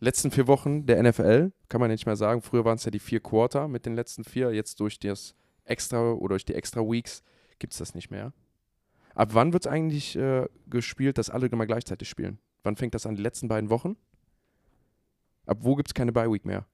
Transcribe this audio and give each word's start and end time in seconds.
letzten 0.00 0.30
vier 0.30 0.46
Wochen 0.46 0.86
der 0.86 1.02
NFL, 1.02 1.52
kann 1.68 1.80
man 1.80 1.90
nicht 1.90 2.06
mehr 2.06 2.16
sagen. 2.16 2.42
Früher 2.42 2.64
waren 2.64 2.76
es 2.76 2.84
ja 2.84 2.90
die 2.90 2.98
vier 2.98 3.20
Quarter 3.20 3.68
mit 3.68 3.86
den 3.86 3.94
letzten 3.94 4.24
vier. 4.24 4.52
Jetzt 4.52 4.80
durch 4.80 4.98
das 4.98 5.34
Extra 5.64 6.12
oder 6.12 6.34
durch 6.34 6.44
die 6.44 6.54
Extra 6.54 6.80
Weeks 6.80 7.22
gibt 7.58 7.72
es 7.74 7.78
das 7.78 7.94
nicht 7.94 8.10
mehr. 8.10 8.32
Ab 9.14 9.30
wann 9.32 9.52
wird 9.52 9.66
es 9.66 9.70
eigentlich 9.70 10.16
äh, 10.16 10.46
gespielt, 10.68 11.18
dass 11.18 11.30
alle 11.30 11.46
immer 11.46 11.66
gleichzeitig 11.66 12.08
spielen? 12.08 12.38
Wann 12.62 12.76
fängt 12.76 12.94
das 12.94 13.06
an? 13.06 13.16
Die 13.16 13.22
letzten 13.22 13.48
beiden 13.48 13.70
Wochen? 13.70 13.96
Ab 15.46 15.58
wo 15.60 15.74
gibt 15.76 15.88
es 15.88 15.94
keine 15.94 16.12
Bye-Week 16.12 16.44
mehr? 16.44 16.66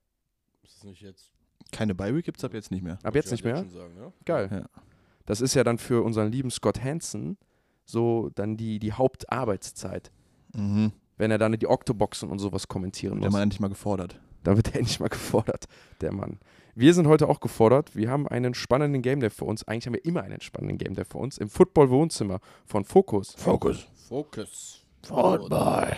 Ist 0.62 0.76
das 0.76 0.84
nicht 0.84 1.00
jetzt? 1.00 1.32
Keine 1.72 1.94
Bye-Week 1.94 2.24
gibt 2.24 2.38
es 2.38 2.44
ab 2.44 2.54
jetzt 2.54 2.70
nicht 2.70 2.82
mehr. 2.82 2.98
Ab 3.02 3.14
jetzt 3.14 3.30
nicht 3.30 3.44
mehr? 3.44 3.64
Sagen, 3.64 3.96
ja? 3.96 4.12
Geil. 4.24 4.48
Ja. 4.50 4.82
Das 5.24 5.40
ist 5.40 5.54
ja 5.54 5.64
dann 5.64 5.78
für 5.78 6.02
unseren 6.02 6.30
lieben 6.30 6.50
Scott 6.50 6.82
Hansen 6.82 7.36
so 7.84 8.30
dann 8.34 8.56
die, 8.56 8.78
die 8.78 8.92
Hauptarbeitszeit. 8.92 10.10
Mhm. 10.54 10.92
Wenn 11.16 11.30
er 11.30 11.38
dann 11.38 11.52
die 11.52 11.66
Octoboxen 11.66 12.30
und 12.30 12.38
sowas 12.38 12.68
kommentieren 12.68 13.20
Der 13.20 13.28
muss. 13.28 13.32
Mann 13.32 13.42
endlich 13.44 13.60
mal 13.60 13.68
gefordert. 13.68 14.20
Da 14.42 14.56
wird 14.56 14.68
er 14.68 14.76
endlich 14.80 15.00
mal 15.00 15.08
gefordert, 15.08 15.66
der 16.00 16.12
Mann. 16.12 16.38
Wir 16.74 16.92
sind 16.92 17.06
heute 17.08 17.28
auch 17.28 17.40
gefordert. 17.40 17.96
Wir 17.96 18.10
haben 18.10 18.28
einen 18.28 18.52
spannenden 18.52 19.00
Game 19.00 19.20
Day 19.20 19.30
für 19.30 19.46
uns. 19.46 19.66
Eigentlich 19.66 19.86
haben 19.86 19.94
wir 19.94 20.04
immer 20.04 20.22
einen 20.22 20.40
spannenden 20.42 20.76
Game 20.76 20.94
Day 20.94 21.04
für 21.04 21.18
uns. 21.18 21.38
Im 21.38 21.48
Football-Wohnzimmer 21.48 22.40
von 22.66 22.84
Focus. 22.84 23.34
Focus. 23.36 23.86
Focus. 24.08 24.84
Football. 25.02 25.96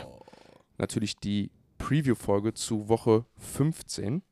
Natürlich 0.79 1.17
die 1.17 1.51
Preview-Folge 1.79 2.55
zu 2.55 2.89
Woche 2.89 3.25
15. 3.39 4.23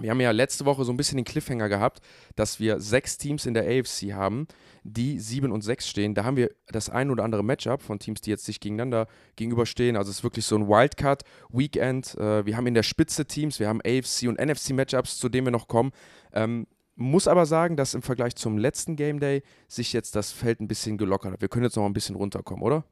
Wir 0.00 0.10
haben 0.10 0.20
ja 0.20 0.30
letzte 0.30 0.64
Woche 0.64 0.84
so 0.84 0.92
ein 0.92 0.96
bisschen 0.96 1.16
den 1.16 1.24
Cliffhanger 1.24 1.68
gehabt, 1.68 2.00
dass 2.36 2.58
wir 2.58 2.80
sechs 2.80 3.18
Teams 3.18 3.46
in 3.46 3.54
der 3.54 3.64
AFC 3.64 4.12
haben, 4.12 4.46
die 4.82 5.18
7 5.18 5.52
und 5.52 5.62
6 5.62 5.88
stehen. 5.88 6.14
Da 6.14 6.24
haben 6.24 6.36
wir 6.36 6.50
das 6.68 6.88
ein 6.88 7.10
oder 7.10 7.22
andere 7.24 7.44
Matchup 7.44 7.82
von 7.82 7.98
Teams, 7.98 8.20
die 8.20 8.30
jetzt 8.30 8.44
sich 8.44 8.60
gegeneinander 8.60 9.06
gegenüberstehen. 9.36 9.96
Also 9.96 10.10
es 10.10 10.18
ist 10.18 10.24
wirklich 10.24 10.46
so 10.46 10.56
ein 10.56 10.68
Wildcard-Weekend. 10.68 12.16
Äh, 12.16 12.46
wir 12.46 12.56
haben 12.56 12.66
in 12.66 12.74
der 12.74 12.82
Spitze 12.82 13.26
Teams, 13.26 13.60
wir 13.60 13.68
haben 13.68 13.80
AFC 13.82 14.28
und 14.28 14.40
NFC-Matchups, 14.40 15.18
zu 15.18 15.28
denen 15.28 15.48
wir 15.48 15.52
noch 15.52 15.68
kommen. 15.68 15.92
Ähm, 16.32 16.66
muss 16.96 17.28
aber 17.28 17.46
sagen, 17.46 17.76
dass 17.76 17.94
im 17.94 18.02
Vergleich 18.02 18.36
zum 18.36 18.58
letzten 18.58 18.96
Game 18.96 19.20
Day 19.20 19.42
sich 19.68 19.92
jetzt 19.92 20.16
das 20.16 20.32
Feld 20.32 20.60
ein 20.60 20.68
bisschen 20.68 20.98
gelockert 20.98 21.32
hat. 21.32 21.40
Wir 21.40 21.48
können 21.48 21.64
jetzt 21.64 21.76
noch 21.76 21.86
ein 21.86 21.92
bisschen 21.92 22.16
runterkommen, 22.16 22.62
oder? 22.62 22.84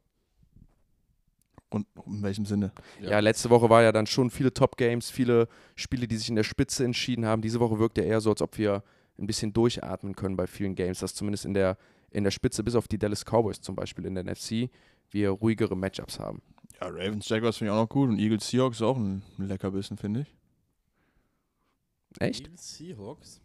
Und 1.70 1.86
in 2.06 2.22
welchem 2.22 2.46
Sinne? 2.46 2.72
Ja. 3.00 3.18
letzte 3.20 3.50
Woche 3.50 3.68
war 3.68 3.82
ja 3.82 3.92
dann 3.92 4.06
schon 4.06 4.30
viele 4.30 4.54
Top-Games, 4.54 5.10
viele 5.10 5.48
Spiele, 5.74 6.08
die 6.08 6.16
sich 6.16 6.30
in 6.30 6.36
der 6.36 6.44
Spitze 6.44 6.84
entschieden 6.84 7.26
haben. 7.26 7.42
Diese 7.42 7.60
Woche 7.60 7.78
wirkt 7.78 7.98
ja 7.98 8.04
eher 8.04 8.20
so, 8.20 8.30
als 8.30 8.40
ob 8.40 8.56
wir 8.56 8.82
ein 9.18 9.26
bisschen 9.26 9.52
durchatmen 9.52 10.14
können 10.16 10.36
bei 10.36 10.46
vielen 10.46 10.74
Games, 10.74 11.00
dass 11.00 11.14
zumindest 11.14 11.44
in 11.44 11.54
der, 11.54 11.76
in 12.10 12.24
der 12.24 12.30
Spitze, 12.30 12.62
bis 12.62 12.74
auf 12.74 12.88
die 12.88 12.98
Dallas 12.98 13.24
Cowboys 13.24 13.60
zum 13.60 13.76
Beispiel 13.76 14.06
in 14.06 14.14
der 14.14 14.24
NFC, 14.24 14.70
wir 15.10 15.30
ruhigere 15.30 15.76
Matchups 15.76 16.18
haben. 16.18 16.40
Ja, 16.80 16.88
Ravens 16.88 17.28
Jaguars 17.28 17.56
finde 17.56 17.72
ich 17.72 17.76
auch 17.76 17.82
noch 17.82 17.88
gut 17.88 18.08
und 18.08 18.18
Eagles 18.18 18.48
Seahawks 18.48 18.76
ist 18.76 18.82
auch 18.82 18.96
ein, 18.96 19.22
Leckerbissen, 19.36 19.96
finde 19.96 20.20
ich. 20.20 20.34
Echt? 22.20 22.46
Eagles 22.46 22.76
Seahawks. 22.76 23.40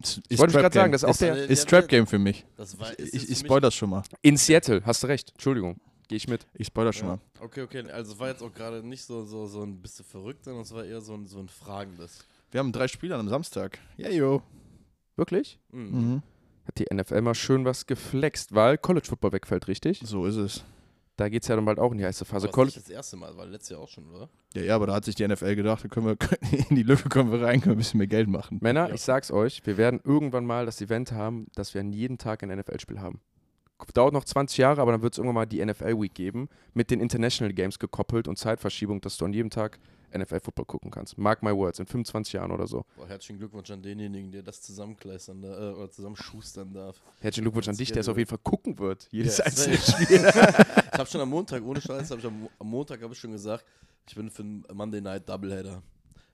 Ist, 0.00 0.22
Ich 0.28 0.38
wollte 0.38 0.54
gerade 0.54 0.74
sagen, 0.74 0.92
das 0.92 1.02
ist 1.02 1.08
auch 1.08 1.16
der. 1.16 1.36
ist 1.36 1.68
Trap 1.68 1.86
Game 1.86 2.06
für 2.06 2.18
mich. 2.18 2.46
Das 2.56 2.78
war, 2.78 2.98
ist 2.98 3.14
Ich, 3.14 3.30
ich 3.30 3.38
für 3.38 3.44
spoil 3.44 3.60
das 3.60 3.74
schon 3.74 3.90
mal. 3.90 4.02
In 4.22 4.36
Seattle, 4.38 4.82
hast 4.86 5.02
du 5.02 5.08
recht. 5.08 5.32
Entschuldigung, 5.32 5.78
gehe 6.10 6.16
ich 6.16 6.26
mit. 6.26 6.44
Ich 6.54 6.66
spoil 6.66 6.84
das 6.86 6.96
schon 6.96 7.06
Ja. 7.08 7.14
mal. 7.14 7.20
Okay, 7.44 7.62
okay. 7.62 7.88
Also 7.90 8.12
es 8.14 8.18
war 8.18 8.28
jetzt 8.28 8.42
auch 8.42 8.52
gerade 8.52 8.84
nicht 8.86 9.04
so, 9.04 9.24
so, 9.24 9.46
so 9.46 9.62
ein 9.62 9.80
bisschen 9.80 10.04
verrückt, 10.04 10.44
sondern 10.44 10.62
es 10.64 10.74
war 10.74 10.84
eher 10.84 11.00
so 11.00 11.14
ein, 11.14 11.26
so 11.28 11.38
ein 11.38 11.48
Fragendes. 11.48 12.24
Wir 12.50 12.58
haben 12.58 12.72
drei 12.72 12.88
Spieler 12.88 13.16
am 13.16 13.28
Samstag. 13.28 13.78
Ja, 13.96 14.10
yo. 14.10 14.42
Wirklich? 15.16 15.58
Mhm. 15.70 15.90
Mhm. 16.14 16.22
Hat 16.66 16.78
die 16.78 16.92
NFL 16.92 17.20
mal 17.22 17.34
schön 17.36 17.64
was 17.64 17.86
geflext, 17.86 18.52
weil 18.54 18.76
College 18.76 19.06
Football 19.06 19.32
wegfällt, 19.32 19.68
richtig? 19.68 20.00
So 20.04 20.26
ist 20.26 20.34
es. 20.36 20.64
Da 21.16 21.28
geht 21.28 21.42
es 21.42 21.48
ja 21.48 21.54
dann 21.54 21.64
bald 21.64 21.78
auch 21.78 21.92
in 21.92 21.98
die 21.98 22.04
heiße 22.04 22.24
Phase. 22.24 22.46
Aber 22.48 22.52
College 22.52 22.74
das 22.74 22.82
ist 22.82 22.88
nicht 22.88 22.98
das 22.98 23.04
erste 23.06 23.16
Mal, 23.16 23.36
war 23.36 23.46
letztes 23.46 23.68
Jahr 23.70 23.80
auch 23.80 23.88
schon, 23.88 24.10
oder? 24.10 24.28
Ja, 24.54 24.62
ja, 24.62 24.74
aber 24.74 24.86
da 24.88 24.94
hat 24.94 25.04
sich 25.04 25.14
die 25.14 25.28
NFL 25.28 25.54
gedacht, 25.54 25.84
da 25.84 25.88
können 25.88 26.06
wir 26.06 26.16
in 26.70 26.74
die 26.74 26.82
Lücke 26.82 27.08
kommen 27.08 27.30
wir 27.30 27.42
rein, 27.42 27.60
können 27.60 27.72
wir 27.72 27.76
ein 27.76 27.78
bisschen 27.78 27.98
mehr 27.98 28.06
Geld 28.08 28.26
machen. 28.28 28.58
Männer, 28.60 28.88
Ja. 28.88 28.94
ich 28.94 29.02
sag's 29.02 29.30
euch, 29.30 29.64
wir 29.64 29.76
werden 29.76 30.00
irgendwann 30.02 30.44
mal 30.46 30.64
das 30.66 30.80
Event 30.80 31.12
haben, 31.12 31.46
dass 31.54 31.72
wir 31.74 31.82
an 31.82 31.92
jeden 31.92 32.18
Tag 32.18 32.42
ein 32.42 32.48
NFL-Spiel 32.48 33.00
haben. 33.00 33.20
Dauert 33.94 34.12
noch 34.12 34.24
20 34.24 34.58
Jahre, 34.58 34.80
aber 34.80 34.92
dann 34.92 35.02
wird 35.02 35.14
es 35.14 35.18
irgendwann 35.18 35.34
mal 35.34 35.46
die 35.46 35.64
NFL-Week 35.64 36.14
geben, 36.14 36.48
mit 36.74 36.90
den 36.90 37.00
International 37.00 37.52
Games 37.52 37.78
gekoppelt 37.78 38.28
und 38.28 38.36
Zeitverschiebung, 38.36 39.00
dass 39.00 39.16
du 39.16 39.24
an 39.24 39.32
jedem 39.32 39.50
Tag 39.50 39.78
NFL-Football 40.16 40.64
gucken 40.64 40.90
kannst. 40.90 41.16
Mark 41.18 41.42
my 41.42 41.54
words, 41.54 41.78
in 41.78 41.86
25 41.86 42.32
Jahren 42.32 42.50
oder 42.50 42.66
so. 42.66 42.84
Boah, 42.96 43.06
herzlichen 43.06 43.38
Glückwunsch 43.38 43.70
an 43.70 43.82
denjenigen, 43.82 44.30
der 44.30 44.42
das 44.42 44.60
zusammenkleistern 44.62 45.42
äh, 45.44 45.46
oder 45.46 45.90
zusammenschustern 45.90 46.72
darf. 46.72 47.00
Herzlichen 47.20 47.44
Glückwunsch 47.44 47.68
an 47.68 47.76
dich, 47.76 47.92
der 47.92 48.00
es 48.00 48.08
auf 48.08 48.16
jeden 48.16 48.28
Fall 48.28 48.40
gucken 48.42 48.78
wird. 48.78 49.08
Jedes 49.10 49.38
Ja, 49.38 49.44
einzelne. 49.44 49.76
Spiel. 49.78 50.16
Ich 50.16 50.98
habe 50.98 51.08
schon 51.08 51.20
am 51.20 51.30
Montag, 51.30 51.62
ohne 51.64 51.80
Scheiß, 51.80 52.10
hab 52.10 52.18
ich 52.18 52.26
am, 52.26 52.48
am 52.58 52.66
Montag 52.66 53.02
habe 53.02 53.12
ich 53.12 53.18
schon 53.20 53.32
gesagt, 53.32 53.64
ich 54.08 54.14
bin 54.14 54.30
für 54.30 54.42
einen 54.42 54.64
Monday 54.72 55.00
Night 55.00 55.28
Doubleheader. 55.28 55.82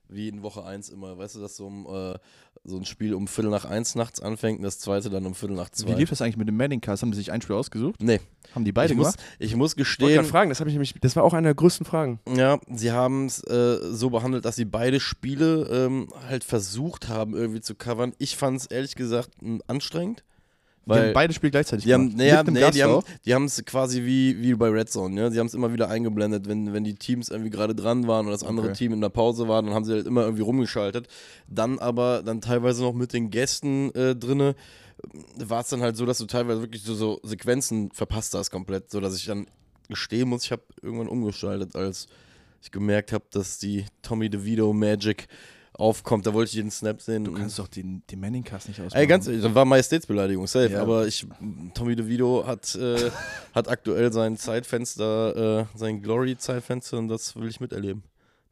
Wie 0.09 0.29
in 0.29 0.43
Woche 0.43 0.65
1 0.65 0.91
immer. 0.91 1.19
Weißt 1.19 1.35
du, 1.35 1.41
dass 1.41 1.57
so, 1.57 1.67
um, 1.67 1.87
äh, 1.87 2.17
so 2.67 2.77
ein 2.77 2.85
Spiel 2.85 3.15
um 3.15 3.27
Viertel 3.29 3.51
nach 3.51 3.65
eins 3.65 3.95
nachts 3.95 4.21
anfängt 4.21 4.59
und 4.59 4.65
das 4.65 4.79
zweite 4.79 5.09
dann 5.11 5.25
um 5.27 5.35
Viertel 5.35 5.57
nach 5.57 5.69
Wie 5.69 5.85
zwei. 5.85 5.95
lief 5.95 6.11
das 6.11 6.21
eigentlich 6.21 6.37
mit 6.37 6.49
dem 6.49 6.57
Manning 6.57 6.81
Cast? 6.81 7.03
Haben 7.03 7.13
die 7.13 7.17
sich 7.17 7.33
ein 7.33 7.41
Spiel 7.41 7.57
ausgesucht? 7.57 8.03
Nee, 8.03 8.21
Haben 8.55 8.65
die 8.65 8.73
beide 8.73 8.93
ich 8.93 8.97
muss, 8.99 9.13
gemacht? 9.15 9.21
ich 9.39 9.55
muss 9.57 9.73
Ich 9.73 9.77
wollte 9.77 9.77
gestehen, 9.77 10.15
gerade 10.15 10.29
fragen, 10.29 10.49
das, 10.51 10.61
ich 10.61 10.67
nämlich, 10.67 10.95
das 11.01 11.15
war 11.17 11.23
auch 11.25 11.33
eine 11.35 11.49
der 11.49 11.55
größten 11.55 11.87
Fragen. 11.87 12.21
ja, 12.35 12.59
sie 12.73 12.93
haben 12.93 13.27
es 13.27 13.43
äh, 13.45 13.79
so 13.93 14.11
behandelt, 14.11 14.45
dass 14.45 14.57
sie 14.57 14.65
beide 14.65 15.01
Spiele 15.01 15.69
ähm, 15.71 16.09
halt 16.29 16.45
versucht 16.45 17.09
haben, 17.09 17.35
irgendwie 17.35 17.61
zu 17.61 17.75
covern. 17.75 18.13
Ich 18.19 18.37
fand 18.37 18.59
es 18.61 18.67
ehrlich 18.67 18.95
gesagt 18.97 19.31
m, 19.41 19.63
anstrengend. 20.87 20.89
die 20.89 20.93
haben 20.93 21.07
Weil 21.07 21.13
beide 21.13 21.35
Spiele 21.35 21.51
gleichzeitig 21.51 21.85
die 21.85 21.95
haben, 21.95 22.15
naja, 22.17 22.39
Mit 22.39 22.49
einem 22.49 22.55
nee, 22.55 22.61
Gast 22.61 22.75
die 23.25 23.35
haben 23.35 23.47
die 23.47 23.47
es 23.47 23.65
quasi 23.65 24.05
wie, 24.05 24.41
wie 24.43 24.55
bei 24.55 24.69
Red 24.69 24.91
Zone, 24.91 25.21
ja. 25.21 25.31
Sie 25.31 25.39
haben 25.39 25.47
es 25.47 25.55
immer 25.55 25.73
wieder 25.73 25.89
eingeblendet, 25.89 26.49
wenn, 26.49 26.73
wenn 26.73 26.85
die 26.85 26.95
Teams 26.95 27.29
irgendwie 27.29 27.51
gerade 27.51 27.75
dran 27.75 28.07
waren 28.07 28.27
und 28.27 28.33
das 28.33 28.43
andere 28.43 28.67
Okay. 28.67 28.77
Team 28.77 28.93
in 28.93 29.01
der 29.01 29.09
Pause 29.11 29.49
war, 29.49 29.63
dann 29.63 29.75
haben 29.75 29.85
sie 29.85 29.93
halt 29.93 30.07
immer 30.07 30.23
irgendwie 30.23 30.43
rumgeschaltet. 30.43 31.09
Dann 31.49 31.79
aber 31.79 32.23
dann 32.25 32.41
teilweise 32.41 32.83
noch 32.83 32.95
mit 32.95 33.13
den 33.13 33.31
Gästen 33.31 33.95
äh, 33.95 34.17
drinne 34.17 34.55
war 35.37 35.61
es 35.61 35.69
dann 35.69 35.83
halt 35.83 35.97
so, 35.97 36.07
dass 36.07 36.19
du 36.19 36.27
teilweise 36.27 36.61
wirklich 36.61 36.83
so, 36.83 36.95
so 36.95 37.21
Sequenzen 37.23 37.91
verpasst 37.93 38.35
hast 38.35 38.51
komplett, 38.51 38.91
so 38.91 39.01
dass 39.01 39.17
ich 39.17 39.27
dann 39.27 39.47
gestehen 39.89 40.29
muss, 40.29 40.45
ich 40.45 40.53
habe 40.53 40.63
irgendwann 40.83 41.09
umgeschaltet, 41.09 41.77
als 41.77 42.09
ich 42.63 42.71
gemerkt 42.71 43.13
habe, 43.13 43.25
dass 43.31 43.59
die 43.59 43.85
Tommy 44.03 44.29
DeVito 44.31 44.73
Magic 44.73 45.29
aufkommt. 45.79 46.27
Da 46.27 46.35
wollte 46.35 46.49
ich 46.51 46.55
jeden 46.55 46.71
Snap 46.71 47.01
sehen. 47.01 47.25
Du 47.25 47.33
kannst 47.33 47.59
doch 47.59 47.69
den, 47.69 48.03
den 48.11 48.21
Manning 48.21 48.45
Cast 48.45 48.69
nicht 48.69 48.81
ausmachen. 48.81 48.99
Ey, 49.01 49.07
ganz 49.07 49.27
ehrlich, 49.27 49.43
das 49.43 49.55
war 49.55 49.65
Majestätsbeleidigung, 49.65 50.47
safe. 50.47 50.73
Ja. 50.73 50.83
Aber 50.83 51.07
ich, 51.07 51.27
Tommy 51.75 51.97
DeVito 51.97 52.47
hat, 52.47 52.75
äh, 52.75 53.11
hat 53.55 53.69
aktuell 53.69 54.13
sein 54.13 54.37
Zeitfenster, 54.37 55.61
äh, 55.61 55.79
sein 55.79 56.03
Glory-Zeitfenster 56.03 56.99
und 56.99 57.09
das 57.09 57.37
will 57.37 57.49
ich 57.49 57.61
miterleben, 57.61 58.03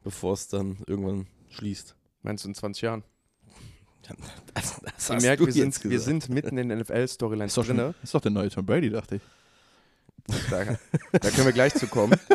bevor 0.03 0.33
es 0.33 0.47
dann 0.47 0.77
irgendwann 0.87 1.27
schließt. 1.49 1.95
Meinst 2.21 2.43
du 2.43 2.49
in 2.49 2.55
20 2.55 2.81
Jahren? 2.81 3.03
Das, 4.53 4.79
das 4.83 5.09
hast 5.09 5.23
merkt, 5.23 5.41
du 5.41 5.47
wir 5.47 5.53
sind, 5.53 5.83
wir 5.83 5.99
sind 5.99 6.29
mitten 6.29 6.57
in 6.57 6.69
den 6.69 6.79
NFL-Storylines 6.79 7.47
ist, 7.47 7.57
doch 7.57 7.65
schon, 7.65 7.77
drin. 7.77 7.95
ist 8.03 8.13
doch 8.13 8.21
der 8.21 8.31
neue 8.31 8.49
Tom 8.49 8.65
Brady, 8.65 8.91
dachte 8.91 9.15
ich. 9.15 9.21
Da, 10.49 10.63
da 11.11 11.29
können 11.31 11.45
wir 11.45 11.53
gleich 11.53 11.73
zu 11.73 11.87
kommen. 11.87 12.19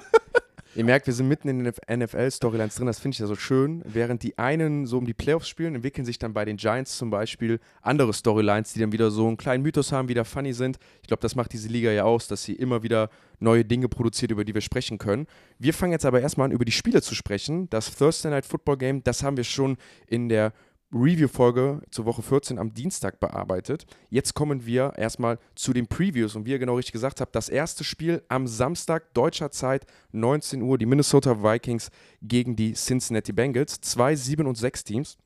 Ihr 0.76 0.84
merkt, 0.84 1.08
wir 1.08 1.14
sind 1.14 1.26
mitten 1.26 1.48
in 1.48 1.64
den 1.64 1.66
NFL-Storylines 1.66 2.76
drin, 2.76 2.86
das 2.86 3.00
finde 3.00 3.16
ich 3.16 3.19
ja 3.19 3.26
so 3.26 3.34
schön. 3.34 3.82
Während 3.84 4.22
die 4.22 4.38
einen 4.38 4.86
so 4.86 4.98
um 4.98 5.04
die 5.04 5.14
Playoffs 5.14 5.48
spielen, 5.48 5.75
entwickeln 5.75 6.04
sich 6.04 6.20
dann 6.20 6.32
bei 6.32 6.44
den 6.44 6.58
Giants 6.58 6.97
zum 6.97 7.10
Beispiel 7.10 7.58
andere 7.82 8.12
Storylines, 8.12 8.72
die 8.72 8.78
dann 8.78 8.92
wieder 8.92 9.10
so 9.10 9.26
einen 9.26 9.36
kleinen 9.36 9.64
Mythos 9.64 9.91
haben, 9.91 10.09
wieder 10.09 10.25
funny 10.25 10.53
sind. 10.53 10.78
Ich 11.03 11.09
glaube, 11.09 11.22
das 11.22 11.34
macht 11.34 11.53
diese 11.53 11.69
Liga 11.69 11.91
ja 11.91 12.04
aus, 12.04 12.28
dass 12.28 12.44
sie 12.44 12.53
immer 12.53 12.84
wieder 12.84 13.10
neue 13.41 13.64
Dinge 13.64 13.88
produziert, 13.88 14.30
über 14.30 14.44
die 14.44 14.54
wir 14.54 14.60
sprechen 14.60 14.98
können. 14.98 15.26
Wir 15.59 15.75
fangen 15.75 15.91
jetzt 15.92 16.06
aber 16.06 16.20
erstmal 16.20 16.44
an, 16.47 16.53
über 16.53 16.64
die 16.64 16.70
Spiele 16.72 17.03
zu 17.03 17.16
sprechen. 17.16 17.69
Das 17.70 17.92
Thursday 17.92 18.30
Night 18.30 18.47
Football 18.47 18.76
Game, 18.76 19.03
das 19.03 19.25
haben 19.25 19.36
wir 19.36 19.44
schon 19.44 19.76
in 20.06 20.28
der 20.28 20.53
Review-Folge 20.93 21.83
zur 21.91 22.05
Woche 22.05 22.23
14 22.23 22.59
am 22.59 22.75
Dienstag 22.75 23.21
bearbeitet. 23.21 23.87
Jetzt 24.09 24.34
kommen 24.34 24.67
wir 24.67 24.95
erstmal 24.97 25.39
zu 25.55 25.73
den 25.73 25.87
Previews. 25.87 26.34
Und 26.34 26.47
wie 26.47 26.51
ihr 26.51 26.59
genau 26.59 26.77
richtig 26.77 26.93
gesagt 26.93 27.21
habt, 27.21 27.34
das 27.34 27.49
erste 27.49 27.84
Spiel 27.84 28.23
am 28.28 28.47
Samstag 28.47 29.15
deutscher 29.15 29.51
Zeit, 29.51 29.87
19 30.12 30.62
Uhr, 30.62 30.78
die 30.78 30.87
Minnesota 30.87 31.43
Vikings 31.43 31.91
gegen 32.23 32.56
die 32.56 32.73
Cincinnati 32.73 33.33
Bengals. 33.33 33.81
Zwei 33.81 34.16
7 34.16 34.47
und 34.47 34.57
6 34.57 34.84
Teams. 34.84 35.16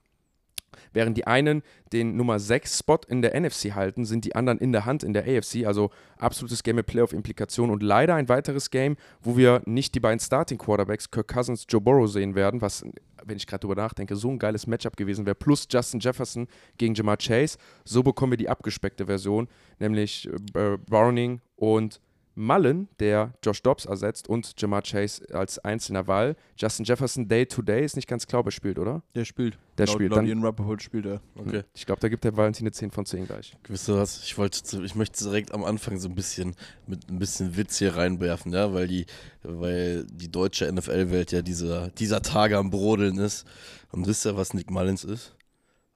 Während 0.92 1.16
die 1.16 1.26
einen 1.26 1.62
den 1.92 2.16
Nummer 2.16 2.38
6 2.38 2.78
Spot 2.78 3.00
in 3.08 3.22
der 3.22 3.38
NFC 3.38 3.74
halten, 3.74 4.04
sind 4.04 4.24
die 4.24 4.34
anderen 4.34 4.58
in 4.58 4.72
der 4.72 4.84
Hand 4.84 5.02
in 5.02 5.12
der 5.12 5.24
AFC. 5.24 5.66
Also 5.66 5.90
absolutes 6.18 6.62
Game 6.62 6.76
mit 6.76 6.86
Playoff-Implikationen 6.86 7.72
und 7.72 7.82
leider 7.82 8.14
ein 8.14 8.28
weiteres 8.28 8.70
Game, 8.70 8.96
wo 9.22 9.36
wir 9.36 9.62
nicht 9.66 9.94
die 9.94 10.00
beiden 10.00 10.20
Starting 10.20 10.58
Quarterbacks, 10.58 11.10
Kirk 11.10 11.28
Cousins, 11.28 11.66
Joe 11.68 11.80
Burrow, 11.80 12.10
sehen 12.10 12.34
werden, 12.34 12.60
was, 12.60 12.84
wenn 13.24 13.36
ich 13.36 13.46
gerade 13.46 13.60
drüber 13.60 13.76
nachdenke, 13.76 14.16
so 14.16 14.30
ein 14.30 14.38
geiles 14.38 14.66
Matchup 14.66 14.96
gewesen 14.96 15.26
wäre. 15.26 15.34
Plus 15.34 15.66
Justin 15.70 16.00
Jefferson 16.00 16.48
gegen 16.78 16.94
Jamar 16.94 17.16
Chase. 17.16 17.58
So 17.84 18.02
bekommen 18.02 18.32
wir 18.32 18.36
die 18.36 18.48
abgespeckte 18.48 19.06
Version, 19.06 19.48
nämlich 19.78 20.28
äh, 20.54 20.78
Browning 20.78 21.40
und 21.56 22.00
Mullen, 22.36 22.88
der 22.98 23.32
Josh 23.44 23.62
Dobbs 23.62 23.84
ersetzt 23.84 24.28
und 24.28 24.54
Jamar 24.60 24.82
Chase 24.82 25.24
als 25.34 25.58
einzelner 25.60 26.06
Wahl. 26.06 26.36
Justin 26.56 26.84
Jefferson 26.84 27.28
Day 27.28 27.46
to 27.46 27.62
Day 27.62 27.84
ist 27.84 27.94
nicht 27.96 28.08
ganz 28.08 28.26
klar, 28.26 28.40
ob 28.40 28.46
er 28.46 28.50
spielt, 28.52 28.78
oder? 28.78 29.02
Der 29.14 29.24
spielt. 29.24 29.56
Der 29.78 29.86
laut, 29.86 29.94
spielt. 29.94 30.10
Laut 30.10 30.18
Dann, 30.18 30.26
Ian 30.26 30.42
Rappaport 30.44 30.82
spielt 30.82 31.06
er. 31.06 31.20
Okay. 31.36 31.62
Ich 31.74 31.86
glaube, 31.86 32.00
da 32.00 32.08
gibt 32.08 32.24
der 32.24 32.36
Valentin 32.36 32.64
eine 32.66 32.72
10 32.72 32.90
von 32.90 33.06
10 33.06 33.26
gleich. 33.26 33.56
Wisst 33.68 33.88
ihr 33.88 33.96
was? 33.96 34.22
Ich 34.24 34.36
wollte, 34.36 34.62
zu- 34.62 34.82
ich 34.82 34.94
möchte 34.94 35.22
direkt 35.24 35.52
am 35.52 35.64
Anfang 35.64 35.98
so 35.98 36.08
ein 36.08 36.14
bisschen 36.14 36.54
mit 36.86 37.08
ein 37.08 37.18
bisschen 37.18 37.56
Witz 37.56 37.78
hier 37.78 37.96
reinwerfen, 37.96 38.52
ja, 38.52 38.72
weil 38.74 38.88
die, 38.88 39.06
weil 39.42 40.04
die 40.10 40.30
deutsche 40.30 40.70
NFL-Welt 40.72 41.30
ja 41.32 41.42
dieser, 41.42 41.88
dieser 41.90 42.22
Tage 42.22 42.58
am 42.58 42.70
Brodeln 42.70 43.18
ist. 43.18 43.44
Und 43.92 44.06
wisst 44.06 44.26
ihr, 44.26 44.36
was 44.36 44.54
Nick 44.54 44.70
Mullins 44.70 45.04
ist? 45.04 45.36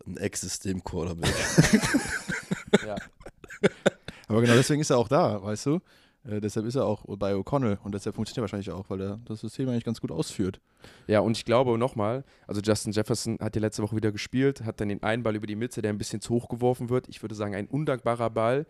Ein 0.06 0.17
Ex-System-Quarterback. 0.17 1.35
Ja. 2.87 2.96
Aber 4.29 4.40
genau 4.43 4.55
deswegen 4.55 4.81
ist 4.82 4.90
er 4.90 4.99
auch 4.99 5.08
da, 5.08 5.43
weißt 5.43 5.67
du? 5.67 5.81
Äh, 6.28 6.40
deshalb 6.40 6.66
ist 6.66 6.75
er 6.75 6.84
auch 6.84 7.04
bei 7.16 7.32
O'Connell 7.34 7.78
und 7.82 7.94
deshalb 7.94 8.16
funktioniert 8.16 8.38
er 8.38 8.42
wahrscheinlich 8.42 8.70
auch, 8.70 8.90
weil 8.90 9.00
er 9.00 9.20
das 9.25 9.40
System 9.40 9.69
eigentlich 9.69 9.84
ganz 9.84 10.00
gut 10.00 10.10
ausführt. 10.10 10.60
Ja, 11.06 11.20
und 11.20 11.36
ich 11.36 11.44
glaube 11.44 11.78
nochmal, 11.78 12.25
also 12.46 12.60
Justin 12.60 12.92
Jefferson 12.92 13.38
hat 13.40 13.56
ja 13.56 13.62
letzte 13.62 13.82
Woche 13.82 13.96
wieder 13.96 14.12
gespielt, 14.12 14.64
hat 14.64 14.80
dann 14.80 14.88
den 14.88 15.02
einen 15.02 15.22
Ball 15.22 15.36
über 15.36 15.46
die 15.46 15.56
Mitte, 15.56 15.82
der 15.82 15.92
ein 15.92 15.98
bisschen 15.98 16.20
zu 16.20 16.34
hoch 16.34 16.48
geworfen 16.48 16.90
wird. 16.90 17.08
Ich 17.08 17.22
würde 17.22 17.34
sagen, 17.34 17.54
ein 17.54 17.66
undankbarer 17.66 18.30
Ball 18.30 18.66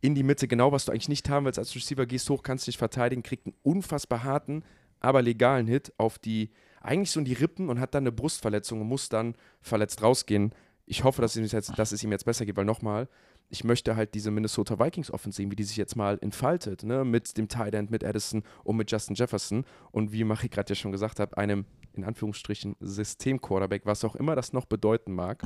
in 0.00 0.14
die 0.14 0.22
Mitte, 0.22 0.46
genau 0.46 0.70
was 0.70 0.84
du 0.84 0.92
eigentlich 0.92 1.08
nicht 1.08 1.28
haben 1.28 1.46
willst 1.46 1.58
als 1.58 1.74
Receiver, 1.74 2.06
gehst 2.06 2.28
hoch, 2.30 2.42
kannst 2.42 2.66
dich 2.66 2.78
verteidigen, 2.78 3.22
kriegt 3.22 3.46
einen 3.46 3.56
unfassbar 3.62 4.22
harten, 4.22 4.62
aber 5.00 5.22
legalen 5.22 5.66
Hit 5.66 5.92
auf 5.96 6.18
die, 6.18 6.50
eigentlich 6.80 7.10
so 7.10 7.20
in 7.20 7.24
die 7.24 7.32
Rippen 7.32 7.68
und 7.68 7.80
hat 7.80 7.94
dann 7.94 8.04
eine 8.04 8.12
Brustverletzung 8.12 8.80
und 8.80 8.86
muss 8.86 9.08
dann 9.08 9.34
verletzt 9.60 10.02
rausgehen. 10.02 10.54
Ich 10.86 11.04
hoffe, 11.04 11.20
dass 11.20 11.36
ihm 11.36 11.44
jetzt, 11.44 11.78
dass 11.78 11.92
es 11.92 12.02
ihm 12.02 12.12
jetzt 12.12 12.24
besser 12.24 12.46
geht, 12.46 12.56
weil 12.56 12.64
nochmal, 12.64 13.08
ich 13.50 13.64
möchte 13.64 13.96
halt 13.96 14.14
diese 14.14 14.30
Minnesota 14.30 14.78
Vikings 14.78 15.10
Offensive, 15.10 15.50
wie 15.50 15.56
die 15.56 15.64
sich 15.64 15.76
jetzt 15.76 15.96
mal 15.96 16.18
entfaltet, 16.20 16.82
ne? 16.82 17.04
mit 17.04 17.36
dem 17.36 17.48
Tight 17.48 17.74
End, 17.74 17.90
mit 17.90 18.04
Addison 18.04 18.42
und 18.64 18.76
mit 18.76 18.90
Justin 18.90 19.14
Jefferson 19.14 19.64
und 19.90 20.12
wie 20.12 20.24
Machi 20.24 20.48
gerade 20.48 20.70
ja 20.70 20.74
schon 20.74 20.92
gesagt 20.92 21.18
hat, 21.18 21.36
einem 21.38 21.64
in 21.94 22.04
Anführungsstrichen 22.04 22.76
System-Quarterback, 22.80 23.86
was 23.86 24.04
auch 24.04 24.14
immer 24.14 24.36
das 24.36 24.52
noch 24.52 24.66
bedeuten 24.66 25.14
mag 25.14 25.42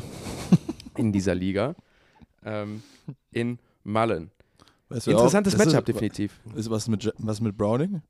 in 0.97 1.13
dieser 1.13 1.35
Liga, 1.35 1.75
ähm, 2.45 2.83
in 3.31 3.59
Mullen. 3.85 4.31
Weißt 4.89 5.07
du 5.07 5.13
Interessantes 5.13 5.57
Matchup 5.57 5.89
ist, 5.89 5.89
definitiv. 5.89 6.41
Ist 6.55 6.71
was 6.71 6.89
mit, 6.89 7.13
was 7.19 7.41
mit 7.41 7.57
Browning? 7.57 8.03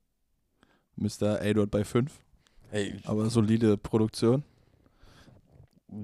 Mr. 0.95 1.53
Dort 1.53 1.71
bei 1.71 1.83
5, 1.83 2.11
Ey, 2.71 2.99
aber 3.05 3.29
solide 3.29 3.77
Produktion. 3.77 4.43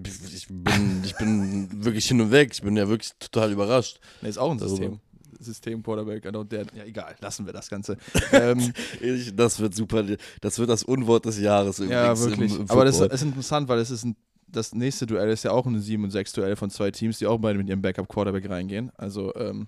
Ich 0.04 0.48
bin, 0.48 1.02
ich 1.04 1.16
bin 1.18 1.84
wirklich 1.86 2.06
hin 2.08 2.22
und 2.22 2.32
weg. 2.32 2.50
Ich 2.54 2.62
bin 2.62 2.76
ja 2.78 2.88
wirklich 2.88 3.12
total 3.20 3.52
überrascht. 3.52 4.00
Ne, 4.22 4.30
ist 4.30 4.38
auch 4.38 4.52
ein 4.52 4.62
Also- 4.62 4.76
System. 4.76 5.00
System-Quarterback, 5.42 6.24
genau 6.24 6.44
der. 6.44 6.66
Ja, 6.76 6.84
egal, 6.84 7.16
lassen 7.22 7.46
wir 7.46 7.54
das 7.54 7.70
Ganze. 7.70 7.96
ähm, 8.34 8.74
Ich, 9.00 9.34
das 9.34 9.58
wird 9.62 9.74
super. 9.74 10.04
Das 10.42 10.60
wird 10.60 10.70
das 10.70 10.84
Unwort 10.84 11.24
des 11.26 11.40
Jahres 11.40 11.78
ja, 11.78 12.12
übrigens 12.12 12.26
im- 12.26 12.30
wirklich. 12.32 12.60
im 12.60 12.70
Aber 12.70 12.84
das 12.84 12.98
Football. 12.98 13.16
ist 13.16 13.22
interessant, 13.22 13.68
weil 13.70 13.80
es 13.80 13.90
ist 13.90 14.04
ein, 14.04 14.18
das 14.48 14.74
nächste 14.76 15.06
Duell 15.06 15.30
ist 15.30 15.44
ja 15.44 15.52
auch 15.52 15.66
ein 15.66 15.80
7 15.80 16.04
und 16.04 16.12
6 16.12 16.34
Duell 16.34 16.58
von 16.58 16.70
zwei 16.70 16.92
Teams, 16.92 17.20
die 17.20 17.26
auch 17.28 17.38
beide 17.38 17.58
mit 17.58 17.70
ihrem 17.70 17.82
Backup-Quarterback 17.82 18.50
reingehen. 18.50 18.92
Also, 18.98 19.34
ähm, 19.36 19.68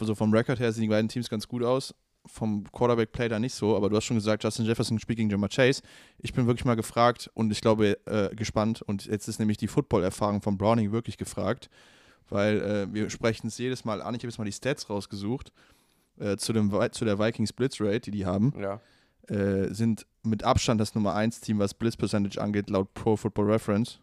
so 0.00 0.14
vom 0.14 0.32
Rekord 0.32 0.60
her 0.60 0.72
sehen 0.72 0.82
die 0.82 0.88
beiden 0.88 1.08
Teams 1.10 1.28
ganz 1.28 1.46
gut 1.46 1.62
aus. 1.62 1.94
Vom 2.28 2.64
Quarterback-Play 2.72 3.28
da 3.28 3.38
nicht 3.38 3.54
so, 3.54 3.76
aber 3.76 3.88
du 3.90 3.96
hast 3.96 4.04
schon 4.04 4.16
gesagt, 4.16 4.44
Justin 4.44 4.64
Jefferson 4.66 4.98
spielt 4.98 5.16
gegen 5.18 5.30
Jamar 5.30 5.48
Chase. 5.48 5.82
Ich 6.18 6.32
bin 6.32 6.46
wirklich 6.46 6.64
mal 6.64 6.76
gefragt 6.76 7.30
und 7.34 7.50
ich 7.50 7.60
glaube 7.60 7.98
äh, 8.06 8.34
gespannt. 8.34 8.82
Und 8.82 9.06
jetzt 9.06 9.28
ist 9.28 9.38
nämlich 9.38 9.56
die 9.56 9.68
Football-Erfahrung 9.68 10.42
von 10.42 10.56
Browning 10.58 10.92
wirklich 10.92 11.16
gefragt, 11.18 11.68
weil 12.28 12.60
äh, 12.60 12.94
wir 12.94 13.10
sprechen 13.10 13.48
es 13.48 13.58
jedes 13.58 13.84
Mal 13.84 14.02
an. 14.02 14.14
Ich 14.14 14.20
habe 14.20 14.28
jetzt 14.28 14.38
mal 14.38 14.44
die 14.44 14.52
Stats 14.52 14.88
rausgesucht 14.90 15.52
äh, 16.18 16.36
zu, 16.36 16.52
dem, 16.52 16.70
zu 16.92 17.04
der 17.04 17.18
Vikings 17.18 17.52
Blitz-Rate, 17.52 18.00
die 18.00 18.10
die 18.10 18.26
haben 18.26 18.52
Ja. 18.60 18.80
äh, 19.28 19.72
sind 19.72 20.06
mit 20.22 20.44
Abstand 20.44 20.80
das 20.80 20.94
Nummer 20.94 21.14
1 21.14 21.40
Team, 21.40 21.58
was 21.58 21.72
Blitz 21.74 21.96
Percentage 21.96 22.40
angeht, 22.40 22.68
laut 22.70 22.92
Pro 22.94 23.16
Football 23.16 23.50
Reference. 23.52 24.00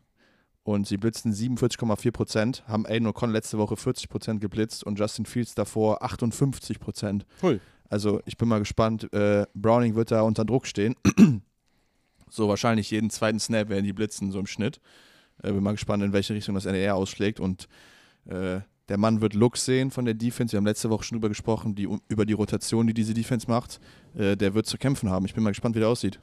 Und 0.64 0.88
sie 0.88 0.98
blitzten 0.98 1.32
47,4%, 1.32 2.64
haben 2.68 2.88
Aiden 2.88 3.08
O'Connell 3.08 3.34
letzte 3.34 3.60
Woche 3.60 3.76
40% 3.76 4.40
geblitzt 4.40 4.84
und 4.84 4.98
Justin 4.98 5.28
Fields 5.28 5.54
davor 5.54 6.04
58%. 6.04 7.22
Hui. 7.44 7.60
Also 7.90 8.22
ich 8.26 8.38
bin 8.38 8.48
mal 8.48 8.60
gespannt. 8.60 9.12
Äh, 9.14 9.46
Browning 9.54 9.96
wird 9.96 10.12
da 10.12 10.22
unter 10.22 10.46
Druck 10.46 10.68
stehen. 10.68 10.96
so 12.30 12.48
wahrscheinlich 12.48 12.92
jeden 12.92 13.10
zweiten 13.10 13.40
Snap 13.40 13.70
werden 13.70 13.86
die 13.86 13.94
blitzen, 13.94 14.32
so 14.32 14.40
im 14.40 14.48
Schnitt. 14.48 14.80
Äh, 15.44 15.52
bin 15.52 15.64
mal 15.64 15.72
gespannt, 15.72 16.04
in 16.04 16.14
welche 16.14 16.34
Richtung 16.34 16.56
das 16.56 16.66
NR 16.66 16.96
ausschlägt. 16.96 17.40
Und 17.40 17.68
äh, 18.26 18.60
der 18.90 18.98
Mann 18.98 19.22
wird 19.22 19.34
Looks 19.34 19.66
sehen 19.66 19.92
von 19.92 20.06
der 20.06 20.14
Defense. 20.14 20.54
Wir 20.54 20.58
haben 20.58 20.66
letzte 20.66 20.90
Woche 20.90 21.04
schon 21.04 21.18
drüber 21.18 21.30
gesprochen, 21.30 21.76
die, 21.76 21.88
über 22.08 22.26
die 22.26 22.34
Rotation, 22.34 22.88
die 22.88 22.94
diese 22.94 23.14
Defense 23.14 23.50
macht. 23.50 23.80
Äh, 24.16 24.36
der 24.38 24.54
wird 24.54 24.66
zu 24.66 24.78
kämpfen 24.78 25.10
haben. 25.10 25.26
Ich 25.26 25.34
bin 25.34 25.44
mal 25.44 25.52
gespannt, 25.52 25.76
wie 25.76 25.80
der 25.80 25.90
aussieht. 25.90 26.20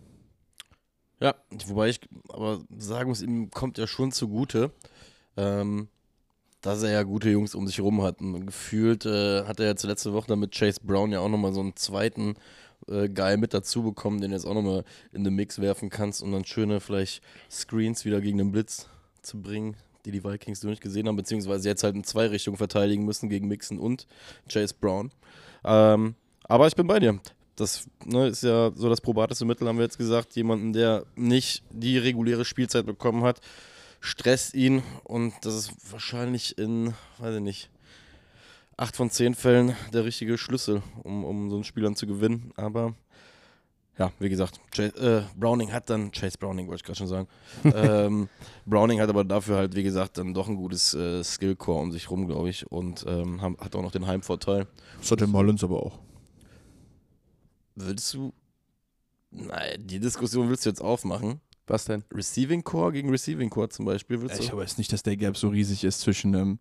Ja, 1.21 1.35
wobei 1.67 1.89
ich 1.89 2.01
aber 2.29 2.61
sagen 2.77 3.09
muss, 3.09 3.23
ihm 3.23 3.51
kommt 3.51 3.79
ja 3.79 3.87
schon 3.87 4.11
zugute, 4.11 4.73
ähm, 5.37 5.89
dass 6.63 6.83
er 6.83 6.93
ja 6.93 7.03
gute 7.03 7.29
Jungs 7.29 7.55
um 7.55 7.67
sich 7.67 7.81
rum 7.81 8.03
hat. 8.03 8.21
Und 8.21 8.47
gefühlt 8.47 9.05
äh, 9.05 9.45
hat 9.45 9.61
er 9.61 9.67
jetzt 9.67 9.83
letzte 9.83 10.13
Woche 10.13 10.35
mit 10.37 10.53
Chase 10.53 10.81
Brown 10.83 11.13
ja 11.13 11.21
auch 11.21 11.29
nochmal 11.29 11.53
so 11.53 11.61
einen 11.61 11.77
zweiten 11.77 12.37
äh, 12.89 13.09
Guy 13.09 13.37
mit 13.37 13.53
dazu 13.53 13.83
bekommen, 13.83 14.21
den 14.21 14.31
du 14.31 14.37
jetzt 14.37 14.47
auch 14.47 14.55
nochmal 14.55 14.85
in 15.13 15.25
den 15.25 15.35
Mix 15.35 15.61
werfen 15.61 15.91
kannst, 15.91 16.23
um 16.23 16.33
dann 16.33 16.45
schöne 16.45 16.81
vielleicht 16.81 17.23
Screens 17.51 18.05
wieder 18.05 18.21
gegen 18.21 18.39
den 18.39 18.53
Blitz 18.53 18.89
zu 19.23 19.41
bringen, 19.41 19.77
die 20.05 20.13
die 20.13 20.25
Vikings 20.25 20.63
noch 20.63 20.71
nicht 20.71 20.83
gesehen 20.83 21.09
haben, 21.09 21.17
beziehungsweise 21.17 21.69
jetzt 21.69 21.83
halt 21.83 21.97
in 21.97 22.05
zwei 22.05 22.27
Richtungen 22.29 22.57
verteidigen 22.57 23.05
müssen 23.05 23.29
gegen 23.29 23.49
Mixon 23.49 23.79
und 23.79 24.07
Chase 24.49 24.75
Brown. 24.81 25.11
Ähm, 25.65 26.15
aber 26.45 26.69
ich 26.69 26.77
bin 26.77 26.87
bei 26.87 27.01
dir. 27.01 27.19
Das 27.57 27.87
ne, 28.05 28.29
ist 28.29 28.43
ja 28.43 28.71
so 28.75 28.89
das 28.89 29.01
probateste 29.01 29.45
Mittel, 29.45 29.69
haben 29.69 29.77
wir 29.77 29.85
jetzt 29.85 29.99
gesagt. 29.99 30.35
Jemanden, 30.37 30.73
der 30.73 31.05
nicht 31.17 31.63
die 31.71 31.99
reguläre 31.99 32.45
Spielzeit 32.45 32.87
bekommen 32.87 33.25
hat, 33.25 33.41
stresst 34.03 34.55
ihn 34.55 34.83
und 35.05 35.33
das 35.43 35.55
ist 35.55 35.73
wahrscheinlich 35.91 36.59
in, 36.59 36.93
weiß 37.19 37.37
ich 37.37 37.41
nicht, 37.41 37.71
acht 38.77 38.97
von 38.97 39.11
zehn 39.11 39.35
Fällen 39.35 39.77
der 39.93 40.05
richtige 40.05 40.37
Schlüssel, 40.37 40.83
um, 41.05 41.25
um 41.25 41.49
so 41.49 41.57
einen 41.57 41.65
Spielern 41.65 41.95
zu 41.95 42.07
gewinnen. 42.07 42.53
Aber 42.57 42.95
ja, 43.97 44.11
wie 44.19 44.29
gesagt, 44.29 44.61
Chase, 44.73 44.97
äh, 44.97 45.39
Browning 45.39 45.73
hat 45.73 45.89
dann, 45.89 46.11
Chase 46.11 46.37
Browning 46.37 46.67
wollte 46.67 46.81
ich 46.81 46.85
gerade 46.85 46.99
schon 46.99 47.07
sagen, 47.07 47.29
ähm, 47.65 48.29
Browning 48.67 49.01
hat 49.01 49.09
aber 49.09 49.23
dafür 49.23 49.57
halt, 49.57 49.77
wie 49.77 49.85
gesagt, 49.85 50.19
dann 50.19 50.35
doch 50.35 50.49
ein 50.49 50.57
gutes 50.57 50.95
äh, 50.95 51.23
Skillcore 51.23 51.81
um 51.81 51.93
sich 51.93 52.11
rum, 52.11 52.27
glaube 52.27 52.51
ich, 52.51 52.71
und 52.73 53.05
ähm, 53.07 53.41
hat 53.41 53.77
auch 53.77 53.83
noch 53.83 53.93
den 53.93 54.07
Heimvorteil. 54.07 54.67
Das 54.99 55.13
hat 55.13 55.21
der 55.21 55.29
Mullins 55.29 55.63
aber 55.63 55.81
auch. 55.81 56.01
Würdest 57.77 58.13
du. 58.15 58.33
Nein, 59.31 59.87
die 59.87 60.01
Diskussion 60.01 60.49
willst 60.49 60.67
du 60.67 60.71
jetzt 60.71 60.83
aufmachen. 60.83 61.41
Was 61.67 61.85
denn? 61.85 62.05
Receiving 62.13 62.65
Core 62.65 62.93
gegen 62.93 63.11
Receiving 63.11 63.51
Core 63.51 63.69
zum 63.69 63.85
Beispiel. 63.85 64.21
Willst 64.21 64.41
Ich 64.41 64.51
jetzt 64.63 64.79
nicht, 64.79 64.93
dass 64.93 65.03
der 65.03 65.17
Gap 65.17 65.37
so 65.37 65.49
riesig 65.49 65.85
ist 65.85 66.01
zwischen 66.01 66.35
ähm, 66.35 66.59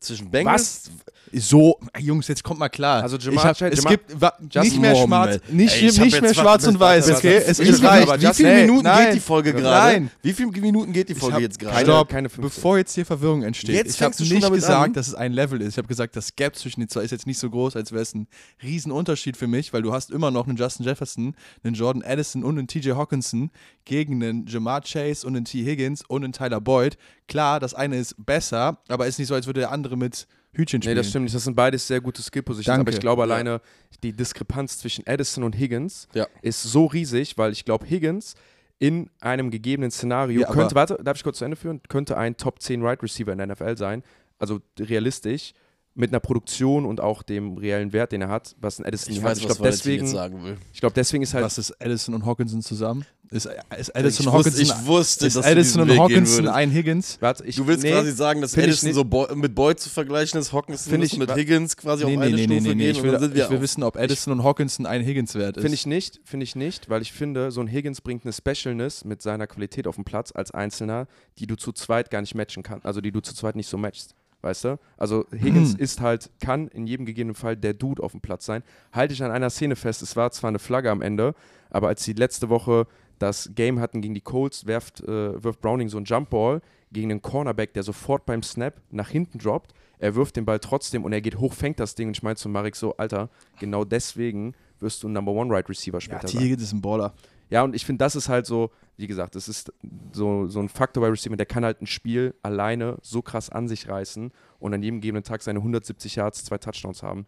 zwischen 0.00 0.30
Bengals. 0.30 0.90
so 1.32 1.78
Ey, 1.92 2.02
Jungs, 2.02 2.26
jetzt 2.28 2.42
kommt 2.42 2.58
mal 2.58 2.68
klar. 2.68 3.02
Also 3.02 3.16
ich 3.18 3.24
Jamar 3.24 3.44
hab, 3.44 3.56
Chase- 3.56 3.72
es 3.74 3.84
gibt 3.84 4.20
wa, 4.20 4.32
nicht 4.40 4.80
mehr 4.80 4.96
schwarz, 4.96 5.38
nicht, 5.48 5.76
Ey, 5.76 5.84
nicht 5.84 5.98
mehr 6.20 6.30
was- 6.30 6.36
schwarz 6.36 6.66
und 6.66 6.80
weiß, 6.80 7.06
warte, 7.08 7.18
okay? 7.18 7.36
Es 7.46 7.58
ist 7.60 7.82
reicht. 7.84 8.08
aber 8.08 8.20
Wie 8.20 8.34
viele 8.34 8.48
Hey, 8.48 8.62
Minuten 8.66 8.84
nein. 8.84 9.06
geht 9.06 9.14
die 9.16 9.20
Folge 9.20 9.52
Nein. 9.52 9.62
gerade? 9.62 10.08
Wie 10.22 10.32
viele 10.32 10.50
Minuten 10.60 10.92
geht 10.92 11.08
die 11.08 11.14
Folge 11.14 11.38
jetzt 11.40 11.58
gerade? 11.58 11.74
Keine, 11.76 11.84
Stopp. 11.86 12.08
keine 12.08 12.28
15. 12.30 12.42
Bevor 12.42 12.78
jetzt 12.78 12.94
hier 12.94 13.06
Verwirrung 13.06 13.42
entsteht, 13.42 13.76
Jetzt 13.76 13.94
ich 13.96 14.02
habe 14.02 14.14
nicht 14.18 14.42
damit 14.42 14.54
gesagt, 14.60 14.84
an? 14.86 14.92
dass 14.94 15.06
es 15.08 15.14
ein 15.14 15.32
Level 15.32 15.60
ist. 15.60 15.74
Ich 15.74 15.78
habe 15.78 15.86
gesagt, 15.88 16.16
das 16.16 16.34
Gap 16.34 16.56
zwischen 16.56 16.80
den 16.80 16.88
zwei 16.88 17.02
ist 17.02 17.10
jetzt 17.12 17.26
nicht 17.26 17.38
so 17.38 17.48
groß, 17.50 17.76
als 17.76 17.92
wäre 17.92 18.02
es 18.02 18.14
ein 18.14 18.26
Riesenunterschied 18.62 19.36
für 19.36 19.46
mich, 19.46 19.72
weil 19.72 19.82
du 19.82 19.92
hast 19.92 20.10
immer 20.10 20.30
noch 20.30 20.48
einen 20.48 20.56
Justin 20.56 20.86
Jefferson, 20.86 21.34
einen 21.62 21.74
Jordan 21.74 22.02
Addison 22.02 22.42
und 22.42 22.58
einen 22.58 22.66
TJ 22.66 22.92
Hawkinson 22.92 23.50
gegen 23.84 24.22
einen 24.22 24.46
Jamar 24.46 24.80
Chase 24.80 25.26
und 25.26 25.36
einen 25.36 25.44
T. 25.44 25.64
Higgins 25.64 26.02
und 26.06 26.24
einen 26.24 26.32
Tyler 26.32 26.60
Boyd. 26.60 26.96
Klar, 27.30 27.60
das 27.60 27.72
eine 27.74 27.96
ist 27.96 28.14
besser, 28.18 28.78
aber 28.88 29.06
ist 29.06 29.18
nicht 29.18 29.28
so, 29.28 29.34
als 29.34 29.46
würde 29.46 29.60
der 29.60 29.70
andere 29.72 29.96
mit 29.96 30.26
Hütchen 30.52 30.78
Nee, 30.80 30.84
spielen. 30.84 30.96
das 30.96 31.08
stimmt 31.08 31.22
nicht. 31.24 31.34
Das 31.34 31.44
sind 31.44 31.54
beides 31.54 31.86
sehr 31.86 32.00
gute 32.00 32.20
Skill-Positions. 32.22 32.78
Aber 32.80 32.90
ich 32.90 32.98
glaube 33.00 33.20
Ja. 33.20 33.24
alleine, 33.24 33.60
die 34.02 34.12
Diskrepanz 34.12 34.78
zwischen 34.78 35.06
Addison 35.06 35.44
und 35.44 35.56
Higgins 35.56 36.08
Ja. 36.12 36.26
ist 36.42 36.62
so 36.62 36.86
riesig, 36.86 37.38
weil 37.38 37.52
ich 37.52 37.64
glaube, 37.64 37.86
Higgins 37.86 38.34
in 38.80 39.08
einem 39.20 39.50
gegebenen 39.50 39.90
Szenario 39.92 40.40
Ja, 40.40 40.48
könnte, 40.48 40.74
warte, 40.74 40.98
darf 41.04 41.16
ich 41.16 41.22
kurz 41.22 41.38
zu 41.38 41.44
Ende 41.44 41.56
führen, 41.56 41.80
könnte 41.88 42.16
ein 42.16 42.36
Top 42.36 42.60
10 42.60 42.82
Right 42.82 43.02
Receiver 43.02 43.30
in 43.32 43.38
der 43.38 43.46
NFL 43.46 43.76
sein. 43.76 44.02
Also 44.38 44.60
realistisch, 44.78 45.52
mit 45.94 46.10
einer 46.10 46.20
Produktion 46.20 46.86
und 46.86 47.00
auch 47.00 47.22
dem 47.22 47.58
reellen 47.58 47.92
Wert, 47.92 48.12
den 48.12 48.22
er 48.22 48.28
hat, 48.28 48.54
was 48.60 48.78
ein 48.78 48.86
Addison 48.86 49.12
Ich 49.12 49.18
hat. 49.18 49.24
weiß, 49.32 49.38
Ich 49.38 49.48
was 49.48 49.56
glaube, 49.56 49.70
deswegen, 49.70 50.06
sagen 50.06 50.42
will. 50.44 50.56
ich 50.72 50.80
glaub, 50.80 50.94
deswegen 50.94 51.22
ist 51.22 51.34
halt 51.34 51.44
Was 51.44 51.58
ist 51.58 51.80
Addison 51.82 52.14
und 52.14 52.24
Hawkinson 52.24 52.62
zusammen? 52.62 53.04
Ist, 53.32 53.46
ist 53.46 53.90
Ich 53.90 53.94
Addison 53.96 54.26
und 54.26 54.32
wusste, 54.32 54.50
Hawkinson, 54.50 54.76
ich 54.80 54.86
wusste 54.88 55.26
ist 55.28 55.36
dass 55.36 55.46
Addison 55.46 55.82
und 55.82 55.96
Hawkinson 55.96 56.48
ein 56.48 56.68
Higgins? 56.72 57.16
Warte, 57.20 57.44
ich, 57.46 57.54
Du 57.54 57.64
willst 57.64 57.84
nee, 57.84 57.92
quasi 57.92 58.10
sagen, 58.10 58.40
dass 58.40 58.56
ich 58.56 58.62
Addison 58.64 58.88
nicht. 58.88 58.96
so 58.96 59.04
Boy, 59.04 59.36
mit 59.36 59.54
Boyd 59.54 59.78
zu 59.78 59.88
vergleichen 59.88 60.40
ist, 60.40 60.52
Hawkinson 60.52 61.00
ich- 61.00 61.16
mit 61.16 61.32
Higgins 61.32 61.76
quasi 61.76 62.04
Nee, 62.04 62.14
auf 62.14 62.18
nee, 62.18 62.26
eine 62.26 62.34
nee, 62.34 62.42
Stufe 62.42 62.60
nee, 62.60 62.74
nee, 62.74 62.74
gehen 62.86 62.96
Ich 62.96 63.02
will, 63.04 63.12
wir 63.34 63.44
ich 63.44 63.50
will 63.50 63.60
wissen, 63.60 63.84
ob 63.84 63.96
Addison 63.96 64.32
und 64.32 64.42
Hawkinson 64.42 64.84
ein 64.84 65.02
Higgins 65.04 65.36
wert 65.36 65.56
ist. 65.56 65.62
Finde 65.62 65.76
ich 65.76 65.86
nicht, 65.86 66.20
finde 66.24 66.42
ich 66.42 66.56
nicht, 66.56 66.90
weil 66.90 67.02
ich 67.02 67.12
finde, 67.12 67.52
so 67.52 67.60
ein 67.60 67.68
Higgins 67.68 68.00
bringt 68.00 68.24
eine 68.24 68.32
Specialness 68.32 69.04
mit 69.04 69.22
seiner 69.22 69.46
Qualität 69.46 69.86
auf 69.86 69.94
den 69.94 70.02
Platz 70.04 70.32
als 70.34 70.50
Einzelner, 70.50 71.06
die 71.38 71.46
du 71.46 71.54
zu 71.54 71.70
zweit 71.70 72.10
gar 72.10 72.22
nicht 72.22 72.34
matchen 72.34 72.64
kannst, 72.64 72.84
also 72.84 73.00
die 73.00 73.12
du 73.12 73.20
zu 73.20 73.32
zweit 73.32 73.54
nicht 73.54 73.68
so 73.68 73.78
matchst. 73.78 74.16
Weißt 74.42 74.64
du? 74.64 74.78
Also 74.96 75.26
Higgins 75.30 75.74
ist 75.74 76.00
halt, 76.00 76.30
kann 76.40 76.66
in 76.68 76.86
jedem 76.88 77.06
gegebenen 77.06 77.34
Fall 77.36 77.56
der 77.56 77.74
Dude 77.74 78.02
auf 78.02 78.10
dem 78.12 78.22
Platz 78.22 78.44
sein. 78.46 78.64
Halte 78.90 79.14
ich 79.14 79.22
an 79.22 79.30
einer 79.30 79.50
Szene 79.50 79.76
fest, 79.76 80.02
es 80.02 80.16
war 80.16 80.32
zwar 80.32 80.48
eine 80.48 80.58
Flagge 80.58 80.90
am 80.90 81.00
Ende, 81.02 81.34
aber 81.68 81.86
als 81.88 82.02
sie 82.02 82.14
letzte 82.14 82.48
Woche 82.48 82.86
das 83.20 83.50
Game 83.54 83.80
hatten 83.80 84.00
gegen 84.00 84.14
die 84.14 84.22
Colts, 84.22 84.66
werft, 84.66 85.00
äh, 85.02 85.42
wirft 85.44 85.60
Browning 85.60 85.88
so 85.88 85.98
einen 85.98 86.06
Jumpball 86.06 86.62
gegen 86.90 87.10
einen 87.10 87.22
Cornerback, 87.22 87.74
der 87.74 87.82
sofort 87.82 88.26
beim 88.26 88.42
Snap 88.42 88.80
nach 88.90 89.10
hinten 89.10 89.38
droppt. 89.38 89.72
Er 89.98 90.14
wirft 90.14 90.36
den 90.36 90.46
Ball 90.46 90.58
trotzdem 90.58 91.04
und 91.04 91.12
er 91.12 91.20
geht 91.20 91.38
hoch, 91.38 91.52
fängt 91.52 91.78
das 91.78 91.94
Ding 91.94 92.08
und 92.08 92.16
ich 92.16 92.22
meine 92.22 92.36
zu 92.36 92.48
Marek 92.48 92.74
so, 92.74 92.96
Alter, 92.96 93.28
genau 93.58 93.84
deswegen 93.84 94.54
wirst 94.80 95.02
du 95.02 95.08
ein 95.08 95.12
Number 95.12 95.32
One 95.32 95.52
Right 95.54 95.68
Receiver 95.68 95.98
Ja, 95.98 96.00
später 96.00 96.26
T. 96.26 96.38
sein. 96.38 96.42
Higgins 96.42 96.62
ist 96.62 96.72
ein 96.72 96.80
Baller. 96.80 97.12
Ja, 97.50 97.62
und 97.62 97.76
ich 97.76 97.84
finde, 97.84 97.98
das 97.98 98.16
ist 98.16 98.30
halt 98.30 98.46
so, 98.46 98.70
wie 98.96 99.06
gesagt, 99.06 99.34
das 99.34 99.48
ist 99.48 99.70
so, 100.12 100.46
so 100.46 100.60
ein 100.60 100.70
Faktor 100.70 101.02
bei 101.02 101.10
Receiver, 101.10 101.36
der 101.36 101.46
kann 101.46 101.64
halt 101.64 101.82
ein 101.82 101.86
Spiel 101.86 102.34
alleine 102.42 102.96
so 103.02 103.20
krass 103.20 103.50
an 103.50 103.68
sich 103.68 103.86
reißen 103.88 104.32
und 104.60 104.74
an 104.74 104.82
jedem 104.82 105.00
gegebenen 105.02 105.24
Tag 105.24 105.42
seine 105.42 105.58
170 105.58 106.16
Yards, 106.16 106.44
zwei 106.44 106.56
Touchdowns 106.56 107.02
haben. 107.02 107.26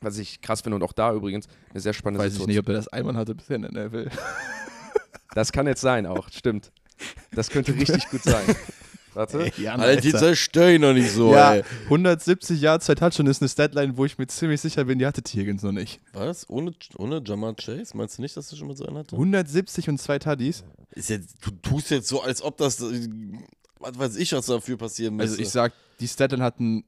Was 0.00 0.18
ich 0.18 0.40
krass 0.40 0.62
finde 0.62 0.76
und 0.76 0.82
auch 0.82 0.92
da 0.92 1.14
übrigens 1.14 1.46
eine 1.70 1.80
sehr 1.80 1.92
spannende 1.92 2.24
Weiß 2.24 2.36
ich 2.36 2.46
nicht, 2.46 2.58
ob 2.58 2.66
er 2.68 2.74
das 2.74 2.88
einmal 2.88 3.14
hatte 3.14 3.36
bisher 3.36 3.54
in 3.56 3.62
der 3.62 3.86
NFL. 3.86 4.10
Das 5.34 5.52
kann 5.52 5.66
jetzt 5.66 5.80
sein 5.80 6.06
auch, 6.06 6.28
stimmt. 6.30 6.72
Das 7.32 7.50
könnte 7.50 7.74
richtig 7.74 8.08
gut 8.10 8.22
sein. 8.22 8.44
Warte. 9.14 9.52
Ja, 9.58 9.74
Alter, 9.74 10.00
die 10.00 10.10
zerstöre 10.12 10.72
ich 10.72 10.80
noch 10.80 10.94
nicht 10.94 11.10
so, 11.10 11.32
ja, 11.34 11.56
ey. 11.56 11.64
170 11.84 12.60
Yards, 12.60 12.86
zwei 12.86 12.94
Touchdowns 12.94 13.28
ist 13.28 13.42
eine 13.42 13.48
Statline, 13.48 13.96
wo 13.96 14.04
ich 14.04 14.16
mir 14.16 14.26
ziemlich 14.26 14.60
sicher 14.60 14.84
bin, 14.84 14.98
die 14.98 15.06
hatte. 15.06 15.22
Higgins 15.22 15.62
noch 15.62 15.72
nicht. 15.72 16.00
Was? 16.12 16.48
Ohne, 16.48 16.72
ohne 16.96 17.22
Jamar 17.24 17.54
Chase? 17.54 17.96
Meinst 17.96 18.18
du 18.18 18.22
nicht, 18.22 18.36
dass 18.36 18.50
er 18.50 18.56
schon 18.56 18.68
mal 18.68 18.76
so 18.76 18.86
einen 18.86 18.96
hatte? 18.96 19.14
170 19.14 19.88
und 19.90 19.98
zwei 19.98 20.18
Tuddies. 20.18 20.64
Ist 20.92 21.10
jetzt, 21.10 21.36
du 21.42 21.50
tust 21.50 21.90
jetzt 21.90 22.08
so, 22.08 22.22
als 22.22 22.42
ob 22.42 22.56
das, 22.56 22.82
was 23.78 23.98
weiß 23.98 24.16
ich, 24.16 24.32
was 24.32 24.46
dafür 24.46 24.78
passieren 24.78 25.16
müsste. 25.16 25.32
Also 25.32 25.42
ich 25.42 25.50
sag, 25.50 25.72
die 26.00 26.08
Statline 26.08 26.42
hatten 26.42 26.84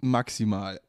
maximal 0.00 0.80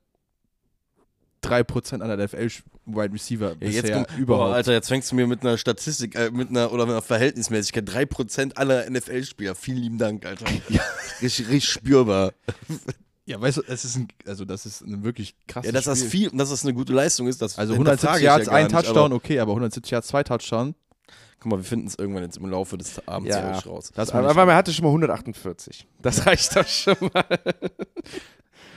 3% 1.47 2.01
aller 2.01 2.17
NFL-Wide 2.17 3.13
Receiver 3.13 3.49
Ja, 3.49 3.53
bisher 3.55 3.83
jetzt 3.83 3.93
kommt, 3.93 4.19
überhaupt. 4.19 4.53
Alter, 4.55 4.73
jetzt 4.73 4.87
fängst 4.87 5.11
du 5.11 5.15
mir 5.15 5.27
mit 5.27 5.41
einer 5.41 5.57
Statistik, 5.57 6.15
äh, 6.15 6.29
mit 6.31 6.49
einer 6.49 6.71
oder 6.71 6.85
mit 6.85 6.93
einer 6.93 7.01
Verhältnismäßigkeit 7.01 7.87
3% 7.89 8.55
aller 8.55 8.89
NFL-Spieler. 8.89 9.55
Vielen 9.55 9.77
lieben 9.77 9.97
Dank, 9.97 10.25
Alter. 10.25 10.45
Ja. 10.69 10.81
Richtig, 11.21 11.47
richtig 11.49 11.69
spürbar. 11.69 12.33
ja, 13.25 13.39
weißt 13.41 13.57
du, 13.57 13.61
es 13.67 13.85
ist 13.85 13.95
ein, 13.97 14.07
also 14.25 14.45
das 14.45 14.65
ist 14.65 14.81
ein 14.81 15.03
wirklich 15.03 15.35
krasses 15.47 15.67
Ja, 15.67 15.71
dass 15.71 15.85
das 15.85 16.03
viel, 16.03 16.29
dass 16.31 16.49
das 16.49 16.63
eine 16.63 16.73
gute 16.73 16.93
Leistung 16.93 17.27
ist, 17.27 17.41
das 17.41 17.57
Also 17.57 17.73
hinterfrage 17.73 18.17
170 18.17 18.19
ich 18.19 18.23
ja 18.25 18.31
Yards, 18.37 18.45
gar 18.49 18.55
ein 18.57 18.69
Touchdown, 18.69 19.05
aber- 19.11 19.15
okay, 19.15 19.39
aber 19.39 19.51
170 19.53 19.91
Yards, 19.91 20.07
zwei 20.09 20.23
Touchdown. 20.23 20.75
Guck 21.39 21.51
mal, 21.51 21.57
wir 21.57 21.63
finden 21.63 21.85
es 21.85 21.93
irgendwann 21.95 22.23
jetzt 22.23 22.37
im 22.37 22.49
Laufe 22.49 22.77
des 22.79 23.07
Abends 23.07 23.35
Ja. 23.35 23.51
raus. 23.59 23.91
Das 23.93 24.09
aber, 24.11 24.27
aber 24.29 24.45
man 24.47 24.55
hatte 24.55 24.73
schon 24.73 24.83
mal 24.85 24.89
148. 24.89 25.85
Das 26.01 26.25
reicht 26.25 26.55
doch 26.55 26.65
schon 26.67 26.95
mal. 27.13 27.25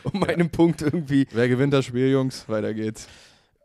um 0.04 0.22
einen 0.24 0.50
Punkt 0.50 0.82
irgendwie. 0.82 1.26
Wer 1.32 1.48
gewinnt 1.48 1.72
das 1.72 1.84
Spiel, 1.84 2.10
Jungs? 2.10 2.48
Weiter 2.48 2.74
geht's. 2.74 3.06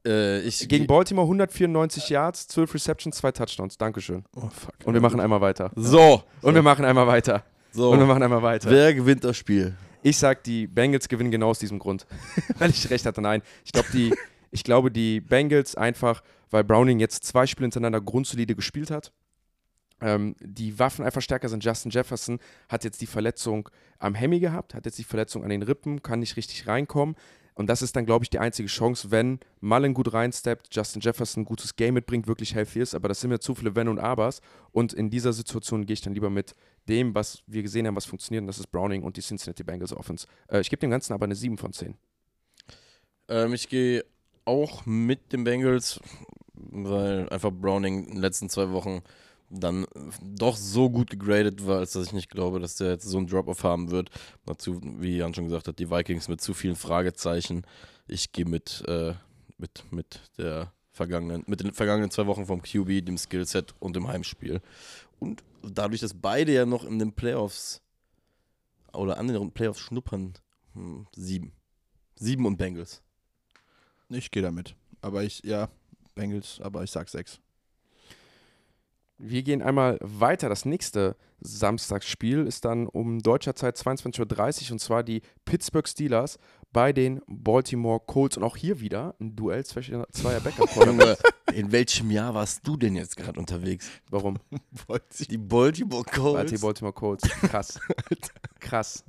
Äh, 0.06 0.42
ich 0.42 0.68
Gegen 0.68 0.86
Baltimore 0.88 1.26
194 1.26 2.10
Yards, 2.10 2.48
12 2.48 2.74
Receptions, 2.76 3.18
zwei 3.18 3.32
Touchdowns. 3.32 3.78
Dankeschön. 3.78 4.24
Oh, 4.36 4.42
fuck. 4.50 4.74
Und 4.84 4.94
wir 4.94 5.02
machen 5.02 5.20
einmal 5.20 5.42
weiter. 5.42 5.72
So. 5.76 6.24
Und 6.42 6.54
wir 6.54 6.62
machen 6.62 6.86
einmal 6.86 7.08
weiter. 7.08 7.44
so. 7.72 7.92
Und 7.92 8.00
wir 8.00 8.06
machen 8.06 8.22
einmal 8.22 8.44
weiter. 8.44 8.70
Wer 8.70 8.94
gewinnt 8.94 9.24
das 9.24 9.38
Spiel? 9.38 9.76
Ich 10.04 10.18
sag, 10.18 10.44
die 10.44 10.68
Bengals 10.68 11.08
gewinnen 11.08 11.32
genau 11.32 11.50
aus 11.50 11.60
diesem 11.60 11.80
Grund. 11.80 12.06
weil 12.60 12.70
ich 12.70 12.90
recht 12.92 13.06
hatte. 13.06 13.22
Nein, 13.22 13.42
ich 13.64 13.72
glaube, 13.72 13.88
die, 13.92 14.14
ich 14.52 14.64
glaube, 14.64 14.92
die 14.92 15.20
Bengals 15.22 15.76
einfach, 15.76 16.22
weil 16.52 16.64
Browning 16.64 17.00
jetzt 17.00 17.24
zwei 17.24 17.48
Spiele 17.48 17.66
hintereinander 17.66 18.02
grundsolide 18.02 18.56
gespielt 18.56 18.92
hat. 18.92 19.12
Ähm, 20.02 20.36
die 20.42 20.78
Waffen 20.78 21.06
einfach 21.06 21.22
stärker 21.22 21.50
sind. 21.50 21.64
Justin 21.64 21.92
Jefferson 21.92 22.40
hat 22.70 22.84
jetzt 22.84 23.02
die 23.02 23.08
Verletzung 23.08 23.70
am 24.00 24.14
Hemi 24.14 24.40
gehabt, 24.40 24.74
hat 24.74 24.86
jetzt 24.86 25.00
die 25.00 25.04
Verletzung 25.04 25.44
an 25.44 25.50
den 25.50 25.64
Rippen, 25.64 26.04
kann 26.04 26.20
nicht 26.20 26.36
richtig 26.36 26.68
reinkommen. 26.68 27.16
Und 27.56 27.68
das 27.68 27.82
ist 27.82 27.96
dann, 27.96 28.06
glaube 28.06 28.26
ich, 28.26 28.30
die 28.30 28.40
einzige 28.40 28.68
Chance, 28.68 29.12
wenn 29.12 29.40
Mullen 29.62 29.94
gut 29.94 30.12
reinsteppt, 30.12 30.76
Justin 30.76 31.02
Jefferson 31.02 31.44
ein 31.44 31.46
gutes 31.46 31.78
Game 31.78 31.94
mitbringt, 31.94 32.28
wirklich 32.28 32.54
healthy 32.54 32.82
ist. 32.82 32.94
Aber 32.94 33.08
das 33.08 33.22
sind 33.22 33.30
mir 33.30 33.40
zu 33.40 33.56
viele 33.56 33.76
Wenn 33.76 33.88
und 33.88 33.98
Abers. 33.98 34.42
Und 34.74 34.92
in 34.92 35.10
dieser 35.10 35.32
Situation 35.32 35.86
gehe 35.86 35.94
ich 35.94 36.02
dann 36.02 36.14
lieber 36.14 36.30
mit 36.30 36.54
dem, 36.90 37.16
was 37.16 37.44
wir 37.48 37.64
gesehen 37.64 37.88
haben, 37.88 37.96
was 37.96 38.06
funktioniert. 38.06 38.42
Und 38.42 38.48
das 38.48 38.60
ist 38.60 38.68
Browning 38.68 39.04
und 39.04 39.16
die 39.16 39.22
Cincinnati 39.22 39.64
Bengals 39.64 39.94
Offense. 39.94 40.28
Äh, 40.50 40.60
ich 40.60 40.70
gebe 40.70 40.82
dem 40.82 40.90
Ganzen 40.90 41.14
aber 41.14 41.24
eine 41.24 41.36
7 41.36 41.58
von 41.58 41.72
10. 41.72 41.96
Ähm, 43.30 43.54
ich 43.54 43.70
gehe 43.70 44.04
auch 44.44 44.86
mit 44.86 45.32
den 45.32 45.46
Bengals, 45.46 46.02
weil 46.54 47.30
einfach 47.30 47.52
Browning 47.52 48.04
in 48.04 48.12
den 48.16 48.22
letzten 48.22 48.50
zwei 48.50 48.70
Wochen 48.72 49.02
dann 49.50 49.86
doch 50.22 50.58
so 50.58 50.90
gut 50.90 51.10
gegradet 51.10 51.66
war, 51.66 51.80
als 51.80 51.94
dass 51.94 52.08
ich 52.08 52.14
nicht 52.14 52.30
glaube, 52.30 52.60
dass 52.60 52.76
der 52.76 52.92
jetzt 52.92 53.08
so 53.08 53.18
einen 53.18 53.28
Drop-Off 53.28 53.64
haben 53.64 53.92
wird. 53.92 54.10
Dazu, 54.46 54.82
wie 54.82 55.18
Jan 55.18 55.34
schon 55.34 55.46
gesagt 55.46 55.68
hat, 55.68 55.80
die 55.80 55.90
Vikings 55.90 56.28
mit 56.28 56.42
zu 56.42 56.54
vielen 56.54 56.76
Fragezeichen. 56.76 57.64
Ich 58.08 58.32
gehe 58.32 58.46
mit, 58.46 58.84
äh, 58.88 59.14
mit, 59.58 59.84
mit 59.92 60.22
der 60.38 60.72
vergangenen, 60.92 61.44
mit 61.48 61.60
den 61.60 61.74
vergangenen 61.74 62.12
zwei 62.12 62.26
Wochen 62.26 62.46
vom 62.46 62.62
QB, 62.62 63.06
dem 63.06 63.18
Skillset 63.18 63.76
und 63.80 63.96
dem 63.96 64.08
Heimspiel. 64.08 64.62
Und 65.20 65.44
dadurch, 65.62 66.02
dass 66.02 66.14
beide 66.14 66.54
ja 66.54 66.66
noch 66.66 66.86
in 66.86 67.00
den 67.00 67.14
Playoffs 67.14 67.82
oder 68.94 69.18
an 69.18 69.28
den 69.28 69.52
Playoffs 69.52 69.80
schnuppern, 69.80 70.34
hm, 70.74 71.08
sieben. 71.16 71.52
Sieben 72.16 72.46
und 72.46 72.58
Bengals. 72.58 73.02
Ich 74.10 74.32
gehe 74.32 74.44
damit. 74.44 74.76
Aber 75.02 75.24
ich, 75.24 75.44
ja, 75.44 75.70
Bengals, 76.16 76.60
aber 76.62 76.84
ich 76.84 76.92
sag 76.92 77.10
6. 77.10 77.40
Wir 79.18 79.44
gehen 79.44 79.62
einmal 79.62 79.98
weiter. 80.02 80.50
Das 80.50 80.66
nächste 80.66 81.16
Samstagsspiel 81.40 82.46
ist 82.46 82.66
dann 82.66 82.88
um 82.88 83.20
deutscher 83.20 83.56
Zeit 83.56 83.78
22.30 83.78 84.66
Uhr 84.66 84.72
und 84.74 84.80
zwar 84.80 85.04
die 85.04 85.22
Pittsburgh 85.46 85.88
Steelers 85.88 86.38
bei 86.74 86.92
den 86.92 87.22
Baltimore 87.28 88.02
Colts. 88.06 88.36
Und 88.36 88.44
auch 88.44 88.58
hier 88.58 88.82
wieder 88.82 89.16
ein 89.22 89.36
Duell 89.36 89.66
zwischen 89.66 90.04
zweier 90.12 90.42
backup 90.42 90.70
Junge, 90.86 91.18
in 91.54 91.72
welchem 91.72 92.12
Jahr 92.12 92.34
warst 92.34 92.68
du 92.68 92.76
denn 92.76 92.96
jetzt 92.96 93.16
gerade 93.16 93.40
unterwegs? 93.40 93.90
Warum? 94.10 94.38
Die 95.30 95.38
Baltimore 95.38 96.04
Colts. 96.04 96.38
Warte, 96.38 96.56
die 96.56 96.62
Baltimore 96.62 96.94
Colts. 96.94 97.30
Krass. 97.30 97.80
Krass. 98.60 99.06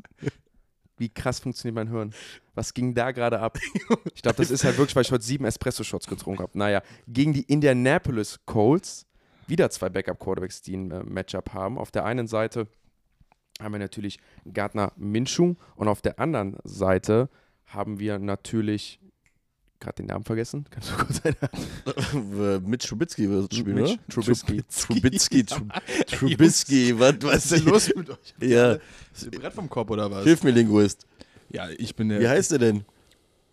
Wie 0.99 1.09
krass 1.11 1.41
funktioniert 1.41 1.75
mein 1.75 1.89
Hirn? 1.89 2.15
Was 2.55 2.73
ging 2.73 2.95
da 2.95 3.11
gerade 3.11 3.39
ab? 3.39 3.59
Ich 4.15 4.23
glaube, 4.23 4.37
das 4.37 4.51
ist 4.51 4.65
halt 4.65 4.79
wirklich, 4.79 4.97
weil 4.97 5.03
ich 5.03 5.13
heute 5.13 5.25
sieben 5.25 5.45
Espresso-Shots 5.45 6.07
getrunken 6.07 6.43
habe. 6.43 6.57
Naja, 6.57 6.81
gegen 7.07 7.35
die 7.35 7.43
Indianapolis 7.43 8.41
Colts, 8.47 9.05
wieder 9.47 9.71
zwei 9.71 9.89
Backup-Quarterbacks, 9.89 10.63
die 10.63 10.77
ein 10.77 10.91
äh, 10.91 11.03
Matchup 11.05 11.53
haben. 11.55 11.79
Auf 11.79 11.91
der 11.91 12.05
einen 12.05 12.27
Seite 12.27 12.67
haben 13.61 13.73
wir 13.73 13.79
natürlich 13.79 14.19
Gardner 14.53 14.93
Minshew 14.97 15.55
und 15.77 15.89
auf 15.89 16.03
der 16.03 16.19
anderen 16.19 16.57
Seite 16.65 17.29
haben 17.67 17.99
wir 17.99 18.19
natürlich 18.19 19.01
gerade 19.81 19.97
den 19.97 20.07
Namen 20.07 20.25
vergessen. 20.25 20.65
Kannst 20.71 20.91
du 20.91 20.95
kurz 20.97 21.21
einen 21.25 22.69
Mit 22.69 22.83
Trubisky 22.83 23.29
wird 23.29 23.53
es 23.53 23.59
spielen, 23.59 23.77
Mitch 23.77 23.93
oder? 23.95 24.09
Trubisky. 24.09 24.63
Trubisky. 24.65 25.41
Trub- 25.45 25.73
Trubisky. 26.07 26.99
Was, 26.99 27.15
was 27.23 27.53
ist 27.53 27.65
los 27.65 27.93
mit 27.95 28.11
euch? 28.11 28.35
Ja, 28.41 28.79
Ist 29.13 29.31
Brett 29.31 29.53
vom 29.53 29.69
Kopf 29.69 29.91
oder 29.91 30.11
was? 30.11 30.25
hilf 30.25 30.43
mir, 30.43 30.51
Linguist. 30.51 31.07
Ja, 31.51 31.69
ich 31.71 31.95
bin 31.95 32.09
der. 32.09 32.21
Wie 32.21 32.29
heißt 32.29 32.51
der 32.53 32.59
denn? 32.59 32.85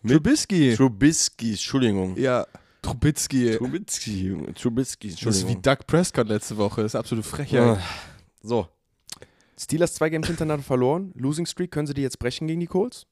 Trubisky. 0.06 0.74
Trubisky, 0.76 1.50
Entschuldigung. 1.52 2.16
ja, 2.18 2.46
Trubisky. 2.84 3.56
Trubisky, 3.56 4.36
Trubisky, 4.54 5.08
Das 5.10 5.36
ist 5.36 5.48
wie. 5.48 5.56
Doug 5.56 5.78
Prescott 5.86 6.28
letzte 6.28 6.56
Woche. 6.56 6.82
Das 6.82 6.92
ist 6.92 6.96
absolute 6.96 7.26
Frechheit. 7.28 7.78
Ah, 7.78 7.82
So, 8.42 8.68
Steelers 9.58 9.94
zwei 9.94 10.10
Games 10.10 10.26
hintereinander 10.26 10.64
verloren. 10.64 11.12
Losing 11.16 11.46
Streak, 11.46 11.70
können 11.70 11.86
sie 11.86 11.94
die 11.94 12.02
jetzt 12.02 12.18
brechen 12.18 12.46
gegen 12.46 12.60
die 12.60 12.66
Colts? 12.66 13.06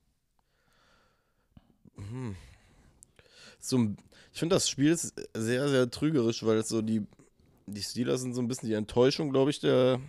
so 3.59 3.79
ein- 3.79 3.97
ich 4.33 4.39
finde 4.41 4.57
das 4.57 4.69
Spiel 4.69 4.91
ist 4.91 5.15
sehr, 5.35 5.69
sehr 5.69 5.91
trügerisch, 5.91 6.45
weil 6.45 6.57
es 6.59 6.69
so 6.69 6.83
die, 6.83 7.07
die 7.67 7.83
Steelers 7.83 8.21
sind 8.23 8.35
so 8.35 8.41
ein 8.43 8.49
bisschen 8.49 8.69
die 8.69 8.75
Enttäuschung, 8.75 9.31
glaube 9.31 9.51
ich, 9.51 9.61
der, 9.61 10.01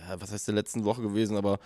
ja, 0.00 0.20
was 0.20 0.32
heißt 0.32 0.48
der 0.48 0.54
letzten 0.54 0.84
Woche 0.84 1.02
gewesen, 1.02 1.36
aber 1.36 1.58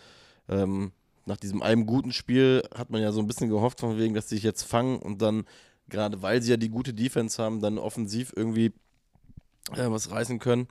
ähm, 0.49 0.93
nach 1.25 1.37
diesem 1.39 1.63
einem 1.63 1.87
guten 1.87 2.13
Spiel 2.13 2.63
hat 2.75 2.91
man 2.91 3.01
ja 3.01 3.13
so 3.13 3.21
ein 3.21 3.27
bisschen 3.27 3.49
gehofft, 3.49 3.81
von 3.81 3.97
wegen, 3.99 4.15
dass 4.15 4.29
sie 4.29 4.35
sich 4.35 4.45
jetzt 4.45 4.65
fangen 4.65 4.99
und 4.99 5.23
dann, 5.23 5.47
gerade 5.93 6.23
weil 6.23 6.43
sie 6.43 6.51
ja 6.51 6.57
die 6.57 6.71
gute 6.71 6.93
Defense 6.93 7.41
haben, 7.41 7.61
dann 7.61 7.79
offensiv 7.79 8.33
irgendwie 8.35 8.73
äh, 9.77 9.89
was 9.89 10.11
reißen 10.11 10.41
können. 10.41 10.67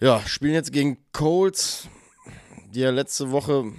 Ja, 0.00 0.22
spielen 0.26 0.54
jetzt 0.54 0.72
gegen 0.72 0.96
Colts, 1.12 1.88
die 2.72 2.80
ja 2.80 2.90
letzte 2.90 3.30
Woche 3.30 3.72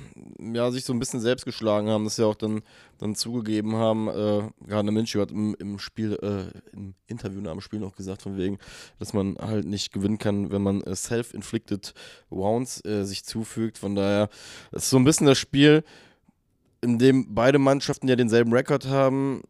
ja, 0.53 0.71
sich 0.71 0.83
so 0.83 0.93
ein 0.93 0.99
bisschen 0.99 1.21
selbst 1.21 1.45
geschlagen 1.45 1.89
haben, 1.89 2.03
das 2.03 2.17
ja 2.17 2.25
auch 2.25 2.35
dann, 2.35 2.61
dann 2.97 3.15
zugegeben 3.15 3.75
haben. 3.75 4.07
Äh, 4.07 4.49
gerade 4.65 4.91
Minshew 4.91 5.21
hat 5.21 5.31
im, 5.31 5.55
im 5.59 5.79
Spiel, 5.79 6.17
äh, 6.21 6.75
im 6.75 6.93
Interview 7.07 7.41
nach 7.41 7.51
dem 7.51 7.61
Spiel 7.61 7.79
noch 7.79 7.95
gesagt, 7.95 8.21
von 8.21 8.37
wegen, 8.37 8.57
dass 8.99 9.13
man 9.13 9.37
halt 9.37 9.65
nicht 9.65 9.93
gewinnen 9.93 10.17
kann, 10.17 10.51
wenn 10.51 10.61
man 10.61 10.81
äh, 10.81 10.95
self-inflicted 10.95 11.93
Wounds 12.29 12.83
äh, 12.85 13.03
sich 13.03 13.23
zufügt. 13.23 13.77
Von 13.77 13.95
daher, 13.95 14.29
das 14.71 14.83
ist 14.83 14.89
so 14.89 14.97
ein 14.97 15.05
bisschen 15.05 15.27
das 15.27 15.37
Spiel, 15.37 15.83
in 16.81 16.97
dem 16.99 17.33
beide 17.33 17.59
Mannschaften 17.59 18.07
ja 18.07 18.15
denselben 18.15 18.53
Rekord 18.53 18.87
haben. 18.87 19.43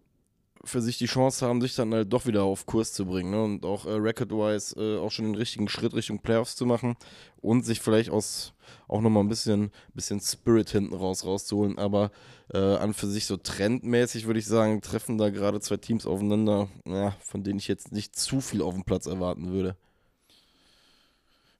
Für 0.69 0.81
sich 0.81 0.97
die 0.97 1.05
Chance 1.05 1.45
haben, 1.45 1.61
sich 1.61 1.75
dann 1.75 1.93
halt 1.93 2.13
doch 2.13 2.25
wieder 2.25 2.43
auf 2.43 2.65
Kurs 2.65 2.93
zu 2.93 3.05
bringen 3.05 3.31
ne? 3.31 3.43
und 3.43 3.65
auch 3.65 3.85
äh, 3.85 3.91
record-wise 3.91 4.75
äh, 4.79 4.99
auch 4.99 5.11
schon 5.11 5.25
den 5.25 5.35
richtigen 5.35 5.67
Schritt 5.67 5.93
Richtung 5.93 6.19
Playoffs 6.19 6.55
zu 6.55 6.65
machen 6.65 6.95
und 7.41 7.65
sich 7.65 7.79
vielleicht 7.81 8.09
aus 8.09 8.53
auch 8.87 9.01
nochmal 9.01 9.23
ein 9.23 9.29
bisschen, 9.29 9.71
bisschen 9.93 10.19
Spirit 10.19 10.69
hinten 10.69 10.93
raus 10.93 11.25
rauszuholen. 11.25 11.77
Aber 11.77 12.11
äh, 12.53 12.57
an 12.57 12.93
für 12.93 13.07
sich 13.07 13.25
so 13.25 13.37
trendmäßig 13.37 14.25
würde 14.25 14.39
ich 14.39 14.45
sagen, 14.45 14.81
treffen 14.81 15.17
da 15.17 15.29
gerade 15.29 15.59
zwei 15.59 15.77
Teams 15.77 16.05
aufeinander, 16.05 16.69
ja, 16.85 17.11
von 17.21 17.43
denen 17.43 17.59
ich 17.59 17.67
jetzt 17.67 17.91
nicht 17.91 18.15
zu 18.15 18.41
viel 18.41 18.61
auf 18.61 18.73
dem 18.73 18.83
Platz 18.83 19.05
erwarten 19.05 19.51
würde. 19.51 19.75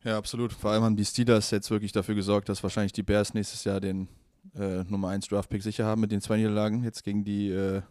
Ja, 0.04 0.18
absolut. 0.18 0.54
Vor 0.54 0.72
allem 0.72 0.84
haben 0.84 0.96
die 0.96 1.06
Steelers 1.06 1.52
jetzt 1.52 1.70
wirklich 1.72 1.92
dafür 1.92 2.16
gesorgt, 2.16 2.48
dass 2.50 2.64
wahrscheinlich 2.64 2.94
die 2.94 3.04
Bears 3.04 3.34
nächstes 3.34 3.66
Jahr 3.66 3.82
den 3.82 4.08
äh, 4.56 4.84
Nummer 4.86 5.10
1 5.10 5.28
Draft-Pick 5.28 5.62
sicher 5.62 5.86
haben 5.86 6.02
mit 6.02 6.12
den 6.12 6.22
zwei 6.22 6.38
Niederlagen 6.38 6.84
jetzt 6.84 7.04
gegen 7.04 7.24
die, 7.24 7.50
äh, 7.50 7.82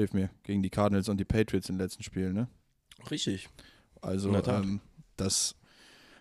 hilf 0.00 0.12
mir, 0.12 0.30
gegen 0.42 0.62
die 0.62 0.70
Cardinals 0.70 1.08
und 1.08 1.18
die 1.18 1.24
Patriots 1.24 1.68
in 1.68 1.76
den 1.76 1.82
letzten 1.82 2.02
Spielen, 2.02 2.34
ne? 2.34 2.48
Richtig. 3.10 3.48
Also, 4.02 4.34
ähm, 4.34 4.80
das, 5.16 5.54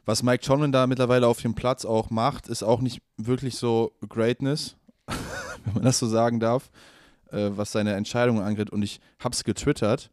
was 0.06 0.24
Mike 0.24 0.44
Tomlin 0.44 0.72
da 0.72 0.88
mittlerweile 0.88 1.28
auf 1.28 1.42
dem 1.42 1.56
Platz 1.56 1.86
auch 1.86 2.10
macht, 2.10 2.48
ist 2.48 2.64
auch 2.64 2.82
nicht 2.82 3.02
wirklich 3.18 3.56
so 3.56 3.94
Greatness, 4.08 4.76
wenn 5.08 5.74
man 5.74 5.84
das 5.84 6.00
so 6.00 6.08
sagen 6.08 6.40
darf, 6.40 6.70
äh, 7.32 7.50
was 7.52 7.72
seine 7.72 7.94
Entscheidungen 7.94 8.44
angeht. 8.44 8.70
Und 8.70 8.82
ich 8.82 9.00
hab's 9.20 9.44
getwittert. 9.44 10.12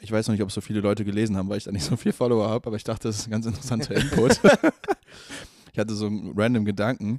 Ich 0.00 0.12
weiß 0.12 0.28
noch 0.28 0.32
nicht, 0.32 0.42
ob 0.42 0.48
es 0.48 0.54
so 0.54 0.60
viele 0.60 0.80
Leute 0.80 1.04
gelesen 1.04 1.36
haben, 1.36 1.48
weil 1.48 1.58
ich 1.58 1.64
da 1.64 1.72
nicht 1.72 1.84
so 1.84 1.96
viel 1.96 2.12
Follower 2.12 2.48
habe, 2.48 2.68
aber 2.68 2.76
ich 2.76 2.84
dachte, 2.84 3.08
das 3.08 3.18
ist 3.18 3.26
ein 3.26 3.32
ganz 3.32 3.46
interessanter 3.46 3.96
Input. 3.96 4.40
ich 5.72 5.78
hatte 5.78 5.94
so 5.94 6.06
einen 6.06 6.32
random 6.36 6.64
Gedanken. 6.64 7.18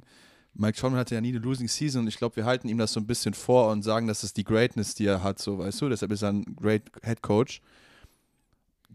Mike 0.54 0.78
Tomlin 0.78 0.98
hatte 0.98 1.14
ja 1.14 1.20
nie 1.20 1.30
eine 1.30 1.38
Losing 1.38 1.68
Season 1.68 2.02
und 2.02 2.08
ich 2.08 2.16
glaube, 2.16 2.36
wir 2.36 2.44
halten 2.44 2.68
ihm 2.68 2.78
das 2.78 2.92
so 2.92 3.00
ein 3.00 3.06
bisschen 3.06 3.34
vor 3.34 3.70
und 3.70 3.82
sagen, 3.82 4.06
das 4.06 4.24
ist 4.24 4.36
die 4.36 4.44
Greatness, 4.44 4.94
die 4.94 5.06
er 5.06 5.22
hat, 5.22 5.38
so 5.38 5.58
weißt 5.58 5.80
du, 5.80 5.88
deshalb 5.88 6.12
ist 6.12 6.22
er 6.22 6.32
ein 6.32 6.56
Great 6.56 6.90
Head 7.02 7.22
Coach. 7.22 7.60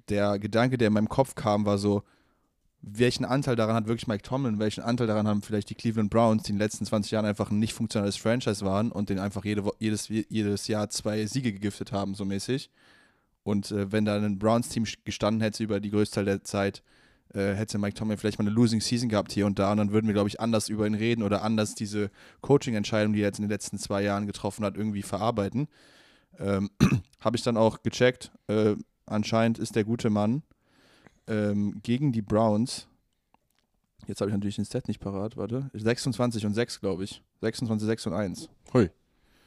Der 0.10 0.38
Gedanke, 0.38 0.78
der 0.78 0.90
in 0.90 0.94
meinem 0.94 1.10
Kopf 1.10 1.34
kam, 1.36 1.66
war 1.66 1.78
so, 1.78 2.04
welchen 2.88 3.26
Anteil 3.26 3.56
daran 3.56 3.76
hat 3.76 3.88
wirklich 3.88 4.08
Mike 4.08 4.22
Tomlin, 4.22 4.60
welchen 4.60 4.84
Anteil 4.84 5.08
daran 5.08 5.28
haben 5.28 5.42
vielleicht 5.42 5.70
die 5.72 5.76
Cleveland 5.76 6.12
Browns, 6.12 6.44
die 6.44 6.52
in 6.52 6.58
den 6.58 6.62
letzten 6.62 6.86
20 6.86 7.12
Jahren 7.12 7.26
einfach 7.26 7.50
ein 7.50 7.58
nicht 7.58 7.74
funktionales 7.74 8.16
Franchise 8.16 8.64
waren 8.64 8.92
und 8.92 9.10
den 9.10 9.18
einfach 9.18 9.44
jede, 9.44 9.64
jedes, 9.80 10.08
jedes 10.08 10.68
Jahr 10.68 10.90
zwei 10.90 11.26
Siege 11.26 11.52
gegiftet 11.52 11.92
haben, 11.92 12.14
so 12.14 12.26
mäßig. 12.26 12.70
Und 13.44 13.72
äh, 13.72 13.92
wenn 13.92 14.06
da 14.06 14.16
ein 14.16 14.38
Browns-Team 14.38 14.86
gestanden 15.04 15.42
hätte 15.42 15.64
über 15.64 15.80
die 15.80 15.90
größte 15.90 16.16
Teil 16.16 16.26
der 16.26 16.44
Zeit, 16.44 16.84
äh, 17.36 17.54
hätte 17.54 17.78
Mike 17.78 17.96
Tomlin 17.96 18.18
vielleicht 18.18 18.40
mal 18.40 18.46
eine 18.46 18.56
Losing 18.56 18.82
Season 18.82 19.10
gehabt 19.10 19.32
hier 19.32 19.46
und 19.46 19.60
da 19.60 19.72
und 19.72 19.78
dann 19.78 19.92
würden 19.92 20.08
wir, 20.08 20.14
glaube 20.14 20.30
ich, 20.30 20.40
anders 20.40 20.70
über 20.70 20.88
ihn 20.88 20.96
reden 20.96 21.22
oder 21.22 21.44
anders 21.44 21.76
diese 21.76 22.10
Coaching-Entscheidung, 22.42 23.14
die 23.14 23.22
er 23.22 23.28
jetzt 23.28 23.40
in 23.40 23.44
den 23.44 23.52
letzten 23.52 23.78
zwei 23.78 24.02
Jahren 24.02 24.26
getroffen 24.26 24.64
hat, 24.64 24.78
irgendwie 24.78 25.04
verarbeiten. 25.04 25.68
Ähm, 26.40 26.70
Habe 27.20 27.38
ich 27.38 27.44
dann 27.44 27.58
auch 27.58 27.82
gecheckt. 27.84 28.32
Äh, 28.48 28.76
anscheinend 29.06 29.60
ist 29.60 29.76
der 29.76 29.84
gute 29.84 30.10
Mann 30.10 30.44
ähm, 31.28 31.80
gegen 31.84 32.12
die 32.12 32.22
Browns. 32.22 32.88
Jetzt 34.08 34.22
habe 34.22 34.30
ich 34.30 34.36
natürlich 34.36 34.58
den 34.58 34.66
Stat 34.66 34.88
nicht 34.88 35.00
parat, 35.00 35.36
warte. 35.36 35.72
26 35.74 36.46
und 36.46 36.54
6, 36.54 36.80
glaube 36.80 37.04
ich. 37.04 37.24
26, 37.42 37.88
6 37.88 38.08
und 38.08 38.14
1. 38.14 38.50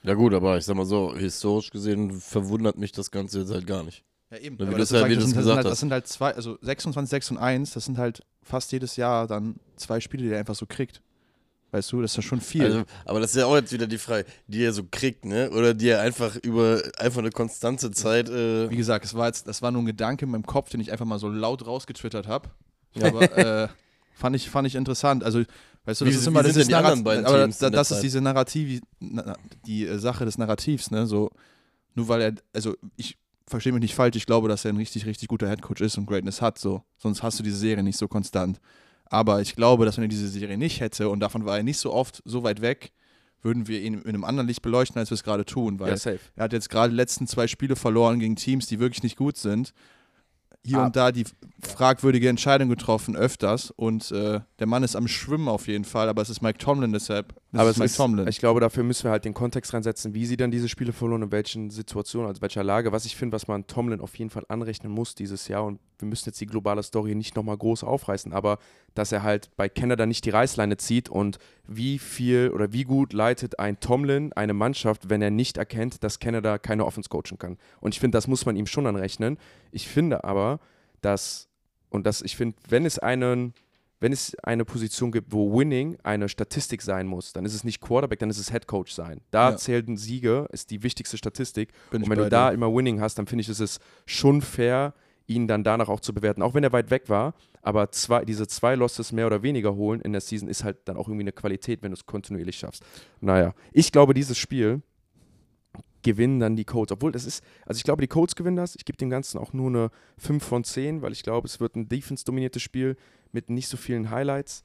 Ja 0.03 0.15
gut, 0.15 0.35
aber 0.35 0.57
ich 0.59 0.65
sag 0.65 0.77
mal 0.77 0.85
so, 0.85 1.15
historisch 1.15 1.71
gesehen 1.71 2.13
verwundert 2.13 2.77
mich 2.77 2.93
das 2.93 3.11
Ganze 3.11 3.41
jetzt 3.41 3.53
halt 3.53 3.67
gar 3.67 3.85
nicht. 3.85 4.05
Ja, 4.31 4.39
eben. 4.39 4.59
Ja, 4.59 4.71
wie 4.71 4.79
das, 4.79 4.91
ja- 4.91 5.01
sag 5.01 5.11
wie 5.11 5.15
das, 5.15 5.25
sind, 5.25 5.37
das, 5.37 5.45
sind 5.45 5.57
halt, 5.57 5.67
das 5.67 5.81
sind 5.81 5.93
halt 5.93 6.07
zwei, 6.07 6.35
also 6.35 6.59
26, 6.61 7.11
6 7.11 7.31
und 7.33 7.39
1, 7.39 7.73
das 7.73 7.85
sind 7.85 7.99
halt 7.99 8.23
fast 8.43 8.73
jedes 8.73 8.97
Jahr 8.97 9.27
dann 9.27 9.57
zwei 9.77 10.01
Spiele, 10.01 10.25
die 10.25 10.31
er 10.31 10.39
einfach 10.39 10.55
so 10.55 10.67
kriegt. 10.67 11.01
Weißt 11.71 11.93
du, 11.93 12.01
das 12.01 12.13
ist 12.13 12.17
ja 12.17 12.23
schon 12.23 12.41
viel. 12.41 12.65
Also, 12.65 12.83
aber 13.05 13.21
das 13.21 13.31
ist 13.33 13.37
ja 13.37 13.45
auch 13.45 13.55
jetzt 13.55 13.73
wieder 13.73 13.87
die 13.87 13.99
Frage, 13.99 14.25
die 14.47 14.65
er 14.65 14.73
so 14.73 14.85
kriegt, 14.91 15.27
ne? 15.27 15.51
Oder 15.51 15.75
die 15.75 15.89
er 15.89 16.01
einfach 16.01 16.35
über 16.37 16.81
einfach 16.99 17.19
eine 17.19 17.31
konstante 17.31 17.91
Zeit. 17.91 18.31
Äh, 18.31 18.71
Wie 18.71 18.77
gesagt, 18.77 19.05
es 19.05 19.13
war 19.15 19.27
jetzt, 19.27 19.47
das 19.47 19.61
war 19.61 19.71
nur 19.71 19.83
ein 19.83 19.87
Gedanke 19.87 20.25
in 20.25 20.31
meinem 20.31 20.47
Kopf, 20.47 20.71
den 20.71 20.81
ich 20.81 20.91
einfach 20.93 21.05
mal 21.05 21.19
so 21.19 21.29
laut 21.29 21.67
rausgetwittert 21.67 22.27
habe. 22.27 22.49
Aber 22.99 23.37
äh, 23.37 23.69
fand, 24.15 24.35
ich, 24.35 24.49
fand 24.49 24.67
ich 24.67 24.77
interessant. 24.77 25.23
Also, 25.25 25.41
weißt 25.85 26.01
du, 26.01 26.05
das 26.07 26.15
Wie- 26.15 26.19
ist 26.19 26.27
immer 26.27 26.43
das 26.43 26.55
die 26.67 26.75
anderen 26.75 27.05
beiden 27.05 27.27
aber 27.27 27.43
Teams 27.45 27.59
da, 27.59 27.67
in 27.67 27.73
der 27.73 27.81
das 27.81 27.91
ist 27.91 28.01
diese 28.03 28.23
Narrativ, 28.23 28.81
na, 29.01 29.37
die 29.67 29.87
äh, 29.87 29.99
Sache 29.99 30.25
des 30.25 30.39
Narrativs, 30.39 30.91
ne? 30.91 31.07
So, 31.07 31.31
nur 31.95 32.09
weil 32.09 32.23
er, 32.23 32.33
also 32.55 32.77
ich 32.97 33.19
verstehe 33.49 33.73
mich 33.73 33.83
nicht 33.83 33.95
falsch, 33.95 34.17
ich 34.17 34.27
glaube, 34.27 34.49
dass 34.49 34.65
er 34.65 34.73
ein 34.73 34.77
richtig, 34.77 35.07
richtig 35.07 35.29
guter 35.29 35.49
Headcoach 35.49 35.81
ist 35.81 35.99
und 35.99 36.07
Greatness 36.07 36.41
hat, 36.43 36.59
so. 36.59 36.83
Sonst 36.99 37.23
hast 37.23 37.39
du 37.39 37.43
diese 37.43 37.57
Serie 37.57 37.83
nicht 37.83 37.97
so 37.99 38.09
konstant. 38.09 38.61
Aber 39.07 39.41
ich 39.41 39.57
glaube, 39.57 39.85
dass 39.87 39.97
wenn 39.97 40.05
er 40.05 40.09
diese 40.09 40.29
Serie 40.29 40.59
nicht 40.59 40.81
hätte 40.81 41.09
und 41.09 41.21
davon 41.21 41.45
war 41.47 41.57
er 41.57 41.63
nicht 41.63 41.79
so 41.79 41.93
oft 41.93 42.23
so 42.25 42.43
weit 42.43 42.61
weg, 42.61 42.93
würden 43.41 43.69
wir 43.69 43.81
ihn 43.81 43.95
in 43.95 44.09
einem 44.09 44.25
anderen 44.25 44.49
Licht 44.49 44.63
beleuchten, 44.63 44.99
als 44.99 45.11
wir 45.11 45.15
es 45.15 45.23
gerade 45.23 45.45
tun. 45.45 45.79
Weil 45.81 45.89
Ja, 45.89 45.95
er 46.37 46.45
hat 46.45 46.53
jetzt 46.53 46.69
gerade 46.69 46.91
die 46.91 46.97
letzten 46.97 47.27
zwei 47.27 47.47
Spiele 47.47 47.77
verloren 47.77 48.19
gegen 48.19 48.37
Teams, 48.37 48.67
die 48.67 48.81
wirklich 48.81 49.03
nicht 49.03 49.17
gut 49.17 49.37
sind. 49.37 49.73
Hier 50.67 50.79
Ah. 50.79 50.87
und 50.87 50.97
da 50.97 51.13
die 51.13 51.25
fragwürdige 51.63 52.29
Entscheidung 52.29 52.69
getroffen, 52.69 53.17
öfters. 53.17 53.71
Und 53.71 54.11
äh, 54.11 54.41
der 54.59 54.67
Mann 54.67 54.83
ist 54.83 54.97
am 54.97 55.07
Schwimmen 55.09 55.49
auf 55.49 55.69
jeden 55.69 55.85
Fall, 55.85 56.09
aber 56.09 56.21
es 56.21 56.31
ist 56.31 56.43
Mike 56.43 56.59
Tomlin 56.59 56.93
deshalb. 56.93 57.33
Das 57.51 57.61
Aber 57.63 57.71
ist 57.71 57.81
es 57.81 57.93
ist, 57.93 57.97
Tomlin. 57.97 58.29
ich 58.29 58.41
glaube, 58.41 58.61
dafür 58.61 58.85
müssen 58.85 59.05
wir 59.05 59.11
halt 59.11 59.25
den 59.25 59.33
Kontext 59.33 59.73
reinsetzen, 59.73 60.13
wie 60.13 60.27
sie 60.27 60.37
dann 60.37 60.51
diese 60.51 60.69
Spiele 60.69 60.93
verloren, 60.93 61.23
in 61.23 61.33
welchen 61.33 61.71
Situationen, 61.71 62.29
also 62.29 62.43
welcher 62.43 62.63
Lage. 62.63 62.93
Was 62.93 63.07
ich 63.07 63.17
finde, 63.17 63.35
was 63.35 63.49
man 63.49 63.67
Tomlin 63.67 64.03
auf 64.03 64.15
jeden 64.17 64.29
Fall 64.29 64.45
anrechnen 64.49 64.93
muss 64.93 65.15
dieses 65.15 65.49
Jahr, 65.49 65.65
und 65.65 65.81
wir 65.99 66.09
müssen 66.09 66.29
jetzt 66.29 66.41
die 66.43 66.47
globale 66.47 66.83
Story 66.83 67.15
nicht 67.15 67.37
nochmal 67.37 67.57
groß 67.57 67.85
aufreißen, 67.85 68.35
aber 68.35 68.59
dass 68.95 69.13
er 69.13 69.23
halt 69.23 69.49
bei 69.57 69.71
Canada 69.71 70.05
nicht 70.05 70.27
die 70.27 70.31
Reißleine 70.31 70.77
zieht 70.77 71.09
und 71.09 71.39
wie 71.67 71.99
viel 71.99 72.51
oder 72.51 72.75
wie 72.75 72.85
gut 72.85 73.15
leitet 73.15 73.59
ein 73.59 73.81
Tomlin 73.81 74.35
eine 74.35 74.53
Mannschaft, 74.53 75.09
wenn 75.09 75.23
er 75.23 75.31
nicht 75.31 75.57
erkennt, 75.57 76.05
dass 76.05 76.19
Canada 76.19 76.59
keine 76.59 76.85
Offense 76.85 77.09
coachen 77.09 77.39
kann. 77.39 77.57
Und 77.81 77.95
ich 77.95 78.01
finde, 78.01 78.17
das 78.17 78.27
muss 78.29 78.45
man 78.45 78.57
ihm 78.57 78.67
schon 78.67 78.87
anrechnen. 78.87 79.39
Ich 79.73 79.89
finde 79.89 80.23
aber, 80.25 80.61
dass, 81.01 81.49
und 81.89 82.07
das, 82.07 82.21
ich 82.21 82.37
finde, 82.37 82.57
wenn 82.69 82.85
es 82.85 82.99
einen 82.99 83.55
wenn 84.01 84.13
es 84.13 84.37
eine 84.43 84.65
Position 84.65 85.11
gibt, 85.11 85.33
wo 85.33 85.59
Winning 85.59 85.99
eine 86.03 86.29
Statistik 86.29 86.83
sein 86.83 87.07
muss, 87.07 87.33
dann 87.33 87.45
ist 87.45 87.55
es 87.55 87.65
nicht 87.65 87.81
Quarterback, 87.81 88.19
dann 88.21 88.31
ist 88.31 88.39
es 88.39 88.51
Head 88.51 88.67
Coach 88.67 88.93
sein. 88.93 89.21
Da 89.31 89.51
Ja. 89.51 89.57
zählen 89.57 89.97
Siege, 89.97 90.47
ist 90.53 90.71
die 90.71 90.83
wichtigste 90.83 91.17
Statistik. 91.19 91.73
Bin 91.91 92.03
Und 92.03 92.11
wenn 92.11 92.19
du 92.19 92.29
da 92.29 92.51
immer 92.51 92.73
Winning 92.73 93.01
hast, 93.01 93.19
dann 93.19 93.27
finde 93.27 93.43
ich, 93.43 93.49
ist 93.49 93.61
es 93.61 93.81
schon 94.07 94.41
fair, 94.41 94.95
ihn 95.27 95.47
dann 95.47 95.65
danach 95.65 95.89
auch 95.89 96.01
zu 96.01 96.15
bewerten. 96.15 96.43
Auch 96.43 96.55
wenn 96.55 96.65
er 96.65 96.73
weit 96.73 96.91
weg 96.91 97.09
war, 97.09 97.35
aber 97.61 97.91
zwei, 97.93 98.25
diese 98.25 98.47
zwei 98.47 98.77
Losses 98.77 99.13
mehr 99.13 99.27
oder 99.27 99.43
weniger 99.43 99.75
holen 99.75 100.01
in 100.01 100.13
der 100.13 100.21
Season 100.21 100.49
ist 100.49 100.65
halt 100.65 100.79
dann 100.87 100.97
auch 100.97 101.09
irgendwie 101.09 101.25
eine 101.25 101.33
Qualität, 101.33 101.83
wenn 101.83 101.91
du 101.91 101.97
es 101.97 102.07
kontinuierlich 102.07 102.57
schaffst. 102.57 102.83
Naja, 103.21 103.53
ich 103.73 103.93
glaube, 103.93 104.15
dieses 104.15 104.39
Spiel 104.39 104.81
gewinnen 106.03 106.41
dann 106.41 106.57
die 106.57 106.65
Colts. 106.65 106.93
Obwohl 106.93 107.13
das 107.13 107.27
ist, 107.27 107.43
also 107.67 107.77
ich 107.79 107.85
glaube, 107.85 108.01
die 108.01 108.07
Colts 108.09 108.37
gewinnen 108.37 108.57
das. 108.57 108.77
Ich 108.77 108.85
gebe 108.85 108.97
dem 108.97 109.11
Ganzen 109.11 109.39
auch 109.39 109.53
nur 109.53 109.69
eine 109.69 109.91
5 110.17 110.43
von 110.43 110.65
10, 110.65 111.03
weil 111.03 111.13
ich 111.13 111.23
glaube, 111.23 111.47
es 111.47 111.61
wird 111.61 111.77
ein 111.77 111.89
Defense-dominiertes 111.89 112.63
Spiel 112.63 112.97
mit 113.33 113.51
nicht 113.51 113.69
so 113.69 113.77
vielen 113.77 114.11
Highlights. 114.11 114.63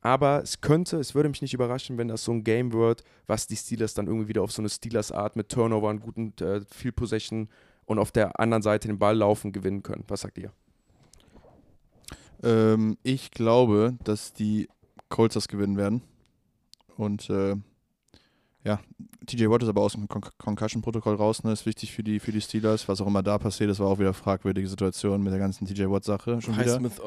Aber 0.00 0.42
es 0.42 0.60
könnte, 0.60 0.98
es 0.98 1.14
würde 1.14 1.28
mich 1.28 1.42
nicht 1.42 1.54
überraschen, 1.54 1.98
wenn 1.98 2.08
das 2.08 2.24
so 2.24 2.32
ein 2.32 2.44
Game 2.44 2.72
wird, 2.72 3.02
was 3.26 3.46
die 3.46 3.56
Steelers 3.56 3.94
dann 3.94 4.06
irgendwie 4.06 4.28
wieder 4.28 4.42
auf 4.42 4.52
so 4.52 4.62
eine 4.62 4.68
Steelers-Art 4.68 5.34
mit 5.34 5.48
Turnover 5.48 5.88
und 5.88 6.00
guten 6.00 6.32
äh, 6.40 6.60
Field 6.70 6.96
Possession 6.96 7.48
und 7.84 7.98
auf 7.98 8.12
der 8.12 8.38
anderen 8.38 8.62
Seite 8.62 8.88
den 8.88 8.98
Ball 8.98 9.16
laufen 9.16 9.52
gewinnen 9.52 9.82
können. 9.82 10.04
Was 10.06 10.20
sagt 10.20 10.38
ihr? 10.38 10.52
Ähm, 12.42 12.96
ich 13.02 13.30
glaube, 13.32 13.98
dass 14.04 14.32
die 14.32 14.68
Colts 15.08 15.34
das 15.34 15.48
gewinnen 15.48 15.76
werden. 15.76 16.02
Und 16.96 17.28
äh, 17.30 17.56
ja, 18.64 18.80
TJ 19.26 19.48
Watt 19.48 19.62
ist 19.62 19.68
aber 19.68 19.82
aus 19.82 19.92
dem 19.92 20.08
Con 20.08 20.22
Concussion-Protokoll 20.38 21.14
raus, 21.14 21.44
ne? 21.44 21.52
Ist 21.52 21.66
wichtig 21.66 21.92
für 21.92 22.02
die, 22.02 22.18
für 22.20 22.32
die 22.32 22.40
Steelers. 22.40 22.88
Was 22.88 23.00
auch 23.00 23.06
immer 23.06 23.22
da 23.22 23.38
passiert, 23.38 23.70
das 23.70 23.78
war 23.78 23.86
auch 23.86 23.98
wieder 23.98 24.08
eine 24.08 24.14
fragwürdige 24.14 24.68
Situation 24.68 25.22
mit 25.22 25.32
der 25.32 25.38
ganzen 25.38 25.66
TJ 25.66 25.84
Watt-Sache. 25.84 26.40
Highsmith 26.56 27.00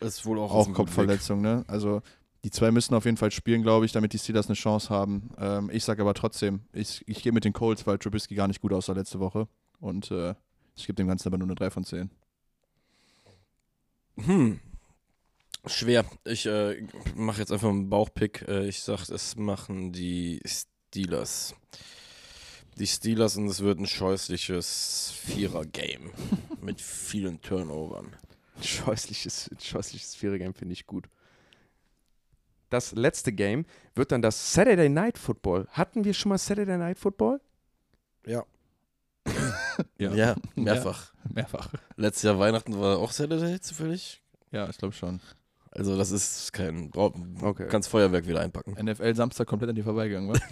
ist 0.00 0.26
wohl 0.26 0.38
auch 0.38 0.52
Auch 0.52 0.72
Kopfverletzung, 0.72 1.40
ne? 1.40 1.64
Also 1.66 2.02
die 2.44 2.50
zwei 2.50 2.70
müssen 2.70 2.94
auf 2.94 3.04
jeden 3.04 3.16
Fall 3.16 3.30
spielen, 3.30 3.62
glaube 3.62 3.86
ich, 3.86 3.92
damit 3.92 4.12
die 4.12 4.18
Steelers 4.18 4.48
eine 4.48 4.54
Chance 4.54 4.90
haben. 4.90 5.30
Ähm, 5.38 5.70
ich 5.72 5.84
sage 5.84 6.02
aber 6.02 6.14
trotzdem, 6.14 6.60
ich, 6.72 7.02
ich 7.06 7.22
gehe 7.22 7.32
mit 7.32 7.44
den 7.44 7.52
Colts, 7.52 7.86
weil 7.86 7.98
Trubisky 7.98 8.34
gar 8.34 8.48
nicht 8.48 8.60
gut 8.60 8.72
aussah 8.72 8.92
letzte 8.92 9.20
Woche. 9.20 9.46
Und 9.78 10.10
äh, 10.10 10.34
ich 10.74 10.86
gebe 10.86 10.96
dem 10.96 11.06
Ganzen 11.06 11.28
aber 11.28 11.38
nur 11.38 11.46
eine 11.46 11.54
3 11.54 11.70
von 11.70 11.84
10. 11.84 12.10
weg. 14.16 14.26
Hm. 14.26 14.60
Schwer. 15.66 16.04
Ich 16.24 16.46
äh, 16.46 16.84
mache 17.14 17.40
jetzt 17.40 17.52
einfach 17.52 17.68
einen 17.68 17.88
Bauchpick. 17.88 18.42
Äh, 18.48 18.66
ich 18.66 18.80
sag, 18.80 19.08
es 19.08 19.36
machen 19.36 19.92
die 19.92 20.40
Steelers. 20.44 21.54
Die 22.78 22.86
Steelers 22.86 23.36
und 23.36 23.46
es 23.46 23.60
wird 23.60 23.78
ein 23.78 23.86
scheußliches 23.86 25.12
Vierer-Game 25.14 26.10
mit 26.60 26.80
vielen 26.80 27.40
Turnovern. 27.40 28.16
Scheußliches, 28.60 29.50
scheußliches 29.60 30.14
Vierer-Game 30.16 30.54
finde 30.54 30.72
ich 30.72 30.86
gut. 30.86 31.08
Das 32.70 32.92
letzte 32.92 33.32
Game 33.32 33.66
wird 33.94 34.12
dann 34.12 34.22
das 34.22 34.54
Saturday 34.54 34.88
Night 34.88 35.18
Football. 35.18 35.68
Hatten 35.70 36.04
wir 36.04 36.14
schon 36.14 36.30
mal 36.30 36.38
Saturday 36.38 36.78
Night 36.78 36.98
Football? 36.98 37.40
Ja. 38.26 38.44
Ja. 39.98 40.12
Ja, 40.14 40.36
mehrfach. 40.54 41.12
Mehrfach. 41.32 41.72
Letztes 41.96 42.24
Jahr 42.24 42.38
Weihnachten 42.38 42.78
war 42.78 42.98
auch 42.98 43.10
Saturday 43.10 43.58
zufällig. 43.60 44.20
Ja, 44.50 44.68
ich 44.68 44.76
glaube 44.76 44.92
schon. 44.94 45.20
Also 45.74 45.96
das 45.96 46.10
ist 46.10 46.52
kein, 46.52 46.90
Okay. 46.94 47.66
kannst 47.70 47.88
Feuerwerk 47.88 48.26
wieder 48.26 48.40
einpacken. 48.40 48.76
NFL 48.82 49.14
Samstag 49.14 49.46
komplett 49.46 49.70
an 49.70 49.76
dir 49.76 49.84
vorbeigegangen, 49.84 50.30
was? 50.30 50.40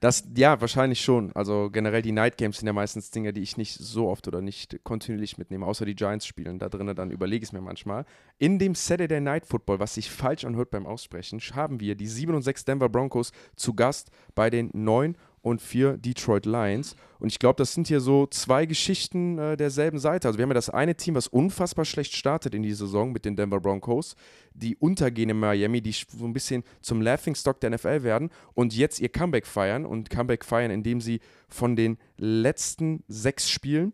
Das, 0.00 0.22
ja, 0.36 0.60
wahrscheinlich 0.60 1.00
schon. 1.00 1.32
Also 1.34 1.70
generell 1.72 2.02
die 2.02 2.12
Night 2.12 2.36
Games 2.36 2.58
sind 2.58 2.66
ja 2.66 2.72
meistens 2.72 3.10
Dinge, 3.10 3.32
die 3.32 3.40
ich 3.40 3.56
nicht 3.56 3.74
so 3.74 4.08
oft 4.08 4.28
oder 4.28 4.40
nicht 4.40 4.78
kontinuierlich 4.84 5.38
mitnehme, 5.38 5.66
außer 5.66 5.84
die 5.84 5.96
Giants 5.96 6.24
spielen. 6.24 6.60
Da 6.60 6.68
drinnen 6.68 6.94
dann 6.94 7.10
überlege 7.10 7.42
ich 7.42 7.48
es 7.48 7.52
mir 7.52 7.60
manchmal. 7.60 8.04
In 8.38 8.60
dem 8.60 8.76
Saturday 8.76 9.20
Night 9.20 9.44
Football, 9.44 9.80
was 9.80 9.94
sich 9.94 10.08
falsch 10.08 10.44
anhört 10.44 10.70
beim 10.70 10.86
Aussprechen, 10.86 11.40
haben 11.40 11.80
wir 11.80 11.96
die 11.96 12.06
7 12.06 12.32
und 12.32 12.42
6 12.42 12.64
Denver 12.64 12.88
Broncos 12.88 13.32
zu 13.56 13.74
Gast 13.74 14.12
bei 14.36 14.50
den 14.50 14.70
9 14.72 15.16
und 15.40 15.62
vier 15.62 15.96
Detroit 15.96 16.46
Lions. 16.46 16.96
Und 17.18 17.28
ich 17.28 17.38
glaube, 17.38 17.56
das 17.56 17.74
sind 17.74 17.88
hier 17.88 18.00
so 18.00 18.26
zwei 18.26 18.66
Geschichten 18.66 19.38
äh, 19.38 19.56
derselben 19.56 19.98
Seite. 19.98 20.28
Also 20.28 20.38
wir 20.38 20.44
haben 20.44 20.50
ja 20.50 20.54
das 20.54 20.70
eine 20.70 20.94
Team, 20.94 21.14
was 21.14 21.26
unfassbar 21.26 21.84
schlecht 21.84 22.14
startet 22.14 22.54
in 22.54 22.62
die 22.62 22.72
Saison 22.72 23.12
mit 23.12 23.24
den 23.24 23.36
Denver 23.36 23.60
Broncos, 23.60 24.14
die 24.52 24.76
untergehen 24.76 25.30
in 25.30 25.38
Miami, 25.38 25.80
die 25.80 25.92
so 25.92 26.24
ein 26.24 26.32
bisschen 26.32 26.62
zum 26.80 27.02
Laughingstock 27.02 27.60
der 27.60 27.70
NFL 27.70 28.02
werden 28.02 28.30
und 28.54 28.74
jetzt 28.74 29.00
ihr 29.00 29.08
Comeback 29.08 29.46
feiern 29.46 29.84
und 29.84 30.10
Comeback 30.10 30.44
feiern, 30.44 30.70
indem 30.70 31.00
sie 31.00 31.20
von 31.48 31.76
den 31.76 31.98
letzten 32.16 33.04
sechs 33.08 33.50
Spielen 33.50 33.92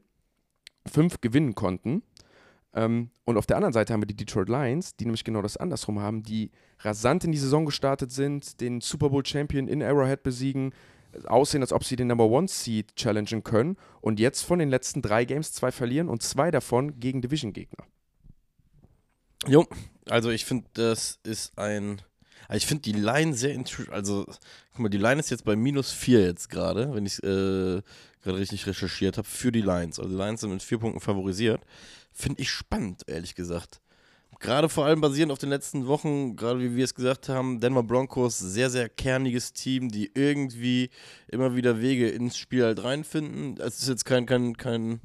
fünf 0.87 1.21
gewinnen 1.21 1.55
konnten. 1.55 2.03
Ähm, 2.75 3.11
und 3.25 3.37
auf 3.37 3.47
der 3.47 3.57
anderen 3.57 3.73
Seite 3.73 3.93
haben 3.93 4.03
wir 4.03 4.07
die 4.07 4.17
Detroit 4.17 4.49
Lions, 4.49 4.97
die 4.97 5.05
nämlich 5.05 5.25
genau 5.25 5.43
das 5.43 5.57
andersrum 5.57 6.01
haben, 6.01 6.23
die 6.23 6.51
rasant 6.81 7.25
in 7.25 7.33
die 7.33 7.39
Saison 7.39 7.65
gestartet 7.65 8.11
sind, 8.11 8.61
den 8.61 8.81
Super 8.81 9.11
Bowl 9.11 9.25
Champion 9.25 9.69
in 9.69 9.83
Arrowhead 9.83 10.23
besiegen, 10.23 10.73
aussehen, 11.25 11.63
als 11.63 11.73
ob 11.73 11.85
sie 11.85 11.97
den 11.97 12.09
Number 12.09 12.27
One 12.27 12.49
Seed 12.49 12.97
challengen 12.97 13.43
können 13.43 13.77
und 14.01 14.21
jetzt 14.21 14.43
von 14.43 14.59
den 14.59 14.69
letzten 14.69 15.03
drei 15.03 15.25
Games 15.25 15.53
zwei 15.53 15.73
verlieren 15.73 16.09
und 16.09 16.23
zwei 16.23 16.51
davon 16.51 17.01
gegen 17.01 17.23
Division-Gegner. 17.23 17.85
Jo, 19.47 19.67
also 20.09 20.31
ich 20.31 20.45
finde, 20.45 20.67
das 20.75 21.19
ist 21.23 21.59
ein. 21.59 22.03
Also 22.49 22.59
ich 22.59 22.67
finde 22.67 22.83
die 22.83 22.93
Line 22.93 23.35
sehr. 23.35 23.63
Also, 23.91 24.27
guck 24.73 24.79
mal, 24.79 24.89
die 24.89 24.99
Line 24.99 25.21
ist 25.21 25.31
jetzt 25.31 25.45
bei 25.45 25.57
minus 25.57 25.93
vier 25.93 26.23
jetzt 26.23 26.51
gerade, 26.51 26.95
wenn 26.95 27.07
ich 27.07 27.15
es 27.15 27.19
äh, 27.21 27.83
gerade 28.23 28.39
richtig 28.39 28.67
recherchiert 28.67 29.19
habe, 29.19 29.29
für 29.29 29.53
die 29.53 29.61
Lines. 29.61 29.99
Also 29.99 30.11
die 30.11 30.17
Lines 30.17 30.41
sind 30.41 30.51
mit 30.51 30.63
vier 30.63 30.79
Punkten 30.79 31.01
favorisiert. 31.01 31.63
Finde 32.13 32.43
ich 32.43 32.51
spannend, 32.51 33.03
ehrlich 33.07 33.35
gesagt. 33.35 33.81
Gerade 34.45 34.69
vor 34.69 34.85
allem 34.85 35.01
basierend 35.01 35.33
auf 35.33 35.39
den 35.39 35.49
letzten 35.49 35.87
Wochen, 35.87 36.37
gerade 36.37 36.61
wie 36.61 36.77
wir 36.77 36.85
es 36.85 36.95
gesagt 36.95 37.31
haben, 37.31 37.61
Denver 37.61 37.83
Broncos, 37.83 38.39
sehr, 38.39 38.69
sehr 38.69 38.91
kerniges 38.91 39.55
Team, 39.55 39.91
die 39.91 40.11
irgendwie 40.13 40.91
immer 41.29 41.57
wieder 41.57 41.81
Wege 41.81 42.11
ins 42.11 42.37
Spiel 42.37 42.63
halt 42.63 42.85
reinfinden. 42.85 43.57
Es 43.57 43.81
ist 43.81 43.89
jetzt 43.89 44.05
kein, 44.05 44.27
kein, 44.27 44.55
kein, 44.59 45.01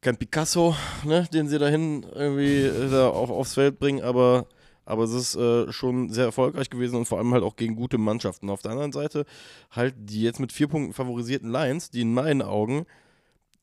kein 0.00 0.16
Picasso, 0.16 0.74
ne, 1.04 1.28
den 1.32 1.46
sie 1.46 1.60
dahin 1.60 2.04
irgendwie 2.12 2.62
äh, 2.62 2.90
da 2.90 3.10
auf, 3.10 3.30
aufs 3.30 3.54
Feld 3.54 3.78
bringen, 3.78 4.02
aber, 4.02 4.48
aber 4.84 5.04
es 5.04 5.12
ist 5.12 5.36
äh, 5.36 5.70
schon 5.70 6.10
sehr 6.10 6.24
erfolgreich 6.24 6.70
gewesen 6.70 6.96
und 6.96 7.06
vor 7.06 7.18
allem 7.18 7.32
halt 7.32 7.44
auch 7.44 7.54
gegen 7.54 7.76
gute 7.76 7.96
Mannschaften. 7.96 8.50
Auf 8.50 8.62
der 8.62 8.72
anderen 8.72 8.90
Seite 8.90 9.24
halt 9.70 9.94
die 9.96 10.22
jetzt 10.22 10.40
mit 10.40 10.50
vier 10.50 10.66
Punkten 10.66 10.94
favorisierten 10.94 11.48
Lions, 11.48 11.90
die 11.90 12.00
in 12.00 12.12
meinen 12.12 12.42
Augen 12.42 12.86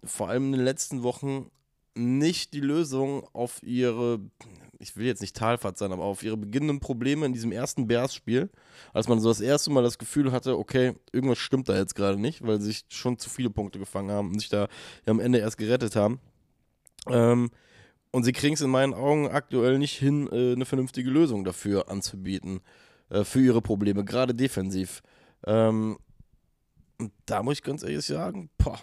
vor 0.06 0.30
allem 0.30 0.46
in 0.46 0.52
den 0.54 0.64
letzten 0.64 1.04
Wochen 1.04 1.52
nicht 1.96 2.54
die 2.54 2.62
Lösung 2.62 3.28
auf 3.34 3.62
ihre, 3.64 4.20
ich 4.80 4.96
will 4.96 5.06
jetzt 5.06 5.22
nicht 5.22 5.36
Talfahrt 5.36 5.78
sein, 5.78 5.92
aber 5.92 6.04
auf 6.04 6.24
ihre 6.24 6.38
beginnenden 6.38 6.80
Probleme 6.80 7.26
in 7.26 7.34
diesem 7.34 7.52
ersten 7.52 7.88
Bears-Spiel, 7.88 8.50
als 8.94 9.08
man 9.08 9.20
so 9.20 9.30
das 9.30 9.42
erste 9.42 9.72
Mal 9.72 9.84
das 9.84 9.98
Gefühl 9.98 10.32
hatte, 10.32 10.58
okay, 10.58 10.94
irgendwas 11.12 11.40
stimmt 11.40 11.70
da 11.70 11.78
jetzt 11.78 11.96
gerade 11.96 12.20
nicht, 12.20 12.46
weil 12.46 12.60
sie 12.60 12.68
sich 12.68 12.86
schon 12.90 13.18
zu 13.18 13.30
viele 13.30 13.50
Punkte 13.50 13.80
gefangen 13.80 14.12
haben 14.12 14.30
und 14.30 14.40
sich 14.40 14.50
da 14.50 14.68
am 15.06 15.20
Ende 15.20 15.40
erst 15.40 15.58
gerettet 15.58 15.96
haben. 15.96 16.20
Ähm, 17.08 17.52
und 18.12 18.24
sie 18.24 18.34
kriegen 18.34 18.54
es 18.54 18.62
in 18.62 18.70
meinen 18.70 18.94
Augen 18.94 19.28
aktuell 19.28 19.78
nicht 19.78 19.98
hin, 19.98 20.28
äh, 20.32 20.54
eine 20.54 20.66
vernünftige 20.66 21.10
Lösung 21.10 21.44
dafür 21.44 21.90
anzubieten, 21.90 22.62
äh, 23.10 23.24
für 23.24 23.42
ihre 23.42 23.62
Probleme, 23.62 24.04
gerade 24.04 24.36
defensiv. 24.36 25.02
Ähm, 25.46 25.98
und 27.00 27.12
da 27.26 27.42
muss 27.42 27.56
ich 27.56 27.64
ganz 27.64 27.84
ehrlich 27.84 28.06
sagen, 28.06 28.50
boah, 28.58 28.80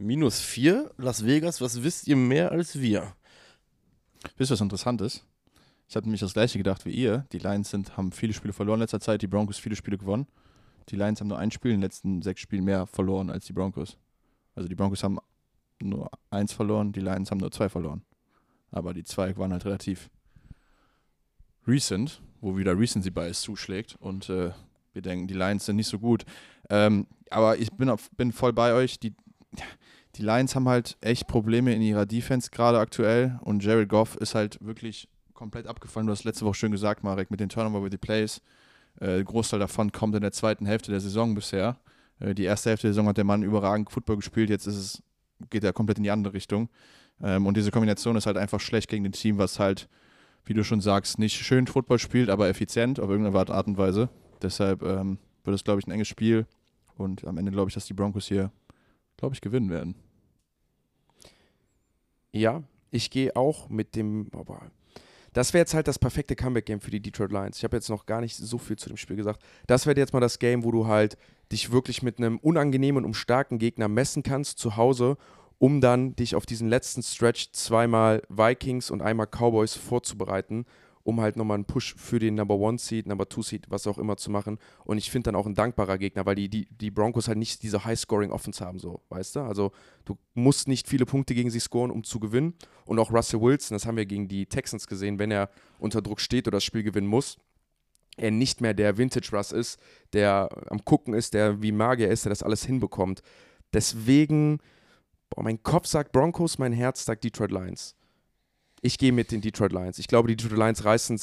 Minus 0.00 0.40
4, 0.40 0.92
Las 0.96 1.26
Vegas, 1.26 1.60
was 1.60 1.82
wisst 1.82 2.06
ihr 2.06 2.14
mehr 2.14 2.52
als 2.52 2.80
wir? 2.80 3.14
Wisst 4.36 4.52
ihr, 4.52 4.54
was 4.54 4.60
interessant 4.60 5.00
ist? 5.00 5.24
Ich 5.88 5.96
hatte 5.96 6.06
nämlich 6.06 6.20
das 6.20 6.34
gleiche 6.34 6.56
gedacht 6.56 6.84
wie 6.84 6.92
ihr. 6.92 7.26
Die 7.32 7.38
Lions 7.38 7.70
sind, 7.70 7.96
haben 7.96 8.12
viele 8.12 8.32
Spiele 8.32 8.52
verloren 8.52 8.78
in 8.78 8.82
letzter 8.82 9.00
Zeit, 9.00 9.22
die 9.22 9.26
Broncos 9.26 9.58
viele 9.58 9.74
Spiele 9.74 9.98
gewonnen. 9.98 10.28
Die 10.88 10.96
Lions 10.96 11.20
haben 11.20 11.26
nur 11.26 11.38
ein 11.38 11.50
Spiel 11.50 11.72
in 11.72 11.78
den 11.78 11.82
letzten 11.82 12.22
sechs 12.22 12.40
Spielen 12.40 12.62
mehr 12.62 12.86
verloren 12.86 13.28
als 13.28 13.46
die 13.46 13.52
Broncos. 13.52 13.96
Also 14.54 14.68
die 14.68 14.76
Broncos 14.76 15.02
haben 15.02 15.18
nur 15.82 16.08
eins 16.30 16.52
verloren, 16.52 16.92
die 16.92 17.00
Lions 17.00 17.32
haben 17.32 17.38
nur 17.38 17.50
zwei 17.50 17.68
verloren. 17.68 18.02
Aber 18.70 18.94
die 18.94 19.02
zwei 19.02 19.36
waren 19.36 19.52
halt 19.52 19.64
relativ 19.64 20.10
recent, 21.66 22.22
wo 22.40 22.56
wieder 22.56 22.78
Recency 22.78 23.10
Bias 23.10 23.40
zuschlägt 23.40 23.96
und 23.98 24.30
äh, 24.30 24.52
wir 24.92 25.02
denken, 25.02 25.26
die 25.26 25.34
Lions 25.34 25.66
sind 25.66 25.76
nicht 25.76 25.88
so 25.88 25.98
gut. 25.98 26.24
Ähm, 26.70 27.08
aber 27.30 27.58
ich 27.58 27.72
bin, 27.72 27.90
auf, 27.90 28.10
bin 28.12 28.30
voll 28.30 28.52
bei 28.52 28.72
euch. 28.72 29.00
Die, 29.00 29.14
die 30.16 30.22
Lions 30.22 30.54
haben 30.54 30.68
halt 30.68 30.96
echt 31.00 31.26
Probleme 31.26 31.74
in 31.74 31.82
ihrer 31.82 32.06
Defense 32.06 32.50
gerade 32.50 32.78
aktuell 32.78 33.38
und 33.42 33.62
Jared 33.62 33.88
Goff 33.88 34.16
ist 34.16 34.34
halt 34.34 34.58
wirklich 34.60 35.08
komplett 35.32 35.66
abgefallen. 35.66 36.06
Du 36.06 36.12
hast 36.12 36.24
letzte 36.24 36.44
Woche 36.44 36.54
schön 36.54 36.72
gesagt, 36.72 37.04
Marek, 37.04 37.30
mit 37.30 37.40
den 37.40 37.48
Turnover 37.48 37.82
with 37.82 37.92
the 37.92 37.98
Plays. 37.98 38.42
Äh, 39.00 39.22
Großteil 39.22 39.60
davon 39.60 39.92
kommt 39.92 40.16
in 40.16 40.22
der 40.22 40.32
zweiten 40.32 40.66
Hälfte 40.66 40.90
der 40.90 41.00
Saison 41.00 41.34
bisher. 41.34 41.78
Äh, 42.18 42.34
die 42.34 42.44
erste 42.44 42.70
Hälfte 42.70 42.88
der 42.88 42.94
Saison 42.94 43.06
hat 43.06 43.16
der 43.16 43.24
Mann 43.24 43.44
überragend 43.44 43.90
Football 43.92 44.16
gespielt, 44.16 44.50
jetzt 44.50 44.66
ist 44.66 44.76
es, 44.76 45.02
geht 45.50 45.62
er 45.62 45.72
komplett 45.72 45.98
in 45.98 46.04
die 46.04 46.10
andere 46.10 46.34
Richtung. 46.34 46.68
Ähm, 47.22 47.46
und 47.46 47.56
diese 47.56 47.70
Kombination 47.70 48.16
ist 48.16 48.26
halt 48.26 48.36
einfach 48.36 48.60
schlecht 48.60 48.88
gegen 48.88 49.04
ein 49.04 49.12
Team, 49.12 49.38
was 49.38 49.58
halt, 49.60 49.88
wie 50.44 50.54
du 50.54 50.64
schon 50.64 50.80
sagst, 50.80 51.18
nicht 51.18 51.36
schön 51.36 51.66
Football 51.66 51.98
spielt, 51.98 52.30
aber 52.30 52.48
effizient 52.48 52.98
auf 52.98 53.08
irgendeine 53.08 53.54
Art 53.54 53.66
und 53.66 53.78
Weise. 53.78 54.08
Deshalb 54.42 54.82
ähm, 54.82 55.18
wird 55.44 55.54
es, 55.54 55.64
glaube 55.64 55.80
ich, 55.80 55.86
ein 55.86 55.92
enges 55.92 56.08
Spiel. 56.08 56.46
Und 56.96 57.24
am 57.24 57.38
Ende 57.38 57.52
glaube 57.52 57.68
ich, 57.68 57.74
dass 57.74 57.86
die 57.86 57.94
Broncos 57.94 58.26
hier, 58.26 58.50
glaube 59.18 59.34
ich, 59.34 59.42
gewinnen 59.42 59.68
werden. 59.68 59.94
Ja, 62.32 62.62
ich 62.90 63.10
gehe 63.10 63.36
auch 63.36 63.68
mit 63.68 63.94
dem. 63.94 64.28
Aber 64.32 64.70
das 65.34 65.52
wäre 65.52 65.60
jetzt 65.60 65.74
halt 65.74 65.88
das 65.88 65.98
perfekte 65.98 66.36
Comeback-Game 66.36 66.80
für 66.80 66.90
die 66.90 67.00
Detroit 67.00 67.32
Lions. 67.32 67.58
Ich 67.58 67.64
habe 67.64 67.76
jetzt 67.76 67.90
noch 67.90 68.06
gar 68.06 68.20
nicht 68.22 68.36
so 68.36 68.56
viel 68.56 68.76
zu 68.76 68.88
dem 68.88 68.96
Spiel 68.96 69.16
gesagt. 69.16 69.42
Das 69.66 69.86
wäre 69.86 69.98
jetzt 69.98 70.14
mal 70.14 70.20
das 70.20 70.38
Game, 70.38 70.64
wo 70.64 70.70
du 70.70 70.86
halt 70.86 71.18
dich 71.52 71.70
wirklich 71.70 72.02
mit 72.02 72.18
einem 72.18 72.38
unangenehmen 72.38 73.04
und 73.04 73.14
starken 73.14 73.58
Gegner 73.58 73.88
messen 73.88 74.22
kannst 74.22 74.58
zu 74.58 74.76
Hause, 74.76 75.16
um 75.58 75.80
dann 75.80 76.14
dich 76.16 76.34
auf 76.34 76.46
diesen 76.46 76.68
letzten 76.68 77.02
Stretch 77.02 77.50
zweimal 77.52 78.22
Vikings 78.28 78.90
und 78.90 79.02
einmal 79.02 79.26
Cowboys 79.26 79.74
vorzubereiten 79.74 80.64
um 81.08 81.22
halt 81.22 81.36
nochmal 81.36 81.54
einen 81.54 81.64
Push 81.64 81.94
für 81.96 82.18
den 82.18 82.34
Number 82.34 82.56
One 82.56 82.76
Seed, 82.76 83.06
Number 83.06 83.26
Two 83.26 83.40
Seed, 83.40 83.64
was 83.70 83.86
auch 83.86 83.96
immer 83.96 84.18
zu 84.18 84.30
machen. 84.30 84.58
Und 84.84 84.98
ich 84.98 85.10
finde 85.10 85.28
dann 85.28 85.36
auch 85.36 85.46
ein 85.46 85.54
dankbarer 85.54 85.96
Gegner, 85.96 86.26
weil 86.26 86.34
die, 86.34 86.50
die, 86.50 86.68
die 86.70 86.90
Broncos 86.90 87.28
halt 87.28 87.38
nicht 87.38 87.62
diese 87.62 87.86
High-Scoring-Offense 87.86 88.62
haben, 88.62 88.78
so, 88.78 89.00
weißt 89.08 89.36
du? 89.36 89.40
Also 89.40 89.72
du 90.04 90.18
musst 90.34 90.68
nicht 90.68 90.86
viele 90.86 91.06
Punkte 91.06 91.34
gegen 91.34 91.48
sie 91.48 91.60
scoren, 91.60 91.90
um 91.90 92.04
zu 92.04 92.20
gewinnen. 92.20 92.52
Und 92.84 92.98
auch 92.98 93.10
Russell 93.10 93.40
Wilson, 93.40 93.74
das 93.74 93.86
haben 93.86 93.96
wir 93.96 94.04
gegen 94.04 94.28
die 94.28 94.44
Texans 94.44 94.86
gesehen, 94.86 95.18
wenn 95.18 95.30
er 95.30 95.48
unter 95.78 96.02
Druck 96.02 96.20
steht 96.20 96.46
oder 96.46 96.58
das 96.58 96.64
Spiel 96.64 96.82
gewinnen 96.82 97.06
muss, 97.06 97.38
er 98.18 98.30
nicht 98.30 98.60
mehr 98.60 98.74
der 98.74 98.98
Vintage 98.98 99.30
Russ 99.32 99.50
ist, 99.50 99.80
der 100.12 100.50
am 100.68 100.84
Gucken 100.84 101.14
ist, 101.14 101.32
der 101.32 101.62
wie 101.62 101.72
Magier 101.72 102.10
ist, 102.10 102.26
der 102.26 102.30
das 102.30 102.42
alles 102.42 102.66
hinbekommt. 102.66 103.22
Deswegen, 103.72 104.58
boah, 105.30 105.42
mein 105.42 105.62
Kopf 105.62 105.86
sagt 105.86 106.12
Broncos, 106.12 106.58
mein 106.58 106.74
Herz 106.74 107.06
sagt 107.06 107.24
Detroit 107.24 107.50
Lions 107.50 107.94
ich 108.82 108.98
gehe 108.98 109.12
mit 109.12 109.32
den 109.32 109.40
Detroit 109.40 109.72
Lions. 109.72 109.98
Ich 109.98 110.08
glaube, 110.08 110.28
die 110.28 110.36
Detroit 110.36 110.58
Lions 110.58 110.84
reißen 110.84 111.16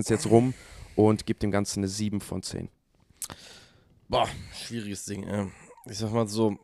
es 0.00 0.08
jetzt 0.08 0.26
rum 0.26 0.54
und 0.96 1.26
gebe 1.26 1.38
dem 1.38 1.50
Ganzen 1.50 1.80
eine 1.80 1.88
7 1.88 2.20
von 2.20 2.42
10. 2.42 2.68
Boah, 4.08 4.28
schwieriges 4.54 5.04
Ding. 5.04 5.52
Ich 5.86 5.98
sag 5.98 6.12
mal 6.12 6.28
so, 6.28 6.58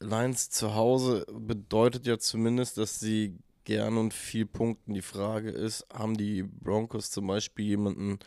Lions 0.00 0.50
zu 0.50 0.74
Hause 0.74 1.24
bedeutet 1.32 2.06
ja 2.06 2.18
zumindest, 2.18 2.78
dass 2.78 3.00
sie 3.00 3.38
gern 3.64 3.96
und 3.96 4.12
viel 4.12 4.46
punkten. 4.46 4.94
Die 4.94 5.02
Frage 5.02 5.50
ist, 5.50 5.86
haben 5.92 6.16
die 6.16 6.42
Broncos 6.42 7.10
zum 7.10 7.26
Beispiel 7.26 7.66
jemanden, 7.66 8.18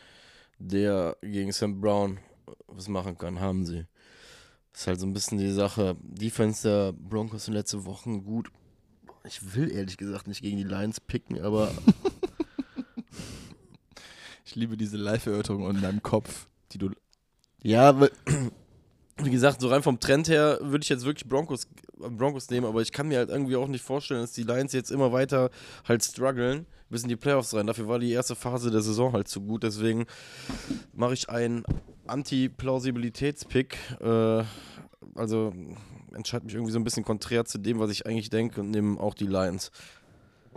der 0.58 1.16
gegen 1.22 1.52
Sam 1.52 1.80
Brown 1.80 2.18
was 2.66 2.88
machen 2.88 3.16
kann? 3.16 3.40
Haben 3.40 3.64
sie. 3.64 3.86
Das 4.72 4.82
ist 4.82 4.86
halt 4.86 5.00
so 5.00 5.06
ein 5.06 5.12
bisschen 5.12 5.38
die 5.38 5.52
Sache. 5.52 5.96
Defense 6.02 6.68
der 6.68 6.92
Broncos 6.92 7.48
in 7.48 7.54
letzten 7.54 7.84
Wochen 7.84 8.24
gut 8.24 8.50
ich 9.24 9.54
will 9.54 9.70
ehrlich 9.70 9.96
gesagt 9.96 10.28
nicht 10.28 10.42
gegen 10.42 10.56
die 10.56 10.64
Lions 10.64 11.00
picken, 11.00 11.40
aber. 11.40 11.72
ich 14.44 14.54
liebe 14.54 14.76
diese 14.76 14.96
Live-Erörterung 14.96 15.68
in 15.70 15.80
deinem 15.80 16.02
Kopf, 16.02 16.48
die 16.72 16.78
du. 16.78 16.90
Ja, 17.62 17.98
weil, 17.98 18.10
wie 19.18 19.30
gesagt, 19.30 19.60
so 19.60 19.68
rein 19.68 19.82
vom 19.82 20.00
Trend 20.00 20.28
her 20.28 20.58
würde 20.62 20.82
ich 20.82 20.88
jetzt 20.88 21.04
wirklich 21.04 21.28
Broncos, 21.28 21.68
Broncos 21.96 22.50
nehmen, 22.50 22.66
aber 22.66 22.82
ich 22.82 22.92
kann 22.92 23.08
mir 23.08 23.18
halt 23.18 23.30
irgendwie 23.30 23.56
auch 23.56 23.68
nicht 23.68 23.84
vorstellen, 23.84 24.20
dass 24.20 24.32
die 24.32 24.44
Lions 24.44 24.72
jetzt 24.72 24.90
immer 24.90 25.12
weiter 25.12 25.50
halt 25.86 26.04
strugglen 26.04 26.66
bis 26.90 27.02
in 27.02 27.08
die 27.08 27.16
Playoffs 27.16 27.54
rein. 27.54 27.66
Dafür 27.66 27.88
war 27.88 27.98
die 27.98 28.12
erste 28.12 28.34
Phase 28.34 28.70
der 28.70 28.80
Saison 28.80 29.12
halt 29.12 29.28
zu 29.28 29.40
gut. 29.40 29.62
Deswegen 29.62 30.06
mache 30.92 31.14
ich 31.14 31.28
einen 31.28 31.64
Anti-Plausibilitäts-Pick. 32.06 33.76
Äh, 34.00 34.44
also 35.14 35.52
entscheide 36.14 36.44
mich 36.44 36.54
irgendwie 36.54 36.72
so 36.72 36.78
ein 36.78 36.84
bisschen 36.84 37.04
konträr 37.04 37.44
zu 37.44 37.58
dem, 37.58 37.78
was 37.78 37.90
ich 37.90 38.06
eigentlich 38.06 38.30
denke 38.30 38.60
und 38.60 38.70
nehme 38.70 38.98
auch 39.00 39.14
die 39.14 39.26
Lions. 39.26 39.70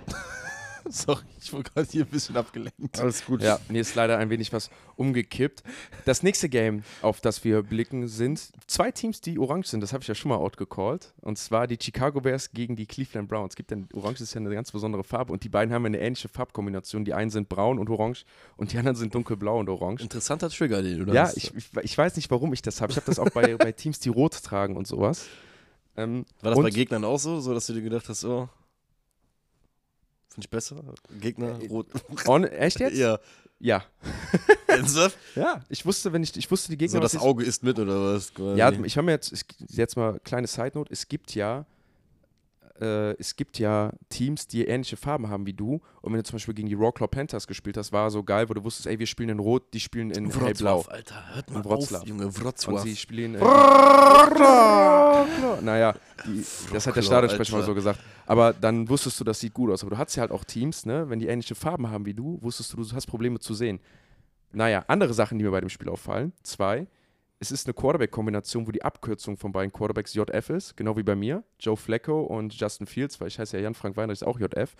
Sorry, 0.89 1.24
ich 1.41 1.52
wurde 1.54 1.70
gerade 1.72 1.88
hier 1.89 2.04
ein 2.06 2.10
bisschen 2.10 2.38
abgelenkt. 2.38 3.00
Alles 3.00 3.26
gut. 3.26 3.41
Ja, 3.41 3.60
mir 3.70 3.82
ist 3.82 3.96
leider 3.96 4.17
ein 4.17 4.30
wenig 4.30 4.52
was 4.54 4.70
umgekippt. 4.96 5.63
Das 6.06 6.24
nächste 6.24 6.50
Game, 6.50 6.84
auf 7.02 7.22
das 7.22 7.44
wir 7.44 7.63
blicken, 7.63 8.08
sind 8.08 8.41
zwei 8.67 8.91
Teams, 8.91 9.22
die 9.22 9.39
orange 9.39 9.67
sind. 9.67 9.82
Das 9.82 9.94
habe 9.94 10.02
ich 10.02 10.08
ja 10.08 10.15
schon 10.15 10.30
mal 10.30 10.38
outgecallt. 10.38 11.13
Und 11.22 11.38
zwar 11.38 11.67
die 11.67 11.78
Chicago 11.82 12.22
Bears 12.22 12.52
gegen 12.52 12.76
die 12.76 12.86
Cleveland 12.86 13.30
Browns. 13.30 13.54
Es 13.54 13.56
gibt 13.56 13.72
denn, 13.72 13.88
orange 13.94 14.22
ist 14.22 14.34
ja 14.34 14.41
eine 14.41 14.54
ganz 14.54 14.72
besondere 14.72 15.04
Farbe 15.04 15.32
und 15.34 15.44
die 15.44 15.50
beiden 15.50 15.74
haben 15.74 15.86
eine 15.86 16.00
ähnliche 16.00 16.30
Farbkombination. 16.30 17.06
Die 17.06 17.13
einen 17.13 17.32
sind 17.32 17.50
braun 17.50 17.80
und 17.80 17.89
orange 17.89 18.26
und 18.58 18.72
die 18.74 18.78
anderen 18.78 18.96
sind 18.96 19.13
dunkelblau 19.15 19.60
und 19.60 19.70
orange. 19.70 20.02
Interessanter 20.04 20.50
Trigger, 20.50 20.82
den 20.82 21.00
du 21.00 21.06
da 21.06 21.13
Ja, 21.13 21.22
hast. 21.24 21.38
ich, 21.38 21.56
ich, 21.56 21.70
ich 21.82 21.98
weiß 21.98 22.15
nicht, 22.15 22.30
warum 22.32 22.54
ich 22.54 22.62
das 22.62 22.82
habe. 22.82 22.91
Ich 22.91 22.98
habe 22.98 23.06
das 23.06 23.20
auch 23.20 23.30
bei, 23.30 23.56
bei 23.58 23.72
Teams, 23.72 24.00
die 24.00 24.10
rot 24.10 24.41
tragen 24.44 24.78
und 24.78 24.88
sowas. 24.88 25.26
Ähm, 25.98 26.26
War 26.41 26.52
das 26.52 26.62
bei 26.63 26.70
Gegnern 26.70 27.04
auch 27.04 27.20
so, 27.20 27.39
so 27.41 27.54
dass 27.54 27.67
du 27.67 27.74
dir 27.74 27.82
gedacht 27.82 28.08
hast, 28.08 28.24
oh, 28.24 28.48
finde 30.34 30.46
ich 30.46 30.50
besser? 30.50 30.78
Gegner, 31.20 31.60
rot. 31.70 31.88
on, 32.28 32.44
echt 32.46 32.80
jetzt? 32.80 32.98
ja. 32.98 33.20
Ja. 33.60 33.84
Ernsthaft? 34.67 35.17
Ja, 35.36 35.62
ich 35.70 35.86
wusste, 35.86 36.12
wenn 36.13 36.24
ich, 36.24 36.36
ich 36.36 36.50
wusste 36.50 36.70
die 36.72 36.78
Gegner. 36.78 36.94
So, 36.94 37.00
das 37.00 37.13
ich- 37.13 37.20
Auge 37.20 37.44
ist 37.46 37.62
mit 37.63 37.78
oder 37.78 38.15
was? 38.15 38.32
Ja, 38.58 38.72
ich 38.72 38.98
habe 38.98 39.06
mir 39.06 39.12
jetzt, 39.12 39.32
es- 39.32 39.46
jetzt 39.70 39.96
mal 39.98 40.20
kleine 40.24 40.48
Side 40.48 40.72
Note, 40.74 40.91
es 40.91 41.08
gibt 41.08 41.36
ja 41.36 41.65
äh, 42.82 43.12
es 43.20 43.36
gibt 43.36 43.60
ja 43.60 43.91
Teams, 44.10 44.48
die 44.48 44.65
ähnliche 44.65 44.98
Farben 44.98 45.30
haben 45.30 45.46
wie 45.46 45.54
du. 45.54 45.82
Und 46.02 46.12
wenn 46.12 46.20
du 46.20 46.24
zum 46.24 46.36
Beispiel 46.36 46.54
gegen 46.56 46.67
die 46.67 46.74
Rawclaw 46.76 47.08
Panthers 47.08 47.48
gespielt 47.48 47.78
hast, 47.78 47.91
war 47.91 48.10
so 48.12 48.24
geil, 48.24 48.50
wo 48.50 48.54
du 48.54 48.63
wusstest, 48.63 48.88
ey, 48.88 49.00
wir 49.00 49.08
spielen 49.08 49.30
in 49.30 49.39
Rot, 49.39 49.74
die 49.74 49.80
spielen 49.80 50.12
in 50.12 50.30
hellblau. 50.32 50.80
Wrocław, 50.82 50.89
Alter, 50.89 51.36
hört 51.36 51.52
mal 51.52 51.60
In 51.60 51.65
Wrocław. 51.65 52.02
auf, 52.02 52.08
Junge, 52.08 52.26
Und 52.26 52.39
Wrocław. 52.44 52.82
sie 52.84 52.96
spielen. 52.96 53.36
Äh, 53.36 53.39
Wrocław. 53.39 55.62
naja, 55.62 55.94
die, 56.26 56.44
das 56.74 56.88
hat 56.88 56.96
der 56.96 57.02
Stadionsprecher 57.02 57.58
mal 57.58 57.63
so 57.63 57.74
gesagt. 57.74 58.00
Aber 58.26 58.54
dann 58.54 58.88
wusstest 58.89 59.20
du, 59.20 59.24
das 59.24 59.39
sieht 59.39 59.54
gut 59.54 59.72
aus. 59.72 59.82
Aber 59.84 59.91
du 59.91 59.98
hattest 59.98 60.17
ja 60.17 60.22
halt 60.22 60.32
auch 60.32 60.44
Teams, 60.44 60.86
ne, 60.86 61.10
wenn 61.10 61.20
die 61.20 61.28
ähnliche 61.28 61.56
Farben 61.56 61.89
haben 61.89 62.06
wie 62.06 62.13
du, 62.13 62.38
wusstest 62.41 62.74
du, 62.74 62.78
du 62.78 62.91
hast 62.94 63.08
Probleme 63.08 63.39
zu 63.39 63.54
sehen. 63.54 63.80
Naja, 64.54 64.84
andere 64.88 65.13
Sachen, 65.13 65.38
die 65.38 65.46
mir 65.46 65.52
bei 65.52 65.62
dem 65.62 65.70
Spiel 65.70 65.89
auffallen. 65.89 66.34
Zwei, 66.44 66.88
es 67.42 67.52
ist 67.52 67.66
eine 67.66 67.74
Quarterback-Kombination, 67.74 68.68
wo 68.68 68.72
die 68.72 68.84
Abkürzung 68.84 69.36
von 69.36 69.52
beiden 69.52 69.74
Quarterbacks 69.74 70.14
JF 70.14 70.52
ist, 70.52 70.78
genau 70.78 70.96
wie 70.96 71.02
bei 71.02 71.16
mir. 71.16 71.44
Joe 71.60 71.76
Flacco 71.76 72.22
und 72.22 72.54
Justin 72.54 72.86
Fields, 72.86 73.20
weil 73.20 73.30
ich 73.30 73.40
heiße 73.40 73.58
ja 73.58 73.64
Jan-Frank 73.64 73.98
Weinreich, 73.98 74.20
ist 74.22 74.24
auch 74.24 74.40
JF. 74.40 74.76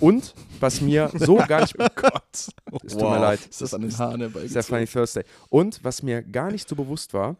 Und 0.00 0.34
was 0.58 0.80
mir 0.80 1.08
so 1.14 1.36
gar 1.36 1.60
nicht. 1.60 1.78
Gott. 1.78 2.22
Es 2.84 2.92
tut 2.92 3.02
mir 3.02 3.20
leid. 3.20 3.46
Ist 3.46 3.60
das 3.60 3.74
an 3.74 3.82
den 3.82 3.96
Haaren 3.96 4.20
Ist 4.20 4.56
ja 4.56 4.62
Funny 4.62 4.86
Thursday. 4.86 5.22
Und 5.50 5.82
was 5.84 6.02
mir 6.02 6.22
gar 6.22 6.50
nicht 6.50 6.68
so 6.68 6.74
bewusst 6.74 7.14
war 7.14 7.36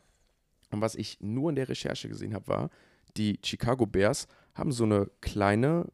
und 0.70 0.80
was 0.80 0.94
ich 0.94 1.18
nur 1.20 1.50
in 1.50 1.56
der 1.56 1.68
Recherche 1.68 2.08
gesehen 2.08 2.32
habe, 2.32 2.46
war, 2.46 2.70
die 3.16 3.40
Chicago 3.44 3.86
Bears 3.86 4.28
haben 4.54 4.70
so 4.70 4.84
eine 4.84 5.10
kleine 5.20 5.86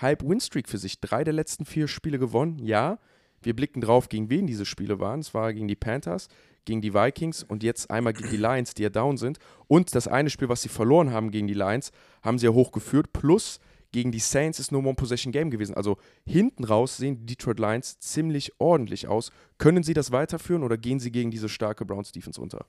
Halb-Win-Streak 0.00 0.68
für 0.68 0.78
sich. 0.78 1.00
Drei 1.00 1.24
der 1.24 1.34
letzten 1.34 1.64
vier 1.64 1.88
Spiele 1.88 2.20
gewonnen, 2.20 2.60
ja. 2.60 3.00
Wir 3.42 3.56
blicken 3.56 3.80
drauf, 3.80 4.08
gegen 4.08 4.30
wen 4.30 4.46
diese 4.46 4.64
Spiele 4.64 5.00
waren. 5.00 5.20
Es 5.20 5.34
war 5.34 5.52
gegen 5.52 5.66
die 5.66 5.76
Panthers, 5.76 6.28
gegen 6.64 6.80
die 6.80 6.94
Vikings 6.94 7.42
und 7.42 7.62
jetzt 7.62 7.90
einmal 7.90 8.12
gegen 8.12 8.30
die 8.30 8.36
Lions, 8.36 8.74
die 8.74 8.82
ja 8.82 8.90
down 8.90 9.16
sind. 9.16 9.38
Und 9.66 9.94
das 9.94 10.08
eine 10.08 10.30
Spiel, 10.30 10.48
was 10.48 10.62
sie 10.62 10.68
verloren 10.68 11.12
haben 11.12 11.30
gegen 11.30 11.46
die 11.46 11.54
Lions, 11.54 11.92
haben 12.22 12.38
sie 12.38 12.46
ja 12.46 12.52
hochgeführt. 12.52 13.12
Plus 13.12 13.60
gegen 13.92 14.12
die 14.12 14.20
Saints 14.20 14.60
ist 14.60 14.70
nur 14.70 14.84
One-Possession-Game 14.84 15.50
gewesen. 15.50 15.74
Also 15.74 15.96
hinten 16.24 16.64
raus 16.64 16.96
sehen 16.96 17.18
die 17.18 17.34
Detroit 17.34 17.58
Lions 17.58 17.98
ziemlich 17.98 18.52
ordentlich 18.58 19.08
aus. 19.08 19.32
Können 19.58 19.82
sie 19.82 19.94
das 19.94 20.12
weiterführen 20.12 20.62
oder 20.62 20.76
gehen 20.76 21.00
sie 21.00 21.10
gegen 21.10 21.30
diese 21.30 21.48
starke 21.48 21.84
Browns-Defense 21.84 22.40
runter? 22.40 22.66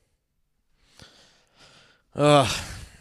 Ah, 2.14 2.46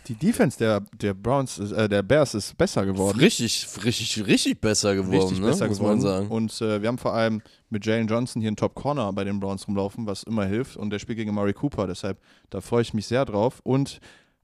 Die 0.07 0.15
Defense 0.15 0.57
der, 0.57 0.81
der 0.99 1.13
Browns, 1.13 1.59
äh, 1.59 1.87
der 1.87 2.01
Bears 2.01 2.33
ist 2.33 2.57
besser 2.57 2.85
geworden. 2.85 3.19
richtig, 3.19 3.67
richtig, 3.83 4.25
richtig 4.25 4.59
besser 4.59 4.95
geworden, 4.95 5.19
Richtig 5.19 5.39
ne? 5.39 5.47
besser 5.47 5.67
muss 5.67 5.77
geworden. 5.77 5.99
man 5.99 6.01
sagen. 6.01 6.27
Und 6.29 6.61
äh, 6.61 6.81
wir 6.81 6.87
haben 6.87 6.97
vor 6.97 7.13
allem 7.13 7.41
mit 7.69 7.85
Jalen 7.85 8.07
Johnson 8.07 8.41
hier 8.41 8.49
einen 8.49 8.57
Top 8.57 8.73
Corner 8.73 9.13
bei 9.13 9.23
den 9.23 9.39
Browns 9.39 9.67
rumlaufen, 9.67 10.07
was 10.07 10.23
immer 10.23 10.45
hilft. 10.45 10.75
Und 10.75 10.89
der 10.89 10.99
spielt 10.99 11.17
gegen 11.17 11.33
Murray 11.33 11.53
Cooper, 11.53 11.87
deshalb 11.87 12.19
da 12.49 12.61
freue 12.61 12.81
ich 12.81 12.93
mich 12.93 13.05
sehr 13.05 13.25
drauf. 13.25 13.59
Und 13.63 13.99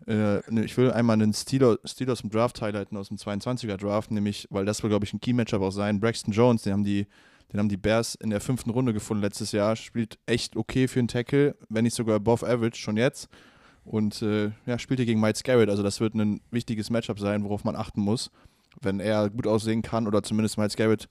äh, 0.06 0.40
ne, 0.50 0.64
ich 0.64 0.78
will 0.78 0.92
einmal 0.92 1.16
einen 1.16 1.34
Steelers, 1.34 1.80
Steelers 1.86 2.22
im 2.22 2.30
Draft 2.30 2.62
highlighten 2.62 2.96
aus 2.96 3.08
dem 3.08 3.18
22er 3.18 3.78
Draft, 3.78 4.12
nämlich, 4.12 4.48
weil 4.52 4.64
das 4.64 4.84
will, 4.84 4.90
glaube 4.90 5.06
ich, 5.06 5.14
ein 5.14 5.20
Key-Matchup 5.20 5.62
auch 5.62 5.72
sein. 5.72 6.00
Braxton 6.00 6.34
Jones, 6.34 6.62
den 6.64 6.74
haben 6.74 6.84
die. 6.84 7.08
Den 7.54 7.62
haben 7.62 7.70
die 7.70 7.78
Bears 7.78 8.16
in 8.16 8.30
der 8.30 8.42
fünften 8.42 8.70
Runde 8.72 8.92
gefunden 8.92 9.24
letztes 9.24 9.54
Jahr. 9.54 9.78
Spielt 9.78 10.20
echt 10.26 10.58
okay 10.58 10.90
für 10.90 11.00
einen 11.00 11.08
Tackle, 11.08 11.56
wenn 11.70 11.86
nicht 11.86 11.94
sogar 11.96 12.18
above 12.18 12.46
average 12.46 12.76
schon 12.76 12.98
jetzt. 12.98 13.30
Und 13.88 14.22
äh, 14.22 14.52
ja, 14.66 14.78
spielt 14.78 15.00
hier 15.00 15.06
gegen 15.06 15.22
Miles 15.22 15.44
Garrett. 15.44 15.70
Also 15.70 15.82
das 15.82 16.02
wird 16.02 16.14
ein 16.14 16.42
wichtiges 16.52 16.90
Matchup 16.90 17.20
sein, 17.20 17.46
worauf 17.46 17.64
man 17.64 17.76
achten 17.76 18.02
muss. 18.02 18.32
Wenn 18.82 19.00
er 19.00 19.30
gut 19.30 19.48
aussehen 19.48 19.82
kann 19.82 20.08
oder 20.08 20.22
zumindest 20.24 20.58
Miles 20.58 20.76
Garrett 20.76 21.08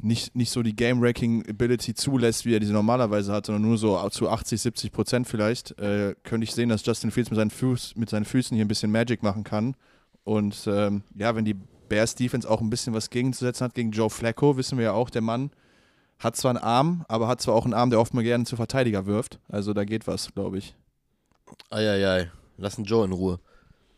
nicht, 0.00 0.34
nicht 0.34 0.50
so 0.50 0.62
die 0.62 0.74
Game-Ranking-Ability 0.74 1.94
zulässt, 1.94 2.46
wie 2.46 2.56
er 2.56 2.60
diese 2.60 2.72
normalerweise 2.72 3.30
hat, 3.32 3.46
sondern 3.46 3.62
nur 3.62 3.76
so 3.76 4.08
zu 4.08 4.28
80, 4.28 4.60
70 4.60 4.90
Prozent 4.90 5.28
vielleicht, 5.28 5.78
äh, 5.78 6.14
könnte 6.24 6.44
ich 6.44 6.52
sehen, 6.52 6.70
dass 6.70 6.84
Justin 6.84 7.10
Fields 7.10 7.30
mit 7.30 7.36
seinen, 7.36 7.50
Fuß, 7.50 7.94
mit 7.96 8.08
seinen 8.08 8.24
Füßen 8.24 8.54
hier 8.54 8.64
ein 8.64 8.68
bisschen 8.68 8.90
Magic 8.90 9.22
machen 9.22 9.44
kann. 9.44 9.76
Und 10.24 10.66
ähm, 10.66 11.02
ja, 11.14 11.36
wenn 11.36 11.44
die 11.44 11.54
Bears 11.88 12.14
Defense 12.14 12.48
auch 12.48 12.62
ein 12.62 12.70
bisschen 12.70 12.94
was 12.94 13.10
gegenzusetzen 13.10 13.66
hat 13.66 13.74
gegen 13.74 13.92
Joe 13.92 14.10
Flacco, 14.10 14.56
wissen 14.56 14.78
wir 14.78 14.86
ja 14.86 14.92
auch, 14.92 15.10
der 15.10 15.22
Mann 15.22 15.50
hat 16.18 16.36
zwar 16.36 16.50
einen 16.50 16.64
Arm, 16.64 17.04
aber 17.08 17.28
hat 17.28 17.42
zwar 17.42 17.54
auch 17.54 17.64
einen 17.64 17.74
Arm, 17.74 17.90
der 17.90 18.00
oft 18.00 18.14
mal 18.14 18.24
gerne 18.24 18.44
zu 18.44 18.56
Verteidiger 18.56 19.06
wirft. 19.06 19.40
Also 19.48 19.74
da 19.74 19.84
geht 19.84 20.06
was, 20.06 20.32
glaube 20.32 20.58
ich. 20.58 20.74
Eieiei, 21.70 22.30
lassen 22.56 22.84
Joe 22.84 23.04
in 23.04 23.12
Ruhe. 23.12 23.40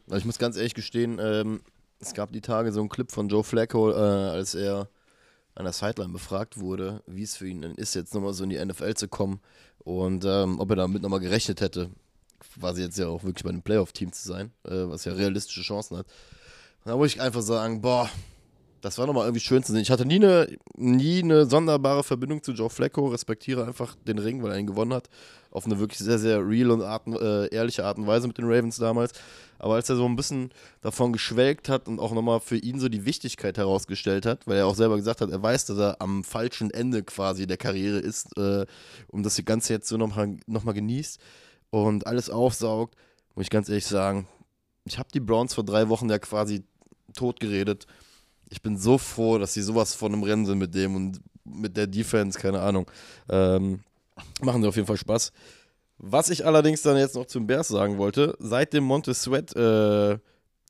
Also 0.06 0.18
ich 0.18 0.24
muss 0.24 0.38
ganz 0.38 0.56
ehrlich 0.56 0.74
gestehen, 0.74 1.18
ähm, 1.20 1.62
es 2.00 2.14
gab 2.14 2.32
die 2.32 2.40
Tage 2.40 2.72
so 2.72 2.80
einen 2.80 2.88
Clip 2.88 3.10
von 3.10 3.28
Joe 3.28 3.44
Flacco, 3.44 3.90
äh, 3.90 3.94
als 3.94 4.54
er 4.54 4.88
an 5.54 5.64
der 5.64 5.72
Sideline 5.72 6.12
befragt 6.12 6.58
wurde, 6.58 7.02
wie 7.06 7.22
es 7.22 7.36
für 7.36 7.48
ihn 7.48 7.62
denn 7.62 7.74
ist, 7.74 7.94
jetzt 7.94 8.14
nochmal 8.14 8.34
so 8.34 8.44
in 8.44 8.50
die 8.50 8.62
NFL 8.62 8.94
zu 8.94 9.08
kommen 9.08 9.40
und 9.78 10.24
ähm, 10.24 10.58
ob 10.60 10.70
er 10.70 10.76
damit 10.76 11.02
nochmal 11.02 11.20
gerechnet 11.20 11.60
hätte, 11.60 11.90
quasi 12.58 12.82
jetzt 12.82 12.98
ja 12.98 13.06
auch 13.06 13.22
wirklich 13.22 13.44
bei 13.44 13.50
einem 13.50 13.62
Playoff-Team 13.62 14.12
zu 14.12 14.26
sein, 14.26 14.52
äh, 14.64 14.88
was 14.88 15.04
ja 15.04 15.12
realistische 15.12 15.62
Chancen 15.62 15.98
hat. 15.98 16.06
Da 16.84 16.96
muss 16.96 17.14
ich 17.14 17.20
einfach 17.20 17.42
sagen, 17.42 17.80
boah, 17.80 18.10
das 18.84 18.98
war 18.98 19.06
nochmal 19.06 19.24
irgendwie 19.24 19.40
schön 19.40 19.62
zu 19.62 19.72
sehen. 19.72 19.80
Ich 19.80 19.90
hatte 19.90 20.04
nie 20.04 20.16
eine, 20.16 20.46
nie 20.76 21.22
eine 21.22 21.46
sonderbare 21.46 22.04
Verbindung 22.04 22.42
zu 22.42 22.52
Joe 22.52 22.68
Flacco, 22.68 23.06
respektiere 23.06 23.64
einfach 23.64 23.96
den 24.06 24.18
Ring, 24.18 24.42
weil 24.42 24.52
er 24.52 24.58
ihn 24.58 24.66
gewonnen 24.66 24.92
hat. 24.92 25.08
Auf 25.50 25.64
eine 25.64 25.78
wirklich 25.78 26.00
sehr, 26.00 26.18
sehr 26.18 26.46
real 26.46 26.70
und 26.70 26.82
Art, 26.82 27.06
äh, 27.06 27.46
ehrliche 27.46 27.86
Art 27.86 27.96
und 27.96 28.06
Weise 28.06 28.26
mit 28.26 28.36
den 28.36 28.44
Ravens 28.44 28.76
damals. 28.76 29.12
Aber 29.58 29.76
als 29.76 29.88
er 29.88 29.96
so 29.96 30.04
ein 30.04 30.16
bisschen 30.16 30.50
davon 30.82 31.14
geschwelgt 31.14 31.70
hat 31.70 31.88
und 31.88 31.98
auch 31.98 32.12
nochmal 32.12 32.40
für 32.40 32.58
ihn 32.58 32.78
so 32.78 32.90
die 32.90 33.06
Wichtigkeit 33.06 33.56
herausgestellt 33.56 34.26
hat, 34.26 34.46
weil 34.46 34.58
er 34.58 34.66
auch 34.66 34.74
selber 34.74 34.96
gesagt 34.96 35.22
hat, 35.22 35.30
er 35.30 35.42
weiß, 35.42 35.64
dass 35.64 35.78
er 35.78 36.02
am 36.02 36.22
falschen 36.22 36.70
Ende 36.70 37.02
quasi 37.04 37.46
der 37.46 37.56
Karriere 37.56 38.00
ist 38.00 38.36
äh, 38.36 38.66
und 39.08 39.22
das 39.22 39.42
Ganze 39.46 39.72
jetzt 39.72 39.88
so 39.88 39.96
nochmal 39.96 40.36
noch 40.46 40.64
mal 40.64 40.72
genießt 40.72 41.18
und 41.70 42.06
alles 42.06 42.28
aufsaugt, 42.28 42.96
muss 43.34 43.44
ich 43.44 43.50
ganz 43.50 43.70
ehrlich 43.70 43.86
sagen, 43.86 44.28
ich 44.84 44.98
habe 44.98 45.08
die 45.14 45.20
Browns 45.20 45.54
vor 45.54 45.64
drei 45.64 45.88
Wochen 45.88 46.10
ja 46.10 46.18
quasi 46.18 46.64
tot 47.14 47.40
geredet. 47.40 47.86
Ich 48.50 48.62
bin 48.62 48.76
so 48.76 48.98
froh, 48.98 49.38
dass 49.38 49.54
sie 49.54 49.62
sowas 49.62 49.94
von 49.94 50.12
einem 50.12 50.22
Rennen 50.22 50.46
sind 50.46 50.58
mit 50.58 50.74
dem 50.74 50.96
und 50.96 51.20
mit 51.44 51.76
der 51.76 51.86
Defense, 51.86 52.38
keine 52.38 52.60
Ahnung. 52.60 52.90
Ähm, 53.28 53.80
machen 54.42 54.62
sie 54.62 54.68
auf 54.68 54.76
jeden 54.76 54.86
Fall 54.86 54.96
Spaß. 54.96 55.32
Was 55.98 56.30
ich 56.30 56.44
allerdings 56.44 56.82
dann 56.82 56.96
jetzt 56.96 57.14
noch 57.14 57.26
zum 57.26 57.46
Bears 57.46 57.68
sagen 57.68 57.98
wollte, 57.98 58.36
seit 58.38 58.72
dem 58.72 58.84
Monte 58.84 59.14
Sweat 59.14 59.54
äh, 59.56 60.18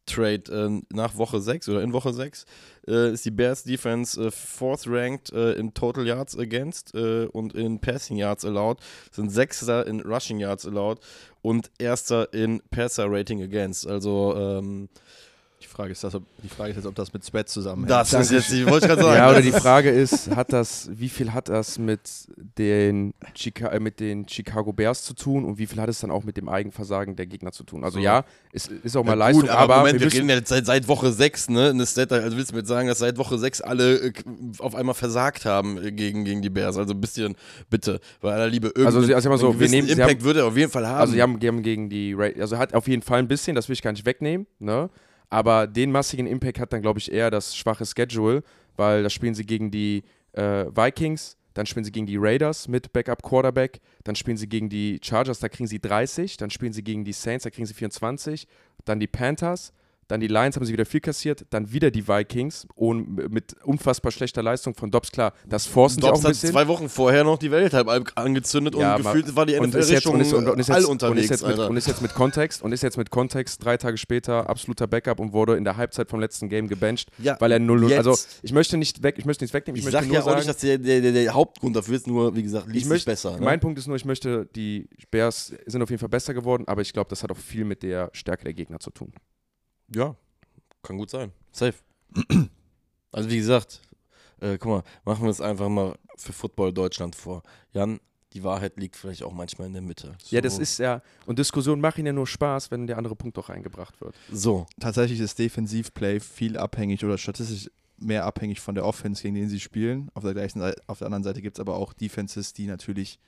Trade 0.06 0.42
äh, 0.50 0.94
nach 0.94 1.16
Woche 1.16 1.40
6 1.40 1.68
oder 1.70 1.82
in 1.82 1.92
Woche 1.92 2.12
6 2.12 2.44
äh, 2.86 3.12
ist 3.12 3.24
die 3.24 3.30
Bears 3.30 3.64
Defense 3.64 4.22
äh, 4.22 4.30
fourth 4.30 4.86
ranked 4.86 5.32
äh, 5.32 5.52
in 5.52 5.72
Total 5.72 6.06
Yards 6.06 6.38
against 6.38 6.94
äh, 6.94 7.24
und 7.26 7.54
in 7.54 7.80
Passing 7.80 8.18
Yards 8.18 8.44
allowed, 8.44 8.78
sind 9.10 9.30
Sechster 9.30 9.86
in 9.86 10.00
Rushing 10.00 10.38
Yards 10.38 10.66
allowed 10.66 11.00
und 11.42 11.70
Erster 11.78 12.32
in 12.34 12.60
Passer 12.70 13.10
Rating 13.10 13.42
against. 13.42 13.86
Also 13.86 14.34
ähm, 14.36 14.88
Die 15.64 15.68
Frage 15.68 15.92
ist, 15.92 16.04
das, 16.04 16.14
ob, 16.14 16.22
die 16.42 16.48
Frage 16.48 16.70
ist 16.70 16.76
jetzt, 16.76 16.86
ob 16.86 16.94
das 16.94 17.12
mit 17.12 17.24
Sweat 17.24 17.48
zusammenhängt. 17.48 17.90
das 17.90 18.12
ist 18.12 18.30
jetzt, 18.30 18.52
ich 18.52 18.64
wollte 18.68 18.86
gerade 18.86 19.02
sagen. 19.02 19.16
Ja, 19.16 19.30
oder 19.30 19.40
die 19.42 19.50
Frage 19.50 19.90
ist, 19.90 20.30
hat 20.36 20.52
das, 20.52 20.88
wie 20.92 21.08
viel 21.08 21.32
hat 21.32 21.48
das 21.48 21.78
mit 21.78 22.00
den, 22.58 23.12
Chica 23.34 23.68
äh, 23.68 23.80
mit 23.80 23.98
den 23.98 24.28
Chicago 24.28 24.72
Bears 24.72 25.02
zu 25.02 25.14
tun 25.14 25.44
und 25.44 25.58
wie 25.58 25.66
viel 25.66 25.80
hat 25.80 25.88
es 25.88 26.00
dann 26.00 26.10
auch 26.10 26.22
mit 26.24 26.36
dem 26.36 26.48
Eigenversagen 26.48 27.16
der 27.16 27.26
Gegner 27.26 27.50
zu 27.52 27.64
tun? 27.64 27.82
Also 27.82 27.98
So. 27.98 28.04
ja, 28.04 28.24
es 28.52 28.66
ist 28.68 28.96
auch 28.96 29.04
mal 29.04 29.12
Ja, 29.12 29.16
Leistung, 29.16 29.42
gut, 29.42 29.50
aber, 29.50 29.78
Moment, 29.78 30.00
wir 30.00 30.12
wir, 30.12 30.18
reden 30.18 30.28
ja 30.28 30.36
jetzt 30.36 30.48
seit, 30.48 30.66
seit 30.66 30.86
Woche 30.86 31.10
6, 31.12 31.48
ne? 31.50 31.70
Eine 31.70 31.86
Stat, 31.86 32.12
also 32.12 32.36
willst 32.36 32.50
du 32.50 32.54
mir 32.54 32.60
jetzt 32.60 32.68
sagen, 32.68 32.86
dass 32.88 32.98
seit 32.98 33.16
Woche 33.18 33.38
6 33.38 33.60
alle 33.62 33.96
äh, 33.96 34.12
auf 34.58 34.74
einmal 34.74 34.94
versagt 34.94 35.44
haben 35.44 35.82
äh, 35.82 35.92
gegen, 35.92 36.24
gegen 36.24 36.42
die 36.42 36.50
Bears? 36.50 36.76
Also 36.76 36.92
ein 36.94 37.00
bisschen, 37.00 37.34
bitte, 37.70 38.00
bei 38.20 38.32
aller 38.32 38.48
Liebe, 38.48 38.68
Also, 38.68 38.80
irgendeinen 39.00 39.06
sie- 39.06 39.14
also 39.14 39.36
so, 39.52 39.58
wir 39.60 39.68
nehmen- 39.68 39.88
Impact 39.88 40.10
haben- 40.10 40.22
würde 40.24 40.40
er 40.40 40.46
auf 40.46 40.56
jeden 40.56 40.70
Fall 40.70 40.86
haben. 40.86 41.00
also 41.00 41.14
die 41.14 41.22
haben, 41.22 41.40
die 41.40 41.48
haben 41.48 41.62
gegen 41.62 41.88
die, 41.88 42.12
Ra 42.14 42.28
also 42.38 42.58
hat 42.58 42.74
auf 42.74 42.86
jeden 42.86 43.02
Fall 43.02 43.18
ein 43.18 43.28
bisschen, 43.28 43.54
das 43.56 43.68
will 43.68 43.72
ich 43.74 43.82
gar 43.82 43.92
nicht 43.92 44.04
wegnehmen, 44.06 44.46
ne? 44.58 44.90
Aber 45.30 45.66
den 45.66 45.90
massigen 45.90 46.26
Impact 46.26 46.60
hat 46.60 46.72
dann, 46.72 46.82
glaube 46.82 46.98
ich, 46.98 47.10
eher 47.10 47.30
das 47.30 47.56
schwache 47.56 47.84
Schedule, 47.86 48.42
weil 48.76 49.02
da 49.02 49.10
spielen 49.10 49.34
sie 49.34 49.44
gegen 49.44 49.70
die 49.70 50.04
äh, 50.32 50.66
Vikings, 50.66 51.36
dann 51.54 51.66
spielen 51.66 51.84
sie 51.84 51.92
gegen 51.92 52.06
die 52.06 52.16
Raiders 52.16 52.68
mit 52.68 52.92
Backup 52.92 53.22
Quarterback, 53.22 53.80
dann 54.02 54.16
spielen 54.16 54.36
sie 54.36 54.48
gegen 54.48 54.68
die 54.68 55.00
Chargers, 55.02 55.38
da 55.38 55.48
kriegen 55.48 55.68
sie 55.68 55.80
30, 55.80 56.36
dann 56.36 56.50
spielen 56.50 56.72
sie 56.72 56.82
gegen 56.82 57.04
die 57.04 57.12
Saints, 57.12 57.44
da 57.44 57.50
kriegen 57.50 57.66
sie 57.66 57.74
24, 57.74 58.46
dann 58.84 59.00
die 59.00 59.06
Panthers, 59.06 59.72
Dann 60.08 60.20
die 60.20 60.26
Lions 60.26 60.56
haben 60.56 60.64
sie 60.64 60.72
wieder 60.72 60.86
viel 60.86 61.00
kassiert. 61.00 61.46
Dann 61.50 61.72
wieder 61.72 61.90
die 61.90 62.06
Vikings 62.06 62.66
und 62.74 63.30
mit 63.30 63.54
unfassbar 63.64 64.12
schlechter 64.12 64.42
Leistung 64.42 64.74
von 64.74 64.90
Dobbs. 64.90 65.10
Klar, 65.10 65.32
das 65.46 65.66
forcen 65.66 66.00
sie 66.00 66.08
auch 66.08 66.20
Dobbs 66.20 66.24
hat 66.24 66.34
zwei 66.36 66.68
Wochen 66.68 66.88
vorher 66.88 67.24
noch 67.24 67.38
die 67.38 67.50
Welt 67.50 67.72
halb 67.72 67.88
angezündet 68.16 68.74
Ja, 68.74 68.96
und 68.96 69.02
gefühlt 69.02 69.34
war 69.36 69.46
die 69.46 69.58
NFL 69.58 69.78
ist, 69.78 69.90
jetzt, 69.90 70.06
und, 70.06 70.20
ist, 70.20 70.32
und, 70.32 70.48
und, 70.48 70.58
ist 70.58 70.70
all 70.70 70.80
jetzt, 70.80 70.86
und, 70.86 71.02
unterwegs, 71.02 71.30
ist 71.30 71.46
mit, 71.46 71.58
und 71.58 71.76
ist 71.76 71.86
jetzt 71.86 72.02
mit 72.02 72.14
Kontext 72.14 72.62
und 72.62 72.72
ist 72.72 72.82
jetzt 72.82 72.96
mit 72.96 73.10
Kontext 73.10 73.64
drei 73.64 73.76
Tage 73.76 73.96
später 73.96 74.48
absoluter 74.48 74.86
Backup 74.86 75.20
und 75.20 75.32
wurde 75.32 75.56
in 75.56 75.64
der 75.64 75.76
Halbzeit 75.76 76.08
vom 76.08 76.20
letzten 76.20 76.48
Game 76.48 76.68
gebencht, 76.68 77.10
Ja, 77.18 77.36
weil 77.40 77.52
er 77.52 77.58
0-0. 77.58 77.88
jetzt. 77.88 78.06
Also 78.06 78.16
ich 78.42 78.52
möchte 78.52 78.76
nicht 78.76 79.02
weg, 79.02 79.16
ich 79.18 79.24
möchte 79.24 79.44
nichts 79.44 79.54
wegnehmen. 79.54 79.78
Ich, 79.78 79.86
ich 79.86 79.92
möchte 79.92 80.00
sag 80.00 80.06
nur 80.06 80.14
ja 80.14 80.20
auch 80.20 80.24
sagen, 80.26 80.36
nicht, 80.38 80.48
dass 80.48 80.58
der, 80.58 80.78
der, 80.78 81.00
der, 81.00 81.12
der 81.12 81.34
Hauptgrund 81.34 81.76
dafür 81.76 81.96
ist, 81.96 82.06
nur 82.06 82.34
wie 82.34 82.42
gesagt, 82.42 82.66
liest 82.68 82.84
ich 82.84 82.88
möchte, 82.88 83.10
besser. 83.10 83.32
Ne? 83.32 83.44
Mein 83.44 83.60
Punkt 83.60 83.78
ist 83.78 83.86
nur, 83.86 83.96
ich 83.96 84.04
möchte, 84.04 84.46
die 84.54 84.88
Bears 85.10 85.52
sind 85.66 85.82
auf 85.82 85.90
jeden 85.90 86.00
Fall 86.00 86.08
besser 86.08 86.34
geworden, 86.34 86.64
aber 86.66 86.82
ich 86.82 86.92
glaube, 86.92 87.08
das 87.10 87.22
hat 87.22 87.30
auch 87.30 87.36
viel 87.36 87.64
mit 87.64 87.82
der 87.82 88.10
Stärke 88.12 88.44
der 88.44 88.54
Gegner 88.54 88.80
zu 88.80 88.90
tun. 88.90 89.12
Ja, 89.94 90.16
kann 90.82 90.98
gut 90.98 91.10
sein. 91.10 91.32
Safe. 91.52 91.74
also 93.12 93.30
wie 93.30 93.36
gesagt, 93.36 93.80
äh, 94.40 94.58
guck 94.58 94.70
mal, 94.70 94.82
machen 95.04 95.24
wir 95.24 95.30
es 95.30 95.40
einfach 95.40 95.68
mal 95.68 95.94
für 96.16 96.32
Football 96.32 96.72
Deutschland 96.72 97.14
vor. 97.14 97.42
Jan, 97.72 98.00
die 98.32 98.42
Wahrheit 98.42 98.76
liegt 98.76 98.96
vielleicht 98.96 99.22
auch 99.22 99.32
manchmal 99.32 99.68
in 99.68 99.72
der 99.72 99.82
Mitte. 99.82 100.16
So, 100.22 100.34
Ja, 100.34 100.42
das 100.42 100.58
ist 100.58 100.78
ja, 100.78 101.02
und 101.26 101.38
Diskussionen 101.38 101.80
machen 101.80 102.04
ja 102.04 102.12
nur 102.12 102.26
Spaß, 102.26 102.70
wenn 102.70 102.86
der 102.86 102.98
andere 102.98 103.14
Punkt 103.14 103.38
auch 103.38 103.48
reingebracht 103.48 104.00
wird. 104.00 104.16
So, 104.30 104.66
Tatsächlich 104.80 105.20
ist 105.20 105.38
Defensivplay 105.38 106.20
viel 106.20 106.56
abhängig 106.58 107.04
oder 107.04 107.16
statistisch 107.16 107.70
mehr 107.96 108.24
abhängig 108.24 108.60
von 108.60 108.74
der 108.74 108.84
Offense, 108.84 109.22
gegen 109.22 109.36
den 109.36 109.48
sie 109.48 109.60
spielen. 109.60 110.10
Auf 110.14 110.24
der, 110.24 110.34
gleichen 110.34 110.58
Seite, 110.58 110.82
auf 110.88 110.98
der 110.98 111.06
anderen 111.06 111.22
Seite 111.22 111.40
gibt 111.42 111.56
es 111.56 111.60
aber 111.60 111.76
auch 111.76 111.92
Defenses, 111.92 112.52
die 112.52 112.66
natürlich 112.66 113.20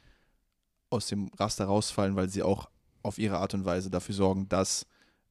aus 0.90 1.06
dem 1.06 1.30
Raster 1.38 1.66
rausfallen, 1.66 2.16
weil 2.16 2.28
sie 2.28 2.42
auch 2.42 2.68
auf 3.02 3.18
ihre 3.18 3.38
Art 3.38 3.54
und 3.54 3.64
Weise 3.64 3.90
dafür 3.90 4.14
sorgen, 4.14 4.48
dass 4.48 4.86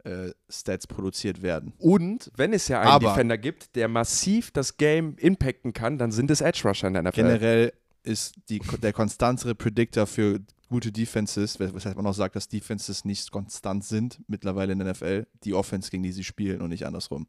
äh, 0.05 0.31
Stats 0.49 0.87
produziert 0.87 1.41
werden. 1.41 1.73
Und 1.79 2.31
wenn 2.35 2.53
es 2.53 2.67
ja 2.67 2.79
einen 2.79 2.89
Aber- 2.91 3.09
Defender 3.09 3.37
gibt, 3.37 3.75
der 3.75 3.87
massiv 3.87 4.51
das 4.51 4.77
Game 4.77 5.15
impacten 5.17 5.73
kann, 5.73 5.97
dann 5.97 6.11
sind 6.11 6.31
es 6.31 6.41
Edge 6.41 6.61
Rusher 6.67 6.87
in 6.87 6.93
der 6.93 7.03
NFL. 7.03 7.21
Generell 7.21 7.73
ist 8.03 8.35
die, 8.49 8.59
der 8.81 8.93
konstantere 8.93 9.55
Predictor 9.55 10.05
für 10.05 10.39
gute 10.69 10.91
Defenses, 10.91 11.59
weshalb 11.59 11.95
man 11.95 12.05
auch 12.05 12.13
sagt, 12.13 12.35
dass 12.35 12.47
Defenses 12.47 13.03
nicht 13.05 13.31
konstant 13.31 13.83
sind 13.83 14.19
mittlerweile 14.27 14.73
in 14.73 14.79
der 14.79 14.87
NFL, 14.93 15.25
die 15.43 15.53
Offense, 15.53 15.89
gegen 15.89 16.03
die 16.03 16.11
sie 16.11 16.23
spielen 16.23 16.61
und 16.61 16.69
nicht 16.69 16.85
andersrum. 16.85 17.27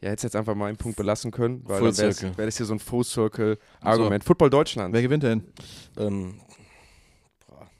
Ja, 0.00 0.10
hättest 0.10 0.24
jetzt 0.24 0.36
einfach 0.36 0.54
mal 0.54 0.66
einen 0.66 0.76
Punkt 0.76 0.98
belassen 0.98 1.30
können, 1.30 1.62
weil 1.66 1.78
Full 1.78 1.92
dann 1.92 2.20
wäre 2.20 2.36
wär 2.36 2.44
das 2.46 2.58
hier 2.58 2.66
so 2.66 2.74
ein 2.74 2.78
Full 2.80 3.04
Circle 3.04 3.58
Argument. 3.80 4.22
Football 4.24 4.50
Deutschland. 4.50 4.92
Wer 4.92 5.00
gewinnt 5.00 5.22
denn? 5.22 5.42
ähm, 5.96 6.40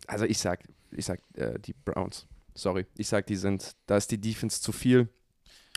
Also 0.06 0.24
ich 0.24 0.38
sag, 0.38 0.60
ich 0.92 1.04
sag 1.04 1.20
äh, 1.34 1.58
die 1.58 1.74
Browns. 1.84 2.26
Sorry, 2.56 2.86
ich 2.96 3.08
sag, 3.08 3.26
die 3.26 3.36
sind, 3.36 3.76
da 3.86 3.96
ist 3.96 4.10
die 4.10 4.20
Defense 4.20 4.60
zu 4.60 4.72
viel. 4.72 5.08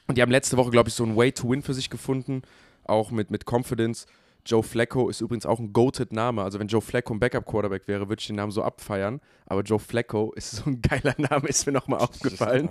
Und 0.07 0.17
die 0.17 0.21
haben 0.23 0.31
letzte 0.31 0.57
Woche, 0.57 0.71
glaube 0.71 0.89
ich, 0.89 0.95
so 0.95 1.03
ein 1.03 1.15
Way 1.15 1.33
to 1.33 1.49
Win 1.49 1.61
für 1.61 1.73
sich 1.75 1.89
gefunden, 1.91 2.41
auch 2.83 3.11
mit, 3.11 3.29
mit 3.29 3.45
Confidence. 3.47 4.07
Joe 4.45 4.63
Flacco 4.63 5.09
ist 5.09 5.19
übrigens 5.21 5.45
auch 5.45 5.59
ein 5.59 5.73
goated 5.73 6.13
Name. 6.13 6.41
Also 6.41 6.57
wenn 6.59 6.67
Joe 6.67 6.81
Flacco 6.81 7.13
ein 7.13 7.19
Backup-Quarterback 7.19 7.87
wäre, 7.87 8.07
würde 8.09 8.21
ich 8.21 8.25
den 8.27 8.37
Namen 8.37 8.51
so 8.53 8.63
abfeiern. 8.63 9.19
Aber 9.45 9.61
Joe 9.61 9.77
Flacco 9.77 10.31
ist 10.33 10.51
so 10.51 10.63
ein 10.65 10.81
geiler 10.81 11.13
Name, 11.17 11.47
ist 11.49 11.65
mir 11.67 11.73
nochmal 11.73 11.99
aufgefallen. 11.99 12.69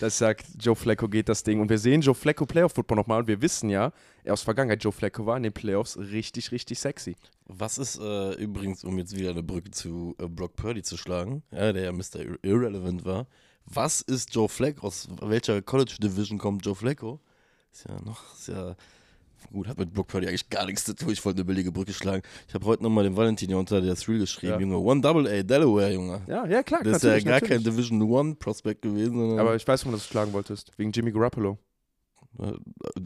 Das 0.00 0.18
sagt, 0.18 0.46
Joe 0.58 0.74
Flacco 0.74 1.08
geht 1.08 1.28
das 1.28 1.44
Ding. 1.44 1.60
Und 1.60 1.68
wir 1.68 1.78
sehen 1.78 2.00
Joe 2.00 2.14
Flacco 2.14 2.46
Playoff-Football 2.46 2.96
nochmal. 2.96 3.20
Und 3.20 3.28
wir 3.28 3.42
wissen 3.42 3.68
ja, 3.68 3.92
er 4.24 4.32
aus 4.32 4.42
Vergangenheit, 4.42 4.82
Joe 4.82 4.92
Flacco 4.92 5.26
war 5.26 5.36
in 5.36 5.42
den 5.44 5.52
Playoffs 5.52 5.98
richtig, 5.98 6.50
richtig 6.50 6.80
sexy. 6.80 7.14
Was 7.44 7.78
ist 7.78 8.00
äh, 8.00 8.32
übrigens, 8.32 8.82
um 8.82 8.98
jetzt 8.98 9.14
wieder 9.14 9.30
eine 9.30 9.42
Brücke 9.44 9.70
zu 9.70 10.16
äh, 10.18 10.26
Brock 10.26 10.56
Purdy 10.56 10.82
zu 10.82 10.96
schlagen, 10.96 11.42
ja, 11.52 11.72
der 11.72 11.82
ja 11.84 11.92
Mr. 11.92 12.16
Ir- 12.20 12.38
Irrelevant 12.42 13.04
war, 13.04 13.26
was 13.70 14.00
ist 14.00 14.34
Joe 14.34 14.48
Flacco? 14.48 14.86
Aus 14.86 15.08
welcher 15.22 15.62
College 15.62 15.96
Division 16.00 16.38
kommt 16.38 16.64
Joe 16.66 16.74
Flacco? 16.74 17.20
Ist 17.72 17.86
ja 17.88 18.00
noch, 18.02 18.34
ist 18.34 18.48
ja, 18.48 18.74
gut, 19.52 19.68
hat 19.68 19.78
mit 19.78 19.94
Brock 19.94 20.08
Purdy 20.08 20.26
eigentlich 20.26 20.50
gar 20.50 20.66
nichts 20.66 20.84
zu 20.84 20.94
tun. 20.94 21.10
Ich 21.10 21.24
wollte 21.24 21.38
eine 21.38 21.44
billige 21.44 21.70
Brücke 21.70 21.92
schlagen. 21.92 22.22
Ich 22.48 22.54
habe 22.54 22.64
heute 22.66 22.82
nochmal 22.82 23.04
den 23.04 23.16
Valentin 23.16 23.48
hier 23.48 23.58
unter 23.58 23.80
der 23.80 23.94
Thrill 23.94 24.18
geschrieben, 24.18 24.54
Ja. 24.54 24.60
Junge. 24.60 24.78
One 24.78 25.00
Double 25.00 25.26
A, 25.28 25.42
Delaware, 25.42 25.92
Junge. 25.92 26.20
Ja, 26.26 26.46
ja, 26.46 26.62
klar. 26.62 26.82
Das 26.82 26.96
ist 26.96 27.02
ja 27.04 27.18
gar 27.20 27.34
natürlich. 27.34 27.48
kein 27.50 27.62
Division 27.64 28.02
One 28.02 28.34
Prospect 28.34 28.82
gewesen, 28.82 29.14
sondern. 29.16 29.38
Aber 29.38 29.54
ich 29.54 29.66
weiß, 29.66 29.82
warum 29.82 29.92
du 29.92 29.98
das 29.98 30.06
schlagen 30.06 30.32
wolltest. 30.32 30.72
Wegen 30.76 30.90
Jimmy 30.90 31.12
Garoppolo. 31.12 31.58
Äh, 32.38 32.52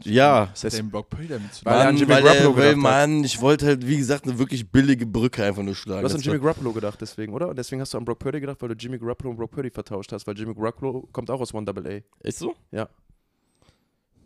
ja, 0.03 0.49
Was 0.51 0.63
hat 0.63 0.73
denn 0.73 0.89
Brock 0.91 1.09
Purdy 1.09 1.27
damit 1.27 1.53
zu 1.53 1.65
Weil 1.65 1.73
an 1.79 1.85
Mann, 1.87 1.97
Jimmy 1.97 2.11
weil, 2.13 2.23
Garoppolo 2.23 2.57
weil. 2.57 2.75
Mann, 2.75 3.23
ich 3.23 3.41
wollte 3.41 3.65
halt, 3.65 3.87
wie 3.87 3.97
gesagt, 3.97 4.25
eine 4.25 4.37
wirklich 4.37 4.69
billige 4.71 5.05
Brücke 5.05 5.43
einfach 5.43 5.63
nur 5.63 5.75
schlagen. 5.75 6.01
Du 6.01 6.05
hast 6.05 6.13
an 6.13 6.19
Das 6.19 6.25
Jimmy 6.25 6.39
Garoppolo 6.39 6.71
gedacht, 6.73 7.01
deswegen, 7.01 7.33
oder? 7.33 7.49
Und 7.49 7.57
deswegen 7.57 7.81
hast 7.81 7.93
du 7.93 7.97
an 7.97 8.05
Brock 8.05 8.19
Purdy 8.19 8.39
gedacht, 8.39 8.61
weil 8.61 8.69
du 8.69 8.75
Jimmy 8.75 8.97
Garoppolo 8.99 9.31
und 9.31 9.37
Brock 9.37 9.51
Purdy 9.51 9.69
vertauscht 9.71 10.11
hast, 10.11 10.27
weil 10.27 10.37
Jimmy 10.37 10.53
Garoppolo 10.53 11.07
kommt 11.11 11.29
auch 11.31 11.41
aus 11.41 11.53
One 11.53 11.65
Double 11.65 11.85
A. 11.87 12.01
Echt 12.25 12.37
so? 12.37 12.55
Ja. 12.71 12.87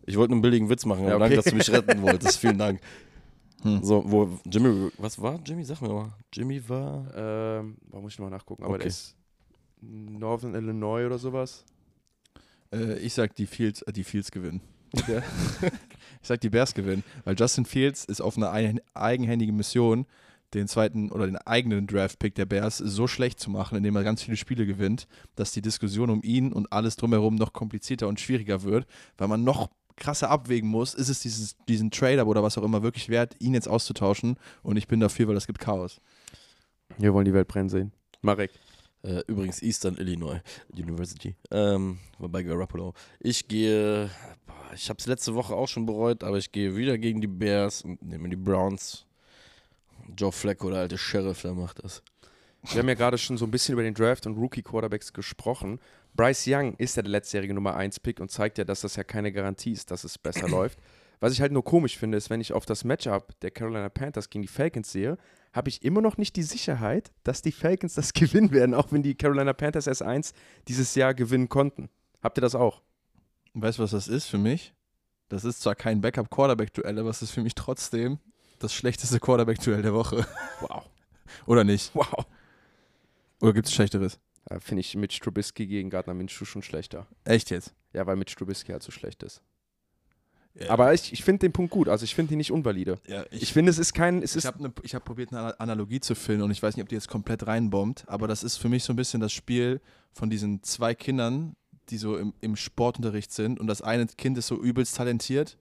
Ich 0.05 0.17
wollte 0.17 0.33
einen 0.33 0.41
billigen 0.41 0.69
Witz 0.69 0.85
machen, 0.85 1.01
aber 1.01 1.09
Ja, 1.09 1.15
okay. 1.15 1.23
danke, 1.23 1.35
dass 1.37 1.45
du 1.45 1.55
mich 1.55 1.71
retten 1.71 2.01
wolltest. 2.01 2.37
Vielen 2.39 2.57
Dank. 2.57 2.79
Hm. 3.61 3.83
So, 3.83 4.03
wo 4.05 4.39
Jimmy, 4.45 4.89
was 4.97 5.21
war 5.21 5.39
Jimmy? 5.45 5.63
Sag 5.65 5.81
mir 5.81 5.89
mal. 5.89 6.13
Jimmy 6.33 6.67
war. 6.69 7.05
Ähm, 7.15 7.77
da 7.91 7.99
muss 7.99 8.13
ich 8.13 8.19
nochmal 8.19 8.31
nachgucken, 8.37 8.63
aber 8.63 8.73
Okay. 8.75 8.83
der 8.83 8.87
ist 8.87 9.15
Northern 9.81 10.55
Illinois 10.55 11.05
oder 11.05 11.17
sowas. 11.17 11.63
Äh, 12.73 12.99
ich 12.99 13.13
sag, 13.13 13.35
die 13.35 13.45
Fields, 13.45 13.81
äh, 13.83 13.91
die 13.93 14.03
Fields 14.03 14.31
gewinnen. 14.31 14.61
Der- 15.07 15.23
ich 16.21 16.27
sag, 16.27 16.41
die 16.41 16.49
Bears 16.49 16.73
gewinnen, 16.73 17.03
weil 17.23 17.35
Justin 17.37 17.65
Fields 17.65 18.05
ist 18.05 18.21
auf 18.21 18.37
einer 18.37 18.51
ein- 18.51 18.81
eigenhändigen 18.93 19.55
Mission, 19.55 20.05
den 20.53 20.67
zweiten 20.67 21.11
oder 21.11 21.27
den 21.27 21.37
eigenen 21.37 21.85
Draft-Pick 21.85 22.33
der 22.33 22.45
Bears 22.47 22.77
so 22.79 23.05
schlecht 23.07 23.39
zu 23.39 23.51
machen, 23.51 23.77
indem 23.77 23.95
er 23.95 24.03
ganz 24.03 24.23
viele 24.23 24.35
Spiele 24.37 24.65
gewinnt, 24.65 25.07
dass 25.35 25.51
die 25.51 25.61
Diskussion 25.61 26.09
um 26.09 26.23
ihn 26.23 26.51
und 26.53 26.73
alles 26.73 26.95
drumherum 26.95 27.35
noch 27.35 27.53
komplizierter 27.53 28.07
und 28.07 28.19
schwieriger 28.19 28.63
wird, 28.63 28.87
weil 29.19 29.27
man 29.27 29.43
noch 29.43 29.69
krasser 29.95 30.29
abwägen 30.31 30.67
muss, 30.69 30.93
ist 30.95 31.09
es 31.09 31.19
dieses, 31.19 31.55
diesen 31.67 31.91
Trade 31.91 32.25
oder 32.25 32.41
was 32.41 32.57
auch 32.57 32.63
immer 32.63 32.81
wirklich 32.81 33.09
wert, 33.09 33.35
ihn 33.39 33.53
jetzt 33.53 33.67
auszutauschen 33.67 34.37
und 34.63 34.77
ich 34.77 34.87
bin 34.87 34.99
dafür, 34.99 35.27
weil 35.27 35.37
es 35.37 35.45
gibt 35.45 35.59
Chaos. 35.59 35.99
Wir 36.97 37.13
wollen 37.13 37.25
die 37.25 37.33
Welt 37.33 37.47
brennen 37.47 37.69
sehen. 37.69 37.91
Marek. 38.21 38.51
Äh, 39.03 39.21
übrigens 39.27 39.61
Eastern 39.61 39.95
Illinois 39.97 40.41
University. 40.73 41.35
Ähm, 41.51 41.99
bei 42.19 42.43
Garoppolo. 42.43 42.93
Ich 43.19 43.47
gehe. 43.47 44.09
Ich 44.73 44.89
habe 44.89 44.99
es 44.99 45.07
letzte 45.07 45.33
Woche 45.35 45.55
auch 45.55 45.67
schon 45.67 45.85
bereut, 45.85 46.23
aber 46.23 46.37
ich 46.37 46.51
gehe 46.51 46.75
wieder 46.75 46.97
gegen 46.97 47.21
die 47.21 47.27
Bears 47.27 47.81
und 47.81 48.01
nehme 48.03 48.29
die 48.29 48.35
Browns. 48.35 49.05
Joe 50.17 50.31
Flacco, 50.31 50.69
der 50.69 50.79
alte 50.79 50.97
Sheriff, 50.97 51.41
der 51.41 51.53
macht 51.53 51.83
das. 51.83 52.03
Wir 52.63 52.79
haben 52.79 52.89
ja 52.89 52.95
gerade 52.95 53.17
schon 53.17 53.37
so 53.37 53.45
ein 53.45 53.51
bisschen 53.51 53.73
über 53.73 53.83
den 53.83 53.93
Draft 53.93 54.27
und 54.27 54.37
Rookie-Quarterbacks 54.37 55.13
gesprochen. 55.13 55.79
Bryce 56.13 56.45
Young 56.47 56.75
ist 56.75 56.97
ja 56.97 57.01
der 57.01 57.11
letztjährige 57.11 57.53
Nummer 57.53 57.77
1-Pick 57.77 58.19
und 58.19 58.29
zeigt 58.29 58.57
ja, 58.57 58.65
dass 58.65 58.81
das 58.81 58.95
ja 58.95 59.03
keine 59.03 59.31
Garantie 59.31 59.71
ist, 59.71 59.91
dass 59.91 60.03
es 60.03 60.17
besser 60.17 60.49
läuft. 60.49 60.79
Was 61.19 61.33
ich 61.33 61.41
halt 61.41 61.51
nur 61.51 61.63
komisch 61.63 61.97
finde, 61.97 62.17
ist, 62.17 62.29
wenn 62.29 62.41
ich 62.41 62.53
auf 62.53 62.65
das 62.65 62.83
Matchup 62.83 63.39
der 63.41 63.51
Carolina 63.51 63.89
Panthers 63.89 64.29
gegen 64.29 64.41
die 64.41 64.47
Falcons 64.47 64.91
sehe, 64.91 65.17
habe 65.53 65.69
ich 65.69 65.83
immer 65.83 66.01
noch 66.01 66.17
nicht 66.17 66.35
die 66.35 66.43
Sicherheit, 66.43 67.11
dass 67.23 67.41
die 67.41 67.51
Falcons 67.51 67.95
das 67.95 68.13
gewinnen 68.13 68.51
werden, 68.51 68.73
auch 68.73 68.91
wenn 68.91 69.03
die 69.03 69.15
Carolina 69.15 69.53
Panthers 69.53 69.87
S1 69.87 70.33
dieses 70.67 70.95
Jahr 70.95 71.13
gewinnen 71.13 71.49
konnten. 71.49 71.89
Habt 72.21 72.37
ihr 72.37 72.41
das 72.41 72.55
auch? 72.55 72.81
Weißt 73.53 73.79
du, 73.79 73.83
was 73.83 73.91
das 73.91 74.07
ist 74.07 74.27
für 74.27 74.37
mich? 74.37 74.73
Das 75.29 75.45
ist 75.45 75.61
zwar 75.61 75.75
kein 75.75 76.01
Backup-Quarterback-Duell, 76.01 76.99
aber 76.99 77.09
es 77.09 77.21
ist 77.21 77.31
für 77.31 77.41
mich 77.41 77.55
trotzdem 77.55 78.19
das 78.59 78.73
schlechteste 78.73 79.19
Quarterback-Duell 79.19 79.81
der 79.81 79.93
Woche. 79.93 80.25
Wow. 80.61 80.89
Oder 81.45 81.63
nicht? 81.63 81.91
Wow. 81.93 82.25
Oder 83.39 83.53
gibt 83.53 83.67
es 83.67 83.73
schlechteres? 83.73 84.19
Da 84.45 84.59
finde 84.59 84.81
ich 84.81 84.95
Mitch 84.95 85.19
Trubisky 85.21 85.67
gegen 85.67 85.89
Gardner 85.89 86.13
Minshew 86.13 86.43
schon 86.43 86.63
schlechter. 86.63 87.07
Echt 87.23 87.49
jetzt? 87.51 87.73
Ja, 87.93 88.05
weil 88.07 88.15
Mitch 88.15 88.35
Trubisky 88.35 88.71
halt 88.71 88.83
so 88.83 88.91
schlecht 88.91 89.23
ist. 89.23 89.41
Aber 90.67 90.93
ich, 90.93 91.13
ich 91.13 91.23
finde 91.23 91.39
den 91.39 91.51
Punkt 91.53 91.71
gut. 91.71 91.87
Also 91.87 92.03
ich 92.03 92.15
finde 92.15 92.33
ihn 92.33 92.37
nicht 92.37 92.51
unvalide. 92.51 92.97
ja, 93.07 93.23
Ich 93.31 93.53
finde, 93.53 93.69
es 93.69 93.77
ist 93.77 93.93
kein. 93.93 94.21
Es 94.21 94.31
Ich 94.31 94.37
ist, 94.37 94.45
habe 94.45 94.61
ne, 94.63 94.73
ich 94.83 94.95
hab 94.95 95.05
probiert, 95.05 95.31
eine 95.31 95.59
Analogie 95.59 95.99
zu 95.99 96.15
finden 96.15 96.43
und 96.43 96.51
ich 96.51 96.61
weiß 96.61 96.75
nicht, 96.75 96.83
ob 96.83 96.89
die 96.89 96.95
jetzt 96.95 97.07
komplett 97.07 97.47
reinbombt, 97.47 98.03
aber 98.07 98.27
das 98.27 98.43
ist 98.43 98.57
für 98.57 98.69
mich 98.69 98.83
so 98.83 98.93
ein 98.93 98.95
bisschen 98.95 99.21
das 99.21 99.31
Spiel 99.31 99.79
von 100.11 100.29
diesen 100.29 100.63
zwei 100.63 100.93
Kindern, 100.95 101.55
die 101.89 101.97
so 101.97 102.17
im, 102.17 102.33
im 102.41 102.55
Sportunterricht 102.55 103.31
sind 103.31 103.59
und 103.59 103.67
das 103.67 103.81
eine 103.81 104.05
Kind 104.07 104.37
ist 104.37 104.47
so 104.47 104.61
übelst 104.61 104.95
talentiert, 104.95 105.57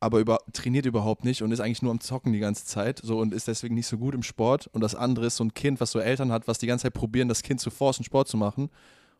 aber 0.00 0.20
über, 0.20 0.38
trainiert 0.52 0.86
überhaupt 0.86 1.24
nicht 1.24 1.42
und 1.42 1.50
ist 1.50 1.60
eigentlich 1.60 1.82
nur 1.82 1.90
am 1.90 2.00
Zocken 2.00 2.32
die 2.32 2.38
ganze 2.38 2.64
Zeit 2.64 3.00
so 3.02 3.18
und 3.18 3.34
ist 3.34 3.48
deswegen 3.48 3.74
nicht 3.74 3.86
so 3.86 3.98
gut 3.98 4.14
im 4.14 4.22
Sport 4.22 4.68
und 4.68 4.80
das 4.80 4.94
andere 4.94 5.26
ist 5.26 5.36
so 5.36 5.44
ein 5.44 5.54
Kind, 5.54 5.80
was 5.80 5.90
so 5.90 5.98
Eltern 5.98 6.30
hat, 6.30 6.46
was 6.46 6.58
die 6.58 6.66
ganze 6.66 6.84
Zeit 6.84 6.94
probieren, 6.94 7.28
das 7.28 7.42
Kind 7.42 7.60
zu 7.60 7.70
forcen, 7.70 8.04
Sport 8.04 8.28
zu 8.28 8.36
machen 8.36 8.70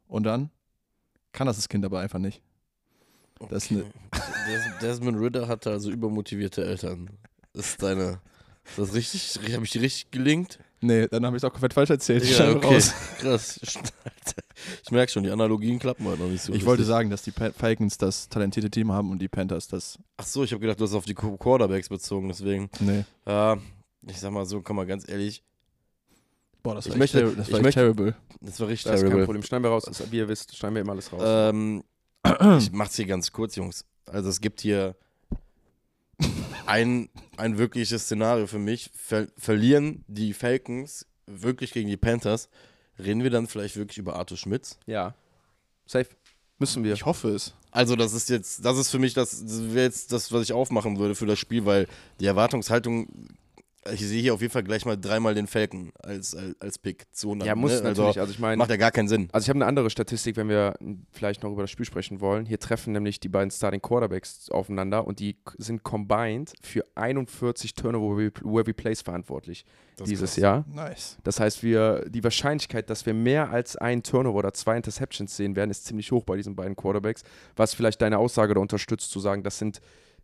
und 0.07 0.25
dann 0.25 0.51
kann 1.33 1.47
das 1.47 1.57
das 1.57 1.69
Kind 1.69 1.85
aber 1.85 2.01
einfach 2.01 2.19
nicht. 2.19 2.43
Das 3.51 3.65
ist 3.65 3.71
ne- 3.71 3.85
Des- 4.49 4.79
Desmond 4.81 5.19
Ritter 5.21 5.49
hatte 5.49 5.71
also 5.71 5.91
übermotivierte 5.91 6.65
Eltern. 6.65 7.11
Ist 7.55 7.83
deine. 7.83 8.21
Ist 8.65 8.79
das 8.79 8.95
richtig? 8.95 9.39
Habe 9.55 9.65
ich 9.65 9.71
die 9.71 9.79
richtig 9.79 10.11
gelingt? 10.11 10.59
Nee, 10.81 11.09
dann 11.09 11.25
habe 11.27 11.37
ich 11.37 11.43
es 11.43 11.45
auch 11.45 11.51
komplett 11.53 11.75
falsch 11.75 11.91
erzählt. 11.91 12.23
Ich 12.23 12.39
Ja, 12.39 12.51
okay. 12.53 12.75
raus. 12.75 12.93
Krass. 13.19 13.61
Ich 14.85 14.91
merke 14.91 15.11
schon, 15.11 15.23
die 15.25 15.31
Analogien 15.31 15.79
klappen 15.79 16.05
heute 16.07 16.23
noch 16.23 16.29
nicht 16.29 16.43
so. 16.43 16.53
Ich 16.53 16.65
wollte 16.65 16.81
richtig. 16.83 16.89
sagen, 16.89 17.11
dass 17.11 17.23
die 17.23 17.33
Falcons 17.33 17.97
das 17.99 18.29
talentierte 18.29 18.71
Team 18.71 18.93
haben 18.93 19.11
und 19.11 19.19
die 19.21 19.29
Panthers 19.29 19.67
das. 19.69 19.99
Ach 20.19 20.27
so, 20.27 20.45
ich 20.45 20.53
habe 20.53 20.61
gedacht, 20.61 20.79
du 20.79 20.85
hast 20.85 20.95
auf 20.95 21.05
die 21.05 21.15
Qu- 21.15 21.37
Quarterbacks 21.39 21.89
bezogen, 21.89 22.29
deswegen. 22.29 22.69
Nee. 22.81 23.05
Ja, 23.27 23.57
ich 24.07 24.21
sag 24.21 24.31
mal 24.33 24.45
so, 24.47 24.61
komm 24.63 24.77
mal 24.77 24.87
ganz 24.87 25.09
ehrlich. 25.09 25.43
Boah, 26.63 26.75
das 26.75 26.87
Ich 26.87 26.93
war, 26.93 26.99
möchte- 26.99 27.23
echt, 27.23 27.31
ter- 27.31 27.37
das 27.37 27.47
ich 27.49 27.53
war 27.53 27.59
echt 27.61 27.65
möchte- 27.65 27.81
terrible. 27.81 28.15
Das 28.41 28.61
war 28.61 28.69
richtig 28.69 28.85
Das 28.85 28.95
ist 28.97 29.01
kein 29.01 29.11
terrible. 29.11 29.25
Problem. 29.27 29.43
Schneiden 29.43 29.65
wir 29.65 29.71
raus. 29.71 29.85
Das, 29.87 30.13
wie 30.13 30.17
ihr 30.19 30.29
wisst, 30.29 30.57
schneiden 30.57 30.75
wir 30.75 30.83
immer 30.83 30.93
alles 30.93 31.13
raus. 31.13 31.23
Ähm, 31.25 31.83
ich 32.59 32.73
mach's 32.73 32.97
hier 32.97 33.07
ganz 33.07 33.33
kurz, 33.33 33.57
Jungs. 33.57 33.85
Also 34.07 34.29
es 34.29 34.41
gibt 34.41 34.61
hier 34.61 34.97
ein, 36.67 37.09
ein 37.37 37.59
wirkliches 37.59 38.05
Szenario 38.05 38.47
für 38.47 38.59
mich. 38.59 38.91
Ver 38.95 39.29
verlieren 39.37 40.05
die 40.09 40.33
Falcons 40.33 41.07
wirklich 41.27 41.73
gegen 41.73 41.89
die 41.89 41.97
Panthers, 41.97 42.49
reden 42.99 43.23
wir 43.23 43.31
dann 43.31 43.47
vielleicht 43.47 43.77
wirklich 43.77 43.99
über 43.99 44.17
Arthur 44.17 44.37
Schmitz? 44.37 44.79
ja. 44.87 45.15
Safe. 45.87 46.09
Müssen 46.59 46.85
wir. 46.85 46.93
Ich 46.93 47.07
hoffe 47.07 47.31
es. 47.31 47.55
Also 47.71 47.97
das 47.97 48.13
ist 48.13 48.29
jetzt, 48.29 48.63
das 48.63 48.77
ist 48.77 48.91
für 48.91 48.99
mich 48.99 49.15
das, 49.15 49.43
das 49.43 49.61
jetzt 49.73 50.13
das, 50.13 50.33
was 50.33 50.43
ich 50.43 50.53
aufmachen 50.53 50.99
würde 50.99 51.15
für 51.15 51.25
das 51.25 51.39
Spiel, 51.39 51.65
weil 51.65 51.87
die 52.21 52.27
Erwartungshaltung, 52.27 53.09
ich 53.93 54.01
sehe 54.07 54.21
hier 54.21 54.35
auf 54.35 54.41
jeden 54.41 54.53
Fall 54.53 54.65
gleich 54.65 54.85
mal 54.85 54.97
dreimal 54.97 55.35
den 55.35 55.47
Falcon 55.47 55.93
als, 56.03 56.35
als, 56.35 56.61
als 56.61 56.79
Pick 56.79 57.07
zu 57.13 57.29
100. 57.29 57.47
ja, 57.47 57.55
muss 57.55 57.73
ne? 57.73 57.77
natürlich. 57.83 57.99
Also 57.99 58.21
Also 58.21 58.33
ich 58.33 58.39
meine, 58.39 58.57
macht 58.57 58.71
ja 58.71 58.77
gar 58.77 58.91
keinen 58.91 59.09
Sinn. 59.09 59.29
Also 59.33 59.45
ich 59.45 59.49
habe 59.49 59.59
eine 59.59 59.67
andere 59.67 59.89
Statistik, 59.91 60.37
wenn 60.37 60.49
wir 60.49 60.75
vielleicht 61.13 61.43
noch 61.43 61.53
über 61.53 61.63
das 61.63 61.71
Spiel 61.71 61.87
sprechen 61.87 62.21
wollen. 62.21 62.45
Hier 62.45 62.59
treffen 62.59 62.93
nämlich 62.93 63.21
die 63.21 63.29
beiden 63.29 63.51
Starting 63.51 63.81
Quarterbacks 63.81 64.51
aufeinander 64.51 65.07
und 65.07 65.21
die 65.21 65.37
sind 65.57 65.83
combined 65.85 66.53
für 66.63 66.85
41 66.95 67.75
Turnover-Worthy 67.75 68.73
Plays 68.73 69.03
verantwortlich 69.03 69.65
Das 69.97 70.07
ist 70.07 70.11
dieses 70.11 70.31
krass. 70.33 70.43
Jahr. 70.43 70.65
Nice. 70.73 71.17
Das 71.25 71.41
heißt, 71.41 71.63
wir, 71.63 72.05
die 72.09 72.23
Wahrscheinlichkeit, 72.25 72.91
dass 72.91 73.07
wir 73.07 73.15
mehr 73.15 73.51
als 73.51 73.77
ein 73.77 74.03
Turnover 74.03 74.39
oder 74.39 74.53
zwei 74.53 74.77
Interceptions 74.77 75.37
sehen 75.37 75.57
werden, 75.57 75.71
ist 75.71 75.87
ziemlich 75.87 76.13
hoch 76.13 76.25
bei 76.25 76.37
diesen 76.37 76.57
beiden 76.57 76.77
Quarterbacks. 76.77 77.23
Was 77.57 77.75
vielleicht 77.75 78.03
deine 78.03 78.19
Aussage 78.19 78.55
da 78.55 78.61
unterstützt, 78.61 79.11
zu 79.11 79.21
sagen, 79.21 79.43
das 79.43 79.59
sind 79.59 79.81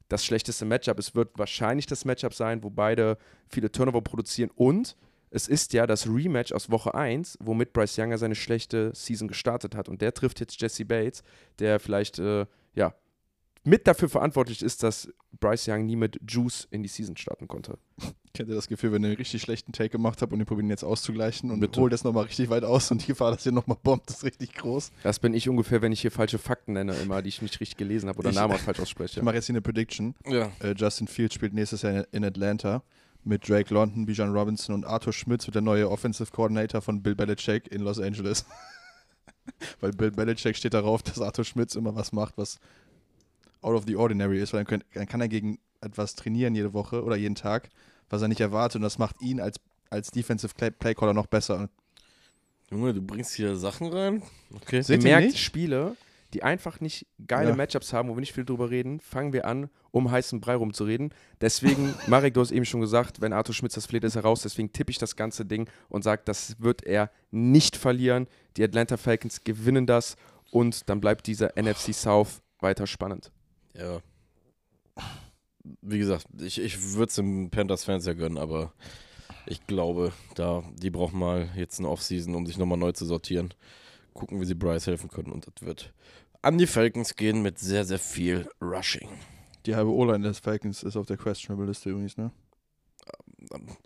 das 0.08 0.24
schlechteste 0.24 0.64
Matchup. 0.64 0.98
Es 0.98 1.14
wird 1.14 1.38
wahrscheinlich 1.38 1.86
das 1.86 2.04
Matchup 2.04 2.34
sein, 2.34 2.62
wo 2.62 2.70
beide 2.70 3.18
viele 3.48 3.70
Turnover 3.70 4.02
produzieren. 4.02 4.50
Und 4.54 4.96
es 5.30 5.48
ist 5.48 5.72
ja 5.72 5.86
das 5.86 6.06
Rematch 6.06 6.52
aus 6.52 6.70
Woche 6.70 6.94
1, 6.94 7.38
womit 7.40 7.72
Bryce 7.72 7.96
Younger 7.96 8.18
seine 8.18 8.34
schlechte 8.34 8.92
Season 8.94 9.28
gestartet 9.28 9.74
hat. 9.74 9.88
Und 9.88 10.00
der 10.00 10.14
trifft 10.14 10.40
jetzt 10.40 10.60
Jesse 10.60 10.84
Bates, 10.84 11.22
der 11.58 11.80
vielleicht 11.80 12.18
äh, 12.18 12.46
ja, 12.74 12.94
mit 13.64 13.86
dafür 13.86 14.08
verantwortlich 14.08 14.62
ist, 14.62 14.82
dass 14.82 15.08
Bryce 15.40 15.68
Young 15.68 15.86
nie 15.86 15.96
mit 15.96 16.20
Juice 16.28 16.68
in 16.70 16.82
die 16.82 16.88
Season 16.88 17.16
starten 17.16 17.48
konnte. 17.48 17.78
Kennt 18.34 18.48
ihr 18.48 18.54
das 18.54 18.68
Gefühl, 18.68 18.92
wenn 18.92 19.02
ihr 19.02 19.08
einen 19.08 19.16
richtig 19.16 19.40
schlechten 19.42 19.72
Take 19.72 19.90
gemacht 19.90 20.20
habt 20.20 20.32
und 20.32 20.38
ihr 20.40 20.44
probiert 20.44 20.66
ihn 20.66 20.70
jetzt 20.70 20.84
auszugleichen 20.84 21.50
und 21.50 21.60
Bitte. 21.60 21.80
holt 21.80 21.92
das 21.92 22.04
nochmal 22.04 22.24
richtig 22.24 22.50
weit 22.50 22.64
aus 22.64 22.90
und 22.90 23.02
die 23.02 23.06
Gefahr, 23.06 23.30
dass 23.30 23.46
ihr 23.46 23.52
nochmal 23.52 23.78
bombt, 23.82 24.10
ist 24.10 24.22
richtig 24.24 24.54
groß. 24.54 24.90
Das 25.02 25.18
bin 25.18 25.34
ich 25.34 25.48
ungefähr, 25.48 25.80
wenn 25.82 25.92
ich 25.92 26.00
hier 26.02 26.10
falsche 26.10 26.38
Fakten 26.38 26.74
nenne, 26.74 26.94
immer, 26.96 27.22
die 27.22 27.28
ich 27.30 27.40
nicht 27.42 27.60
richtig 27.60 27.76
gelesen 27.78 28.08
habe 28.08 28.18
oder 28.18 28.30
Ich- 28.30 28.36
Namen 28.36 28.58
falsch 28.58 28.78
Ich 28.78 28.82
ausspreche. 28.82 29.22
mache 29.22 29.36
jetzt 29.36 29.46
hier 29.46 29.54
eine 29.54 29.62
Prediction. 29.62 30.14
Ja. 30.26 30.50
Äh, 30.60 30.74
Justin 30.76 31.08
Fields 31.08 31.34
spielt 31.34 31.54
nächstes 31.54 31.82
Jahr 31.82 31.92
in, 31.94 32.04
in 32.12 32.24
Atlanta 32.24 32.82
mit 33.22 33.48
Drake 33.48 33.72
London, 33.72 34.04
Bijan 34.04 34.32
Robinson 34.32 34.74
und 34.74 34.84
Arthur 34.84 35.12
Schmitz 35.14 35.46
wird 35.46 35.54
der 35.54 35.62
neue 35.62 35.88
Offensive 35.90 36.30
Coordinator 36.30 36.82
von 36.82 37.02
Bill 37.02 37.14
Belichick 37.14 37.68
in 37.72 37.80
Los 37.80 37.98
Angeles. 37.98 38.44
weil 39.80 39.92
Bill 39.92 40.10
Belichick 40.10 40.56
steht 40.56 40.74
darauf, 40.74 41.02
dass 41.02 41.20
Arthur 41.20 41.44
Schmitz 41.44 41.74
immer 41.74 41.94
was 41.94 42.12
macht, 42.12 42.36
was 42.36 42.58
out 43.64 43.74
of 43.74 43.84
the 43.86 43.96
ordinary 43.96 44.40
ist, 44.40 44.52
weil 44.52 44.60
dann, 44.60 44.66
könnt, 44.66 44.84
dann 44.94 45.06
kann 45.06 45.20
er 45.20 45.28
gegen 45.28 45.58
etwas 45.80 46.14
trainieren 46.14 46.54
jede 46.54 46.72
Woche 46.72 47.02
oder 47.02 47.16
jeden 47.16 47.34
Tag, 47.34 47.70
was 48.10 48.22
er 48.22 48.28
nicht 48.28 48.40
erwartet 48.40 48.76
und 48.76 48.82
das 48.82 48.98
macht 48.98 49.20
ihn 49.20 49.40
als, 49.40 49.58
als 49.90 50.10
Defensive 50.10 50.54
Play 50.54 50.70
Playcaller 50.70 51.14
noch 51.14 51.26
besser. 51.26 51.68
Junge, 52.70 52.94
du 52.94 53.02
bringst 53.02 53.34
hier 53.34 53.56
Sachen 53.56 53.88
rein? 53.92 54.22
Okay. 54.54 54.80
Seht 54.82 55.02
merkt, 55.02 55.26
nicht? 55.26 55.38
Spiele, 55.38 55.96
die 56.32 56.42
einfach 56.42 56.80
nicht 56.80 57.06
geile 57.26 57.50
Ja. 57.50 57.56
Matchups 57.56 57.92
haben, 57.92 58.08
wo 58.08 58.16
wir 58.16 58.20
nicht 58.20 58.32
viel 58.32 58.44
drüber 58.44 58.70
reden, 58.70 59.00
fangen 59.00 59.32
wir 59.32 59.44
an, 59.46 59.70
um 59.90 60.10
heißen 60.10 60.40
Brei 60.40 60.56
rumzureden. 60.56 61.12
Deswegen, 61.40 61.94
Marek, 62.06 62.34
du 62.34 62.40
hast 62.40 62.50
eben 62.50 62.64
schon 62.64 62.80
gesagt, 62.80 63.20
wenn 63.20 63.32
Arthur 63.32 63.54
Schmitz 63.54 63.74
das 63.74 63.86
fleht, 63.86 64.02
ist 64.04 64.16
er 64.16 64.22
raus. 64.22 64.42
Deswegen 64.42 64.72
tippe 64.72 64.90
ich 64.90 64.98
das 64.98 65.14
ganze 65.14 65.44
Ding 65.44 65.68
und 65.88 66.02
sage, 66.02 66.22
das 66.24 66.60
wird 66.60 66.82
er 66.84 67.10
nicht 67.30 67.76
verlieren. 67.76 68.26
Die 68.56 68.64
Atlanta 68.64 68.96
Falcons 68.96 69.44
gewinnen 69.44 69.86
das 69.86 70.16
und 70.50 70.88
dann 70.88 71.00
bleibt 71.00 71.26
dieser 71.26 71.52
NFC 71.56 71.94
South 71.94 72.42
weiter 72.60 72.86
spannend. 72.86 73.30
Ja. 73.76 74.00
Wie 75.80 75.98
gesagt, 75.98 76.26
ich, 76.40 76.60
ich 76.60 76.94
würde 76.94 77.08
es 77.08 77.14
den 77.14 77.50
Panthers-Fans 77.50 78.06
ja 78.06 78.12
gönnen, 78.12 78.38
aber 78.38 78.72
ich 79.46 79.66
glaube, 79.66 80.12
da, 80.34 80.62
die 80.76 80.90
brauchen 80.90 81.18
mal 81.18 81.50
jetzt 81.56 81.78
eine 81.78 81.88
Offseason, 81.88 82.34
um 82.34 82.46
sich 82.46 82.58
nochmal 82.58 82.78
neu 82.78 82.92
zu 82.92 83.06
sortieren. 83.06 83.52
Gucken, 84.12 84.40
wie 84.40 84.44
sie 84.44 84.54
Bryce 84.54 84.86
helfen 84.86 85.10
können 85.10 85.32
und 85.32 85.46
das 85.46 85.66
wird 85.66 85.92
an 86.44 86.58
die 86.58 86.66
Falcons 86.66 87.16
gehen 87.16 87.42
mit 87.42 87.58
sehr, 87.58 87.84
sehr 87.84 87.98
viel 87.98 88.48
Rushing. 88.60 89.08
Die 89.66 89.74
halbe 89.74 89.90
O-Line 89.90 90.28
des 90.28 90.40
Falcons 90.40 90.82
ist 90.82 90.96
auf 90.96 91.06
der 91.06 91.16
Questionable 91.16 91.66
Liste 91.66 91.90
übrigens, 91.90 92.18
ne? 92.18 92.30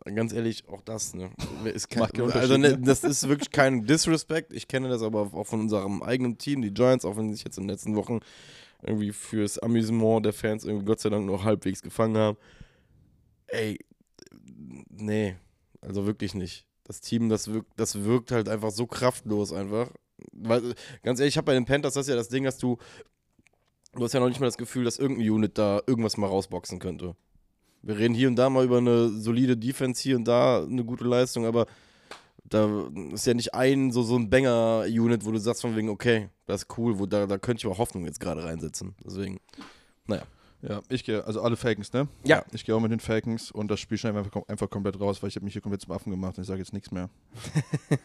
Ganz 0.05 0.33
ehrlich, 0.33 0.69
auch 0.69 0.81
das, 0.83 1.15
ne? 1.15 1.31
Ist 1.73 1.89
kein, 1.89 2.03
also, 2.33 2.57
ne, 2.57 2.71
ne? 2.71 2.79
das 2.79 3.05
ist 3.05 3.29
wirklich 3.29 3.51
kein 3.51 3.87
Disrespect. 3.87 4.53
Ich 4.53 4.67
kenne 4.67 4.89
das 4.89 5.03
aber 5.03 5.31
auch 5.33 5.47
von 5.47 5.61
unserem 5.61 6.03
eigenen 6.03 6.39
Team, 6.39 6.63
die 6.63 6.75
Giants, 6.75 7.05
auch 7.05 7.17
wenn 7.17 7.29
sie 7.29 7.37
sich 7.37 7.45
jetzt 7.45 7.59
in 7.59 7.65
den 7.65 7.71
letzten 7.71 7.95
Wochen 7.95 8.21
irgendwie 8.83 9.13
fürs 9.13 9.59
Amüsement 9.59 10.25
der 10.25 10.33
Fans 10.33 10.65
irgendwie 10.65 10.87
Gott 10.87 11.01
sei 11.01 11.11
Dank 11.11 11.27
noch 11.27 11.45
halbwegs 11.45 11.83
gefangen 11.83 12.17
haben. 12.17 12.39
Ey, 13.49 13.79
nee, 14.91 15.37
also 15.81 16.07
wirklich 16.07 16.35
nicht. 16.35 16.67
Das 16.85 17.01
Team, 17.01 17.29
das 17.29 17.53
wirkt, 17.53 17.73
das 17.77 18.05
wirkt 18.05 18.31
halt 18.31 18.49
einfach 18.49 18.71
so 18.71 18.87
kraftlos 18.87 19.53
einfach. 19.53 19.91
Weil, 20.33 20.75
ganz 21.03 21.21
ehrlich, 21.21 21.35
ich 21.35 21.37
habe 21.39 21.47
bei 21.47 21.55
den 21.55 21.65
Panthers 21.65 21.95
das 21.95 22.07
ist 22.07 22.11
ja 22.11 22.17
das 22.17 22.29
Ding, 22.29 22.45
dass 22.45 22.59
du, 22.59 22.79
du 23.95 24.05
hast 24.05 24.15
ja 24.15 24.21
noch 24.21 24.29
nicht 24.29 24.41
mal 24.41 24.47
das 24.47 24.59
Gefühl, 24.59 24.85
dass 24.85 24.99
irgendein 24.99 25.31
Unit 25.31 25.59
da 25.59 25.83
irgendwas 25.87 26.17
mal 26.17 26.27
rausboxen 26.27 26.79
könnte. 26.79 27.15
Wir 27.83 27.99
reden 27.99 28.15
hier 28.15 28.29
und 28.29 28.37
da 28.37 28.51
mal 28.51 28.65
über 28.65 28.79
eine 28.79 29.09
solide 29.09 29.57
Defense, 29.57 30.03
hier 30.03 30.17
und 30.17 30.27
da 30.27 30.63
eine 30.65 30.85
gute 30.85 31.05
Leistung, 31.05 31.47
aber 31.47 31.67
da 32.49 32.89
ist 33.13 33.27
ja 33.27 33.35
nicht 33.35 33.55
ein 33.55 33.91
so, 33.91 34.03
so 34.03 34.17
ein 34.17 34.31
Banger-Unit, 34.31 35.25
wo 35.25 35.33
du 35.33 35.39
sagst 35.39 35.63
von 35.63 35.77
wegen, 35.77 35.89
okay, 35.89 36.29
das 36.47 36.63
ist 36.63 36.79
cool, 36.79 36.99
wo 36.99 37.07
da, 37.07 37.27
da 37.27 37.39
könnte 37.39 37.67
ich 37.67 37.73
auch 37.73 37.79
Hoffnung 37.79 38.05
jetzt 38.05 38.21
gerade 38.21 38.45
reinsetzen. 38.45 38.95
Deswegen, 39.05 39.39
Ja, 40.61 40.81
ich 40.89 41.05
gehe, 41.05 41.25
also 41.25 41.41
alle 41.41 41.57
Falcons, 41.57 41.93
ne? 41.93 42.09
Ja. 42.25 42.45
Ich 42.51 42.65
gehe 42.65 42.75
auch 42.75 42.81
mit 42.81 42.91
den 42.91 42.99
Falcons 42.99 43.53
und 43.53 43.71
das 43.71 43.79
Spiel 43.79 43.97
schneiden 43.97 44.17
wir 44.17 44.25
einfach, 44.25 44.43
einfach 44.49 44.69
komplett 44.69 44.99
raus, 44.99 45.23
weil 45.23 45.29
ich 45.29 45.37
habe 45.37 45.45
mich 45.45 45.53
hier 45.53 45.63
komplett 45.63 45.83
zum 45.83 45.93
Affen 45.93 46.11
gemacht 46.11 46.37
und 46.37 46.43
ich 46.43 46.49
sage 46.49 46.59
jetzt 46.59 46.73
nichts 46.73 46.91
mehr. 46.91 47.09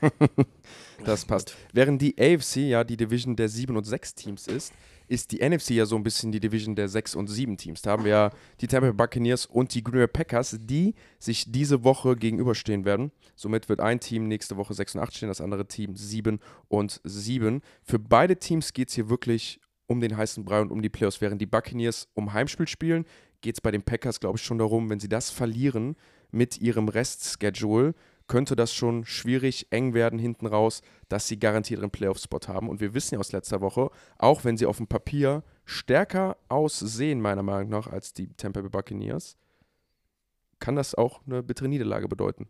Das 1.03 1.25
passt. 1.25 1.55
Während 1.73 2.01
die 2.01 2.15
AFC 2.17 2.57
ja 2.57 2.83
die 2.83 2.95
Division 2.95 3.35
der 3.35 3.49
7 3.49 3.75
und 3.75 3.83
6 3.83 4.15
Teams 4.15 4.47
ist, 4.47 4.71
ist 5.13 5.31
die 5.31 5.47
NFC 5.47 5.71
ja 5.71 5.85
so 5.85 5.95
ein 5.95 6.01
bisschen 6.01 6.31
die 6.31 6.39
Division 6.39 6.75
der 6.75 6.89
6 6.89 7.13
und 7.13 7.27
7 7.27 7.55
Teams. 7.55 7.83
Da 7.83 7.91
haben 7.91 8.03
wir 8.03 8.11
ja 8.11 8.29
die 8.59 8.67
Tampa 8.67 8.91
Buccaneers 8.91 9.45
und 9.45 9.73
die 9.75 9.83
Green 9.83 9.99
Bay 9.99 10.07
Packers, 10.07 10.57
die 10.59 10.95
sich 11.19 11.51
diese 11.51 11.83
Woche 11.83 12.15
gegenüberstehen 12.15 12.83
werden. 12.83 13.11
Somit 13.35 13.69
wird 13.69 13.79
ein 13.79 13.99
Team 13.99 14.27
nächste 14.27 14.57
Woche 14.57 14.73
6 14.73 14.95
und 14.95 15.01
8 15.01 15.15
stehen, 15.15 15.29
das 15.29 15.39
andere 15.39 15.67
Team 15.67 15.95
7 15.95 16.39
und 16.67 16.99
7. 17.03 17.61
Für 17.83 17.99
beide 17.99 18.37
Teams 18.37 18.73
geht 18.73 18.89
es 18.89 18.95
hier 18.95 19.07
wirklich 19.07 19.59
um 19.85 20.01
den 20.01 20.17
heißen 20.17 20.43
Brei 20.45 20.61
und 20.61 20.71
um 20.71 20.81
die 20.81 20.89
Playoffs. 20.89 21.21
Während 21.21 21.39
die 21.39 21.45
Buccaneers 21.45 22.07
um 22.15 22.33
Heimspiel 22.33 22.67
spielen, 22.67 23.05
geht 23.41 23.55
es 23.55 23.61
bei 23.61 23.69
den 23.69 23.83
Packers, 23.83 24.19
glaube 24.19 24.39
ich, 24.39 24.43
schon 24.43 24.57
darum, 24.57 24.89
wenn 24.89 24.99
sie 24.99 25.09
das 25.09 25.29
verlieren 25.29 25.95
mit 26.31 26.59
ihrem 26.59 26.87
Restschedule, 26.87 27.93
könnte 28.27 28.55
das 28.55 28.73
schon 28.73 29.05
schwierig, 29.05 29.67
eng 29.69 29.93
werden 29.93 30.19
hinten 30.19 30.45
raus, 30.45 30.81
dass 31.09 31.27
sie 31.27 31.39
garantiert 31.39 31.79
ihren 31.79 31.91
Playoff-Spot 31.91 32.39
haben. 32.47 32.69
Und 32.69 32.79
wir 32.79 32.93
wissen 32.93 33.15
ja 33.15 33.19
aus 33.19 33.31
letzter 33.31 33.61
Woche, 33.61 33.89
auch 34.17 34.43
wenn 34.43 34.57
sie 34.57 34.65
auf 34.65 34.77
dem 34.77 34.87
Papier 34.87 35.43
stärker 35.65 36.37
aussehen, 36.49 37.21
meiner 37.21 37.43
Meinung 37.43 37.69
nach, 37.69 37.87
als 37.87 38.13
die 38.13 38.27
Tampa 38.33 38.61
Bay 38.61 38.69
Buccaneers, 38.69 39.37
kann 40.59 40.75
das 40.75 40.95
auch 40.95 41.21
eine 41.25 41.43
bittere 41.43 41.67
Niederlage 41.67 42.07
bedeuten. 42.07 42.47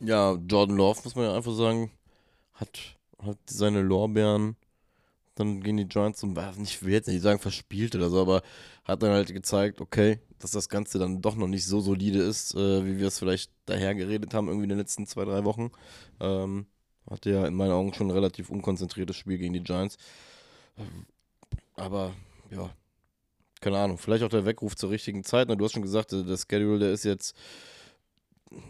ja, 0.00 0.34
Jordan 0.34 0.76
Love, 0.76 1.00
muss 1.04 1.14
man 1.14 1.24
ja 1.24 1.34
einfach 1.34 1.52
sagen, 1.52 1.90
hat, 2.54 2.96
hat 3.22 3.38
seine 3.46 3.82
Lorbeeren 3.82 4.56
dann 5.34 5.60
gegen 5.60 5.76
die 5.76 5.88
Giants 5.88 6.20
zum, 6.20 6.36
ich 6.62 6.82
will 6.82 6.92
jetzt 6.92 7.08
nicht 7.08 7.22
sagen 7.22 7.38
verspielt 7.38 7.94
oder 7.94 8.10
so, 8.10 8.20
aber 8.20 8.42
hat 8.84 9.02
dann 9.02 9.12
halt 9.12 9.32
gezeigt, 9.32 9.80
okay, 9.80 10.18
dass 10.38 10.52
das 10.52 10.68
Ganze 10.68 10.98
dann 10.98 11.20
doch 11.20 11.36
noch 11.36 11.48
nicht 11.48 11.66
so 11.66 11.80
solide 11.80 12.20
ist, 12.20 12.54
äh, 12.54 12.84
wie 12.84 12.98
wir 12.98 13.08
es 13.08 13.18
vielleicht 13.18 13.50
daher 13.66 13.94
geredet 13.94 14.34
haben, 14.34 14.48
irgendwie 14.48 14.64
in 14.64 14.70
den 14.70 14.78
letzten 14.78 15.06
zwei, 15.06 15.24
drei 15.24 15.44
Wochen. 15.44 15.70
Ähm, 16.20 16.66
hatte 17.10 17.30
ja 17.30 17.46
in 17.46 17.54
meinen 17.54 17.72
Augen 17.72 17.94
schon 17.94 18.08
ein 18.08 18.12
relativ 18.12 18.50
unkonzentriertes 18.50 19.16
Spiel 19.16 19.38
gegen 19.38 19.54
die 19.54 19.62
Giants. 19.62 19.96
Ähm, 20.76 21.06
Aber 21.76 22.14
ja, 22.50 22.70
keine 23.60 23.78
Ahnung, 23.78 23.98
vielleicht 23.98 24.22
auch 24.24 24.28
der 24.28 24.44
Weckruf 24.44 24.76
zur 24.76 24.90
richtigen 24.90 25.24
Zeit. 25.24 25.48
Ne? 25.48 25.56
Du 25.56 25.64
hast 25.64 25.72
schon 25.72 25.82
gesagt, 25.82 26.12
der 26.12 26.22
der 26.22 26.36
Schedule, 26.36 26.78
der 26.78 26.92
ist 26.92 27.04
jetzt, 27.04 27.34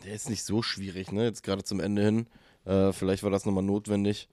der 0.04 0.14
ist 0.14 0.30
nicht 0.30 0.44
so 0.44 0.62
schwierig, 0.62 1.12
ne? 1.12 1.24
Jetzt 1.24 1.42
gerade 1.42 1.62
zum 1.64 1.80
Ende 1.80 2.02
hin. 2.02 2.26
Äh, 2.64 2.92
vielleicht 2.92 3.22
war 3.22 3.30
das 3.30 3.44
nochmal 3.44 3.64
notwendig. 3.64 4.28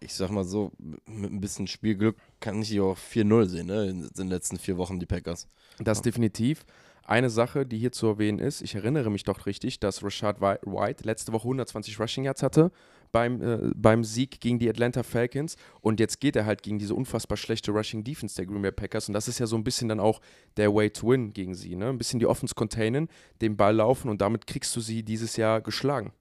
Ich 0.00 0.14
sag 0.14 0.30
mal 0.30 0.44
so, 0.44 0.70
mit 1.06 1.32
ein 1.32 1.40
bisschen 1.40 1.66
Spielglück 1.66 2.16
kann 2.40 2.62
ich 2.62 2.68
die 2.68 2.80
auch 2.80 2.96
4-0 2.96 3.46
sehen, 3.46 3.66
ne? 3.66 3.88
In 3.88 4.08
den 4.16 4.28
letzten 4.28 4.56
vier 4.58 4.76
Wochen, 4.76 5.00
die 5.00 5.06
Packers. 5.06 5.48
Das 5.80 6.02
definitiv. 6.02 6.64
Eine 7.04 7.30
Sache, 7.30 7.64
die 7.64 7.78
hier 7.78 7.90
zu 7.90 8.06
erwähnen 8.06 8.38
ist, 8.38 8.60
ich 8.60 8.74
erinnere 8.74 9.10
mich 9.10 9.24
doch 9.24 9.46
richtig, 9.46 9.80
dass 9.80 10.04
Rashad 10.04 10.40
Whi- 10.42 10.58
White 10.66 11.04
letzte 11.04 11.32
Woche 11.32 11.44
120 11.44 11.98
Rushing 11.98 12.24
Yards 12.24 12.42
hatte 12.42 12.70
beim, 13.12 13.40
äh, 13.40 13.70
beim 13.74 14.04
Sieg 14.04 14.40
gegen 14.40 14.58
die 14.58 14.68
Atlanta 14.68 15.02
Falcons 15.02 15.56
und 15.80 16.00
jetzt 16.00 16.20
geht 16.20 16.36
er 16.36 16.44
halt 16.44 16.62
gegen 16.62 16.78
diese 16.78 16.94
unfassbar 16.94 17.38
schlechte 17.38 17.70
Rushing 17.70 18.04
Defense 18.04 18.36
der 18.36 18.44
Green 18.44 18.60
Bay 18.60 18.72
Packers 18.72 19.08
und 19.08 19.14
das 19.14 19.26
ist 19.26 19.38
ja 19.38 19.46
so 19.46 19.56
ein 19.56 19.64
bisschen 19.64 19.88
dann 19.88 20.00
auch 20.00 20.20
der 20.58 20.74
Way 20.74 20.90
to 20.90 21.08
win 21.08 21.32
gegen 21.32 21.54
sie, 21.54 21.74
ne? 21.76 21.88
Ein 21.88 21.96
bisschen 21.96 22.20
die 22.20 22.26
Offense 22.26 22.54
containen, 22.54 23.08
den 23.40 23.56
Ball 23.56 23.74
laufen 23.76 24.10
und 24.10 24.20
damit 24.20 24.46
kriegst 24.46 24.76
du 24.76 24.80
sie 24.80 25.02
dieses 25.02 25.36
Jahr 25.38 25.62
geschlagen. 25.62 26.12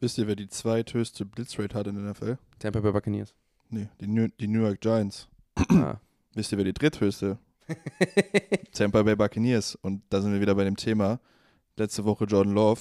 Wisst 0.00 0.18
ihr, 0.18 0.26
wer 0.26 0.36
die 0.36 0.48
zweithöchste 0.48 1.24
Blitzrate 1.24 1.74
hat 1.74 1.86
in 1.86 1.94
der 1.94 2.12
NFL? 2.12 2.36
Tampa 2.58 2.80
Bay 2.80 2.92
Buccaneers. 2.92 3.34
Nee, 3.70 3.88
die 4.00 4.06
New, 4.06 4.28
die 4.38 4.46
New 4.46 4.60
York 4.60 4.80
Giants. 4.80 5.28
Ah. 5.54 5.96
Wisst 6.34 6.52
ihr, 6.52 6.58
wer 6.58 6.64
die 6.64 6.74
dritthöchste? 6.74 7.38
Tampa 8.72 9.02
Bay 9.02 9.16
Buccaneers. 9.16 9.74
Und 9.76 10.02
da 10.10 10.20
sind 10.20 10.32
wir 10.32 10.40
wieder 10.40 10.54
bei 10.54 10.64
dem 10.64 10.76
Thema. 10.76 11.18
Letzte 11.76 12.04
Woche 12.04 12.24
Jordan 12.24 12.52
Love. 12.52 12.80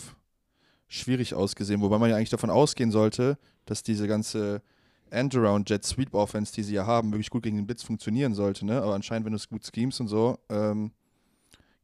Schwierig 0.88 1.34
ausgesehen, 1.34 1.82
wobei 1.82 1.97
man 1.97 2.09
ja 2.09 2.16
eigentlich 2.18 2.30
davon 2.30 2.49
ausgehen 2.49 2.91
sollte, 2.91 3.38
dass 3.66 3.82
diese 3.82 4.07
ganze 4.07 4.61
End-Around 5.09 5.70
Jet 5.70 5.84
Sweep 5.84 6.13
Offense, 6.13 6.53
die 6.53 6.63
sie 6.63 6.76
ja 6.76 6.86
haben, 6.86 7.11
wirklich 7.11 7.30
gut 7.30 7.43
gegen 7.43 7.57
den 7.57 7.66
Blitz 7.66 7.82
funktionieren 7.82 8.36
sollte. 8.36 8.66
Ne? 8.66 8.82
Aber 8.82 8.93
anscheinend, 8.93 9.26
wenn 9.26 9.32
du 9.32 9.38
es 9.38 9.49
gut 9.49 9.63
schemst 9.66 9.99
und 9.99 10.09
so, 10.09 10.38
ähm, 10.49 10.91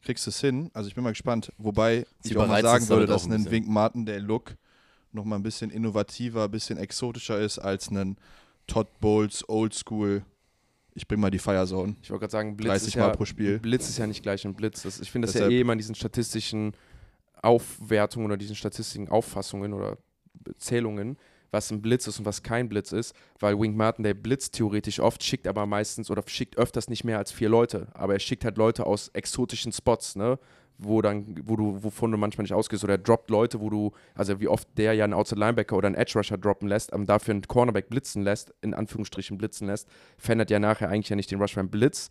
kriegst 0.02 0.26
du 0.26 0.30
es 0.30 0.40
hin. 0.40 0.70
Also 0.74 0.90
ich 0.90 0.96
bin 0.96 1.04
mal 1.04 1.12
gespannt. 1.12 1.52
Wobei 1.58 2.06
Sie 2.20 2.32
ich 2.32 2.38
auch 2.38 2.48
mal 2.48 2.62
sagen 2.62 2.88
würde, 2.90 3.08
dass 3.08 3.26
ein. 3.26 3.50
Wink 3.50 3.68
Martin 3.68 4.06
der 4.06 4.20
Look 4.20 4.56
noch 5.14 5.26
mal 5.26 5.36
ein 5.36 5.44
bisschen 5.44 5.70
innovativer, 5.72 6.46
ein 6.46 6.52
bisschen 6.52 6.78
exotischer 6.78 7.40
ist 7.40 7.60
als 7.60 7.90
ein 7.90 8.18
Todd 8.68 8.88
Bowles 9.00 9.48
Oldschool. 9.50 10.24
Ich 10.94 11.08
bring 11.08 11.20
mal 11.20 11.32
die 11.32 11.40
Firezone. 11.40 11.96
Ich 12.02 12.10
wollte 12.10 12.22
gerade 12.22 12.32
sagen, 12.32 12.58
Blitz 12.58 12.70
30 12.72 12.88
ist 12.90 12.96
Mal 12.98 13.08
ja, 13.08 13.16
pro 13.16 13.26
Spiel. 13.26 13.60
Blitz 13.60 13.88
ist 13.90 13.98
ja 13.98 14.08
nicht 14.08 14.24
gleich 14.24 14.46
ein 14.46 14.54
Blitz. 14.54 14.84
Das, 14.84 15.00
ich 15.00 15.10
finde 15.10 15.28
das 15.28 15.36
ja 15.36 15.42
Deshalb- 15.42 15.54
eh 15.54 15.62
immer 15.62 15.74
in 15.74 15.80
diesen 15.80 15.96
statistischen 15.96 16.74
Aufwertungen 17.42 18.28
oder 18.28 18.38
diesen 18.38 18.56
statistischen 18.56 19.10
Auffassungen 19.10 19.74
oder 19.74 19.98
Zählungen, 20.58 21.18
was 21.50 21.72
ein 21.72 21.82
Blitz 21.82 22.08
ist 22.08 22.20
und 22.20 22.26
was 22.26 22.44
kein 22.44 22.70
Blitz 22.70 22.92
ist, 22.92 23.14
weil 23.40 23.60
Wink 23.60 23.76
Martin, 23.76 24.04
der 24.04 24.14
blitzt 24.14 24.54
theoretisch 24.54 25.00
oft, 25.00 25.24
schickt 25.24 25.48
aber 25.48 25.66
meistens 25.66 26.10
oder 26.10 26.24
schickt 26.28 26.58
öfters 26.58 26.88
nicht 26.88 27.04
mehr 27.04 27.18
als 27.18 27.32
vier 27.32 27.50
Leute. 27.50 27.88
Aber 27.94 28.14
er 28.14 28.20
schickt 28.20 28.46
halt 28.46 28.58
Leute 28.58 28.86
aus 28.86 29.10
exotischen 29.10 29.72
Spots, 29.72 30.16
ne? 30.16 30.40
Wo 30.84 31.04
dann, 31.04 31.40
wo 31.44 31.56
du, 31.56 31.84
wovon 31.84 32.12
du 32.12 32.18
manchmal 32.18 32.44
nicht 32.44 32.54
ausgehst, 32.54 32.84
oder 32.84 32.94
er 32.94 32.98
droppt 32.98 33.30
Leute, 33.30 33.60
wo 33.60 33.70
du, 33.70 33.92
also 34.16 34.40
wie 34.40 34.48
oft 34.48 34.68
der 34.78 34.94
ja 34.96 35.04
einen 35.04 35.14
Outside 35.14 35.40
Linebacker 35.40 35.78
oder 35.78 35.86
einen 35.86 35.96
Edge 35.96 36.14
Rusher 36.16 36.40
droppen 36.40 36.68
lässt, 36.68 36.92
aber 36.92 37.06
dafür 37.06 37.36
einen 37.36 37.44
Cornerback 37.44 37.88
blitzen 37.88 38.24
lässt, 38.24 38.52
in 38.62 38.74
Anführungsstrichen 38.74 39.38
blitzen 39.38 39.68
lässt, 39.68 39.88
verändert 40.18 40.50
ja 40.50 40.58
nachher 40.58 40.90
eigentlich 40.90 41.10
ja 41.10 41.16
nicht 41.16 41.30
den 41.30 41.40
Rush 41.40 41.54
beim 41.54 41.70
Blitz. 41.70 42.10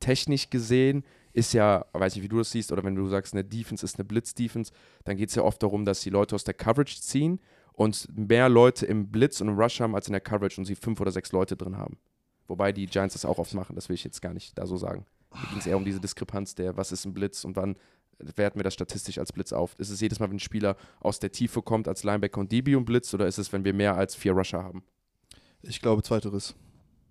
Technisch 0.00 0.50
gesehen 0.50 1.04
ist 1.32 1.52
ja, 1.52 1.86
weiß 1.92 2.16
nicht, 2.16 2.24
wie 2.24 2.28
du 2.28 2.38
das 2.38 2.50
siehst, 2.50 2.72
oder 2.72 2.82
wenn 2.82 2.96
du 2.96 3.06
sagst, 3.06 3.34
eine 3.34 3.44
Defense 3.44 3.84
ist 3.84 3.98
eine 3.98 4.04
Blitz-Defense, 4.04 4.72
dann 5.04 5.16
geht 5.16 5.28
es 5.28 5.36
ja 5.36 5.42
oft 5.44 5.62
darum, 5.62 5.84
dass 5.84 6.00
die 6.00 6.10
Leute 6.10 6.34
aus 6.34 6.42
der 6.42 6.54
Coverage 6.54 7.00
ziehen 7.00 7.38
und 7.72 8.08
mehr 8.16 8.48
Leute 8.48 8.86
im 8.86 9.12
Blitz 9.12 9.40
und 9.40 9.46
im 9.48 9.58
Rush 9.58 9.80
haben 9.80 9.94
als 9.94 10.08
in 10.08 10.12
der 10.12 10.20
Coverage 10.20 10.60
und 10.60 10.64
sie 10.64 10.74
fünf 10.74 11.00
oder 11.00 11.12
sechs 11.12 11.30
Leute 11.30 11.56
drin 11.56 11.76
haben. 11.76 11.98
Wobei 12.48 12.72
die 12.72 12.86
Giants 12.86 13.12
das 13.12 13.24
auch 13.24 13.38
oft 13.38 13.54
machen, 13.54 13.76
das 13.76 13.88
will 13.88 13.94
ich 13.94 14.02
jetzt 14.02 14.20
gar 14.20 14.34
nicht 14.34 14.58
da 14.58 14.66
so 14.66 14.76
sagen. 14.76 15.06
Mir 15.32 15.46
ging 15.50 15.58
es 15.58 15.66
eher 15.66 15.76
um 15.76 15.84
diese 15.84 16.00
Diskrepanz 16.00 16.54
der, 16.54 16.76
was 16.76 16.90
ist 16.90 17.04
ein 17.04 17.12
Blitz 17.12 17.44
und 17.44 17.54
wann 17.56 17.76
werten 18.18 18.58
wir 18.58 18.64
das 18.64 18.74
statistisch 18.74 19.18
als 19.18 19.32
Blitz 19.32 19.52
auf. 19.52 19.74
Ist 19.78 19.90
es 19.90 20.00
jedes 20.00 20.20
Mal, 20.20 20.28
wenn 20.28 20.36
ein 20.36 20.40
Spieler 20.40 20.76
aus 21.00 21.18
der 21.18 21.32
Tiefe 21.32 21.62
kommt 21.62 21.88
als 21.88 22.02
Linebacker 22.04 22.40
und 22.40 22.50
DB 22.50 22.74
und 22.74 22.84
Blitz 22.84 23.12
oder 23.14 23.26
ist 23.26 23.38
es, 23.38 23.52
wenn 23.52 23.64
wir 23.64 23.72
mehr 23.72 23.96
als 23.96 24.14
vier 24.14 24.32
Rusher 24.32 24.62
haben? 24.62 24.82
Ich 25.62 25.80
glaube, 25.80 26.02
zweiteres. 26.02 26.54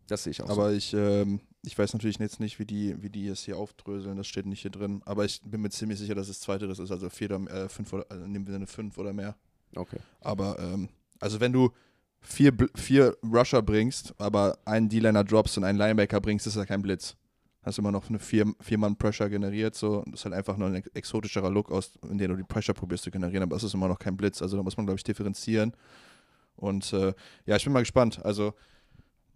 Das 0.08 0.24
sehe 0.24 0.32
ich 0.32 0.42
auch 0.42 0.48
so. 0.48 0.54
Aber 0.54 0.72
ich, 0.72 0.94
ähm, 0.94 1.42
ich 1.64 1.78
weiß 1.78 1.94
natürlich 1.94 2.18
jetzt 2.20 2.40
nicht, 2.40 2.60
wie 2.60 2.66
die, 2.66 3.02
wie 3.02 3.10
die 3.10 3.28
es 3.28 3.44
hier 3.44 3.58
aufdröseln. 3.58 4.18
Das 4.18 4.28
steht 4.28 4.46
nicht 4.46 4.62
hier 4.62 4.72
drin. 4.72 5.02
Aber 5.06 5.26
ich 5.26 5.42
bin 5.42 5.62
mir 5.62 5.70
ziemlich 5.70 6.00
sicher, 6.00 6.16
dass 6.16 6.30
es 6.30 6.40
zweiteres 6.40 6.80
ist. 6.80 6.92
Also 6.92 7.10
vier 7.10 7.32
oder, 7.32 7.52
äh, 7.52 7.70
fünf 7.70 7.92
oder, 7.92 8.06
also 8.10 8.26
nehmen 8.26 8.48
wir 8.48 8.56
eine 8.56 8.68
fünf 8.68 8.98
oder 8.98 9.14
mehr. 9.14 9.36
Okay. 9.76 9.98
Aber, 10.22 10.58
ähm, 10.60 10.90
also 11.20 11.40
wenn 11.40 11.52
du 11.52 11.72
vier, 12.22 12.54
vier 12.76 13.18
Rusher 13.24 13.62
bringst, 13.62 14.14
aber 14.18 14.58
einen 14.66 14.90
D-Liner 14.90 15.24
droppst 15.24 15.58
und 15.58 15.66
einen 15.66 15.78
Linebacker 15.78 16.22
bringst, 16.22 16.48
ist 16.48 16.56
ja 16.56 16.66
kein 16.66 16.82
Blitz. 16.82 17.16
Hast 17.68 17.80
immer 17.80 17.92
noch 17.92 18.08
eine 18.08 18.18
vier, 18.18 18.46
Vier-Mann-Pressure 18.62 19.30
generiert, 19.30 19.76
so. 19.76 20.02
Das 20.06 20.22
ist 20.22 20.26
halt 20.26 20.36
einfach 20.36 20.56
nur 20.56 20.70
ein 20.70 20.76
ex- 20.76 20.90
exotischerer 20.94 21.50
Look, 21.50 21.70
aus, 21.70 22.00
in 22.10 22.18
dem 22.18 22.32
du 22.32 22.38
die 22.38 22.44
Pressure 22.44 22.74
probierst 22.74 23.04
zu 23.04 23.12
generieren, 23.12 23.44
aber 23.44 23.58
es 23.58 23.64
ist 23.64 23.74
immer 23.74 23.90
noch 23.90 24.00
kein 24.00 24.16
Blitz. 24.16 24.42
Also 24.42 24.56
da 24.56 24.64
muss 24.64 24.78
man, 24.78 24.86
glaube 24.86 24.98
ich, 24.98 25.04
differenzieren. 25.04 25.74
Und 26.56 26.94
äh, 26.94 27.14
ja, 27.46 27.58
ich 27.58 27.64
bin 27.66 27.74
mal 27.74 27.82
gespannt. 27.82 28.20
Also, 28.24 28.54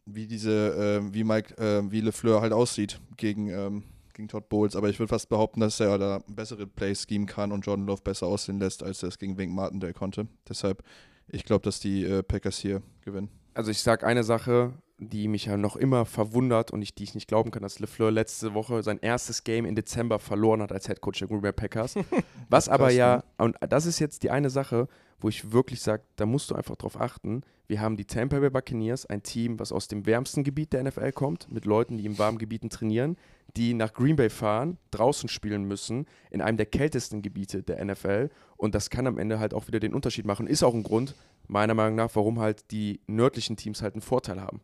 wie 0.06 0.28
diese, 0.28 1.02
äh, 1.04 1.14
wie 1.14 1.24
Mike, 1.24 1.58
äh, 1.58 1.84
wie 1.92 2.02
LeFleur 2.02 2.42
halt 2.42 2.54
aussieht 2.54 3.00
gegen, 3.18 3.50
ähm, 3.50 3.84
gegen 4.14 4.30
Todd 4.30 4.48
Bowles. 4.48 4.76
Aber 4.76 4.90
ich 4.90 4.98
würde 4.98 5.10
fast 5.10 5.28
behaupten, 5.28 5.60
dass 5.60 5.80
er 5.80 5.98
da 5.98 6.24
bessere 6.28 6.66
Plays 6.66 7.06
schemen 7.08 7.26
kann 7.26 7.52
und 7.52 7.66
Jordan 7.66 7.86
Love 7.86 8.02
besser 8.02 8.28
aussehen 8.28 8.60
lässt, 8.60 8.82
als 8.82 9.04
er 9.04 9.10
es 9.10 9.20
gegen 9.20 9.38
Wink 9.38 9.54
Martin 9.54 9.80
der 9.82 9.94
konnte. 9.94 10.28
Deshalb, 10.48 10.84
ich 11.28 11.44
glaube, 11.44 11.64
dass 11.64 11.82
die 11.82 12.06
äh, 12.06 12.24
Packers 12.24 12.58
hier 12.60 12.82
gewinnen. 13.02 13.30
Also 13.54 13.72
ich 13.72 13.82
sage 13.82 14.08
eine 14.08 14.24
Sache, 14.24 14.74
die 15.04 15.28
mich 15.28 15.46
ja 15.46 15.58
noch 15.58 15.76
immer 15.76 16.06
verwundert 16.06 16.70
und 16.70 16.84
ich, 16.84 16.94
die 16.94 17.04
ich 17.04 17.16
nicht 17.16 17.28
glauben 17.28 17.50
kann, 17.50 17.64
dass 17.64 17.80
LeFleur 17.80 18.12
letzte 18.12 18.54
Woche 18.54 18.84
sein 18.84 19.00
erstes 19.02 19.44
Game 19.44 19.66
in 19.66 19.74
Dezember 19.74 20.20
verloren 20.20 20.62
hat 20.62 20.72
als 20.72 20.86
Head 20.86 21.02
Coach 21.02 21.20
der 21.20 21.28
Green 21.28 21.42
Bay 21.42 21.52
Packers. 21.52 21.96
Was 22.50 22.70
aber 22.70 22.86
Krass, 22.86 22.96
ja, 22.96 23.16
ne? 23.18 23.24
und 23.40 23.58
das 23.68 23.88
ist 23.88 24.00
jetzt 24.00 24.22
die 24.22 24.30
eine 24.30 24.52
Sache, 24.52 24.88
wo 25.20 25.28
ich 25.28 25.52
wirklich 25.52 25.82
sage, 25.82 26.04
da 26.18 26.28
musst 26.28 26.52
du 26.52 26.56
einfach 26.56 26.76
drauf 26.76 27.02
achten. 27.02 27.42
Wir 27.68 27.82
haben 27.82 27.98
die 27.98 28.06
Tampa 28.06 28.40
Bay 28.40 28.52
Buccaneers, 28.52 29.08
ein 29.08 29.24
Team, 29.24 29.60
was 29.60 29.72
aus 29.72 29.88
dem 29.88 30.06
wärmsten 30.06 30.44
Gebiet 30.44 30.74
der 30.74 30.84
NFL 30.84 31.12
kommt, 31.14 31.52
mit 31.52 31.66
Leuten, 31.66 31.98
die 31.98 32.06
in 32.06 32.20
warmen 32.20 32.38
Gebieten 32.38 32.70
trainieren, 32.70 33.18
die 33.56 33.74
nach 33.74 33.94
Green 33.94 34.16
Bay 34.16 34.30
fahren, 34.30 34.78
draußen 34.92 35.30
spielen 35.30 35.64
müssen, 35.64 36.06
in 36.32 36.42
einem 36.42 36.58
der 36.58 36.66
kältesten 36.66 37.22
Gebiete 37.22 37.64
der 37.64 37.84
NFL. 37.84 38.30
Und 38.58 38.76
das 38.76 38.90
kann 38.90 39.08
am 39.08 39.18
Ende 39.18 39.40
halt 39.40 39.54
auch 39.54 39.68
wieder 39.68 39.80
den 39.80 39.94
Unterschied 39.94 40.26
machen. 40.26 40.48
Ist 40.48 40.64
auch 40.64 40.74
ein 40.74 40.84
Grund, 40.84 41.16
meiner 41.48 41.74
Meinung 41.74 41.96
nach, 41.96 42.16
warum 42.16 42.40
halt 42.40 42.72
die 42.72 43.00
nördlichen 43.08 43.58
Teams 43.58 43.82
halt 43.82 43.94
einen 43.94 44.02
Vorteil 44.02 44.42
haben. 44.42 44.62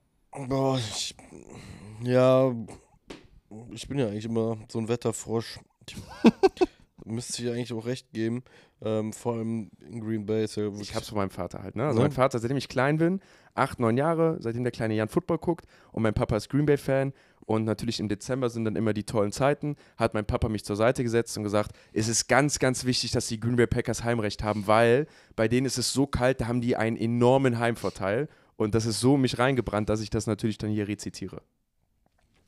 Boah, 0.48 0.78
ich, 0.78 1.16
ja, 2.04 2.54
ich 3.72 3.88
bin 3.88 3.98
ja 4.00 4.08
eigentlich 4.08 4.26
immer 4.26 4.58
so 4.68 4.80
ein 4.80 4.88
Wetterfrosch. 4.88 5.60
Müsste 7.06 7.42
ich 7.42 7.50
eigentlich 7.50 7.74
auch 7.74 7.86
recht 7.86 8.12
geben. 8.12 8.44
Ähm, 8.82 9.14
vor 9.14 9.36
allem 9.36 9.72
in 9.90 10.02
Green 10.02 10.26
Bay 10.26 10.44
ist 10.44 10.56
ja 10.58 10.68
Ich 10.80 10.94
hab's 10.94 11.08
von 11.10 11.18
meinem 11.18 11.30
Vater 11.30 11.64
halt, 11.64 11.76
ne? 11.76 11.86
Also 11.86 11.98
Ne? 12.00 12.04
mein 12.06 12.12
Vater, 12.12 12.38
seitdem 12.38 12.58
ich 12.58 12.68
klein 12.68 12.98
bin, 12.98 13.22
acht, 13.56 13.80
neun 13.80 13.98
Jahre, 13.98 14.38
seitdem 14.40 14.64
der 14.64 14.72
kleine 14.72 14.94
Jan 14.94 15.08
Football 15.08 15.40
guckt 15.40 15.66
und 15.94 16.04
mein 16.04 16.14
Papa 16.14 16.36
ist 16.36 16.50
Green 16.50 16.66
Bay-Fan 16.66 17.14
und 17.46 17.64
natürlich 17.64 18.00
im 18.00 18.10
Dezember 18.10 18.50
sind 18.50 18.66
dann 18.66 18.76
immer 18.76 18.94
die 18.94 19.06
tollen 19.06 19.32
Zeiten, 19.32 19.78
hat 19.96 20.14
mein 20.14 20.26
Papa 20.26 20.50
mich 20.50 20.66
zur 20.66 20.76
Seite 20.76 21.02
gesetzt 21.02 21.36
und 21.38 21.44
gesagt, 21.44 21.72
es 21.94 22.08
ist 22.10 22.28
ganz, 22.28 22.60
ganz 22.60 22.84
wichtig, 22.86 23.12
dass 23.12 23.28
die 23.28 23.40
Green 23.40 23.56
Bay 23.56 23.68
Packers 23.68 24.04
Heimrecht 24.04 24.44
haben, 24.44 24.68
weil 24.68 25.08
bei 25.36 25.48
denen 25.48 25.66
ist 25.66 25.78
es 25.80 25.92
so 25.94 26.06
kalt, 26.06 26.42
da 26.42 26.48
haben 26.48 26.62
die 26.62 26.76
einen 26.76 26.98
enormen 26.98 27.58
Heimvorteil 27.58 28.28
und 28.58 28.76
das 28.76 28.86
ist 28.86 29.00
so 29.00 29.18
mich 29.18 29.40
reingebrannt, 29.40 29.90
dass 29.90 30.02
ich 30.02 30.10
das 30.10 30.28
natürlich 30.28 30.58
dann 30.58 30.70
hier 30.70 30.88
rezitiere. 30.88 31.42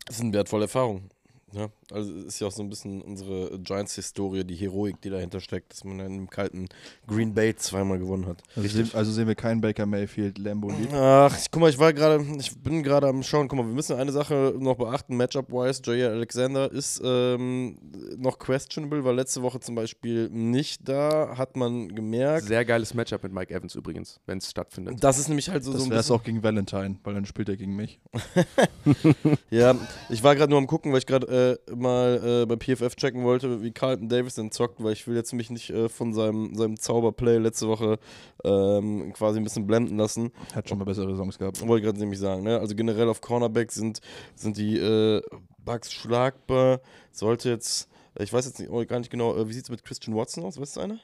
Das 0.06 0.18
ist 0.18 0.22
eine 0.22 0.34
wertvolle 0.34 0.66
Erfahrung. 0.66 1.10
Ja, 1.54 1.70
also 1.92 2.14
ist 2.14 2.40
ja 2.40 2.48
auch 2.48 2.52
so 2.52 2.62
ein 2.62 2.70
bisschen 2.70 3.02
unsere 3.02 3.58
Giants-Historie, 3.60 4.44
die 4.44 4.56
Heroik, 4.56 5.02
die 5.02 5.10
dahinter 5.10 5.40
steckt, 5.40 5.72
dass 5.74 5.84
man 5.84 5.98
dann 5.98 6.14
im 6.16 6.30
kalten 6.30 6.68
Green 7.08 7.34
Bay 7.34 7.56
zweimal 7.56 7.98
gewonnen 7.98 8.28
hat. 8.28 8.44
Also 8.56 8.68
sehen, 8.70 8.90
also 8.94 9.12
sehen 9.12 9.28
wir 9.28 9.36
keinen 9.36 9.60
Baker 9.62 9.86
Mayfield 9.86 10.38
Lambo 10.38 10.70
Leap. 10.70 10.94
Ach, 10.94 11.36
ich, 11.38 11.50
guck 11.50 11.62
mal, 11.62 11.70
ich 11.70 11.80
war 11.80 11.92
gerade, 11.94 12.24
ich 12.40 12.56
bin 12.62 12.84
gerade 12.84 13.08
am 13.08 13.24
Schauen. 13.24 13.48
Guck 13.48 13.58
mal, 13.58 13.66
wir 13.66 13.74
müssen 13.74 13.96
eine 13.96 14.12
Sache 14.12 14.54
noch 14.60 14.76
beachten. 14.76 15.16
Matchup-wise, 15.18 15.82
Jair 15.86 16.12
Alexander 16.12 16.72
ist 16.72 17.02
ähm, 17.04 17.78
noch 18.18 18.38
questionable, 18.38 19.04
war 19.04 19.14
letzte 19.14 19.42
Woche 19.42 19.60
zum 19.60 19.74
Beispiel 19.76 20.30
nicht 20.30 20.88
da, 20.88 21.36
hat 21.38 21.56
man 21.56 21.90
gemerkt. 21.96 22.46
Sehr 22.48 22.64
geiles 22.66 22.94
Matchup 22.94 23.24
mit 23.24 23.34
Mike 23.34 23.54
Evans 23.54 23.74
übrigens, 23.76 24.20
wenn 24.28 24.38
es 24.38 24.50
stattfindet. 24.52 25.04
Das 25.04 25.18
ist 25.18 25.28
nämlich 25.30 25.50
halt 25.50 25.64
so, 25.64 25.72
so 25.72 25.78
Das 25.78 25.86
ein 25.88 25.90
wäre 25.90 26.00
es 26.02 26.06
bisschen. 26.06 26.16
auch 26.20 26.24
gegen 26.24 26.44
Valentine, 26.44 26.98
weil 27.04 27.16
dann 27.16 27.26
spielt 27.26 27.50
er 27.50 27.58
gegen 27.58 27.76
mich. 27.76 28.00
Ja, 29.50 29.76
ich 30.10 30.24
war 30.24 30.36
gerade 30.36 30.50
nur 30.50 30.60
am 30.60 30.68
gucken, 30.68 30.92
weil 30.92 31.00
ich 31.00 31.06
gerade 31.06 31.28
äh, 31.28 31.39
mal 31.76 32.22
äh, 32.24 32.46
bei 32.46 32.56
PFF 32.56 32.96
checken 32.96 33.24
wollte, 33.24 33.62
wie 33.62 33.72
Carlton 33.72 34.10
Davis 34.10 34.36
denn 34.36 34.52
zockt, 34.52 34.84
weil 34.84 34.94
ich 34.94 35.08
will 35.08 35.16
jetzt 35.16 35.34
mich 35.34 35.50
nicht 35.50 35.70
äh, 35.70 35.90
von 35.90 36.14
seinem, 36.14 36.56
seinem 36.56 36.78
Zauberplay 36.78 37.38
letzte 37.38 37.68
Woche 37.68 38.00
ähm, 38.44 39.12
quasi 39.14 39.40
ein 39.40 39.44
bisschen 39.44 39.68
blenden 39.68 39.98
lassen. 39.98 40.32
Hat 40.54 40.70
schon 40.70 40.78
mal 40.78 40.86
bessere 40.86 41.16
Songs 41.16 41.38
gehabt. 41.38 41.60
Wollte 41.68 41.82
ich 41.82 41.86
gerade 41.86 42.00
nämlich 42.00 42.20
sagen, 42.20 42.44
ne? 42.44 42.60
Also 42.60 42.76
generell 42.76 43.10
auf 43.10 43.22
Cornerback 43.22 43.72
sind, 43.72 44.02
sind 44.36 44.58
die 44.58 44.78
äh, 44.78 45.22
Bugs 45.64 45.92
schlagbar. 45.92 46.82
Sollte 47.12 47.50
jetzt, 47.50 47.90
ich 48.18 48.32
weiß 48.34 48.46
jetzt 48.46 48.60
nicht, 48.60 48.70
oh, 48.70 48.84
gar 48.86 49.00
nicht 49.00 49.12
genau, 49.12 49.36
äh, 49.36 49.48
wie 49.48 49.54
sieht 49.54 49.64
es 49.64 49.70
mit 49.70 49.84
Christian 49.84 50.16
Watson 50.16 50.44
aus? 50.44 50.60
Weißt 50.60 50.78
du 50.78 50.82
einer? 50.82 51.00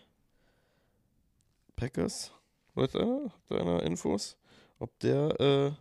Packers? 1.76 2.32
Weiß 2.74 2.96
einer? 2.96 3.32
Hat 3.50 3.60
einer 3.60 3.84
Infos? 3.84 4.38
Ob 4.80 4.98
der, 5.00 5.40
äh, 5.40 5.72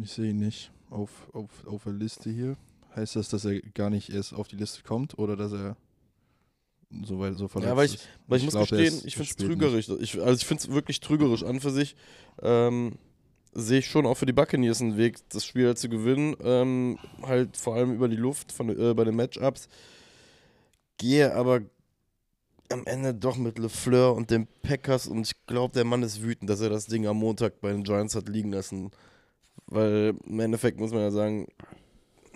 Ich 0.00 0.12
sehe 0.12 0.30
ihn 0.30 0.38
nicht 0.38 0.72
auf, 0.90 1.28
auf, 1.32 1.66
auf 1.66 1.84
der 1.84 1.92
Liste 1.92 2.30
hier. 2.30 2.56
Heißt 2.96 3.16
das, 3.16 3.28
dass 3.28 3.44
er 3.44 3.60
gar 3.60 3.90
nicht 3.90 4.10
erst 4.10 4.32
auf 4.34 4.48
die 4.48 4.56
Liste 4.56 4.82
kommt 4.82 5.18
oder 5.18 5.36
dass 5.36 5.52
er 5.52 5.76
so 7.04 7.20
weit 7.20 7.36
so 7.36 7.46
verletzt 7.48 7.76
weil 7.76 7.86
ich- 7.86 7.94
ist? 7.94 8.08
Weil 8.26 8.38
ich, 8.38 8.44
muss 8.44 8.54
glaub, 8.54 8.72
er 8.72 8.78
gestehen, 8.78 9.02
ich 9.06 9.14
finde 9.14 9.22
es 9.24 9.30
spielt 9.30 9.48
nicht. 9.48 9.58
trügerisch. 9.60 9.88
Ich, 10.00 10.20
also 10.20 10.34
ich 10.40 10.44
finde 10.46 10.62
es 10.64 10.70
wirklich 10.70 11.00
trügerisch 11.00 11.42
an 11.44 11.60
für 11.60 11.70
sich. 11.70 11.94
Ähm, 12.42 12.94
Sehe 13.52 13.80
ich 13.80 13.86
schon 13.88 14.06
auch 14.06 14.14
für 14.14 14.26
die 14.26 14.32
Buccaneers 14.32 14.80
einen 14.80 14.96
Weg, 14.96 15.18
das 15.30 15.44
Spiel 15.44 15.66
halt 15.66 15.78
zu 15.78 15.88
gewinnen. 15.88 16.36
Ähm, 16.40 16.98
halt 17.22 17.56
vor 17.56 17.74
allem 17.74 17.92
über 17.92 18.08
die 18.08 18.14
Luft 18.16 18.52
von, 18.52 18.68
äh, 18.68 18.94
bei 18.94 19.02
den 19.02 19.16
Matchups. 19.16 19.68
Gehe 20.98 21.34
aber 21.34 21.60
am 22.70 22.84
Ende 22.86 23.12
doch 23.12 23.36
mit 23.36 23.58
LeFleur 23.58 24.14
und 24.14 24.30
den 24.30 24.46
Packers 24.62 25.08
und 25.08 25.26
ich 25.26 25.46
glaube, 25.46 25.74
der 25.74 25.84
Mann 25.84 26.04
ist 26.04 26.22
wütend, 26.22 26.48
dass 26.48 26.60
er 26.60 26.70
das 26.70 26.86
Ding 26.86 27.06
am 27.08 27.16
Montag 27.16 27.60
bei 27.60 27.72
den 27.72 27.82
Giants 27.82 28.14
hat 28.14 28.28
liegen 28.28 28.52
lassen. 28.52 28.92
Weil 29.66 30.14
im 30.24 30.38
Endeffekt 30.38 30.78
muss 30.78 30.92
man 30.92 31.00
ja 31.00 31.10
sagen, 31.10 31.48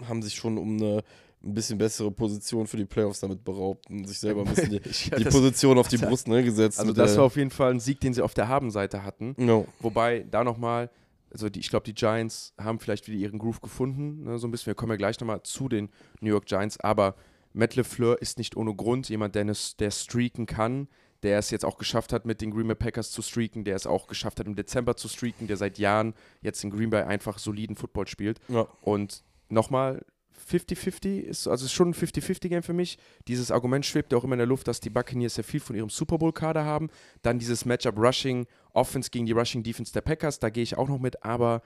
haben 0.08 0.22
sich 0.22 0.34
schon 0.34 0.58
um 0.58 0.76
eine 0.76 1.02
ein 1.42 1.52
bisschen 1.52 1.76
bessere 1.76 2.10
Position 2.10 2.66
für 2.66 2.78
die 2.78 2.86
Playoffs 2.86 3.20
damit 3.20 3.44
beraubt 3.44 3.90
und 3.90 4.06
sich 4.08 4.18
selber 4.18 4.40
ein 4.46 4.54
bisschen 4.54 4.70
die, 4.70 4.80
Ja, 5.10 5.18
die 5.18 5.24
Position 5.24 5.76
auf 5.76 5.88
die 5.88 5.98
Brust 5.98 6.26
ne, 6.26 6.42
gesetzt. 6.42 6.80
Also 6.80 6.94
das 6.94 7.18
war 7.18 7.24
auf 7.24 7.36
jeden 7.36 7.50
Fall 7.50 7.70
ein 7.72 7.80
Sieg, 7.80 8.00
den 8.00 8.14
sie 8.14 8.22
auf 8.22 8.32
der 8.32 8.48
Habenseite 8.48 9.02
hatten. 9.04 9.34
No. 9.36 9.66
Wobei 9.80 10.24
da 10.30 10.42
nochmal, 10.42 10.88
also 11.30 11.50
die, 11.50 11.60
ich 11.60 11.68
glaube, 11.68 11.84
die 11.84 11.92
Giants 11.94 12.54
haben 12.58 12.78
vielleicht 12.78 13.08
wieder 13.08 13.18
ihren 13.18 13.38
Groove 13.38 13.60
gefunden, 13.60 14.24
ne, 14.24 14.38
so 14.38 14.48
ein 14.48 14.52
bisschen. 14.52 14.68
Wir 14.68 14.74
kommen 14.74 14.92
ja 14.92 14.96
gleich 14.96 15.20
nochmal 15.20 15.42
zu 15.42 15.68
den 15.68 15.90
New 16.20 16.30
York 16.30 16.46
Giants, 16.46 16.80
aber 16.80 17.14
Matt 17.52 17.76
LeFleur 17.76 18.22
ist 18.22 18.38
nicht 18.38 18.56
ohne 18.56 18.74
Grund 18.74 19.10
jemand, 19.10 19.34
der, 19.34 19.46
es- 19.50 19.76
der 19.76 19.90
streaken 19.90 20.46
kann, 20.46 20.88
der 21.24 21.38
es 21.38 21.50
jetzt 21.50 21.66
auch 21.66 21.76
geschafft 21.76 22.14
hat, 22.14 22.24
mit 22.24 22.40
den 22.40 22.52
Green 22.52 22.68
Bay 22.68 22.74
Packers 22.74 23.10
zu 23.10 23.20
streaken, 23.20 23.64
der 23.64 23.76
es 23.76 23.86
auch 23.86 24.06
geschafft 24.06 24.40
hat, 24.40 24.46
im 24.46 24.56
Dezember 24.56 24.96
zu 24.96 25.08
streaken, 25.08 25.46
der 25.46 25.58
seit 25.58 25.76
Jahren 25.78 26.14
jetzt 26.40 26.64
in 26.64 26.70
Green 26.70 26.88
Bay 26.88 27.02
einfach 27.02 27.38
soliden 27.38 27.76
Football 27.76 28.06
spielt. 28.08 28.40
Ja. 28.48 28.66
Und 28.80 29.22
nochmal, 29.48 30.04
50-50 30.50 31.20
ist, 31.20 31.46
also 31.46 31.64
ist 31.64 31.72
schon 31.72 31.90
ein 31.90 31.94
50-50-Game 31.94 32.62
für 32.62 32.72
mich. 32.72 32.98
Dieses 33.28 33.50
Argument 33.50 33.86
schwebt 33.86 34.12
ja 34.12 34.18
auch 34.18 34.24
immer 34.24 34.34
in 34.34 34.38
der 34.38 34.46
Luft, 34.46 34.68
dass 34.68 34.80
die 34.80 34.90
Buccaneers 34.90 35.36
ja 35.36 35.42
viel 35.42 35.60
von 35.60 35.76
ihrem 35.76 35.90
Super 35.90 36.18
Bowl-Kader 36.18 36.64
haben. 36.64 36.90
Dann 37.22 37.38
dieses 37.38 37.64
Matchup 37.64 37.96
Rushing 37.96 38.46
Offense 38.72 39.10
gegen 39.10 39.26
die 39.26 39.32
Rushing 39.32 39.62
Defense 39.62 39.92
der 39.92 40.00
Packers, 40.02 40.40
da 40.40 40.50
gehe 40.50 40.62
ich 40.62 40.76
auch 40.76 40.88
noch 40.88 40.98
mit, 40.98 41.24
aber 41.24 41.62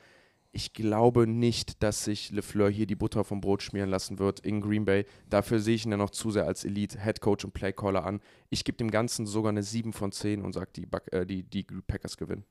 ich 0.52 0.72
glaube 0.72 1.26
nicht, 1.26 1.82
dass 1.82 2.04
sich 2.04 2.30
LeFleur 2.30 2.70
hier 2.70 2.86
die 2.86 2.94
Butter 2.94 3.22
vom 3.24 3.40
Brot 3.40 3.62
schmieren 3.62 3.90
lassen 3.90 4.18
wird 4.18 4.40
in 4.40 4.60
Green 4.60 4.84
Bay. 4.84 5.04
Dafür 5.28 5.60
sehe 5.60 5.74
ich 5.74 5.84
ihn 5.84 5.90
ja 5.90 5.96
noch 5.98 6.10
zu 6.10 6.30
sehr 6.30 6.46
als 6.46 6.64
Elite 6.64 7.02
Head 7.02 7.20
Coach 7.20 7.44
und 7.44 7.52
Playcaller 7.52 8.04
an. 8.04 8.20
Ich 8.48 8.64
gebe 8.64 8.78
dem 8.78 8.90
Ganzen 8.90 9.26
sogar 9.26 9.50
eine 9.50 9.62
7 9.62 9.92
von 9.92 10.10
10 10.12 10.42
und 10.42 10.52
sage, 10.54 10.70
die, 10.74 10.86
Buc- 10.86 11.12
äh, 11.12 11.26
die, 11.26 11.42
die 11.42 11.64
Packers 11.64 12.16
gewinnen. 12.16 12.44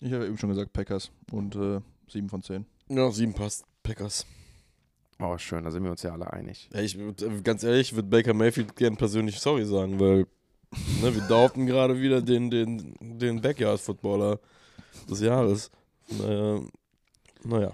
Ich 0.00 0.12
habe 0.12 0.26
eben 0.26 0.38
schon 0.38 0.50
gesagt 0.50 0.72
Packers 0.72 1.10
und 1.32 1.56
äh, 1.56 1.80
7 2.08 2.28
von 2.28 2.42
10. 2.42 2.66
ja, 2.88 3.10
sieben 3.10 3.34
passt. 3.34 3.64
Packers. 3.82 4.24
Oh, 5.20 5.36
schön, 5.36 5.64
da 5.64 5.70
sind 5.70 5.82
wir 5.82 5.90
uns 5.90 6.02
ja 6.02 6.12
alle 6.12 6.32
einig. 6.32 6.68
Ja, 6.72 6.80
ich, 6.80 6.96
äh, 6.96 7.12
ganz 7.42 7.64
ehrlich, 7.64 7.88
ich 7.88 7.94
würde 7.94 8.08
Baker 8.08 8.34
Mayfield 8.34 8.76
gern 8.76 8.96
persönlich 8.96 9.40
sorry 9.40 9.64
sagen, 9.64 9.98
weil 9.98 10.26
ne, 11.02 11.14
wir 11.14 11.22
behaupten 11.22 11.66
gerade 11.66 12.00
wieder 12.00 12.22
den, 12.22 12.50
den, 12.50 12.94
den 13.00 13.40
Backyard-Footballer 13.40 14.38
des 15.10 15.20
Jahres. 15.20 15.70
Naja, 16.08 16.60
naja. 17.44 17.72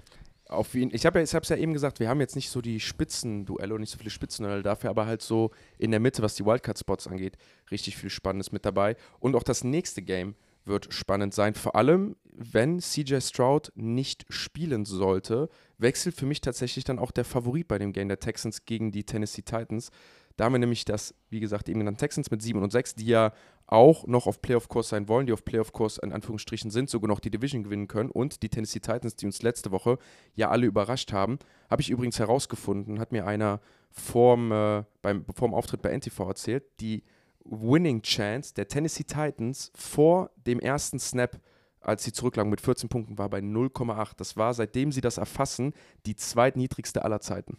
Auf 0.48 0.74
ihn, 0.74 0.90
ich 0.92 1.04
habe 1.04 1.18
ja, 1.18 1.24
ich 1.24 1.34
hab's 1.34 1.48
ja 1.48 1.56
eben 1.56 1.72
gesagt, 1.72 2.00
wir 2.00 2.08
haben 2.08 2.20
jetzt 2.20 2.36
nicht 2.36 2.48
so 2.48 2.60
die 2.60 2.78
Spitzenduelle 2.80 3.74
und 3.74 3.80
nicht 3.80 3.90
so 3.90 3.98
viele 3.98 4.10
Spitzenduelle 4.10 4.62
dafür, 4.62 4.90
aber 4.90 5.06
halt 5.06 5.20
so 5.20 5.50
in 5.78 5.90
der 5.90 6.00
Mitte, 6.00 6.22
was 6.22 6.34
die 6.36 6.44
Wildcard-Spots 6.44 7.08
angeht, 7.08 7.36
richtig 7.70 7.96
viel 7.96 8.10
Spannendes 8.10 8.52
mit 8.52 8.64
dabei. 8.64 8.96
Und 9.20 9.36
auch 9.36 9.42
das 9.42 9.64
nächste 9.64 10.02
Game 10.02 10.34
wird 10.64 10.92
spannend 10.92 11.34
sein, 11.34 11.54
vor 11.54 11.76
allem 11.76 12.16
wenn 12.36 12.80
CJ 12.80 13.20
Stroud 13.20 13.70
nicht 13.76 14.26
spielen 14.28 14.84
sollte, 14.84 15.48
wechselt 15.78 16.16
für 16.16 16.26
mich 16.26 16.40
tatsächlich 16.40 16.84
dann 16.84 16.98
auch 16.98 17.12
der 17.12 17.24
Favorit 17.24 17.68
bei 17.68 17.78
dem 17.78 17.92
Game 17.92 18.08
der 18.08 18.18
Texans 18.18 18.64
gegen 18.64 18.90
die 18.90 19.04
Tennessee 19.04 19.42
Titans. 19.42 19.90
Da 20.36 20.44
haben 20.44 20.52
wir 20.52 20.58
nämlich 20.58 20.84
das, 20.84 21.14
wie 21.30 21.38
gesagt, 21.38 21.68
eben 21.68 21.78
genannten 21.78 22.00
Texans 22.00 22.30
mit 22.30 22.42
7 22.42 22.60
und 22.60 22.72
6, 22.72 22.96
die 22.96 23.06
ja 23.06 23.32
auch 23.66 24.06
noch 24.06 24.26
auf 24.26 24.42
Playoff-Kurs 24.42 24.88
sein 24.88 25.08
wollen, 25.08 25.26
die 25.26 25.32
auf 25.32 25.44
Playoff-Kurs 25.44 25.98
in 25.98 26.12
Anführungsstrichen 26.12 26.70
sind, 26.70 26.90
sogar 26.90 27.08
noch 27.08 27.20
die 27.20 27.30
Division 27.30 27.62
gewinnen 27.62 27.86
können. 27.86 28.10
Und 28.10 28.42
die 28.42 28.48
Tennessee 28.48 28.80
Titans, 28.80 29.14
die 29.14 29.26
uns 29.26 29.42
letzte 29.42 29.70
Woche 29.70 29.98
ja 30.34 30.50
alle 30.50 30.66
überrascht 30.66 31.12
haben, 31.12 31.38
habe 31.70 31.82
ich 31.82 31.90
übrigens 31.90 32.18
herausgefunden, 32.18 32.98
hat 32.98 33.12
mir 33.12 33.26
einer 33.26 33.60
vorm, 33.90 34.50
äh, 34.50 34.84
beim, 35.02 35.24
vorm 35.34 35.54
Auftritt 35.54 35.82
bei 35.82 35.96
NTV 35.96 36.20
erzählt, 36.28 36.64
die 36.80 37.04
Winning 37.44 38.02
Chance 38.02 38.54
der 38.54 38.68
Tennessee 38.68 39.04
Titans 39.04 39.70
vor 39.74 40.30
dem 40.46 40.60
ersten 40.60 40.98
Snap, 40.98 41.40
als 41.80 42.04
sie 42.04 42.12
zurücklagen 42.12 42.50
mit 42.50 42.60
14 42.60 42.88
Punkten, 42.88 43.18
war 43.18 43.28
bei 43.28 43.40
0,8. 43.40 44.12
Das 44.16 44.36
war, 44.36 44.54
seitdem 44.54 44.92
sie 44.92 45.00
das 45.00 45.18
erfassen, 45.18 45.74
die 46.06 46.16
zweitniedrigste 46.16 47.04
aller 47.04 47.20
Zeiten. 47.20 47.58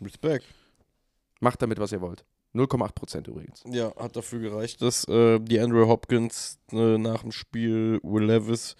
Respekt. 0.00 0.46
Macht 1.40 1.62
damit, 1.62 1.78
was 1.78 1.92
ihr 1.92 2.00
wollt. 2.00 2.24
0,8 2.54 2.92
Prozent 2.94 3.28
übrigens. 3.28 3.62
Ja, 3.66 3.94
hat 3.96 4.16
dafür 4.16 4.40
gereicht, 4.40 4.80
dass 4.80 5.04
äh, 5.08 5.38
die 5.38 5.60
Andrew 5.60 5.86
Hopkins 5.86 6.58
äh, 6.72 6.96
nach 6.98 7.22
dem 7.22 7.32
Spiel 7.32 8.00
Will 8.02 8.24
Levis 8.24 8.74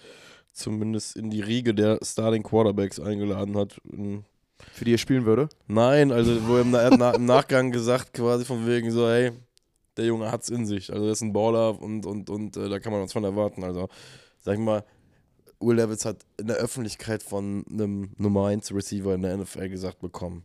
zumindest 0.52 1.16
in 1.16 1.30
die 1.30 1.40
Riege 1.40 1.74
der 1.74 1.98
Starting 2.02 2.42
Quarterbacks 2.42 2.98
eingeladen 2.98 3.56
hat. 3.56 3.80
In 3.84 4.24
Für 4.72 4.84
die 4.84 4.92
ihr 4.92 4.98
spielen 4.98 5.24
würde. 5.24 5.48
Nein, 5.66 6.12
also 6.12 6.46
wo 6.46 6.56
er 6.56 6.62
im, 6.62 6.70
Na 6.70 7.10
im 7.12 7.26
Nachgang 7.26 7.70
gesagt, 7.70 8.12
quasi 8.12 8.44
von 8.44 8.66
wegen 8.66 8.90
so, 8.90 9.08
hey, 9.08 9.32
der 9.96 10.06
Junge 10.06 10.30
hat's 10.30 10.48
in 10.48 10.66
sich. 10.66 10.92
Also 10.92 11.06
er 11.06 11.12
ist 11.12 11.22
ein 11.22 11.32
Baller 11.32 11.80
und, 11.80 12.06
und, 12.06 12.30
und 12.30 12.56
äh, 12.56 12.68
da 12.68 12.78
kann 12.78 12.92
man 12.92 13.02
was 13.02 13.12
von 13.12 13.24
erwarten. 13.24 13.64
Also, 13.64 13.88
sag 14.40 14.54
ich 14.54 14.60
mal, 14.60 14.84
Will 15.60 15.76
Levis 15.76 16.04
hat 16.04 16.24
in 16.38 16.46
der 16.46 16.56
Öffentlichkeit 16.56 17.22
von 17.22 17.64
einem 17.70 18.10
Nummer 18.16 18.46
1 18.46 18.72
Receiver 18.72 19.14
in 19.14 19.22
der 19.22 19.36
NFL 19.36 19.68
gesagt 19.68 20.00
bekommen, 20.00 20.44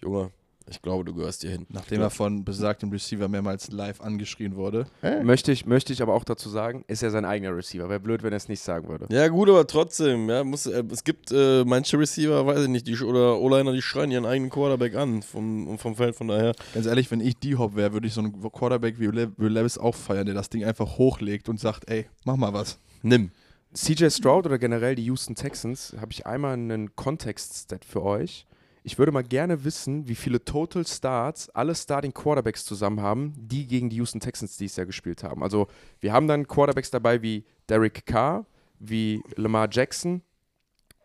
Junge, 0.00 0.30
ich 0.70 0.82
glaube, 0.82 1.04
du 1.04 1.14
gehörst 1.14 1.42
hier 1.42 1.50
hin. 1.50 1.66
Nachdem 1.68 2.00
er 2.00 2.10
von 2.10 2.44
besagtem 2.44 2.90
Receiver 2.90 3.28
mehrmals 3.28 3.70
live 3.70 4.00
angeschrien 4.00 4.56
wurde. 4.56 4.86
Möchte 5.22 5.52
ich, 5.52 5.66
möchte 5.66 5.92
ich 5.92 6.02
aber 6.02 6.14
auch 6.14 6.24
dazu 6.24 6.48
sagen, 6.48 6.84
ist 6.88 7.02
ja 7.02 7.10
sein 7.10 7.24
eigener 7.24 7.56
Receiver. 7.56 7.88
Wäre 7.88 8.00
blöd, 8.00 8.22
wenn 8.22 8.32
er 8.32 8.36
es 8.36 8.48
nicht 8.48 8.60
sagen 8.60 8.88
würde. 8.88 9.06
Ja, 9.10 9.28
gut, 9.28 9.48
aber 9.48 9.66
trotzdem, 9.66 10.28
ja, 10.28 10.44
muss, 10.44 10.66
äh, 10.66 10.84
es 10.90 11.04
gibt 11.04 11.30
äh, 11.32 11.64
manche 11.64 11.98
Receiver, 11.98 12.46
weiß 12.46 12.62
ich 12.62 12.68
nicht, 12.68 12.86
die, 12.86 12.98
oder 12.98 13.38
O-Liner, 13.38 13.72
die 13.72 13.82
schreien 13.82 14.10
ihren 14.10 14.26
eigenen 14.26 14.50
Quarterback 14.50 14.94
an 14.96 15.22
vom, 15.22 15.78
vom 15.78 15.96
Feld, 15.96 16.16
von 16.16 16.28
daher. 16.28 16.54
Ganz 16.74 16.86
ehrlich, 16.86 17.10
wenn 17.10 17.20
ich 17.20 17.36
D-Hop 17.36 17.76
wäre, 17.76 17.92
würde 17.92 18.06
ich 18.06 18.14
so 18.14 18.20
einen 18.20 18.40
Quarterback 18.40 18.98
wie 18.98 19.12
Will 19.12 19.52
Levis 19.52 19.78
auch 19.78 19.94
feiern, 19.94 20.26
der 20.26 20.34
das 20.34 20.50
Ding 20.50 20.64
einfach 20.64 20.98
hochlegt 20.98 21.48
und 21.48 21.60
sagt, 21.60 21.90
ey, 21.90 22.06
mach 22.24 22.36
mal 22.36 22.52
was. 22.52 22.78
Nimm. 23.02 23.30
CJ 23.74 24.10
Stroud 24.10 24.46
oder 24.46 24.58
generell 24.58 24.94
die 24.94 25.04
Houston 25.04 25.34
Texans, 25.34 25.94
habe 26.00 26.12
ich 26.12 26.26
einmal 26.26 26.54
einen 26.54 26.96
Kontext-Stat 26.96 27.84
für 27.84 28.02
euch. 28.02 28.46
Ich 28.88 28.98
würde 28.98 29.12
mal 29.12 29.22
gerne 29.22 29.64
wissen, 29.64 30.08
wie 30.08 30.14
viele 30.14 30.42
Total 30.42 30.86
Starts 30.86 31.50
alle 31.50 31.74
Starting 31.74 32.14
Quarterbacks 32.14 32.64
zusammen 32.64 33.02
haben, 33.02 33.34
die 33.36 33.66
gegen 33.66 33.90
die 33.90 33.96
Houston 33.96 34.18
Texans 34.18 34.56
dieses 34.56 34.78
Jahr 34.78 34.86
gespielt 34.86 35.22
haben. 35.22 35.42
Also 35.42 35.68
wir 36.00 36.14
haben 36.14 36.26
dann 36.26 36.48
Quarterbacks 36.48 36.90
dabei 36.90 37.20
wie 37.20 37.44
Derek 37.68 38.06
Carr, 38.06 38.46
wie 38.78 39.22
Lamar 39.36 39.68
Jackson 39.70 40.22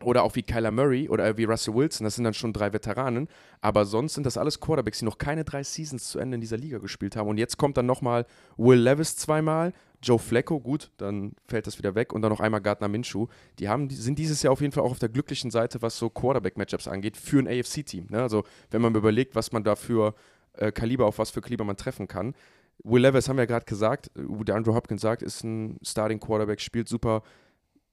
oder 0.02 0.22
auch 0.22 0.34
wie 0.34 0.42
Kyler 0.42 0.70
Murray 0.70 1.10
oder 1.10 1.36
wie 1.36 1.44
Russell 1.44 1.74
Wilson. 1.74 2.04
Das 2.04 2.14
sind 2.14 2.24
dann 2.24 2.32
schon 2.32 2.54
drei 2.54 2.72
Veteranen. 2.72 3.28
Aber 3.60 3.84
sonst 3.84 4.14
sind 4.14 4.24
das 4.24 4.38
alles 4.38 4.60
Quarterbacks, 4.60 5.00
die 5.00 5.04
noch 5.04 5.18
keine 5.18 5.44
drei 5.44 5.62
Seasons 5.62 6.08
zu 6.08 6.18
Ende 6.18 6.36
in 6.36 6.40
dieser 6.40 6.56
Liga 6.56 6.78
gespielt 6.78 7.16
haben. 7.16 7.28
Und 7.28 7.36
jetzt 7.36 7.58
kommt 7.58 7.76
dann 7.76 7.84
nochmal 7.84 8.24
Will 8.56 8.80
Levis 8.80 9.14
zweimal, 9.18 9.74
Joe 10.04 10.18
Flacco, 10.18 10.60
gut, 10.60 10.90
dann 10.98 11.32
fällt 11.46 11.66
das 11.66 11.78
wieder 11.78 11.94
weg. 11.94 12.12
Und 12.12 12.22
dann 12.22 12.30
noch 12.30 12.40
einmal 12.40 12.60
Gardner 12.60 12.88
Minshew. 12.88 13.26
Die 13.58 13.68
haben, 13.68 13.90
sind 13.90 14.18
dieses 14.18 14.42
Jahr 14.42 14.52
auf 14.52 14.60
jeden 14.60 14.72
Fall 14.72 14.84
auch 14.84 14.90
auf 14.90 14.98
der 14.98 15.08
glücklichen 15.08 15.50
Seite, 15.50 15.82
was 15.82 15.98
so 15.98 16.10
Quarterback-Matchups 16.10 16.88
angeht, 16.88 17.16
für 17.16 17.38
ein 17.38 17.48
AFC-Team. 17.48 18.06
Ne? 18.10 18.22
Also 18.22 18.44
wenn 18.70 18.82
man 18.82 18.94
überlegt, 18.94 19.34
was 19.34 19.52
man 19.52 19.64
da 19.64 19.76
für 19.76 20.14
äh, 20.54 20.72
Kaliber, 20.72 21.06
auf 21.06 21.18
was 21.18 21.30
für 21.30 21.40
Kaliber 21.40 21.64
man 21.64 21.76
treffen 21.76 22.06
kann. 22.06 22.34
Will 22.82 23.02
Levis 23.02 23.28
haben 23.28 23.36
wir 23.36 23.42
ja 23.42 23.46
gerade 23.46 23.64
gesagt, 23.64 24.10
äh, 24.16 24.44
der 24.44 24.56
Andrew 24.56 24.74
Hopkins 24.74 25.00
sagt, 25.00 25.22
ist 25.22 25.44
ein 25.44 25.78
Starting 25.82 26.20
Quarterback, 26.20 26.60
spielt 26.60 26.88
super. 26.88 27.22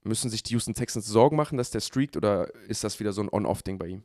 Müssen 0.03 0.30
sich 0.30 0.43
die 0.43 0.53
Houston 0.53 0.74
Texans 0.74 1.05
Sorgen 1.05 1.36
machen, 1.36 1.57
dass 1.57 1.72
der 1.72 1.80
streakt 1.80 2.18
oder 2.18 2.53
ist 2.68 2.84
das 2.84 2.99
wieder 2.99 3.14
so 3.14 3.22
ein 3.22 3.30
On-Off-Ding 3.32 3.78
bei 3.78 3.88
ihm? 3.88 4.03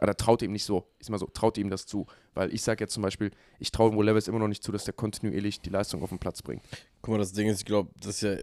Oder 0.00 0.16
traut 0.16 0.42
ihm 0.42 0.52
nicht 0.52 0.64
so, 0.64 0.86
ist 0.98 1.10
mal 1.10 1.18
so, 1.18 1.26
traut 1.26 1.56
ihm 1.58 1.70
das 1.70 1.86
zu. 1.86 2.06
Weil 2.34 2.52
ich 2.52 2.62
sage 2.62 2.84
jetzt 2.84 2.92
zum 2.92 3.02
Beispiel, 3.02 3.30
ich 3.58 3.72
traue 3.72 3.96
Will 3.96 4.04
Levis 4.04 4.28
immer 4.28 4.38
noch 4.38 4.48
nicht 4.48 4.62
zu, 4.62 4.72
dass 4.72 4.84
der 4.84 4.94
kontinuierlich 4.94 5.60
die 5.60 5.70
Leistung 5.70 6.02
auf 6.02 6.10
den 6.10 6.18
Platz 6.18 6.42
bringt. 6.42 6.62
Guck 7.00 7.12
mal, 7.12 7.18
das 7.18 7.32
Ding 7.32 7.48
ist, 7.48 7.60
ich 7.60 7.64
glaube, 7.64 7.90
das 7.98 8.16
ist 8.16 8.20
ja 8.22 8.36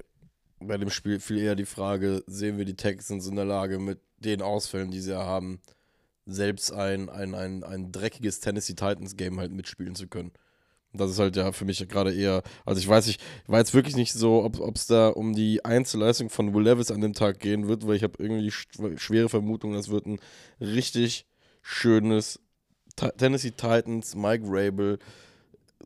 bei 0.59 0.77
dem 0.77 0.89
Spiel 0.89 1.19
viel 1.19 1.37
eher 1.37 1.55
die 1.55 1.65
Frage, 1.65 2.23
sehen 2.27 2.57
wir 2.57 2.65
die 2.65 2.75
Texans 2.75 3.27
in 3.27 3.35
der 3.35 3.45
Lage, 3.45 3.79
mit 3.79 3.99
den 4.17 4.41
Ausfällen, 4.41 4.91
die 4.91 5.01
sie 5.01 5.11
ja 5.11 5.25
haben, 5.25 5.59
selbst 6.25 6.71
ein, 6.71 7.09
ein, 7.09 7.35
ein, 7.35 7.63
ein 7.63 7.91
dreckiges 7.91 8.39
Tennessee 8.39 8.73
Titans 8.73 9.17
Game 9.17 9.39
halt 9.39 9.51
mitspielen 9.51 9.95
zu 9.95 10.07
können. 10.07 10.31
Das 10.93 11.09
ist 11.09 11.19
halt 11.19 11.35
ja 11.35 11.51
für 11.51 11.65
mich 11.65 11.85
gerade 11.89 12.13
eher, 12.13 12.43
also 12.65 12.79
ich 12.79 12.87
weiß 12.87 13.07
nicht, 13.07 13.19
ich 13.43 13.49
war 13.49 13.59
jetzt 13.59 13.73
wirklich 13.73 13.95
nicht 13.95 14.13
so, 14.13 14.43
ob 14.43 14.75
es 14.75 14.85
da 14.85 15.09
um 15.09 15.33
die 15.33 15.65
Einzelleistung 15.65 16.29
von 16.29 16.53
Will 16.53 16.63
Levis 16.63 16.91
an 16.91 17.01
dem 17.01 17.13
Tag 17.13 17.39
gehen 17.39 17.67
wird, 17.67 17.87
weil 17.87 17.95
ich 17.95 18.03
habe 18.03 18.21
irgendwie 18.23 18.51
schwere 18.51 19.27
Vermutung, 19.27 19.73
das 19.73 19.89
wird 19.89 20.05
ein 20.05 20.19
richtig 20.61 21.25
schönes 21.63 22.39
Tennessee 23.17 23.51
Titans, 23.51 24.15
Mike 24.15 24.43
Rabel, 24.45 24.99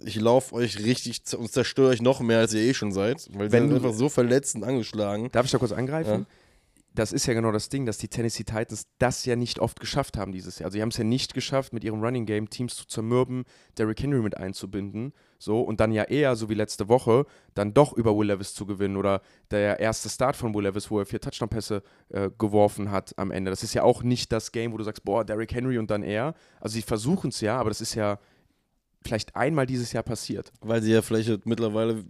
ich 0.03 0.19
laufe 0.19 0.53
euch 0.55 0.83
richtig 0.83 1.21
und 1.37 1.51
zerstöre 1.51 1.89
euch 1.89 2.01
noch 2.01 2.19
mehr, 2.19 2.39
als 2.39 2.53
ihr 2.53 2.61
eh 2.61 2.73
schon 2.73 2.91
seid, 2.91 3.27
weil 3.33 3.51
Wenn 3.51 3.69
sind 3.69 3.77
einfach 3.77 3.93
so 3.93 4.09
verletzt 4.09 4.55
und 4.55 4.63
angeschlagen. 4.63 5.29
Darf 5.31 5.45
ich 5.45 5.51
da 5.51 5.57
kurz 5.57 5.71
angreifen? 5.71 6.21
Ja. 6.21 6.25
Das 6.93 7.13
ist 7.13 7.27
ja 7.27 7.33
genau 7.33 7.51
das 7.51 7.69
Ding, 7.69 7.85
dass 7.85 7.99
die 7.99 8.07
Tennessee 8.07 8.43
Titans 8.43 8.87
das 8.97 9.23
ja 9.25 9.35
nicht 9.35 9.59
oft 9.59 9.79
geschafft 9.79 10.17
haben 10.17 10.31
dieses 10.31 10.57
Jahr. 10.59 10.65
Also, 10.65 10.77
sie 10.77 10.81
haben 10.81 10.89
es 10.89 10.97
ja 10.97 11.03
nicht 11.03 11.33
geschafft, 11.35 11.71
mit 11.71 11.83
ihrem 11.83 12.03
Running 12.03 12.25
Game 12.25 12.49
Teams 12.49 12.75
zu 12.75 12.87
zermürben, 12.87 13.43
Derrick 13.77 14.01
Henry 14.01 14.21
mit 14.21 14.35
einzubinden. 14.35 15.13
So, 15.39 15.61
und 15.61 15.79
dann 15.79 15.91
ja 15.91 16.03
eher, 16.03 16.35
so 16.35 16.49
wie 16.49 16.53
letzte 16.53 16.89
Woche, 16.89 17.25
dann 17.53 17.73
doch 17.73 17.93
über 17.93 18.17
Will 18.17 18.27
Levis 18.27 18.53
zu 18.53 18.65
gewinnen. 18.65 18.97
Oder 18.97 19.21
der 19.51 19.79
erste 19.79 20.09
Start 20.09 20.35
von 20.35 20.53
Will 20.53 20.63
Levis, 20.63 20.89
wo 20.89 20.99
er 20.99 21.05
vier 21.05 21.21
Touchdown-Pässe 21.21 21.83
äh, 22.09 22.29
geworfen 22.37 22.91
hat 22.91 23.13
am 23.17 23.31
Ende. 23.31 23.51
Das 23.51 23.63
ist 23.63 23.73
ja 23.73 23.83
auch 23.83 24.03
nicht 24.03 24.31
das 24.31 24.51
Game, 24.51 24.73
wo 24.73 24.77
du 24.77 24.83
sagst, 24.83 25.03
boah, 25.03 25.23
Derrick 25.23 25.53
Henry 25.53 25.77
und 25.77 25.91
dann 25.91 26.03
er. 26.03 26.33
Also, 26.59 26.73
sie 26.73 26.81
versuchen 26.81 27.29
es 27.29 27.41
ja, 27.41 27.59
aber 27.59 27.69
das 27.69 27.81
ist 27.81 27.95
ja 27.95 28.19
vielleicht 29.03 29.35
einmal 29.35 29.65
dieses 29.65 29.93
Jahr 29.93 30.03
passiert. 30.03 30.51
Weil 30.61 30.81
sie 30.81 30.91
ja 30.91 31.01
vielleicht 31.01 31.45
mittlerweile 31.45 32.03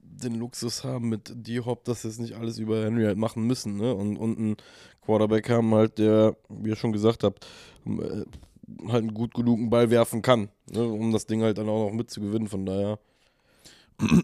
den 0.00 0.34
Luxus 0.34 0.84
haben 0.84 1.08
mit 1.08 1.32
D-Hop, 1.34 1.84
dass 1.84 2.02
sie 2.02 2.08
es 2.08 2.18
nicht 2.18 2.34
alles 2.34 2.58
über 2.58 2.84
Henry 2.84 3.04
halt 3.04 3.18
machen 3.18 3.46
müssen, 3.46 3.76
ne? 3.76 3.94
Und, 3.94 4.16
und 4.16 4.38
einen 4.38 4.56
Quarterback 5.00 5.48
haben 5.48 5.74
halt, 5.74 5.98
der, 5.98 6.36
wie 6.48 6.70
ihr 6.70 6.76
schon 6.76 6.92
gesagt 6.92 7.24
habt, 7.24 7.46
äh, 7.86 8.24
halt 8.86 9.02
einen 9.02 9.14
gut 9.14 9.34
genugen 9.34 9.70
Ball 9.70 9.90
werfen 9.90 10.22
kann, 10.22 10.48
ne? 10.70 10.86
um 10.86 11.12
das 11.12 11.26
Ding 11.26 11.42
halt 11.42 11.58
dann 11.58 11.68
auch 11.68 11.88
noch 11.88 11.96
mitzugewinnen. 11.96 12.48
Von 12.48 12.66
daher. 12.66 12.98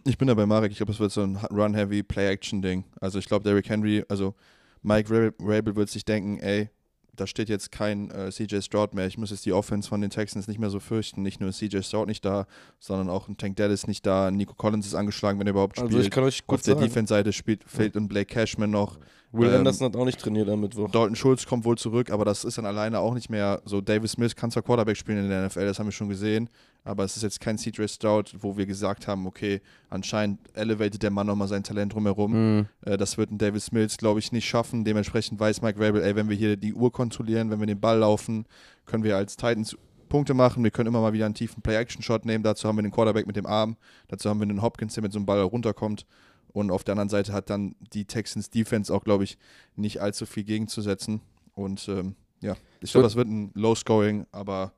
Ich 0.04 0.18
bin 0.18 0.28
da 0.28 0.34
bei 0.34 0.46
Marek, 0.46 0.70
ich 0.70 0.76
glaube, 0.76 0.92
es 0.92 1.00
wird 1.00 1.10
so 1.10 1.22
ein 1.22 1.36
Run-Heavy 1.50 2.04
Play-Action-Ding. 2.04 2.84
Also 3.00 3.18
ich 3.18 3.26
glaube, 3.26 3.42
Derrick 3.42 3.68
Henry, 3.68 4.04
also 4.08 4.34
Mike 4.82 5.32
Rabel 5.40 5.74
wird 5.74 5.90
sich 5.90 6.04
denken, 6.04 6.38
ey, 6.38 6.68
da 7.16 7.26
steht 7.26 7.48
jetzt 7.48 7.72
kein 7.72 8.10
äh, 8.10 8.30
CJ 8.30 8.60
Stroud 8.60 8.94
mehr. 8.94 9.06
Ich 9.06 9.18
muss 9.18 9.30
jetzt 9.30 9.46
die 9.46 9.52
Offense 9.52 9.88
von 9.88 10.00
den 10.00 10.10
Texans 10.10 10.48
nicht 10.48 10.58
mehr 10.58 10.70
so 10.70 10.80
fürchten. 10.80 11.22
Nicht 11.22 11.40
nur 11.40 11.52
CJ 11.52 11.82
Stroud 11.82 12.06
nicht 12.06 12.24
da, 12.24 12.46
sondern 12.80 13.08
auch 13.08 13.28
ein 13.28 13.36
Tank 13.36 13.56
Dallas 13.56 13.86
nicht 13.86 14.04
da. 14.06 14.30
Nico 14.30 14.54
Collins 14.54 14.86
ist 14.86 14.94
angeschlagen, 14.94 15.38
wenn 15.38 15.46
er 15.46 15.52
überhaupt 15.52 15.76
spielt. 15.76 15.92
Also 15.92 16.04
ich 16.04 16.10
kann 16.10 16.24
euch 16.24 16.46
gut 16.46 16.58
Auf 16.58 16.62
der 16.62 16.76
Defense-Seite 16.76 17.32
spielt, 17.32 17.64
fehlt 17.64 17.96
ein 17.96 18.08
Blake 18.08 18.32
Cashman 18.32 18.70
noch. 18.70 18.98
Will 19.34 19.48
ähm, 19.48 19.58
Anderson 19.58 19.86
hat 19.86 19.96
auch 19.96 20.04
nicht 20.04 20.20
trainiert 20.20 20.48
am 20.48 20.60
Mittwoch. 20.60 20.90
Dalton 20.90 21.16
Schulz 21.16 21.44
kommt 21.46 21.64
wohl 21.64 21.76
zurück, 21.76 22.10
aber 22.10 22.24
das 22.24 22.44
ist 22.44 22.58
dann 22.58 22.66
alleine 22.66 23.00
auch 23.00 23.14
nicht 23.14 23.30
mehr 23.30 23.60
so. 23.64 23.80
Davis 23.80 24.12
Smith 24.12 24.36
kann 24.36 24.50
zwar 24.50 24.62
Quarterback 24.62 24.96
spielen 24.96 25.24
in 25.24 25.28
der 25.28 25.46
NFL, 25.46 25.66
das 25.66 25.78
haben 25.78 25.86
wir 25.86 25.92
schon 25.92 26.08
gesehen, 26.08 26.48
aber 26.84 27.04
es 27.04 27.16
ist 27.16 27.22
jetzt 27.22 27.40
kein 27.40 27.58
CJ 27.58 27.86
Stroud, 27.88 28.34
wo 28.40 28.56
wir 28.56 28.66
gesagt 28.66 29.08
haben, 29.08 29.26
okay, 29.26 29.60
anscheinend 29.90 30.38
elevated 30.54 31.02
der 31.02 31.10
Mann 31.10 31.26
nochmal 31.26 31.48
sein 31.48 31.64
Talent 31.64 31.94
drumherum. 31.94 32.58
Mhm. 32.58 32.66
Äh, 32.84 32.96
das 32.96 33.18
wird 33.18 33.30
ein 33.32 33.38
Davis 33.38 33.72
Mills, 33.72 33.96
glaube 33.96 34.20
ich, 34.20 34.30
nicht 34.32 34.46
schaffen. 34.46 34.84
Dementsprechend 34.84 35.40
weiß 35.40 35.62
Mike 35.62 35.80
Rabel, 35.80 36.02
ey, 36.02 36.14
wenn 36.14 36.28
wir 36.28 36.36
hier 36.36 36.56
die 36.56 36.74
Uhr 36.74 36.92
kontrollieren, 36.92 37.50
wenn 37.50 37.60
wir 37.60 37.66
den 37.66 37.80
Ball 37.80 37.98
laufen, 37.98 38.46
können 38.86 39.02
wir 39.02 39.16
als 39.16 39.36
Titans 39.36 39.76
Punkte 40.08 40.32
machen. 40.32 40.62
Wir 40.62 40.70
können 40.70 40.86
immer 40.86 41.00
mal 41.00 41.12
wieder 41.12 41.26
einen 41.26 41.34
tiefen 41.34 41.60
Play-Action-Shot 41.60 42.24
nehmen. 42.24 42.44
Dazu 42.44 42.68
haben 42.68 42.76
wir 42.76 42.82
den 42.82 42.92
Quarterback 42.92 43.26
mit 43.26 43.34
dem 43.34 43.46
Arm. 43.46 43.76
Dazu 44.06 44.30
haben 44.30 44.38
wir 44.38 44.44
einen 44.44 44.62
Hopkins, 44.62 44.94
der 44.94 45.02
mit 45.02 45.12
so 45.12 45.18
einem 45.18 45.26
Ball 45.26 45.40
runterkommt. 45.40 46.06
Und 46.54 46.70
auf 46.70 46.84
der 46.84 46.92
anderen 46.92 47.08
Seite 47.08 47.32
hat 47.32 47.50
dann 47.50 47.74
die 47.92 48.04
Texans 48.04 48.48
Defense 48.48 48.94
auch, 48.94 49.02
glaube 49.02 49.24
ich, 49.24 49.36
nicht 49.74 50.00
allzu 50.00 50.24
viel 50.24 50.44
gegenzusetzen. 50.44 51.20
Und 51.52 51.88
ähm, 51.88 52.14
ja, 52.40 52.56
ich 52.80 52.92
glaube, 52.92 53.02
das 53.02 53.16
wird 53.16 53.26
ein 53.26 53.50
Low-Scoring, 53.54 54.26
aber 54.30 54.72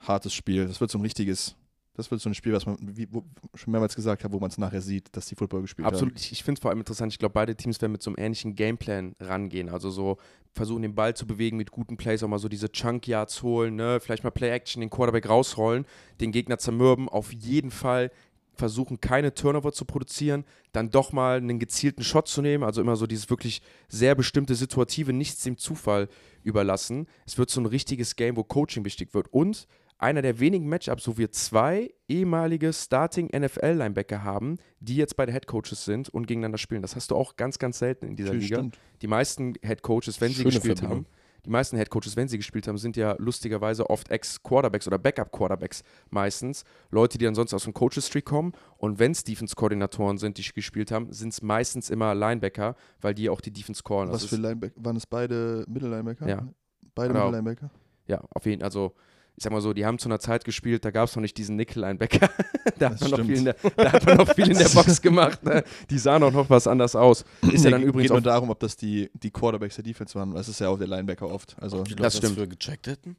hartes 0.00 0.34
Spiel. 0.34 0.66
Das 0.66 0.82
wird 0.82 0.90
so 0.90 0.98
ein 0.98 1.00
richtiges, 1.00 1.56
das 1.94 2.10
wird 2.10 2.20
so 2.20 2.28
ein 2.28 2.34
Spiel, 2.34 2.52
was 2.52 2.66
man, 2.66 2.76
wie 2.78 3.08
wo, 3.10 3.24
schon 3.54 3.70
mehrmals 3.70 3.96
gesagt 3.96 4.22
hat, 4.22 4.32
wo 4.32 4.38
man 4.38 4.50
es 4.50 4.58
nachher 4.58 4.82
sieht, 4.82 5.16
dass 5.16 5.24
die 5.24 5.34
Football 5.34 5.62
gespielt 5.62 5.86
haben. 5.86 5.94
Absolut. 5.94 6.20
Ich, 6.20 6.30
ich 6.30 6.44
finde 6.44 6.58
es 6.58 6.62
vor 6.62 6.70
allem 6.70 6.80
interessant. 6.80 7.10
Ich 7.10 7.18
glaube, 7.18 7.32
beide 7.32 7.56
Teams 7.56 7.80
werden 7.80 7.92
mit 7.92 8.02
so 8.02 8.10
einem 8.10 8.18
ähnlichen 8.18 8.54
Gameplan 8.54 9.16
rangehen. 9.18 9.70
Also 9.70 9.88
so 9.88 10.18
versuchen, 10.52 10.82
den 10.82 10.94
Ball 10.94 11.16
zu 11.16 11.26
bewegen 11.26 11.56
mit 11.56 11.70
guten 11.70 11.96
Plays, 11.96 12.22
auch 12.22 12.28
mal 12.28 12.38
so 12.38 12.50
diese 12.50 12.70
Chunk 12.70 13.08
Yards 13.08 13.42
holen, 13.42 13.76
ne? 13.76 13.98
vielleicht 13.98 14.24
mal 14.24 14.30
Play-Action, 14.30 14.82
den 14.82 14.90
Quarterback 14.90 15.26
rausrollen, 15.26 15.86
den 16.20 16.32
Gegner 16.32 16.58
zermürben. 16.58 17.08
Auf 17.08 17.32
jeden 17.32 17.70
Fall 17.70 18.10
versuchen, 18.56 19.00
keine 19.00 19.34
Turnover 19.34 19.72
zu 19.72 19.84
produzieren, 19.84 20.44
dann 20.72 20.90
doch 20.90 21.12
mal 21.12 21.36
einen 21.38 21.58
gezielten 21.58 22.02
Shot 22.04 22.28
zu 22.28 22.42
nehmen. 22.42 22.64
Also 22.64 22.80
immer 22.80 22.96
so 22.96 23.06
dieses 23.06 23.30
wirklich 23.30 23.62
sehr 23.88 24.14
bestimmte 24.14 24.54
Situative, 24.54 25.12
nichts 25.12 25.42
dem 25.42 25.58
Zufall 25.58 26.08
überlassen. 26.42 27.06
Es 27.26 27.38
wird 27.38 27.50
so 27.50 27.60
ein 27.60 27.66
richtiges 27.66 28.16
Game, 28.16 28.36
wo 28.36 28.44
Coaching 28.44 28.84
wichtig 28.84 29.14
wird. 29.14 29.28
Und 29.32 29.66
einer 29.98 30.22
der 30.22 30.40
wenigen 30.40 30.68
Matchups, 30.68 31.06
wo 31.08 31.16
wir 31.16 31.30
zwei 31.30 31.92
ehemalige 32.08 32.72
Starting 32.72 33.28
NFL-Linebacker 33.28 34.22
haben, 34.24 34.58
die 34.80 34.96
jetzt 34.96 35.16
bei 35.16 35.24
den 35.24 35.32
Head 35.32 35.46
Coaches 35.46 35.84
sind 35.84 36.08
und 36.08 36.26
gegeneinander 36.26 36.58
spielen. 36.58 36.82
Das 36.82 36.96
hast 36.96 37.10
du 37.10 37.16
auch 37.16 37.36
ganz, 37.36 37.58
ganz 37.58 37.78
selten 37.78 38.06
in 38.06 38.16
dieser 38.16 38.30
Natürlich, 38.30 38.50
Liga. 38.50 38.60
stimmt. 38.60 38.78
Die 39.02 39.06
meisten 39.06 39.54
Head 39.62 39.82
Coaches, 39.82 40.20
wenn 40.20 40.28
sie 40.30 40.42
Schöne 40.42 40.50
gespielt 40.50 40.80
Verbindung. 40.80 41.06
haben, 41.06 41.23
die 41.44 41.50
meisten 41.50 41.76
Head 41.76 41.90
Coaches, 41.90 42.16
wenn 42.16 42.28
sie 42.28 42.36
gespielt 42.38 42.66
haben, 42.68 42.78
sind 42.78 42.96
ja 42.96 43.14
lustigerweise 43.18 43.88
oft 43.90 44.10
Ex-Quarterbacks 44.10 44.86
oder 44.86 44.98
Backup-Quarterbacks 44.98 45.82
meistens. 46.10 46.64
Leute, 46.90 47.18
die 47.18 47.24
dann 47.24 47.34
sonst 47.34 47.52
aus 47.52 47.64
dem 47.64 47.74
Coaches-Tree 47.74 48.22
kommen. 48.22 48.52
Und 48.78 48.98
wenn 48.98 49.12
es 49.12 49.24
Defense-Koordinatoren 49.24 50.18
sind, 50.18 50.38
die 50.38 50.42
gespielt 50.42 50.90
haben, 50.90 51.12
sind 51.12 51.32
es 51.32 51.42
meistens 51.42 51.90
immer 51.90 52.14
Linebacker, 52.14 52.76
weil 53.00 53.14
die 53.14 53.28
auch 53.28 53.40
die 53.40 53.50
Defense 53.52 53.82
callen. 53.82 54.10
Was 54.10 54.24
für 54.24 54.36
Linebacker? 54.36 54.74
Waren 54.84 54.96
es 54.96 55.06
beide 55.06 55.64
Mittellinebacker? 55.68 56.28
Ja. 56.28 56.48
Beide 56.94 57.12
Genau. 57.12 57.26
Mittellinebacker? 57.26 57.70
Ja, 58.06 58.22
auf 58.34 58.46
jeden 58.46 58.60
Fall. 58.60 58.66
Also, 58.66 58.92
ich 59.36 59.42
sag 59.42 59.52
mal 59.52 59.60
so, 59.60 59.72
die 59.72 59.84
haben 59.84 59.98
zu 59.98 60.08
einer 60.08 60.20
Zeit 60.20 60.44
gespielt, 60.44 60.84
da 60.84 60.90
gab 60.92 61.08
es 61.08 61.16
noch 61.16 61.20
nicht 61.22 61.36
diesen 61.36 61.56
Nickel-Linebacker. 61.56 62.28
da, 62.78 62.90
hat 62.90 63.00
Das 63.00 63.10
man 63.10 63.10
noch 63.10 63.26
viel 63.26 63.36
in 63.38 63.44
der- 63.46 63.56
da 63.76 63.92
hat 63.92 64.06
man 64.06 64.16
noch 64.18 64.32
viel 64.34 64.50
in 64.50 64.56
der 64.58 64.68
Box 64.68 65.02
gemacht. 65.02 65.42
Ne? 65.42 65.64
Die 65.90 65.98
sahen 65.98 66.22
auch 66.22 66.30
noch 66.32 66.48
was 66.48 66.66
anders 66.68 66.94
aus. 66.94 67.24
Ist 67.50 67.64
ja 67.64 67.70
dann 67.72 67.82
übrigens 67.82 68.02
geht 68.02 68.10
nur 68.10 68.18
auch. 68.20 68.22
darum, 68.22 68.50
ob 68.50 68.60
das 68.60 68.76
die, 68.76 69.10
die 69.14 69.30
Quarterbacks 69.30 69.74
der 69.74 69.84
Defense 69.84 70.14
waren. 70.18 70.32
Das 70.34 70.48
ist 70.48 70.60
ja 70.60 70.68
auch 70.68 70.78
der 70.78 70.86
Linebacker 70.86 71.28
oft. 71.28 71.56
Also 71.60 71.78
Ob 71.80 71.84
die 71.86 71.92
Leute 71.92 72.02
das 72.04 72.12
das, 72.14 72.18
stimmt. 72.18 72.34
früher 72.36 72.46
gecheckt 72.46 72.86
hätten? 72.86 73.16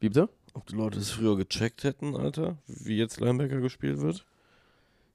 Wie 0.00 0.08
bitte? 0.08 0.28
Ob 0.54 0.66
die 0.66 0.74
Leute 0.76 0.98
das 0.98 1.10
früher 1.10 1.36
gecheckt 1.36 1.84
hätten, 1.84 2.16
Alter? 2.16 2.56
Wie 2.66 2.96
jetzt 2.96 3.20
Linebacker 3.20 3.60
gespielt 3.60 4.00
wird? 4.00 4.24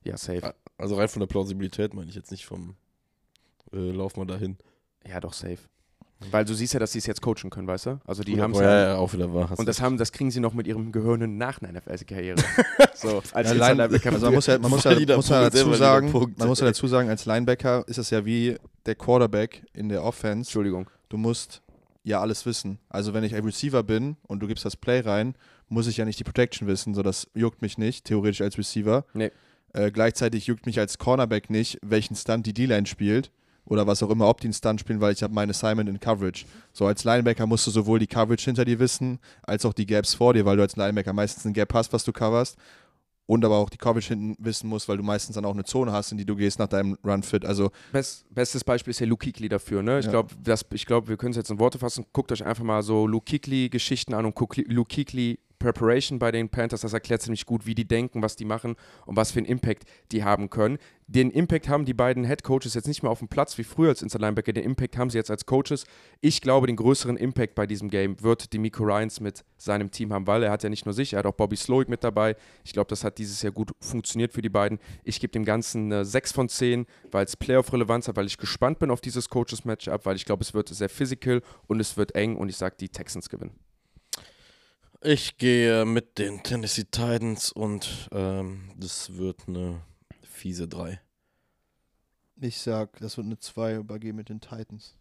Ja, 0.03 0.15
safe. 0.17 0.53
Also 0.77 0.95
rein 0.95 1.07
von 1.09 1.21
der 1.21 1.27
Plausibilität 1.27 1.93
meine 1.95 2.09
ich 2.09 2.15
jetzt 2.15 2.29
nicht 2.29 2.45
vom 2.45 2.75
äh, 3.73 3.77
Lauf 3.91 4.15
mal 4.15 4.25
dahin. 4.27 4.57
Ja, 5.07 5.19
doch, 5.19 5.33
safe. 5.33 5.57
Weil 6.31 6.45
du 6.45 6.53
siehst 6.53 6.73
ja, 6.73 6.79
dass 6.79 6.93
sie 6.93 6.99
es 6.99 7.05
jetzt 7.05 7.21
coachen 7.21 7.49
können, 7.49 7.67
weißt 7.67 7.85
du? 7.87 7.99
Also 8.05 8.23
die 8.23 8.41
haben 8.41 8.51
es 8.51 8.59
ja, 8.59 8.63
ja. 8.63 8.71
ja, 8.71 8.87
ja, 8.89 8.95
auch 8.95 9.13
wieder 9.13 9.33
wahr. 9.33 9.51
Und 9.57 9.67
das, 9.67 9.81
haben, 9.81 9.97
das 9.97 10.11
kriegen 10.11 10.31
sie 10.31 10.39
noch 10.39 10.53
mit 10.53 10.65
ihrem 10.65 10.91
Gehirn 10.91 11.37
nach 11.37 11.61
einer 11.61 11.73
NFL-Karriere. 11.73 12.37
so, 12.95 13.21
als 13.33 13.33
Ja, 13.33 13.39
Inside 13.39 13.59
Line, 13.59 13.73
Linebacker. 13.75 14.11
also 14.13 14.25
man 14.27 14.35
muss 14.35 14.45
ja, 14.47 14.57
man 14.57 14.71
muss 14.71 14.83
ja, 14.83 14.91
muss 15.15 15.29
ja 15.29 15.49
dazu 15.49 15.73
sagen, 15.73 16.11
man 16.11 16.47
muss 16.47 16.59
ja 16.59 16.65
dazu 16.65 16.87
sagen, 16.87 17.09
als 17.09 17.25
Linebacker 17.25 17.83
ist 17.87 17.97
es 17.97 18.09
ja 18.09 18.25
wie 18.25 18.55
der 18.85 18.95
Quarterback 18.95 19.63
in 19.73 19.89
der 19.89 20.03
Offense. 20.03 20.47
Entschuldigung. 20.49 20.89
Du 21.09 21.17
musst 21.17 21.61
ja 22.03 22.21
alles 22.21 22.45
wissen. 22.45 22.79
Also 22.89 23.13
wenn 23.13 23.23
ich 23.23 23.35
ein 23.35 23.43
Receiver 23.43 23.83
bin 23.83 24.15
und 24.23 24.39
du 24.39 24.47
gibst 24.47 24.63
das 24.63 24.77
Play 24.77 25.01
rein, 25.01 25.35
muss 25.67 25.87
ich 25.87 25.97
ja 25.97 26.05
nicht 26.05 26.19
die 26.19 26.23
Protection 26.23 26.67
wissen, 26.67 26.93
so 26.93 27.03
das 27.03 27.27
juckt 27.33 27.61
mich 27.61 27.77
nicht, 27.77 28.05
theoretisch 28.05 28.41
als 28.41 28.57
Receiver. 28.57 29.05
Nee. 29.13 29.31
Äh, 29.73 29.91
gleichzeitig 29.91 30.47
juckt 30.47 30.65
mich 30.65 30.79
als 30.79 30.97
Cornerback 30.97 31.49
nicht, 31.49 31.79
welchen 31.81 32.15
Stunt 32.15 32.45
die 32.45 32.53
D-Line 32.53 32.85
spielt 32.85 33.31
oder 33.65 33.87
was 33.87 34.01
auch 34.03 34.09
immer, 34.09 34.27
ob 34.27 34.41
die 34.41 34.47
einen 34.47 34.53
Stunt 34.53 34.79
spielen, 34.79 35.01
weil 35.01 35.13
ich 35.13 35.23
habe 35.23 35.33
mein 35.33 35.49
Assignment 35.49 35.89
in 35.89 35.99
Coverage. 35.99 36.45
So 36.71 36.85
als 36.85 37.03
Linebacker 37.03 37.45
musst 37.47 37.65
du 37.67 37.71
sowohl 37.71 37.99
die 37.99 38.07
Coverage 38.07 38.45
hinter 38.45 38.65
dir 38.65 38.79
wissen, 38.79 39.19
als 39.43 39.65
auch 39.65 39.73
die 39.73 39.85
Gaps 39.85 40.13
vor 40.13 40.33
dir, 40.33 40.45
weil 40.45 40.57
du 40.57 40.61
als 40.63 40.75
Linebacker 40.75 41.13
meistens 41.13 41.45
einen 41.45 41.53
Gap 41.53 41.73
hast, 41.73 41.91
was 41.93 42.03
du 42.03 42.11
coverst. 42.11 42.57
Und 43.27 43.43
aber 43.43 43.57
auch 43.57 43.71
die 43.71 43.77
Coverage 43.79 44.09
hinten 44.09 44.35
wissen 44.37 44.69
musst, 44.69 44.87
weil 44.87 44.97
du 44.97 45.03
meistens 45.03 45.33
dann 45.33 45.45
auch 45.45 45.53
eine 45.55 45.63
Zone 45.63 45.91
hast, 45.91 46.11
in 46.11 46.19
die 46.19 46.25
du 46.25 46.35
gehst 46.35 46.59
nach 46.59 46.67
deinem 46.67 46.95
Run-Fit. 47.03 47.43
Also 47.43 47.71
Best, 47.91 48.23
bestes 48.29 48.63
Beispiel 48.63 48.91
ist 48.91 48.99
ja 48.99 49.07
Luke 49.07 49.25
Kuechly 49.25 49.49
dafür. 49.49 49.81
Ne? 49.81 49.97
Ich 49.97 50.05
Ja. 50.05 50.11
glaube, 50.11 50.35
glaub, 50.85 51.07
wir 51.07 51.17
können 51.17 51.31
es 51.31 51.37
jetzt 51.37 51.49
in 51.49 51.57
Worte 51.57 51.79
fassen. 51.79 52.05
Guckt 52.13 52.31
euch 52.31 52.45
einfach 52.45 52.63
mal 52.63 52.83
so 52.83 53.07
Luke 53.07 53.25
Kuechly-Geschichten 53.27 54.13
an 54.13 54.25
und 54.27 54.35
guckt 54.35 54.57
Luke 54.67 54.93
Kuechly 54.93 55.39
Preparation 55.59 56.19
bei 56.19 56.31
den 56.31 56.49
Panthers. 56.49 56.81
Das 56.81 56.93
erklärt 56.93 57.21
ziemlich 57.21 57.45
gut, 57.45 57.65
wie 57.65 57.75
die 57.75 57.87
denken, 57.87 58.21
was 58.21 58.35
die 58.35 58.45
machen 58.45 58.75
und 59.05 59.15
was 59.15 59.31
für 59.31 59.39
einen 59.39 59.47
Impact 59.47 59.83
die 60.11 60.23
haben 60.23 60.49
können. 60.49 60.77
Den 61.07 61.29
Impact 61.29 61.69
haben 61.69 61.85
die 61.85 61.93
beiden 61.93 62.25
Head 62.25 62.41
Coaches 62.41 62.73
jetzt 62.73 62.87
nicht 62.87 63.03
mehr 63.03 63.11
auf 63.11 63.19
dem 63.19 63.27
Platz 63.27 63.57
wie 63.59 63.63
früher 63.63 63.89
als 63.89 64.01
Inside 64.01 64.23
Linebacker. 64.23 64.53
Den 64.53 64.63
Impact 64.63 64.97
haben 64.97 65.11
sie 65.11 65.19
jetzt 65.19 65.29
als 65.29 65.45
Coaches. 65.45 65.85
Ich 66.19 66.41
glaube, 66.41 66.65
den 66.65 66.75
größeren 66.75 67.15
Impact 67.15 67.53
bei 67.53 67.67
diesem 67.67 67.89
Game 67.89 68.21
wird 68.23 68.51
Demico 68.53 68.83
Ryans 68.83 69.19
mit 69.19 69.45
seinem 69.57 69.91
Team 69.91 70.11
haben, 70.11 70.25
weil 70.25 70.41
er 70.41 70.51
hat 70.51 70.63
ja 70.63 70.69
nicht 70.69 70.85
nur 70.85 70.93
sich, 70.93 71.13
er 71.13 71.19
hat 71.19 71.27
auch 71.27 71.33
Bobby 71.33 71.57
Slowick 71.57 71.89
mit 71.89 72.03
dabei. 72.03 72.35
Ich 72.63 72.73
glaube, 72.73 72.87
das 72.89 73.03
hat 73.03 73.19
dieses 73.19 73.43
Jahr 73.43 73.53
gut 73.53 73.71
funktioniert 73.79 74.33
für 74.33 74.41
die 74.41 74.49
beiden. 74.49 74.79
Ich 75.03 75.19
gebe 75.19 75.31
dem 75.31 75.45
Ganzen 75.45 75.93
eine 75.93 76.05
6 76.05 76.31
von 76.31 76.49
10, 76.49 76.87
weil 77.11 77.25
es 77.25 77.37
Playoff-Relevanz 77.37 78.07
hat, 78.07 78.15
weil 78.15 78.25
ich 78.25 78.37
gespannt 78.37 78.79
bin 78.79 78.89
auf 78.89 78.99
dieses 78.99 79.29
Coaches-Matchup, 79.29 80.07
weil 80.07 80.15
ich 80.15 80.25
glaube, 80.25 80.41
es 80.41 80.55
wird 80.55 80.69
sehr 80.69 80.89
physical 80.89 81.43
und 81.67 81.79
es 81.79 81.97
wird 81.97 82.15
eng 82.15 82.35
und 82.35 82.49
ich 82.49 82.57
sage, 82.57 82.77
die 82.79 82.89
Texans 82.89 83.29
gewinnen. 83.29 83.53
Ich 85.07 85.37
gehe 85.37 85.85
mit 85.85 86.17
den 86.17 86.41
Tennessee 86.41 86.85
Titans 86.85 87.51
und 87.51 88.09
ähm, 88.11 88.71
das 88.75 89.15
wird 89.15 89.43
eine 89.47 89.81
fiese 90.23 90.67
3. 90.67 90.99
ich 92.41 92.57
sag, 92.57 92.97
das 92.97 93.15
wird 93.15 93.27
eine 93.27 93.37
2 93.37 93.75
übergeben 93.75 94.17
mit 94.17 94.29
den 94.29 94.41
Titans. 94.41 94.95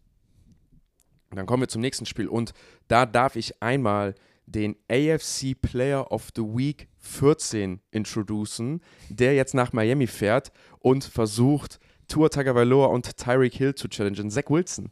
Dann 1.31 1.47
kommen 1.47 1.63
wir 1.63 1.67
zum 1.69 1.81
nächsten 1.81 2.05
Spiel 2.05 2.27
und 2.27 2.53
da 2.87 3.07
darf 3.07 3.35
ich 3.35 3.63
einmal 3.63 4.13
den 4.45 4.75
AFC 4.91 5.59
Player 5.59 6.11
of 6.11 6.29
the 6.35 6.43
Week 6.43 6.87
14 6.99 7.81
introducen, 7.89 8.81
der 9.09 9.33
jetzt 9.33 9.55
nach 9.55 9.73
Miami 9.73 10.05
fährt 10.05 10.51
und 10.77 11.03
versucht, 11.03 11.79
Tua 12.07 12.29
Tagovailoa 12.29 12.87
und 12.87 13.17
Tyreek 13.17 13.55
Hill 13.55 13.73
zu 13.73 13.87
challengen. 13.87 14.29
Zach 14.29 14.49
Wilson 14.49 14.91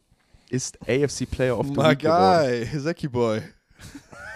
ist 0.50 0.76
AFC 0.88 1.30
Player 1.30 1.56
of 1.56 1.68
the 1.68 1.72
My 1.74 1.90
Week 1.90 2.00
geworden. 2.00 2.68
guy, 2.68 2.80
Zeki 2.80 3.06
Boy. 3.06 3.42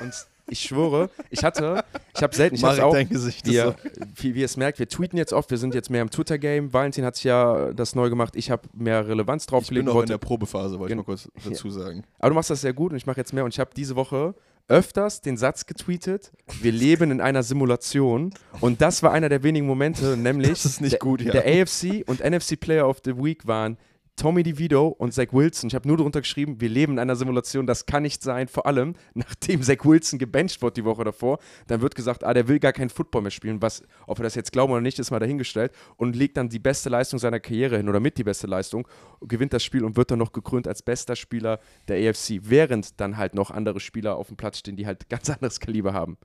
Und 0.00 0.14
ich 0.50 0.60
schwöre, 0.60 1.10
ich 1.30 1.44
hatte, 1.44 1.84
ich 2.14 2.22
habe 2.22 2.34
selten, 2.34 2.56
ich 2.56 2.62
Marek 2.62 2.82
auch, 2.82 2.92
dein 2.92 3.08
Gesicht 3.08 3.46
wir, 3.46 3.76
wie, 4.16 4.34
wie 4.34 4.40
ihr 4.40 4.44
es 4.44 4.56
merkt, 4.56 4.78
wir 4.78 4.88
tweeten 4.88 5.16
jetzt 5.16 5.32
oft, 5.32 5.50
wir 5.50 5.58
sind 5.58 5.74
jetzt 5.74 5.90
mehr 5.90 6.02
im 6.02 6.10
Twitter-Game. 6.10 6.72
Valentin 6.72 7.04
hat 7.04 7.16
sich 7.16 7.24
ja 7.24 7.72
das 7.72 7.94
neu 7.94 8.10
gemacht, 8.10 8.34
ich 8.36 8.50
habe 8.50 8.62
mehr 8.72 9.06
Relevanz 9.06 9.44
Ich 9.44 9.48
draufgelegt. 9.48 9.86
bin 9.86 9.94
noch 9.94 10.00
in 10.00 10.08
der 10.08 10.18
Probephase, 10.18 10.78
wollte 10.78 10.92
ich 10.92 10.96
mal 10.96 11.04
kurz 11.04 11.28
dazu 11.44 11.70
sagen. 11.70 12.04
Aber 12.18 12.30
du 12.30 12.34
machst 12.34 12.50
das 12.50 12.60
sehr 12.60 12.72
gut 12.72 12.92
und 12.92 12.96
ich 12.96 13.06
mache 13.06 13.18
jetzt 13.18 13.32
mehr 13.32 13.44
und 13.44 13.54
ich 13.54 13.60
habe 13.60 13.70
diese 13.76 13.96
Woche 13.96 14.34
öfters 14.68 15.22
den 15.22 15.36
Satz 15.38 15.64
getweetet, 15.64 16.30
wir 16.60 16.72
leben 16.72 17.10
in 17.10 17.20
einer 17.22 17.42
Simulation 17.42 18.34
und 18.60 18.82
das 18.82 19.02
war 19.02 19.12
einer 19.12 19.30
der 19.30 19.42
wenigen 19.42 19.66
Momente, 19.66 20.16
nämlich 20.16 20.62
gut, 21.00 21.22
ja. 21.22 21.32
der 21.32 21.62
AFC 21.62 22.04
und 22.06 22.20
NFC 22.20 22.60
Player 22.60 22.86
of 22.86 22.98
the 23.04 23.16
Week 23.16 23.46
waren 23.46 23.78
Tommy 24.18 24.42
DeVito 24.42 24.88
und 24.88 25.14
Zach 25.14 25.28
Wilson. 25.32 25.68
Ich 25.68 25.74
habe 25.76 25.86
nur 25.86 25.96
drunter 25.96 26.20
geschrieben, 26.20 26.60
wir 26.60 26.68
leben 26.68 26.94
in 26.94 26.98
einer 26.98 27.14
Simulation, 27.14 27.66
das 27.66 27.86
kann 27.86 28.02
nicht 28.02 28.22
sein. 28.22 28.48
Vor 28.48 28.66
allem, 28.66 28.94
nachdem 29.14 29.62
Zach 29.62 29.84
Wilson 29.84 30.18
gebencht 30.18 30.60
wurde 30.60 30.74
die 30.74 30.84
Woche 30.84 31.04
davor, 31.04 31.38
dann 31.68 31.80
wird 31.80 31.94
gesagt, 31.94 32.24
ah, 32.24 32.34
der 32.34 32.48
will 32.48 32.58
gar 32.58 32.72
keinen 32.72 32.90
Football 32.90 33.22
mehr 33.22 33.30
spielen. 33.30 33.62
Was, 33.62 33.82
ob 34.06 34.18
wir 34.18 34.24
das 34.24 34.34
jetzt 34.34 34.52
glauben 34.52 34.72
oder 34.72 34.82
nicht, 34.82 34.98
ist 34.98 35.12
mal 35.12 35.20
dahingestellt. 35.20 35.72
Und 35.96 36.16
legt 36.16 36.36
dann 36.36 36.48
die 36.48 36.58
beste 36.58 36.88
Leistung 36.88 37.18
seiner 37.18 37.38
Karriere 37.38 37.76
hin 37.76 37.88
oder 37.88 38.00
mit 38.00 38.18
die 38.18 38.24
beste 38.24 38.48
Leistung, 38.48 38.88
gewinnt 39.20 39.52
das 39.52 39.62
Spiel 39.62 39.84
und 39.84 39.96
wird 39.96 40.10
dann 40.10 40.18
noch 40.18 40.32
gekrönt 40.32 40.66
als 40.66 40.82
bester 40.82 41.14
Spieler 41.14 41.60
der 41.86 42.10
AFC, 42.10 42.40
während 42.42 43.00
dann 43.00 43.16
halt 43.16 43.34
noch 43.34 43.52
andere 43.52 43.78
Spieler 43.78 44.16
auf 44.16 44.26
dem 44.26 44.36
Platz 44.36 44.58
stehen, 44.58 44.76
die 44.76 44.86
halt 44.86 45.08
ganz 45.08 45.30
anderes 45.30 45.60
Kaliber 45.60 45.92
haben. 45.92 46.18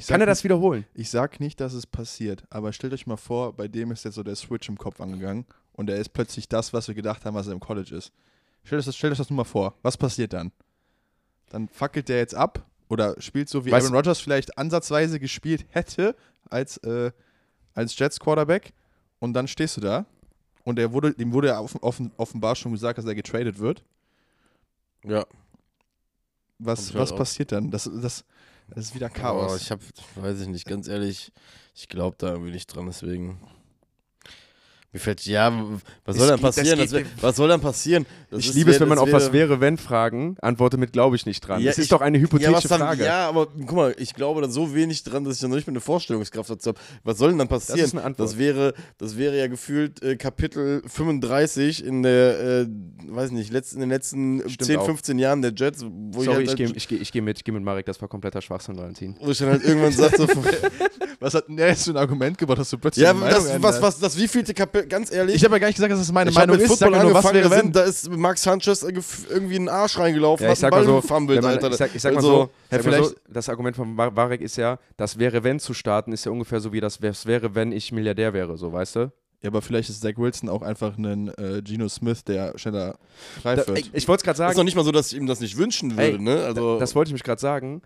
Ich 0.00 0.06
Kann 0.06 0.20
er 0.20 0.26
das 0.26 0.44
wiederholen? 0.44 0.86
Ich 0.94 1.10
sag 1.10 1.40
nicht, 1.40 1.60
dass 1.60 1.74
es 1.74 1.86
passiert, 1.86 2.44
aber 2.48 2.72
stellt 2.72 2.94
euch 2.94 3.06
mal 3.06 3.18
vor, 3.18 3.52
bei 3.52 3.68
dem 3.68 3.90
ist 3.90 4.04
jetzt 4.04 4.14
so 4.14 4.22
der 4.22 4.34
Switch 4.34 4.66
im 4.70 4.78
Kopf 4.78 4.98
angegangen 5.00 5.44
und 5.74 5.90
er 5.90 5.96
ist 5.96 6.14
plötzlich 6.14 6.48
das, 6.48 6.72
was 6.72 6.88
wir 6.88 6.94
gedacht 6.94 7.24
haben, 7.26 7.34
was 7.34 7.46
er 7.48 7.52
im 7.52 7.60
College 7.60 7.94
ist. 7.94 8.10
Stellt 8.64 8.80
euch 8.80 8.86
das, 8.86 8.96
stellt 8.96 9.12
euch 9.12 9.18
das 9.18 9.28
nur 9.28 9.36
mal 9.36 9.44
vor. 9.44 9.74
Was 9.82 9.98
passiert 9.98 10.32
dann? 10.32 10.52
Dann 11.50 11.68
fackelt 11.68 12.08
der 12.08 12.16
jetzt 12.16 12.34
ab 12.34 12.64
oder 12.88 13.14
spielt 13.20 13.50
so, 13.50 13.66
wie 13.66 13.70
Weißt- 13.72 13.82
Aaron 13.84 13.94
Rodgers 13.96 14.20
vielleicht 14.20 14.56
ansatzweise 14.56 15.20
gespielt 15.20 15.66
hätte 15.68 16.16
als, 16.48 16.78
äh, 16.78 17.12
als 17.74 17.98
Jets 17.98 18.18
Quarterback 18.18 18.72
und 19.18 19.34
dann 19.34 19.48
stehst 19.48 19.76
du 19.76 19.82
da 19.82 20.06
und 20.64 20.78
er 20.78 20.92
wurde, 20.94 21.14
ihm 21.18 21.32
wurde 21.34 21.48
ja 21.48 21.60
offen, 21.60 21.80
offen, 21.82 22.10
offenbar 22.16 22.56
schon 22.56 22.72
gesagt, 22.72 22.96
dass 22.98 23.04
er 23.04 23.14
getradet 23.14 23.58
wird. 23.58 23.84
Ja. 25.04 25.26
Was, 26.58 26.88
halt 26.88 27.00
was 27.00 27.14
passiert 27.14 27.52
dann? 27.52 27.70
Das, 27.70 27.84
das, 27.84 28.24
das 28.74 28.86
ist 28.86 28.94
wieder 28.94 29.10
Chaos. 29.10 29.60
ich 29.60 29.70
habe, 29.70 29.82
weiß 30.16 30.40
ich 30.40 30.48
nicht, 30.48 30.66
ganz 30.66 30.88
ehrlich, 30.88 31.32
ich 31.74 31.88
glaube 31.88 32.16
da 32.18 32.28
irgendwie 32.28 32.52
nicht 32.52 32.66
dran, 32.66 32.86
deswegen. 32.86 33.38
Mir 34.92 34.98
fällt, 34.98 35.24
ja, 35.24 35.52
was 36.04 36.16
soll 36.16 36.24
Es 36.24 36.28
dann 36.30 36.36
geht- 36.38 36.44
das 36.44 36.56
passieren? 36.56 36.78
geht 36.78 36.86
Das 36.86 36.92
wär, 36.92 37.00
mir- 37.02 37.06
was 37.20 37.36
soll 37.36 37.48
dann 37.48 37.60
passieren? 37.60 38.06
Das 38.28 38.40
Ich 38.40 38.48
ist- 38.48 38.54
liebe 38.56 38.72
es, 38.72 38.80
wenn 38.80 38.88
man 38.88 38.96
das 38.98 39.02
auf 39.06 39.12
was 39.12 39.32
wäre, 39.32 39.60
wenn 39.60 39.76
Fragen 39.78 40.36
antworte 40.42 40.78
mit 40.78 40.92
glaube 40.92 41.14
ich 41.14 41.26
nicht 41.26 41.40
dran. 41.46 41.60
Ja, 41.60 41.66
das 41.68 41.78
ich- 41.78 41.82
ist 41.84 41.92
doch 41.92 42.00
eine 42.00 42.18
Ja, 42.18 42.24
hypothetische 42.24 42.66
dann, 42.66 42.80
Frage. 42.80 43.04
ja, 43.04 43.28
aber 43.28 43.46
guck 43.46 43.72
mal, 43.72 43.94
ich 43.98 44.14
glaube 44.14 44.40
da 44.42 44.48
so 44.48 44.74
wenig 44.74 45.04
dran, 45.04 45.22
dass 45.24 45.36
ich 45.36 45.40
da 45.40 45.46
noch 45.46 45.54
nicht 45.54 45.68
mehr 45.68 45.72
eine 45.74 45.80
Vorstellungskraft 45.80 46.50
dazu 46.50 46.70
habe. 46.70 46.80
Was 47.04 47.18
soll 47.18 47.28
denn 47.28 47.38
dann 47.38 47.46
passieren? 47.46 47.78
ist 47.78 47.94
eine 47.94 48.02
Antwort. 48.02 48.28
Das 48.30 48.36
wäre, 48.38 48.74
das 48.98 49.16
wäre 49.16 49.38
ja 49.38 49.46
gefühlt 49.46 50.02
äh, 50.02 50.16
Kapitel 50.16 50.82
35 50.88 51.84
in 51.84 52.02
der, 52.02 52.40
äh, 52.62 52.66
weiß 53.08 53.30
nicht, 53.30 53.52
letzt, 53.52 53.74
in 53.74 53.80
den 53.80 53.90
letzten 53.90 54.40
Stimmt 54.48 54.64
10, 54.64 54.76
auch. 54.78 54.86
15 54.86 55.18
Jahren 55.20 55.40
der 55.42 55.52
Jets, 55.54 55.84
wo 55.84 56.22
Sorry, 56.24 56.38
ich 56.38 56.42
ich 56.42 56.48
halt, 56.48 56.56
gehe 56.56 56.66
halt, 56.66 56.76
ich 56.76 56.88
geh, 56.88 56.96
ich 56.96 57.12
geh 57.12 57.20
mit, 57.20 57.38
ich 57.38 57.44
geh 57.44 57.52
mit 57.52 57.62
Marek, 57.62 57.86
das 57.86 58.00
war 58.00 58.08
kompletter 58.08 58.40
Schwachsinn, 58.42 58.76
Valentin. 58.76 59.16
wo 59.20 59.30
ich 59.30 59.38
dann 59.38 59.50
halt 59.50 59.62
irgendwann 59.64 59.92
sagte, 59.92 60.26
so, 60.26 60.28
Was 61.22 61.34
hat 61.34 61.48
denn 61.48 61.58
der 61.58 61.68
jetzt 61.68 61.84
für 61.84 61.90
ein 61.90 61.98
Argument 61.98 62.38
gebracht, 62.38 62.60
dass 62.60 62.70
du 62.70 62.78
plötzlich 62.78 63.04
ja, 63.04 63.12
das, 63.12 63.62
was, 63.62 63.82
was, 63.82 63.98
das 63.98 64.16
wievielte 64.16 64.54
Kapitel, 64.54 64.79
ganz 64.88 65.12
ehrlich, 65.12 65.34
Ich 65.36 65.44
habe 65.44 65.54
ja 65.54 65.58
gar 65.58 65.66
nicht 65.68 65.76
gesagt, 65.76 65.92
dass 65.92 65.98
das 66.00 66.12
meine 66.12 66.30
ich 66.30 66.36
Meinung 66.36 66.56
mit 66.56 66.64
ist. 66.64 66.68
Football 66.70 66.90
mir 66.90 67.02
nur, 67.02 67.14
was 67.14 67.26
angefangen, 67.26 67.50
wäre, 67.50 67.62
da, 67.62 67.64
wenn. 67.64 67.72
da 67.72 67.82
ist 67.82 68.10
Max 68.10 68.42
Sanchez 68.42 68.82
irgendwie 68.82 69.56
in 69.56 69.62
den 69.64 69.68
Arsch 69.68 69.98
reingelaufen, 69.98 70.44
Ja, 70.44 70.50
hat 70.50 70.56
ich 70.56 70.60
sag 70.60 70.72
einen 70.72 70.84
mal 70.86 70.92
Ball 70.92 71.02
so, 71.02 71.08
man, 71.42 71.44
Alter. 71.44 71.70
ich 71.70 71.76
sag, 71.76 71.94
ich 71.94 72.02
sag 72.02 72.12
mal 72.12 72.16
Also, 72.18 72.28
so, 72.28 72.50
ja, 72.70 72.76
mal 72.76 72.82
so, 72.82 72.90
vielleicht- 72.90 73.16
das 73.28 73.48
Argument 73.48 73.76
von 73.76 73.94
Marek 73.94 74.40
ist 74.40 74.56
ja, 74.56 74.78
das 74.96 75.18
wäre 75.18 75.42
wenn 75.44 75.58
zu 75.60 75.74
starten, 75.74 76.12
ist 76.12 76.24
ja 76.24 76.32
ungefähr 76.32 76.60
so 76.60 76.72
wie 76.72 76.80
das 76.80 77.00
wäre, 77.26 77.54
wenn 77.54 77.72
ich 77.72 77.92
Milliardär 77.92 78.32
wäre, 78.32 78.56
so, 78.56 78.72
weißt 78.72 78.96
du? 78.96 79.12
Ja, 79.42 79.48
aber 79.48 79.62
vielleicht 79.62 79.88
ist 79.88 80.02
Zach 80.02 80.12
Wilson 80.18 80.50
auch 80.50 80.60
einfach 80.60 80.98
ein 80.98 81.28
äh, 81.38 81.62
Geno 81.64 81.88
Smith, 81.88 82.24
der 82.24 82.52
schneller 82.58 82.98
reif 83.42 83.64
Da, 83.64 83.74
wird. 83.74 83.90
ich 83.94 84.06
wollte 84.06 84.20
es 84.20 84.24
gerade 84.24 84.32
ist 84.34 84.38
sagen, 84.38 84.56
noch 84.58 84.64
nicht 84.64 84.76
mal 84.76 84.84
so, 84.84 84.92
dass 84.92 85.12
ich 85.12 85.18
ihm 85.18 85.26
das 85.26 85.40
nicht 85.40 85.56
wünschen 85.56 85.92
würde, 85.92 86.02
Ey, 86.02 86.18
ne? 86.18 86.42
Also, 86.44 86.78
das 86.78 86.94
wollte 86.94 87.08
ich 87.08 87.12
mich 87.14 87.22
gerade 87.22 87.40
sagen. 87.40 87.80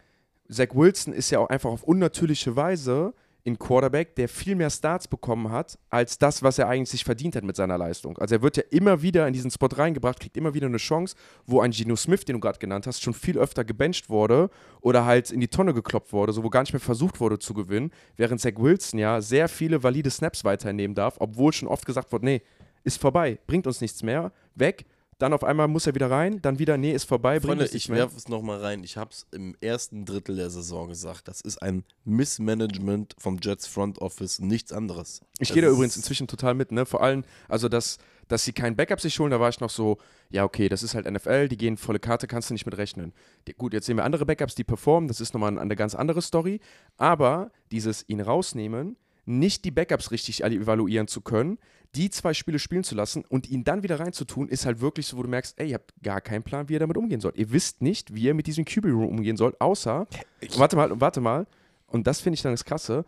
Zach 0.51 0.67
Wilson 0.75 1.13
ist 1.15 1.31
ja 1.31 1.39
auch 1.39 1.49
einfach 1.49 1.71
auf 1.71 1.85
unnatürliche 1.85 2.57
Weise 2.57 3.15
ein 3.47 3.59
Quarterback, 3.59 4.15
der 4.17 4.29
viel 4.29 4.55
mehr 4.55 4.71
Starts 4.71 5.07
bekommen 5.07 5.51
hat, 5.51 5.79
als 5.91 6.19
das, 6.19 6.43
was 6.43 6.59
er 6.59 6.69
eigentlich 6.69 6.89
sich 6.89 7.05
verdient 7.05 7.37
hat 7.37 7.45
mit 7.45 7.57
seiner 7.57 7.77
Leistung. 7.77 8.17
Also 8.19 8.37
er 8.37 8.43
wird 8.43 8.57
ja 8.57 8.63
immer 8.71 9.03
wieder 9.03 9.27
in 9.27 9.35
diesen 9.35 9.51
Spot 9.51 9.67
reingebracht, 9.67 10.19
kriegt 10.19 10.37
immer 10.37 10.55
wieder 10.55 10.67
eine 10.67 10.79
Chance, 10.79 11.15
wo 11.47 11.61
ein 11.61 11.71
Geno 11.71 11.95
Smith, 11.97 12.25
den 12.25 12.35
du 12.35 12.41
gerade 12.41 12.59
genannt 12.59 12.87
hast, 12.87 13.03
schon 13.03 13.13
viel 13.13 13.37
öfter 13.37 13.65
gebencht 13.65 14.09
wurde 14.09 14.49
oder 14.81 15.05
halt 15.05 15.31
in 15.31 15.41
die 15.41 15.49
Tonne 15.49 15.75
geklopft 15.75 16.13
wurde, 16.13 16.33
so 16.33 16.43
wo 16.43 16.49
gar 16.49 16.63
nicht 16.63 16.73
mehr 16.73 16.81
versucht 16.81 17.21
wurde 17.21 17.39
zu 17.39 17.53
gewinnen, 17.53 17.91
während 18.17 18.41
Zach 18.41 18.53
Wilson 18.57 18.99
ja 18.99 19.21
sehr 19.21 19.49
viele 19.49 19.83
valide 19.83 20.11
Snaps 20.11 20.45
weiternehmen 20.45 20.95
darf, 20.95 21.17
obwohl 21.19 21.53
schon 21.53 21.69
oft 21.69 21.85
gesagt 21.85 22.13
wurde, 22.13 22.25
nee, 22.25 22.43
ist 22.83 23.01
vorbei, 23.01 23.39
bringt 23.47 23.67
uns 23.67 23.81
nichts 23.81 24.03
mehr, 24.03 24.33
weg. 24.55 24.87
Dann 25.19 25.33
auf 25.33 25.45
einmal 25.45 25.69
muss 25.69 25.87
er 25.87 25.95
wieder 25.95 26.11
rein, 26.11 26.41
dann 26.43 26.59
wieder, 26.59 26.77
nee, 26.77 26.93
ist 26.93 27.05
vorbei, 27.05 27.39
bringt 27.39 27.61
Freunde, 27.61 27.77
ich 27.77 27.89
werfe 27.89 28.17
es 28.17 28.29
nochmal 28.29 28.61
rein. 28.61 28.83
Ich 28.85 28.97
habe 28.97 29.11
es 29.11 29.27
im 29.33 29.57
ersten 29.61 30.05
Drittel 30.05 30.37
der 30.37 30.51
Saison 30.51 30.89
gesagt. 30.89 31.29
Das 31.29 31.41
ist 31.41 31.63
ein 31.63 31.85
Missmanagement 32.05 33.15
vom 33.19 33.39
Jets 33.41 33.67
Front 33.67 33.99
Office, 33.99 34.41
nichts 34.41 34.73
anderes. 34.73 35.21
Ich 35.39 35.53
gehe 35.53 35.63
da 35.63 35.69
übrigens 35.69 35.97
inzwischen 35.97 36.27
total 36.27 36.55
mit, 36.55 36.73
ne? 36.73 36.87
Vor 36.87 37.03
allem, 37.03 37.25
also 37.49 37.69
dass, 37.69 37.99
dass 38.29 38.45
sie 38.45 38.53
kein 38.53 38.77
Backup 38.77 39.01
sich 39.01 39.19
holen, 39.19 39.31
da 39.31 39.41
war 39.41 39.49
ich 39.49 39.61
noch 39.61 39.71
so, 39.71 39.99
ja, 40.31 40.45
okay, 40.45 40.69
das 40.69 40.83
ist 40.83 40.95
halt 40.95 41.11
NFL, 41.11 41.49
die 41.49 41.57
gehen 41.57 41.77
volle 41.77 41.99
Karte, 41.99 42.27
kannst 42.27 42.51
du 42.51 42.55
nicht 42.55 42.67
mit 42.67 42.77
rechnen. 42.77 43.13
Gut, 43.59 43.73
jetzt 43.73 43.87
sehen 43.87 43.97
wir 43.97 44.05
andere 44.05 44.27
Backups, 44.27 44.55
die 44.55 44.65
performen, 44.65 45.09
das 45.09 45.21
ist 45.21 45.35
nochmal 45.35 45.59
eine 45.59 45.77
ganz 45.77 45.95
andere 45.95 46.23
Story. 46.23 46.61
Aber 46.97 47.51
dieses 47.71 48.09
ihn 48.09 48.21
rausnehmen, 48.21 48.97
nicht 49.27 49.65
die 49.65 49.71
Backups 49.71 50.11
richtig 50.11 50.43
evaluieren 50.45 51.09
zu 51.09 51.21
können, 51.21 51.59
die 51.95 52.11
zwei 52.11 52.35
Spiele 52.35 52.59
spielen 52.59 52.85
zu 52.85 52.95
lassen 52.95 53.25
und 53.29 53.49
ihn 53.49 53.65
dann 53.65 53.83
wieder 53.83 54.01
reinzutun, 54.01 54.49
ist 54.49 54.67
halt 54.67 54.81
wirklich 54.81 55.07
so, 55.07 55.17
wo 55.17 55.23
du 55.23 55.29
merkst, 55.29 55.59
ey, 55.59 55.69
ihr 55.69 55.75
habt 55.75 55.95
gar 56.03 56.21
keinen 56.21 56.43
Plan, 56.43 56.69
wie 56.69 56.75
ihr 56.75 56.81
damit 56.81 56.97
umgehen 56.97 57.21
sollt. 57.21 57.37
Ihr 57.37 57.53
wisst 57.53 57.83
nicht, 57.83 58.15
wie 58.15 58.23
ihr 58.23 58.35
mit 58.35 58.47
diesem 58.47 58.65
QB-Room 58.65 59.09
umgehen 59.09 59.37
sollt, 59.37 59.61
außer, 59.61 60.07
und 60.43 60.59
warte 60.59 60.77
mal, 60.77 61.01
warte 61.01 61.21
mal, 61.21 61.47
und 61.87 62.07
das 62.07 62.21
finde 62.21 62.35
ich 62.35 62.43
dann 62.43 62.53
das 62.53 62.65
Krasse, 62.65 63.05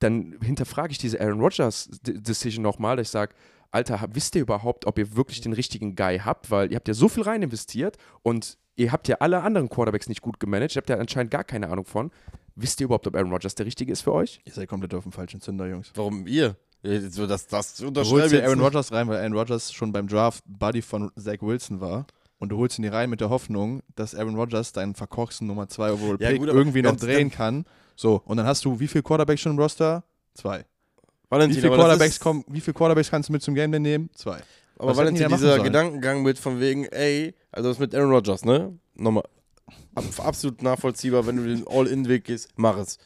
dann 0.00 0.36
hinterfrage 0.42 0.90
ich 0.90 0.98
diese 0.98 1.20
Aaron 1.20 1.40
Rodgers 1.40 1.88
Decision 2.02 2.62
nochmal, 2.62 2.96
dass 2.96 3.08
ich 3.08 3.12
sage, 3.12 3.34
Alter, 3.70 4.00
wisst 4.12 4.34
ihr 4.34 4.42
überhaupt, 4.42 4.86
ob 4.86 4.98
ihr 4.98 5.16
wirklich 5.16 5.40
den 5.40 5.52
richtigen 5.52 5.94
Guy 5.96 6.18
habt? 6.18 6.50
Weil 6.50 6.70
ihr 6.70 6.76
habt 6.76 6.88
ja 6.88 6.94
so 6.94 7.08
viel 7.08 7.22
rein 7.22 7.42
investiert 7.42 7.96
und 8.22 8.58
ihr 8.76 8.92
habt 8.92 9.08
ja 9.08 9.16
alle 9.20 9.42
anderen 9.42 9.68
Quarterbacks 9.68 10.08
nicht 10.08 10.22
gut 10.22 10.38
gemanagt, 10.40 10.74
ihr 10.76 10.80
habt 10.80 10.88
ja 10.90 10.96
anscheinend 10.98 11.30
gar 11.30 11.44
keine 11.44 11.68
Ahnung 11.68 11.84
von. 11.84 12.10
Wisst 12.54 12.80
ihr 12.80 12.84
überhaupt, 12.84 13.06
ob 13.06 13.14
Aaron 13.16 13.30
Rodgers 13.32 13.54
der 13.54 13.66
richtige 13.66 13.92
ist 13.92 14.02
für 14.02 14.12
euch? 14.12 14.40
Ihr 14.44 14.52
seid 14.52 14.68
komplett 14.68 14.94
auf 14.94 15.02
dem 15.02 15.12
falschen 15.12 15.40
Zünder, 15.40 15.66
Jungs. 15.66 15.90
Warum 15.94 16.26
ihr? 16.26 16.56
Ja, 16.82 17.00
So, 17.10 17.26
das, 17.26 17.46
das 17.48 17.76
Du 17.76 17.88
unterschreibe 17.88 18.20
holst 18.22 18.32
ich 18.34 18.40
dir 18.40 18.46
Aaron 18.46 18.60
Rodgers 18.60 18.92
rein, 18.92 19.08
weil 19.08 19.18
Aaron 19.18 19.32
Rodgers 19.34 19.72
schon 19.72 19.92
beim 19.92 20.06
Draft 20.06 20.42
Buddy 20.46 20.80
von 20.82 21.10
Zach 21.18 21.40
Wilson 21.40 21.80
war. 21.80 22.06
Und 22.38 22.50
du 22.50 22.58
holst 22.58 22.78
ihn 22.78 22.82
hier 22.84 22.92
rein 22.92 23.08
mit 23.10 23.20
der 23.20 23.30
Hoffnung, 23.30 23.82
dass 23.94 24.14
Aaron 24.14 24.36
Rodgers 24.36 24.72
deinen 24.72 24.94
verkorksten 24.94 25.46
Nummer 25.46 25.68
2 25.68 25.92
Overall 25.92 26.16
Ja, 26.20 26.28
Pick 26.30 26.38
gut, 26.38 26.48
aber 26.50 26.58
irgendwie 26.58 26.82
noch 26.82 26.96
drehen 26.96 27.30
kann. 27.30 27.64
So, 27.96 28.22
und 28.26 28.36
dann 28.36 28.46
hast 28.46 28.64
du 28.66 28.78
wie 28.78 28.88
viele 28.88 29.02
Quarterbacks 29.02 29.40
schon 29.40 29.52
im 29.52 29.58
Roster? 29.58 30.04
Zwei. 30.34 30.64
Valentin, 31.30 31.56
Wie 31.56 31.60
viele 31.62 31.74
Quarterbacks 31.74 32.12
ist- 32.14 32.20
kommen, 32.20 32.44
wie 32.48 32.60
viele 32.60 32.74
Quarterbacks 32.74 33.10
kannst 33.10 33.28
du 33.30 33.32
mit 33.32 33.42
zum 33.42 33.54
Game 33.54 33.70
Day 33.72 33.80
nehmen? 33.80 34.10
Zwei. 34.14 34.40
Aber 34.78 34.90
Was 34.90 34.96
da 34.96 35.04
machen 35.04 35.28
dieser? 35.28 35.62
Gedankengang 35.62 36.22
mit 36.22 36.38
von 36.38 36.60
wegen, 36.60 36.84
ey, 36.86 37.34
also 37.50 37.70
das 37.70 37.78
mit 37.78 37.94
Aaron 37.94 38.10
Rodgers, 38.10 38.44
ne? 38.44 38.78
Nochmal, 38.94 39.24
ab, 39.94 40.04
absolut 40.18 40.62
nachvollziehbar, 40.62 41.26
wenn 41.26 41.36
du 41.36 41.44
den 41.44 41.66
All-In-Weg 41.66 42.24
gehst, 42.24 42.50
mach 42.56 42.76
es. 42.78 42.98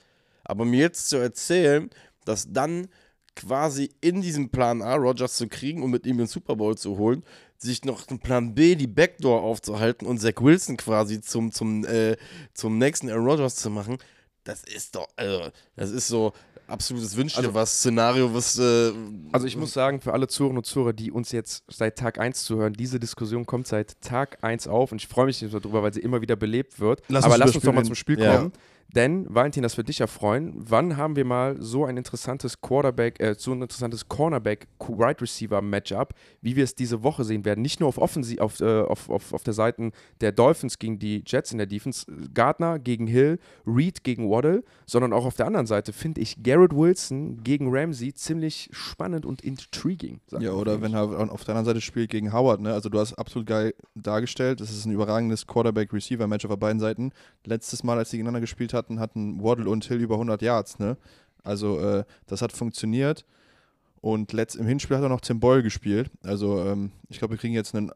Aber 0.45 0.65
mir 0.65 0.81
jetzt 0.81 1.09
zu 1.09 1.17
erzählen, 1.17 1.91
dass 2.25 2.53
dann 2.53 2.89
quasi 3.37 3.91
in 4.01 4.21
diesem 4.21 4.51
Plan 4.51 4.83
A 4.83 4.97
Rodgers 4.97 5.37
zu 5.37 5.49
kriegen 5.49 5.83
und 5.83 5.91
mit 5.91 6.07
ihm 6.07 6.19
den 6.19 6.27
Super 6.27 6.57
Bowl 6.57 6.77
zu 6.77 6.99
holen, 6.99 7.23
sich 7.57 7.85
noch 7.85 8.05
den 8.05 8.19
Plan 8.19 8.55
B, 8.55 8.75
die 8.75 8.87
Backdoor 8.87 9.43
aufzuhalten 9.43 10.07
und 10.07 10.19
Zach 10.19 10.41
Wilson 10.41 10.77
quasi 10.77 11.21
zum, 11.21 11.53
zum, 11.53 11.85
äh, 11.85 12.17
zum 12.53 12.79
nächsten 12.79 13.09
Aaron 13.09 13.27
Rodgers 13.27 13.57
zu 13.57 13.71
machen, 13.71 13.99
das 14.45 14.65
ist 14.65 14.97
doch, 14.97 15.09
also, 15.17 15.51
das 15.77 15.91
ist 15.91 16.09
so 16.09 16.33
absolutes 16.71 17.17
Wünsch 17.17 17.35
dir 17.35 17.39
Also- 17.41 17.55
was 17.55 17.79
Szenario, 17.79 18.33
was. 18.35 18.59
Äh, 18.59 18.93
Also 19.33 19.47
ich 19.47 19.57
muss 19.57 19.73
sagen, 19.73 20.01
für 20.01 20.13
alle 20.13 20.29
Zuhörerinnen 20.29 20.59
und 20.59 20.65
Zuhörer, 20.65 20.93
die 20.93 21.11
uns 21.13 21.33
jetzt 21.33 21.65
seit 21.69 21.97
Tag 21.99 22.19
1 22.19 22.45
zuhören, 22.45 22.73
diese 22.73 22.99
Diskussion 23.01 23.47
kommt 23.47 23.67
seit 23.67 24.01
Tag 24.01 24.39
1 24.43 24.67
auf 24.69 24.93
und 24.93 25.01
ich 25.03 25.09
freue 25.09 25.27
mich 25.27 25.39
drüber, 25.41 25.83
weil 25.83 25.93
sie 25.93 26.01
immer 26.01 26.21
wieder 26.21 26.37
belebt 26.37 26.81
wird. 26.81 27.03
Lass 27.09 27.25
Aber 27.25 27.39
lass 27.39 27.55
uns 27.55 27.65
doch 27.65 27.73
mal 27.73 27.85
zum 27.85 27.95
Spiel 27.95 28.19
Ja. 28.21 28.51
Denn, 28.95 29.27
Valentin, 29.29 29.63
das 29.63 29.77
wird 29.77 29.89
dich 29.89 30.01
ja 30.01 30.07
freuen. 30.07 30.53
Wann 30.57 30.97
haben 30.97 31.17
wir 31.17 31.25
mal 31.25 31.57
so 31.61 31.85
ein 31.85 31.97
interessantes 31.97 32.61
Quarterback, 32.61 33.21
äh, 33.21 33.35
so 33.39 33.53
ein 33.53 33.63
interessantes 33.63 34.09
Cornerback-Wide 34.09 35.21
Receiver-Matchup, 35.21 36.15
wie 36.41 36.57
wir 36.57 36.65
es 36.65 36.75
diese 36.75 37.03
Woche 37.03 37.25
sehen 37.25 37.45
werden? 37.45 37.63
Nicht 37.63 37.81
nur 37.81 37.89
auf, 37.89 37.99
Offensi 37.99 38.41
auf, 38.41 38.61
äh, 38.61 38.81
auf, 38.81 39.09
auf, 39.09 39.33
auf 39.33 39.43
der 39.45 39.55
Seite 39.55 39.93
der 40.21 40.33
Dolphins 40.33 40.79
gegen 40.79 40.99
die 40.99 41.23
Jets 41.27 41.53
in 41.53 41.59
der 41.59 41.67
Defense, 41.67 42.07
Gardner 42.35 42.79
gegen 42.79 43.07
Hill, 43.07 43.39
Reed 43.67 44.03
gegen 44.03 44.29
Waddle, 44.29 44.65
sondern 44.87 45.13
auch 45.13 45.25
auf 45.25 45.37
der 45.37 45.47
anderen 45.47 45.67
Seite 45.67 45.93
finde 45.93 46.21
ich 46.21 46.43
Garrett 46.43 46.75
Wilson 46.75 47.43
gegen 47.45 47.69
Ramsey 47.71 48.13
ziemlich 48.13 48.69
spannend 48.73 49.25
und 49.25 49.43
intriguing. 49.43 50.21
Ja, 50.39 50.53
oder 50.53 50.83
wenn 50.83 50.95
er 50.95 51.03
auf 51.31 51.45
der 51.45 51.55
anderen 51.55 51.67
Seite 51.67 51.81
spielt 51.81 52.11
gegen 52.11 52.33
Howard, 52.33 52.61
ne? 52.61 52.73
Also 52.73 52.89
du 52.89 52.99
hast 52.99 53.15
absolut 53.15 53.47
geil 53.47 53.75
dargestellt. 53.95 54.61
Das 54.61 54.71
ist 54.71 54.85
ein 54.85 54.93
überragendes 54.93 55.47
Quarterback-Receiver-Match 55.47 56.45
auf 56.47 56.59
beiden 56.59 56.81
Seiten. 56.81 57.13
Letztes 57.45 57.85
Mal, 57.85 57.99
als 57.99 58.11
sie 58.11 58.17
gegeneinander 58.17 58.41
gespielt 58.41 58.75
hatten, 58.81 59.01
hatten 59.01 59.43
Waddle 59.43 59.69
und 59.69 59.85
Hill 59.85 60.01
über 60.01 60.15
100 60.15 60.43
Yards, 60.43 60.79
ne? 60.79 60.97
Also 61.43 61.79
äh, 61.79 62.05
das 62.27 62.43
hat 62.43 62.53
funktioniert. 62.53 63.25
Und 64.01 64.33
letzt, 64.33 64.57
im 64.57 64.67
Hinspiel 64.67 64.97
hat 64.97 65.03
er 65.03 65.09
noch 65.09 65.21
Tim 65.21 65.41
Boyle 65.41 65.63
gespielt. 65.63 66.11
Also 66.23 66.61
ähm, 66.65 66.91
ich 67.09 67.19
glaube, 67.19 67.35
wir 67.35 67.39
kriegen 67.39 67.55
jetzt 67.55 67.75
ein 67.75 67.93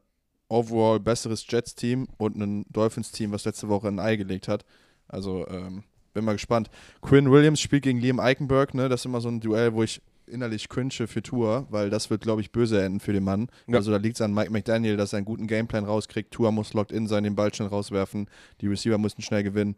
overall 0.49 0.99
besseres 0.99 1.45
Jets-Team 1.47 2.07
und 2.17 2.37
ein 2.37 2.65
Dolphins-Team, 2.69 3.31
was 3.31 3.45
letzte 3.45 3.69
Woche 3.69 3.87
ein 3.87 3.99
Ei 3.99 4.15
gelegt 4.15 4.47
hat. 4.47 4.65
Also 5.07 5.47
ähm, 5.47 5.83
bin 6.13 6.25
mal 6.25 6.33
gespannt. 6.33 6.69
Quinn 7.01 7.31
Williams 7.31 7.59
spielt 7.59 7.83
gegen 7.83 7.99
Liam 7.99 8.19
Eichenberg, 8.19 8.73
ne? 8.73 8.89
Das 8.89 9.01
ist 9.01 9.05
immer 9.05 9.21
so 9.21 9.29
ein 9.29 9.41
Duell, 9.41 9.73
wo 9.73 9.83
ich 9.83 10.01
innerlich 10.27 10.69
cringe 10.69 11.07
für 11.07 11.21
Tour, 11.21 11.67
weil 11.69 11.89
das 11.89 12.09
wird, 12.09 12.21
glaube 12.21 12.41
ich, 12.41 12.51
böse 12.51 12.81
enden 12.81 12.99
für 12.99 13.13
den 13.13 13.23
Mann. 13.23 13.47
Ja. 13.67 13.77
Also 13.77 13.91
da 13.91 13.97
liegt 13.97 14.15
es 14.15 14.21
an 14.21 14.33
Mike 14.33 14.51
McDaniel, 14.51 14.97
dass 14.97 15.13
er 15.13 15.17
einen 15.17 15.25
guten 15.25 15.47
Gameplan 15.47 15.85
rauskriegt. 15.85 16.31
Tour 16.31 16.51
muss 16.51 16.73
locked 16.73 16.91
in 16.91 17.07
sein, 17.07 17.23
den 17.23 17.35
Ball 17.35 17.53
schnell 17.53 17.69
rauswerfen. 17.69 18.27
Die 18.61 18.67
Receiver 18.67 18.97
mussten 18.97 19.21
schnell 19.21 19.43
gewinnen. 19.43 19.75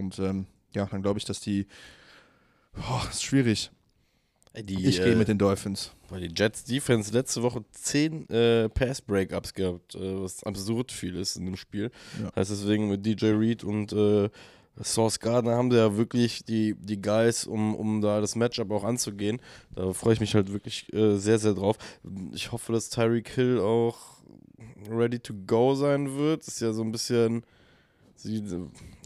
Und 0.00 0.18
ähm, 0.18 0.46
ja, 0.74 0.86
dann 0.86 1.02
glaube 1.02 1.18
ich, 1.18 1.24
dass 1.24 1.40
die. 1.40 1.66
Boah, 2.74 3.06
ist 3.08 3.22
schwierig. 3.22 3.70
Die, 4.56 4.84
Ich 4.84 4.96
gehe 4.96 5.12
äh, 5.12 5.16
mit 5.16 5.28
den 5.28 5.38
Dolphins. 5.38 5.92
Weil 6.08 6.26
die 6.26 6.34
Jets 6.34 6.64
Defense 6.64 7.12
letzte 7.12 7.42
Woche 7.42 7.64
10 7.70 8.28
äh, 8.28 8.68
Pass-Breakups 8.68 9.54
gehabt, 9.54 9.94
äh, 9.94 10.22
was 10.22 10.42
absurd 10.42 10.90
viel 10.90 11.14
ist 11.16 11.36
in 11.36 11.44
dem 11.44 11.56
Spiel. 11.56 11.92
Ja. 12.20 12.32
Heißt 12.34 12.50
deswegen 12.50 12.88
mit 12.88 13.06
DJ 13.06 13.26
Reed 13.26 13.62
und 13.62 13.92
äh, 13.92 14.28
Source 14.82 15.20
Gardner 15.20 15.56
haben 15.56 15.70
sie 15.70 15.76
ja 15.76 15.96
wirklich 15.96 16.44
die, 16.44 16.74
die 16.74 17.00
Guys, 17.00 17.44
um, 17.44 17.76
um 17.76 18.00
da 18.00 18.20
das 18.20 18.34
Matchup 18.34 18.72
auch 18.72 18.82
anzugehen. 18.82 19.40
Da 19.74 19.92
freue 19.92 20.14
ich 20.14 20.20
mich 20.20 20.34
halt 20.34 20.52
wirklich 20.52 20.92
äh, 20.92 21.16
sehr, 21.16 21.38
sehr 21.38 21.54
drauf. 21.54 21.76
Ich 22.32 22.50
hoffe, 22.50 22.72
dass 22.72 22.90
Tyreek 22.90 23.28
Hill 23.28 23.60
auch 23.60 24.20
ready 24.90 25.20
to 25.20 25.34
go 25.46 25.74
sein 25.74 26.16
wird. 26.16 26.46
Ist 26.46 26.60
ja 26.60 26.72
so 26.72 26.82
ein 26.82 26.90
bisschen. 26.90 27.44
Sie, 28.22 28.44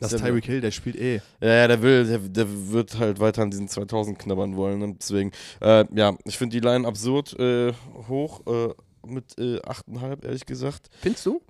Das 0.01 0.13
ist 0.13 0.25
Tyreek 0.25 0.45
Hill, 0.45 0.61
der 0.61 0.73
spielt 0.73 0.97
eh. 0.97 1.21
ja, 1.41 1.49
ja, 1.55 1.69
der 1.69 1.83
will, 1.83 2.05
der, 2.05 2.19
der 2.19 2.47
wird 2.73 2.99
halt 2.99 3.21
weiter 3.21 3.43
an 3.43 3.51
diesen 3.51 3.69
2000 3.69 4.19
knabbern 4.19 4.57
wollen. 4.57 4.83
Und 4.83 5.01
deswegen, 5.01 5.31
äh, 5.61 5.85
ja, 5.95 6.17
ich 6.25 6.37
finde 6.37 6.59
die 6.59 6.67
Line 6.67 6.87
absurd 6.87 7.39
äh, 7.39 7.73
hoch 8.09 8.43
äh, 8.47 8.75
mit 9.07 9.39
äh, 9.39 9.61
8,5, 9.61 10.25
ehrlich 10.25 10.47
gesagt. 10.47 10.91
Findest 11.01 11.27
du? 11.27 11.41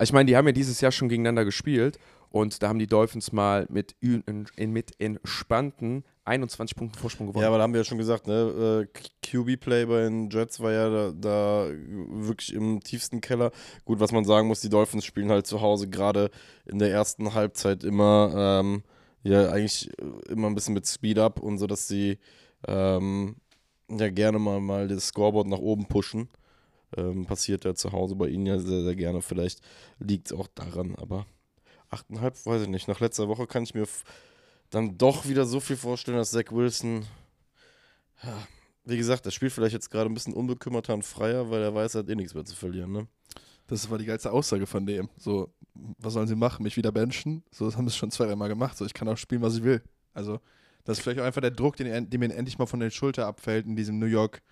Ich 0.00 0.12
meine, 0.12 0.26
die 0.26 0.36
haben 0.36 0.46
ja 0.46 0.52
dieses 0.52 0.80
Jahr 0.80 0.92
schon 0.92 1.08
gegeneinander 1.10 1.44
gespielt 1.44 1.98
und 2.30 2.62
da 2.62 2.68
haben 2.68 2.78
die 2.78 2.86
Dolphins 2.86 3.32
mal 3.32 3.66
mit, 3.68 3.94
in, 4.00 4.46
mit 4.72 4.92
entspannten 4.98 6.04
21 6.28 6.76
Punkten 6.76 6.98
Vorsprung 6.98 7.26
gewonnen. 7.28 7.42
Ja, 7.42 7.48
aber 7.48 7.58
da 7.58 7.64
haben 7.64 7.72
wir 7.72 7.80
ja 7.80 7.84
schon 7.84 7.98
gesagt, 7.98 8.26
ne, 8.26 8.86
äh, 8.94 9.00
QB-Play 9.26 9.86
bei 9.86 10.02
den 10.02 10.30
Jets 10.30 10.60
war 10.60 10.72
ja 10.72 10.88
da, 10.88 11.12
da 11.12 11.68
wirklich 11.68 12.52
im 12.52 12.80
tiefsten 12.80 13.20
Keller. 13.20 13.50
Gut, 13.84 14.00
was 14.00 14.12
man 14.12 14.24
sagen 14.24 14.48
muss, 14.48 14.60
die 14.60 14.68
Dolphins 14.68 15.04
spielen 15.04 15.30
halt 15.30 15.46
zu 15.46 15.60
Hause 15.60 15.88
gerade 15.88 16.30
in 16.66 16.78
der 16.78 16.90
ersten 16.90 17.34
Halbzeit 17.34 17.84
immer, 17.84 18.60
ähm, 18.62 18.82
ja, 19.22 19.50
eigentlich 19.50 19.90
äh, 19.98 20.32
immer 20.32 20.48
ein 20.48 20.54
bisschen 20.54 20.74
mit 20.74 20.86
Speed 20.86 21.18
up 21.18 21.40
und 21.40 21.58
so, 21.58 21.66
dass 21.66 21.88
sie 21.88 22.18
ähm, 22.66 23.36
ja 23.90 24.10
gerne 24.10 24.38
mal, 24.38 24.60
mal 24.60 24.88
das 24.88 25.08
Scoreboard 25.08 25.48
nach 25.48 25.58
oben 25.58 25.86
pushen. 25.86 26.28
Ähm, 26.96 27.26
passiert 27.26 27.64
ja 27.64 27.74
zu 27.74 27.92
Hause 27.92 28.16
bei 28.16 28.28
ihnen 28.28 28.46
ja 28.46 28.58
sehr, 28.58 28.82
sehr 28.82 28.96
gerne. 28.96 29.20
Vielleicht 29.20 29.60
liegt 29.98 30.30
es 30.30 30.38
auch 30.38 30.48
daran, 30.54 30.94
aber 30.96 31.26
8,5 31.90 32.46
weiß 32.46 32.62
ich 32.62 32.68
nicht. 32.68 32.88
Nach 32.88 33.00
letzter 33.00 33.28
Woche 33.28 33.46
kann 33.46 33.62
ich 33.62 33.74
mir 33.74 33.86
dann 34.70 34.98
doch 34.98 35.26
wieder 35.26 35.44
so 35.46 35.60
viel 35.60 35.76
vorstellen, 35.76 36.18
dass 36.18 36.30
Zach 36.30 36.50
Wilson, 36.50 37.06
ja, 38.22 38.46
wie 38.84 38.96
gesagt, 38.96 39.26
er 39.26 39.32
spielt 39.32 39.52
vielleicht 39.52 39.74
jetzt 39.74 39.90
gerade 39.90 40.10
ein 40.10 40.14
bisschen 40.14 40.34
unbekümmerter 40.34 40.94
und 40.94 41.04
freier, 41.04 41.50
weil 41.50 41.62
er 41.62 41.74
weiß, 41.74 41.94
er 41.94 41.98
hat 42.00 42.08
eh 42.08 42.14
nichts 42.14 42.34
mehr 42.34 42.44
zu 42.44 42.56
verlieren. 42.56 42.92
Ne? 42.92 43.06
Das 43.66 43.90
war 43.90 43.98
die 43.98 44.06
geilste 44.06 44.32
Aussage 44.32 44.66
von 44.66 44.86
dem. 44.86 45.08
So, 45.18 45.52
was 45.74 46.14
sollen 46.14 46.26
sie 46.26 46.34
machen? 46.34 46.62
Mich 46.62 46.76
wieder 46.76 46.90
benchen? 46.90 47.44
So, 47.50 47.66
das 47.66 47.76
haben 47.76 47.88
sie 47.88 47.96
schon 47.96 48.10
zwei, 48.10 48.26
dreimal 48.26 48.48
gemacht. 48.48 48.76
So, 48.76 48.86
ich 48.86 48.94
kann 48.94 49.08
auch 49.08 49.18
spielen, 49.18 49.42
was 49.42 49.56
ich 49.56 49.62
will. 49.62 49.82
Also, 50.14 50.40
das 50.84 50.98
ist 50.98 51.04
vielleicht 51.04 51.20
auch 51.20 51.24
einfach 51.24 51.42
der 51.42 51.50
Druck, 51.50 51.76
den, 51.76 52.08
dem 52.08 52.20
mir 52.20 52.34
endlich 52.34 52.58
mal 52.58 52.66
von 52.66 52.80
der 52.80 52.90
Schulter 52.90 53.26
abfällt 53.26 53.66
in 53.66 53.76
diesem 53.76 53.98
New 53.98 54.06
York 54.06 54.42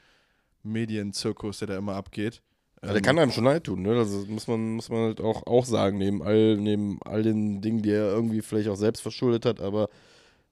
Medienzirkus, 0.63 1.61
der 1.61 1.69
da 1.69 1.79
immer 1.79 1.95
abgeht. 1.95 2.43
Ja, 2.83 2.89
der 2.89 2.97
Ähm, 2.97 3.03
kann 3.03 3.19
einem 3.19 3.33
schon 3.33 3.45
leid 3.45 3.65
tun, 3.65 3.83
ne? 3.83 3.97
Also 3.97 4.25
muss 4.27 4.47
man, 4.47 4.75
muss 4.75 4.89
man 4.89 5.05
halt 5.05 5.21
auch, 5.21 5.47
auch 5.47 5.65
sagen, 5.65 5.99
neben 5.99 6.23
all, 6.23 6.57
neben 6.57 6.99
all 7.05 7.23
den 7.23 7.61
Dingen, 7.61 7.83
die 7.83 7.91
er 7.91 8.13
irgendwie 8.13 8.43
vielleicht 8.43 8.69
auch 8.69 8.77
selbst 8.77 9.01
verschuldet 9.01 9.47
hat, 9.47 9.61
aber 9.61 9.89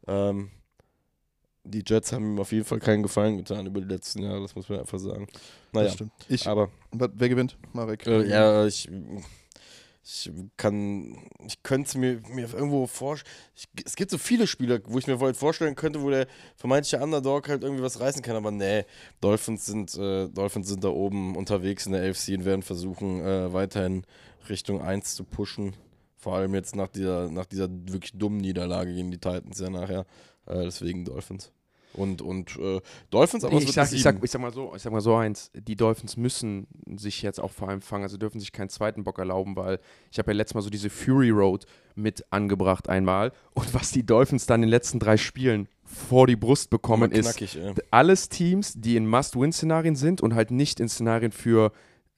ähm, 0.07 0.51
die 1.64 1.83
Jets 1.87 2.12
haben 2.12 2.35
ihm 2.35 2.41
auf 2.41 2.53
jeden 2.53 2.64
Fall 2.64 2.79
keinen 2.79 3.03
Gefallen 3.03 3.39
getan 3.39 3.66
über 3.66 3.81
die 3.81 3.89
letzten 3.89 4.22
Jahre, 4.22 4.41
das 4.43 4.55
muss 4.55 4.68
man 4.68 4.81
einfach 4.81 4.99
sagen. 4.99 5.27
Naja, 5.72 5.87
Das 5.87 5.95
stimmt. 5.95 6.12
Ich, 6.29 6.47
aber 6.47 6.70
wer 6.93 7.29
gewinnt? 7.29 7.57
Marek. 7.72 8.07
Äh, 8.07 8.29
ja, 8.29 8.66
ich, 8.66 8.91
ich 10.05 10.30
kann, 10.59 11.16
ich 11.46 11.62
könnte 11.62 11.88
es 11.88 11.94
mir, 11.94 12.20
mir 12.28 12.52
irgendwo 12.52 12.86
vorstellen. 12.86 13.34
Es 13.84 13.96
gibt 13.96 14.11
so 14.11 14.18
viele 14.18 14.46
Spieler, 14.46 14.80
wo 14.84 14.98
ich 14.98 15.07
mir 15.07 15.18
halt 15.18 15.36
vorstellen 15.36 15.74
könnte, 15.74 16.02
wo 16.02 16.11
der 16.11 16.26
vermeintliche 16.57 17.02
Underdog 17.02 17.48
halt 17.48 17.62
irgendwie 17.62 17.82
was 17.82 18.00
reißen 18.00 18.20
kann, 18.20 18.36
aber 18.36 18.50
nee, 18.50 18.84
Dolphins 19.22 19.64
sind, 19.64 19.96
äh, 19.96 20.28
Dolphins 20.28 20.68
sind 20.68 20.84
da 20.84 20.88
oben 20.88 21.36
unterwegs 21.36 21.86
in 21.86 21.92
der 21.92 22.02
AFC 22.11 22.34
und 22.34 22.44
werden 22.44 22.62
versuchen, 22.62 23.20
äh, 23.20 23.52
weiterhin 23.52 24.05
Richtung 24.48 24.82
1 24.82 25.14
zu 25.14 25.24
pushen. 25.24 25.74
Vor 26.16 26.36
allem 26.36 26.55
jetzt 26.55 26.76
nach 26.76 26.88
dieser, 26.88 27.30
nach 27.30 27.46
dieser 27.46 27.68
wirklich 27.70 28.12
dummen 28.12 28.38
Niederlage 28.38 28.94
gegen 28.94 29.11
die 29.11 29.18
Titans 29.18 29.59
ja 29.59 29.70
nachher. 29.70 30.07
Äh, 30.46 30.64
deswegen 30.64 31.05
Dolphins. 31.05 31.50
Und, 31.95 32.22
und 32.22 32.57
äh, 32.59 32.80
Dolphins, 33.11 33.45
aber 33.45 33.57
es 33.57 33.64
ich, 33.64 33.72
sag, 33.72 33.92
ich, 33.92 34.03
sag, 34.03 34.22
ich 34.22 34.30
sag 34.30 34.40
mal 34.40 34.53
so, 34.53 34.72
ich 34.74 34.82
sag 34.82 34.92
mal 34.92 35.01
so 35.01 35.14
eins, 35.14 35.51
die 35.55 35.76
Dolphins 35.76 36.16
müssen 36.16 36.66
sich 36.97 37.22
jetzt 37.22 37.40
auch 37.40 37.51
vor 37.51 37.68
allem 37.68 37.80
fangen, 37.80 38.03
also 38.03 38.16
dürfen 38.16 38.40
sich 38.40 38.53
keinen 38.53 38.68
zweiten 38.68 39.05
Bock 39.05 39.18
erlauben, 39.18 39.57
weil 39.57 39.78
ich 40.11 40.18
habe 40.18 40.32
ja 40.32 40.36
letztes 40.36 40.55
Mal 40.55 40.62
so 40.62 40.70
diese 40.70 40.90
Fury 40.90 41.30
Road 41.30 41.66
mit 41.95 42.24
angebracht 42.30 42.88
einmal 42.88 43.32
und 43.53 43.72
was 43.74 43.92
die 43.92 44.05
Dolphins 44.05 44.47
dann 44.47 44.62
in 44.62 44.66
den 44.66 44.70
letzten 44.70 44.99
drei 44.99 45.16
Spielen 45.16 45.68
vor 45.84 46.26
die 46.26 46.36
Brust 46.36 46.70
bekommen 46.70 47.12
Immer 47.12 47.20
ist, 47.20 47.36
knackig, 47.36 47.57
ey. 47.57 47.74
alles 47.90 48.28
Teams, 48.28 48.74
die 48.74 48.97
in 48.97 49.07
Must-Win-Szenarien 49.07 49.97
sind 49.97 50.20
und 50.20 50.34
halt 50.34 50.51
nicht 50.51 50.80
in 50.80 50.88
Szenarien 50.88 51.30
für 51.30 51.72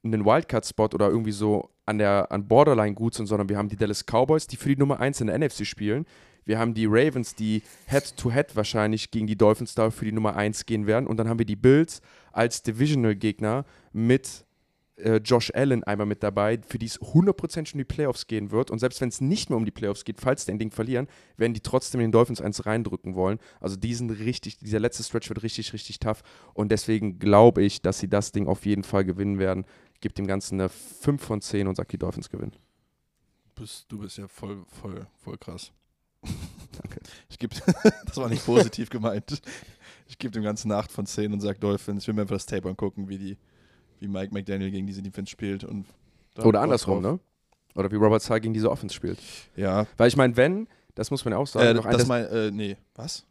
einen 0.04 0.24
Wildcard-Spot 0.24 0.88
oder 0.94 1.08
irgendwie 1.08 1.32
so 1.32 1.68
an 1.84 1.98
der 1.98 2.32
an 2.32 2.48
Borderline 2.48 2.94
gut 2.94 3.14
sind, 3.14 3.26
sondern 3.26 3.48
wir 3.48 3.58
haben 3.58 3.68
die 3.68 3.76
Dallas 3.76 4.04
Cowboys, 4.04 4.46
die 4.46 4.56
für 4.56 4.68
die 4.68 4.76
Nummer 4.76 5.00
1 5.00 5.20
in 5.20 5.28
der 5.28 5.38
NFC 5.38 5.66
spielen. 5.66 6.06
Wir 6.46 6.58
haben 6.60 6.74
die 6.74 6.86
Ravens, 6.86 7.34
die 7.34 7.62
Head-to-Head 7.86 8.56
wahrscheinlich 8.56 9.10
gegen 9.10 9.26
die 9.26 9.36
Dolphins 9.36 9.74
da 9.74 9.90
für 9.90 10.04
die 10.04 10.12
Nummer 10.12 10.36
1 10.36 10.64
gehen 10.64 10.86
werden. 10.86 11.06
Und 11.06 11.18
dann 11.18 11.28
haben 11.28 11.40
wir 11.40 11.46
die 11.46 11.56
Bills 11.56 12.00
als 12.32 12.62
Divisional-Gegner 12.62 13.64
mit 13.92 14.46
äh, 14.96 15.16
Josh 15.16 15.50
Allen 15.54 15.82
einmal 15.82 16.06
mit 16.06 16.22
dabei, 16.22 16.60
für 16.66 16.78
die 16.78 16.86
es 16.86 17.00
100% 17.00 17.66
schon 17.66 17.78
die 17.78 17.84
Playoffs 17.84 18.28
gehen 18.28 18.52
wird. 18.52 18.70
Und 18.70 18.78
selbst 18.78 19.00
wenn 19.00 19.08
es 19.08 19.20
nicht 19.20 19.50
mehr 19.50 19.56
um 19.56 19.64
die 19.64 19.72
Playoffs 19.72 20.04
geht, 20.04 20.20
falls 20.20 20.44
die 20.44 20.52
ein 20.52 20.58
Ding 20.60 20.70
verlieren, 20.70 21.08
werden 21.36 21.52
die 21.52 21.60
trotzdem 21.60 22.00
den 22.00 22.12
Dolphins 22.12 22.40
eins 22.40 22.64
reindrücken 22.64 23.16
wollen. 23.16 23.40
Also 23.60 23.74
diesen 23.74 24.10
richtig, 24.10 24.58
dieser 24.58 24.78
letzte 24.78 25.02
Stretch 25.02 25.28
wird 25.28 25.42
richtig, 25.42 25.72
richtig 25.72 25.98
tough. 25.98 26.22
Und 26.54 26.70
deswegen 26.70 27.18
glaube 27.18 27.64
ich, 27.64 27.82
dass 27.82 27.98
sie 27.98 28.08
das 28.08 28.30
Ding 28.30 28.46
auf 28.46 28.66
jeden 28.66 28.84
Fall 28.84 29.04
gewinnen 29.04 29.40
werden. 29.40 29.64
Gibt 30.00 30.16
dem 30.16 30.28
Ganzen 30.28 30.60
eine 30.60 30.68
5 30.68 31.20
von 31.20 31.40
10 31.40 31.66
und 31.66 31.74
sagt, 31.74 31.92
die 31.92 31.98
Dolphins 31.98 32.30
gewinnen. 32.30 32.52
bist, 33.56 33.86
du 33.88 33.98
bist 33.98 34.16
ja 34.16 34.28
voll, 34.28 34.64
voll, 34.68 35.06
voll 35.18 35.38
krass. 35.38 35.72
Ich 37.28 37.38
geb, 37.38 37.50
das 38.06 38.16
war 38.16 38.28
nicht 38.28 38.44
positiv 38.46 38.88
gemeint. 38.90 39.40
Ich 40.08 40.18
gebe 40.18 40.32
dem 40.32 40.42
Ganzen 40.44 40.70
eine 40.70 40.80
8 40.80 40.92
von 40.92 41.06
10 41.06 41.32
und 41.32 41.40
sage 41.40 41.58
Dolphins. 41.58 42.02
Ich 42.04 42.08
will 42.08 42.14
mir 42.14 42.22
einfach 42.22 42.36
das 42.36 42.46
Tape 42.46 42.68
angucken, 42.68 43.08
wie, 43.08 43.18
die, 43.18 43.36
wie 44.00 44.08
Mike 44.08 44.32
McDaniel 44.32 44.70
gegen 44.70 44.86
diese 44.86 45.02
Defense 45.02 45.30
spielt. 45.30 45.64
Und 45.64 45.86
Oder 46.38 46.60
andersrum, 46.60 47.02
drauf. 47.02 47.14
ne? 47.14 47.20
Oder 47.74 47.90
wie 47.90 47.96
Robert 47.96 48.22
Sala 48.22 48.38
gegen 48.38 48.54
diese 48.54 48.70
Offense 48.70 48.94
spielt. 48.94 49.18
Ja, 49.56 49.86
Weil 49.96 50.08
ich 50.08 50.16
meine, 50.16 50.36
wenn, 50.36 50.68
das 50.94 51.10
muss 51.10 51.24
man 51.24 51.32
ja 51.32 51.38
auch 51.38 51.46
sagen, 51.46 51.66
äh, 51.66 51.74
noch 51.74 51.84
ein- 51.84 51.92
das 51.92 52.02
das- 52.02 52.08
mein, 52.08 52.24
äh, 52.26 52.50
nee, 52.50 52.76
was? 52.94 53.26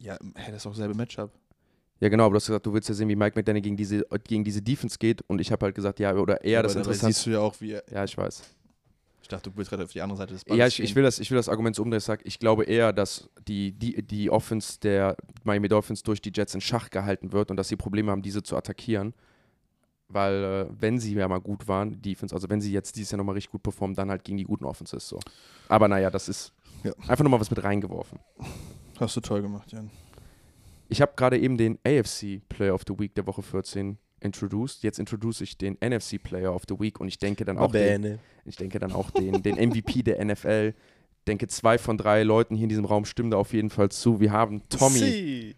Ja, 0.00 0.14
hä, 0.36 0.50
das 0.50 0.56
ist 0.56 0.66
auch 0.66 0.74
selbe 0.74 0.94
Matchup. 0.94 1.30
ja 2.00 2.08
genau, 2.08 2.24
aber 2.24 2.32
du 2.32 2.36
hast 2.36 2.46
gesagt, 2.46 2.66
du 2.66 2.74
willst 2.74 2.88
ja 2.88 2.94
sehen, 2.94 3.08
wie 3.08 3.16
Mike 3.16 3.38
McDaniel 3.38 3.62
gegen 3.62 3.76
diese, 3.76 4.04
gegen 4.24 4.44
diese 4.44 4.60
Defense 4.60 4.98
geht 4.98 5.22
und 5.28 5.40
ich 5.40 5.50
habe 5.52 5.64
halt 5.64 5.74
gesagt, 5.74 6.00
ja, 6.00 6.14
oder 6.14 6.42
eher 6.44 6.58
Aber 6.58 6.68
das 6.68 6.76
Interessante. 6.76 7.14
siehst 7.14 7.26
du 7.26 7.30
ja 7.30 7.38
auch, 7.40 7.54
wie 7.60 7.72
er, 7.72 7.84
Ja, 7.90 8.04
ich 8.04 8.16
weiß. 8.18 8.42
Ich 9.24 9.28
dachte, 9.28 9.50
du 9.50 9.56
willst 9.56 9.70
gerade 9.70 9.84
auf 9.84 9.92
die 9.92 10.02
andere 10.02 10.18
Seite 10.18 10.34
des 10.34 10.44
Balls 10.44 10.58
Ja, 10.58 10.66
ich, 10.66 10.80
ich, 10.80 10.94
will 10.94 11.02
das, 11.02 11.18
ich 11.18 11.30
will 11.30 11.36
das 11.36 11.48
Argument 11.48 11.74
so 11.74 11.82
umdrehen. 11.82 11.98
Ich 11.98 12.04
sage, 12.04 12.22
ich 12.24 12.38
glaube 12.38 12.64
eher, 12.64 12.92
dass 12.92 13.30
die, 13.48 13.72
die, 13.72 14.02
die 14.02 14.28
Offense 14.30 14.78
der 14.80 15.16
Miami 15.44 15.68
Dolphins 15.68 16.02
durch 16.02 16.20
die 16.20 16.30
Jets 16.34 16.54
in 16.54 16.60
Schach 16.60 16.90
gehalten 16.90 17.32
wird 17.32 17.50
und 17.50 17.56
dass 17.56 17.68
sie 17.68 17.76
Probleme 17.76 18.12
haben, 18.12 18.20
diese 18.22 18.42
zu 18.42 18.54
attackieren. 18.56 19.14
Weil, 20.08 20.44
äh, 20.44 20.66
wenn 20.78 20.98
sie 20.98 21.14
ja 21.14 21.26
mal 21.26 21.40
gut 21.40 21.66
waren, 21.66 21.90
die 21.90 21.96
Defense, 22.10 22.34
also 22.34 22.50
wenn 22.50 22.60
sie 22.60 22.70
jetzt 22.70 22.96
dieses 22.96 23.10
Jahr 23.12 23.16
nochmal 23.16 23.34
richtig 23.34 23.52
gut 23.52 23.62
performen, 23.62 23.96
dann 23.96 24.10
halt 24.10 24.22
gegen 24.24 24.36
die 24.36 24.44
guten 24.44 24.66
Offenses 24.66 25.08
so. 25.08 25.18
Aber 25.68 25.88
naja, 25.88 26.10
das 26.10 26.28
ist 26.28 26.52
Ja. 26.82 26.92
einfach 27.08 27.24
nochmal 27.24 27.40
was 27.40 27.50
mit 27.50 27.64
reingeworfen. 27.64 28.18
Hast 29.00 29.16
du 29.16 29.20
toll 29.22 29.40
gemacht, 29.40 29.72
Jan. 29.72 29.90
Ich 30.90 31.00
habe 31.00 31.12
gerade 31.16 31.38
eben 31.38 31.56
den 31.56 31.78
AFC 31.86 32.42
Player 32.50 32.74
of 32.74 32.82
the 32.86 32.96
Week 32.98 33.14
der 33.14 33.26
Woche 33.26 33.42
14 33.42 33.96
introduced. 34.24 34.82
Jetzt 34.82 34.98
introduce 34.98 35.40
ich 35.40 35.56
den 35.58 35.76
NFC 35.84 36.22
Player 36.22 36.54
of 36.54 36.62
the 36.68 36.78
Week 36.78 37.00
und 37.00 37.08
ich 37.08 37.18
denke 37.18 37.44
dann 37.44 37.58
auch 37.58 37.72
den, 37.72 38.18
ich 38.44 38.56
denke 38.56 38.78
dann 38.78 38.92
auch 38.92 39.10
den, 39.10 39.42
den 39.42 39.56
MVP 39.56 40.02
der 40.02 40.24
NFL. 40.24 40.74
Denke, 41.26 41.48
zwei 41.48 41.78
von 41.78 41.96
drei 41.96 42.22
Leuten 42.22 42.54
hier 42.54 42.64
in 42.64 42.68
diesem 42.68 42.84
Raum 42.84 43.04
stimmen 43.04 43.30
da 43.30 43.38
auf 43.38 43.52
jeden 43.52 43.70
Fall 43.70 43.90
zu. 43.90 44.20
Wir 44.20 44.32
haben 44.32 44.62
Tommy 44.68 44.98
Sie. 44.98 45.56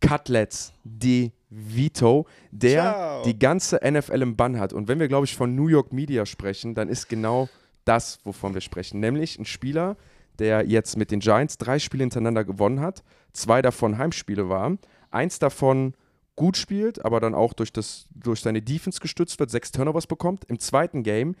Cutlets 0.00 0.72
De 0.84 1.30
Vito, 1.48 2.26
der 2.50 2.82
Ciao. 2.82 3.22
die 3.24 3.38
ganze 3.38 3.80
NFL 3.82 4.22
im 4.22 4.36
Bann 4.36 4.58
hat. 4.58 4.72
Und 4.72 4.88
wenn 4.88 4.98
wir, 4.98 5.08
glaube 5.08 5.24
ich, 5.26 5.36
von 5.36 5.54
New 5.54 5.68
York 5.68 5.92
Media 5.92 6.26
sprechen, 6.26 6.74
dann 6.74 6.88
ist 6.88 7.08
genau 7.08 7.48
das, 7.84 8.18
wovon 8.24 8.52
wir 8.52 8.60
sprechen. 8.60 9.00
Nämlich 9.00 9.38
ein 9.38 9.44
Spieler, 9.44 9.96
der 10.38 10.66
jetzt 10.66 10.96
mit 10.96 11.10
den 11.10 11.20
Giants 11.20 11.56
drei 11.56 11.78
Spiele 11.78 12.02
hintereinander 12.02 12.44
gewonnen 12.44 12.80
hat, 12.80 13.02
zwei 13.32 13.62
davon 13.62 13.96
Heimspiele 13.96 14.48
waren, 14.48 14.78
eins 15.10 15.38
davon 15.38 15.94
gut 16.36 16.56
spielt, 16.56 17.04
aber 17.04 17.20
dann 17.20 17.34
auch 17.34 17.52
durch, 17.54 17.72
das, 17.72 18.06
durch 18.14 18.40
seine 18.40 18.62
Defense 18.62 19.00
gestützt 19.00 19.38
wird, 19.40 19.50
sechs 19.50 19.72
Turnovers 19.72 20.06
bekommt. 20.06 20.44
Im 20.44 20.58
zweiten 20.58 21.02
Game 21.02 21.34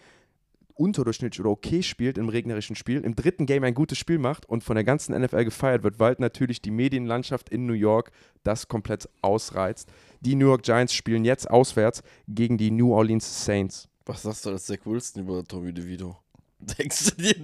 unterdurchschnittlich 0.76 1.40
oder 1.40 1.50
okay 1.50 1.82
spielt 1.82 2.18
im 2.18 2.28
regnerischen 2.28 2.76
Spiel, 2.76 3.00
im 3.02 3.16
dritten 3.16 3.46
Game 3.46 3.64
ein 3.64 3.74
gutes 3.74 3.98
Spiel 3.98 4.18
macht 4.18 4.46
und 4.46 4.62
von 4.62 4.74
der 4.74 4.84
ganzen 4.84 5.18
NFL 5.18 5.44
gefeiert 5.44 5.82
wird, 5.82 5.98
weil 5.98 6.16
natürlich 6.18 6.60
die 6.60 6.70
Medienlandschaft 6.70 7.48
in 7.48 7.66
New 7.66 7.72
York 7.72 8.10
das 8.42 8.68
komplett 8.68 9.08
ausreizt. 9.22 9.88
Die 10.20 10.34
New 10.34 10.46
York 10.46 10.62
Giants 10.62 10.92
spielen 10.92 11.24
jetzt 11.24 11.50
auswärts 11.50 12.02
gegen 12.28 12.58
die 12.58 12.70
New 12.70 12.92
Orleans 12.92 13.44
Saints. 13.44 13.88
Was 14.04 14.22
sagst 14.22 14.46
du 14.46 14.50
als 14.50 14.66
Zach 14.66 14.78
Wilson 14.84 15.22
über 15.22 15.42
Tommy 15.44 15.72
DeVito? 15.72 16.16
Denkst 16.58 17.16
du 17.16 17.22
dir, 17.22 17.34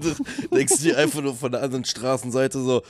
denkst 0.50 0.78
du 0.78 0.82
dir 0.84 0.98
einfach 0.98 1.20
nur 1.20 1.34
von 1.34 1.52
der 1.52 1.62
anderen 1.62 1.84
Straßenseite 1.84 2.60
so, 2.60 2.82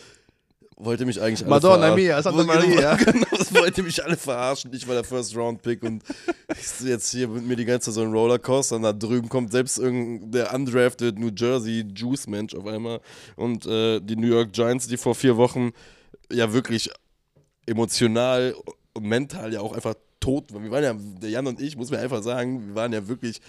wollte 0.84 1.04
mich 1.04 1.20
eigentlich 1.20 1.42
alle 1.42 1.50
Madonna 1.50 1.76
verarschen. 1.78 2.04
mia, 2.04 2.22
Santa 2.22 2.44
Maria. 2.44 2.96
Genau, 3.04 3.26
das 3.30 3.54
wollte 3.54 3.82
mich 3.82 4.04
alle 4.04 4.16
verarschen. 4.16 4.72
Ich 4.72 4.86
war 4.86 4.94
der 4.94 5.04
First 5.04 5.36
Round 5.36 5.62
Pick 5.62 5.82
und 5.82 6.02
ich 6.50 6.86
jetzt 6.86 7.10
hier 7.10 7.28
mit 7.28 7.46
mir 7.46 7.56
die 7.56 7.64
ganze 7.64 7.86
Zeit 7.86 7.94
so 7.94 8.02
ein 8.02 8.12
Rollercoaster 8.12 8.76
und 8.76 8.82
da 8.82 8.92
drüben 8.92 9.28
kommt 9.28 9.52
selbst 9.52 9.78
irgendein 9.78 10.30
der 10.30 10.54
undrafted 10.54 11.18
New 11.18 11.30
Jersey 11.34 11.84
Juice 11.94 12.26
Mensch 12.26 12.54
auf 12.54 12.66
einmal 12.66 13.00
und 13.36 13.66
äh, 13.66 14.00
die 14.00 14.16
New 14.16 14.28
York 14.28 14.52
Giants, 14.52 14.86
die 14.88 14.96
vor 14.96 15.14
vier 15.14 15.36
Wochen 15.36 15.72
ja 16.30 16.52
wirklich 16.52 16.90
emotional 17.66 18.54
und 18.94 19.04
mental 19.04 19.52
ja 19.52 19.60
auch 19.60 19.72
einfach 19.72 19.94
tot 20.20 20.52
waren. 20.52 20.62
Wir 20.62 20.70
waren 20.70 20.84
ja, 20.84 20.94
der 21.20 21.30
Jan 21.30 21.46
und 21.46 21.60
ich, 21.60 21.76
muss 21.76 21.90
mir 21.90 21.98
einfach 21.98 22.22
sagen, 22.22 22.68
wir 22.68 22.74
waren 22.74 22.92
ja 22.92 23.06
wirklich, 23.08 23.40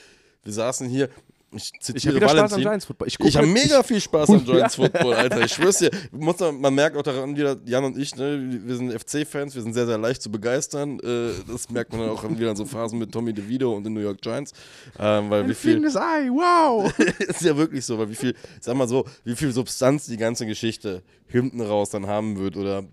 wir 0.43 0.53
saßen 0.53 0.89
hier, 0.89 1.09
ich 1.55 1.71
Ich 1.73 1.79
zitiere 1.79 2.15
habe 2.15 2.15
wieder 2.17 2.29
Spaß 2.29 2.37
am 2.37 2.37
Valentin, 2.37 2.63
Giants 2.63 2.85
Football. 2.85 3.07
guck 3.17 3.27
ich 3.27 3.37
habe 3.37 3.47
mega 3.47 3.83
viel 3.83 4.01
Spaß 4.01 4.29
am. 4.29 4.45
Giants 4.45 4.75
Football, 4.75 5.13
Alter. 5.13 5.45
Ich 5.45 5.53
schwör's 5.53 5.77
dir. 5.77 5.91
Muss 6.11 6.39
man, 6.39 6.59
man 6.59 6.73
merkt 6.73 6.97
auch 6.97 7.03
daran 7.03 7.35
wieder, 7.35 7.57
Jan 7.65 7.83
und 7.83 7.97
ich, 7.97 8.15
ne, 8.15 8.61
wir 8.65 8.75
sind 8.75 8.91
FC-Fans, 8.91 9.55
wir 9.55 9.61
sind 9.61 9.73
sehr, 9.73 9.85
sehr 9.85 9.97
leicht 9.97 10.21
zu 10.21 10.31
begeistern. 10.31 10.99
Äh, 10.99 11.31
das 11.47 11.69
merkt 11.69 11.91
man 11.91 12.01
dann 12.01 12.09
auch 12.09 12.23
wieder 12.23 12.51
in 12.51 12.55
so 12.55 12.65
Phasen 12.65 12.99
mit 12.99 13.11
Tommy 13.11 13.33
DeVito 13.33 13.75
und 13.75 13.83
den 13.83 13.93
New 13.93 14.01
York 14.01 14.21
Giants. 14.21 14.53
Ähm, 14.99 15.29
weil 15.29 15.47
wie 15.47 15.53
viel, 15.53 15.85
Ei, 15.85 16.29
wow! 16.29 16.91
ist 17.19 17.41
ja 17.41 17.55
wirklich 17.55 17.85
so, 17.85 17.97
weil 17.97 18.09
wie 18.09 18.15
viel, 18.15 18.35
sag 18.59 18.75
mal 18.75 18.87
so, 18.87 19.05
wie 19.23 19.35
viel 19.35 19.51
Substanz 19.51 20.05
die 20.05 20.17
ganze 20.17 20.45
Geschichte 20.45 21.03
hinten 21.27 21.61
raus 21.61 21.89
dann 21.89 22.07
haben 22.07 22.37
wird 22.37 22.57
oder 22.57 22.83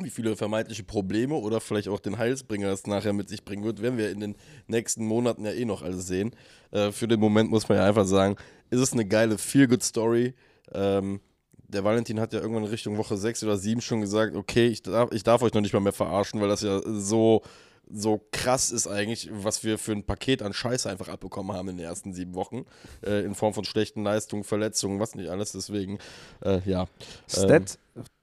wie 0.00 0.10
viele 0.10 0.36
vermeintliche 0.36 0.82
Probleme 0.82 1.34
oder 1.34 1.60
vielleicht 1.60 1.88
auch 1.88 2.00
den 2.00 2.18
Heilsbringer 2.18 2.68
das 2.68 2.86
nachher 2.86 3.12
mit 3.12 3.28
sich 3.28 3.44
bringen 3.44 3.64
wird, 3.64 3.80
werden 3.80 3.96
wir 3.96 4.10
in 4.10 4.20
den 4.20 4.36
nächsten 4.66 5.06
Monaten 5.06 5.44
ja 5.44 5.52
eh 5.52 5.64
noch 5.64 5.82
alles 5.82 6.06
sehen. 6.06 6.34
Äh, 6.72 6.90
für 6.90 7.06
den 7.06 7.20
Moment 7.20 7.50
muss 7.50 7.68
man 7.68 7.78
ja 7.78 7.84
einfach 7.84 8.06
sagen, 8.06 8.36
ist 8.70 8.80
es 8.80 8.92
eine 8.92 9.06
geile 9.06 9.38
Feel-Good-Story. 9.38 10.34
Ähm, 10.72 11.20
der 11.68 11.84
Valentin 11.84 12.20
hat 12.20 12.32
ja 12.32 12.40
irgendwann 12.40 12.64
Richtung 12.64 12.98
Woche 12.98 13.16
6 13.16 13.44
oder 13.44 13.56
7 13.56 13.80
schon 13.80 14.00
gesagt, 14.00 14.34
okay, 14.34 14.66
ich 14.66 14.82
darf, 14.82 15.12
ich 15.12 15.22
darf 15.22 15.42
euch 15.42 15.54
noch 15.54 15.60
nicht 15.60 15.72
mal 15.72 15.80
mehr 15.80 15.92
verarschen, 15.92 16.40
weil 16.40 16.48
das 16.48 16.62
ja 16.62 16.80
so, 16.84 17.42
so 17.88 18.20
krass 18.32 18.72
ist 18.72 18.88
eigentlich, 18.88 19.28
was 19.32 19.62
wir 19.62 19.78
für 19.78 19.92
ein 19.92 20.04
Paket 20.04 20.42
an 20.42 20.52
Scheiße 20.52 20.90
einfach 20.90 21.08
abbekommen 21.08 21.56
haben 21.56 21.68
in 21.68 21.76
den 21.76 21.86
ersten 21.86 22.12
sieben 22.12 22.34
Wochen. 22.34 22.64
Äh, 23.04 23.24
in 23.24 23.34
Form 23.36 23.54
von 23.54 23.64
schlechten 23.64 24.02
Leistungen, 24.02 24.42
Verletzungen, 24.42 24.98
was 24.98 25.14
nicht 25.14 25.28
alles. 25.28 25.52
Deswegen, 25.52 25.98
äh, 26.44 26.60
ja. 26.68 26.88
Stat 27.28 27.78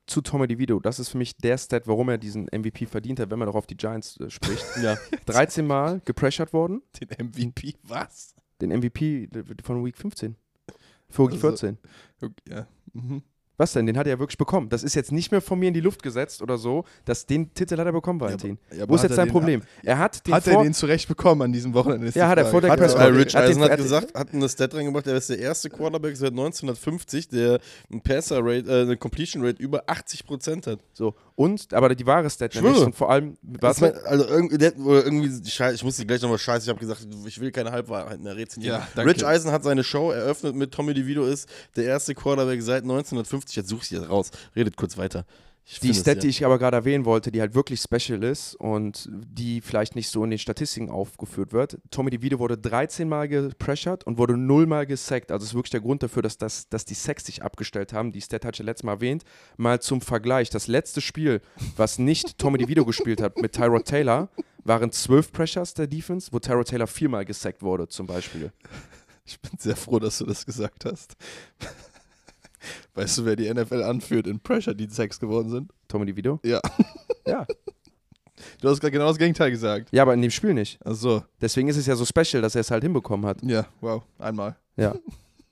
zu 0.08 0.22
Tommy 0.22 0.48
DeVito, 0.48 0.80
das 0.80 1.00
ist 1.00 1.10
für 1.10 1.18
mich 1.18 1.38
der 1.38 1.58
Stat, 1.58 1.88
warum 1.88 2.10
er 2.10 2.18
diesen 2.18 2.46
MVP 2.52 2.86
verdient 2.86 3.20
hat, 3.20 3.30
wenn 3.32 3.40
man 3.40 3.48
doch 3.48 3.56
auf 3.56 3.68
die 3.68 3.78
Giants 3.78 4.18
äh, 4.20 4.30
spricht. 4.30 4.66
Ja. 4.84 4.98
13 5.26 5.66
Mal 5.66 6.02
gepressured 6.06 6.54
worden, 6.54 6.82
Den 7.00 7.28
MVP, 7.28 7.76
was? 7.84 8.36
den 8.62 8.70
MVP 8.78 9.30
von 9.64 9.84
Week 9.86 9.98
15. 9.98 10.36
Für 11.10 11.24
Week 11.24 11.32
Also- 11.34 11.48
14. 11.50 11.78
Okay, 12.22 12.34
ja. 12.50 12.68
Mhm. 12.94 13.24
Was 13.58 13.74
denn? 13.74 13.86
Den 13.86 13.98
hat 13.98 14.08
er 14.08 14.14
ja 14.14 14.20
wirklich 14.20 14.38
bekommen. 14.38 14.70
Das 14.70 14.84
ist 14.84 14.96
jetzt 14.96 15.12
nicht 15.12 15.32
mehr 15.32 15.42
von 15.42 15.60
mir 15.60 15.68
in 15.68 15.74
die 15.74 15.82
Luft 15.82 16.02
gesetzt 16.02 16.42
oder 16.42 16.58
so. 16.58 16.84
Das, 17.06 17.26
den 17.26 17.54
Titel 17.54 17.78
hat 17.78 17.86
er 17.86 17.92
bekommen, 17.92 18.20
Valentin. 18.20 18.58
Ja, 18.76 18.88
Wo 18.90 18.96
ist 18.96 19.04
jetzt 19.04 19.16
sein 19.16 19.30
Problem? 19.30 19.62
Er 19.84 20.00
hat 20.00 20.26
den 20.26 20.34
Hat 20.34 20.48
er 20.48 20.64
den 20.64 20.74
zurecht 20.74 21.08
bekommen 21.08 21.42
an 21.44 21.54
diesem 21.54 21.74
Wochenende? 21.74 22.12
Ja, 22.16 22.28
hat 22.28 22.38
er 22.38 22.46
vor 22.46 22.62
der 22.62 22.72
Hat, 22.72 22.80
äh. 22.80 23.04
Rich 23.04 23.36
Hat 23.36 23.44
Eisen 23.44 23.62
hat 23.62 23.78
gesagt, 23.78 24.16
hat 24.16 24.34
eine 24.34 24.50
Stat 24.50 24.74
reingebracht, 24.74 25.06
er 25.08 25.16
ist 25.18 25.30
der 25.30 25.40
erste 25.40 25.70
Quarterback 25.70 26.16
seit 26.18 26.32
1950, 26.32 27.28
der 27.30 27.60
ein 27.92 28.02
Passer 28.02 28.40
Rate, 28.42 28.70
äh, 28.70 28.82
eine 28.82 28.98
Completion 28.98 29.46
Rate 29.46 29.62
über 29.62 29.88
80% 29.88 30.68
hat. 30.68 30.80
so. 30.94 31.14
Und, 31.36 31.74
aber 31.74 31.94
die 31.94 32.06
wahre 32.06 32.30
Stat 32.30 32.54
Schwöre. 32.54 32.86
und 32.86 32.96
vor 32.96 33.10
allem, 33.10 33.38
Was 33.42 33.82
mein, 33.82 33.94
also 34.06 34.26
irgendwie, 34.28 35.50
Scheiße, 35.50 35.76
ich 35.76 35.84
muss 35.84 35.98
dir 35.98 36.06
gleich 36.06 36.22
nochmal 36.22 36.38
scheiße, 36.38 36.66
ich 36.66 36.70
habe 36.70 36.80
gesagt, 36.80 37.08
ich 37.26 37.40
will 37.40 37.52
keine 37.52 37.72
Halbwahrheiten 37.72 38.24
mehr 38.24 38.36
rezitieren. 38.36 38.82
Ja. 38.96 39.02
Rich 39.04 39.26
Eisen 39.26 39.52
hat 39.52 39.64
seine 39.64 39.84
Show 39.84 40.12
eröffnet 40.12 40.56
mit 40.56 40.72
Tommy 40.72 40.94
DeVito 40.94 41.26
ist 41.26 41.50
der 41.76 41.86
erste 41.86 42.16
Quarterback 42.16 42.62
seit 42.62 42.84
1950. 42.84 43.51
Jetzt 43.56 43.70
such 43.70 43.84
ich 43.84 43.92
jetzt 43.92 44.10
raus. 44.10 44.32
Redet 44.56 44.78
kurz 44.78 44.98
weiter. 44.98 45.26
Ich 45.64 45.80
die 45.80 45.94
Stat, 45.94 46.24
die 46.24 46.28
ja. 46.28 46.32
ich 46.32 46.46
aber 46.46 46.58
gerade 46.58 46.78
erwähnen 46.78 47.06
wollte, 47.06 47.32
die 47.32 47.40
halt 47.40 47.54
wirklich 47.54 47.80
special 47.80 48.24
ist 48.24 48.56
und 48.56 49.08
die 49.12 49.62
vielleicht 49.62 49.96
nicht 49.96 50.10
so 50.10 50.24
in 50.24 50.32
den 50.32 50.40
Statistiken 50.40 50.90
aufgeführt 50.90 51.54
wird. 51.54 51.78
Tommy 51.92 52.10
DeVito 52.10 52.40
wurde 52.40 52.58
13 52.58 53.08
Mal 53.08 53.28
gepressured 53.28 54.04
und 54.04 54.18
wurde 54.18 54.38
0 54.38 54.66
Mal 54.66 54.86
gesackt. 54.86 55.32
Also 55.32 55.46
ist 55.46 55.54
wirklich 55.54 55.70
der 55.70 55.82
Grund 55.82 56.04
dafür, 56.04 56.24
dass, 56.24 56.38
das, 56.38 56.68
dass 56.68 56.84
die 56.86 56.96
Sacks 56.96 57.26
sich 57.26 57.44
abgestellt 57.44 57.94
haben. 57.94 58.12
Die 58.12 58.22
Stat 58.22 58.44
hatte 58.44 58.56
ich 58.56 58.60
ja 58.60 58.66
letztes 58.66 58.84
Mal 58.84 58.94
erwähnt. 58.94 59.24
Mal 59.56 59.80
zum 59.82 60.02
Vergleich. 60.02 60.50
Das 60.50 60.68
letzte 60.68 61.00
Spiel, 61.00 61.42
was 61.78 62.00
nicht 62.00 62.38
Tommy 62.38 62.58
DeVito 62.58 62.84
gespielt 62.84 63.22
hat 63.22 63.38
mit 63.38 63.54
Tyrod 63.54 63.86
Taylor, 63.86 64.30
waren 64.64 64.92
12 64.92 65.32
Pressures 65.32 65.74
der 65.74 65.88
Defense, 65.88 66.30
wo 66.32 66.40
Tyrod 66.40 66.68
Taylor 66.68 66.88
viermal 66.88 67.24
gesackt 67.24 67.62
wurde 67.62 67.88
zum 67.88 68.08
Beispiel. 68.08 68.52
Ich 69.24 69.40
bin 69.40 69.52
sehr 69.58 69.76
froh, 69.76 70.00
dass 70.00 70.18
du 70.18 70.26
das 70.26 70.46
gesagt 70.46 70.84
hast. 70.86 71.16
Weißt 72.96 73.18
du, 73.18 73.26
wer 73.26 73.36
die 73.36 73.52
NFL 73.52 73.84
anführt 73.84 74.28
in 74.28 74.40
Pressure, 74.40 74.74
die 74.74 74.88
Sacks 74.88 75.20
geworden 75.20 75.50
sind? 75.50 75.72
Tommy 75.88 76.06
DeVito? 76.06 76.40
Ja. 76.44 76.60
Ja. 77.28 77.46
Du 78.62 78.68
hast 78.68 78.80
gerade 78.80 78.92
genau 78.92 79.08
das 79.08 79.20
Gegenteil 79.20 79.52
gesagt. 79.52 79.90
Ja, 79.92 80.02
aber 80.02 80.16
in 80.16 80.24
dem 80.24 80.32
Spiel 80.32 80.56
nicht. 80.56 80.80
Ach 80.84 80.96
so. 80.96 81.24
Deswegen 81.40 81.68
ist 81.68 81.78
es 81.78 81.86
ja 81.86 81.96
so 81.96 82.04
special, 82.04 82.42
dass 82.42 82.56
er 82.56 82.62
es 82.62 82.72
halt 82.72 82.82
hinbekommen 82.82 83.28
hat. 83.28 83.44
Ja, 83.44 83.68
wow. 83.80 84.02
Einmal. 84.18 84.56
Ja. 84.76 84.96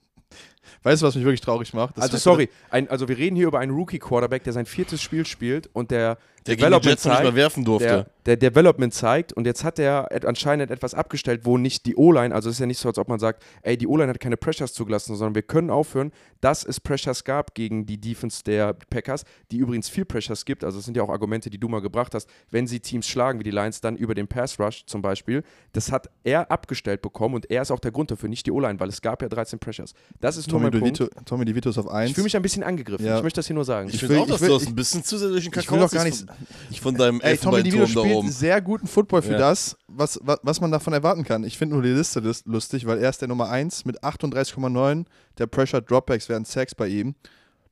Weißt 0.84 1.02
du, 1.02 1.06
was 1.06 1.16
mich 1.16 1.24
wirklich 1.24 1.42
traurig 1.42 1.74
macht? 1.76 1.98
Das 1.98 2.06
Also 2.06 2.18
sorry, 2.18 2.50
ein, 2.72 2.90
also 2.90 3.08
wir 3.08 3.18
reden 3.18 3.36
hier 3.36 3.48
über 3.48 3.60
einen 3.60 3.72
Rookie-Quarterback, 3.72 4.44
der 4.44 4.54
sein 4.54 4.66
viertes 4.66 5.02
Spiel 5.02 5.26
spielt 5.26 5.70
und 5.74 5.92
der 5.92 6.18
Der 6.50 6.56
gegen 6.58 6.66
die 6.66 6.80
Development 6.80 6.86
Jets 6.92 7.06
noch 7.06 7.12
nicht 7.14 7.24
zeigt, 7.24 7.36
werfen 7.36 7.66
durfte. 7.66 7.88
der, 8.26 8.36
der 8.38 8.50
Development 8.52 8.94
zeigt 8.94 9.34
und 9.34 9.46
jetzt 9.46 9.64
hat 9.64 9.80
er 9.80 10.10
anscheinend 10.26 10.70
etwas 10.72 10.94
abgestellt, 10.94 11.42
wo 11.46 11.58
nicht 11.58 11.86
die 11.86 11.96
O-Line, 11.96 12.34
also 12.36 12.50
es 12.50 12.56
ist 12.56 12.60
ja 12.60 12.66
nicht 12.66 12.80
so, 12.80 12.90
als 12.90 12.98
ob 12.98 13.08
man 13.08 13.20
sagt, 13.20 13.44
ey, 13.62 13.78
die 13.78 13.88
O-Line 13.88 14.10
hat 14.10 14.20
keine 14.20 14.38
Pressures 14.38 14.74
zugelassen, 14.74 15.16
sondern 15.16 15.36
wir 15.36 15.42
können 15.44 15.70
aufhören, 15.70 16.12
dass 16.42 16.64
es 16.66 16.80
Pressures 16.80 17.24
gab 17.24 17.56
gegen 17.56 17.86
die 17.86 18.00
Defense 18.00 18.44
der 18.44 18.74
Packers, 18.90 19.24
die 19.52 19.58
übrigens 19.58 19.90
viel 19.90 20.06
Pressures 20.06 20.46
gibt, 20.46 20.64
also 20.64 20.80
es 20.80 20.86
sind 20.86 20.96
ja 20.98 21.04
auch 21.04 21.10
Argumente, 21.10 21.50
die 21.50 21.58
du 21.58 21.68
mal 21.70 21.82
gebracht 21.82 22.14
hast, 22.14 22.30
wenn 22.52 22.68
sie 22.68 22.80
Teams 22.80 23.08
schlagen 23.08 23.40
wie 23.40 23.44
die 23.44 23.52
Lions, 23.52 23.82
dann 23.82 23.96
über 23.96 24.16
den 24.16 24.28
Pass 24.28 24.60
Rush 24.60 24.86
zum 24.86 25.02
Beispiel, 25.02 25.44
das 25.74 25.92
hat 25.92 26.10
er 26.24 26.52
abgestellt 26.52 27.02
bekommen 27.02 27.36
und 27.36 27.50
er 27.50 27.62
ist 27.62 27.72
auch 27.72 27.80
der 27.80 27.92
Grund 27.92 28.12
dafür, 28.12 28.30
nicht 28.30 28.46
die 28.46 28.52
O-Line, 28.52 28.80
weil 28.80 28.90
es 28.90 29.02
gab 29.02 29.22
ja 29.22 29.30
13 29.30 29.60
Pressures. 29.60 29.94
Das 30.20 30.38
ist 30.38 30.52
nur 30.52 30.60
Tommy. 30.62 30.72
DeVito, 30.72 31.08
Tommy 31.26 31.46
DeVito 31.46 31.70
ist 31.70 31.78
auf 31.78 31.88
1. 31.90 32.10
Ich 32.10 32.16
fühle 32.16 32.26
mich 32.26 32.36
ein 32.36 32.42
bisschen 32.42 32.64
angegriffen. 32.64 33.06
Ja. 33.06 33.18
Ich 33.18 33.24
möchte 33.24 33.40
das 33.40 33.48
hier 33.48 33.54
nur 33.56 33.66
sagen. 33.66 33.88
ich 33.90 33.96
ich 33.96 34.00
finde 34.02 34.16
will- 34.16 34.22
auch, 34.22 34.28
dass 34.28 34.36
ich 34.38 34.42
will- 34.42 34.48
du 34.50 34.54
das 34.56 34.64
ich- 34.64 34.70
ein 34.70 34.76
bisschen 34.76 35.04
zu 35.04 35.18
sehr 35.18 35.30
durch 35.30 35.44
den 35.44 35.52
ich 35.60 35.72
will 35.72 35.78
Kakao 35.80 35.88
gar 35.90 36.04
nicht. 36.04 36.26
Von, 36.72 36.78
von 36.82 36.96
deinem 36.96 37.22
Ey, 37.22 37.38
Tommy 37.38 37.58
Elfenbeinturm 37.58 37.94
da 37.94 38.02
spielt 38.02 38.16
oben. 38.18 38.32
sehr 38.32 38.62
guten 38.62 38.88
Football 38.88 39.22
für 39.22 39.34
Ja. 39.34 39.38
das, 39.38 39.78
was, 39.88 40.20
was, 40.24 40.40
was 40.44 40.62
man 40.62 40.72
davon 40.72 40.94
erwarten 40.94 41.24
kann. 41.24 41.44
Ich 41.44 41.58
finde 41.58 41.76
nur 41.76 41.84
die 41.84 41.90
Liste 41.90 42.20
lust- 42.20 42.46
lustig, 42.48 42.86
weil 42.86 43.00
er 43.00 43.10
ist 43.10 43.22
der 43.22 43.28
Nummer 43.28 43.50
1 43.50 43.86
mit 43.86 44.04
38,9 44.04 45.06
der 45.38 45.48
Pressure 45.48 45.82
Dropbacks 45.82 46.30
während 46.30 46.48
Sacks 46.48 46.74
bei 46.76 46.88
ihm. 46.88 47.16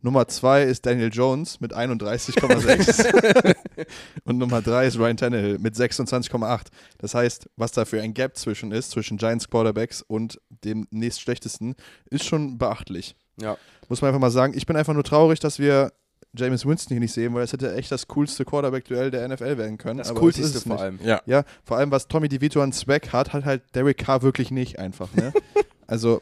Nummer 0.02 0.28
2 0.28 0.64
ist 0.64 0.86
Daniel 0.86 1.10
Jones 1.12 1.60
mit 1.60 1.74
31,6. 1.76 3.56
Und 4.26 4.38
Nummer 4.38 4.62
3 4.62 4.86
ist 4.88 5.00
Ryan 5.00 5.18
Tannehill 5.18 5.58
mit 5.60 5.76
26,8. 5.76 6.62
Das 7.00 7.16
heißt, 7.16 7.50
was 7.56 7.72
da 7.72 7.84
für 7.86 8.02
ein 8.02 8.14
Gap 8.14 8.38
zwischen 8.38 8.72
ist, 8.72 8.92
zwischen 8.92 9.18
Giants 9.18 9.50
Quarterbacks 9.50 10.04
und 10.04 10.40
dem 10.64 10.88
nächstschlechtesten, 10.92 11.76
ist 12.10 12.26
schon 12.26 12.58
beachtlich. 12.60 13.16
Ja. 13.42 13.58
Muss 13.90 14.02
man 14.02 14.10
einfach 14.10 14.22
mal 14.22 14.30
sagen. 14.32 14.54
Ich 14.56 14.66
bin 14.66 14.76
einfach 14.76 14.94
nur 14.94 15.04
traurig, 15.04 15.40
dass 15.40 15.58
wir 15.60 15.92
James 16.36 16.66
Winston 16.66 16.96
hier 16.96 17.00
nicht 17.00 17.14
sehen, 17.14 17.34
weil 17.34 17.42
das 17.42 17.54
hätte 17.54 17.74
echt 17.76 17.92
das 17.92 18.08
coolste 18.08 18.46
Quarterback-Duell 18.46 19.12
der 19.12 19.28
NFL 19.28 19.58
werden 19.58 19.78
können. 19.78 20.00
Das 20.00 20.10
aber 20.10 20.28
es 20.28 20.64
vor 20.64 20.80
allem. 20.80 21.00
Ja. 21.04 21.22
Ja, 21.26 21.44
vor 21.64 21.78
allem, 21.78 21.92
was 21.92 22.08
Tommy 22.08 22.28
DeVito 22.30 22.62
an 22.62 22.74
Swag 22.74 23.12
hat, 23.14 23.34
hat 23.34 23.46
halt 23.46 23.64
Derek 23.76 23.98
Carr 23.98 24.22
wirklich 24.22 24.52
nicht 24.52 24.80
einfach. 24.80 25.14
Ne? 25.14 25.34
also, 25.88 26.22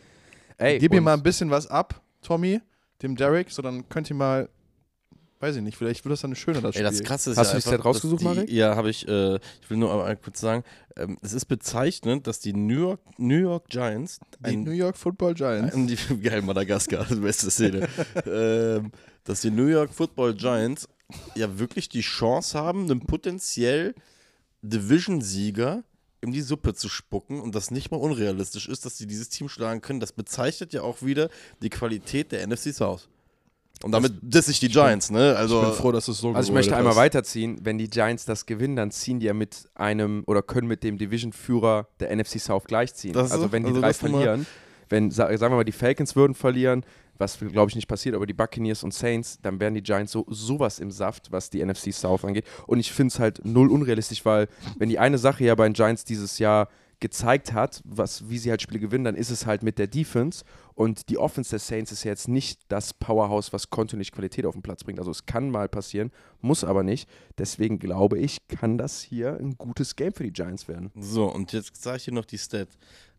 Ey, 0.58 0.80
gib 0.80 0.94
ihm 0.94 1.04
mal 1.04 1.14
ein 1.14 1.24
bisschen 1.24 1.50
was 1.50 1.68
ab, 1.68 2.02
Tommy, 2.22 2.62
dem 3.02 3.16
Derek, 3.16 3.52
so 3.52 3.62
dann 3.62 3.90
könnt 3.90 4.10
ihr 4.10 4.16
mal, 4.16 4.50
weiß 5.40 5.58
ich 5.58 5.62
nicht, 5.62 5.78
vielleicht 5.78 6.04
wird 6.06 6.14
das 6.14 6.22
dann 6.22 6.36
schöner, 6.36 6.62
das 6.62 6.76
Ey, 6.76 6.86
Spiel. 6.86 6.98
das 6.98 7.04
Krasse 7.04 7.32
ist 7.32 7.38
Hast 7.38 7.48
ja 7.50 7.54
du 7.54 7.62
die 7.62 7.68
Stat 7.68 7.86
rausgesucht, 7.86 8.22
die, 8.22 8.26
Marek? 8.26 8.50
Ja, 8.50 8.76
habe 8.76 8.90
ich. 8.90 9.08
Äh, 9.08 9.36
ich 9.36 9.70
will 9.70 9.78
nur 9.78 9.92
einmal 9.92 10.16
kurz 10.18 10.40
sagen, 10.40 10.64
ähm, 10.96 11.18
es 11.22 11.34
ist 11.34 11.46
bezeichnend, 11.46 12.28
dass 12.28 12.40
die 12.40 12.54
New 12.54 12.80
York, 12.80 13.02
New 13.18 13.38
York 13.38 13.70
Giants 13.70 14.20
die 14.40 14.46
ein, 14.46 14.64
New 14.64 14.72
York 14.72 14.98
Football 14.98 15.34
Giants. 15.34 15.74
ein 15.76 15.88
die, 15.88 15.96
geil 16.22 16.42
Madagaskar, 16.42 17.06
die 17.06 17.16
beste 17.22 17.52
Szene, 17.52 17.88
ähm, 18.26 18.92
dass 19.24 19.42
die 19.42 19.52
New 19.52 19.68
York 19.68 19.94
Football 19.94 20.34
Giants 20.36 20.88
ja 21.36 21.60
wirklich 21.60 21.90
die 21.90 22.02
Chance 22.02 22.58
haben, 22.58 22.90
einen 22.90 23.02
potenziell 23.02 23.94
Division-Sieger 24.62 25.84
in 26.22 26.32
die 26.32 26.42
Suppe 26.42 26.74
zu 26.74 26.90
spucken 26.90 27.40
und 27.40 27.54
das 27.54 27.70
nicht 27.70 27.92
mal 27.92 27.98
unrealistisch 27.98 28.68
ist, 28.68 28.86
dass 28.86 28.98
sie 28.98 29.06
dieses 29.06 29.30
Team 29.30 29.48
schlagen 29.48 29.82
können. 29.82 30.00
Das 30.00 30.12
bezeichnet 30.12 30.74
ja 30.74 30.82
auch 30.82 31.04
wieder 31.04 31.30
die 31.62 31.70
Qualität 31.70 32.32
der 32.32 32.46
NFC 32.48 32.74
South. 32.74 33.10
Und 33.84 33.92
damit 33.92 34.14
diss 34.22 34.48
ich 34.48 34.60
die 34.60 34.70
Giants, 34.70 35.12
ne? 35.12 35.36
Also, 35.38 35.62
ich 35.62 35.68
bin 35.70 35.78
froh, 35.78 35.92
dass 35.92 36.06
du 36.06 36.12
es 36.14 36.18
so 36.20 36.32
Also 36.34 36.50
ich 36.50 36.54
möchte 36.54 36.76
einmal 36.76 36.92
hast. 36.94 36.98
weiterziehen. 37.00 37.58
Wenn 37.62 37.78
die 37.78 37.90
Giants 37.90 38.26
das 38.26 38.46
gewinnen, 38.46 38.76
dann 38.76 38.90
ziehen 38.92 39.20
die 39.20 39.26
ja 39.28 39.34
mit 39.34 39.68
einem 39.76 40.24
oder 40.28 40.42
können 40.42 40.68
mit 40.68 40.84
dem 40.84 40.98
Division-Führer 40.98 41.88
der 42.00 42.16
NFC 42.16 42.40
South 42.40 42.64
gleichziehen. 42.66 43.14
Das 43.14 43.28
ist 43.28 43.32
also 43.34 43.46
so? 43.46 43.52
wenn 43.52 43.64
die 43.64 43.70
Also 43.70 43.82
drei 43.82 43.94
verlieren, 43.94 44.46
wenn, 44.90 45.12
sa- 45.12 45.28
sagen 45.38 45.54
wir 45.54 45.58
mal, 45.58 45.64
die 45.66 45.72
Falcons 45.72 46.16
würden 46.16 46.34
verlieren, 46.36 46.84
was 47.18 47.38
glaube 47.40 47.70
ich 47.70 47.76
nicht 47.76 47.88
passiert, 47.88 48.14
aber 48.16 48.26
die 48.26 48.34
Buccaneers 48.34 48.84
und 48.84 48.94
Saints, 48.94 49.40
dann 49.42 49.60
wären 49.60 49.74
die 49.74 49.82
Giants 49.84 50.12
so 50.12 50.26
sowas 50.30 50.80
im 50.80 50.92
Saft, 50.92 51.32
was 51.32 51.50
die 51.50 51.64
NFC 51.64 51.94
South 51.94 52.26
angeht. 52.26 52.46
Und 52.68 52.80
ich 52.80 52.92
finde 52.92 53.14
es 53.14 53.20
halt 53.20 53.42
null 53.46 53.72
unrealistisch, 53.72 54.26
weil 54.26 54.48
wenn 54.78 54.90
die 54.90 55.00
eine 55.00 55.18
Sache 55.18 55.44
ja 55.46 55.56
bei 55.56 55.66
den 55.68 55.74
Giants 55.74 56.04
dieses 56.04 56.40
Jahr 56.40 56.68
gezeigt 57.00 57.54
hat, 57.54 57.82
was, 57.86 58.30
wie 58.30 58.38
sie 58.38 58.50
halt 58.50 58.62
Spiele 58.62 58.80
gewinnen, 58.80 59.04
dann 59.04 59.16
ist 59.16 59.30
es 59.30 59.46
halt 59.46 59.64
mit 59.64 59.78
der 59.80 59.88
Defense. 59.88 60.44
Und 60.74 61.10
die 61.10 61.18
Offense 61.18 61.52
der 61.52 61.60
Saints 61.60 61.92
ist 61.92 62.04
ja 62.04 62.12
jetzt 62.12 62.28
nicht 62.28 62.62
das 62.68 62.94
Powerhouse, 62.94 63.54
was 63.54 63.70
kontinuierlich 63.70 64.12
Qualität 64.12 64.46
auf 64.46 64.54
den 64.54 64.62
Platz 64.62 64.84
bringt. 64.84 65.00
Also 65.00 65.12
es 65.12 65.26
kann 65.26 65.50
mal 65.50 65.70
passieren, 65.70 66.12
muss 66.42 66.64
aber 66.64 66.84
nicht. 66.84 67.10
Deswegen 67.38 67.80
glaube 67.80 68.20
ich, 68.20 68.48
kann 68.48 68.78
das 68.78 69.02
hier 69.02 69.38
ein 69.38 69.58
gutes 69.58 69.96
Game 69.96 70.14
für 70.14 70.24
die 70.24 70.34
Giants 70.34 70.68
werden. 70.68 70.92
So, 70.96 71.26
und 71.26 71.54
jetzt 71.54 71.82
sage 71.82 71.98
ich 71.98 72.06
dir 72.06 72.14
noch 72.14 72.26
die 72.26 72.38
Stat. 72.38 72.70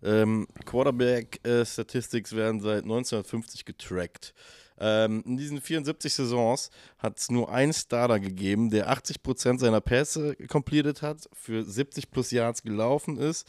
Ähm, 0.03 0.47
Quarterback-Statistics 0.65 2.37
werden 2.37 2.61
seit 2.61 2.85
1950 2.85 3.65
getrackt. 3.65 4.35
Ähm, 4.79 5.23
in 5.27 5.37
diesen 5.37 5.61
74 5.61 6.13
Saisons 6.13 6.71
hat 6.99 7.19
es 7.19 7.31
nur 7.31 7.51
einen 7.51 7.73
Starter 7.73 8.21
gegeben, 8.21 8.71
der 8.71 8.93
80% 8.93 9.59
seiner 9.59 9.81
Pässe 9.81 10.37
completed 10.49 11.03
hat, 11.03 11.29
für 11.33 11.65
70 11.65 12.11
plus 12.11 12.31
Yards 12.31 12.63
gelaufen 12.63 13.17
ist, 13.17 13.47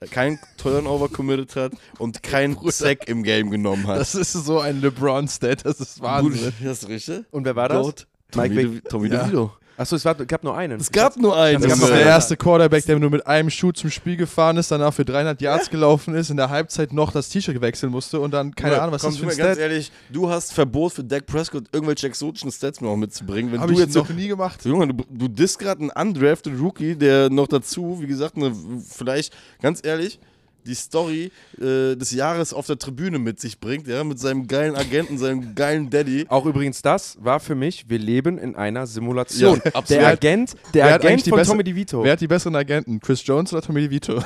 äh, 0.00 0.06
kein 0.06 0.38
Turnover 0.56 1.08
committed 1.08 1.54
hat 1.56 1.72
und 1.98 2.22
keinen 2.22 2.56
Sack 2.70 3.08
im 3.08 3.22
Game 3.22 3.50
genommen 3.50 3.86
hat. 3.86 3.98
Das 4.00 4.14
ist 4.14 4.32
so 4.32 4.60
ein 4.60 4.80
LeBron-Stat, 4.80 5.64
das 5.66 5.80
ist 5.80 6.00
Wahnsinn. 6.00 6.52
Das 6.62 6.82
ist 6.82 6.88
richtig. 6.88 7.24
Und 7.30 7.44
wer 7.44 7.56
war 7.56 7.68
das? 7.68 7.82
Goat. 7.82 8.06
Mike 8.36 8.54
Tommy, 8.54 8.80
Tommy 8.82 9.08
Ja. 9.08 9.24
DeVito. 9.24 9.52
Achso, 9.80 9.96
es 9.96 10.04
war, 10.04 10.14
gab 10.14 10.44
nur 10.44 10.54
einen. 10.54 10.78
Es 10.78 10.92
gab 10.92 11.16
nur 11.16 11.34
einen. 11.34 11.62
Das 11.62 11.70
gab 11.72 11.88
ist 11.88 11.88
der 11.88 12.04
erste 12.04 12.36
Quarterback, 12.36 12.84
der 12.84 12.98
nur 12.98 13.08
mit 13.08 13.26
einem 13.26 13.48
Schuh 13.48 13.72
zum 13.72 13.88
Spiel 13.90 14.18
gefahren 14.18 14.58
ist, 14.58 14.70
danach 14.70 14.92
für 14.92 15.06
300 15.06 15.40
Yards 15.40 15.70
gelaufen 15.70 16.14
ist, 16.14 16.28
in 16.28 16.36
der 16.36 16.50
Halbzeit 16.50 16.92
noch 16.92 17.12
das 17.12 17.30
T-Shirt 17.30 17.62
wechseln 17.62 17.90
musste 17.90 18.20
und 18.20 18.32
dann, 18.32 18.54
keine 18.54 18.72
Bruder, 18.72 18.82
Ahnung, 18.82 18.94
was 18.96 19.00
komm, 19.00 19.12
das 19.12 19.18
für 19.18 19.24
ein 19.24 19.28
mir 19.28 19.36
ganz 19.36 19.56
Stat 19.56 19.58
ehrlich, 19.58 19.90
du 20.10 20.28
hast 20.28 20.52
Verbot 20.52 20.92
für 20.92 21.02
Dak 21.02 21.24
Prescott, 21.24 21.64
irgendwelche 21.72 22.08
exotischen 22.08 22.52
Stats 22.52 22.82
noch 22.82 22.94
mitzubringen. 22.94 23.52
Wenn 23.52 23.60
habe 23.60 23.72
du 23.72 23.78
ich 23.78 23.86
jetzt 23.86 23.94
so 23.94 24.00
noch 24.00 24.10
nie 24.10 24.28
gemacht. 24.28 24.62
Junge, 24.66 24.88
du, 24.88 25.02
du 25.08 25.28
disst 25.28 25.58
gerade 25.58 25.80
einen 25.80 25.90
undrafted 25.90 26.60
Rookie, 26.60 26.94
der 26.94 27.30
noch 27.30 27.48
dazu, 27.48 28.02
wie 28.02 28.06
gesagt, 28.06 28.36
eine, 28.36 28.54
vielleicht, 28.86 29.32
ganz 29.62 29.80
ehrlich, 29.82 30.20
die 30.66 30.74
Story 30.74 31.30
äh, 31.58 31.96
des 31.96 32.10
Jahres 32.12 32.52
auf 32.52 32.66
der 32.66 32.78
Tribüne 32.78 33.18
mit 33.18 33.40
sich 33.40 33.58
bringt, 33.60 33.86
ja, 33.86 34.04
mit 34.04 34.18
seinem 34.18 34.46
geilen 34.46 34.76
Agenten, 34.76 35.18
seinem 35.18 35.54
geilen 35.54 35.90
Daddy. 35.90 36.26
Auch 36.28 36.46
übrigens 36.46 36.82
das 36.82 37.16
war 37.20 37.40
für 37.40 37.54
mich, 37.54 37.88
wir 37.88 37.98
leben 37.98 38.38
in 38.38 38.54
einer 38.56 38.86
Simulation. 38.86 39.60
Ja, 39.64 39.70
absolut. 39.74 39.90
der 39.90 40.08
Agent, 40.08 40.54
der 40.74 40.86
Wer 40.86 40.94
Agent 40.94 41.26
die 41.26 41.30
von 41.30 41.38
beste- 41.38 41.52
Tommy 41.52 41.64
DeVito. 41.64 42.04
Wer 42.04 42.12
hat 42.12 42.20
die 42.20 42.26
besseren 42.28 42.56
Agenten? 42.56 43.00
Chris 43.00 43.24
Jones 43.26 43.52
oder 43.52 43.62
Tommy 43.62 43.80
DeVito? 43.82 44.22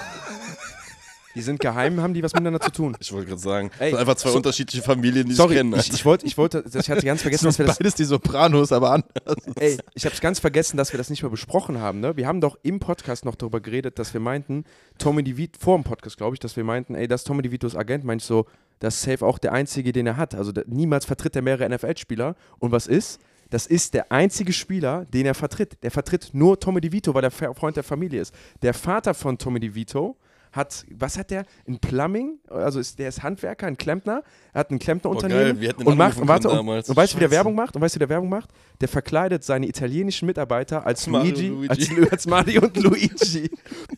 Die 1.35 1.43
sind 1.43 1.59
geheim, 1.61 2.01
haben 2.01 2.15
die 2.15 2.23
was 2.23 2.33
miteinander 2.33 2.61
zu 2.61 2.71
tun. 2.71 2.97
Ich 3.01 3.13
wollte 3.13 3.27
gerade 3.29 3.41
sagen, 3.41 3.71
Ey, 3.79 3.87
es 3.87 3.91
sind 3.91 3.99
einfach 4.01 4.15
zwei 4.15 4.31
so- 4.31 4.37
unterschiedliche 4.37 4.83
Familien, 4.85 5.27
die 5.29 5.35
Sorry, 5.35 5.49
sich 5.55 5.59
kennen. 5.59 5.75
ich, 5.79 5.93
ich 5.93 6.05
wollte, 6.05 6.27
ich 6.27 6.39
wollte, 6.39 6.65
ich 6.73 6.91
hatte 6.91 7.05
ganz 7.05 7.23
vergessen, 7.23 7.45
dass 7.47 7.59
wir 7.59 7.67
das, 7.67 7.79
Beides 7.79 7.95
die 7.97 8.05
Sopranos, 8.05 8.71
aber 8.73 8.93
anders. 8.93 9.11
ey, 9.57 9.79
ich 9.95 10.05
habe 10.05 10.15
es 10.15 10.21
ganz 10.21 10.39
vergessen, 10.39 10.77
dass 10.77 10.93
wir 10.93 10.99
das 10.99 11.11
nicht 11.11 11.23
mehr 11.23 11.31
besprochen 11.31 11.81
haben. 11.81 12.01
Ne? 12.01 12.17
Wir 12.17 12.27
haben 12.29 12.41
doch 12.41 12.57
im 12.63 12.79
Podcast 12.81 13.25
noch 13.25 13.35
darüber 13.35 13.61
geredet, 13.61 13.99
dass 13.99 14.15
wir 14.15 14.21
meinten, 14.21 14.65
Tommy 14.99 15.25
DeVito, 15.25 15.59
vor 15.61 15.77
dem 15.77 15.85
Podcast 15.85 16.17
glaube 16.17 16.37
ich, 16.37 16.41
dass 16.41 16.57
wir 16.57 16.65
meinten, 16.65 16.95
ey, 16.95 17.09
das 17.09 17.23
ist 17.23 17.27
Tommy 17.27 17.43
DeVitos 17.43 17.75
Agent, 17.75 18.05
ich 18.11 18.25
so, 18.25 18.47
das 18.81 18.97
ist 18.97 19.03
safe 19.03 19.25
auch 19.27 19.39
der 19.39 19.53
einzige, 19.53 19.93
den 19.93 20.07
er 20.07 20.17
hat. 20.17 20.35
Also 20.35 20.53
der, 20.53 20.65
niemals 20.67 21.05
vertritt 21.05 21.35
er 21.37 21.43
mehrere 21.43 21.69
NFL-Spieler. 21.69 22.37
Und 22.59 22.71
was 22.73 22.87
ist? 22.87 23.21
Das 23.51 23.67
ist 23.67 23.95
der 23.95 24.11
einzige 24.11 24.53
Spieler, 24.53 25.05
den 25.07 25.27
er 25.27 25.35
vertritt. 25.35 25.79
Der 25.83 25.91
vertritt 25.91 26.31
nur 26.33 26.59
Tommy 26.59 26.81
DeVito, 26.81 27.15
weil 27.15 27.25
er 27.25 27.31
Freund 27.31 27.77
der 27.77 27.85
Familie 27.85 28.21
ist. 28.21 28.35
Der 28.63 28.75
Vater 28.75 29.15
von 29.15 29.39
Tommy 29.39 29.61
DeVito 29.61 30.17
hat, 30.55 30.85
was 30.91 31.19
hat 31.19 31.31
der? 31.31 31.45
Ein 31.67 31.79
Plumbing, 31.79 32.39
also 32.49 32.79
ist, 32.79 32.99
der 32.99 33.09
ist 33.09 33.23
Handwerker, 33.23 33.67
ein 33.67 33.77
Klempner. 33.77 34.23
Er 34.53 34.61
hat 34.61 34.71
ein 34.71 34.79
Klempnerunternehmen 34.79 35.61
ihn 35.61 35.73
und 35.85 35.99
macht, 35.99 36.19
und 36.19 36.29
warte, 36.29 36.49
und, 36.49 36.57
damals. 36.57 36.89
und 36.89 36.97
weißt 36.97 37.15
du, 37.15 37.17
wie 37.17 37.21
der. 37.21 37.31
Werbung 37.31 37.55
macht? 37.55 37.75
Und 37.75 37.83
weißt 37.83 37.95
du, 37.95 37.97
wie 37.97 38.01
der 38.01 38.09
Werbung 38.09 38.29
macht? 38.29 38.51
Der 38.81 38.89
verkleidet 38.89 39.43
seine 39.43 39.67
italienischen 39.67 40.27
Mitarbeiter 40.27 40.87
als 40.87 41.07
Mario 41.07 41.33
Luigi, 41.33 41.51
und 41.51 41.71
als, 41.71 41.91
Luigi. 41.91 42.11
als 42.11 42.27
Mario 42.27 42.63
und 42.63 42.77
Luigi. 42.77 43.51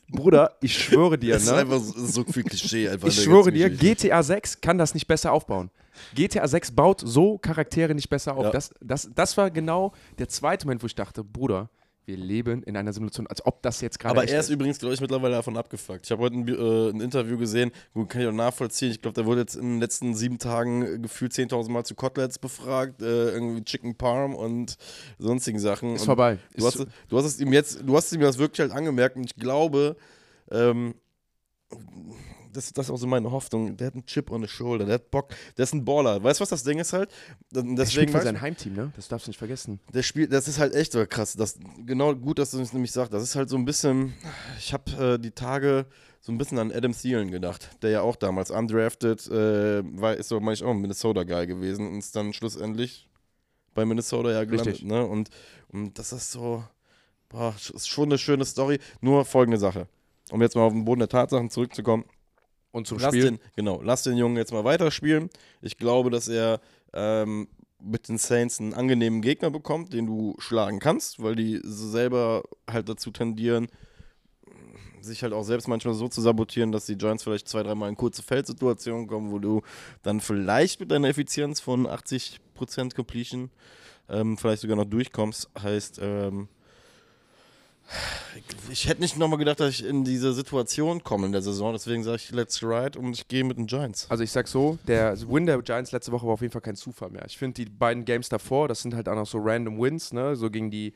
Bruder, 0.08 0.56
ich 0.60 0.76
schwöre 0.76 1.18
dir, 1.18 1.34
Das 1.34 1.42
ist 1.44 1.50
ne? 1.50 1.58
einfach 1.58 1.80
so, 1.80 2.24
viel 2.24 2.42
Klischee. 2.44 2.88
Einfach 2.88 3.08
Ich 3.08 3.16
der 3.16 3.22
schwöre 3.22 3.52
dir, 3.52 3.68
Geschichte. 3.68 4.08
GTA 4.08 4.22
6 4.22 4.60
kann 4.60 4.78
das 4.78 4.94
nicht 4.94 5.06
besser 5.06 5.32
aufbauen. 5.32 5.70
GTA 6.14 6.46
6 6.46 6.72
baut 6.72 7.02
so 7.04 7.38
Charaktere 7.38 7.94
nicht 7.94 8.08
besser 8.08 8.36
auf. 8.36 8.44
Ja. 8.44 8.50
Das, 8.50 8.70
das, 8.80 9.10
das 9.14 9.36
war 9.36 9.50
genau 9.50 9.92
der 10.18 10.28
zweite 10.28 10.66
Moment, 10.66 10.82
wo 10.82 10.86
ich 10.86 10.94
dachte, 10.94 11.22
Bruder, 11.24 11.68
wir 12.06 12.16
leben 12.16 12.62
in 12.62 12.76
einer 12.76 12.92
Simulation, 12.92 13.26
als 13.26 13.44
ob 13.44 13.62
das 13.62 13.80
jetzt 13.80 13.98
gerade 13.98 14.12
Aber 14.12 14.28
er 14.28 14.38
ist 14.38 14.48
übrigens, 14.48 14.78
glaube 14.78 14.94
ich, 14.94 15.00
mittlerweile 15.00 15.34
davon 15.34 15.56
abgefuckt. 15.56 16.06
Ich 16.06 16.12
habe 16.12 16.22
heute 16.22 16.36
ein, 16.36 16.48
äh, 16.48 16.90
ein 16.90 17.00
Interview 17.00 17.36
gesehen, 17.36 17.72
gut, 17.94 18.08
kann 18.08 18.20
ich 18.22 18.28
auch 18.28 18.32
nachvollziehen. 18.32 18.92
Ich 18.92 19.02
glaube, 19.02 19.14
der 19.14 19.26
wurde 19.26 19.40
jetzt 19.40 19.56
in 19.56 19.74
den 19.74 19.80
letzten 19.80 20.14
sieben 20.14 20.38
Tagen 20.38 20.82
äh, 20.82 20.98
gefühlt 20.98 21.32
10.000 21.32 21.68
Mal 21.68 21.84
zu 21.84 21.96
Koteletts 21.96 22.38
befragt, 22.38 23.02
äh, 23.02 23.30
irgendwie 23.30 23.64
Chicken 23.64 23.96
Parm 23.96 24.34
und 24.36 24.76
sonstigen 25.18 25.58
Sachen. 25.58 25.96
Ist 25.96 26.02
und 26.02 26.06
vorbei. 26.06 26.38
Du 26.56 26.64
hast, 26.64 26.76
Ist, 26.76 26.88
du 27.08 27.18
hast 27.18 27.24
es 27.24 27.40
ihm 27.40 27.52
jetzt, 27.52 27.80
du 27.84 27.96
hast 27.96 28.12
ihm 28.12 28.20
das 28.20 28.38
wirklich 28.38 28.60
halt 28.60 28.72
angemerkt 28.72 29.16
und 29.16 29.24
ich 29.24 29.34
glaube, 29.34 29.96
ähm, 30.52 30.94
das, 32.56 32.72
das 32.72 32.86
ist 32.86 32.90
auch 32.90 32.96
so 32.96 33.06
meine 33.06 33.30
Hoffnung. 33.30 33.76
Der 33.76 33.88
hat 33.88 33.94
einen 33.94 34.06
Chip 34.06 34.30
on 34.30 34.42
the 34.42 34.48
shoulder, 34.48 34.84
der 34.84 34.94
hat 34.94 35.10
Bock, 35.10 35.30
der 35.56 35.64
ist 35.64 35.74
ein 35.74 35.84
Baller. 35.84 36.22
Weißt 36.22 36.40
du, 36.40 36.42
was 36.42 36.48
das 36.50 36.62
Ding 36.64 36.78
ist 36.78 36.92
halt? 36.92 37.10
der 37.50 37.60
spielt 37.62 37.78
Deswegen 37.78 38.12
für 38.12 38.18
weiß- 38.18 38.22
sein 38.22 38.40
Heimteam, 38.40 38.74
ne? 38.74 38.92
Das 38.96 39.08
darfst 39.08 39.26
du 39.26 39.30
nicht 39.30 39.38
vergessen. 39.38 39.80
der 39.92 40.02
Spiel, 40.02 40.26
das 40.28 40.48
ist 40.48 40.58
halt 40.58 40.74
echt 40.74 40.92
so 40.92 41.04
krass. 41.06 41.34
Das, 41.34 41.58
genau 41.84 42.14
gut, 42.14 42.38
dass 42.38 42.50
du 42.50 42.60
es 42.60 42.72
nämlich 42.72 42.92
sagst. 42.92 43.12
Das 43.12 43.22
ist 43.22 43.36
halt 43.36 43.48
so 43.48 43.56
ein 43.56 43.64
bisschen, 43.64 44.14
ich 44.58 44.72
habe 44.72 45.14
äh, 45.14 45.18
die 45.18 45.30
Tage 45.32 45.86
so 46.20 46.32
ein 46.32 46.38
bisschen 46.38 46.58
an 46.58 46.72
Adam 46.72 46.92
Thielen 46.92 47.30
gedacht, 47.30 47.70
der 47.82 47.90
ja 47.90 48.00
auch 48.00 48.16
damals 48.16 48.50
undrafted 48.50 49.26
äh, 49.28 49.82
war, 50.00 50.14
ist 50.16 50.28
so 50.28 50.40
manchmal 50.40 50.70
auch 50.70 50.74
ein 50.74 50.80
Minnesota-Guy 50.80 51.46
gewesen 51.46 51.86
und 51.86 51.98
ist 51.98 52.16
dann 52.16 52.32
schlussendlich 52.32 53.08
bei 53.74 53.84
Minnesota 53.84 54.32
ja 54.32 54.42
gelandet. 54.44 54.66
Richtig. 54.74 54.88
Ne? 54.88 55.06
Und, 55.06 55.28
und 55.68 55.98
das 55.98 56.12
ist 56.12 56.32
so, 56.32 56.64
boah, 57.28 57.54
ist 57.74 57.88
schon 57.88 58.06
eine 58.08 58.18
schöne 58.18 58.44
Story. 58.44 58.78
Nur 59.00 59.24
folgende 59.24 59.58
Sache, 59.58 59.86
um 60.32 60.42
jetzt 60.42 60.56
mal 60.56 60.62
auf 60.62 60.72
den 60.72 60.84
Boden 60.84 60.98
der 61.00 61.08
Tatsachen 61.08 61.50
zurückzukommen. 61.50 62.04
Und 62.72 62.86
zum 62.86 62.98
Lass 62.98 63.14
Spiel. 63.14 63.24
den, 63.24 63.38
genau, 63.54 63.80
lass 63.82 64.02
den 64.02 64.16
Jungen 64.16 64.36
jetzt 64.36 64.52
mal 64.52 64.64
weiterspielen. 64.64 65.30
Ich 65.62 65.78
glaube, 65.78 66.10
dass 66.10 66.28
er 66.28 66.60
ähm, 66.92 67.48
mit 67.80 68.08
den 68.08 68.18
Saints 68.18 68.60
einen 68.60 68.74
angenehmen 68.74 69.22
Gegner 69.22 69.50
bekommt, 69.50 69.92
den 69.92 70.06
du 70.06 70.34
schlagen 70.38 70.78
kannst, 70.78 71.22
weil 71.22 71.36
die 71.36 71.60
selber 71.62 72.42
halt 72.68 72.88
dazu 72.88 73.10
tendieren, 73.10 73.68
sich 75.00 75.22
halt 75.22 75.32
auch 75.32 75.44
selbst 75.44 75.68
manchmal 75.68 75.94
so 75.94 76.08
zu 76.08 76.20
sabotieren, 76.20 76.72
dass 76.72 76.86
die 76.86 76.98
Giants 76.98 77.22
vielleicht 77.22 77.48
zwei, 77.48 77.62
dreimal 77.62 77.88
in 77.88 77.96
kurze 77.96 78.22
Feldsituationen 78.22 79.06
kommen, 79.06 79.30
wo 79.30 79.38
du 79.38 79.62
dann 80.02 80.20
vielleicht 80.20 80.80
mit 80.80 80.90
deiner 80.90 81.08
Effizienz 81.08 81.60
von 81.60 81.86
80% 81.86 82.94
Completion 82.94 83.50
ähm, 84.08 84.36
vielleicht 84.36 84.62
sogar 84.62 84.76
noch 84.76 84.84
durchkommst. 84.84 85.48
Heißt, 85.60 86.00
ähm, 86.02 86.48
ich, 88.70 88.88
hätte 88.88 89.00
nicht 89.00 89.16
nochmal 89.16 89.38
gedacht, 89.38 89.60
dass 89.60 89.70
ich 89.70 89.84
in 89.84 90.04
diese 90.04 90.32
Situation 90.32 91.02
komme 91.04 91.26
in 91.26 91.32
der 91.32 91.42
Saison. 91.42 91.72
Deswegen 91.72 92.02
sage 92.02 92.16
ich 92.16 92.30
Let's 92.30 92.62
Ride 92.62 92.98
und 92.98 93.12
ich 93.12 93.28
gehe 93.28 93.44
mit 93.44 93.58
den 93.58 93.66
Giants. 93.66 94.06
Also 94.10 94.24
ich 94.24 94.32
sag 94.32 94.48
so, 94.48 94.78
der 94.86 95.16
Win 95.28 95.46
der 95.46 95.60
Giants 95.62 95.92
letzte 95.92 96.12
Woche 96.12 96.26
war 96.26 96.34
auf 96.34 96.40
jeden 96.40 96.52
Fall 96.52 96.62
kein 96.62 96.76
Zufall 96.76 97.10
mehr. 97.10 97.24
Ich 97.26 97.38
finde 97.38 97.64
die 97.64 97.70
beiden 97.70 98.04
Games 98.04 98.28
davor, 98.28 98.68
das 98.68 98.82
sind 98.82 98.94
halt 98.94 99.08
auch 99.08 99.14
noch 99.14 99.26
so 99.26 99.38
random 99.38 99.80
Wins, 99.80 100.12
ne? 100.12 100.36
So 100.36 100.50
gegen 100.50 100.70
die 100.70 100.92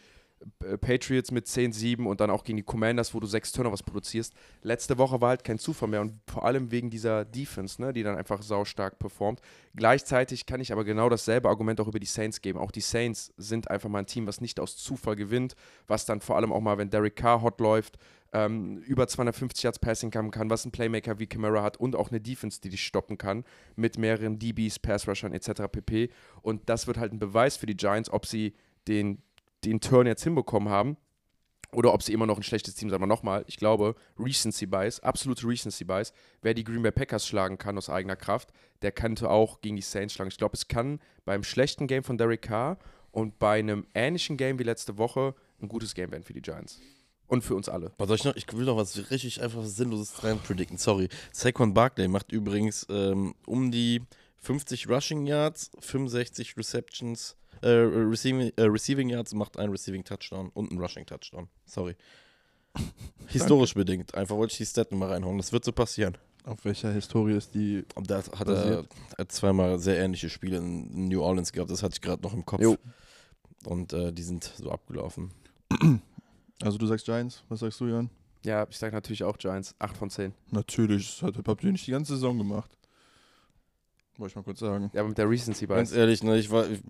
Patriots 0.80 1.30
mit 1.30 1.46
10-7 1.46 2.04
und 2.06 2.20
dann 2.20 2.30
auch 2.30 2.44
gegen 2.44 2.56
die 2.56 2.62
Commanders, 2.62 3.14
wo 3.14 3.20
du 3.20 3.26
sechs 3.26 3.52
Turnovers 3.52 3.82
produzierst. 3.82 4.32
Letzte 4.62 4.96
Woche 4.96 5.20
war 5.20 5.30
halt 5.30 5.44
kein 5.44 5.58
Zufall 5.58 5.88
mehr 5.88 6.00
und 6.00 6.14
vor 6.26 6.44
allem 6.44 6.70
wegen 6.70 6.88
dieser 6.88 7.24
Defense, 7.24 7.80
ne, 7.80 7.92
die 7.92 8.02
dann 8.02 8.16
einfach 8.16 8.42
saustark 8.42 8.98
performt. 8.98 9.40
Gleichzeitig 9.74 10.46
kann 10.46 10.60
ich 10.60 10.72
aber 10.72 10.84
genau 10.84 11.08
dasselbe 11.08 11.48
Argument 11.48 11.80
auch 11.80 11.88
über 11.88 12.00
die 12.00 12.06
Saints 12.06 12.40
geben. 12.40 12.58
Auch 12.58 12.70
die 12.70 12.80
Saints 12.80 13.32
sind 13.36 13.70
einfach 13.70 13.90
mal 13.90 14.00
ein 14.00 14.06
Team, 14.06 14.26
was 14.26 14.40
nicht 14.40 14.60
aus 14.60 14.76
Zufall 14.76 15.16
gewinnt, 15.16 15.54
was 15.86 16.06
dann 16.06 16.20
vor 16.20 16.36
allem 16.36 16.52
auch 16.52 16.60
mal, 16.60 16.78
wenn 16.78 16.90
Derek 16.90 17.16
Carr 17.16 17.42
hot 17.42 17.60
läuft, 17.60 17.98
ähm, 18.32 18.78
über 18.78 19.08
250 19.08 19.62
Yards 19.64 19.78
Passing 19.78 20.12
haben 20.14 20.30
kann, 20.30 20.50
was 20.50 20.64
ein 20.64 20.70
Playmaker 20.70 21.18
wie 21.18 21.26
Camara 21.26 21.62
hat 21.62 21.76
und 21.76 21.96
auch 21.96 22.10
eine 22.10 22.20
Defense, 22.20 22.60
die 22.60 22.70
dich 22.70 22.84
stoppen 22.84 23.18
kann 23.18 23.44
mit 23.76 23.98
mehreren 23.98 24.38
DBs, 24.38 24.78
Pass-Rushern 24.78 25.32
etc. 25.32 25.62
pp. 25.70 26.10
Und 26.42 26.68
das 26.68 26.86
wird 26.86 26.98
halt 26.98 27.12
ein 27.12 27.18
Beweis 27.18 27.56
für 27.56 27.66
die 27.66 27.76
Giants, 27.76 28.10
ob 28.10 28.26
sie 28.26 28.54
den, 28.88 29.22
den 29.65 29.81
Turn 29.81 30.07
jetzt 30.07 30.24
hinbekommen 30.24 30.69
haben 30.69 30.97
oder 31.73 31.95
ob 31.95 32.03
sie 32.03 32.12
immer 32.12 32.27
noch 32.27 32.37
ein 32.37 32.43
schlechtes 32.43 32.74
Team 32.74 32.89
sind. 32.89 32.97
Aber 32.97 33.07
nochmal, 33.07 33.45
ich 33.47 33.57
glaube, 33.57 33.95
Recency 34.19 34.66
Bias, 34.66 35.01
absolute 35.01 35.47
Recency 35.47 35.85
Bias, 35.85 36.12
wer 36.43 36.55
die 36.55 36.65
Green 36.65 36.82
Bay 36.82 36.91
Packers 36.91 37.27
schlagen 37.27 37.59
kann 37.59 37.78
aus 37.78 37.89
eigener 37.89 38.16
Kraft, 38.16 38.51
der 38.82 38.93
könnte 38.93 39.31
auch 39.31 39.61
gegen 39.61 39.77
die 39.77 39.82
Saints 39.82 40.15
schlagen. 40.15 40.31
Ich 40.31 40.39
glaube, 40.39 40.55
es 40.55 40.69
kann 40.69 41.01
beim 41.24 41.45
schlechten 41.45 41.87
Game 41.87 42.03
von 42.03 42.19
Derek 42.19 42.43
Carr 42.43 42.78
und 43.12 43.39
bei 43.39 43.59
einem 43.59 43.87
ähnlichen 43.95 44.37
Game 44.37 44.59
wie 44.59 44.65
letzte 44.65 44.99
Woche 44.99 45.35
ein 45.61 45.69
gutes 45.69 45.95
Game 45.95 46.11
werden 46.11 46.23
für 46.23 46.32
die 46.32 46.43
Giants. 46.43 46.81
Und 47.27 47.43
für 47.43 47.55
uns 47.55 47.69
alle. 47.69 47.93
Was 47.99 48.09
soll 48.09 48.16
ich 48.16 48.24
noch? 48.24 48.35
Ich 48.35 48.53
will 48.53 48.65
noch 48.65 48.77
was 48.77 49.11
richtig 49.11 49.41
einfach 49.41 49.62
Sinnloses 49.62 50.24
rein 50.24 50.41
predikten. 50.41 50.78
Sorry. 50.78 51.09
Saquon 51.32 51.74
Barkley 51.74 52.09
macht 52.09 52.32
übrigens 52.32 52.85
ähm, 52.91 53.37
um 53.47 53.70
die 53.70 54.03
50 54.39 54.89
Rushing 54.89 55.27
Yards, 55.27 55.70
65 55.78 56.57
Receptions, 56.57 57.37
äh, 57.62 57.69
Receiving, 57.69 58.53
äh, 58.57 58.62
Receiving 58.62 59.09
Yards, 59.09 59.35
macht 59.35 59.59
einen 59.59 59.70
Receiving 59.70 60.05
Touchdown 60.05 60.51
und 60.55 60.70
einen 60.70 60.81
Rushing 60.81 61.07
Touchdown. 61.07 61.49
Sorry. 61.65 61.97
Historisch 63.27 63.74
bedingt. 63.74 64.15
Einfach 64.15 64.37
wollte 64.37 64.53
ich 64.53 64.59
die 64.59 64.66
Stat 64.66 64.93
mal 64.93 65.11
reinhauen. 65.11 65.39
Das 65.39 65.53
wird 65.53 65.65
so 65.65 65.73
passieren. 65.73 66.16
Auf 66.45 66.65
welcher 66.65 66.93
Historie 66.93 67.35
ist 67.35 67.55
die? 67.55 67.85
Da 68.03 68.19
hat 68.19 68.31
er, 68.41 68.45
Basiert. 68.45 68.87
hat 69.19 69.32
zweimal 69.32 69.78
sehr 69.78 69.99
ähnliche 69.99 70.31
Spiele 70.31 70.57
in 70.59 71.09
New 71.09 71.20
Orleans 71.20 71.53
gehabt. 71.53 71.70
Das 71.70 71.82
hatte 71.82 71.95
ich 71.95 72.01
gerade 72.01 72.23
noch 72.23 72.32
im 72.32 72.47
Kopf. 72.47 72.62
Jo. 72.62 72.77
Und 73.66 73.93
äh, 73.93 74.12
die 74.12 74.23
sind 74.23 74.45
so 74.45 74.70
abgelaufen. 74.70 75.31
Also 76.62 76.77
du 76.77 76.85
sagst 76.85 77.07
Giants, 77.07 77.43
was 77.49 77.61
sagst 77.61 77.81
du, 77.81 77.87
Jan? 77.87 78.11
Ja, 78.45 78.66
ich 78.69 78.77
sage 78.77 78.95
natürlich 78.95 79.24
auch 79.24 79.39
Giants. 79.39 79.74
8 79.78 79.97
von 79.97 80.11
10. 80.11 80.35
Natürlich, 80.51 81.19
das 81.19 81.23
hat, 81.23 81.49
habt 81.49 81.65
ihr 81.65 81.73
nicht 81.73 81.87
die 81.87 81.91
ganze 81.91 82.12
Saison 82.15 82.37
gemacht. 82.37 82.70
Wollte 84.20 84.32
ich 84.32 84.36
mal 84.36 84.42
kurz 84.42 84.60
sagen. 84.60 84.90
Ja, 84.92 85.01
aber 85.01 85.09
mit 85.09 85.16
der 85.16 85.30
Recency 85.30 85.66
Ganz 85.66 85.90
Bias. 85.90 85.98
ehrlich, 85.98 86.22
ne, 86.22 86.36
ich, 86.38 86.51
war, 86.51 86.68
ich, 86.68 86.80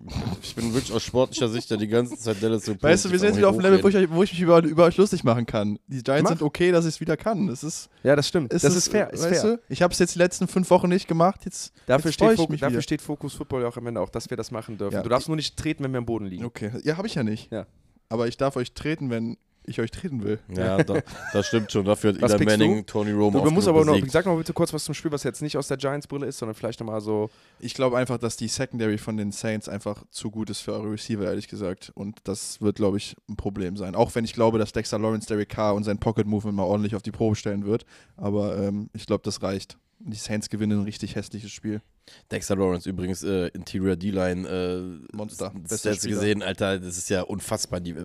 ich 0.43 0.53
bin 0.53 0.73
wirklich 0.73 0.91
aus 0.91 1.01
sportlicher 1.01 1.47
Sicht 1.47 1.69
ja 1.69 1.77
die 1.77 1.87
ganze 1.87 2.17
Zeit 2.17 2.43
Dallas 2.43 2.65
so 2.65 2.75
Weißt 2.79 3.05
du, 3.05 3.11
wir 3.11 3.19
sind 3.19 3.29
jetzt 3.29 3.37
wieder 3.37 3.47
auf 3.47 3.55
dem 3.55 3.61
Level, 3.61 3.81
wo 3.81 3.87
ich, 3.87 3.95
wo 4.11 4.21
ich 4.21 4.33
mich 4.33 4.41
über, 4.41 4.61
über 4.61 4.83
euch 4.83 4.97
lustig 4.97 5.23
machen 5.23 5.45
kann. 5.45 5.79
Die 5.87 6.03
Giants 6.03 6.23
Mach. 6.23 6.37
sind 6.37 6.41
okay, 6.41 6.73
dass 6.73 6.83
ich 6.85 6.95
es 6.95 6.99
wieder 6.99 7.15
kann. 7.15 7.47
Das 7.47 7.63
ist, 7.63 7.89
Ja, 8.03 8.17
das 8.17 8.27
stimmt. 8.27 8.51
ist 8.51 8.65
das 8.65 8.73
es, 8.73 8.85
ist 8.87 8.91
fair. 8.91 9.13
Ist 9.13 9.23
weißt 9.23 9.41
fair. 9.41 9.55
Du? 9.55 9.61
Ich 9.69 9.81
habe 9.81 9.93
es 9.93 9.99
jetzt 9.99 10.15
die 10.15 10.19
letzten 10.19 10.49
fünf 10.49 10.69
Wochen 10.69 10.89
nicht 10.89 11.07
gemacht. 11.07 11.45
Jetzt, 11.45 11.71
Dafür, 11.85 12.09
jetzt 12.09 12.15
steht, 12.15 12.31
ich 12.31 12.35
Fo 12.37 12.47
mich 12.49 12.59
dafür 12.59 12.81
steht 12.81 13.01
Fokus 13.01 13.33
Football 13.33 13.61
ja 13.61 13.69
auch 13.69 13.77
am 13.77 13.87
Ende 13.87 14.01
auch, 14.01 14.09
dass 14.09 14.29
wir 14.29 14.35
das 14.35 14.51
machen 14.51 14.77
dürfen. 14.77 14.95
Ja. 14.95 15.01
Du 15.01 15.07
darfst 15.09 15.29
nur 15.29 15.37
nicht 15.37 15.55
treten, 15.55 15.85
wenn 15.85 15.91
wir 15.93 15.99
am 15.99 16.05
Boden 16.05 16.25
liegen. 16.25 16.43
Okay, 16.43 16.71
ja, 16.83 16.97
habe 16.97 17.07
ich 17.07 17.15
ja 17.15 17.23
nicht. 17.23 17.49
Ja. 17.49 17.65
Aber 18.09 18.27
ich 18.27 18.35
darf 18.35 18.57
euch 18.57 18.73
treten, 18.73 19.09
wenn 19.09 19.37
ich 19.71 19.81
euch 19.81 19.91
treten 19.91 20.23
will. 20.23 20.39
Ja, 20.55 20.83
da, 20.83 21.01
das 21.33 21.47
stimmt 21.47 21.71
schon. 21.71 21.85
Dafür 21.85 22.13
hat 22.13 22.31
Eli 22.33 22.45
Manning 22.45 22.77
du? 22.77 22.83
Tony 22.83 23.11
Romo 23.11 23.39
musst 23.39 23.67
genug 23.67 23.67
aber 23.67 23.85
noch, 23.85 23.93
besiegt. 23.93 24.11
sag 24.11 24.25
noch 24.25 24.33
mal 24.33 24.39
bitte 24.39 24.53
kurz 24.53 24.73
was 24.73 24.83
zum 24.83 24.93
Spiel, 24.93 25.11
was 25.11 25.23
jetzt 25.23 25.41
nicht 25.41 25.57
aus 25.57 25.67
der 25.67 25.77
Giants-Brille 25.77 26.25
ist, 26.25 26.37
sondern 26.37 26.55
vielleicht 26.55 26.79
nochmal 26.79 27.01
so. 27.01 27.29
Ich 27.59 27.73
glaube 27.73 27.97
einfach, 27.97 28.17
dass 28.17 28.37
die 28.37 28.47
Secondary 28.47 28.97
von 28.97 29.17
den 29.17 29.31
Saints 29.31 29.67
einfach 29.67 30.03
zu 30.11 30.31
gut 30.31 30.49
ist 30.49 30.61
für 30.61 30.73
eure 30.73 30.91
Receiver, 30.91 31.25
ehrlich 31.25 31.47
gesagt. 31.47 31.91
Und 31.95 32.19
das 32.23 32.61
wird, 32.61 32.75
glaube 32.75 32.97
ich, 32.97 33.15
ein 33.29 33.35
Problem 33.35 33.77
sein. 33.77 33.95
Auch 33.95 34.13
wenn 34.15 34.25
ich 34.25 34.33
glaube, 34.33 34.59
dass 34.59 34.71
Dexter 34.71 34.99
Lawrence, 34.99 35.27
Derek 35.27 35.49
Carr 35.49 35.75
und 35.75 35.83
sein 35.83 35.97
Pocket 35.97 36.27
Movement 36.27 36.57
mal 36.57 36.63
ordentlich 36.63 36.95
auf 36.95 37.01
die 37.01 37.11
Probe 37.11 37.35
stellen 37.35 37.65
wird. 37.65 37.85
Aber 38.17 38.57
ähm, 38.57 38.89
ich 38.93 39.05
glaube, 39.05 39.23
das 39.23 39.41
reicht. 39.41 39.77
Die 40.05 40.17
Saints 40.17 40.49
gewinnen 40.49 40.79
ein 40.79 40.83
richtig 40.83 41.15
hässliches 41.15 41.51
Spiel. 41.51 41.81
Dexter 42.31 42.55
Lawrence 42.55 42.89
übrigens, 42.89 43.23
äh, 43.23 43.47
Interior 43.49 43.95
D-Line. 43.95 44.47
Äh, 44.47 45.15
Monster. 45.15 45.51
Das 45.53 45.69
Bester 45.69 45.89
hast 45.91 45.97
du 46.03 46.07
Spieler. 46.07 46.21
gesehen, 46.21 46.43
Alter, 46.43 46.79
das 46.79 46.97
ist 46.97 47.09
ja 47.09 47.21
unfassbar. 47.21 47.79
Die, 47.79 47.95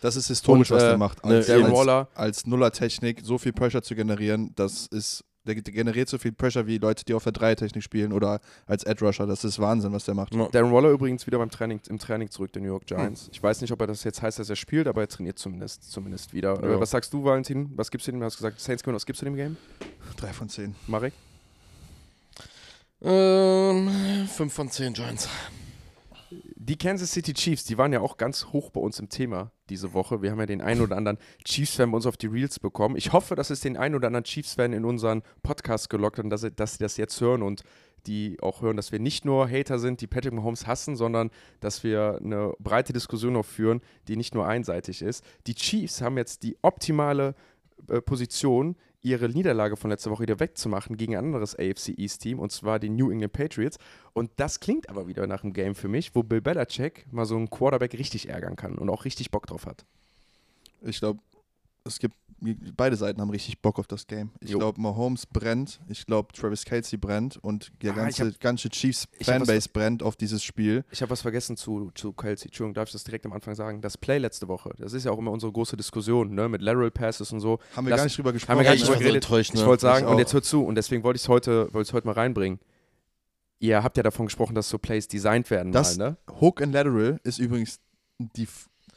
Das 0.00 0.16
ist 0.16 0.28
historisch, 0.28 0.70
Und, 0.70 0.76
was 0.76 0.82
äh, 0.84 0.88
der 0.88 0.98
macht. 0.98 1.24
Als, 1.24 1.48
als, 1.48 1.88
als 2.14 2.46
Nuller-Technik 2.46 3.20
so 3.24 3.38
viel 3.38 3.52
Pressure 3.52 3.82
zu 3.82 3.94
generieren, 3.94 4.52
das 4.54 4.86
ist. 4.86 5.24
Der 5.44 5.56
generiert 5.56 6.08
so 6.08 6.18
viel 6.18 6.32
Pressure 6.32 6.66
wie 6.66 6.78
Leute, 6.78 7.04
die 7.04 7.14
auf 7.14 7.24
der 7.24 7.32
Dreier-Technik 7.32 7.82
spielen 7.82 8.12
oder 8.12 8.40
als 8.66 8.84
Edge-Rusher. 8.84 9.26
Das 9.26 9.44
ist 9.44 9.58
Wahnsinn, 9.58 9.92
was 9.92 10.04
der 10.04 10.14
macht. 10.14 10.34
Ja. 10.34 10.48
Darren 10.48 10.72
Waller 10.72 10.90
übrigens 10.90 11.26
wieder 11.26 11.38
beim 11.38 11.50
Training, 11.50 11.80
im 11.88 11.98
Training 11.98 12.30
zurück, 12.30 12.52
der 12.52 12.62
New 12.62 12.68
York 12.68 12.86
Giants. 12.86 13.28
Ich 13.32 13.42
weiß 13.42 13.60
nicht, 13.60 13.72
ob 13.72 13.80
er 13.80 13.88
das 13.88 14.04
jetzt 14.04 14.22
heißt, 14.22 14.38
dass 14.38 14.48
er 14.48 14.56
spielt, 14.56 14.86
aber 14.86 15.00
er 15.00 15.08
trainiert 15.08 15.38
zumindest, 15.38 15.90
zumindest 15.90 16.32
wieder. 16.32 16.62
Ja. 16.62 16.78
Was 16.78 16.90
sagst 16.90 17.12
du, 17.12 17.24
Valentin? 17.24 17.72
Was 17.76 17.90
gibst 17.90 18.06
du 18.06 18.12
dem? 18.12 18.20
Du 18.20 18.26
hast 18.26 18.36
gesagt, 18.36 18.60
Saints 18.60 18.82
gewinnen. 18.82 18.96
Was 18.96 19.06
gibst 19.06 19.22
du 19.22 19.26
dem 19.26 19.36
Game? 19.36 19.56
Drei 20.16 20.32
von 20.32 20.48
zehn. 20.48 20.74
Marek? 20.86 21.12
ähm, 23.04 23.90
5 24.28 24.52
von 24.52 24.70
10 24.70 24.92
Giants. 24.92 25.28
Die 26.64 26.76
Kansas 26.76 27.10
City 27.10 27.34
Chiefs, 27.34 27.64
die 27.64 27.76
waren 27.76 27.92
ja 27.92 28.00
auch 28.00 28.16
ganz 28.16 28.46
hoch 28.52 28.70
bei 28.70 28.80
uns 28.80 29.00
im 29.00 29.08
Thema 29.08 29.50
diese 29.68 29.94
Woche. 29.94 30.22
Wir 30.22 30.30
haben 30.30 30.38
ja 30.38 30.46
den 30.46 30.60
einen 30.60 30.80
oder 30.80 30.96
anderen 30.96 31.18
Chiefs-Fan 31.44 31.90
bei 31.90 31.96
uns 31.96 32.06
auf 32.06 32.16
die 32.16 32.28
Reels 32.28 32.60
bekommen. 32.60 32.94
Ich 32.94 33.12
hoffe, 33.12 33.34
dass 33.34 33.50
es 33.50 33.58
den 33.58 33.76
einen 33.76 33.96
oder 33.96 34.06
anderen 34.06 34.22
Chiefs-Fan 34.22 34.72
in 34.72 34.84
unseren 34.84 35.22
Podcast 35.42 35.90
gelockt 35.90 36.18
hat 36.18 36.24
und 36.24 36.30
dass 36.30 36.42
sie, 36.42 36.52
dass 36.52 36.74
sie 36.74 36.78
das 36.78 36.98
jetzt 36.98 37.20
hören 37.20 37.42
und 37.42 37.64
die 38.06 38.38
auch 38.40 38.62
hören, 38.62 38.76
dass 38.76 38.92
wir 38.92 39.00
nicht 39.00 39.24
nur 39.24 39.50
Hater 39.50 39.80
sind, 39.80 40.02
die 40.02 40.06
Patrick 40.06 40.34
Mahomes 40.34 40.68
hassen, 40.68 40.94
sondern 40.94 41.32
dass 41.58 41.82
wir 41.82 42.20
eine 42.24 42.52
breite 42.60 42.92
Diskussion 42.92 43.34
auch 43.34 43.44
führen, 43.44 43.80
die 44.06 44.14
nicht 44.14 44.32
nur 44.32 44.46
einseitig 44.46 45.02
ist. 45.02 45.24
Die 45.48 45.56
Chiefs 45.56 46.00
haben 46.00 46.16
jetzt 46.16 46.44
die 46.44 46.56
optimale 46.62 47.34
äh, 47.88 48.00
Position, 48.00 48.76
ihre 49.02 49.28
Niederlage 49.28 49.76
von 49.76 49.90
letzter 49.90 50.10
Woche 50.10 50.22
wieder 50.22 50.40
wegzumachen 50.40 50.96
gegen 50.96 51.16
ein 51.16 51.24
anderes 51.24 51.56
AFC 51.56 51.98
East 51.98 52.22
Team, 52.22 52.38
und 52.38 52.52
zwar 52.52 52.78
die 52.78 52.88
New 52.88 53.10
England 53.10 53.32
Patriots. 53.32 53.78
Und 54.12 54.30
das 54.36 54.60
klingt 54.60 54.88
aber 54.88 55.08
wieder 55.08 55.26
nach 55.26 55.42
einem 55.42 55.52
Game 55.52 55.74
für 55.74 55.88
mich, 55.88 56.14
wo 56.14 56.22
Bill 56.22 56.40
Belichick 56.40 57.06
mal 57.12 57.26
so 57.26 57.36
einen 57.36 57.50
Quarterback 57.50 57.94
richtig 57.94 58.28
ärgern 58.28 58.56
kann 58.56 58.78
und 58.78 58.88
auch 58.88 59.04
richtig 59.04 59.30
Bock 59.30 59.46
drauf 59.46 59.66
hat. 59.66 59.84
Ich 60.82 60.98
glaube, 60.98 61.20
es 61.84 61.98
gibt 61.98 62.14
beide 62.76 62.96
Seiten 62.96 63.20
haben 63.20 63.30
richtig 63.30 63.60
Bock 63.62 63.78
auf 63.78 63.86
das 63.86 64.06
Game. 64.06 64.30
Ich 64.40 64.52
glaube, 64.52 64.80
Mahomes 64.80 65.26
brennt. 65.26 65.80
Ich 65.88 66.06
glaube, 66.06 66.32
Travis 66.32 66.64
Kelsey 66.64 66.98
brennt 66.98 67.36
und 67.42 67.70
die 67.82 67.88
Ah, 67.90 67.92
ganze, 67.92 68.26
hab- 68.26 68.40
ganze 68.40 68.68
Chiefs 68.68 69.06
ich 69.18 69.28
hab 69.28 69.40
was 69.40 69.46
Fanbase 69.48 69.68
brennt 69.72 70.02
auf 70.02 70.16
dieses 70.16 70.42
Spiel. 70.42 70.84
Ich 70.90 71.00
habe 71.02 71.10
was 71.10 71.22
vergessen 71.22 71.56
zu, 71.56 71.90
zu 71.94 72.12
Kelsey. 72.12 72.46
Entschuldigung, 72.48 72.74
darf 72.74 72.88
ich 72.88 72.92
das 72.92 73.04
direkt 73.04 73.24
am 73.26 73.32
Anfang 73.32 73.54
sagen? 73.54 73.80
Das 73.80 73.96
Play 73.96 74.18
letzte 74.18 74.48
Woche, 74.48 74.70
das 74.78 74.92
ist 74.92 75.04
ja 75.04 75.12
auch 75.12 75.18
immer 75.18 75.30
unsere 75.30 75.52
große 75.52 75.76
Diskussion, 75.76 76.34
ne? 76.34 76.48
Mit 76.48 76.62
Lateral 76.62 76.90
Passes 76.90 77.32
und 77.32 77.40
so. 77.40 77.58
Haben 77.76 77.86
wir 77.86 77.90
Lass- 77.90 77.98
gar 77.98 78.04
nicht 78.04 78.18
drüber 78.18 78.28
haben 78.30 78.34
gesprochen. 78.34 78.58
wir 78.58 78.64
gar 78.64 78.74
ich 78.74 78.80
nicht 78.80 78.88
drüber 78.88 78.98
so 78.98 79.04
geredet. 79.04 79.24
enttäuscht, 79.24 79.54
ne? 79.54 79.60
Ich 79.60 79.66
wollte 79.66 79.82
sagen, 79.82 80.06
und 80.06 80.18
jetzt 80.18 80.32
hört 80.34 80.44
zu, 80.44 80.64
und 80.64 80.74
deswegen 80.74 81.04
wollte 81.04 81.16
ich 81.16 81.22
es 81.22 81.28
heute, 81.28 81.70
heute 81.72 82.06
mal 82.06 82.12
reinbringen. 82.12 82.58
Ihr 83.60 83.82
habt 83.84 83.96
ja 83.96 84.02
davon 84.02 84.26
gesprochen, 84.26 84.54
dass 84.56 84.68
so 84.68 84.78
Plays 84.78 85.06
designt 85.06 85.48
werden 85.50 85.70
Das- 85.70 85.96
mal, 85.96 86.10
ne? 86.10 86.16
Hook 86.40 86.60
and 86.60 86.72
Lateral 86.74 87.20
ist 87.22 87.38
übrigens 87.38 87.78
die, 88.18 88.48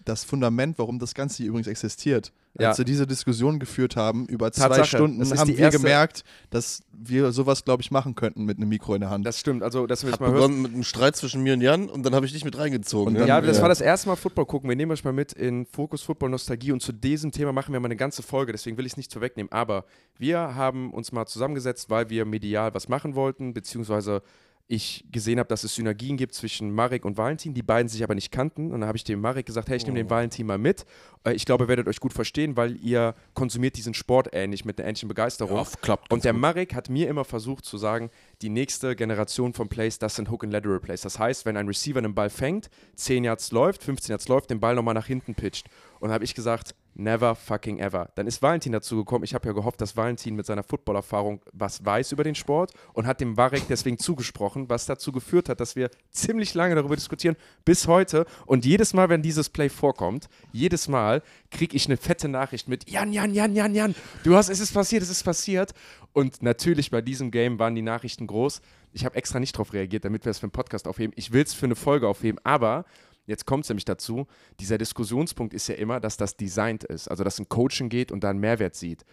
das 0.05 0.23
Fundament, 0.23 0.77
warum 0.79 0.99
das 0.99 1.13
Ganze 1.13 1.37
hier 1.37 1.47
übrigens 1.47 1.67
existiert. 1.67 2.31
Ja. 2.57 2.69
Als 2.69 2.77
wir 2.77 2.85
diese 2.85 3.05
Diskussion 3.05 3.59
geführt 3.59 3.97
haben, 3.97 4.27
über 4.27 4.49
zwei 4.53 4.69
Tatsache. 4.69 4.85
Stunden, 4.87 5.19
Das 5.19 5.31
ist 5.31 5.39
haben 5.39 5.57
wir 5.57 5.69
gemerkt, 5.71 6.23
dass 6.51 6.83
wir 6.93 7.33
sowas, 7.33 7.65
glaube 7.65 7.81
ich, 7.81 7.91
machen 7.91 8.15
könnten 8.15 8.45
mit 8.45 8.57
einem 8.57 8.69
Mikro 8.69 8.93
in 8.95 9.01
der 9.01 9.09
Hand. 9.09 9.25
Das 9.25 9.37
stimmt, 9.41 9.61
also 9.61 9.87
dass 9.87 10.03
Hat 10.03 10.11
jetzt 10.11 10.19
mal 10.21 10.27
hörst. 10.27 10.35
begonnen 10.41 10.61
mit 10.61 10.73
einem 10.73 10.83
Streit 10.83 11.17
zwischen 11.17 11.43
mir 11.43 11.53
und 11.55 11.59
Jan 11.61 11.89
und 11.89 12.03
dann 12.05 12.15
habe 12.15 12.25
ich 12.25 12.31
dich 12.31 12.45
mit 12.45 12.57
reingezogen. 12.57 13.13
Und 13.15 13.19
dann- 13.19 13.27
Ja, 13.27 13.41
das 13.41 13.57
Ja. 13.57 13.63
war 13.63 13.69
das 13.69 13.81
erste 13.81 14.07
Mal 14.07 14.15
Football 14.15 14.45
gucken. 14.45 14.69
Wir 14.69 14.77
nehmen 14.77 14.93
euch 14.93 15.03
mal 15.03 15.11
mit 15.11 15.33
in 15.33 15.65
Fokus 15.65 16.01
Football 16.03 16.29
Nostalgie 16.29 16.71
und 16.71 16.81
zu 16.81 16.93
diesem 16.93 17.31
Thema 17.33 17.51
machen 17.51 17.73
wir 17.73 17.79
mal 17.81 17.87
eine 17.87 17.97
ganze 17.97 18.23
Folge, 18.23 18.53
deswegen 18.53 18.77
will 18.77 18.85
ich 18.85 18.93
es 18.93 18.97
nicht 18.97 19.11
vorwegnehmen. 19.11 19.51
Aber 19.51 19.83
wir 20.17 20.39
haben 20.55 20.93
uns 20.93 21.11
mal 21.11 21.25
zusammengesetzt, 21.25 21.89
weil 21.89 22.09
wir 22.09 22.23
medial 22.23 22.73
was 22.73 22.87
machen 22.87 23.15
wollten, 23.15 23.53
beziehungsweise 23.53 24.21
ich 24.67 25.05
gesehen 25.11 25.37
habe, 25.37 25.47
dass 25.47 25.63
es 25.63 25.75
Synergien 25.75 26.17
gibt 26.17 26.33
zwischen 26.33 26.71
Marek 26.73 27.05
und 27.05 27.17
Valentin, 27.17 27.53
die 27.53 27.61
beiden 27.61 27.87
sich 27.87 28.03
aber 28.03 28.15
nicht 28.15 28.31
kannten. 28.31 28.71
Und 28.71 28.81
dann 28.81 28.87
habe 28.87 28.97
ich 28.97 29.03
dem 29.03 29.21
Marek 29.21 29.45
gesagt, 29.45 29.69
hey, 29.69 29.77
ich 29.77 29.85
nehme 29.85 29.97
den 29.97 30.09
Valentin 30.09 30.47
mal 30.47 30.57
mit. 30.57 30.85
Äh, 31.23 31.33
Ich 31.33 31.45
glaube, 31.45 31.65
ihr 31.65 31.67
werdet 31.67 31.87
euch 31.87 31.99
gut 31.99 32.13
verstehen, 32.13 32.57
weil 32.57 32.75
ihr 32.77 33.13
konsumiert 33.35 33.77
diesen 33.77 33.93
Sport 33.93 34.29
ähnlich, 34.33 34.65
mit 34.65 34.79
einer 34.79 34.87
ähnlichen 34.87 35.07
Begeisterung. 35.07 35.57
Ja, 35.57 35.67
klappt. 35.81 36.11
Und 36.11 36.23
der 36.23 36.33
Marek 36.33 36.73
hat 36.73 36.89
mir 36.89 37.07
immer 37.07 37.25
versucht 37.25 37.63
zu 37.65 37.77
sagen, 37.77 38.09
die 38.41 38.49
nächste 38.49 38.95
Generation 38.95 39.53
von 39.53 39.69
Plays, 39.69 39.99
das 39.99 40.15
sind 40.15 40.31
Hook 40.31 40.43
and 40.43 40.51
Lateral 40.53 40.79
Plays. 40.79 41.01
Das 41.01 41.19
heißt, 41.19 41.45
wenn 41.45 41.57
ein 41.57 41.67
Receiver 41.67 41.99
einen 41.99 42.15
Ball 42.15 42.31
fängt, 42.31 42.69
10 42.95 43.23
Yards 43.23 43.51
läuft, 43.51 43.83
15 43.83 44.13
Yards 44.13 44.27
läuft, 44.27 44.49
den 44.49 44.59
Ball 44.59 44.73
nochmal 44.73 44.95
nach 44.95 45.05
hinten 45.07 45.35
pitcht. 45.35 45.67
Und 45.99 46.11
habe 46.11 46.23
ich 46.23 46.33
gesagt, 46.33 46.73
never 46.95 47.35
fucking 47.35 47.79
ever. 47.79 48.09
Dann 48.15 48.25
ist 48.27 48.41
Valentin 48.41 48.71
dazu 48.71 48.97
gekommen. 48.97 49.23
Ich 49.23 49.33
habe 49.33 49.47
ja 49.47 49.53
gehofft, 49.53 49.81
dass 49.81 49.95
Valentin 49.95 50.35
mit 50.35 50.45
seiner 50.45 50.63
Footballerfahrung 50.63 51.41
was 51.53 51.83
weiß 51.85 52.11
über 52.13 52.23
den 52.23 52.35
Sport 52.35 52.71
und 52.93 53.05
hat 53.05 53.21
dem 53.21 53.33
Marek 53.33 53.63
deswegen 53.67 53.97
zugesprochen, 53.97 54.69
was 54.69 54.85
dazu 54.85 55.11
geführt 55.11 55.49
hat, 55.49 55.59
dass 55.59 55.75
wir 55.75 55.89
ziemlich 56.11 56.53
lange 56.53 56.75
darüber 56.75 56.95
diskutieren, 56.95 57.35
bis 57.65 57.87
heute. 57.87 58.25
Und 58.45 58.65
jedes 58.65 58.93
Mal, 58.93 59.09
wenn 59.09 59.21
dieses 59.21 59.49
Play 59.49 59.69
vorkommt, 59.69 60.29
jedes 60.51 60.87
Mal 60.87 61.21
kriege 61.51 61.75
ich 61.75 61.85
eine 61.85 61.97
fette 61.97 62.27
Nachricht 62.27 62.67
mit 62.67 62.89
Jan, 62.89 63.11
Jan, 63.11 63.33
Jan, 63.33 63.55
Jan, 63.55 63.75
Jan, 63.75 63.95
du 64.23 64.35
hast, 64.35 64.49
es 64.49 64.59
ist 64.59 64.73
passiert, 64.73 65.03
es 65.03 65.09
ist 65.09 65.23
passiert. 65.23 65.73
Und 66.13 66.41
natürlich 66.41 66.91
bei 66.91 67.01
diesem 67.01 67.29
Game 67.29 67.59
waren 67.59 67.75
die 67.75 67.81
Nachrichten 67.81 68.25
groß. 68.25 68.61
Ich 68.93 69.03
habe 69.03 69.15
extra 69.15 69.41
nicht 69.41 69.53
darauf 69.55 69.73
reagiert, 69.73 70.05
damit 70.05 70.23
wir 70.23 70.29
es 70.29 70.39
für 70.39 70.43
einen 70.43 70.51
Podcast 70.51 70.87
aufheben. 70.87 71.13
Ich 71.17 71.33
will 71.33 71.43
es 71.43 71.53
für 71.53 71.65
eine 71.65 71.75
Folge 71.75 72.07
aufheben, 72.07 72.39
aber 72.45 72.85
jetzt 73.25 73.45
kommt 73.45 73.65
es 73.65 73.69
nämlich 73.69 73.85
dazu, 73.85 74.27
dieser 74.59 74.77
Diskussionspunkt 74.77 75.53
ist 75.53 75.67
ja 75.67 75.75
immer, 75.75 75.99
dass 75.99 76.17
das 76.17 76.37
designt 76.37 76.83
ist, 76.83 77.07
also 77.07 77.23
dass 77.23 77.39
ein 77.39 77.49
Coaching 77.49 77.89
geht 77.89 78.11
und 78.11 78.23
da 78.23 78.29
einen 78.29 78.39
Mehrwert 78.39 78.75
sieht. 78.75 79.05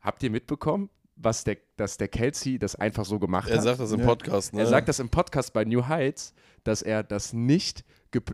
Habt 0.00 0.22
ihr 0.22 0.30
mitbekommen, 0.30 0.90
was 1.16 1.44
der, 1.44 1.56
dass 1.76 1.96
der 1.96 2.08
Kelsey 2.08 2.58
das 2.58 2.76
einfach 2.76 3.04
so 3.04 3.18
gemacht 3.18 3.48
er 3.50 3.56
hat? 3.56 3.64
sagt 3.64 3.80
das 3.80 3.92
im 3.92 4.00
Ja. 4.00 4.06
Podcast. 4.06 4.54
Ne? 4.54 4.60
Er 4.60 4.66
sagt 4.66 4.88
das 4.88 5.00
im 5.00 5.08
Podcast 5.08 5.52
bei 5.52 5.64
New 5.64 5.86
Heights, 5.88 6.32
dass 6.64 6.82
er 6.82 7.02
das 7.02 7.32
nicht, 7.32 7.84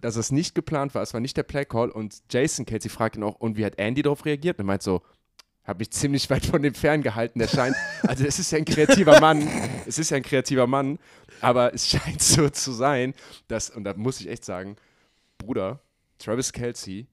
dass 0.03 0.17
es 0.17 0.31
nicht 0.31 0.55
geplant 0.55 0.95
war, 0.95 1.03
es 1.03 1.15
war 1.15 1.21
nicht 1.21 1.37
der 1.37 1.43
Playcall 1.45 1.91
und 1.91 2.23
Jason 2.31 2.67
Kelsey 2.67 2.91
fragt 2.91 3.17
ihn 3.17 3.23
auch, 3.23 3.37
und 3.37 3.57
wie 3.57 3.65
hat 3.65 3.79
Andy 3.79 4.03
darauf 4.03 4.25
reagiert? 4.27 4.59
Und 4.59 4.65
er 4.65 4.67
meint 4.67 4.83
so, 4.83 5.03
habe 5.65 5.79
mich 5.79 5.91
ziemlich 5.93 6.29
weit 6.29 6.45
von 6.45 6.61
dem 6.63 6.75
ferngehalten, 6.75 7.39
der 7.39 7.49
scheint, 7.49 7.75
also 8.03 8.25
es 8.27 8.39
ist 8.39 8.51
ja 8.53 8.59
ein 8.59 8.67
kreativer 8.67 9.19
Mann, 9.19 9.49
es 9.87 9.99
ist 9.99 10.11
ja 10.11 10.19
ein 10.19 10.23
kreativer 10.23 10.67
Mann, 10.67 10.99
aber 11.41 11.73
es 11.73 11.89
scheint 11.91 12.21
so 12.23 12.51
zu 12.51 12.73
sein, 12.73 13.15
dass, 13.49 13.71
und 13.71 13.85
da 13.85 13.95
muss 13.95 14.21
ich 14.21 14.29
echt 14.29 14.45
sagen, 14.45 14.77
Bruder, 15.45 15.81
Travis 16.19 16.53
Kelsey, 16.53 17.07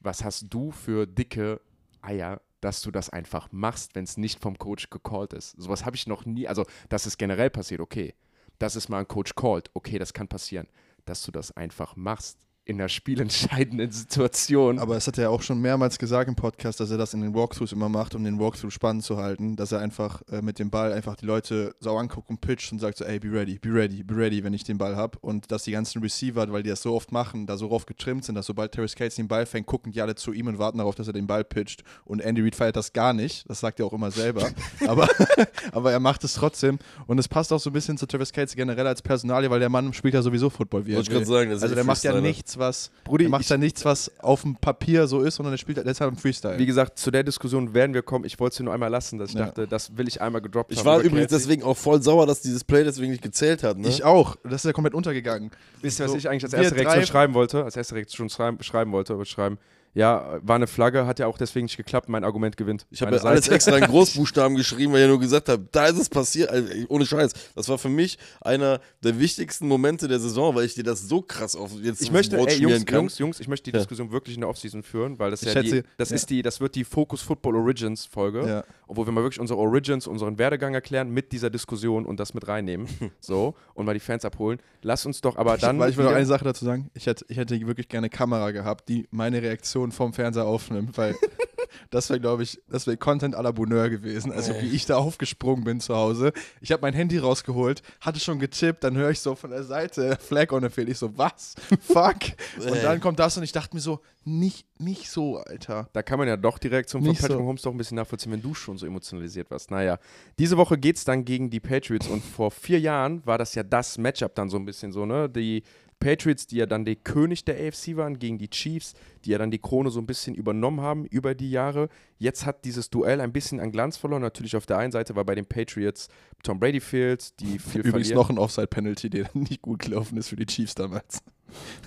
was 0.00 0.22
hast 0.22 0.52
du 0.52 0.70
für 0.70 1.06
dicke 1.06 1.60
Eier, 2.02 2.40
dass 2.60 2.82
du 2.82 2.90
das 2.90 3.08
einfach 3.08 3.50
machst, 3.50 3.94
wenn 3.94 4.04
es 4.04 4.18
nicht 4.18 4.40
vom 4.40 4.58
Coach 4.58 4.90
gecallt 4.90 5.32
ist? 5.32 5.52
Sowas 5.52 5.86
habe 5.86 5.96
ich 5.96 6.06
noch 6.06 6.26
nie, 6.26 6.46
also 6.46 6.66
dass 6.90 7.06
es 7.06 7.16
generell 7.16 7.48
passiert, 7.48 7.80
okay. 7.80 8.14
Dass 8.58 8.76
es 8.76 8.88
mal 8.88 8.98
ein 8.98 9.08
Coach 9.08 9.34
callt, 9.34 9.70
okay, 9.72 9.98
das 9.98 10.12
kann 10.12 10.28
passieren. 10.28 10.68
Dass 11.06 11.22
du 11.22 11.32
das 11.32 11.56
einfach 11.56 11.96
machst 11.96 12.47
in 12.68 12.76
der 12.76 12.90
spielentscheidenden 12.90 13.90
Situation. 13.90 14.78
Aber 14.78 14.94
es 14.94 15.06
hat 15.06 15.16
er 15.16 15.24
ja 15.24 15.28
auch 15.30 15.40
schon 15.40 15.58
mehrmals 15.58 15.98
gesagt 15.98 16.28
im 16.28 16.36
Podcast, 16.36 16.78
dass 16.80 16.90
er 16.90 16.98
das 16.98 17.14
in 17.14 17.22
den 17.22 17.34
Walkthroughs 17.34 17.72
immer 17.72 17.88
macht, 17.88 18.14
um 18.14 18.22
den 18.22 18.38
Walkthrough 18.38 18.70
spannend 18.70 19.04
zu 19.04 19.16
halten, 19.16 19.56
dass 19.56 19.72
er 19.72 19.80
einfach 19.80 20.20
äh, 20.30 20.42
mit 20.42 20.58
dem 20.58 20.68
Ball 20.68 20.92
einfach 20.92 21.16
die 21.16 21.24
Leute 21.24 21.74
sau 21.80 21.96
anguckt 21.96 22.28
und 22.28 22.42
pitcht 22.42 22.70
und 22.70 22.78
sagt 22.78 22.98
so, 22.98 23.06
ey, 23.06 23.18
be 23.18 23.32
ready, 23.32 23.58
be 23.58 23.72
ready, 23.72 24.02
be 24.02 24.14
ready, 24.14 24.44
wenn 24.44 24.52
ich 24.52 24.64
den 24.64 24.76
Ball 24.76 24.96
habe. 24.96 25.16
Und 25.22 25.50
dass 25.50 25.62
die 25.62 25.72
ganzen 25.72 26.02
Receiver, 26.02 26.52
weil 26.52 26.62
die 26.62 26.68
das 26.68 26.82
so 26.82 26.94
oft 26.94 27.10
machen, 27.10 27.46
da 27.46 27.56
so 27.56 27.70
oft 27.70 27.86
getrimmt 27.86 28.26
sind, 28.26 28.34
dass 28.34 28.44
sobald 28.44 28.72
Terry 28.72 28.86
Cates 28.88 29.14
den 29.14 29.28
Ball 29.28 29.46
fängt, 29.46 29.66
gucken 29.66 29.92
die 29.92 30.02
alle 30.02 30.14
zu 30.14 30.34
ihm 30.34 30.46
und 30.46 30.58
warten 30.58 30.76
darauf, 30.76 30.94
dass 30.94 31.06
er 31.06 31.14
den 31.14 31.26
Ball 31.26 31.44
pitcht. 31.44 31.84
Und 32.04 32.20
Andy 32.20 32.42
Reid 32.42 32.54
feiert 32.54 32.76
das 32.76 32.92
gar 32.92 33.14
nicht, 33.14 33.48
das 33.48 33.60
sagt 33.60 33.80
er 33.80 33.86
auch 33.86 33.94
immer 33.94 34.10
selber. 34.10 34.46
aber, 34.86 35.08
aber 35.72 35.92
er 35.92 36.00
macht 36.00 36.22
es 36.22 36.34
trotzdem. 36.34 36.78
Und 37.06 37.18
es 37.18 37.28
passt 37.28 37.50
auch 37.50 37.60
so 37.60 37.70
ein 37.70 37.72
bisschen 37.72 37.96
zu 37.96 38.06
Travis 38.06 38.30
Cates 38.30 38.54
generell 38.54 38.86
als 38.86 39.00
Personalie, 39.00 39.48
weil 39.48 39.60
der 39.60 39.70
Mann 39.70 39.94
spielt 39.94 40.12
ja 40.12 40.20
sowieso 40.20 40.50
Football, 40.50 40.84
wie 40.84 40.92
er 40.92 40.96
Wollte 40.96 41.10
ich 41.10 41.16
will. 41.16 41.24
gerade 41.24 41.32
sagen, 41.32 41.50
das 41.50 41.56
ist 41.58 41.62
Also 41.62 41.74
der 41.74 41.84
macht 41.84 42.02
ja 42.02 42.10
Freestyler. 42.10 42.22
Nichts, 42.58 42.90
was 42.94 43.04
Brudi, 43.04 43.24
er 43.24 43.30
macht 43.30 43.48
ja 43.48 43.56
nichts, 43.56 43.84
was 43.84 44.10
auf 44.18 44.42
dem 44.42 44.56
Papier 44.56 45.06
so 45.06 45.20
ist, 45.22 45.36
sondern 45.36 45.54
er 45.54 45.58
spielt 45.58 45.78
deshalb 45.84 46.10
im 46.10 46.16
Freestyle. 46.18 46.58
Wie 46.58 46.66
gesagt, 46.66 46.98
zu 46.98 47.10
der 47.10 47.22
Diskussion 47.22 47.74
werden 47.74 47.94
wir 47.94 48.02
kommen. 48.02 48.24
Ich 48.24 48.38
wollte 48.40 48.54
es 48.54 48.60
nur 48.60 48.72
einmal 48.74 48.90
lassen, 48.90 49.18
dass 49.18 49.30
ich 49.30 49.36
Ja. 49.36 49.46
dachte, 49.46 49.66
das 49.66 49.96
will 49.96 50.08
ich 50.08 50.20
einmal 50.20 50.40
gedroppt 50.42 50.72
Ich 50.72 50.78
haben. 50.78 50.86
war 50.86 50.96
über 50.98 51.06
übrigens 51.06 51.30
Kelsey. 51.30 51.46
deswegen 51.48 51.62
auch 51.62 51.76
voll 51.76 52.02
sauer, 52.02 52.26
dass 52.26 52.40
dieses 52.42 52.64
Play 52.64 52.84
deswegen 52.84 53.10
nicht 53.12 53.22
gezählt 53.22 53.62
hat. 53.62 53.78
Ne? 53.78 53.88
Ich 53.88 54.04
auch. 54.04 54.36
Das 54.44 54.54
ist 54.54 54.64
ja 54.64 54.72
komplett 54.72 54.94
untergegangen. 54.94 55.50
Wisst 55.80 56.00
ihr, 56.00 56.04
was 56.04 56.12
So, 56.12 56.18
ich 56.18 56.28
eigentlich 56.28 56.44
als 56.44 56.52
erste 56.52 56.76
Reaktion 56.76 57.06
schreiben 57.06 57.34
wollte? 57.34 57.64
Als 57.64 57.76
erste 57.76 57.94
Reaktion 57.94 58.28
schreiben, 58.28 58.62
schreiben 58.62 58.92
wollte, 58.92 59.12
aber 59.14 59.24
schreiben, 59.24 59.58
ja, 59.94 60.38
war 60.42 60.56
eine 60.56 60.66
Flagge, 60.66 61.06
hat 61.06 61.18
ja 61.18 61.26
auch 61.26 61.38
deswegen 61.38 61.64
nicht 61.64 61.76
geklappt, 61.76 62.08
mein 62.08 62.24
Argument 62.24 62.56
gewinnt. 62.56 62.86
Ich 62.90 63.02
habe 63.02 63.14
ja 63.16 63.22
alles 63.22 63.48
extra 63.48 63.76
in 63.78 63.84
Großbuchstaben 63.90 64.56
geschrieben, 64.56 64.92
weil 64.92 65.00
ich 65.00 65.04
ja 65.04 65.08
nur 65.08 65.20
gesagt 65.20 65.48
habe, 65.48 65.66
da 65.72 65.86
ist 65.86 65.98
es 65.98 66.08
passiert. 66.08 66.50
Also, 66.50 66.72
ohne 66.88 67.04
Scheiß. 67.06 67.32
Das 67.54 67.68
war 67.68 67.78
für 67.78 67.88
mich 67.88 68.18
einer 68.40 68.80
der 69.02 69.18
wichtigsten 69.18 69.66
Momente 69.66 70.06
der 70.08 70.20
Saison, 70.20 70.54
weil 70.54 70.64
ich 70.66 70.74
dir 70.74 70.84
das 70.84 71.08
so 71.08 71.22
krass 71.22 71.56
auf 71.56 71.72
jetzt 71.82 72.00
Ich 72.00 72.08
aufs 72.08 72.12
möchte, 72.12 72.36
ey, 72.38 72.58
Jungs, 72.60 72.86
kann. 72.86 72.96
Jungs, 73.00 73.18
Jungs, 73.18 73.40
ich 73.40 73.48
möchte 73.48 73.70
die 73.70 73.74
Ja. 73.76 73.80
Diskussion 73.80 74.12
wirklich 74.12 74.34
in 74.36 74.42
der 74.42 74.50
Offseason 74.50 74.82
führen, 74.82 75.18
weil 75.18 75.30
das 75.30 75.42
Ich 75.42 75.52
ja 75.54 75.62
die, 75.62 75.68
schätze- 75.70 75.84
das 75.96 76.10
ja. 76.10 76.16
ist 76.16 76.30
die, 76.30 76.42
das 76.42 76.60
wird 76.60 76.74
die 76.74 76.84
Focus 76.84 77.20
Football 77.22 77.56
Origins 77.56 78.06
Folge, 78.06 78.46
Ja. 78.46 78.64
wo 78.86 79.04
wir 79.06 79.12
mal 79.12 79.22
wirklich 79.22 79.40
unsere 79.40 79.58
Origins, 79.58 80.06
unseren 80.06 80.38
Werdegang 80.38 80.74
erklären 80.74 81.10
mit 81.10 81.32
dieser 81.32 81.50
Diskussion 81.50 82.06
und 82.06 82.20
das 82.20 82.34
mit 82.34 82.46
reinnehmen, 82.46 82.86
so 83.20 83.54
und 83.74 83.86
mal 83.86 83.94
die 83.94 84.00
Fans 84.00 84.24
abholen. 84.24 84.58
Lass 84.82 85.04
uns 85.06 85.20
doch 85.20 85.36
aber 85.36 85.56
dann. 85.58 85.78
Weil 85.78 85.90
ich 85.90 85.96
will 85.96 86.04
noch 86.04 86.12
eine 86.12 86.26
Sache 86.26 86.44
dazu 86.44 86.64
sagen. 86.64 86.90
Ich 86.94 87.06
hätte, 87.06 87.24
ich 87.28 87.36
hätte 87.36 87.58
wirklich 87.66 87.88
gerne 87.88 88.04
eine 88.06 88.10
Kamera 88.10 88.50
gehabt, 88.52 88.88
die 88.88 89.08
meine 89.10 89.42
Reaktion 89.42 89.77
vom 89.92 90.12
Fernseher 90.12 90.44
aufnimmt, 90.44 90.96
weil 90.96 91.16
das 91.90 92.08
wäre, 92.10 92.20
glaube 92.20 92.42
ich, 92.42 92.60
das 92.68 92.86
wäre 92.86 92.96
Content 92.96 93.36
à 93.36 93.42
la 93.42 93.52
Bonheur 93.52 93.88
gewesen. 93.88 94.32
Also 94.32 94.54
wie 94.60 94.68
ich 94.68 94.86
da 94.86 94.96
aufgesprungen 94.96 95.64
bin 95.64 95.80
zu 95.80 95.94
Hause. 95.94 96.32
Ich 96.60 96.72
habe 96.72 96.82
mein 96.82 96.94
Handy 96.94 97.18
rausgeholt, 97.18 97.82
hatte 98.00 98.20
schon 98.20 98.38
getippt, 98.38 98.84
dann 98.84 98.96
höre 98.96 99.10
ich 99.10 99.20
so 99.20 99.34
von 99.34 99.50
der 99.50 99.64
Seite 99.64 100.16
Flag 100.20 100.52
on 100.52 100.62
the 100.62 100.68
Field. 100.68 100.88
Ich 100.88 100.98
so, 100.98 101.16
was? 101.16 101.54
Fuck. 101.80 102.16
Und 102.58 102.66
Ey. 102.66 102.82
dann 102.82 103.00
kommt 103.00 103.18
das 103.18 103.36
und 103.36 103.42
ich 103.42 103.52
dachte 103.52 103.74
mir 103.74 103.80
so, 103.80 104.00
nicht, 104.24 104.66
nicht 104.78 105.10
so, 105.10 105.38
Alter. 105.38 105.88
Da 105.92 106.02
kann 106.02 106.18
man 106.18 106.28
ja 106.28 106.36
doch 106.36 106.58
Reaktion 106.62 107.02
von 107.02 107.10
Nicht 107.10 107.20
Patrick 107.20 107.36
so. 107.36 107.42
Mahomes 107.42 107.62
doch 107.62 107.72
ein 107.72 107.78
bisschen 107.78 107.96
nachvollziehen, 107.96 108.32
wenn 108.32 108.42
du 108.42 108.52
schon 108.52 108.76
so 108.76 108.86
emotionalisiert 108.86 109.50
warst. 109.50 109.70
Naja, 109.70 109.98
diese 110.38 110.56
Woche 110.56 110.76
geht 110.76 110.96
es 110.96 111.04
dann 111.04 111.24
gegen 111.24 111.48
die 111.48 111.60
Patriots 111.60 112.08
und 112.08 112.22
vor 112.22 112.50
vier 112.50 112.78
Jahren 112.78 113.24
war 113.24 113.38
das 113.38 113.54
ja 113.54 113.62
das 113.62 113.96
Matchup 113.96 114.34
dann 114.34 114.50
so 114.50 114.58
ein 114.58 114.66
bisschen 114.66 114.92
so, 114.92 115.06
ne? 115.06 115.28
Die 115.28 115.62
Patriots, 116.00 116.46
die 116.46 116.56
ja 116.56 116.66
dann 116.66 116.84
der 116.84 116.96
König 116.96 117.44
der 117.44 117.56
AFC 117.56 117.96
waren, 117.96 118.18
gegen 118.18 118.38
die 118.38 118.48
Chiefs, 118.48 118.94
die 119.24 119.30
ja 119.30 119.38
dann 119.38 119.50
die 119.50 119.58
Krone 119.58 119.90
so 119.90 120.00
ein 120.00 120.06
bisschen 120.06 120.34
übernommen 120.34 120.80
haben 120.80 121.04
über 121.06 121.34
die 121.34 121.50
Jahre. 121.50 121.88
Jetzt 122.18 122.46
hat 122.46 122.64
dieses 122.64 122.90
Duell 122.90 123.20
ein 123.20 123.32
bisschen 123.32 123.58
an 123.60 123.72
Glanz 123.72 123.96
verloren. 123.96 124.22
Natürlich 124.22 124.54
auf 124.56 124.66
der 124.66 124.78
einen 124.78 124.92
Seite 124.92 125.16
war 125.16 125.24
bei 125.24 125.34
den 125.34 125.46
Patriots 125.46 126.08
Tom 126.42 126.60
Brady 126.60 126.80
fehlt, 126.80 127.38
die 127.40 127.58
viel 127.58 127.80
Übrigens 127.80 128.08
verlieren. 128.08 128.16
noch 128.16 128.30
ein 128.30 128.38
Offside-Penalty, 128.38 129.10
der 129.10 129.28
nicht 129.34 129.60
gut 129.62 129.80
gelaufen 129.80 130.16
ist 130.18 130.28
für 130.28 130.36
die 130.36 130.46
Chiefs 130.46 130.74
damals. 130.74 131.20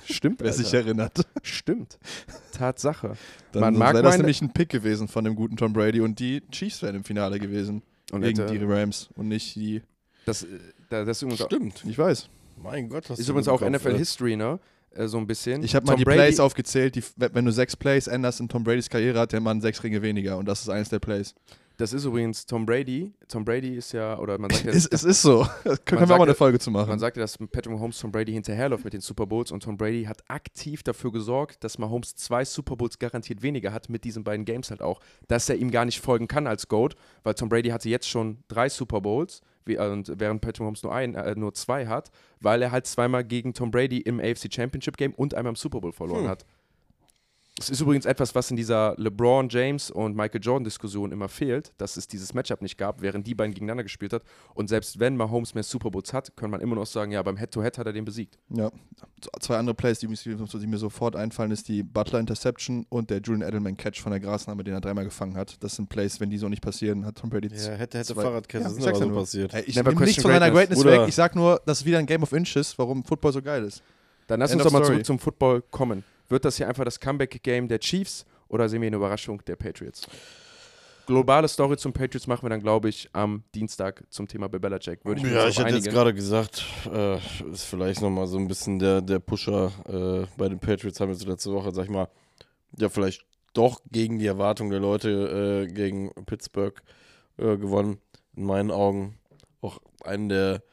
Stimmt, 0.09 0.41
Wer 0.41 0.51
sich 0.53 0.73
erinnert. 0.73 1.21
Stimmt. 1.43 1.99
Tatsache. 2.51 3.13
Dann 3.51 3.61
Man 3.61 3.77
mag 3.77 3.93
wäre 3.93 4.03
das 4.03 4.17
nämlich 4.17 4.41
ein 4.41 4.51
Pick 4.53 4.69
gewesen 4.69 5.07
von 5.07 5.23
dem 5.23 5.35
guten 5.35 5.55
Tom 5.55 5.71
Brady 5.73 6.01
und 6.01 6.19
die 6.19 6.41
Chiefs 6.51 6.81
wären 6.81 6.95
im 6.95 7.03
Finale 7.03 7.39
gewesen. 7.39 7.83
Und 8.11 8.21
gegen 8.21 8.39
hätte- 8.39 8.57
die 8.57 8.63
Rams 8.65 9.09
und 9.15 9.27
nicht 9.27 9.55
die. 9.55 9.81
Das, 10.25 10.43
äh, 10.43 10.47
da- 10.89 11.05
das 11.05 11.17
ist 11.17 11.21
übrigens, 11.23 11.45
Stimmt. 11.45 11.83
Ich 11.87 11.97
weiß. 11.97 12.29
Mein 12.61 12.89
Gott, 12.89 13.09
was 13.09 13.19
ist 13.19 13.27
übrigens 13.29 13.47
auch 13.47 13.61
NFL 13.61 13.89
ey. 13.91 13.97
History, 13.97 14.35
ne? 14.35 14.59
Äh, 14.93 15.07
so 15.07 15.17
ein 15.17 15.27
bisschen. 15.27 15.63
Ich 15.63 15.75
habe 15.75 15.85
mal 15.85 15.95
die 15.95 16.03
Brady- 16.03 16.17
Plays 16.17 16.39
aufgezählt. 16.39 16.95
Die, 16.95 17.03
wenn 17.15 17.45
du 17.45 17.51
sechs 17.51 17.75
Plays 17.75 18.07
änderst 18.07 18.39
in 18.39 18.49
Tom 18.49 18.63
Bradys 18.63 18.89
Karriere, 18.89 19.19
hat 19.19 19.31
der 19.31 19.39
Mann 19.41 19.61
sechs 19.61 19.83
Ringe 19.83 20.01
weniger 20.01 20.37
und 20.37 20.47
das 20.47 20.61
ist 20.61 20.69
eines 20.69 20.89
der 20.89 20.99
Plays. 20.99 21.33
Das 21.77 21.93
ist 21.93 22.05
übrigens 22.05 22.45
Tom 22.45 22.65
Brady. 22.65 23.11
Tom 23.27 23.43
Brady 23.43 23.75
ist 23.75 23.91
ja, 23.93 24.19
oder 24.19 24.37
man 24.37 24.51
sagt 24.51 24.65
ja, 24.65 24.71
Es, 24.75 24.85
es 24.85 25.03
ist 25.03 25.21
so. 25.23 25.47
Können 25.63 26.01
wir 26.01 26.07
sagt 26.07 26.11
auch 26.11 26.17
mal 26.19 26.23
eine 26.25 26.35
Folge 26.35 26.59
zu 26.59 26.69
man 26.69 26.85
machen. 26.85 26.99
sagt 26.99 27.17
ja, 27.17 27.21
dass 27.21 27.37
Patrick 27.39 27.71
Mahomes 27.73 27.97
Tom 27.97 28.11
Brady 28.11 28.33
hinterherläuft 28.33 28.83
mit 28.83 28.93
den 28.93 29.01
Super 29.01 29.25
Bowls 29.25 29.51
und 29.51 29.63
Tom 29.63 29.77
Brady 29.77 30.03
hat 30.03 30.21
aktiv 30.27 30.83
dafür 30.83 31.11
gesorgt, 31.11 31.63
dass 31.63 31.79
Mahomes 31.79 32.15
zwei 32.15 32.45
Super 32.45 32.75
Bowls 32.75 32.99
garantiert 32.99 33.41
weniger 33.41 33.73
hat 33.73 33.89
mit 33.89 34.03
diesen 34.03 34.23
beiden 34.23 34.45
Games 34.45 34.69
halt 34.69 34.83
auch, 34.83 34.99
dass 35.27 35.49
er 35.49 35.55
ihm 35.55 35.71
gar 35.71 35.85
nicht 35.85 36.01
folgen 36.01 36.27
kann 36.27 36.45
als 36.45 36.67
GOAT, 36.67 36.95
weil 37.23 37.33
Tom 37.33 37.49
Brady 37.49 37.69
hatte 37.69 37.89
jetzt 37.89 38.07
schon 38.07 38.43
drei 38.47 38.69
Super 38.69 39.01
Bowls 39.01 39.41
wie, 39.65 39.75
äh, 39.75 39.89
und 39.89 40.11
während 40.19 40.41
Patrick 40.41 40.61
Mahomes 40.61 40.83
nur, 40.83 40.93
ein, 40.93 41.15
äh, 41.15 41.35
nur 41.35 41.53
zwei 41.53 41.87
hat, 41.87 42.11
weil 42.39 42.61
er 42.61 42.71
halt 42.71 42.85
zweimal 42.87 43.23
gegen 43.23 43.53
Tom 43.53 43.71
Brady 43.71 43.99
im 43.99 44.19
AFC 44.19 44.53
Championship 44.53 44.97
Game 44.97 45.13
und 45.13 45.33
einmal 45.33 45.51
im 45.51 45.55
Super 45.55 45.81
Bowl 45.81 45.91
verloren 45.93 46.23
Hm. 46.23 46.29
hat. 46.29 46.45
Es 47.63 47.69
ist 47.69 47.81
übrigens 47.81 48.05
etwas, 48.05 48.33
was 48.35 48.49
in 48.51 48.57
dieser 48.57 48.95
LeBron 48.97 49.47
James 49.49 49.91
und 49.91 50.15
Michael 50.15 50.41
Jordan 50.41 50.63
Diskussion 50.63 51.11
immer 51.11 51.29
fehlt, 51.29 51.71
dass 51.77 51.97
es 51.97 52.07
dieses 52.07 52.33
Matchup 52.33 52.61
nicht 52.61 52.77
gab, 52.77 53.01
während 53.01 53.25
die 53.27 53.35
beiden 53.35 53.53
gegeneinander 53.53 53.83
gespielt 53.83 54.13
hat. 54.13 54.23
Und 54.53 54.67
selbst 54.69 54.99
wenn 54.99 55.15
Mahomes 55.15 55.53
mehr 55.53 55.63
Super 55.63 55.91
Bowls 55.91 56.11
hat, 56.13 56.35
kann 56.35 56.49
man 56.49 56.61
immer 56.61 56.75
noch 56.75 56.85
sagen, 56.85 57.11
ja, 57.11 57.21
beim 57.23 57.37
Head-to-Head 57.37 57.77
hat 57.77 57.85
er 57.87 57.93
den 57.93 58.05
besiegt. 58.05 58.37
Ja. 58.49 58.71
Zwei 59.39 59.57
andere 59.57 59.75
Plays, 59.75 59.99
die, 59.99 60.07
mich- 60.07 60.23
die 60.23 60.67
mir 60.67 60.77
sofort 60.77 61.15
einfallen, 61.15 61.51
ist 61.51 61.67
die 61.67 61.83
Butler 61.83 62.19
Interception 62.19 62.85
und 62.89 63.09
der 63.09 63.19
Julian 63.21 63.47
Edelman 63.47 63.77
Catch 63.77 64.01
von 64.01 64.11
der 64.11 64.19
Grasnahme, 64.19 64.63
den 64.63 64.73
er 64.73 64.81
dreimal 64.81 65.03
gefangen 65.05 65.37
hat. 65.37 65.63
Das 65.63 65.75
sind 65.75 65.89
Plays, 65.89 66.19
wenn 66.19 66.29
die 66.29 66.37
so 66.37 66.49
nicht 66.49 66.61
passieren, 66.61 67.05
hat 67.05 67.15
Tom 67.19 67.29
Brady 67.29 67.47
Ja, 67.55 67.71
hätte, 67.73 67.99
hätte 67.99 68.15
Fahrradkette, 68.15 68.63
Ja, 68.63 68.69
das 68.69 68.73
ich 68.73 68.79
ist 68.79 68.83
sag's 68.85 68.97
aber 68.97 69.05
so 69.07 69.11
nur. 69.11 69.19
passiert. 69.21 69.53
Ey, 69.53 69.63
ich 69.67 69.75
Never 69.75 69.91
nehme 69.91 70.05
nichts 70.05 70.21
von 70.21 70.31
seiner 70.31 70.49
greatness. 70.51 70.79
Greatness 70.81 71.01
weg. 71.03 71.09
Ich 71.09 71.15
sag 71.15 71.35
nur, 71.35 71.61
das 71.65 71.79
ist 71.81 71.85
wieder 71.85 71.99
ein 71.99 72.05
Game 72.05 72.23
of 72.23 72.31
Inches, 72.33 72.77
warum 72.77 73.03
Football 73.03 73.33
so 73.33 73.41
geil 73.41 73.63
ist. 73.63 73.83
Dann 74.27 74.39
lass 74.39 74.51
End 74.51 74.61
uns 74.61 74.65
doch 74.67 74.71
mal 74.71 74.79
story. 74.83 74.95
zurück 74.97 75.05
zum 75.05 75.19
Football 75.19 75.61
kommen. 75.71 76.03
Wird 76.31 76.45
das 76.45 76.55
hier 76.55 76.67
einfach 76.69 76.85
das 76.85 76.99
Comeback-Game 76.99 77.67
der 77.67 77.79
Chiefs 77.79 78.25
oder 78.47 78.69
sehen 78.69 78.81
wir 78.81 78.87
eine 78.87 78.95
Überraschung 78.95 79.43
der 79.45 79.57
Patriots? 79.57 80.07
Globale 81.05 81.47
Story 81.49 81.75
zum 81.75 81.91
Patriots 81.91 82.25
machen 82.25 82.43
wir 82.43 82.49
dann, 82.49 82.61
glaube 82.61 82.87
ich, 82.87 83.09
am 83.11 83.43
Dienstag 83.53 84.03
zum 84.09 84.29
Thema 84.29 84.47
Bill 84.47 84.61
Belichick. 84.61 85.03
Würde 85.03 85.19
ich 85.19 85.27
Ja, 85.27 85.47
ich 85.47 85.59
hätte 85.59 85.69
jetzt 85.69 85.87
einigen. 85.87 85.93
gerade 85.93 86.13
gesagt, 86.13 86.65
äh, 86.89 87.17
ist 87.51 87.65
vielleicht 87.65 88.01
nochmal 88.01 88.27
so 88.27 88.37
ein 88.37 88.47
bisschen 88.47 88.79
der, 88.79 89.01
der 89.01 89.19
Pusher 89.19 89.73
äh, 89.89 90.25
bei 90.37 90.47
den 90.47 90.59
Patriots, 90.59 91.01
haben 91.01 91.09
wir 91.09 91.15
so 91.15 91.27
letzte 91.27 91.51
Woche, 91.51 91.73
sag 91.73 91.83
ich 91.83 91.89
mal, 91.89 92.07
ja, 92.77 92.87
vielleicht 92.87 93.25
doch 93.53 93.81
gegen 93.91 94.17
die 94.19 94.27
Erwartung 94.27 94.69
der 94.69 94.79
Leute 94.79 95.67
äh, 95.67 95.73
gegen 95.73 96.11
Pittsburgh 96.25 96.81
äh, 97.37 97.57
gewonnen. 97.57 97.97
In 98.37 98.45
meinen 98.45 98.71
Augen 98.71 99.17
auch 99.59 99.79
einen 100.05 100.29
der 100.29 100.63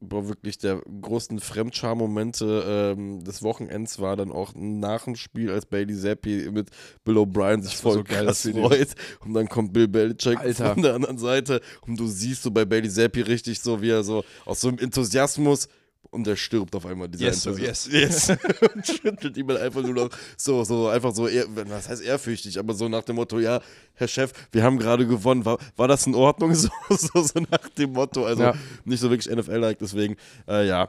boah, 0.00 0.28
wirklich 0.28 0.58
der 0.58 0.80
großen 1.00 1.40
Fremdscham-Momente 1.40 2.94
ähm, 2.96 3.24
des 3.24 3.42
Wochenends 3.42 3.98
war 3.98 4.16
dann 4.16 4.30
auch 4.30 4.52
nach 4.54 5.04
dem 5.04 5.16
Spiel, 5.16 5.50
als 5.50 5.66
Bailey 5.66 5.96
Zappi 5.96 6.48
mit 6.50 6.70
Bill 7.04 7.18
O'Brien 7.18 7.62
sich 7.62 7.76
voll 7.76 7.94
so 7.94 8.04
geil, 8.04 8.26
krass 8.26 8.46
Video. 8.46 8.68
freut. 8.68 8.88
Und 9.24 9.34
dann 9.34 9.48
kommt 9.48 9.72
Bill 9.72 9.88
Belichick 9.88 10.38
Alter. 10.38 10.74
von 10.74 10.82
der 10.82 10.94
anderen 10.94 11.18
Seite 11.18 11.60
und 11.86 11.98
du 11.98 12.06
siehst 12.06 12.42
so 12.42 12.50
bei 12.50 12.64
Bailey 12.64 12.88
Zappi 12.88 13.22
richtig 13.22 13.60
so, 13.60 13.82
wie 13.82 13.90
er 13.90 14.04
so 14.04 14.24
aus 14.44 14.60
so 14.60 14.68
einem 14.68 14.78
Enthusiasmus 14.78 15.68
und 16.10 16.26
er 16.26 16.36
stirbt 16.36 16.74
auf 16.74 16.86
einmal 16.86 17.08
dieser 17.08 17.26
Yes, 17.26 17.42
sir, 17.42 17.50
Enthusiasmus. 17.50 17.92
yes. 17.94 18.30
und 18.74 18.86
schüttelt 18.86 19.36
ihm 19.36 19.46
dann 19.48 19.58
einfach 19.58 19.82
nur 19.82 19.94
noch 19.94 20.10
so, 20.36 20.64
so 20.64 20.88
einfach 20.88 21.14
so, 21.14 21.28
ehr, 21.28 21.44
was 21.48 21.88
heißt 21.88 22.02
ehrfürchtig, 22.02 22.58
aber 22.58 22.74
so 22.74 22.88
nach 22.88 23.02
dem 23.04 23.16
Motto, 23.16 23.38
ja, 23.38 23.60
Herr 23.94 24.08
Chef, 24.08 24.32
wir 24.52 24.62
haben 24.62 24.78
gerade 24.78 25.06
gewonnen, 25.06 25.44
war, 25.44 25.58
war 25.76 25.88
das 25.88 26.06
in 26.06 26.14
Ordnung? 26.14 26.52
So, 26.54 26.68
so, 26.88 27.22
so 27.22 27.40
nach 27.50 27.68
dem 27.76 27.92
Motto, 27.92 28.24
also 28.24 28.42
Ja. 28.42 28.54
nicht 28.84 29.00
so 29.00 29.10
wirklich 29.10 29.34
NFL-like, 29.34 29.78
deswegen, 29.78 30.16
äh, 30.48 30.66
ja. 30.66 30.88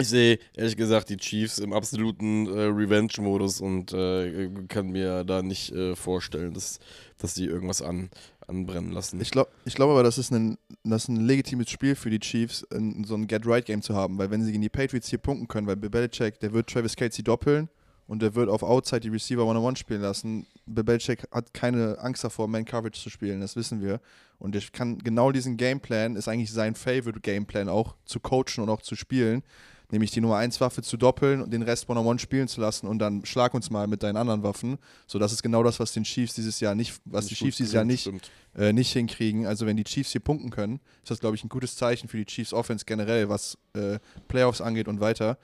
Ich 0.00 0.08
sehe 0.08 0.38
ehrlich 0.54 0.76
gesagt 0.76 1.08
die 1.08 1.16
Chiefs 1.16 1.58
im 1.58 1.72
absoluten 1.72 2.46
äh, 2.46 2.60
Revenge-Modus 2.64 3.60
und 3.60 3.92
äh, 3.92 4.48
kann 4.68 4.90
mir 4.90 5.24
da 5.24 5.42
nicht 5.42 5.72
äh, 5.72 5.96
vorstellen, 5.96 6.54
dass, 6.54 6.78
dass 7.18 7.34
sie 7.34 7.46
irgendwas 7.46 7.82
an, 7.82 8.10
anbrennen 8.48 8.92
lassen. 8.92 9.20
Ich 9.20 9.30
glaube 9.30 9.50
ich 9.64 9.74
glaub 9.74 9.90
aber, 9.90 10.02
das 10.02 10.18
ist, 10.18 10.32
ein, 10.32 10.58
das 10.84 11.04
ist 11.04 11.08
ein 11.08 11.26
legitimes 11.26 11.70
Spiel 11.70 11.94
für 11.94 12.10
die 12.10 12.18
Chiefs, 12.18 12.62
in, 12.72 13.04
so 13.04 13.14
ein 13.14 13.26
Get-Right-Game 13.26 13.82
zu 13.82 13.94
haben, 13.94 14.18
weil 14.18 14.30
wenn 14.30 14.42
sie 14.42 14.52
gegen 14.52 14.62
die 14.62 14.68
Patriots 14.68 15.08
hier 15.08 15.18
punkten 15.18 15.48
können, 15.48 15.66
weil 15.66 15.76
Belichick, 15.76 16.40
der 16.40 16.52
wird 16.52 16.68
Travis 16.68 16.96
Casey 16.96 17.22
doppeln 17.22 17.68
und 18.06 18.22
der 18.22 18.34
wird 18.34 18.48
auf 18.48 18.62
Outside 18.62 19.00
die 19.00 19.08
Receiver 19.08 19.44
One-on-One 19.44 19.76
spielen 19.76 20.00
lassen. 20.00 20.46
Belichick 20.66 21.28
hat 21.30 21.52
keine 21.52 21.98
Angst 21.98 22.24
davor, 22.24 22.48
Man-Coverage 22.48 23.00
zu 23.00 23.10
spielen, 23.10 23.40
das 23.40 23.54
wissen 23.56 23.82
wir. 23.82 24.00
Und 24.38 24.56
ich 24.56 24.72
kann 24.72 24.98
genau 24.98 25.32
diesen 25.32 25.56
Gameplan, 25.56 26.16
ist 26.16 26.28
eigentlich 26.28 26.52
sein 26.52 26.74
Favorite-Gameplan 26.74 27.68
auch, 27.68 27.96
zu 28.04 28.20
coachen 28.20 28.62
und 28.62 28.70
auch 28.70 28.82
zu 28.82 28.96
spielen. 28.96 29.42
Nämlich 29.90 30.10
die 30.10 30.20
Nummer 30.20 30.36
1 30.36 30.60
Waffe 30.60 30.82
zu 30.82 30.98
doppeln 30.98 31.40
und 31.40 31.50
den 31.50 31.62
Rest 31.62 31.88
One-on-One 31.88 32.18
spielen 32.18 32.46
zu 32.46 32.60
lassen 32.60 32.86
und 32.86 32.98
dann 32.98 33.24
schlag 33.24 33.54
uns 33.54 33.70
mal 33.70 33.86
mit 33.86 34.02
deinen 34.02 34.16
anderen 34.16 34.42
Waffen. 34.42 34.76
So, 35.06 35.18
das 35.18 35.32
ist 35.32 35.42
genau 35.42 35.62
das, 35.62 35.80
was 35.80 35.92
den 35.92 36.04
Chiefs 36.04 36.34
dieses 36.34 36.60
Jahr 36.60 36.74
nicht, 36.74 37.00
was 37.06 37.26
die 37.26 37.32
Nicht 37.32 37.38
Chiefs 37.38 37.56
gut 37.56 37.58
dieses 37.60 37.72
Jahr 37.72 37.84
nicht 37.84 38.10
äh, 38.54 38.72
nicht 38.72 38.92
hinkriegen. 38.92 39.46
Also 39.46 39.64
wenn 39.66 39.76
die 39.76 39.84
Chiefs 39.84 40.12
hier 40.12 40.20
punkten 40.20 40.50
können, 40.50 40.80
ist 41.02 41.10
das, 41.10 41.20
glaube 41.20 41.36
ich, 41.36 41.44
ein 41.44 41.48
gutes 41.48 41.76
Zeichen 41.76 42.08
für 42.08 42.18
die 42.18 42.26
Chiefs 42.26 42.52
Offense 42.52 42.84
generell, 42.84 43.28
was 43.28 43.56
äh, 43.74 43.98
Playoffs 44.28 44.60
angeht 44.60 44.88
und 44.88 45.00
weiter. 45.00 45.38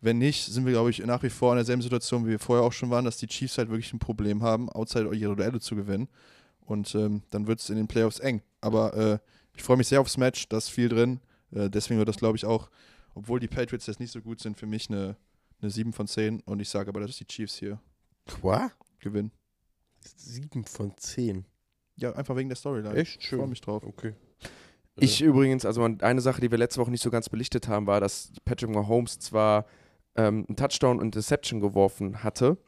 Wenn 0.00 0.18
nicht, 0.18 0.46
sind 0.46 0.64
wir, 0.64 0.72
glaube 0.72 0.90
ich, 0.90 0.98
nach 1.04 1.22
wie 1.22 1.30
vor 1.30 1.52
in 1.52 1.56
derselben 1.56 1.82
Situation, 1.82 2.24
wie 2.26 2.30
wir 2.30 2.38
vorher 2.38 2.64
auch 2.64 2.72
schon 2.72 2.90
waren, 2.90 3.04
dass 3.04 3.18
die 3.18 3.26
Chiefs 3.26 3.58
halt 3.58 3.68
wirklich 3.68 3.92
ein 3.92 3.98
Problem 3.98 4.42
haben, 4.42 4.68
outside 4.68 5.14
ihre 5.14 5.36
Duelle 5.36 5.60
zu 5.60 5.76
gewinnen. 5.76 6.08
Und 6.64 6.94
ähm, 6.94 7.22
dann 7.30 7.46
wird 7.46 7.60
es 7.60 7.70
in 7.70 7.76
den 7.76 7.86
Playoffs 7.86 8.18
eng. 8.18 8.42
Aber 8.60 8.96
äh, 8.96 9.18
ich 9.54 9.62
freue 9.62 9.76
mich 9.76 9.88
sehr 9.88 10.00
aufs 10.00 10.16
Match, 10.16 10.48
da 10.48 10.58
ist 10.58 10.70
viel 10.70 10.88
drin. 10.88 11.20
Äh, 11.54 11.70
deswegen 11.70 11.98
wird 11.98 12.08
das, 12.08 12.16
glaube 12.16 12.36
ich, 12.36 12.44
auch, 12.44 12.68
obwohl 13.14 13.40
die 13.40 13.48
Patriots 13.48 13.86
jetzt 13.86 14.00
nicht 14.00 14.12
so 14.12 14.20
gut 14.20 14.40
sind, 14.40 14.58
für 14.58 14.66
mich 14.66 14.88
eine, 14.90 15.16
eine 15.60 15.70
7 15.70 15.92
von 15.92 16.06
10. 16.06 16.40
Und 16.40 16.60
ich 16.60 16.68
sage 16.68 16.88
aber, 16.88 17.00
dass 17.00 17.16
die 17.16 17.26
Chiefs 17.26 17.56
hier 17.56 17.80
What? 18.40 18.72
gewinnen. 19.00 19.32
7 20.00 20.64
von 20.64 20.96
10. 20.96 21.44
Ja, 21.96 22.12
einfach 22.14 22.36
wegen 22.36 22.48
der 22.48 22.56
Storyline. 22.56 22.94
Echt 22.94 23.20
Ich 23.22 23.28
freue 23.28 23.40
schön. 23.40 23.50
mich 23.50 23.60
drauf. 23.60 23.84
Okay. 23.84 24.14
Ich 24.96 25.22
übrigens, 25.22 25.64
also 25.64 25.82
eine 25.82 26.20
Sache, 26.20 26.40
die 26.40 26.50
wir 26.50 26.58
letzte 26.58 26.80
Woche 26.80 26.90
nicht 26.90 27.02
so 27.02 27.10
ganz 27.10 27.28
belichtet 27.28 27.66
haben, 27.68 27.86
war, 27.86 28.00
dass 28.00 28.32
Patrick 28.44 28.70
Mahomes 28.70 29.18
zwar 29.18 29.66
ähm, 30.16 30.44
einen 30.48 30.56
Touchdown 30.56 31.00
und 31.00 31.14
Deception 31.14 31.60
geworfen 31.60 32.22
hatte 32.22 32.58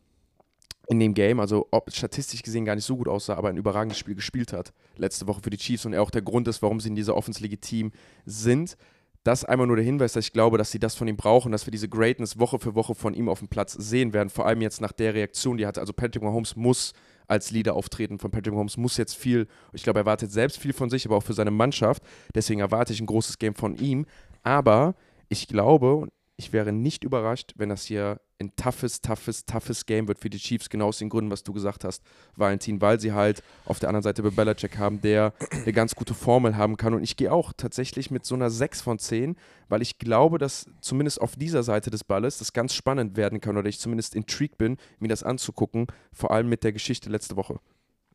in 0.88 1.00
dem 1.00 1.14
Game, 1.14 1.40
also 1.40 1.66
ob 1.70 1.92
statistisch 1.92 2.42
gesehen 2.42 2.64
gar 2.64 2.74
nicht 2.74 2.84
so 2.84 2.96
gut 2.96 3.08
aussah, 3.08 3.34
aber 3.34 3.48
ein 3.48 3.56
überragendes 3.56 3.98
Spiel 3.98 4.14
gespielt 4.14 4.52
hat 4.52 4.72
letzte 4.96 5.26
Woche 5.26 5.40
für 5.42 5.50
die 5.50 5.56
Chiefs 5.56 5.86
und 5.86 5.92
er 5.94 6.02
auch 6.02 6.10
der 6.10 6.22
Grund 6.22 6.46
ist, 6.48 6.62
warum 6.62 6.80
sie 6.80 6.88
in 6.88 6.94
dieser 6.94 7.16
Offense 7.16 7.40
legitim 7.42 7.92
sind. 8.26 8.76
Das 9.24 9.42
einmal 9.42 9.66
nur 9.66 9.76
der 9.76 9.84
Hinweis, 9.84 10.12
dass 10.12 10.26
ich 10.26 10.32
glaube, 10.32 10.58
dass 10.58 10.70
sie 10.70 10.78
das 10.78 10.94
von 10.94 11.08
ihm 11.08 11.16
brauchen, 11.16 11.50
dass 11.50 11.66
wir 11.66 11.70
diese 11.70 11.88
Greatness 11.88 12.38
Woche 12.38 12.58
für 12.58 12.74
Woche 12.74 12.94
von 12.94 13.14
ihm 13.14 13.30
auf 13.30 13.38
dem 13.38 13.48
Platz 13.48 13.72
sehen 13.72 14.12
werden, 14.12 14.28
vor 14.28 14.46
allem 14.46 14.60
jetzt 14.60 14.82
nach 14.82 14.92
der 14.92 15.14
Reaktion, 15.14 15.56
die 15.56 15.64
er 15.64 15.68
hatte. 15.68 15.80
Also 15.80 15.94
Patrick 15.94 16.22
Mahomes 16.22 16.56
muss 16.56 16.92
als 17.26 17.50
Leader 17.50 17.74
auftreten. 17.74 18.18
Von 18.18 18.30
Patrick 18.30 18.52
Mahomes 18.52 18.76
muss 18.76 18.98
jetzt 18.98 19.14
viel, 19.16 19.48
ich 19.72 19.82
glaube, 19.82 19.98
er 20.00 20.02
erwartet 20.02 20.30
selbst 20.30 20.58
viel 20.58 20.74
von 20.74 20.90
sich, 20.90 21.06
aber 21.06 21.16
auch 21.16 21.22
für 21.22 21.32
seine 21.32 21.50
Mannschaft. 21.50 22.02
Deswegen 22.34 22.60
erwarte 22.60 22.92
ich 22.92 23.00
ein 23.00 23.06
großes 23.06 23.38
Game 23.38 23.54
von 23.54 23.76
ihm. 23.76 24.04
Aber 24.42 24.94
ich 25.30 25.48
glaube, 25.48 26.08
ich 26.36 26.52
wäre 26.52 26.72
nicht 26.72 27.02
überrascht, 27.02 27.54
wenn 27.56 27.70
das 27.70 27.84
hier 27.84 28.20
ein 28.40 28.54
toughes, 28.56 29.00
toughes, 29.00 29.44
toughes 29.44 29.86
Game 29.86 30.08
wird 30.08 30.18
für 30.18 30.30
die 30.30 30.38
Chiefs, 30.38 30.68
genau 30.68 30.88
aus 30.88 30.98
den 30.98 31.08
Gründen, 31.08 31.30
was 31.30 31.42
du 31.44 31.52
gesagt 31.52 31.84
hast, 31.84 32.02
Valentin, 32.36 32.80
weil 32.80 32.98
sie 33.00 33.12
halt 33.12 33.42
auf 33.64 33.78
der 33.78 33.88
anderen 33.88 34.02
Seite 34.02 34.22
Bill 34.22 34.32
Belichick 34.32 34.78
haben, 34.78 35.00
der 35.00 35.32
eine 35.52 35.72
ganz 35.72 35.94
gute 35.94 36.14
Formel 36.14 36.56
haben 36.56 36.76
kann. 36.76 36.94
Und 36.94 37.02
ich 37.02 37.16
gehe 37.16 37.32
auch 37.32 37.52
tatsächlich 37.56 38.10
mit 38.10 38.24
so 38.24 38.34
einer 38.34 38.50
6 38.50 38.82
von 38.82 38.98
10, 38.98 39.36
weil 39.68 39.82
ich 39.82 39.98
glaube, 39.98 40.38
dass 40.38 40.66
zumindest 40.80 41.20
auf 41.20 41.36
dieser 41.36 41.62
Seite 41.62 41.90
des 41.90 42.04
Balles 42.04 42.38
das 42.38 42.52
ganz 42.52 42.74
spannend 42.74 43.16
werden 43.16 43.40
kann 43.40 43.56
oder 43.56 43.68
ich 43.68 43.78
zumindest 43.78 44.14
intrigued 44.14 44.58
bin, 44.58 44.76
mir 44.98 45.08
das 45.08 45.22
anzugucken, 45.22 45.86
vor 46.12 46.30
allem 46.30 46.48
mit 46.48 46.64
der 46.64 46.72
Geschichte 46.72 47.10
letzte 47.10 47.36
Woche. 47.36 47.60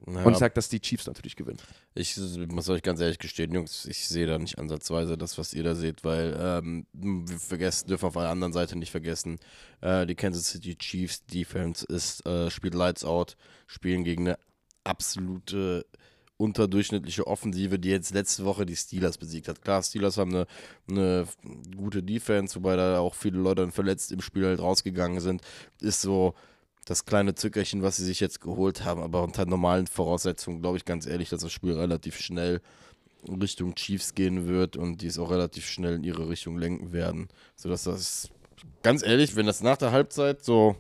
Ja, 0.08 0.24
Und 0.24 0.34
ich 0.34 0.40
sage, 0.40 0.54
dass 0.54 0.70
die 0.70 0.80
Chiefs 0.80 1.08
natürlich 1.08 1.36
gewinnen. 1.36 1.60
Ich 1.94 2.18
muss 2.48 2.70
euch 2.70 2.82
ganz 2.82 3.02
ehrlich 3.02 3.20
gestehen, 3.20 3.54
Jungs, 3.54 3.86
ich 3.86 4.08
sehe 4.08 4.28
da 4.28 4.40
nicht 4.40 4.58
ansatzweise 4.58 5.18
das, 5.18 5.38
was 5.38 5.54
ihr 5.54 5.64
da 5.64 5.76
seht, 5.76 6.04
weil 6.04 6.38
ähm, 6.40 6.88
wir 6.94 7.38
vergessen, 7.38 7.88
dürfen 7.88 8.06
auf 8.06 8.14
der 8.14 8.30
anderen 8.30 8.54
Seite 8.54 8.78
nicht 8.78 8.92
vergessen, 8.92 9.40
äh, 9.82 10.06
die 10.06 10.16
Kansas 10.16 10.50
City 10.50 10.78
Chiefs 10.78 11.26
Defense 11.26 11.86
ist, 11.86 12.26
äh, 12.26 12.50
spielt 12.50 12.76
Lights 12.76 13.04
Out, 13.04 13.36
spielen 13.68 14.04
gegen 14.04 14.28
eine 14.28 14.40
absolute 14.86 15.86
unterdurchschnittliche 16.38 17.28
Offensive, 17.28 17.78
die 17.78 17.90
jetzt 17.90 18.14
letzte 18.14 18.46
Woche 18.46 18.66
die 18.66 18.78
Steelers 18.78 19.18
besiegt 19.18 19.50
hat. 19.50 19.62
Klar, 19.62 19.84
Steelers 19.84 20.18
haben 20.18 20.34
eine, 20.34 20.48
eine 20.88 21.28
gute 21.76 22.02
Defense, 22.02 22.56
wobei 22.56 22.78
da 22.78 23.00
auch 23.00 23.14
viele 23.14 23.38
Leute 23.38 23.64
dann 23.64 23.74
verletzt 23.74 24.14
im 24.14 24.22
Spiel 24.22 24.46
halt 24.46 24.62
rausgegangen 24.62 25.20
sind. 25.20 25.42
Ist 25.82 26.02
so 26.02 26.34
das 26.90 27.06
kleine 27.06 27.36
Zückerchen, 27.36 27.82
was 27.84 27.98
sie 27.98 28.06
sich 28.06 28.20
jetzt 28.20 28.42
geholt 28.42 28.84
haben, 28.84 29.02
aber 29.02 29.24
unter 29.24 29.46
normalen 29.46 29.88
Voraussetzungen 29.88 30.62
glaube 30.62 30.78
ich 30.78 30.86
ganz 30.86 31.06
ehrlich, 31.06 31.30
dass 31.30 31.42
das 31.42 31.52
Spiel 31.52 31.74
relativ 31.74 32.18
schnell 32.20 32.62
in 33.28 33.42
Richtung 33.42 33.76
Chiefs 33.76 34.16
gehen 34.16 34.48
wird 34.48 34.78
und 34.78 35.02
die 35.02 35.08
es 35.08 35.20
auch 35.20 35.30
relativ 35.30 35.66
schnell 35.68 35.96
in 35.96 36.04
ihre 36.04 36.30
Richtung 36.30 36.58
lenken 36.58 36.92
werden. 36.94 37.28
Sodass 37.56 37.84
das, 37.84 38.30
ganz 38.82 39.04
ehrlich, 39.06 39.36
wenn 39.36 39.46
das 39.46 39.62
nach 39.62 39.78
der 39.78 39.92
Halbzeit 39.92 40.44
so 40.44 40.76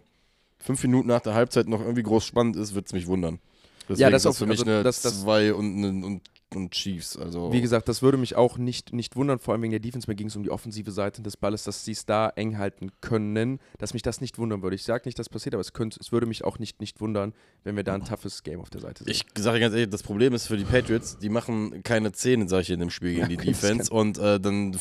fünf 0.57 0.81
Minuten 0.84 1.07
nach 1.10 1.22
der 1.22 1.34
Halbzeit 1.34 1.68
noch 1.68 1.81
irgendwie 1.81 2.03
groß 2.03 2.26
spannend 2.26 2.56
ist, 2.56 2.73
würde 2.73 2.86
es 2.88 2.94
mich 2.94 3.07
wundern. 3.07 3.40
Deswegen 3.88 4.11
das 4.11 4.23
ist 4.23 4.26
auf- 4.27 4.38
für 4.38 4.45
mich 4.45 4.60
also 4.60 4.72
eine 4.72 4.84
das- 4.84 5.02
das- 5.02 5.22
2 5.22 5.53
und, 5.53 5.84
und, 6.03 6.22
und 6.55 6.71
Chiefs. 6.71 7.17
Also 7.17 7.51
Wie 7.51 7.61
gesagt, 7.61 7.88
das 7.88 8.01
würde 8.01 8.17
mich 8.17 8.35
auch 8.35 8.57
nicht, 8.57 8.93
nicht 8.93 9.15
wundern, 9.15 9.39
vor 9.39 9.53
allem 9.53 9.61
wegen 9.61 9.71
der 9.71 9.80
Defense. 9.80 10.09
Mir 10.09 10.15
ging 10.15 10.27
es 10.27 10.35
um 10.35 10.43
die 10.43 10.49
offensive 10.49 10.91
Seite 10.91 11.21
des 11.21 11.38
Balles, 11.38 11.63
dass 11.63 11.85
sie 11.85 11.91
es 11.91 12.05
da 12.05 12.30
eng 12.30 12.57
halten 12.57 12.91
können, 13.01 13.59
dass 13.77 13.93
mich 13.93 14.01
das 14.01 14.21
nicht 14.21 14.38
wundern 14.38 14.61
würde. 14.61 14.76
Ich 14.76 14.84
sage 14.84 15.03
nicht, 15.05 15.19
dass 15.19 15.30
passiert, 15.30 15.55
aber 15.55 15.61
es, 15.61 15.73
könnte, 15.73 15.99
es 15.99 16.11
würde 16.11 16.27
mich 16.27 16.43
auch 16.43 16.59
nicht, 16.59 16.80
nicht 16.80 17.01
wundern, 17.01 17.34
wenn 17.63 17.76
wir 17.76 17.84
da 17.84 17.93
ein 17.93 18.05
toughes 18.05 18.43
Game 18.43 18.61
auf 18.61 18.69
der 18.69 18.81
Seite 18.81 19.03
sehen. 19.03 19.11
Ich 19.11 19.26
sage 19.38 19.59
ganz 19.59 19.73
ehrlich, 19.73 19.89
das 19.89 20.03
Problem 20.03 20.34
ist 20.34 20.47
für 20.47 20.57
die 20.57 20.65
Patriots, 20.65 21.17
die 21.17 21.30
machen 21.30 21.84
keine 21.84 22.11
Zähne 22.11 22.47
solche 22.49 22.73
in 22.73 22.80
dem 22.80 22.89
Spiel 22.89 23.15
gegen 23.15 23.30
die 23.30 23.38
können 23.38 23.53
sie 23.53 23.61
Defense 23.61 23.91
und 23.91 24.17
äh, 24.17 24.39
dann, 24.39 24.77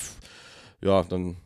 ja, 0.81 1.03
dann 1.05 1.37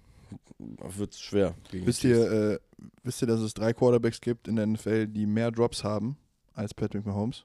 wird 0.58 1.14
es 1.14 1.20
schwer. 1.20 1.54
gegen 1.70 1.84
die 1.84 1.86
Wisst 1.86 2.04
ihr, 2.04 2.30
äh, 2.30 2.58
wisst 3.02 3.22
ihr, 3.22 3.26
dass 3.26 3.40
es 3.40 3.54
drei 3.54 3.72
Quarterbacks 3.72 4.20
gibt 4.20 4.48
in 4.48 4.56
der 4.56 4.66
NFL, 4.66 5.08
die 5.08 5.26
mehr 5.26 5.50
Drops 5.50 5.84
haben 5.84 6.16
als 6.54 6.74
Patrick 6.74 7.04
Mahomes? 7.04 7.44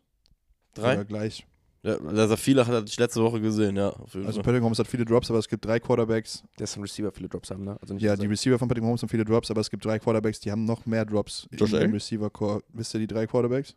Drei? 0.73 0.93
Oder 0.93 1.05
gleich. 1.05 1.45
Ja, 1.83 1.97
also 1.99 2.35
viele 2.35 2.65
hatte 2.65 2.83
ich 2.87 2.97
letzte 2.97 3.21
Woche 3.21 3.39
gesehen, 3.39 3.75
ja. 3.77 3.89
Auf 3.89 4.13
jeden 4.13 4.25
Also. 4.25 4.41
Patrick 4.41 4.61
Mahomes 4.61 4.79
hat 4.79 4.87
viele 4.87 5.05
Drops, 5.05 5.29
aber 5.29 5.39
es 5.39 5.47
gibt 5.47 5.63
drei 5.63 5.79
Quarterbacks. 5.79 6.43
Dass 6.57 6.75
ein 6.75 6.81
Receiver 6.81 7.11
viele 7.11 7.29
Drops 7.29 7.51
haben, 7.51 7.63
ne? 7.63 7.77
Also 7.81 7.93
nicht 7.93 8.03
Ja, 8.03 8.15
die 8.15 8.25
Receiver 8.25 8.57
von 8.57 8.67
Patrick 8.67 8.83
Mahomes 8.83 9.01
haben 9.01 9.09
viele 9.09 9.23
Drops, 9.23 9.51
aber 9.51 9.61
es 9.61 9.69
gibt 9.69 9.85
drei 9.85 9.99
Quarterbacks, 9.99 10.39
die 10.39 10.51
haben 10.51 10.65
noch 10.65 10.85
mehr 10.85 11.05
Drops 11.05 11.47
Josh 11.51 11.61
in 11.61 11.67
dem 11.67 11.81
Allen? 11.83 11.91
Receiver-Core. 11.93 12.63
Wisst 12.73 12.93
ihr 12.95 12.99
die 12.99 13.07
drei 13.07 13.27
Quarterbacks? 13.27 13.75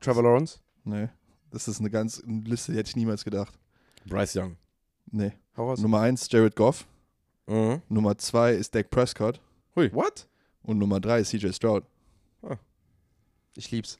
Trevor 0.00 0.22
Lawrence? 0.22 0.58
Nee. 0.84 1.08
Das 1.50 1.66
ist 1.66 1.80
eine 1.80 1.90
ganz 1.90 2.22
eine 2.22 2.42
Liste, 2.42 2.72
die 2.72 2.78
hätte 2.78 2.90
ich 2.90 2.96
niemals 2.96 3.24
gedacht. 3.24 3.58
Bryce 4.06 4.36
Young. 4.36 4.56
Nee. 5.10 5.32
Hau 5.56 5.70
raus. 5.70 5.80
Nummer 5.80 6.00
eins 6.00 6.28
Jared 6.30 6.54
Goff. 6.54 6.86
Mhm. 7.46 7.80
Nummer 7.88 8.16
zwei 8.18 8.52
ist 8.52 8.74
Dak 8.74 8.90
Prescott. 8.90 9.40
What? 9.74 10.28
Und 10.62 10.78
Nummer 10.78 11.00
drei 11.00 11.20
ist 11.20 11.30
CJ 11.30 11.52
Stroud. 11.52 11.84
Ich 13.56 13.70
lieb's. 13.72 13.98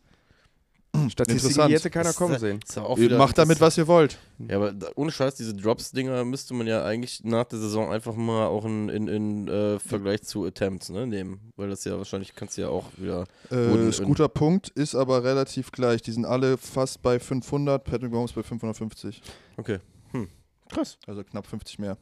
Statistik, 1.10 1.43
Interessant. 1.51 1.70
die 1.70 1.74
hätte 1.74 1.90
keiner 1.90 2.05
Das- 2.06 2.16
kommen 2.16 2.39
sehen. 2.39 2.60
Ist 2.66 2.77
ja 2.77 2.82
auch 2.82 2.97
Ihr 2.98 3.05
wieder- 3.05 3.19
Macht 3.19 3.39
damit, 3.39 3.56
das- 3.56 3.60
was 3.60 3.78
ihr 3.78 3.86
wollt. 3.86 4.19
Ja, 4.39 4.56
aber 4.56 4.73
da, 4.73 4.89
ohne 4.97 5.10
Scheiß, 5.12 5.35
diese 5.36 5.55
Drops-Dinger 5.55 6.24
müsste 6.24 6.55
man 6.55 6.66
ja 6.66 6.85
eigentlich 6.85 7.23
nach 7.24 7.44
der 7.44 7.59
Saison 7.59 7.90
einfach 7.93 8.15
mal 8.15 8.47
auch 8.47 8.65
in, 8.65 8.89
in, 8.89 9.09
in 9.09 9.48
äh, 9.48 9.78
Vergleich 9.78 10.23
zu 10.23 10.44
Attempts 10.44 10.89
ne, 10.90 11.06
nehmen. 11.06 11.52
Weil 11.56 11.69
das 11.70 11.85
ja 11.85 11.97
wahrscheinlich 11.97 12.35
kannst 12.35 12.56
du 12.56 12.62
ja 12.62 12.69
auch 12.69 12.86
wieder. 12.97 13.27
Äh, 13.51 13.89
ist 13.89 14.02
guter 14.02 14.28
Punkt, 14.28 14.69
ist 14.70 14.94
aber 14.94 15.24
relativ 15.24 15.73
gleich. 15.73 16.02
Die 16.02 16.12
sind 16.12 16.24
alle 16.24 16.56
fast 16.59 17.01
bei 17.02 17.19
500, 17.20 17.85
Patrick 17.85 18.10
Mahomes 18.10 18.32
bei 18.32 18.43
550. 18.43 19.23
Okay. 19.56 19.78
Hm. 20.12 20.28
Krass. 20.69 20.98
Also 21.06 21.23
knapp 21.24 21.47
50 21.47 21.78
mehr. 21.78 21.97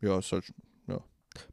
Ja, 0.00 0.18
ist 0.18 0.32
halt. 0.32 0.44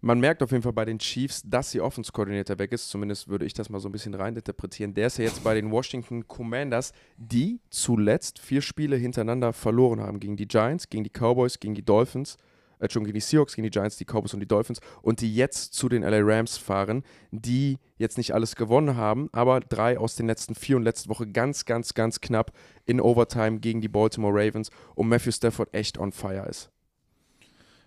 Man 0.01 0.19
merkt 0.19 0.43
auf 0.43 0.51
jeden 0.51 0.63
Fall 0.63 0.73
bei 0.73 0.85
den 0.85 0.99
Chiefs, 0.99 1.41
dass 1.45 1.73
ihr 1.73 1.83
Offense-Koordinator 1.83 2.59
weg 2.59 2.71
ist. 2.71 2.89
Zumindest 2.89 3.27
würde 3.27 3.45
ich 3.45 3.53
das 3.53 3.69
mal 3.69 3.79
so 3.79 3.89
ein 3.89 3.91
bisschen 3.91 4.13
reininterpretieren. 4.13 4.93
Der 4.93 5.07
ist 5.07 5.17
ja 5.17 5.25
jetzt 5.25 5.43
bei 5.43 5.53
den 5.53 5.71
Washington 5.71 6.27
Commanders, 6.27 6.93
die 7.17 7.59
zuletzt 7.69 8.39
vier 8.39 8.61
Spiele 8.61 8.95
hintereinander 8.95 9.53
verloren 9.53 10.01
haben. 10.01 10.19
Gegen 10.19 10.37
die 10.37 10.47
Giants, 10.47 10.89
gegen 10.89 11.03
die 11.03 11.11
Cowboys, 11.11 11.59
gegen 11.59 11.75
die 11.75 11.85
Dolphins. 11.85 12.37
Äh, 12.83 12.89
schon 12.89 13.03
gegen 13.03 13.15
die 13.15 13.21
Seahawks, 13.21 13.55
gegen 13.55 13.63
die 13.63 13.69
Giants, 13.69 13.97
die 13.97 14.05
Cowboys 14.05 14.33
und 14.33 14.41
die 14.41 14.47
Dolphins. 14.47 14.79
Und 15.01 15.21
die 15.21 15.33
jetzt 15.33 15.73
zu 15.73 15.89
den 15.89 16.03
LA 16.03 16.19
Rams 16.21 16.57
fahren, 16.57 17.03
die 17.31 17.77
jetzt 17.97 18.17
nicht 18.17 18.33
alles 18.33 18.55
gewonnen 18.55 18.97
haben, 18.97 19.29
aber 19.31 19.61
drei 19.61 19.97
aus 19.97 20.15
den 20.15 20.27
letzten 20.27 20.55
vier 20.55 20.75
und 20.75 20.83
letzte 20.83 21.09
Woche 21.09 21.27
ganz, 21.27 21.65
ganz, 21.65 21.93
ganz 21.93 22.19
knapp 22.19 22.51
in 22.85 22.99
Overtime 22.99 23.59
gegen 23.59 23.79
die 23.79 23.87
Baltimore 23.87 24.33
Ravens 24.33 24.69
und 24.95 25.07
Matthew 25.07 25.31
Stafford 25.31 25.73
echt 25.73 25.97
on 25.97 26.11
fire 26.11 26.47
ist. 26.49 26.72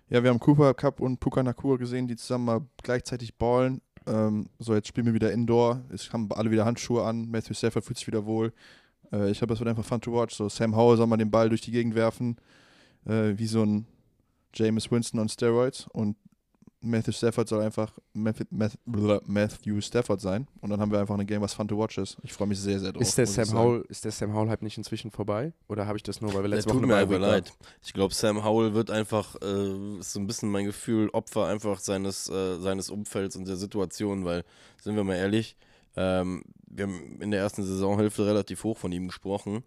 Ja, 0.09 0.23
wir 0.23 0.29
haben 0.29 0.39
Cooper 0.39 0.73
Cup 0.73 1.01
und 1.01 1.19
Puka 1.19 1.43
Nakua 1.43 1.75
gesehen, 1.75 2.07
die 2.07 2.15
zusammen 2.15 2.45
mal 2.45 2.61
gleichzeitig 2.81 3.35
ballen. 3.35 3.81
Ähm, 4.05 4.47
so, 4.57 4.73
jetzt 4.73 4.87
spielen 4.87 5.05
wir 5.05 5.13
wieder 5.13 5.33
Indoor. 5.33 5.81
Es 5.89 6.13
haben 6.13 6.31
alle 6.31 6.49
wieder 6.49 6.63
Handschuhe 6.63 7.03
an. 7.03 7.29
Matthew 7.29 7.53
Stafford 7.53 7.83
fühlt 7.83 7.97
sich 7.97 8.07
wieder 8.07 8.25
wohl. 8.25 8.53
Äh, 9.11 9.31
ich 9.31 9.39
glaube, 9.39 9.53
das 9.53 9.59
wird 9.59 9.69
einfach 9.69 9.83
fun 9.83 9.99
to 9.99 10.13
watch. 10.13 10.35
So, 10.35 10.47
Sam 10.47 10.77
Howell 10.77 10.95
soll 10.95 11.07
mal 11.07 11.17
den 11.17 11.29
Ball 11.29 11.49
durch 11.49 11.59
die 11.59 11.71
Gegend 11.71 11.93
werfen. 11.93 12.37
Äh, 13.05 13.37
wie 13.37 13.47
so 13.47 13.63
ein 13.63 13.85
Jameis 14.55 14.89
Winston 14.89 15.19
on 15.19 15.27
Steroids. 15.27 15.87
Und 15.91 16.15
Matthew 16.79 17.11
Stafford 17.11 17.47
soll 17.47 17.63
einfach 17.63 17.91
Matthew, 18.13 19.81
Stafford 19.81 20.21
sein. 20.21 20.47
Und 20.61 20.69
dann 20.69 20.79
haben 20.79 20.91
wir 20.91 20.99
einfach 20.99 21.17
ein 21.17 21.25
Game, 21.25 21.41
was 21.41 21.53
fun 21.53 21.67
to 21.67 21.77
watch 21.77 21.97
ist. 21.97 22.17
Ich 22.23 22.33
freue 22.33 22.47
mich 22.47 22.59
sehr, 22.59 22.79
sehr 22.79 22.93
drauf. 22.93 23.01
Ist 23.01 23.17
der, 23.17 23.25
Sam. 23.25 23.53
Howell, 23.53 23.85
ist 23.89 24.05
der 24.05 24.11
Sam 24.11 24.33
Howell 24.33 24.49
Hype 24.49 24.61
nicht 24.61 24.77
inzwischen 24.77 25.09
vorbei? 25.09 25.53
Oder 25.67 25.87
habe 25.87 25.97
ich 25.97 26.03
das 26.03 26.21
nur, 26.21 26.33
weil 26.33 26.43
wir 26.43 26.49
Der 26.49 26.57
letzte 26.57 26.69
tut 26.71 26.81
Woche 26.81 26.87
mir 26.87 26.95
eine 26.95 27.03
einfach 27.03 27.19
leid. 27.19 27.53
Ich 27.83 27.93
glaube, 27.93 28.13
Sam 28.13 28.43
Howell 28.43 28.73
wird 28.73 28.91
einfach, 28.91 29.35
äh, 29.41 29.99
ist 29.99 30.13
so 30.13 30.19
ein 30.19 30.27
bisschen 30.27 30.49
mein 30.51 30.65
Gefühl, 30.65 31.09
Opfer 31.13 31.47
einfach 31.47 31.79
seines, 31.79 32.29
äh, 32.29 32.59
seines 32.59 32.89
Umfelds 32.89 33.35
und 33.35 33.47
der 33.47 33.57
Situation, 33.57 34.23
weil, 34.23 34.43
sind 34.81 34.95
wir 34.95 35.03
mal 35.03 35.15
ehrlich, 35.15 35.57
ähm, 35.95 36.43
wir 36.67 36.85
haben 36.85 37.19
in 37.21 37.31
der 37.31 37.39
ersten 37.39 37.63
Saisonhälfte 37.63 38.25
relativ 38.25 38.63
hoch 38.63 38.77
von 38.77 38.91
ihm 38.91 39.07
gesprochen. 39.07 39.63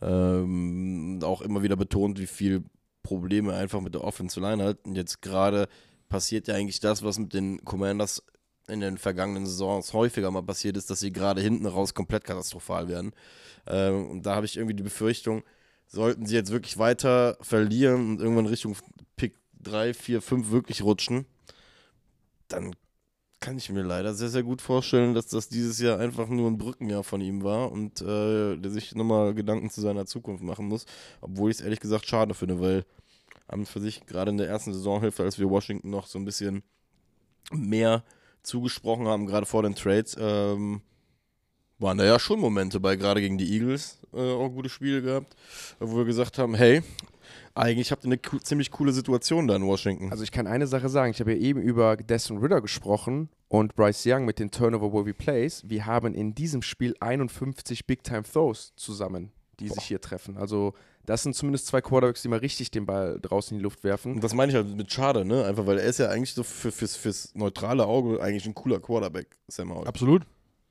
Ähm, 0.00 1.16
und 1.16 1.24
auch 1.24 1.42
immer 1.42 1.62
wieder 1.62 1.76
betont, 1.76 2.18
wie 2.18 2.26
viel 2.26 2.64
Probleme 3.02 3.52
er 3.52 3.58
einfach 3.58 3.80
mit 3.80 3.94
der 3.94 4.04
Offensive 4.04 4.40
Line 4.40 4.62
hat. 4.64 4.78
Und 4.84 4.96
jetzt 4.96 5.20
gerade 5.22 5.68
passiert 6.08 6.48
ja 6.48 6.54
eigentlich 6.54 6.80
das, 6.80 7.02
was 7.02 7.18
mit 7.18 7.34
den 7.34 7.64
Commanders 7.64 8.22
in 8.68 8.80
den 8.80 8.98
vergangenen 8.98 9.46
Saisons 9.46 9.92
häufiger 9.92 10.30
mal 10.30 10.42
passiert 10.42 10.76
ist, 10.76 10.90
dass 10.90 11.00
sie 11.00 11.12
gerade 11.12 11.40
hinten 11.40 11.66
raus 11.66 11.94
komplett 11.94 12.24
katastrophal 12.24 12.88
werden. 12.88 13.12
Ähm, 13.66 14.10
und 14.10 14.26
da 14.26 14.34
habe 14.34 14.46
ich 14.46 14.56
irgendwie 14.56 14.74
die 14.74 14.82
Befürchtung, 14.82 15.42
sollten 15.86 16.26
sie 16.26 16.34
jetzt 16.34 16.50
wirklich 16.50 16.78
weiter 16.78 17.36
verlieren 17.40 18.10
und 18.10 18.20
irgendwann 18.20 18.46
Richtung 18.46 18.76
Pick 19.16 19.34
3, 19.60 19.94
4, 19.94 20.22
5 20.22 20.50
wirklich 20.50 20.82
rutschen, 20.82 21.26
dann 22.48 22.74
kann 23.40 23.58
ich 23.58 23.70
mir 23.70 23.82
leider 23.82 24.14
sehr, 24.14 24.28
sehr 24.28 24.42
gut 24.42 24.62
vorstellen, 24.62 25.14
dass 25.14 25.26
das 25.26 25.48
dieses 25.48 25.78
Jahr 25.78 25.98
einfach 25.98 26.28
nur 26.28 26.50
ein 26.50 26.58
Brückenjahr 26.58 27.04
von 27.04 27.20
ihm 27.20 27.44
war 27.44 27.70
und 27.70 28.00
äh, 28.00 28.56
der 28.56 28.70
sich 28.70 28.94
nochmal 28.94 29.34
Gedanken 29.34 29.70
zu 29.70 29.80
seiner 29.80 30.06
Zukunft 30.06 30.42
machen 30.42 30.66
muss. 30.66 30.86
Obwohl 31.20 31.50
ich 31.50 31.58
es 31.58 31.62
ehrlich 31.62 31.80
gesagt 31.80 32.06
schade 32.06 32.34
finde, 32.34 32.60
weil 32.60 32.84
an 33.48 33.66
für 33.66 33.80
sich 33.80 34.06
gerade 34.06 34.30
in 34.30 34.38
der 34.38 34.48
ersten 34.48 34.72
Saisonhälfte, 34.72 35.22
als 35.22 35.38
wir 35.38 35.50
Washington 35.50 35.90
noch 35.90 36.06
so 36.06 36.18
ein 36.18 36.24
bisschen 36.24 36.62
mehr 37.52 38.04
zugesprochen 38.42 39.06
haben, 39.06 39.26
gerade 39.26 39.46
vor 39.46 39.62
den 39.62 39.74
Trades, 39.74 40.16
ähm, 40.18 40.82
waren 41.78 41.98
da 41.98 42.04
ja 42.04 42.18
schon 42.18 42.40
Momente 42.40 42.80
bei, 42.80 42.96
gerade 42.96 43.20
gegen 43.20 43.38
die 43.38 43.52
Eagles, 43.52 43.98
äh, 44.14 44.32
auch 44.32 44.48
gute 44.48 44.68
Spiele 44.68 45.02
gehabt, 45.02 45.36
wo 45.78 45.96
wir 45.98 46.04
gesagt 46.04 46.38
haben, 46.38 46.54
hey, 46.54 46.82
eigentlich 47.54 47.90
habt 47.90 48.04
ihr 48.04 48.08
eine 48.08 48.18
co 48.18 48.38
ziemlich 48.38 48.70
coole 48.70 48.92
Situation 48.92 49.46
da 49.46 49.56
in 49.56 49.66
Washington. 49.66 50.10
Also 50.10 50.22
ich 50.22 50.32
kann 50.32 50.46
eine 50.46 50.66
Sache 50.66 50.88
sagen, 50.88 51.10
ich 51.10 51.20
habe 51.20 51.32
ja 51.34 51.38
eben 51.38 51.60
über 51.60 51.96
Desmond 51.96 52.42
Ritter 52.42 52.60
gesprochen 52.60 53.28
und 53.48 53.74
Bryce 53.74 54.06
Young 54.06 54.24
mit 54.24 54.38
den 54.38 54.50
Turnover 54.50 54.92
Worthy 54.92 55.12
Plays. 55.12 55.62
Wir 55.66 55.86
haben 55.86 56.14
in 56.14 56.34
diesem 56.34 56.62
Spiel 56.62 56.94
51 57.00 57.86
Big 57.86 58.04
Time 58.04 58.22
Throws 58.22 58.72
zusammen, 58.76 59.32
die 59.60 59.68
sich 59.68 59.84
hier 59.84 60.00
treffen. 60.00 60.36
Also 60.36 60.74
das 61.06 61.22
sind 61.22 61.34
zumindest 61.34 61.66
zwei 61.66 61.80
Quarterbacks, 61.80 62.22
die 62.22 62.28
mal 62.28 62.40
richtig 62.40 62.70
den 62.70 62.84
Ball 62.84 63.18
draußen 63.20 63.54
in 63.54 63.58
die 63.58 63.62
Luft 63.62 63.84
werfen. 63.84 64.14
Und 64.14 64.24
das 64.24 64.34
meine 64.34 64.50
ich 64.50 64.56
halt 64.56 64.76
mit 64.76 64.92
schade, 64.92 65.24
ne? 65.24 65.44
Einfach 65.44 65.66
weil 65.66 65.78
er 65.78 65.84
ist 65.84 65.98
ja 65.98 66.08
eigentlich 66.08 66.34
so 66.34 66.42
für, 66.42 66.72
fürs, 66.72 66.96
fürs 66.96 67.34
neutrale 67.34 67.86
Auge 67.86 68.20
eigentlich 68.20 68.46
ein 68.46 68.54
cooler 68.54 68.80
Quarterback, 68.80 69.28
Sam 69.48 69.72
Howell. 69.72 69.86
Absolut. 69.86 70.22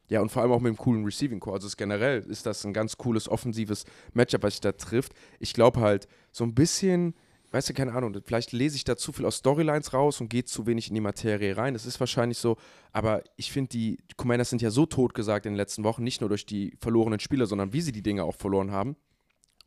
Ja, 0.07 0.21
und 0.21 0.29
vor 0.29 0.43
allem 0.43 0.51
auch 0.51 0.59
mit 0.59 0.69
einem 0.69 0.77
coolen 0.77 1.03
Receiving 1.03 1.39
Core. 1.39 1.55
Also 1.55 1.67
generell 1.75 2.19
ist 2.21 2.45
das 2.45 2.63
ein 2.65 2.73
ganz 2.73 2.97
cooles 2.97 3.27
offensives 3.27 3.85
Matchup, 4.13 4.43
was 4.43 4.53
sich 4.53 4.61
da 4.61 4.71
trifft. 4.71 5.13
Ich 5.39 5.53
glaube 5.53 5.79
halt, 5.79 6.07
so 6.31 6.43
ein 6.43 6.53
bisschen, 6.53 7.15
weißt 7.55 7.69
du, 7.69 7.73
keine 7.73 7.93
Ahnung, 7.93 8.13
vielleicht 8.25 8.51
lese 8.51 8.75
ich 8.75 8.83
da 8.83 8.97
zu 8.97 9.13
viel 9.13 9.25
aus 9.25 9.37
Storylines 9.37 9.93
raus 9.93 10.19
und 10.19 10.29
gehe 10.29 10.43
zu 10.43 10.67
wenig 10.67 10.89
in 10.89 10.93
die 10.93 10.99
Materie 10.99 11.55
rein. 11.55 11.73
Das 11.73 11.85
ist 11.85 12.01
wahrscheinlich 12.01 12.37
so, 12.37 12.57
aber 12.91 13.23
ich 13.37 13.49
finde, 13.49 13.69
die 13.69 13.97
Commanders 14.17 14.49
sind 14.49 14.61
ja 14.61 14.71
so 14.71 14.85
totgesagt 14.85 15.45
in 15.45 15.53
den 15.53 15.57
letzten 15.57 15.85
Wochen, 15.85 16.03
nicht 16.03 16.19
nur 16.19 16.27
durch 16.27 16.45
die 16.45 16.75
verlorenen 16.81 17.21
Spiele, 17.21 17.45
sondern 17.45 17.71
wie 17.71 17.79
sie 17.79 17.93
die 17.93 18.03
Dinge 18.03 18.25
auch 18.25 18.35
verloren 18.35 18.71
haben. 18.71 18.97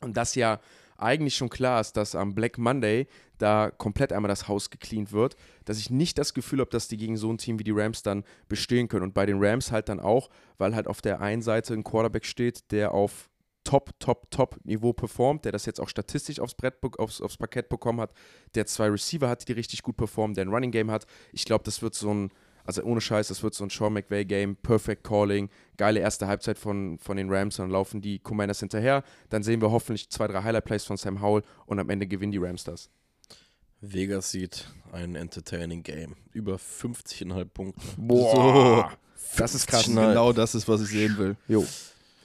Und 0.02 0.18
das 0.18 0.34
ja 0.34 0.60
eigentlich 0.98 1.34
schon 1.36 1.48
klar 1.48 1.80
ist, 1.80 1.96
dass 1.96 2.14
am 2.14 2.34
Black 2.34 2.58
Monday 2.58 3.06
da 3.38 3.70
komplett 3.70 4.12
einmal 4.12 4.28
das 4.28 4.48
Haus 4.48 4.68
gecleant 4.68 5.12
wird, 5.12 5.36
dass 5.64 5.78
ich 5.78 5.88
nicht 5.88 6.18
das 6.18 6.34
Gefühl 6.34 6.60
habe, 6.60 6.70
dass 6.70 6.88
die 6.88 6.98
gegen 6.98 7.16
so 7.16 7.32
ein 7.32 7.38
Team 7.38 7.58
wie 7.58 7.64
die 7.64 7.70
Rams 7.70 8.02
dann 8.02 8.22
bestehen 8.50 8.88
können. 8.88 9.04
Und 9.04 9.14
bei 9.14 9.24
den 9.24 9.42
Rams 9.42 9.72
halt 9.72 9.88
dann 9.88 9.98
auch, 9.98 10.28
weil 10.58 10.74
halt 10.74 10.88
auf 10.88 11.00
der 11.00 11.22
einen 11.22 11.40
Seite 11.40 11.72
ein 11.72 11.84
Quarterback 11.84 12.26
steht, 12.26 12.70
der 12.70 12.92
auf 12.92 13.30
Top, 13.68 14.00
Top, 14.00 14.30
Top-Niveau 14.30 14.94
performt, 14.94 15.44
der 15.44 15.52
das 15.52 15.66
jetzt 15.66 15.78
auch 15.78 15.90
statistisch 15.90 16.40
aufs 16.40 16.54
Brett, 16.54 16.76
aufs, 16.96 17.20
aufs 17.20 17.36
Parkett 17.36 17.68
bekommen 17.68 18.00
hat, 18.00 18.14
der 18.54 18.64
zwei 18.64 18.88
Receiver 18.88 19.28
hat, 19.28 19.46
die 19.46 19.52
richtig 19.52 19.82
gut 19.82 19.98
performen, 19.98 20.34
der 20.34 20.46
ein 20.46 20.48
Running 20.48 20.70
Game 20.70 20.90
hat. 20.90 21.04
Ich 21.32 21.44
glaube, 21.44 21.64
das 21.64 21.82
wird 21.82 21.94
so 21.94 22.14
ein, 22.14 22.30
also 22.64 22.82
ohne 22.82 23.02
Scheiß, 23.02 23.28
das 23.28 23.42
wird 23.42 23.52
so 23.52 23.64
ein 23.64 23.68
Sean 23.68 23.92
McVay-Game, 23.92 24.56
Perfect 24.56 25.04
Calling, 25.04 25.50
geile 25.76 26.00
erste 26.00 26.26
Halbzeit 26.28 26.56
von, 26.56 26.98
von 26.98 27.18
den 27.18 27.30
Rams, 27.30 27.56
dann 27.56 27.68
laufen 27.68 28.00
die 28.00 28.20
Commanders 28.20 28.60
hinterher, 28.60 29.04
dann 29.28 29.42
sehen 29.42 29.60
wir 29.60 29.70
hoffentlich 29.70 30.08
zwei, 30.08 30.26
drei 30.28 30.42
Highlight-Plays 30.42 30.86
von 30.86 30.96
Sam 30.96 31.20
Howell 31.20 31.42
und 31.66 31.78
am 31.78 31.90
Ende 31.90 32.06
gewinnen 32.06 32.32
die 32.32 32.38
Rams 32.38 32.64
das. 32.64 32.88
Vegas 33.82 34.30
sieht 34.30 34.66
ein 34.92 35.14
entertaining 35.14 35.82
Game. 35.82 36.16
Über 36.32 36.56
50,5 36.56 37.44
Punkte. 37.44 37.82
Boah, 37.98 38.92
das 39.36 39.54
ist 39.54 39.66
krass. 39.66 39.84
Genau 39.84 40.32
das 40.32 40.54
ist, 40.54 40.66
was 40.66 40.80
ich 40.80 40.88
sehen 40.88 41.18
will. 41.18 41.36
Jo. 41.48 41.66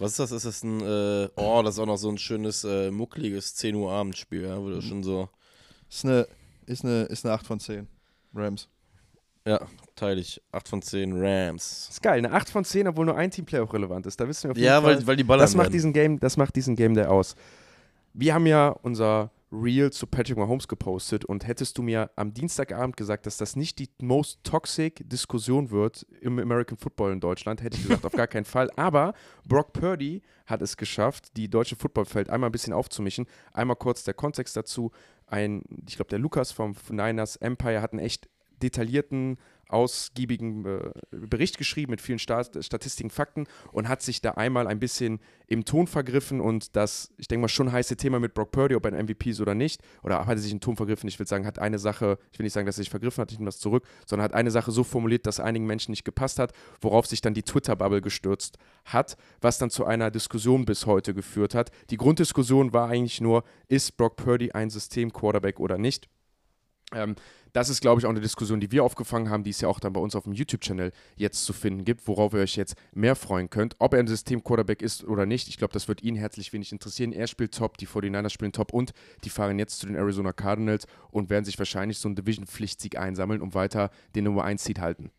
Was 0.03 0.11
ist 0.11 0.19
das? 0.19 0.31
Ist 0.31 0.45
das 0.45 0.63
ein, 0.63 0.81
äh, 0.81 1.29
oh, 1.35 1.61
das 1.63 1.75
ist 1.75 1.79
auch 1.79 1.85
noch 1.85 1.97
so 1.97 2.09
ein 2.09 2.17
schönes, 2.17 2.63
äh, 2.63 2.91
muckliges 2.91 3.55
10 3.55 3.75
Uhr 3.75 3.91
Abendspiel, 3.91 4.43
ja, 4.43 4.61
wo 4.61 4.69
das 4.69 4.83
schon 4.83 5.01
so, 5.03 5.29
Ist 5.89 6.05
eine, 6.05 6.27
ist 6.65 6.83
eine, 6.83 7.03
ist 7.03 7.25
eine 7.25 7.33
8 7.33 7.47
von 7.47 7.59
10. 7.59 7.87
Rams. 8.35 8.67
ja, 9.45 9.59
teile 9.95 10.19
ich. 10.21 10.41
8 10.51 10.67
von 10.67 10.81
10 10.81 11.13
Rams. 11.13 11.89
ist 11.91 12.01
geil, 12.01 12.17
eine 12.17 12.31
8 12.31 12.49
von 12.49 12.65
10, 12.65 12.87
obwohl 12.87 13.05
nur 13.05 13.15
ein 13.15 13.31
Teamplay 13.31 13.59
auch 13.59 13.73
relevant 13.73 14.05
ist. 14.05 14.19
Da 14.19 14.27
wissen 14.27 14.45
wir 14.45 14.51
auf 14.51 14.57
jeden 14.57 14.65
Ja, 14.67 14.81
Fall, 14.81 14.97
weil, 14.97 15.07
weil 15.07 15.15
die 15.15 15.23
Baller 15.23 15.43
das 15.43 15.55
macht 15.55 15.73
diesen 15.73 15.93
Game, 15.93 16.19
das 16.19 16.37
macht 16.37 16.55
diesen 16.55 16.75
Game 16.75 16.93
Day 16.95 17.05
aus. 17.05 17.35
Wir 18.13 18.33
haben 18.33 18.45
ja 18.45 18.69
unser 18.81 19.31
Reel 19.53 19.91
zu 19.91 20.07
Patrick 20.07 20.37
Mahomes 20.37 20.67
gepostet 20.67 21.25
und 21.25 21.45
hättest 21.45 21.77
du 21.77 21.83
mir 21.83 22.09
am 22.15 22.33
Dienstagabend 22.33 22.97
gesagt, 22.97 23.27
dass 23.27 23.37
das 23.37 23.55
nicht 23.55 23.77
die 23.77 23.89
most 24.01 24.43
toxic 24.43 25.07
Diskussion 25.07 25.69
wird 25.69 26.07
im 26.21 26.39
American 26.39 26.77
Football 26.77 27.13
in 27.13 27.19
Deutschland, 27.19 27.61
hätte 27.61 27.77
ich 27.77 27.83
gesagt, 27.83 28.05
auf 28.05 28.13
gar 28.13 28.27
keinen 28.27 28.45
Fall. 28.45 28.71
Aber 28.75 29.13
Brock 29.47 29.73
Purdy 29.73 30.23
hat 30.47 30.61
es 30.63 30.75
geschafft, 30.75 31.37
die 31.37 31.49
deutsche 31.49 31.75
Footballfeld 31.75 32.29
einmal 32.29 32.49
ein 32.49 32.51
bisschen 32.51 32.73
aufzumischen. 32.73 33.27
Einmal 33.53 33.75
kurz 33.75 34.03
der 34.03 34.15
Kontext 34.15 34.57
dazu. 34.57 34.91
Ein, 35.27 35.63
ich 35.87 35.95
glaube, 35.95 36.09
der 36.09 36.19
Lukas 36.19 36.51
vom 36.51 36.75
Niners 36.89 37.35
Empire 37.35 37.81
hat 37.81 37.93
einen 37.93 37.99
echt 37.99 38.29
detaillierten, 38.63 39.37
ausgiebigen 39.73 40.65
äh, 40.65 40.91
Bericht 41.11 41.57
geschrieben 41.57 41.91
mit 41.91 42.01
vielen 42.01 42.19
Sta 42.19 42.43
Statistiken, 42.43 43.09
Fakten 43.09 43.45
und 43.71 43.89
hat 43.89 44.01
sich 44.01 44.21
da 44.21 44.31
einmal 44.31 44.67
ein 44.67 44.79
bisschen 44.79 45.19
im 45.47 45.65
Ton 45.65 45.87
vergriffen 45.87 46.39
und 46.39 46.75
das, 46.75 47.11
ich 47.17 47.27
denke 47.27 47.41
mal, 47.41 47.47
schon 47.47 47.71
heiße 47.71 47.97
Thema 47.97 48.19
mit 48.19 48.33
Brock 48.33 48.51
Purdy, 48.51 48.75
ob 48.75 48.85
er 48.85 48.93
ein 48.93 49.05
MVP 49.05 49.31
ist 49.31 49.41
oder 49.41 49.55
nicht, 49.55 49.81
oder 50.03 50.25
hat 50.25 50.37
er 50.37 50.37
sich 50.37 50.51
im 50.51 50.59
Ton 50.59 50.75
vergriffen, 50.75 51.07
ich 51.07 51.19
will 51.19 51.27
sagen, 51.27 51.45
hat 51.45 51.59
eine 51.59 51.79
Sache, 51.79 52.17
ich 52.31 52.39
will 52.39 52.45
nicht 52.45 52.53
sagen, 52.53 52.65
dass 52.65 52.77
er 52.77 52.83
sich 52.83 52.89
vergriffen 52.89 53.21
hat, 53.21 53.31
ich 53.31 53.39
nehme 53.39 53.49
das 53.49 53.59
zurück, 53.59 53.85
sondern 54.05 54.23
hat 54.23 54.33
eine 54.33 54.51
Sache 54.51 54.71
so 54.71 54.83
formuliert, 54.83 55.27
dass 55.27 55.39
einigen 55.39 55.65
Menschen 55.65 55.91
nicht 55.91 56.05
gepasst 56.05 56.39
hat, 56.39 56.53
worauf 56.81 57.05
sich 57.05 57.21
dann 57.21 57.33
die 57.33 57.43
Twitter-Bubble 57.43 58.01
gestürzt 58.01 58.57
hat, 58.85 59.17
was 59.41 59.57
dann 59.57 59.69
zu 59.69 59.85
einer 59.85 60.11
Diskussion 60.11 60.65
bis 60.65 60.85
heute 60.85 61.13
geführt 61.13 61.55
hat. 61.55 61.71
Die 61.89 61.97
Grunddiskussion 61.97 62.73
war 62.73 62.89
eigentlich 62.89 63.21
nur, 63.21 63.43
ist 63.67 63.97
Brock 63.97 64.17
Purdy 64.17 64.51
ein 64.51 64.69
System-Quarterback 64.69 65.59
oder 65.59 65.77
nicht? 65.77 66.09
Ähm, 66.95 67.15
das 67.53 67.69
ist, 67.69 67.81
glaube 67.81 68.01
ich, 68.01 68.05
auch 68.05 68.09
eine 68.09 68.19
Diskussion, 68.19 68.59
die 68.59 68.71
wir 68.71 68.83
aufgefangen 68.83 69.29
haben, 69.29 69.43
die 69.43 69.51
es 69.51 69.61
ja 69.61 69.67
auch 69.67 69.79
dann 69.79 69.93
bei 69.93 70.01
uns 70.01 70.15
auf 70.15 70.23
dem 70.23 70.33
YouTube-Channel 70.33 70.91
jetzt 71.15 71.45
zu 71.45 71.53
finden 71.53 71.85
gibt, 71.85 72.07
worauf 72.07 72.33
ihr 72.33 72.39
euch 72.39 72.55
jetzt 72.55 72.75
mehr 72.93 73.15
freuen 73.15 73.49
könnt. 73.49 73.75
Ob 73.77 73.93
er 73.93 73.99
ein 73.99 74.07
System-Quarterback 74.07 74.81
ist 74.81 75.03
oder 75.03 75.27
nicht, 75.27 75.47
ich 75.47 75.57
glaube, 75.57 75.71
das 75.71 75.87
wird 75.87 76.01
ihn 76.01 76.15
herzlich 76.15 76.51
wenig 76.51 76.71
interessieren. 76.71 77.13
Er 77.13 77.27
spielt 77.27 77.53
top, 77.53 77.77
die 77.77 77.87
49ers 77.87 78.31
spielen 78.31 78.53
top 78.53 78.73
und 78.73 78.93
die 79.23 79.29
fahren 79.29 79.59
jetzt 79.59 79.79
zu 79.79 79.85
den 79.85 79.95
Arizona 79.95 80.33
Cardinals 80.33 80.87
und 81.11 81.29
werden 81.29 81.45
sich 81.45 81.59
wahrscheinlich 81.59 81.99
so 81.99 82.07
einen 82.07 82.15
Division-Pflichtsieg 82.15 82.97
einsammeln, 82.97 83.41
um 83.41 83.53
weiter 83.53 83.91
den 84.15 84.23
Nummer 84.23 84.45
1-Seed 84.45 84.79
halten. 84.79 85.11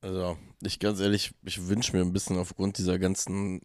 Also, 0.00 0.36
ich 0.62 0.78
ganz 0.78 1.00
ehrlich, 1.00 1.32
ich 1.44 1.66
wünsche 1.66 1.96
mir 1.96 2.02
ein 2.02 2.12
bisschen 2.12 2.38
aufgrund 2.38 2.78
dieser 2.78 2.98
ganzen, 2.98 3.60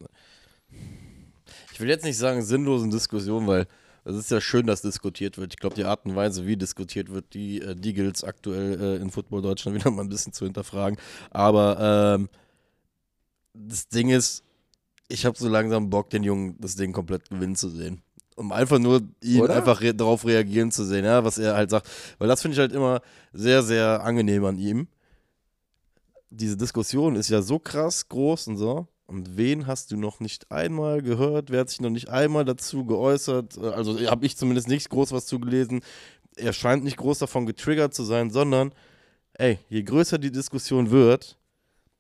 ich 1.73 1.79
will 1.79 1.89
jetzt 1.89 2.05
nicht 2.05 2.17
sagen 2.17 2.41
sinnlosen 2.41 2.89
Diskussion, 2.89 3.45
weil 3.45 3.67
es 4.03 4.15
ist 4.15 4.31
ja 4.31 4.41
schön, 4.41 4.65
dass 4.67 4.81
diskutiert 4.81 5.37
wird. 5.37 5.53
Ich 5.53 5.59
glaube, 5.59 5.75
die 5.75 5.85
Art 5.85 6.05
und 6.05 6.15
Weise, 6.15 6.45
wie 6.45 6.57
diskutiert 6.57 7.11
wird, 7.11 7.33
die, 7.33 7.61
äh, 7.61 7.75
die 7.75 7.93
gilt 7.93 8.15
es 8.15 8.23
aktuell 8.23 8.79
äh, 8.79 9.01
in 9.01 9.11
Football 9.11 9.41
Deutschland 9.41 9.75
wieder 9.79 9.91
mal 9.91 10.03
ein 10.03 10.09
bisschen 10.09 10.33
zu 10.33 10.45
hinterfragen. 10.45 10.97
Aber 11.31 12.17
ähm, 12.17 12.29
das 13.53 13.87
Ding 13.89 14.09
ist, 14.09 14.43
ich 15.07 15.25
habe 15.25 15.37
so 15.37 15.49
langsam 15.49 15.89
Bock, 15.89 16.09
den 16.09 16.23
Jungen 16.23 16.55
das 16.59 16.75
Ding 16.75 16.93
komplett 16.93 17.29
gewinnen 17.29 17.55
zu 17.55 17.69
sehen. 17.69 18.01
Um 18.35 18.53
einfach 18.53 18.79
nur 18.79 19.01
ihn 19.21 19.41
Oder? 19.41 19.55
einfach 19.55 19.81
re 19.81 19.93
darauf 19.93 20.25
reagieren 20.25 20.71
zu 20.71 20.85
sehen, 20.85 21.03
ja, 21.03 21.25
was 21.25 21.37
er 21.37 21.55
halt 21.55 21.69
sagt. 21.69 21.89
Weil 22.19 22.29
das 22.29 22.41
finde 22.41 22.53
ich 22.53 22.59
halt 22.59 22.71
immer 22.71 23.01
sehr, 23.33 23.63
sehr 23.63 24.01
angenehm 24.03 24.45
an 24.45 24.57
ihm. 24.57 24.87
Diese 26.29 26.55
Diskussion 26.55 27.15
ist 27.15 27.29
ja 27.29 27.41
so 27.41 27.59
krass 27.59 28.07
groß 28.07 28.47
und 28.47 28.57
so. 28.57 28.87
Und 29.09 29.37
wen 29.37 29.65
hast 29.65 29.89
du 29.89 29.97
noch 29.97 30.19
nicht 30.19 30.51
einmal 30.51 31.01
gehört? 31.01 31.49
Wer 31.49 31.61
hat 31.61 31.69
sich 31.69 31.81
noch 31.81 31.89
nicht 31.89 32.09
einmal 32.09 32.45
dazu 32.45 32.85
geäußert? 32.85 33.57
Äh, 33.57 33.69
Also 33.69 33.99
habe 34.07 34.23
ich 34.27 34.37
zumindest 34.37 34.67
nicht 34.67 34.87
groß 34.91 35.11
was 35.11 35.25
zugelesen. 35.25 35.81
Er 36.35 36.53
scheint 36.53 36.83
nicht 36.83 36.97
groß 36.97 37.17
davon 37.17 37.47
getriggert 37.47 37.95
zu 37.95 38.03
sein, 38.03 38.29
sondern, 38.29 38.71
ey, 39.33 39.57
je 39.67 39.81
größer 39.81 40.19
die 40.19 40.31
Diskussion 40.31 40.91
wird, 40.91 41.39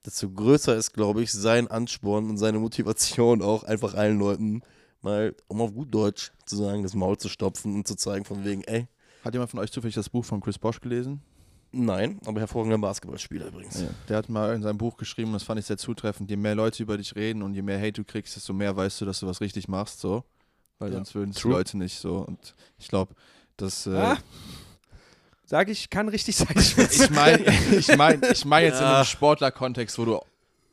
desto 0.05 0.29
größer 0.29 0.75
ist, 0.75 0.93
glaube 0.93 1.23
ich, 1.23 1.31
sein 1.31 1.67
Ansporn 1.67 2.29
und 2.29 2.37
seine 2.37 2.59
Motivation 2.59 3.41
auch 3.41 3.63
einfach 3.63 3.95
allen 3.95 4.19
Leuten 4.19 4.61
mal, 5.01 5.35
um 5.47 5.61
auf 5.61 5.73
gut 5.73 5.91
Deutsch 5.91 6.31
zu 6.45 6.57
sagen, 6.57 6.83
das 6.83 6.93
Maul 6.93 7.17
zu 7.17 7.27
stopfen 7.27 7.73
und 7.73 7.87
zu 7.87 7.95
zeigen 7.95 8.23
von 8.23 8.45
wegen, 8.45 8.63
ey, 8.65 8.87
Hat 9.25 9.33
jemand 9.33 9.49
von 9.49 9.59
euch 9.59 9.71
zufällig 9.71 9.95
das 9.95 10.09
Buch 10.09 10.25
von 10.25 10.41
Chris 10.41 10.59
Bosch 10.59 10.79
gelesen? 10.79 11.23
Nein, 11.71 12.19
aber 12.25 12.39
hervorragender 12.39 12.77
Basketballspieler 12.77 13.47
übrigens. 13.47 13.83
Der 14.07 14.17
hat 14.17 14.29
mal 14.29 14.55
in 14.55 14.61
seinem 14.63 14.77
Buch 14.77 14.97
geschrieben, 14.97 15.33
das 15.33 15.43
fand 15.43 15.59
ich 15.59 15.65
sehr 15.65 15.77
zutreffend, 15.77 16.29
je 16.29 16.37
mehr 16.37 16.55
Leute 16.55 16.81
über 16.83 16.97
dich 16.97 17.15
reden 17.15 17.41
und 17.41 17.53
je 17.53 17.61
mehr 17.61 17.79
Hate 17.79 17.93
du 17.93 18.03
kriegst, 18.03 18.35
desto 18.35 18.53
mehr 18.53 18.75
weißt 18.75 19.01
du, 19.01 19.05
dass 19.05 19.19
du 19.19 19.27
was 19.27 19.41
richtig 19.41 19.67
machst, 19.67 19.99
so. 19.99 20.23
Weil 20.79 20.89
Ja, 20.89 20.95
sonst 20.95 21.13
würden 21.15 21.31
es. 21.31 21.43
Leute 21.43 21.77
nicht 21.77 21.99
so. 21.99 22.17
Und 22.19 22.55
ich 22.77 22.87
glaube, 22.87 23.13
das. 23.57 23.85
Äh, 23.87 23.95
Ah, 23.95 24.17
Sag 25.45 25.67
ich, 25.69 25.89
kann 25.89 26.07
richtig 26.09 26.35
sein. 26.37 26.47
Ich 26.55 27.09
meine 27.09 27.43
ich 27.75 27.97
mein, 27.97 28.21
ich 28.31 28.45
mein 28.45 28.65
jetzt 28.65 28.77
in 28.79 28.83
Ja. 28.85 28.97
einem 28.97 29.05
Sportler-Kontext, 29.05 29.97
wo 29.97 30.05
du 30.05 30.19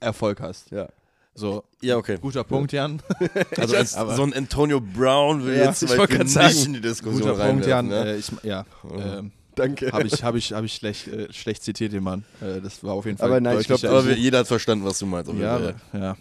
Erfolg 0.01 0.41
hast. 0.41 0.71
Ja. 0.71 0.89
So, 1.35 1.65
Ja, 1.81 1.97
okay. 1.97 2.19
guter 2.21 2.45
Punkt, 2.45 2.73
Jan. 2.73 3.03
Also 3.57 3.75
als 3.77 3.95
aber- 3.95 4.15
so 4.17 4.23
ein 4.23 4.33
Antonio 4.35 4.81
Brown 4.81 5.45
will 5.45 5.57
Ja, 5.57 5.65
jetzt 5.65 5.83
ich 5.83 5.91
nicht 5.91 6.29
sagen, 6.31 6.57
in 6.67 6.73
die 6.75 6.81
Diskussion 6.83 7.23
Guter 7.33 7.47
Punkt, 7.47 7.67
Jan. 7.67 7.89
ne? 7.89 8.07
Äh, 8.13 8.17
ich, 8.19 8.31
ja, 8.43 8.65
ähm, 8.91 9.33
Danke. 9.57 9.91
habe 9.93 10.07
ich, 10.07 10.23
hab 10.23 10.35
ich, 10.37 10.53
hab 10.53 10.65
ich 10.65 10.75
schlecht, 10.75 11.09
äh, 11.09 11.33
schlecht 11.33 11.65
zitiert, 11.65 11.93
den 11.93 12.05
Mann. 12.05 12.25
Äh, 12.41 12.61
das 12.61 12.83
war 12.85 12.95
auf 12.95 13.05
jeden 13.05 13.19
Fall 13.19 13.29
Aber 13.29 13.41
nein, 13.41 13.59
ich 13.61 13.67
glaub, 13.67 13.81
deutlicher. 13.81 13.99
Aber 13.99 14.09
wir- 14.09 14.17
jeder 14.17 14.39
hat 14.39 14.47
verstanden, 14.47 14.85
was 14.85 14.99
du 14.99 15.07
meinst. 15.07 15.29
auf 15.29 15.35
jeden 15.35 15.47
ja, 15.47 15.59
Fall. 15.59 15.75
aber- 15.93 15.99
ja. 15.99 16.17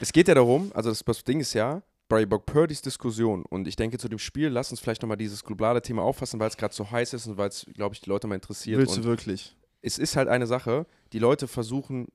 Es 0.00 0.12
geht 0.12 0.28
ja 0.28 0.34
darum, 0.34 0.70
also 0.74 0.88
das, 0.90 1.02
das 1.04 1.22
Ding 1.24 1.40
ist 1.40 1.52
ja, 1.54 1.82
bei 2.08 2.24
Brock 2.24 2.46
Purdys 2.46 2.82
Diskussion 2.82 3.44
und 3.46 3.66
ich 3.66 3.76
denke 3.76 3.98
zu 3.98 4.08
dem 4.08 4.18
Spiel, 4.18 4.48
lass 4.48 4.70
uns 4.70 4.80
vielleicht 4.80 5.02
nochmal 5.02 5.16
dieses 5.16 5.42
globale 5.42 5.82
Thema 5.82 6.02
auffassen, 6.02 6.38
weil 6.38 6.48
es 6.48 6.56
gerade 6.56 6.74
so 6.74 6.90
heiß 6.90 7.12
ist 7.14 7.26
und 7.26 7.36
weil 7.36 7.48
es, 7.48 7.66
glaube 7.74 7.94
ich, 7.94 8.00
die 8.00 8.08
Leute 8.08 8.26
mal 8.26 8.36
interessiert. 8.36 8.78
Willst 8.78 8.96
und 8.96 9.04
du 9.04 9.08
wirklich? 9.08 9.56
es 9.82 9.98
ist 9.98 10.16
halt 10.16 10.28
eine 10.28 10.46
Sache, 10.46 10.86
die 11.12 11.18
Leute 11.18 11.48
versuchen, 11.48 12.08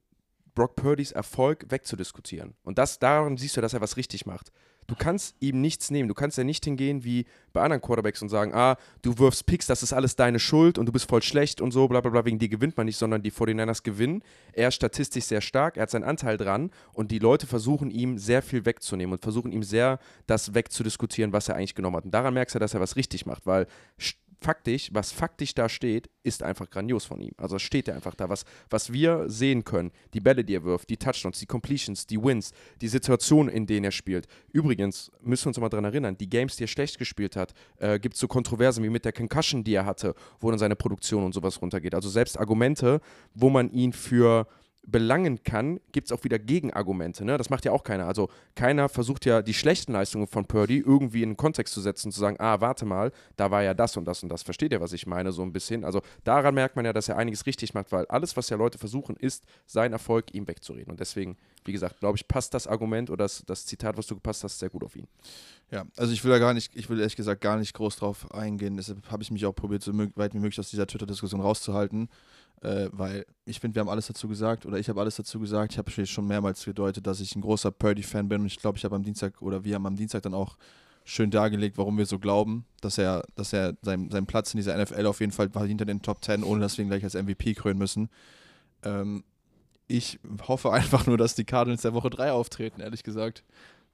Brock 0.53 0.76
Purdys 0.76 1.11
Erfolg 1.11 1.65
wegzudiskutieren. 1.69 2.56
Und 2.64 2.77
das, 2.77 2.99
daran 2.99 3.38
siehst 3.38 3.56
du, 3.57 3.61
dass 3.61 3.73
er 3.73 3.81
was 3.81 3.95
richtig 3.98 4.26
macht. 4.26 4.52
Du 4.87 4.95
kannst 4.95 5.35
ihm 5.39 5.61
nichts 5.61 5.89
nehmen. 5.89 6.09
Du 6.09 6.13
kannst 6.13 6.37
ja 6.37 6.43
nicht 6.43 6.65
hingehen 6.65 7.03
wie 7.03 7.25
bei 7.53 7.61
anderen 7.61 7.81
Quarterbacks 7.81 8.21
und 8.21 8.29
sagen, 8.29 8.53
ah, 8.53 8.77
du 9.01 9.17
wirfst 9.17 9.45
Picks, 9.45 9.67
das 9.67 9.83
ist 9.83 9.93
alles 9.93 10.15
deine 10.15 10.39
Schuld 10.39 10.77
und 10.77 10.85
du 10.85 10.91
bist 10.91 11.07
voll 11.09 11.21
schlecht 11.21 11.61
und 11.61 11.71
so, 11.71 11.87
bla 11.87 12.01
bla 12.01 12.11
bla, 12.11 12.25
wegen 12.25 12.39
dir 12.39 12.49
gewinnt 12.49 12.77
man 12.77 12.85
nicht, 12.85 12.97
sondern 12.97 13.23
die 13.23 13.31
49ers 13.31 13.83
gewinnen. 13.83 14.23
Er 14.53 14.67
ist 14.67 14.75
statistisch 14.75 15.25
sehr 15.25 15.41
stark, 15.41 15.77
er 15.77 15.83
hat 15.83 15.89
seinen 15.89 16.03
Anteil 16.03 16.37
dran 16.37 16.71
und 16.93 17.11
die 17.11 17.19
Leute 17.19 17.47
versuchen 17.47 17.89
ihm 17.89 18.17
sehr 18.17 18.41
viel 18.41 18.65
wegzunehmen 18.65 19.13
und 19.13 19.21
versuchen 19.21 19.51
ihm 19.51 19.63
sehr 19.63 19.99
das 20.27 20.53
wegzudiskutieren, 20.53 21.31
was 21.31 21.47
er 21.47 21.55
eigentlich 21.55 21.75
genommen 21.75 21.97
hat. 21.97 22.05
Und 22.05 22.11
daran 22.11 22.33
merkst 22.33 22.55
du, 22.55 22.59
dass 22.59 22.73
er 22.73 22.79
was 22.79 22.95
richtig 22.95 23.25
macht, 23.25 23.45
weil 23.45 23.67
faktisch, 24.41 24.89
was 24.91 25.11
faktisch 25.11 25.53
da 25.53 25.69
steht, 25.69 26.09
ist 26.23 26.43
einfach 26.43 26.69
grandios 26.69 27.05
von 27.05 27.22
ihm. 27.22 27.34
Also 27.38 27.59
steht 27.59 27.88
er 27.88 27.95
einfach 27.95 28.15
da. 28.15 28.27
Was, 28.27 28.43
was 28.69 28.91
wir 28.91 29.30
sehen 29.30 29.63
können, 29.63 29.91
die 30.13 30.19
Bälle, 30.19 30.43
die 30.43 30.55
er 30.55 30.63
wirft, 30.63 30.89
die 30.89 30.97
Touchdowns, 30.97 31.39
die 31.39 31.45
Completions, 31.45 32.07
die 32.07 32.22
Wins, 32.22 32.51
die 32.81 32.88
Situationen, 32.88 33.53
in 33.53 33.68
denen 33.68 33.85
er 33.85 33.91
spielt. 33.91 34.27
Übrigens 34.51 35.11
müssen 35.22 35.45
wir 35.45 35.49
uns 35.49 35.59
mal 35.59 35.69
daran 35.69 35.85
erinnern, 35.85 36.18
die 36.18 36.30
Games, 36.30 36.55
die 36.55 36.63
er 36.63 36.68
schlecht 36.68 36.97
gespielt 36.97 37.35
hat, 37.35 37.53
äh, 37.77 37.99
gibt 37.99 38.15
es 38.15 38.19
so 38.19 38.27
Kontroversen 38.27 38.84
wie 38.84 38.89
mit 38.89 39.05
der 39.05 39.13
Concussion, 39.13 39.63
die 39.63 39.76
er 39.76 39.85
hatte, 39.85 40.15
wo 40.39 40.49
dann 40.49 40.59
seine 40.59 40.76
Produktion 40.76 41.23
und 41.23 41.34
sowas 41.34 41.61
runtergeht. 41.61 41.93
Also 41.93 42.09
selbst 42.09 42.39
Argumente, 42.39 42.99
wo 43.35 43.49
man 43.49 43.69
ihn 43.72 43.93
für 43.93 44.47
belangen 44.83 45.43
kann, 45.43 45.79
gibt 45.91 46.07
es 46.07 46.11
auch 46.11 46.23
wieder 46.23 46.39
Gegenargumente. 46.39 47.23
Ne? 47.23 47.37
Das 47.37 47.49
macht 47.49 47.65
ja 47.65 47.71
auch 47.71 47.83
keiner. 47.83 48.07
Also 48.07 48.29
keiner 48.55 48.89
versucht 48.89 49.25
ja 49.25 49.41
die 49.41 49.53
schlechten 49.53 49.93
Leistungen 49.93 50.27
von 50.27 50.45
Purdy 50.45 50.79
irgendwie 50.79 51.23
in 51.23 51.31
den 51.31 51.37
Kontext 51.37 51.73
zu 51.73 51.81
setzen 51.81 52.11
zu 52.11 52.19
sagen, 52.19 52.37
ah, 52.39 52.61
warte 52.61 52.85
mal, 52.85 53.11
da 53.35 53.51
war 53.51 53.63
ja 53.63 53.73
das 53.73 53.95
und 53.95 54.05
das 54.05 54.23
und 54.23 54.29
das. 54.29 54.43
Versteht 54.43 54.71
ihr, 54.71 54.81
was 54.81 54.93
ich 54.93 55.05
meine, 55.05 55.31
so 55.31 55.43
ein 55.43 55.53
bisschen? 55.53 55.85
Also 55.85 56.01
daran 56.23 56.55
merkt 56.55 56.75
man 56.75 56.85
ja, 56.85 56.93
dass 56.93 57.09
er 57.09 57.17
einiges 57.17 57.45
richtig 57.45 57.73
macht, 57.73 57.91
weil 57.91 58.05
alles, 58.07 58.35
was 58.35 58.49
ja 58.49 58.57
Leute 58.57 58.77
versuchen, 58.77 59.15
ist, 59.15 59.45
seinen 59.65 59.93
Erfolg 59.93 60.33
ihm 60.33 60.47
wegzureden. 60.47 60.91
Und 60.91 60.99
deswegen, 60.99 61.37
wie 61.65 61.71
gesagt, 61.71 61.99
glaube 61.99 62.17
ich, 62.17 62.27
passt 62.27 62.53
das 62.53 62.67
Argument 62.67 63.09
oder 63.09 63.25
das, 63.25 63.43
das 63.45 63.65
Zitat, 63.65 63.97
was 63.97 64.07
du 64.07 64.15
gepasst 64.15 64.43
hast, 64.43 64.59
sehr 64.59 64.69
gut 64.69 64.83
auf 64.83 64.95
ihn. 64.95 65.07
Ja, 65.69 65.85
also 65.95 66.11
ich 66.11 66.23
will 66.23 66.31
da 66.31 66.39
gar 66.39 66.53
nicht, 66.53 66.75
ich 66.75 66.89
will 66.89 66.99
ehrlich 66.99 67.15
gesagt 67.15 67.41
gar 67.41 67.57
nicht 67.57 67.73
groß 67.73 67.97
drauf 67.97 68.33
eingehen. 68.33 68.77
Deshalb 68.77 69.09
habe 69.11 69.23
ich 69.23 69.31
mich 69.31 69.45
auch 69.45 69.53
probiert, 69.53 69.83
so 69.83 69.91
weit 70.15 70.33
wie 70.33 70.39
möglich 70.39 70.59
aus 70.59 70.69
dieser 70.69 70.88
Twitter-Diskussion 70.88 71.41
rauszuhalten 71.41 72.09
äh, 72.61 72.89
weil 72.91 73.25
ich 73.45 73.59
finde, 73.59 73.75
wir 73.75 73.81
haben 73.81 73.89
alles 73.89 74.07
dazu 74.07 74.27
gesagt 74.27 74.65
oder 74.65 74.77
ich 74.77 74.88
habe 74.88 74.99
alles 74.99 75.15
dazu 75.15 75.39
gesagt. 75.39 75.73
Ich 75.73 75.77
habe 75.77 75.91
schon 76.05 76.27
mehrmals 76.27 76.63
gedeutet, 76.63 77.07
dass 77.07 77.19
ich 77.19 77.35
ein 77.35 77.41
großer 77.41 77.71
Purdy-Fan 77.71 78.29
bin 78.29 78.41
und 78.41 78.47
ich 78.47 78.57
glaube, 78.57 78.77
ich 78.77 78.85
habe 78.85 78.95
am 78.95 79.03
Dienstag 79.03 79.41
oder 79.41 79.63
wir 79.63 79.75
haben 79.75 79.85
am 79.85 79.95
Dienstag 79.95 80.21
dann 80.23 80.33
auch 80.33 80.57
schön 81.03 81.31
dargelegt, 81.31 81.77
warum 81.77 81.97
wir 81.97 82.05
so 82.05 82.19
glauben, 82.19 82.65
dass 82.81 82.99
er, 82.99 83.23
dass 83.35 83.53
er 83.53 83.75
seinen, 83.81 84.11
seinen 84.11 84.27
Platz 84.27 84.53
in 84.53 84.57
dieser 84.57 84.77
NFL 84.77 85.07
auf 85.07 85.19
jeden 85.19 85.31
Fall 85.31 85.49
hinter 85.67 85.85
den 85.85 86.03
Top 86.03 86.23
10, 86.23 86.43
ohne 86.43 86.61
dass 86.61 86.77
wir 86.77 86.85
ihn 86.85 86.89
gleich 86.89 87.03
als 87.03 87.15
MVP 87.15 87.55
krönen 87.55 87.79
müssen. 87.79 88.09
Ähm, 88.83 89.23
ich 89.91 90.19
hoffe 90.47 90.72
einfach 90.72 91.05
nur, 91.05 91.18
dass 91.18 91.35
die 91.35 91.43
Cardinals 91.43 91.81
der 91.81 91.93
Woche 91.93 92.09
3 92.09 92.31
auftreten, 92.31 92.81
ehrlich 92.81 93.03
gesagt. 93.03 93.43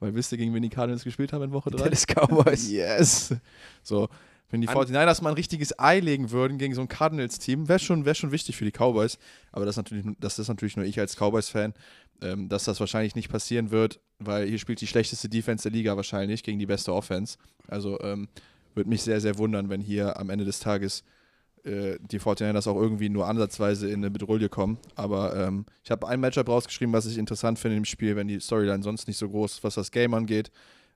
Weil 0.00 0.14
wisst 0.14 0.30
ihr, 0.30 0.38
gegen 0.38 0.54
wen 0.54 0.62
die 0.62 0.68
Cardinals 0.68 1.02
gespielt 1.02 1.32
haben 1.32 1.42
in 1.42 1.52
Woche 1.52 1.70
3? 1.70 1.78
Dallas 1.78 2.06
Cowboys. 2.06 2.68
Yes. 2.70 3.34
So, 3.82 4.08
wenn 4.50 4.60
die 4.60 4.68
49ers 4.68 5.22
mal 5.22 5.30
ein 5.30 5.34
richtiges 5.34 5.78
Ei 5.78 5.98
legen 5.98 6.30
würden 6.30 6.56
gegen 6.56 6.74
so 6.74 6.80
ein 6.80 6.88
Cardinals-Team, 6.88 7.68
wäre 7.68 7.80
schon, 7.80 8.04
wär 8.04 8.14
schon 8.14 8.30
wichtig 8.30 8.56
für 8.56 8.64
die 8.64 8.70
Cowboys. 8.70 9.18
Aber 9.50 9.66
das, 9.66 9.76
natürlich, 9.76 10.06
das 10.20 10.38
ist 10.38 10.48
natürlich 10.48 10.76
nur 10.76 10.86
ich 10.86 11.00
als 11.00 11.16
Cowboys-Fan, 11.16 11.74
ähm, 12.22 12.48
dass 12.48 12.64
das 12.64 12.78
wahrscheinlich 12.78 13.16
nicht 13.16 13.28
passieren 13.28 13.70
wird, 13.70 14.00
weil 14.18 14.46
hier 14.46 14.58
spielt 14.58 14.80
die 14.80 14.86
schlechteste 14.86 15.28
Defense 15.28 15.68
der 15.68 15.72
Liga 15.72 15.96
wahrscheinlich 15.96 16.44
gegen 16.44 16.60
die 16.60 16.66
beste 16.66 16.94
Offense. 16.94 17.36
Also 17.66 18.00
ähm, 18.00 18.28
würde 18.74 18.88
mich 18.88 19.02
sehr, 19.02 19.20
sehr 19.20 19.36
wundern, 19.36 19.68
wenn 19.68 19.80
hier 19.80 20.18
am 20.18 20.30
Ende 20.30 20.44
des 20.44 20.60
Tages 20.60 21.00
äh, 21.00 21.17
die 21.64 22.20
49ers 22.20 22.68
auch 22.68 22.80
irgendwie 22.80 23.08
nur 23.08 23.26
ansatzweise 23.26 23.88
in 23.88 23.96
eine 23.96 24.10
Bedrohung 24.10 24.48
kommen. 24.50 24.78
Aber 24.94 25.36
ähm, 25.36 25.66
ich 25.84 25.90
habe 25.90 26.06
ein 26.08 26.20
Matchup 26.20 26.48
rausgeschrieben, 26.48 26.92
was 26.92 27.06
ich 27.06 27.18
interessant 27.18 27.58
finde 27.58 27.76
im 27.76 27.84
Spiel, 27.84 28.16
wenn 28.16 28.28
die 28.28 28.40
Storyline 28.40 28.82
sonst 28.82 29.08
nicht 29.08 29.18
so 29.18 29.28
groß 29.28 29.54
ist, 29.54 29.64
was 29.64 29.74
das 29.74 29.90
Game 29.90 30.14
angeht. 30.14 30.50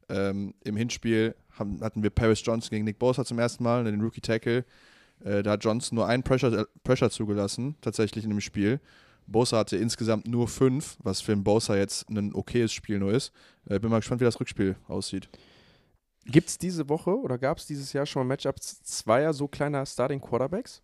Ähm, 0.08 0.54
Im 0.64 0.76
Hinspiel 0.76 1.34
haben, 1.58 1.80
hatten 1.80 2.02
wir 2.02 2.10
Paris 2.10 2.42
Johnson 2.44 2.70
gegen 2.70 2.84
Nick 2.84 2.98
Bosa 2.98 3.24
zum 3.24 3.38
ersten 3.38 3.64
Mal, 3.64 3.84
den 3.84 4.00
Rookie 4.00 4.20
Tackle. 4.20 4.64
Äh, 5.24 5.42
da 5.42 5.52
hat 5.52 5.64
Johnson 5.64 5.96
nur 5.96 6.06
einen 6.06 6.22
Pressure, 6.22 6.52
äh, 6.52 6.64
Pressure 6.84 7.10
zugelassen, 7.10 7.76
tatsächlich 7.80 8.24
in 8.24 8.30
dem 8.30 8.40
Spiel. 8.40 8.80
Bosa 9.26 9.58
hatte 9.58 9.76
insgesamt 9.76 10.26
nur 10.26 10.48
fünf, 10.48 10.96
was 11.02 11.20
für 11.20 11.32
einen 11.32 11.44
Bosa 11.44 11.76
jetzt 11.76 12.08
ein 12.10 12.34
okayes 12.34 12.72
Spiel 12.72 12.98
nur 12.98 13.12
ist. 13.12 13.32
Äh, 13.68 13.78
bin 13.78 13.90
mal 13.90 14.00
gespannt, 14.00 14.20
wie 14.20 14.24
das 14.24 14.40
Rückspiel 14.40 14.76
aussieht. 14.88 15.28
Gibt 16.24 16.48
es 16.48 16.58
diese 16.58 16.88
Woche 16.88 17.18
oder 17.18 17.38
gab 17.38 17.58
es 17.58 17.66
dieses 17.66 17.92
Jahr 17.92 18.06
schon 18.06 18.22
mal 18.22 18.34
Matchups 18.34 18.82
zweier 18.82 19.32
so 19.32 19.48
kleiner 19.48 19.84
Starting 19.86 20.20
Quarterbacks? 20.20 20.82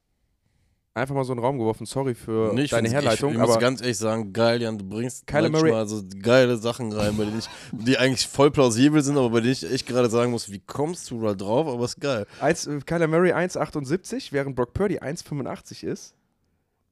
einfach 0.99 1.15
mal 1.15 1.25
so 1.25 1.33
einen 1.33 1.41
Raum 1.41 1.59
geworfen. 1.59 1.87
Sorry 1.87 2.15
für 2.15 2.53
nee, 2.55 2.67
deine 2.67 2.89
Herleitung. 2.91 3.31
Ich, 3.31 3.39
ich 3.39 3.47
muss 3.47 3.59
ganz 3.59 3.81
ehrlich 3.81 3.99
sagen, 3.99 4.33
geil, 4.33 4.61
Jan, 4.61 4.79
du 4.79 4.85
bringst 4.85 5.27
Kyler 5.27 5.49
manchmal 5.49 5.73
Murray. 5.73 5.89
so 5.89 6.03
geile 6.21 6.57
Sachen 6.57 6.93
rein, 6.93 7.17
bei 7.17 7.25
denen 7.25 7.39
ich, 7.39 7.49
die 7.73 7.97
eigentlich 7.97 8.27
voll 8.27 8.51
plausibel 8.51 9.03
sind, 9.03 9.17
aber 9.17 9.31
bei 9.31 9.41
denen 9.41 9.53
ich 9.53 9.71
echt 9.71 9.87
gerade 9.87 10.11
sagen 10.11 10.31
muss, 10.31 10.51
wie 10.51 10.61
kommst 10.61 11.11
du 11.11 11.23
da 11.23 11.35
drauf? 11.35 11.67
Aber 11.67 11.85
ist 11.85 12.01
geil. 12.01 12.27
Als, 12.41 12.67
äh, 12.67 12.81
Kyler 12.81 13.07
Murray 13.07 13.33
1,78, 13.33 14.33
während 14.33 14.57
Brock 14.57 14.75
Purdy 14.75 14.99
1,85 14.99 15.85
ist. 15.85 16.15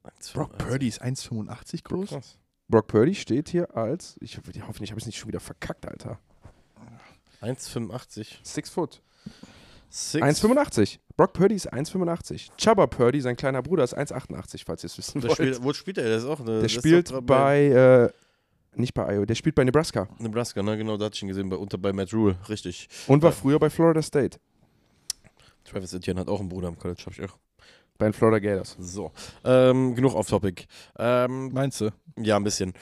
1, 0.03 0.31
Brock 0.31 0.57
Purdy 0.57 0.87
ist 0.87 1.01
1,85 1.01 1.83
groß? 1.83 2.09
Krass. 2.09 2.37
Brock 2.69 2.87
Purdy 2.87 3.15
steht 3.15 3.49
hier 3.49 3.75
als, 3.75 4.17
ich 4.19 4.37
hoffe, 4.37 4.51
ich 4.51 4.61
habe 4.61 4.99
es 4.99 5.05
nicht 5.05 5.17
schon 5.17 5.29
wieder 5.29 5.39
verkackt, 5.39 5.87
Alter. 5.87 6.19
1,85. 7.41 8.37
Six 8.43 8.69
Foot. 8.69 9.01
1,85. 9.91 10.99
Brock 11.15 11.33
Purdy 11.33 11.55
ist 11.55 11.73
1,85. 11.73 12.49
Chubba 12.57 12.87
Purdy, 12.87 13.21
sein 13.21 13.35
kleiner 13.35 13.61
Bruder, 13.61 13.83
ist 13.83 13.97
1,88, 13.97 14.63
falls 14.65 14.83
ihr 14.83 14.87
es 14.87 14.97
wissen 14.97 15.23
wollt. 15.23 15.33
Spielt, 15.33 15.63
wo 15.63 15.73
spielt 15.73 15.97
er? 15.97 16.05
Der 16.05 16.17
ist 16.17 16.25
auch 16.25 16.39
eine, 16.39 16.61
Der 16.61 16.69
spielt 16.69 17.11
bei, 17.25 17.65
äh, 17.65 18.79
nicht 18.79 18.93
bei 18.93 19.15
Iowa, 19.15 19.25
der 19.25 19.35
spielt 19.35 19.55
bei 19.55 19.63
Nebraska. 19.63 20.07
Nebraska, 20.19 20.61
ne, 20.61 20.77
genau, 20.77 20.97
da 20.97 21.05
hatte 21.05 21.15
ich 21.15 21.23
ihn 21.23 21.29
gesehen, 21.29 21.49
bei, 21.49 21.55
unter 21.55 21.77
bei 21.77 21.93
Matt 21.93 22.13
Rule, 22.13 22.37
richtig. 22.49 22.87
Und 23.07 23.23
war 23.23 23.31
früher 23.31 23.57
bei 23.57 23.69
Florida 23.69 24.01
State. 24.01 24.37
Travis 25.63 25.93
Etienne 25.93 26.19
hat 26.19 26.27
auch 26.27 26.39
einen 26.39 26.49
Bruder 26.49 26.67
im 26.67 26.77
College, 26.77 27.01
hab 27.05 27.13
ich 27.13 27.23
auch. 27.23 27.37
Bei 27.97 28.05
den 28.05 28.13
Florida 28.13 28.37
Gators. 28.37 28.75
So, 28.79 29.11
ähm, 29.43 29.95
genug 29.95 30.13
off-topic. 30.13 30.65
Ähm, 30.99 31.51
Meinst 31.51 31.81
du? 31.81 31.89
Ja, 32.17 32.35
ein 32.35 32.43
bisschen. 32.43 32.73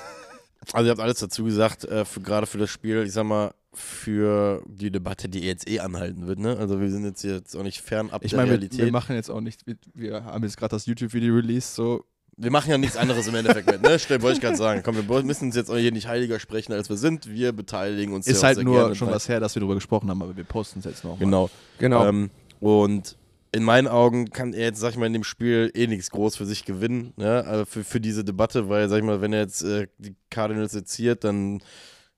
also 0.72 0.86
ihr 0.86 0.90
habt 0.92 1.00
alles 1.00 1.18
dazu 1.18 1.42
gesagt, 1.42 1.84
äh, 1.84 2.04
gerade 2.22 2.46
für 2.46 2.58
das 2.58 2.70
Spiel, 2.70 3.02
ich 3.02 3.12
sag 3.12 3.24
mal, 3.24 3.52
für 3.76 4.62
die 4.66 4.90
Debatte, 4.90 5.28
die 5.28 5.40
jetzt 5.40 5.68
eh 5.68 5.80
anhalten 5.80 6.26
wird. 6.26 6.38
Ne? 6.38 6.56
Also 6.56 6.80
wir 6.80 6.90
sind 6.90 7.04
jetzt, 7.04 7.22
jetzt 7.22 7.56
auch 7.56 7.62
nicht 7.62 7.80
fernab 7.80 8.24
ich 8.24 8.30
der 8.30 8.40
mein, 8.40 8.48
Realität. 8.48 8.78
Wir, 8.78 8.86
wir 8.86 8.92
machen 8.92 9.16
jetzt 9.16 9.30
auch 9.30 9.40
nicht, 9.40 9.64
wir 9.94 10.24
haben 10.24 10.44
jetzt 10.44 10.56
gerade 10.56 10.70
das 10.70 10.86
YouTube-Video 10.86 11.34
released, 11.34 11.74
so 11.74 12.04
wir 12.36 12.50
machen 12.50 12.70
ja 12.70 12.78
nichts 12.78 12.96
anderes 12.96 13.28
im 13.28 13.34
Endeffekt 13.34 13.70
mit, 13.70 13.82
ne? 13.82 13.98
Stell, 13.98 14.20
wollte 14.22 14.36
ich 14.36 14.40
gerade 14.40 14.56
sagen. 14.56 14.82
Komm, 14.84 14.96
wir 14.96 15.22
müssen 15.22 15.46
uns 15.46 15.56
jetzt 15.56 15.70
auch 15.70 15.76
hier 15.76 15.92
nicht 15.92 16.08
heiliger 16.08 16.40
sprechen, 16.40 16.72
als 16.72 16.88
wir 16.88 16.96
sind. 16.96 17.30
Wir 17.30 17.52
beteiligen 17.52 18.12
uns. 18.12 18.26
Ist 18.26 18.42
halt 18.42 18.62
nur 18.62 18.94
schon 18.94 19.10
was 19.10 19.28
her, 19.28 19.40
dass 19.40 19.54
wir 19.54 19.60
darüber 19.60 19.76
gesprochen 19.76 20.10
haben, 20.10 20.22
aber 20.22 20.36
wir 20.36 20.44
posten 20.44 20.80
es 20.80 20.84
jetzt 20.84 21.04
noch. 21.04 21.18
Genau. 21.18 21.48
Genau. 21.78 22.06
Ähm, 22.06 22.30
und 22.60 23.16
in 23.52 23.62
meinen 23.62 23.86
Augen 23.86 24.30
kann 24.30 24.52
er 24.52 24.64
jetzt, 24.64 24.80
sag 24.80 24.90
ich 24.90 24.96
mal, 24.96 25.06
in 25.06 25.12
dem 25.12 25.24
Spiel 25.24 25.70
eh 25.74 25.86
nichts 25.86 26.10
groß 26.10 26.36
für 26.36 26.44
sich 26.44 26.64
gewinnen, 26.64 27.12
ne? 27.16 27.44
Also 27.46 27.64
für, 27.66 27.84
für 27.84 28.00
diese 28.00 28.24
Debatte, 28.24 28.68
weil, 28.68 28.88
sag 28.88 28.98
ich 28.98 29.04
mal, 29.04 29.20
wenn 29.20 29.32
er 29.32 29.40
jetzt 29.40 29.62
äh, 29.62 29.86
die 29.98 30.16
Cardinals 30.28 30.72
seziert, 30.72 31.22
dann 31.22 31.62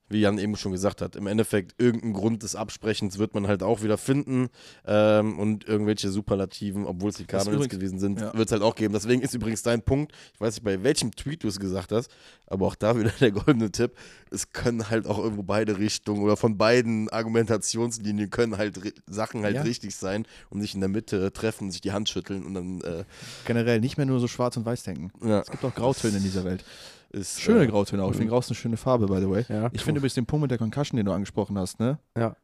wie 0.08 0.20
Jan 0.20 0.38
eben 0.38 0.56
schon 0.56 0.72
gesagt 0.72 1.02
hat, 1.02 1.16
im 1.16 1.26
Endeffekt 1.26 1.74
irgendeinen 1.80 2.12
Grund 2.12 2.42
des 2.42 2.54
Absprechens 2.54 3.18
wird 3.18 3.34
man 3.34 3.48
halt 3.48 3.62
auch 3.62 3.82
wieder 3.82 3.98
finden 3.98 4.48
ähm, 4.86 5.38
und 5.38 5.66
irgendwelche 5.66 6.10
Superlativen, 6.10 6.86
obwohl 6.86 7.10
es 7.10 7.16
die 7.16 7.24
Cardinals 7.24 7.68
gewesen 7.68 7.98
sind, 7.98 8.20
ja. 8.20 8.32
wird 8.34 8.46
es 8.46 8.52
halt 8.52 8.62
auch 8.62 8.74
geben. 8.74 8.94
Deswegen 8.94 9.22
ist 9.22 9.34
übrigens 9.34 9.62
dein 9.62 9.82
Punkt, 9.82 10.12
ich 10.34 10.40
weiß 10.40 10.54
nicht, 10.54 10.64
bei 10.64 10.82
welchem 10.82 11.10
Tweet 11.10 11.42
du 11.42 11.48
es 11.48 11.58
gesagt 11.58 11.92
hast, 11.92 12.10
aber 12.46 12.66
auch 12.66 12.76
da 12.76 12.98
wieder 12.98 13.10
der 13.20 13.32
goldene 13.32 13.70
Tipp, 13.72 13.92
es 14.30 14.52
können 14.52 14.88
halt 14.90 15.06
auch 15.06 15.18
irgendwo 15.18 15.42
beide 15.42 15.78
Richtungen 15.78 16.22
oder 16.22 16.36
von 16.36 16.56
beiden 16.56 17.08
Argumentationslinien 17.08 18.30
können 18.30 18.58
halt 18.58 18.80
Sachen 19.08 19.42
halt 19.42 19.56
ja. 19.56 19.62
richtig 19.62 19.96
sein 19.96 20.26
und 20.50 20.60
sich 20.60 20.74
in 20.74 20.80
der 20.80 20.88
Mitte 20.88 21.32
treffen, 21.32 21.70
sich 21.70 21.80
die 21.80 21.92
Hand 21.92 22.08
schütteln 22.08 22.44
und 22.44 22.54
dann 22.54 22.80
äh 22.82 23.04
Generell 23.44 23.80
nicht 23.80 23.96
mehr 23.96 24.06
nur 24.06 24.20
so 24.20 24.28
schwarz 24.28 24.56
und 24.56 24.64
weiß 24.64 24.84
denken. 24.84 25.10
Ja. 25.26 25.40
Es 25.40 25.50
gibt 25.50 25.64
auch 25.64 25.74
Grautöne 25.74 26.18
in 26.18 26.22
dieser 26.22 26.44
Welt. 26.44 26.64
Ist, 27.10 27.40
Schöne 27.40 27.64
äh, 27.64 27.66
Grautöne 27.66 28.02
auch. 28.02 28.10
Ich 28.10 28.16
finde 28.16 28.30
Grau 28.30 28.38
ist 28.38 28.48
eine 28.48 28.56
schöne 28.56 28.76
Farbe, 28.76 29.06
by 29.06 29.20
the 29.20 29.30
way. 29.30 29.44
Ja, 29.48 29.70
ich 29.72 29.82
finde 29.82 29.98
übrigens 29.98 30.14
den 30.14 30.26
Punkt 30.26 30.42
mit 30.42 30.50
der 30.50 30.58
Concussion, 30.58 30.96
den 30.96 31.06
du 31.06 31.12
angesprochen 31.12 31.58
hast, 31.58 31.78
ne? 31.78 31.98
Ja. 32.16 32.36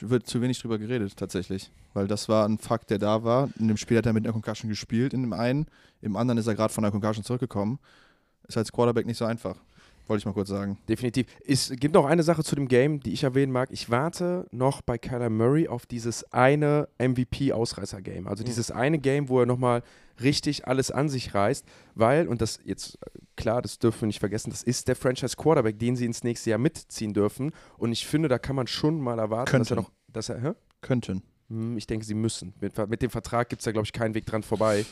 Wird 0.00 0.26
zu 0.26 0.40
wenig 0.40 0.60
drüber 0.60 0.78
geredet, 0.78 1.16
tatsächlich. 1.16 1.70
Weil 1.92 2.08
das 2.08 2.28
war 2.28 2.46
ein 2.46 2.58
Fakt, 2.58 2.90
der 2.90 2.98
da 2.98 3.22
war. 3.22 3.48
In 3.58 3.68
dem 3.68 3.76
Spiel 3.76 3.96
hat 3.96 4.06
er 4.06 4.12
mit 4.12 4.24
einer 4.24 4.32
Concussion 4.32 4.68
gespielt, 4.68 5.14
in 5.14 5.22
dem 5.22 5.32
einen. 5.32 5.66
Im 6.00 6.16
anderen 6.16 6.38
ist 6.38 6.46
er 6.48 6.54
gerade 6.54 6.72
von 6.72 6.82
der 6.82 6.90
Concussion 6.90 7.24
zurückgekommen. 7.24 7.78
Ist 8.48 8.56
als 8.56 8.72
Quarterback 8.72 9.06
nicht 9.06 9.18
so 9.18 9.24
einfach. 9.24 9.56
Wollte 10.06 10.18
ich 10.18 10.26
mal 10.26 10.32
kurz 10.32 10.50
sagen. 10.50 10.76
Definitiv. 10.88 11.26
Es 11.46 11.70
gibt 11.70 11.94
noch 11.94 12.04
eine 12.04 12.22
Sache 12.22 12.44
zu 12.44 12.54
dem 12.54 12.68
Game, 12.68 13.00
die 13.00 13.12
ich 13.12 13.24
erwähnen 13.24 13.52
mag. 13.52 13.70
Ich 13.72 13.88
warte 13.88 14.46
noch 14.50 14.82
bei 14.82 14.98
Kyler 14.98 15.30
Murray 15.30 15.66
auf 15.66 15.86
dieses 15.86 16.30
eine 16.30 16.88
MVP-Ausreißer-Game. 16.98 18.28
Also 18.28 18.42
mhm. 18.42 18.46
dieses 18.46 18.70
eine 18.70 18.98
Game, 18.98 19.30
wo 19.30 19.40
er 19.40 19.46
nochmal 19.46 19.82
richtig 20.20 20.66
alles 20.66 20.90
an 20.90 21.08
sich 21.08 21.34
reißt, 21.34 21.66
weil, 21.94 22.28
und 22.28 22.40
das 22.40 22.60
jetzt, 22.64 22.98
klar, 23.36 23.62
das 23.62 23.78
dürfen 23.78 24.02
wir 24.02 24.06
nicht 24.06 24.20
vergessen, 24.20 24.50
das 24.50 24.62
ist 24.62 24.88
der 24.88 24.96
Franchise 24.96 25.36
Quarterback, 25.36 25.78
den 25.78 25.96
sie 25.96 26.06
ins 26.06 26.24
nächste 26.24 26.50
Jahr 26.50 26.58
mitziehen 26.58 27.12
dürfen. 27.12 27.52
Und 27.78 27.92
ich 27.92 28.06
finde, 28.06 28.28
da 28.28 28.38
kann 28.38 28.56
man 28.56 28.66
schon 28.66 29.00
mal 29.00 29.18
erwarten, 29.18 29.50
Könnten. 29.50 29.62
dass 29.64 29.70
er 29.70 29.76
noch. 29.76 29.90
Dass 30.08 30.28
er, 30.28 30.40
hä? 30.40 30.52
Könnten. 30.80 31.22
Hm, 31.48 31.76
ich 31.76 31.86
denke, 31.86 32.06
sie 32.06 32.14
müssen. 32.14 32.54
Mit, 32.60 32.76
mit 32.88 33.02
dem 33.02 33.10
Vertrag 33.10 33.48
gibt 33.48 33.60
es 33.60 33.64
da, 33.64 33.72
glaube 33.72 33.86
ich, 33.86 33.92
keinen 33.92 34.14
Weg 34.14 34.26
dran 34.26 34.42
vorbei 34.42 34.84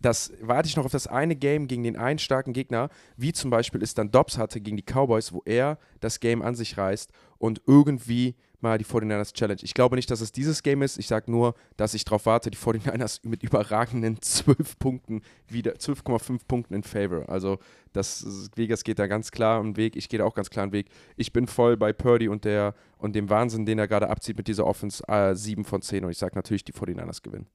das 0.00 0.32
warte 0.40 0.68
ich 0.68 0.76
noch 0.76 0.84
auf 0.84 0.92
das 0.92 1.06
eine 1.06 1.36
Game 1.36 1.66
gegen 1.66 1.82
den 1.82 1.96
einen 1.96 2.18
starken 2.18 2.52
Gegner, 2.52 2.90
wie 3.16 3.32
zum 3.32 3.50
Beispiel 3.50 3.82
es 3.82 3.94
dann 3.94 4.10
Dobbs 4.10 4.38
hatte 4.38 4.60
gegen 4.60 4.76
die 4.76 4.82
Cowboys, 4.82 5.32
wo 5.32 5.42
er 5.44 5.78
das 6.00 6.20
Game 6.20 6.42
an 6.42 6.54
sich 6.54 6.76
reißt 6.76 7.10
und 7.38 7.62
irgendwie 7.66 8.34
mal 8.64 8.78
die 8.78 8.84
49ers 8.84 9.32
Challenge. 9.32 9.60
Ich 9.62 9.74
glaube 9.74 9.94
nicht, 9.94 10.10
dass 10.10 10.20
es 10.20 10.32
dieses 10.32 10.62
Game 10.64 10.82
ist. 10.82 10.98
Ich 10.98 11.06
sage 11.06 11.30
nur, 11.30 11.54
dass 11.76 11.94
ich 11.94 12.04
darauf 12.04 12.26
warte, 12.26 12.50
die 12.50 12.58
49ers 12.58 13.20
mit 13.22 13.42
überragenden 13.44 14.20
12 14.20 14.78
Punkten 14.78 15.22
wieder, 15.46 15.74
12,5 15.74 16.40
Punkten 16.48 16.74
in 16.74 16.82
Favor. 16.82 17.28
Also 17.28 17.58
das 17.92 18.50
Vegas 18.56 18.82
geht 18.82 18.98
da 18.98 19.06
ganz 19.06 19.30
klar 19.30 19.60
einen 19.60 19.76
Weg. 19.76 19.94
Ich 19.94 20.08
gehe 20.08 20.18
da 20.18 20.24
auch 20.24 20.34
ganz 20.34 20.50
klar 20.50 20.64
einen 20.64 20.72
Weg. 20.72 20.88
Ich 21.16 21.32
bin 21.32 21.46
voll 21.46 21.76
bei 21.76 21.92
Purdy 21.92 22.28
und 22.28 22.44
der 22.44 22.74
und 22.98 23.14
dem 23.14 23.30
Wahnsinn, 23.30 23.66
den 23.66 23.78
er 23.78 23.86
gerade 23.86 24.08
abzieht 24.08 24.36
mit 24.36 24.48
dieser 24.48 24.66
Offense. 24.66 25.02
Äh, 25.06 25.36
7 25.36 25.64
von 25.64 25.82
10 25.82 26.04
und 26.04 26.10
ich 26.10 26.18
sage 26.18 26.34
natürlich, 26.34 26.64
die 26.64 26.72
49ers 26.72 27.22
gewinnen. 27.22 27.46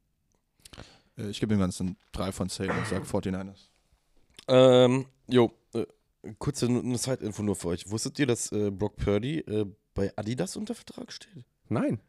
Äh, 1.17 1.29
Ich 1.29 1.39
gebe 1.39 1.53
dem 1.53 1.59
Ganzen 1.59 1.97
3 2.13 2.31
von 2.31 2.47
10 2.47 2.69
und 2.69 2.85
sage 2.87 3.03
49ers. 3.03 3.69
Ähm, 4.47 5.05
jo, 5.27 5.51
äh, 5.73 5.85
kurze 6.37 6.67
eine 6.67 6.97
Side-Info 6.97 7.43
nur 7.43 7.55
für 7.55 7.69
euch. 7.69 7.89
Wusstet 7.89 8.17
ihr, 8.19 8.25
dass 8.27 8.51
äh, 8.51 8.71
Brock 8.71 8.95
Purdy 8.97 9.39
äh, 9.39 9.65
bei 9.99 10.13
Adidas 10.15 10.55
unter 10.55 10.73
Vertrag 10.75 11.11
steht? 11.11 11.43
Nein. 11.67 11.99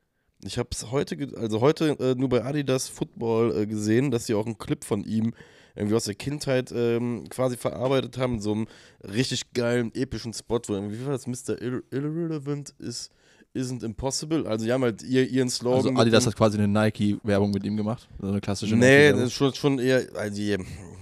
Ich 0.45 0.59
habe 0.59 0.69
es 0.73 0.91
heute, 0.93 1.17
also 1.37 1.61
heute 1.61 1.99
äh, 1.99 2.15
nur 2.15 2.29
bei 2.29 2.45
Adidas 2.45 2.89
Football 2.89 3.55
äh, 3.57 3.67
gesehen, 3.67 4.11
dass 4.13 4.27
sie 4.27 4.35
auch 4.35 4.47
einen 4.47 4.59
Clip 4.59 4.85
von 4.85 5.03
ihm 5.05 5.35
irgendwie 5.75 5.97
aus 5.97 6.05
der 6.05 6.15
Kindheit 6.15 6.73
ähm, 6.75 7.25
quasi 7.29 7.57
verarbeitet 7.57 8.17
haben, 8.17 8.35
in 8.35 8.41
so 8.41 8.53
einem 8.53 8.69
richtig 9.03 9.53
geilen, 9.53 9.93
epischen 9.95 10.33
Spot, 10.33 10.61
wo 10.67 10.75
irgendwie, 10.75 11.01
wie 11.01 11.05
war 11.05 11.13
das, 11.13 11.27
Mr. 11.27 11.57
Irre- 11.61 11.83
Irrelevant 11.91 12.75
is, 12.79 13.11
isn't 13.55 13.85
impossible. 13.85 14.47
Also 14.47 14.65
die 14.65 14.73
haben 14.73 14.83
halt 14.85 15.03
ihr, 15.03 15.29
ihren 15.29 15.51
Slogan. 15.51 15.79
Also 15.89 16.01
Adidas 16.01 16.27
hat 16.27 16.37
quasi 16.37 16.59
eine 16.59 16.69
Nike-Werbung 16.69 17.51
mit 17.51 17.65
ihm 17.65 17.77
gemacht. 17.77 18.09
So 18.21 18.29
eine 18.29 18.41
klassische 18.41 18.77
Nee, 18.77 19.11
das 19.13 19.21
ist 19.23 19.33
schon, 19.33 19.53
schon 19.55 19.79
eher, 19.81 20.07
also, 20.15 20.41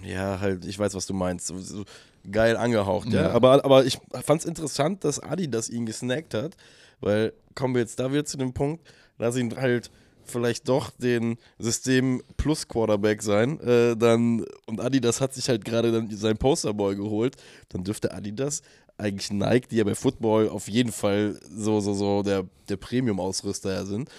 ja, 0.05 0.40
halt, 0.40 0.65
ich 0.65 0.78
weiß, 0.78 0.94
was 0.94 1.06
du 1.06 1.15
meinst. 1.15 1.47
So 1.48 1.85
geil 2.30 2.56
angehaucht, 2.56 3.09
ja. 3.12 3.22
Ja. 3.22 3.30
Aber, 3.30 3.64
aber 3.64 3.84
ich 3.84 3.98
fand 4.24 4.40
es 4.42 4.46
interessant, 4.46 5.05
dass 5.05 5.20
Adidas 5.20 5.68
ihn 5.68 5.86
gesnackt 5.86 6.34
hat, 6.34 6.56
weil 7.00 7.32
kommen 7.55 7.74
wir 7.74 7.80
jetzt 7.80 7.98
da 7.98 8.10
wieder 8.10 8.24
zu 8.24 8.36
dem 8.36 8.52
Punkt, 8.52 8.86
lass 9.18 9.36
ihn 9.36 9.56
halt 9.56 9.90
vielleicht 10.24 10.68
doch 10.68 10.90
den 10.90 11.38
System 11.59 12.22
Plus 12.36 12.68
Quarterback 12.68 13.22
sein, 13.22 13.59
äh, 13.60 13.96
dann 13.96 14.44
und 14.66 14.80
Adidas 14.80 15.20
hat 15.20 15.34
sich 15.34 15.48
halt 15.48 15.64
gerade 15.64 15.90
dann 15.90 16.10
sein 16.10 16.36
Posterboy 16.36 16.96
geholt, 16.96 17.36
dann 17.70 17.82
dürfte 17.84 18.12
Adidas 18.12 18.62
eigentlich 18.98 19.30
Nike, 19.30 19.68
die 19.68 19.76
ja 19.76 19.84
bei 19.84 19.94
Football 19.94 20.48
auf 20.48 20.68
jeden 20.68 20.92
Fall 20.92 21.38
so 21.50 21.80
so 21.80 21.94
so 21.94 22.22
der 22.22 22.44
der 22.68 22.76
Premium 22.76 23.20
Ausrüster 23.20 23.86
sind, 23.86 24.10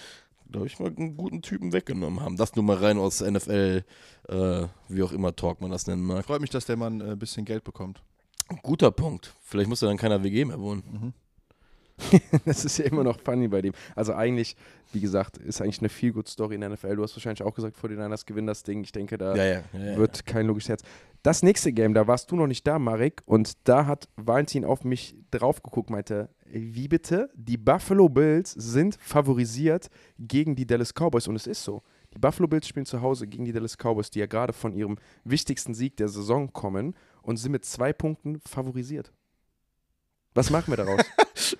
glaube 0.50 0.66
ich 0.66 0.78
mal 0.78 0.92
einen 0.94 1.16
guten 1.16 1.42
Typen 1.42 1.72
weggenommen 1.72 2.20
haben. 2.20 2.36
Das 2.36 2.56
nur 2.56 2.64
mal 2.64 2.76
rein 2.76 2.98
aus 2.98 3.20
NFL 3.20 3.84
äh, 4.28 4.66
wie 4.88 5.02
auch 5.02 5.12
immer 5.12 5.34
Talk 5.34 5.60
man 5.60 5.70
das 5.70 5.86
nennen 5.86 6.02
mag. 6.02 6.24
Freut 6.24 6.40
mich, 6.40 6.50
dass 6.50 6.66
der 6.66 6.76
Mann 6.76 7.00
äh, 7.00 7.12
ein 7.12 7.18
bisschen 7.18 7.44
Geld 7.44 7.64
bekommt. 7.64 8.02
Guter 8.62 8.90
Punkt. 8.90 9.34
Vielleicht 9.40 9.68
muss 9.68 9.82
er 9.82 9.88
dann 9.88 9.96
keiner 9.96 10.22
WG 10.22 10.44
mehr 10.44 10.60
wohnen. 10.60 10.82
Mhm. 10.90 11.12
Das 12.44 12.64
ist 12.64 12.78
ja 12.78 12.86
immer 12.86 13.04
noch 13.04 13.20
funny 13.20 13.48
bei 13.48 13.62
dem. 13.62 13.72
Also 13.94 14.14
eigentlich, 14.14 14.56
wie 14.92 15.00
gesagt, 15.00 15.38
ist 15.38 15.60
eigentlich 15.60 15.80
eine 15.80 15.88
viel 15.88 16.12
good 16.12 16.28
Story 16.28 16.54
in 16.54 16.62
der 16.62 16.70
NFL. 16.70 16.96
Du 16.96 17.02
hast 17.02 17.16
wahrscheinlich 17.16 17.42
auch 17.42 17.54
gesagt, 17.54 17.76
49ers 17.76 18.26
gewinnen 18.26 18.46
das 18.46 18.62
Ding. 18.62 18.82
Ich 18.82 18.92
denke, 18.92 19.18
da 19.18 19.34
Ja, 19.34 19.44
ja. 19.44 19.62
ja, 19.72 19.80
ja. 19.80 19.96
wird 19.96 20.26
kein 20.26 20.46
logisches 20.46 20.68
Herz. 20.68 20.82
Das 21.22 21.42
nächste 21.42 21.72
Game, 21.72 21.92
da 21.92 22.06
warst 22.06 22.30
du 22.30 22.36
noch 22.36 22.46
nicht 22.46 22.66
da, 22.66 22.78
Marek, 22.78 23.22
und 23.26 23.52
da 23.68 23.84
hat 23.84 24.08
Valentin 24.16 24.64
auf 24.64 24.84
mich 24.84 25.14
drauf 25.30 25.62
geguckt, 25.62 25.90
meinte, 25.90 26.30
wie 26.46 26.88
bitte? 26.88 27.28
Die 27.34 27.58
Buffalo 27.58 28.08
Bills 28.08 28.52
sind 28.52 28.96
favorisiert 29.00 29.90
gegen 30.18 30.56
die 30.56 30.66
Dallas 30.66 30.94
Cowboys 30.94 31.28
und 31.28 31.36
es 31.36 31.46
ist 31.46 31.62
so. 31.62 31.82
Die 32.14 32.18
Buffalo 32.18 32.48
Bills 32.48 32.66
spielen 32.66 32.86
zu 32.86 33.02
Hause 33.02 33.26
gegen 33.26 33.44
die 33.44 33.52
Dallas 33.52 33.76
Cowboys, 33.76 34.10
die 34.10 34.18
ja 34.18 34.26
gerade 34.26 34.52
von 34.52 34.72
ihrem 34.72 34.96
wichtigsten 35.24 35.74
Sieg 35.74 35.96
der 35.96 36.08
Saison 36.08 36.52
kommen 36.52 36.94
und 37.22 37.36
sind 37.36 37.52
mit 37.52 37.64
zwei 37.64 37.92
Punkten 37.92 38.40
favorisiert. 38.40 39.12
Was 40.34 40.50
machen 40.50 40.72
wir 40.72 40.76
daraus? 40.76 41.00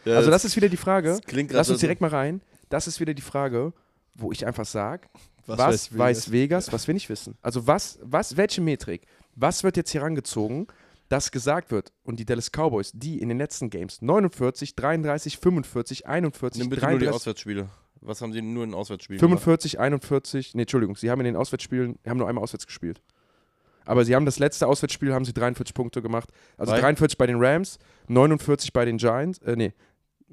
Ja, 0.04 0.16
also 0.16 0.30
das 0.30 0.44
ist 0.44 0.56
wieder 0.56 0.68
die 0.68 0.76
Frage. 0.76 1.08
das 1.08 1.22
klingt 1.22 1.52
Lass 1.52 1.70
uns 1.70 1.80
direkt 1.80 2.00
mal 2.00 2.10
rein. 2.10 2.42
Das 2.68 2.86
ist 2.86 3.00
wieder 3.00 3.14
die 3.14 3.22
Frage, 3.22 3.72
wo 4.14 4.30
ich 4.30 4.46
einfach 4.46 4.66
sage, 4.66 5.08
Was, 5.46 5.58
was, 5.58 5.98
weiß, 5.98 6.32
Vegas? 6.32 6.72
was 6.72 6.86
wir 6.86 6.94
nicht 6.94 7.08
wissen? 7.08 7.36
Also 7.42 7.66
was, 7.66 7.98
was, 8.02 8.36
welche 8.36 8.60
Metrik? 8.60 9.06
Was 9.34 9.64
wird 9.64 9.76
jetzt 9.76 9.90
hier 9.90 10.02
rangezogen, 10.02 10.66
dass 11.08 11.32
gesagt 11.32 11.72
wird, 11.72 11.92
und 12.04 12.20
die 12.20 12.24
Dallas 12.24 12.50
Cowboys, 12.52 12.92
die 12.94 13.20
in 13.20 13.28
den 13.30 13.38
letzten 13.38 13.68
Games 13.68 14.00
49, 14.00 14.76
33, 14.76 15.38
45, 15.38 16.06
41, 16.06 16.60
Nimm 16.60 16.70
bitte 16.70 16.82
nur 16.82 16.90
die 16.90 16.98
33, 16.98 17.14
Auswärtsspiele. 17.14 17.68
Was 18.02 18.20
haben 18.22 18.32
sie 18.32 18.42
nur 18.42 18.64
in 18.64 18.74
Auswärtsspielen 18.74 19.20
gemacht? 19.20 19.42
45, 19.42 19.80
41, 19.80 20.54
nee, 20.54 20.62
Entschuldigung, 20.62 20.94
sie 20.96 21.10
haben 21.10 21.20
in 21.20 21.24
den 21.24 21.36
Auswärtsspielen, 21.36 21.98
haben 22.06 22.18
nur 22.18 22.28
einmal 22.28 22.44
auswärts 22.44 22.66
gespielt. 22.66 23.02
Aber 23.90 24.04
sie 24.04 24.14
haben 24.14 24.24
das 24.24 24.38
letzte 24.38 24.66
Auswärtsspiel, 24.68 25.12
haben 25.12 25.24
sie 25.24 25.32
43 25.32 25.74
Punkte 25.74 26.00
gemacht. 26.00 26.28
Also 26.56 26.72
Bei? 26.72 26.80
43 26.80 27.18
bei 27.18 27.26
den 27.26 27.42
Rams, 27.42 27.78
49 28.08 28.72
bei 28.72 28.84
den 28.84 28.98
Giants, 28.98 29.38
äh, 29.38 29.56
nee. 29.56 29.72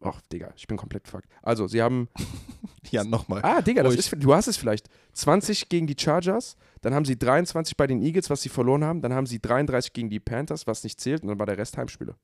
Ach, 0.02 0.22
Digga, 0.32 0.52
ich 0.56 0.68
bin 0.68 0.78
komplett 0.78 1.08
fucked. 1.08 1.28
Also, 1.42 1.66
sie 1.68 1.82
haben 1.82 2.08
Ja, 2.92 3.04
nochmal. 3.04 3.42
Ah, 3.44 3.62
Digga, 3.62 3.82
das 3.82 3.94
Ruhig. 3.94 4.00
ist, 4.14 4.24
du 4.24 4.34
hast 4.34 4.46
es 4.48 4.56
vielleicht. 4.58 4.88
20 5.14 5.70
gegen 5.70 5.88
die 5.88 5.96
Chargers, 6.00 6.56
dann 6.82 6.94
haben 6.94 7.04
sie 7.06 7.18
23 7.18 7.76
bei 7.76 7.88
den 7.88 8.02
Eagles, 8.04 8.30
was 8.30 8.44
sie 8.44 8.50
verloren 8.50 8.84
haben, 8.86 9.02
dann 9.02 9.14
haben 9.14 9.26
sie 9.26 9.40
33 9.42 9.92
gegen 9.92 10.10
die 10.12 10.20
Panthers, 10.20 10.68
was 10.68 10.84
nicht 10.84 11.02
zählt, 11.02 11.24
und 11.24 11.30
dann 11.30 11.40
war 11.40 11.48
der 11.48 11.58
Rest 11.58 11.78
Heimspiele. 11.78 12.16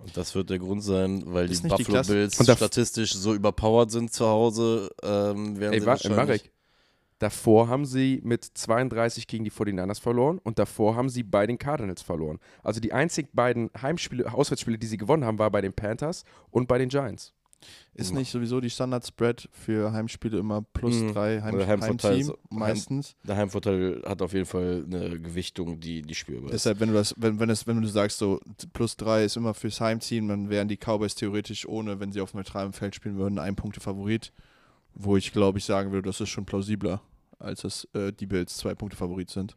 Und 0.00 0.16
das 0.16 0.34
wird 0.34 0.50
der 0.50 0.58
Grund 0.58 0.82
sein, 0.82 1.22
weil 1.26 1.46
die 1.48 1.54
die 1.54 1.62
Buffalo 1.68 1.84
Klasse- 1.84 2.12
Bills 2.14 2.34
statistisch 2.34 3.14
so 3.14 3.32
überpowered 3.34 3.90
sind 3.92 4.12
zu 4.12 4.26
Hause. 4.26 4.90
Ähm, 5.02 5.56
Ey, 5.60 5.78
sie 5.80 5.86
wa- 5.86 5.90
wahrscheinlich- 5.92 6.16
Marek, 6.16 6.50
davor 7.18 7.68
haben 7.68 7.84
sie 7.84 8.20
mit 8.24 8.44
32 8.44 9.26
gegen 9.26 9.44
die 9.44 9.50
49ers 9.50 10.00
verloren 10.00 10.38
und 10.38 10.58
davor 10.58 10.96
haben 10.96 11.08
sie 11.08 11.22
bei 11.22 11.46
den 11.46 11.58
Cardinals 11.58 12.02
verloren. 12.02 12.38
Also 12.62 12.80
die 12.80 12.92
einzig 12.92 13.28
beiden 13.32 13.70
Heimspiele, 13.80 14.32
Auswärtsspiele, 14.32 14.78
die 14.78 14.86
sie 14.86 14.96
gewonnen 14.96 15.24
haben, 15.24 15.38
war 15.38 15.50
bei 15.50 15.60
den 15.60 15.72
Panthers 15.72 16.24
und 16.50 16.68
bei 16.68 16.78
den 16.78 16.88
Giants. 16.88 17.34
Ist 17.92 18.14
nicht 18.14 18.30
sowieso 18.30 18.60
die 18.60 18.70
Standard-Spread 18.70 19.48
für 19.50 19.92
Heimspiele 19.92 20.38
immer 20.38 20.62
plus 20.62 20.94
Mhm. 20.94 21.12
drei 21.12 21.40
Heim 21.42 21.56
Oder 21.56 21.66
Heimvorteil 21.66 22.10
Heimteam 22.12 22.26
so- 22.28 22.38
meistens? 22.50 23.16
Der 23.26 23.36
Heimvorteil 23.36 24.00
hat 24.06 24.22
auf 24.22 24.32
jeden 24.32 24.46
Fall 24.46 24.84
eine 24.86 25.18
Gewichtung, 25.18 25.80
die, 25.80 26.02
die 26.02 26.14
spürbar 26.14 26.44
ist. 26.50 26.52
Deshalb, 26.52 26.78
wenn 26.78 26.90
du 26.90 26.94
das, 26.94 27.14
wenn, 27.18 27.40
wenn 27.40 27.50
es, 27.50 27.66
wenn 27.66 27.82
du 27.82 27.88
sagst, 27.88 28.18
so 28.18 28.38
plus 28.72 28.96
drei 28.96 29.24
ist 29.24 29.36
immer 29.36 29.54
fürs 29.54 29.80
Heimteam, 29.80 30.28
dann 30.28 30.50
wären 30.50 30.68
die 30.68 30.76
Cowboys 30.76 31.16
theoretisch 31.16 31.66
ohne, 31.66 31.98
wenn 31.98 32.12
sie 32.12 32.20
auf 32.20 32.32
neutralem 32.32 32.72
Feld 32.72 32.94
spielen 32.94 33.16
würden, 33.18 33.40
ein 33.40 33.56
Punkte 33.56 33.80
Favorit. 33.80 34.32
Wo 34.98 35.16
ich 35.16 35.32
glaube 35.32 35.58
ich 35.58 35.64
sagen 35.64 35.92
würde, 35.92 36.08
das 36.08 36.20
ist 36.20 36.28
schon 36.28 36.44
plausibler, 36.44 37.00
als 37.38 37.62
dass 37.62 37.88
äh, 37.94 38.12
die 38.12 38.26
Bills 38.26 38.56
zwei 38.56 38.74
Punkte 38.74 38.96
Favorit 38.96 39.30
sind. 39.30 39.56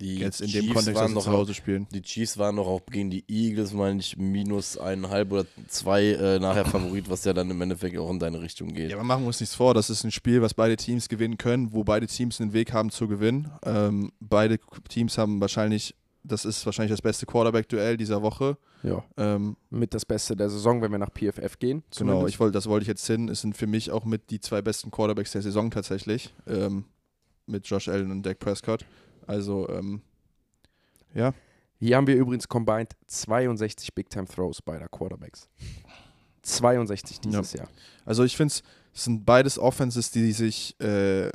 Die 0.00 0.16
Jetzt 0.16 0.40
in 0.40 0.48
dem 0.48 0.62
Chiefs 0.62 0.74
Kontext, 0.74 0.88
dass 0.88 0.96
waren 0.96 1.12
noch 1.14 1.22
zu 1.22 1.30
Hause 1.30 1.54
spielen. 1.54 1.86
Die 1.92 2.02
Chiefs 2.02 2.36
waren 2.36 2.56
noch 2.56 2.66
auch 2.66 2.84
gegen 2.86 3.10
die 3.10 3.24
Eagles, 3.28 3.72
meine 3.72 4.00
ich, 4.00 4.16
minus 4.16 4.76
eineinhalb 4.76 5.30
oder 5.30 5.46
zwei 5.68 6.06
äh, 6.06 6.40
nachher 6.40 6.64
Favorit, 6.64 7.08
was 7.08 7.24
ja 7.24 7.32
dann 7.32 7.48
im 7.48 7.60
Endeffekt 7.60 7.96
auch 7.96 8.10
in 8.10 8.18
deine 8.18 8.40
Richtung 8.40 8.74
geht. 8.74 8.90
Ja, 8.90 8.96
aber 8.96 9.04
machen 9.04 9.22
wir 9.22 9.28
uns 9.28 9.38
nichts 9.38 9.54
vor. 9.54 9.72
Das 9.72 9.90
ist 9.90 10.02
ein 10.02 10.10
Spiel, 10.10 10.42
was 10.42 10.52
beide 10.52 10.76
Teams 10.76 11.08
gewinnen 11.08 11.38
können, 11.38 11.72
wo 11.72 11.84
beide 11.84 12.08
Teams 12.08 12.40
einen 12.40 12.52
Weg 12.52 12.72
haben 12.72 12.90
zu 12.90 13.06
gewinnen. 13.06 13.52
Ähm, 13.64 14.10
beide 14.18 14.58
Teams 14.88 15.16
haben 15.16 15.40
wahrscheinlich, 15.40 15.94
das 16.24 16.44
ist 16.44 16.64
wahrscheinlich 16.64 16.90
das 16.90 17.02
beste 17.02 17.26
Quarterback-Duell 17.26 17.96
dieser 17.96 18.22
Woche. 18.22 18.56
Ja. 18.82 19.04
Ähm, 19.16 19.56
Mit 19.70 19.94
das 19.94 20.04
Beste 20.04 20.34
der 20.34 20.48
Saison, 20.48 20.82
wenn 20.82 20.90
wir 20.90 20.98
nach 20.98 21.10
PFF 21.10 21.58
gehen. 21.58 21.78
Genau, 21.78 21.90
zumindest. 21.90 22.28
ich 22.34 22.40
wollte, 22.40 22.52
das 22.52 22.66
wollte 22.66 22.82
ich 22.82 22.88
jetzt 22.88 23.06
hin. 23.06 23.28
Es 23.28 23.42
sind 23.42 23.56
für 23.56 23.66
mich 23.66 23.90
auch 23.90 24.04
mit 24.04 24.30
die 24.30 24.40
zwei 24.40 24.62
besten 24.62 24.90
Quarterbacks 24.90 25.32
der 25.32 25.42
Saison 25.42 25.70
tatsächlich. 25.70 26.34
Ähm, 26.46 26.86
mit 27.46 27.66
Josh 27.66 27.88
Allen 27.88 28.10
und 28.10 28.24
Dak 28.24 28.38
Prescott. 28.38 28.86
Also, 29.26 29.68
ähm, 29.68 30.00
ja. 31.14 31.34
Hier 31.78 31.96
haben 31.96 32.06
wir 32.06 32.16
übrigens 32.16 32.48
combined 32.48 32.92
62 33.06 33.94
Big-Time-Throws 33.94 34.62
beider 34.62 34.88
Quarterbacks. 34.88 35.48
62 36.42 37.20
dieses 37.20 37.52
Jahr. 37.52 37.68
Also 38.04 38.24
ich 38.24 38.36
finde 38.36 38.52
es 38.52 38.62
sind 39.02 39.24
beides 39.24 39.58
Offenses, 39.58 40.10
die 40.10 40.32
sich 40.32 40.78
äh, 40.80 41.30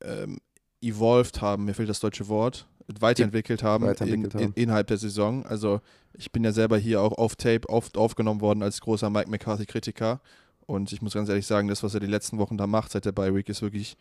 ähm, 0.00 0.38
evolved 0.80 1.40
haben, 1.40 1.64
mir 1.64 1.74
fehlt 1.74 1.88
das 1.88 2.00
deutsche 2.00 2.28
Wort, 2.28 2.68
weiterentwickelt 3.00 3.62
haben, 3.62 3.86
Weiterentwickelt 3.86 4.34
in, 4.34 4.40
haben. 4.40 4.52
In, 4.54 4.62
innerhalb 4.62 4.86
der 4.88 4.98
Saison. 4.98 5.44
Also 5.46 5.80
ich 6.12 6.32
bin 6.32 6.44
ja 6.44 6.52
selber 6.52 6.76
hier 6.78 7.00
auch 7.00 7.12
auf 7.12 7.36
Tape 7.36 7.68
oft 7.68 7.96
aufgenommen 7.96 8.40
worden 8.40 8.62
als 8.62 8.80
großer 8.80 9.10
Mike 9.10 9.30
McCarthy-Kritiker. 9.30 10.20
Und 10.66 10.92
ich 10.92 11.02
muss 11.02 11.14
ganz 11.14 11.28
ehrlich 11.28 11.46
sagen, 11.46 11.68
das, 11.68 11.82
was 11.82 11.94
er 11.94 12.00
die 12.00 12.06
letzten 12.06 12.38
Wochen 12.38 12.56
da 12.56 12.66
macht 12.66 12.92
seit 12.92 13.04
der 13.04 13.12
Bye 13.12 13.34
Week, 13.34 13.48
ist 13.48 13.62
wirklich, 13.62 13.96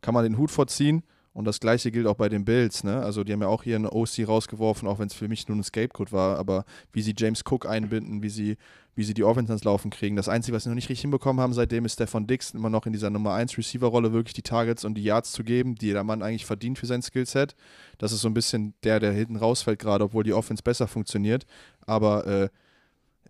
kann 0.00 0.14
man 0.14 0.24
den 0.24 0.38
Hut 0.38 0.50
vorziehen. 0.50 1.02
Und 1.38 1.44
das 1.44 1.60
gleiche 1.60 1.92
gilt 1.92 2.08
auch 2.08 2.16
bei 2.16 2.28
den 2.28 2.44
Bills. 2.44 2.82
Ne? 2.82 3.00
Also 3.00 3.22
die 3.22 3.32
haben 3.32 3.42
ja 3.42 3.46
auch 3.46 3.62
hier 3.62 3.76
eine 3.76 3.92
OC 3.92 4.26
rausgeworfen, 4.26 4.88
auch 4.88 4.98
wenn 4.98 5.06
es 5.06 5.14
für 5.14 5.28
mich 5.28 5.46
nur 5.46 5.56
ein 5.56 5.62
Scapegoat 5.62 6.10
war. 6.10 6.36
Aber 6.36 6.64
wie 6.92 7.00
sie 7.00 7.14
James 7.16 7.44
Cook 7.48 7.64
einbinden, 7.64 8.24
wie 8.24 8.28
sie, 8.28 8.56
wie 8.96 9.04
sie 9.04 9.14
die 9.14 9.22
Offense 9.22 9.52
ans 9.52 9.62
Laufen 9.62 9.92
kriegen. 9.92 10.16
Das 10.16 10.28
Einzige, 10.28 10.56
was 10.56 10.64
sie 10.64 10.68
noch 10.68 10.74
nicht 10.74 10.88
richtig 10.88 11.02
hinbekommen 11.02 11.40
haben 11.40 11.52
seitdem, 11.52 11.84
ist 11.84 11.92
Stefan 11.92 12.26
Dix 12.26 12.54
immer 12.54 12.70
noch 12.70 12.86
in 12.86 12.92
dieser 12.92 13.10
Nummer 13.10 13.34
1 13.34 13.56
Receiver-Rolle 13.56 14.12
wirklich 14.12 14.34
die 14.34 14.42
Targets 14.42 14.84
und 14.84 14.96
die 14.96 15.04
Yards 15.04 15.30
zu 15.30 15.44
geben, 15.44 15.76
die 15.76 15.92
der 15.92 16.02
Mann 16.02 16.24
eigentlich 16.24 16.44
verdient 16.44 16.76
für 16.76 16.86
sein 16.86 17.02
Skillset. 17.02 17.54
Das 17.98 18.10
ist 18.10 18.22
so 18.22 18.28
ein 18.28 18.34
bisschen 18.34 18.74
der, 18.82 18.98
der 18.98 19.12
hinten 19.12 19.36
rausfällt 19.36 19.78
gerade, 19.78 20.02
obwohl 20.02 20.24
die 20.24 20.32
Offense 20.32 20.64
besser 20.64 20.88
funktioniert. 20.88 21.46
Aber 21.86 22.26
äh, 22.26 22.48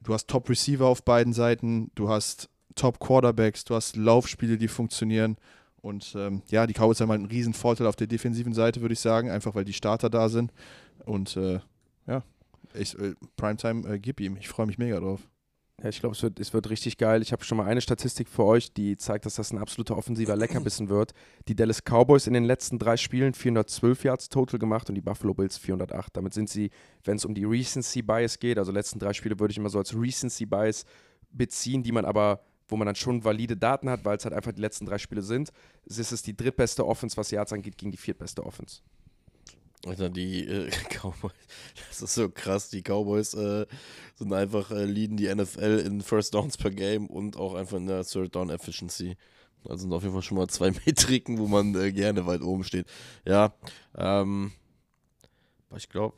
du 0.02 0.14
hast 0.14 0.28
Top-Receiver 0.28 0.86
auf 0.86 1.04
beiden 1.04 1.34
Seiten, 1.34 1.90
du 1.94 2.08
hast 2.08 2.48
Top-Quarterbacks, 2.74 3.64
du 3.64 3.74
hast 3.74 3.96
Laufspiele, 3.96 4.56
die 4.56 4.68
funktionieren. 4.68 5.36
Und 5.80 6.14
ähm, 6.16 6.42
ja, 6.48 6.66
die 6.66 6.74
Cowboys 6.74 7.00
haben 7.00 7.10
halt 7.10 7.20
einen 7.20 7.30
riesen 7.30 7.54
Vorteil 7.54 7.86
auf 7.86 7.96
der 7.96 8.06
defensiven 8.06 8.52
Seite, 8.52 8.80
würde 8.80 8.94
ich 8.94 9.00
sagen, 9.00 9.30
einfach 9.30 9.54
weil 9.54 9.64
die 9.64 9.72
Starter 9.72 10.10
da 10.10 10.28
sind. 10.28 10.52
Und 11.04 11.36
äh, 11.36 11.60
ja, 12.06 12.22
ich, 12.74 12.98
äh, 12.98 13.14
Primetime, 13.36 13.88
äh, 13.88 13.98
gib 13.98 14.20
ihm. 14.20 14.36
Ich 14.36 14.48
freue 14.48 14.66
mich 14.66 14.78
mega 14.78 14.98
drauf. 14.98 15.20
Ja, 15.80 15.90
ich 15.90 16.00
glaube, 16.00 16.16
es 16.16 16.22
wird, 16.24 16.40
es 16.40 16.52
wird 16.52 16.70
richtig 16.70 16.98
geil. 16.98 17.22
Ich 17.22 17.30
habe 17.30 17.44
schon 17.44 17.56
mal 17.56 17.66
eine 17.66 17.80
Statistik 17.80 18.28
für 18.28 18.44
euch, 18.44 18.72
die 18.72 18.96
zeigt, 18.96 19.26
dass 19.26 19.36
das 19.36 19.52
ein 19.52 19.58
absoluter 19.58 19.96
offensiver 19.96 20.34
Leckerbissen 20.34 20.88
wird. 20.88 21.12
Die 21.46 21.54
Dallas 21.54 21.84
Cowboys 21.84 22.26
in 22.26 22.32
den 22.32 22.42
letzten 22.42 22.80
drei 22.80 22.96
Spielen 22.96 23.32
412 23.32 24.02
Yards 24.02 24.28
total 24.28 24.58
gemacht 24.58 24.88
und 24.88 24.96
die 24.96 25.00
Buffalo 25.00 25.34
Bills 25.34 25.56
408. 25.56 26.16
Damit 26.16 26.34
sind 26.34 26.50
sie, 26.50 26.70
wenn 27.04 27.16
es 27.16 27.24
um 27.24 27.32
die 27.32 27.44
Recency 27.44 28.02
Bias 28.02 28.40
geht, 28.40 28.58
also 28.58 28.72
letzten 28.72 28.98
drei 28.98 29.12
Spiele 29.12 29.38
würde 29.38 29.52
ich 29.52 29.58
immer 29.58 29.68
so 29.68 29.78
als 29.78 29.94
Recency 29.94 30.46
Bias 30.46 30.84
beziehen, 31.30 31.84
die 31.84 31.92
man 31.92 32.04
aber, 32.04 32.40
wo 32.68 32.76
man 32.76 32.86
dann 32.86 32.94
schon 32.94 33.24
valide 33.24 33.56
Daten 33.56 33.88
hat, 33.88 34.04
weil 34.04 34.16
es 34.16 34.24
halt 34.24 34.34
einfach 34.34 34.52
die 34.52 34.60
letzten 34.60 34.86
drei 34.86 34.98
Spiele 34.98 35.22
sind. 35.22 35.50
Ist 35.86 36.12
es 36.12 36.22
die 36.22 36.36
drittbeste 36.36 36.86
Offense, 36.86 37.16
was 37.16 37.30
Yards 37.30 37.52
angeht, 37.52 37.78
gegen 37.78 37.90
die 37.90 37.96
viertbeste 37.96 38.44
Offense. 38.44 38.82
Alter, 39.86 40.10
die 40.10 40.46
äh, 40.46 40.70
Cowboys, 40.90 41.32
das 41.88 42.02
ist 42.02 42.14
so 42.14 42.28
krass. 42.28 42.68
Die 42.70 42.82
Cowboys 42.82 43.34
äh, 43.34 43.66
sind 44.16 44.32
einfach, 44.32 44.70
äh, 44.70 44.84
leaden 44.84 45.16
die 45.16 45.32
NFL 45.32 45.82
in 45.86 46.00
First 46.02 46.34
Downs 46.34 46.56
per 46.56 46.70
Game 46.70 47.06
und 47.06 47.36
auch 47.36 47.54
einfach 47.54 47.76
in 47.76 47.86
der 47.86 48.04
Third 48.04 48.34
Down 48.34 48.50
Efficiency. 48.50 49.16
Das 49.64 49.80
sind 49.80 49.92
auf 49.92 50.02
jeden 50.02 50.14
Fall 50.14 50.22
schon 50.22 50.38
mal 50.38 50.48
zwei 50.48 50.70
Metriken, 50.86 51.38
wo 51.38 51.46
man 51.46 51.74
äh, 51.74 51.92
gerne 51.92 52.26
weit 52.26 52.42
oben 52.42 52.64
steht. 52.64 52.86
Ja, 53.24 53.54
ähm, 53.96 54.52
ich 55.76 55.88
glaube, 55.88 56.16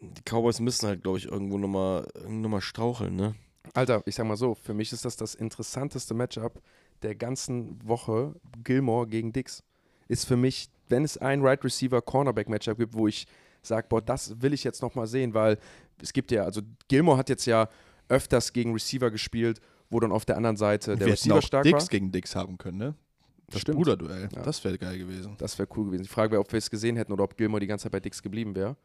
die 0.00 0.22
Cowboys 0.22 0.60
müssen 0.60 0.86
halt, 0.86 1.02
glaube 1.02 1.18
ich, 1.18 1.26
irgendwo 1.26 1.58
nochmal 1.58 2.06
noch 2.28 2.48
mal 2.48 2.60
straucheln, 2.60 3.16
ne? 3.16 3.34
Alter, 3.72 4.02
ich 4.06 4.14
sag 4.14 4.26
mal 4.26 4.36
so, 4.36 4.54
für 4.54 4.74
mich 4.74 4.92
ist 4.92 5.04
das 5.04 5.16
das 5.16 5.34
interessanteste 5.34 6.14
Matchup 6.14 6.60
der 7.02 7.14
ganzen 7.14 7.78
Woche. 7.86 8.34
Gilmore 8.62 9.06
gegen 9.06 9.32
Dix 9.32 9.62
ist 10.06 10.26
für 10.26 10.36
mich 10.36 10.68
wenn 10.88 11.04
es 11.04 11.18
ein 11.18 11.42
Right 11.42 11.62
Receiver 11.64 12.00
Cornerback 12.02 12.48
Matchup 12.48 12.78
gibt, 12.78 12.94
wo 12.94 13.08
ich 13.08 13.26
sage, 13.62 13.86
boah, 13.88 14.02
das 14.02 14.40
will 14.42 14.52
ich 14.52 14.64
jetzt 14.64 14.82
nochmal 14.82 15.06
sehen, 15.06 15.34
weil 15.34 15.58
es 16.02 16.12
gibt 16.12 16.30
ja, 16.30 16.44
also 16.44 16.60
Gilmore 16.88 17.16
hat 17.16 17.28
jetzt 17.28 17.46
ja 17.46 17.68
öfters 18.08 18.52
gegen 18.52 18.72
Receiver 18.72 19.10
gespielt, 19.10 19.60
wo 19.90 20.00
dann 20.00 20.12
auf 20.12 20.24
der 20.24 20.36
anderen 20.36 20.56
Seite 20.56 20.96
der 20.96 21.06
Wir 21.06 21.12
Receiver 21.14 21.36
auch 21.36 21.42
stark 21.42 21.64
Dix 21.64 21.84
war. 21.84 21.88
gegen 21.88 22.12
Dix 22.12 22.36
haben 22.36 22.58
können, 22.58 22.78
ne? 22.78 22.94
Das 23.50 23.60
Stimmt. 23.60 23.76
Bruderduell. 23.76 24.28
Ja. 24.34 24.42
Das 24.42 24.64
wäre 24.64 24.78
geil 24.78 24.98
gewesen. 24.98 25.34
Das 25.38 25.58
wäre 25.58 25.68
cool 25.76 25.86
gewesen. 25.86 26.02
Die 26.02 26.08
Frage 26.08 26.32
wäre, 26.32 26.40
ob 26.40 26.50
wir 26.50 26.58
es 26.58 26.70
gesehen 26.70 26.96
hätten 26.96 27.12
oder 27.12 27.24
ob 27.24 27.36
Gilmore 27.36 27.60
die 27.60 27.66
ganze 27.66 27.84
Zeit 27.84 27.92
bei 27.92 28.00
Dix 28.00 28.22
geblieben 28.22 28.54
wäre. 28.54 28.76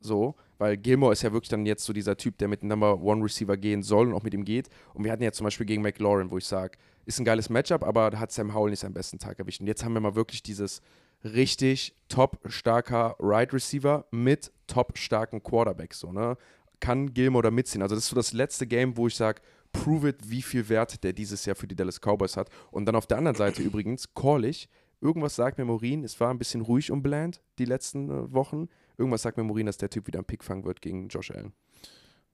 So, 0.00 0.34
weil 0.58 0.76
Gilmore 0.76 1.12
ist 1.12 1.22
ja 1.22 1.32
wirklich 1.32 1.48
dann 1.48 1.66
jetzt 1.66 1.84
so 1.84 1.92
dieser 1.92 2.16
Typ, 2.16 2.38
der 2.38 2.48
mit 2.48 2.62
dem 2.62 2.68
Number 2.68 3.00
One 3.00 3.24
Receiver 3.24 3.56
gehen 3.56 3.82
soll 3.82 4.08
und 4.08 4.14
auch 4.14 4.22
mit 4.22 4.34
ihm 4.34 4.44
geht. 4.44 4.68
Und 4.94 5.04
wir 5.04 5.12
hatten 5.12 5.22
ja 5.22 5.32
zum 5.32 5.44
Beispiel 5.44 5.66
gegen 5.66 5.82
McLaurin, 5.82 6.30
wo 6.30 6.38
ich 6.38 6.46
sage, 6.46 6.78
ist 7.04 7.18
ein 7.18 7.24
geiles 7.24 7.50
Matchup, 7.50 7.84
aber 7.84 8.10
da 8.10 8.18
hat 8.18 8.32
Sam 8.32 8.54
Howell 8.54 8.70
nicht 8.70 8.80
seinen 8.80 8.94
besten 8.94 9.18
Tag 9.18 9.38
erwischt. 9.38 9.60
Und 9.60 9.66
jetzt 9.66 9.84
haben 9.84 9.92
wir 9.92 10.00
mal 10.00 10.14
wirklich 10.14 10.42
dieses 10.42 10.80
richtig 11.24 11.94
top 12.08 12.38
starker 12.46 13.16
Right 13.18 13.52
Receiver 13.52 14.06
mit 14.10 14.52
top 14.66 14.98
starken 14.98 15.42
Quarterback. 15.42 15.94
So, 15.94 16.12
ne? 16.12 16.36
Kann 16.80 17.14
Gilmore 17.14 17.44
da 17.44 17.50
mitziehen? 17.50 17.82
Also, 17.82 17.94
das 17.94 18.04
ist 18.04 18.10
so 18.10 18.16
das 18.16 18.32
letzte 18.32 18.66
Game, 18.66 18.96
wo 18.96 19.06
ich 19.06 19.14
sage, 19.14 19.40
prove 19.72 20.08
it, 20.08 20.16
wie 20.28 20.42
viel 20.42 20.68
Wert 20.68 21.02
der 21.04 21.12
dieses 21.12 21.44
Jahr 21.44 21.56
für 21.56 21.66
die 21.66 21.76
Dallas 21.76 22.00
Cowboys 22.00 22.36
hat. 22.36 22.50
Und 22.70 22.86
dann 22.86 22.96
auf 22.96 23.06
der 23.06 23.18
anderen 23.18 23.36
Seite 23.36 23.62
übrigens, 23.62 24.12
Corlich, 24.14 24.68
irgendwas 25.00 25.36
sagt 25.36 25.58
mir 25.58 25.64
Morin, 25.64 26.04
es 26.04 26.18
war 26.20 26.30
ein 26.30 26.38
bisschen 26.38 26.60
ruhig 26.60 26.90
um 26.90 27.02
Bland 27.02 27.40
die 27.58 27.64
letzten 27.64 28.10
äh, 28.10 28.32
Wochen. 28.32 28.68
Irgendwas 28.98 29.22
sagt 29.22 29.36
mir 29.36 29.44
Morin, 29.44 29.66
dass 29.66 29.76
der 29.76 29.90
Typ 29.90 30.06
wieder 30.06 30.18
einen 30.18 30.26
Pick 30.26 30.42
fangen 30.42 30.64
wird 30.64 30.80
gegen 30.80 31.08
Josh 31.08 31.30
Allen. 31.30 31.52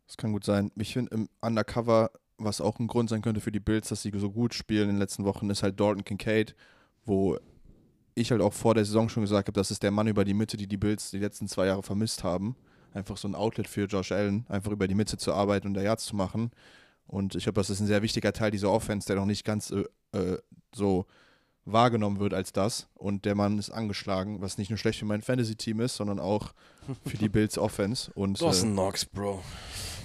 Das 0.07 0.17
kann 0.17 0.33
gut 0.33 0.45
sein. 0.45 0.71
Ich 0.77 0.93
finde 0.93 1.15
im 1.15 1.29
Undercover, 1.41 2.11
was 2.39 2.61
auch 2.61 2.79
ein 2.79 2.87
Grund 2.87 3.09
sein 3.09 3.23
könnte 3.23 3.41
für 3.41 3.53
die 3.53 3.61
Bills, 3.61 3.89
dass 3.89 4.03
sie 4.03 4.13
so 4.15 4.31
gut 4.31 4.55
spielen 4.55 4.85
in 4.85 4.97
den 4.97 4.99
letzten 4.99 5.25
Wochen, 5.25 5.51
ist 5.51 5.63
halt 5.63 5.79
Dalton 5.79 6.05
Kincaid, 6.05 6.55
wo 7.05 7.39
ich 8.15 8.31
halt 8.31 8.43
auch 8.43 8.53
vor 8.53 8.75
der 8.75 8.85
Saison 8.85 9.09
schon 9.09 9.23
gesagt 9.23 9.49
habe, 9.49 9.59
das 9.59 9.71
ist 9.71 9.83
der 9.83 9.91
Mann 9.91 10.07
über 10.07 10.25
die 10.25 10.35
Mitte, 10.35 10.57
die 10.57 10.67
die 10.67 10.77
Bills 10.77 11.11
die 11.11 11.19
letzten 11.19 11.49
zwei 11.49 11.67
Jahre 11.67 11.83
vermisst 11.83 12.25
haben. 12.25 12.57
Einfach 12.93 13.17
so 13.17 13.27
ein 13.27 13.35
Outlet 13.35 13.69
für 13.69 13.87
Josh 13.87 14.13
Allen, 14.13 14.45
einfach 14.49 14.71
über 14.71 14.87
die 14.87 14.95
Mitte 14.95 15.17
zu 15.17 15.33
arbeiten 15.33 15.69
und 15.69 15.75
der 15.75 15.85
Yards 15.85 16.05
zu 16.05 16.17
machen. 16.17 16.51
Und 17.07 17.35
ich 17.35 17.45
glaube, 17.45 17.59
das 17.61 17.71
ist 17.71 17.81
ein 17.81 17.87
sehr 17.87 18.03
wichtiger 18.03 18.33
Teil 18.33 18.51
dieser 18.51 18.71
Offense, 18.71 19.07
der 19.07 19.17
noch 19.17 19.25
nicht 19.25 19.45
ganz 19.45 19.71
äh, 19.71 19.85
äh, 20.13 20.39
so 20.75 21.07
wahrgenommen 21.65 22.19
wird 22.19 22.35
als 22.35 22.53
das. 22.53 22.89
Und 22.95 23.25
der 23.25 23.35
Mann 23.35 23.59
ist 23.59 23.71
angeschlagen, 23.71 24.41
was 24.41 24.59
nicht 24.59 24.71
nur 24.71 24.79
schlecht 24.79 24.99
für 24.99 25.05
mein 25.05 25.23
Fantasy-Team 25.23 25.81
ist, 25.81 25.97
sondern 25.97 26.19
auch 26.19 26.53
für 27.07 27.17
die 27.17 27.29
Bills 27.29 27.59
Offense. 27.59 28.11
Und 28.15 28.41
äh, 28.41 28.45
Dawson 28.45 28.73
Knox, 28.73 29.05
Bro. 29.05 29.43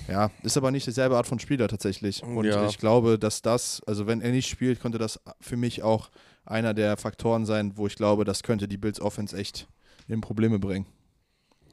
ja, 0.08 0.30
ist 0.44 0.58
aber 0.58 0.72
nicht 0.72 0.86
dieselbe 0.88 1.18
Art 1.18 1.28
von 1.28 1.40
Spieler 1.40 1.68
tatsächlich. 1.68 2.22
Und 2.24 2.46
Ja. 2.46 2.68
ich 2.68 2.78
glaube, 2.78 3.18
dass 3.18 3.42
das, 3.42 3.82
also 3.88 4.06
wenn 4.08 4.22
er 4.22 4.32
nicht 4.32 4.48
spielt, 4.50 4.80
könnte 4.80 4.98
das 5.00 5.20
für 5.42 5.58
mich 5.58 5.82
auch 5.84 6.10
einer 6.46 6.74
der 6.74 6.96
Faktoren 6.98 7.46
sein, 7.46 7.74
wo 7.76 7.88
ich 7.88 7.96
glaube, 7.96 8.24
das 8.24 8.44
könnte 8.44 8.68
die 8.68 8.78
Bills 8.78 9.02
Offense 9.02 9.36
echt 9.36 9.68
in 10.08 10.22
Probleme 10.22 10.60
bringen. 10.60 10.86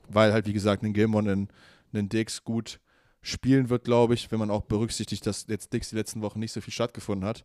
Weil 0.09 0.33
halt, 0.33 0.47
wie 0.47 0.53
gesagt, 0.53 0.83
ein 0.83 0.93
Gilmore, 0.93 1.31
ein, 1.31 1.49
ein 1.93 2.09
Dix 2.09 2.43
gut 2.45 2.81
spielen 3.23 3.71
wird, 3.71 3.85
glaube 3.85 4.15
ich, 4.15 4.31
wenn 4.33 4.39
man 4.39 4.51
auch 4.51 4.63
berücksichtigt, 4.63 5.27
dass 5.27 5.47
jetzt 5.49 5.73
Dix 5.73 5.91
die 5.91 5.97
letzten 5.97 6.21
Wochen 6.23 6.41
nicht 6.41 6.53
so 6.53 6.61
viel 6.61 6.73
stattgefunden 6.75 7.27
hat. 7.27 7.45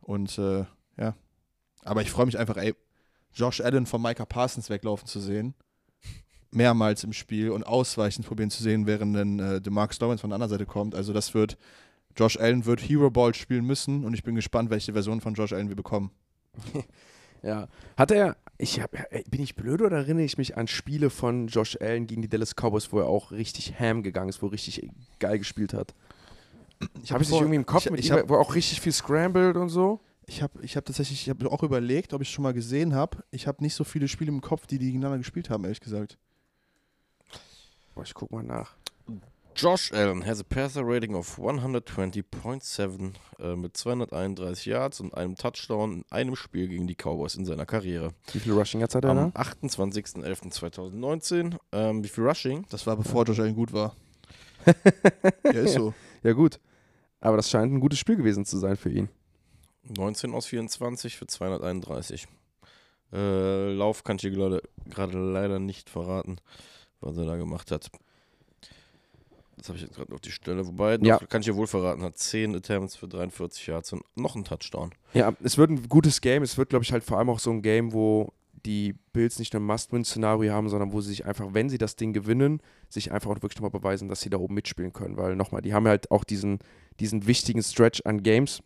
Und 0.00 0.38
äh, 0.38 0.64
ja. 0.96 1.14
Aber 1.84 2.02
ich 2.02 2.10
freue 2.10 2.26
mich 2.26 2.38
einfach, 2.38 2.56
ey, 2.56 2.74
Josh 3.32 3.60
Allen 3.60 3.86
von 3.86 4.02
Micah 4.02 4.24
Parsons 4.24 4.70
weglaufen 4.70 5.06
zu 5.06 5.20
sehen. 5.20 5.54
Mehrmals 6.50 7.04
im 7.04 7.12
Spiel 7.12 7.50
und 7.50 7.64
ausweichend 7.64 8.26
probieren 8.26 8.50
zu 8.50 8.62
sehen, 8.62 8.86
während 8.86 9.16
dann 9.16 9.38
äh, 9.38 9.60
DeMarcus 9.60 10.00
Lawrence 10.00 10.20
von 10.20 10.30
der 10.30 10.34
anderen 10.34 10.50
Seite 10.50 10.66
kommt. 10.66 10.94
Also 10.96 11.12
das 11.12 11.32
wird, 11.32 11.56
Josh 12.16 12.36
Allen 12.38 12.66
wird 12.66 12.80
Hero 12.80 13.08
Ball 13.10 13.34
spielen 13.34 13.64
müssen 13.64 14.04
und 14.04 14.14
ich 14.14 14.24
bin 14.24 14.34
gespannt, 14.34 14.68
welche 14.70 14.92
Version 14.92 15.20
von 15.20 15.34
Josh 15.34 15.52
Allen 15.52 15.68
wir 15.68 15.76
bekommen. 15.76 16.10
Ja. 17.42 17.68
Hat 17.96 18.10
er, 18.10 18.36
ich 18.58 18.80
hab, 18.80 18.92
bin 19.30 19.40
ich 19.40 19.54
blöd 19.54 19.80
oder 19.80 19.96
erinnere 19.96 20.24
ich 20.24 20.38
mich 20.38 20.56
an 20.56 20.66
Spiele 20.66 21.10
von 21.10 21.46
Josh 21.46 21.78
Allen 21.80 22.06
gegen 22.06 22.22
die 22.22 22.28
Dallas 22.28 22.54
Cowboys, 22.54 22.92
wo 22.92 22.98
er 22.98 23.06
auch 23.06 23.32
richtig 23.32 23.78
ham 23.78 24.02
gegangen 24.02 24.28
ist, 24.28 24.42
wo 24.42 24.48
er 24.48 24.52
richtig 24.52 24.90
geil 25.18 25.38
gespielt 25.38 25.72
hat? 25.72 25.94
Ich 27.02 27.12
Habe 27.12 27.22
ich 27.22 27.30
nicht 27.30 27.40
irgendwie 27.40 27.56
im 27.56 27.66
Kopf 27.66 27.86
ich, 27.86 27.92
ich 27.92 28.08
ihm, 28.10 28.16
hab, 28.16 28.28
wo 28.28 28.34
er 28.34 28.40
auch 28.40 28.54
richtig 28.54 28.80
viel 28.80 28.92
scrambled 28.92 29.56
und 29.56 29.68
so? 29.68 30.00
Ich 30.30 30.42
habe 30.42 30.60
ich 30.62 30.76
hab 30.76 30.84
tatsächlich, 30.84 31.22
ich 31.22 31.28
habe 31.28 31.50
auch 31.50 31.64
überlegt, 31.64 32.14
ob 32.14 32.22
ich 32.22 32.30
schon 32.30 32.44
mal 32.44 32.54
gesehen 32.54 32.94
habe. 32.94 33.24
Ich 33.32 33.48
habe 33.48 33.64
nicht 33.64 33.74
so 33.74 33.82
viele 33.82 34.06
Spiele 34.06 34.30
im 34.30 34.40
Kopf, 34.40 34.64
die 34.66 34.78
die 34.78 34.86
gegeneinander 34.86 35.18
gespielt 35.18 35.50
haben, 35.50 35.64
ehrlich 35.64 35.80
gesagt. 35.80 36.16
Boah, 37.94 38.04
ich 38.04 38.14
guck 38.14 38.30
mal 38.30 38.44
nach. 38.44 38.76
Josh 39.56 39.92
Allen 39.92 40.24
has 40.24 40.38
a 40.40 40.44
passer 40.44 40.82
rating 40.84 41.16
of 41.16 41.36
120.7 41.36 43.14
äh, 43.40 43.56
mit 43.56 43.76
231 43.76 44.66
Yards 44.66 45.00
und 45.00 45.12
einem 45.14 45.34
Touchdown 45.34 45.94
in 45.94 46.04
einem 46.10 46.36
Spiel 46.36 46.68
gegen 46.68 46.86
die 46.86 46.94
Cowboys 46.94 47.34
in 47.34 47.44
seiner 47.44 47.66
Karriere. 47.66 48.12
Wie 48.32 48.38
viel 48.38 48.52
Rushing 48.52 48.78
Yards 48.78 48.94
hat 48.94 49.04
er 49.04 49.10
Am 49.10 49.32
da? 49.32 49.42
28.11.2019. 49.42 51.56
Ähm, 51.72 52.04
wie 52.04 52.08
viel 52.08 52.24
Rushing? 52.24 52.66
Das 52.70 52.86
war 52.86 52.96
bevor 52.96 53.24
Josh 53.24 53.40
Allen 53.40 53.56
gut 53.56 53.72
war. 53.72 53.96
ja, 55.44 55.50
ist 55.50 55.74
so. 55.74 55.92
Ja, 56.22 56.34
gut. 56.34 56.60
Aber 57.20 57.36
das 57.36 57.50
scheint 57.50 57.72
ein 57.72 57.80
gutes 57.80 57.98
Spiel 57.98 58.14
gewesen 58.16 58.44
zu 58.44 58.58
sein 58.58 58.76
für 58.76 58.90
ihn. 58.90 59.08
19 59.96 60.32
aus 60.34 60.46
24 60.46 61.16
für 61.16 61.26
231. 61.26 62.26
Äh, 63.12 63.72
Lauf 63.72 64.04
kann 64.04 64.16
ich 64.16 64.22
dir 64.22 64.30
gerade 64.30 65.18
leider 65.18 65.58
nicht 65.58 65.90
verraten, 65.90 66.36
was 67.00 67.16
er 67.16 67.24
da 67.24 67.36
gemacht 67.36 67.70
hat. 67.70 67.90
Das 69.56 69.68
habe 69.68 69.76
ich 69.76 69.84
jetzt 69.84 69.94
gerade 69.96 70.14
auf 70.14 70.20
die 70.20 70.30
Stelle. 70.30 70.66
Wobei, 70.66 70.96
Ja. 71.02 71.18
kann 71.18 71.40
ich 71.42 71.46
dir 71.46 71.56
wohl 71.56 71.66
verraten, 71.66 72.02
hat 72.02 72.16
10 72.16 72.54
Attempts 72.56 72.96
für 72.96 73.08
43 73.08 73.66
Yards 73.66 73.92
und 73.92 74.02
noch 74.16 74.34
einen 74.34 74.44
Touchdown. 74.44 74.92
Ja, 75.12 75.34
es 75.42 75.58
wird 75.58 75.70
ein 75.70 75.88
gutes 75.88 76.20
Game. 76.20 76.42
Es 76.42 76.56
wird, 76.56 76.70
glaube 76.70 76.84
ich, 76.84 76.92
halt 76.92 77.04
vor 77.04 77.18
allem 77.18 77.28
auch 77.28 77.40
so 77.40 77.50
ein 77.50 77.60
Game, 77.60 77.92
wo 77.92 78.32
die 78.64 78.94
Bills 79.12 79.38
nicht 79.38 79.54
ein 79.54 79.62
Must-Win-Szenario 79.62 80.52
haben, 80.52 80.68
sondern 80.68 80.92
wo 80.92 81.00
sie 81.00 81.08
sich 81.10 81.26
einfach, 81.26 81.48
wenn 81.52 81.68
sie 81.68 81.78
das 81.78 81.96
Ding 81.96 82.12
gewinnen, 82.12 82.62
sich 82.88 83.10
einfach 83.12 83.30
auch 83.30 83.36
wirklich 83.42 83.56
nochmal 83.56 83.70
beweisen, 83.70 84.08
dass 84.08 84.20
sie 84.20 84.30
da 84.30 84.38
oben 84.38 84.54
mitspielen 84.54 84.92
können. 84.92 85.16
Weil 85.16 85.34
nochmal, 85.36 85.62
die 85.62 85.74
haben 85.74 85.86
halt 85.88 86.10
auch 86.10 86.24
diesen, 86.24 86.58
diesen 87.00 87.26
wichtigen 87.26 87.62
Stretch 87.62 88.02
an 88.04 88.22
Games, 88.22 88.62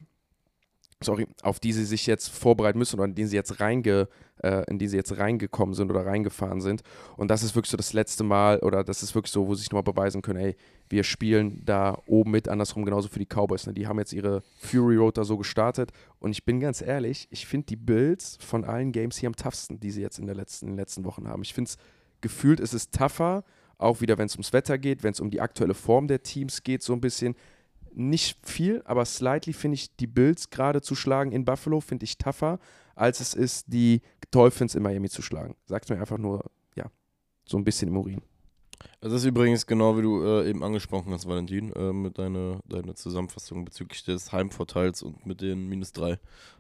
sorry, 1.05 1.27
auf 1.43 1.61
die 1.61 1.73
sie 1.73 1.85
sich 1.85 2.07
jetzt 2.07 2.29
vorbereiten 2.29 2.79
müssen 2.79 2.97
oder 2.97 3.05
in 3.05 3.15
die 3.15 3.27
sie 3.27 3.37
jetzt 3.37 3.61
reinge, 3.61 4.09
äh, 4.43 4.65
in 4.69 4.79
die 4.79 4.89
sie 4.89 4.97
jetzt 4.97 5.17
reingekommen 5.17 5.75
sind 5.75 5.91
oder 5.91 6.05
reingefahren 6.05 6.61
sind. 6.61 6.83
Und 7.17 7.31
das 7.31 7.43
ist 7.43 7.55
wirklich 7.55 7.71
so 7.71 7.77
das 7.77 7.93
letzte 7.93 8.25
Mal 8.25 8.59
oder 8.61 8.83
das 8.83 9.03
ist 9.03 9.15
wirklich 9.15 9.33
so, 9.33 9.47
wo 9.47 9.55
sie 9.55 9.61
sich 9.61 9.71
nochmal 9.71 9.93
beweisen 9.93 10.23
können, 10.23 10.41
ey, 10.41 10.57
wir 10.89 11.05
spielen 11.05 11.63
da 11.65 11.99
oben 12.07 12.33
mit, 12.33 12.49
andersrum 12.49 12.85
genauso 12.85 13.09
für 13.09 13.19
die 13.19 13.27
Cowboys. 13.27 13.67
Ne? 13.67 13.75
Die 13.75 13.87
haben 13.87 13.99
jetzt 13.99 14.13
ihre 14.13 14.43
Fury 14.59 14.97
Road 14.97 15.17
da 15.17 15.25
so 15.25 15.37
gestartet 15.37 15.93
und 16.19 16.33
ich 16.33 16.45
bin 16.45 16.61
ganz 16.61 16.83
ehrlich, 16.83 17.29
ich 17.31 17.47
finde 17.47 17.67
die 17.67 17.77
Bills 17.77 18.39
von 18.41 18.65
allen 18.65 18.93
Games 18.93 19.17
hier 19.17 19.29
am 19.29 19.37
toughsten, 19.37 19.81
die 19.81 19.91
sie 19.91 20.03
jetzt 20.03 20.19
in, 20.19 20.27
der 20.27 20.35
letzten, 20.35 20.67
in 20.67 20.73
den 20.73 20.79
letzten 20.79 21.05
Wochen 21.05 21.29
haben. 21.29 21.43
Ich 21.43 21.55
finde 21.55 21.71
es 21.71 21.77
gefühlt, 22.21 22.61
es 22.61 22.75
ist 22.75 22.93
tougher, 22.93 23.45
auch 23.79 24.01
wieder, 24.01 24.19
wenn 24.19 24.27
es 24.27 24.35
ums 24.35 24.53
Wetter 24.53 24.79
geht, 24.79 25.03
wenn 25.03 25.13
es 25.13 25.21
um 25.21 25.31
die 25.31 25.41
aktuelle 25.41 25.75
Form 25.75 26.09
der 26.09 26.23
Teams 26.23 26.63
geht, 26.63 26.83
so 26.83 26.93
ein 26.93 27.01
bisschen. 27.01 27.35
Nicht 27.97 28.39
viel, 28.43 28.83
aber 28.85 29.05
slightly 29.05 29.53
finde 29.53 29.77
ich 29.77 29.95
die 29.97 30.07
Bills 30.07 30.51
gerade 30.51 30.83
zu 30.83 30.95
schlagen 30.95 31.33
in 31.33 31.45
Buffalo, 31.45 31.81
finde 31.81 32.05
ich 32.05 32.19
tougher, 32.19 32.59
als 32.95 33.21
es 33.21 33.35
ist, 33.35 33.73
die 33.73 34.03
Dolphins 34.31 34.75
in 34.75 34.83
Miami 34.83 35.09
zu 35.09 35.23
schlagen. 35.23 35.57
Sag's 35.67 35.89
mir 35.89 36.01
einfach 36.01 36.19
nur, 36.19 36.51
ja, 36.75 36.91
so 37.45 37.57
ein 37.57 37.65
bisschen 37.65 37.89
im 37.89 37.97
Urin. 37.97 38.23
Das 39.01 39.13
ist 39.13 39.25
übrigens 39.25 39.67
genau 39.67 39.97
wie 39.97 40.03
du 40.03 40.25
äh, 40.25 40.49
eben 40.49 40.63
angesprochen 40.65 41.13
hast, 41.13 41.27
Valentin, 41.29 41.73
äh, 41.73 41.93
mit 41.93 42.19
deiner 42.19 42.61
deine 42.67 42.95
Zusammenfassung 42.95 43.65
bezüglich 43.65 44.05
des 44.05 44.33
Heimvorteils 44.33 45.03
und 45.03 45.27
mit 45.27 45.41
den 45.41 45.69
minus 45.69 45.93
3. 45.93 46.19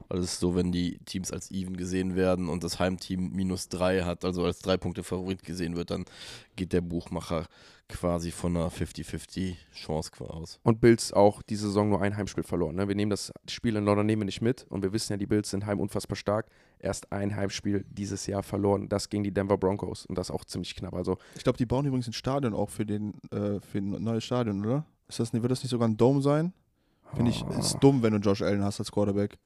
Alles 0.08 0.38
so, 0.38 0.54
wenn 0.54 0.70
die 0.70 0.98
Teams 1.06 1.32
als 1.32 1.50
even 1.50 1.76
gesehen 1.76 2.16
werden 2.16 2.48
und 2.48 2.62
das 2.62 2.78
Heimteam 2.78 3.32
minus 3.32 3.68
3 3.68 4.02
hat, 4.02 4.24
also 4.24 4.44
als 4.44 4.60
3 4.60 4.76
Punkte 4.76 5.02
Favorit 5.02 5.42
gesehen 5.42 5.76
wird, 5.76 5.90
dann 5.90 6.04
geht 6.56 6.72
der 6.72 6.82
Buchmacher 6.82 7.46
quasi 7.88 8.30
von 8.30 8.56
einer 8.56 8.70
50-50 8.70 9.56
Chance 9.74 10.10
aus. 10.20 10.58
Und 10.62 10.80
Bills 10.80 11.12
auch 11.12 11.42
die 11.42 11.56
Saison 11.56 11.90
nur 11.90 12.00
ein 12.00 12.16
Heimspiel 12.16 12.42
verloren. 12.42 12.76
Ne? 12.76 12.88
Wir 12.88 12.94
nehmen 12.94 13.10
das 13.10 13.32
Spiel 13.48 13.76
in 13.76 13.84
London 13.84 14.06
nehmen 14.06 14.22
wir 14.22 14.26
nicht 14.26 14.40
mit 14.40 14.64
und 14.70 14.82
wir 14.82 14.92
wissen 14.92 15.12
ja, 15.12 15.16
die 15.16 15.26
Bills 15.26 15.50
sind 15.50 15.66
heim 15.66 15.78
unfassbar 15.80 16.16
stark. 16.16 16.46
Erst 16.78 17.12
ein 17.12 17.34
Heimspiel 17.36 17.84
dieses 17.90 18.26
Jahr 18.26 18.42
verloren, 18.42 18.88
das 18.88 19.08
gegen 19.10 19.22
die 19.24 19.32
Denver 19.32 19.58
Broncos 19.58 20.06
und 20.06 20.16
das 20.16 20.30
auch 20.30 20.44
ziemlich 20.44 20.74
knapp. 20.76 20.94
Also 20.94 21.18
Ich 21.36 21.44
glaube, 21.44 21.58
die 21.58 21.66
bauen 21.66 21.84
übrigens 21.86 22.08
ein 22.08 22.12
Stadion 22.14 22.54
auch 22.54 22.70
für 22.70 22.86
den 22.86 23.14
äh, 23.30 23.60
für 23.60 23.78
ein 23.78 23.90
neues 24.02 24.24
Stadion, 24.24 24.64
oder? 24.64 24.84
Ist 25.08 25.20
das 25.20 25.32
wird 25.32 25.50
das 25.50 25.62
nicht 25.62 25.70
sogar 25.70 25.86
ein 25.88 25.96
Dome 25.96 26.22
sein? 26.22 26.52
Finde 27.14 27.30
ich, 27.30 27.44
ist 27.58 27.76
dumm, 27.80 28.02
wenn 28.02 28.12
du 28.12 28.18
Josh 28.18 28.42
Allen 28.42 28.64
hast 28.64 28.80
als 28.80 28.90
Quarterback. 28.90 29.38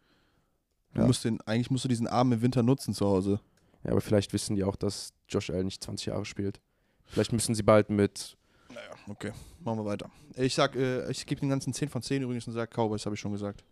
Du 0.94 1.00
Ja. 1.00 1.06
musst 1.06 1.24
den, 1.24 1.40
eigentlich 1.42 1.70
musst 1.70 1.84
du 1.84 1.88
diesen 1.88 2.06
Arm 2.06 2.32
im 2.32 2.40
Winter 2.40 2.62
nutzen 2.62 2.94
zu 2.94 3.04
Hause. 3.06 3.40
ja, 3.84 3.90
aber 3.92 4.00
vielleicht 4.00 4.32
wissen 4.32 4.56
die 4.56 4.64
auch, 4.64 4.76
dass 4.76 5.12
Josh 5.28 5.50
Allen 5.50 5.66
nicht 5.66 5.82
20 5.84 6.06
Jahre 6.06 6.24
spielt. 6.24 6.60
Vielleicht 7.08 7.32
müssen 7.32 7.54
sie 7.54 7.62
bald 7.62 7.90
mit 7.90 8.36
Naja, 8.68 8.90
okay. 9.08 9.32
Machen 9.64 9.80
wir 9.80 9.84
weiter. 9.84 10.10
Ich 10.36 10.54
sag, 10.54 10.76
äh, 10.76 11.10
ich 11.10 11.26
gebe 11.26 11.40
den 11.40 11.48
ganzen 11.48 11.72
10 11.72 11.88
von 11.88 12.00
10 12.00 12.22
übrigens 12.22 12.46
und 12.46 12.52
sage 12.52 12.70
Cowboys, 12.72 13.04
habe 13.06 13.14
ich 13.14 13.20
schon 13.20 13.32
gesagt. 13.32 13.64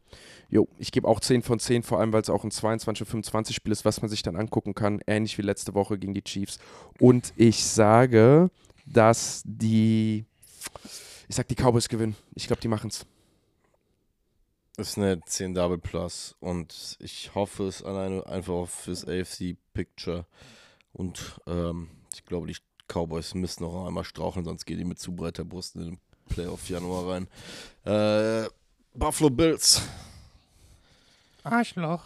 Jo, 0.48 0.68
ich 0.78 0.90
gebe 0.90 1.06
auch 1.06 1.20
10 1.20 1.42
von 1.42 1.60
10, 1.60 1.82
vor 1.84 2.00
allem 2.00 2.12
weil 2.12 2.22
es 2.22 2.30
auch 2.30 2.42
ein 2.42 2.50
22-25-Spiel 2.50 3.72
ist, 3.72 3.84
was 3.84 4.02
man 4.02 4.08
sich 4.08 4.22
dann 4.22 4.36
angucken 4.36 4.74
kann, 4.74 5.00
ähnlich 5.06 5.38
wie 5.38 5.42
letzte 5.42 5.74
Woche 5.74 5.98
gegen 5.98 6.14
die 6.14 6.22
Chiefs. 6.22 6.58
Und 6.98 7.32
ich 7.36 7.64
sage, 7.64 8.50
dass 8.84 9.42
die, 9.44 10.24
ich 11.28 11.36
sag, 11.36 11.46
die 11.48 11.54
Cowboys 11.54 11.88
gewinnen. 11.88 12.16
Ich 12.34 12.46
glaube, 12.46 12.62
die 12.62 12.68
machen 12.68 12.90
es. 12.90 13.06
Ist 14.76 14.98
eine 14.98 15.20
10 15.24 15.54
Double 15.54 15.78
Plus 15.78 16.36
und 16.40 16.96
ich 17.00 17.34
hoffe 17.34 17.66
es 17.66 17.82
alleine 17.82 18.26
einfach 18.26 18.68
fürs 18.68 19.06
AFC 19.06 19.56
Picture. 19.72 20.26
Und 20.92 21.40
ähm, 21.46 21.88
ich 22.12 22.24
glaube, 22.24 22.46
die 22.46 22.56
Cowboys 22.88 23.34
müssen 23.34 23.64
noch 23.64 23.86
einmal 23.86 24.04
straucheln, 24.04 24.44
sonst 24.44 24.64
gehen 24.64 24.78
die 24.78 24.84
mit 24.84 24.98
zu 24.98 25.12
breiter 25.12 25.44
Brust 25.44 25.76
in 25.76 25.82
den 25.82 25.98
Playoff 26.28 26.68
Januar 26.68 27.08
rein. 27.08 27.28
Äh, 27.84 28.48
Buffalo 28.94 29.30
Bills. 29.30 29.82
Arschloch. 31.42 32.04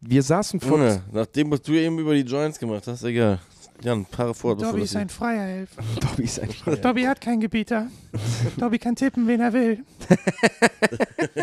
Wir 0.00 0.22
saßen 0.22 0.60
vor. 0.60 0.78
Junge, 0.78 1.02
nachdem, 1.12 1.50
was 1.50 1.62
du 1.62 1.72
eben 1.72 1.98
über 1.98 2.14
die 2.14 2.24
Giants 2.24 2.58
gemacht 2.58 2.86
hast, 2.86 3.04
egal. 3.04 3.38
Jan, 3.82 4.04
paar 4.04 4.34
vor. 4.34 4.56
Dobby 4.56 4.82
ist 4.82 4.96
ein 4.96 5.08
freier 5.08 5.58
Elf. 5.58 5.70
Dobby 6.00 6.24
ist 6.24 6.40
ein 6.40 6.50
Freier. 6.50 6.76
Dobby 6.76 7.04
hat 7.04 7.20
keinen 7.20 7.40
Gebieter. 7.40 7.88
Dobby 8.56 8.78
kann 8.78 8.96
tippen, 8.96 9.26
wen 9.26 9.40
er 9.40 9.52
will. 9.52 9.84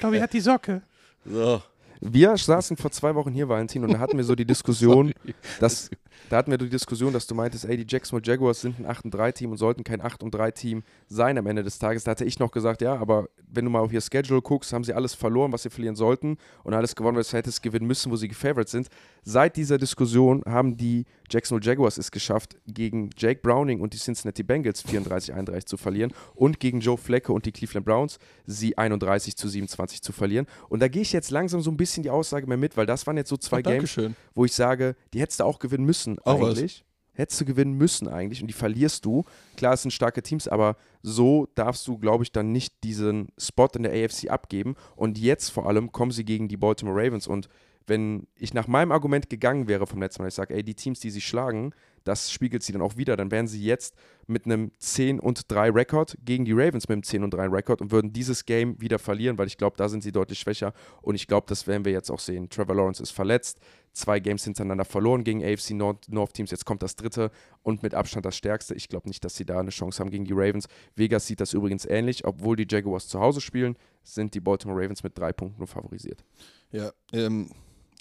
Dobby 0.00 0.18
hat 0.18 0.32
die 0.32 0.40
Socke. 0.40 0.82
So. 1.24 1.62
Wir 2.04 2.36
saßen 2.36 2.76
vor 2.76 2.90
zwei 2.90 3.14
Wochen 3.14 3.30
hier, 3.30 3.48
Valentin, 3.48 3.84
und 3.84 3.92
da 3.92 4.00
hatten 4.00 4.16
wir 4.16 4.24
so 4.24 4.34
die 4.34 4.44
Diskussion, 4.52 5.12
dass, 5.60 5.88
da 6.30 6.38
hatten 6.38 6.50
wir 6.50 6.58
die 6.58 6.68
Diskussion, 6.68 7.12
dass 7.12 7.28
du 7.28 7.36
meintest, 7.36 7.64
ey, 7.64 7.76
die 7.76 7.86
Jacksonville 7.88 8.28
Jaguars 8.28 8.60
sind 8.60 8.80
ein 8.80 8.86
8-3-Team 8.86 9.52
und 9.52 9.56
sollten 9.56 9.84
kein 9.84 10.02
8-3-Team 10.02 10.82
sein 11.06 11.38
am 11.38 11.46
Ende 11.46 11.62
des 11.62 11.78
Tages. 11.78 12.02
Da 12.02 12.10
hatte 12.10 12.24
ich 12.24 12.40
noch 12.40 12.50
gesagt, 12.50 12.82
ja, 12.82 12.96
aber 12.96 13.28
wenn 13.48 13.64
du 13.64 13.70
mal 13.70 13.78
auf 13.78 13.92
ihr 13.92 14.00
Schedule 14.00 14.42
guckst, 14.42 14.72
haben 14.72 14.82
sie 14.82 14.94
alles 14.94 15.14
verloren, 15.14 15.52
was 15.52 15.62
sie 15.62 15.70
verlieren 15.70 15.94
sollten 15.94 16.38
und 16.64 16.74
alles 16.74 16.96
gewonnen, 16.96 17.16
was 17.16 17.30
sie 17.30 17.36
hättest 17.36 17.62
gewinnen 17.62 17.86
müssen, 17.86 18.10
wo 18.10 18.16
sie 18.16 18.26
gefavored 18.26 18.68
sind. 18.68 18.88
Seit 19.24 19.56
dieser 19.56 19.78
Diskussion 19.78 20.42
haben 20.46 20.76
die 20.76 21.04
Jacksonville 21.30 21.64
Jaguars 21.64 21.96
es 21.96 22.10
geschafft, 22.10 22.56
gegen 22.66 23.10
Jake 23.16 23.40
Browning 23.40 23.80
und 23.80 23.94
die 23.94 23.98
Cincinnati 23.98 24.42
Bengals 24.42 24.84
34-31 24.84 25.64
zu 25.66 25.76
verlieren 25.76 26.12
und 26.34 26.58
gegen 26.58 26.80
Joe 26.80 26.98
Flacco 26.98 27.32
und 27.32 27.46
die 27.46 27.52
Cleveland 27.52 27.86
Browns 27.86 28.18
sie 28.46 28.76
31 28.76 29.36
zu 29.36 29.48
27 29.48 30.02
zu 30.02 30.12
verlieren. 30.12 30.46
Und 30.68 30.80
da 30.80 30.88
gehe 30.88 31.02
ich 31.02 31.12
jetzt 31.12 31.30
langsam 31.30 31.60
so 31.60 31.70
ein 31.70 31.76
bisschen 31.76 32.02
die 32.02 32.10
Aussage 32.10 32.48
mehr 32.48 32.56
mit, 32.56 32.76
weil 32.76 32.86
das 32.86 33.06
waren 33.06 33.16
jetzt 33.16 33.28
so 33.28 33.36
zwei 33.36 33.60
Oh, 33.60 33.62
Games, 33.62 33.96
wo 34.34 34.44
ich 34.44 34.52
sage, 34.52 34.96
die 35.14 35.20
hättest 35.20 35.38
du 35.38 35.44
auch 35.44 35.60
gewinnen 35.60 35.84
müssen 35.84 36.18
Auch 36.24 36.40
was. 36.40 36.56
eigentlich. 36.58 36.84
Hättest 37.14 37.40
du 37.42 37.44
gewinnen 37.44 37.74
müssen 37.74 38.08
eigentlich 38.08 38.40
und 38.40 38.48
die 38.48 38.54
verlierst 38.54 39.04
du. 39.04 39.24
Klar, 39.56 39.74
es 39.74 39.82
sind 39.82 39.90
starke 39.92 40.22
Teams, 40.22 40.48
aber 40.48 40.76
so 41.02 41.46
darfst 41.54 41.86
du, 41.86 41.98
glaube 41.98 42.24
ich, 42.24 42.32
dann 42.32 42.52
nicht 42.52 42.82
diesen 42.84 43.28
Spot 43.38 43.68
in 43.76 43.82
der 43.82 43.92
AFC 43.92 44.30
abgeben. 44.30 44.74
Und 44.96 45.18
jetzt 45.18 45.50
vor 45.50 45.68
allem 45.68 45.92
kommen 45.92 46.10
sie 46.10 46.24
gegen 46.24 46.48
die 46.48 46.56
Baltimore 46.56 46.96
Ravens. 46.98 47.26
Und 47.26 47.50
wenn 47.86 48.26
ich 48.36 48.54
nach 48.54 48.66
meinem 48.66 48.92
Argument 48.92 49.28
gegangen 49.28 49.68
wäre 49.68 49.86
vom 49.86 50.00
letzten 50.00 50.22
Mal, 50.22 50.28
ich 50.28 50.34
sage, 50.34 50.54
ey, 50.54 50.62
die 50.62 50.74
Teams, 50.74 51.00
die 51.00 51.10
sie 51.10 51.20
schlagen, 51.20 51.74
das 52.04 52.32
spiegelt 52.32 52.62
sie 52.62 52.72
dann 52.72 52.82
auch 52.82 52.96
wieder, 52.96 53.16
dann 53.16 53.30
wären 53.30 53.46
sie 53.46 53.62
jetzt 53.62 53.94
mit 54.26 54.46
einem 54.46 54.72
10 54.78 55.20
und 55.20 55.50
3 55.50 55.70
Rekord 55.70 56.16
gegen 56.24 56.44
die 56.44 56.52
Ravens 56.52 56.88
mit 56.88 56.96
einem 56.96 57.02
10 57.02 57.24
und 57.24 57.34
3 57.34 57.46
Rekord 57.48 57.80
und 57.80 57.90
würden 57.90 58.12
dieses 58.12 58.44
Game 58.44 58.80
wieder 58.80 58.98
verlieren, 58.98 59.38
weil 59.38 59.46
ich 59.46 59.56
glaube, 59.56 59.76
da 59.76 59.88
sind 59.88 60.02
sie 60.02 60.12
deutlich 60.12 60.38
schwächer 60.38 60.72
und 61.00 61.14
ich 61.14 61.26
glaube, 61.26 61.46
das 61.48 61.66
werden 61.66 61.84
wir 61.84 61.92
jetzt 61.92 62.10
auch 62.10 62.18
sehen. 62.18 62.48
Trevor 62.48 62.74
Lawrence 62.74 63.02
ist 63.02 63.10
verletzt, 63.10 63.58
zwei 63.92 64.20
Games 64.20 64.44
hintereinander 64.44 64.84
verloren 64.84 65.24
gegen 65.24 65.44
AFC 65.44 65.70
North, 65.72 66.08
North 66.08 66.34
Teams, 66.34 66.50
jetzt 66.50 66.64
kommt 66.64 66.82
das 66.82 66.96
dritte 66.96 67.30
und 67.62 67.82
mit 67.82 67.94
Abstand 67.94 68.26
das 68.26 68.36
stärkste. 68.36 68.74
Ich 68.74 68.88
glaube 68.88 69.08
nicht, 69.08 69.24
dass 69.24 69.36
sie 69.36 69.44
da 69.44 69.60
eine 69.60 69.70
Chance 69.70 70.00
haben 70.00 70.10
gegen 70.10 70.24
die 70.24 70.32
Ravens. 70.34 70.66
Vegas 70.96 71.26
sieht 71.26 71.40
das 71.40 71.52
übrigens 71.52 71.84
ähnlich, 71.84 72.24
obwohl 72.24 72.56
die 72.56 72.66
Jaguars 72.68 73.08
zu 73.08 73.20
Hause 73.20 73.40
spielen, 73.40 73.76
sind 74.02 74.34
die 74.34 74.40
Baltimore 74.40 74.82
Ravens 74.82 75.02
mit 75.02 75.16
drei 75.16 75.32
Punkten 75.32 75.66
favorisiert. 75.66 76.24
Ja, 76.70 76.90
ähm, 77.12 77.50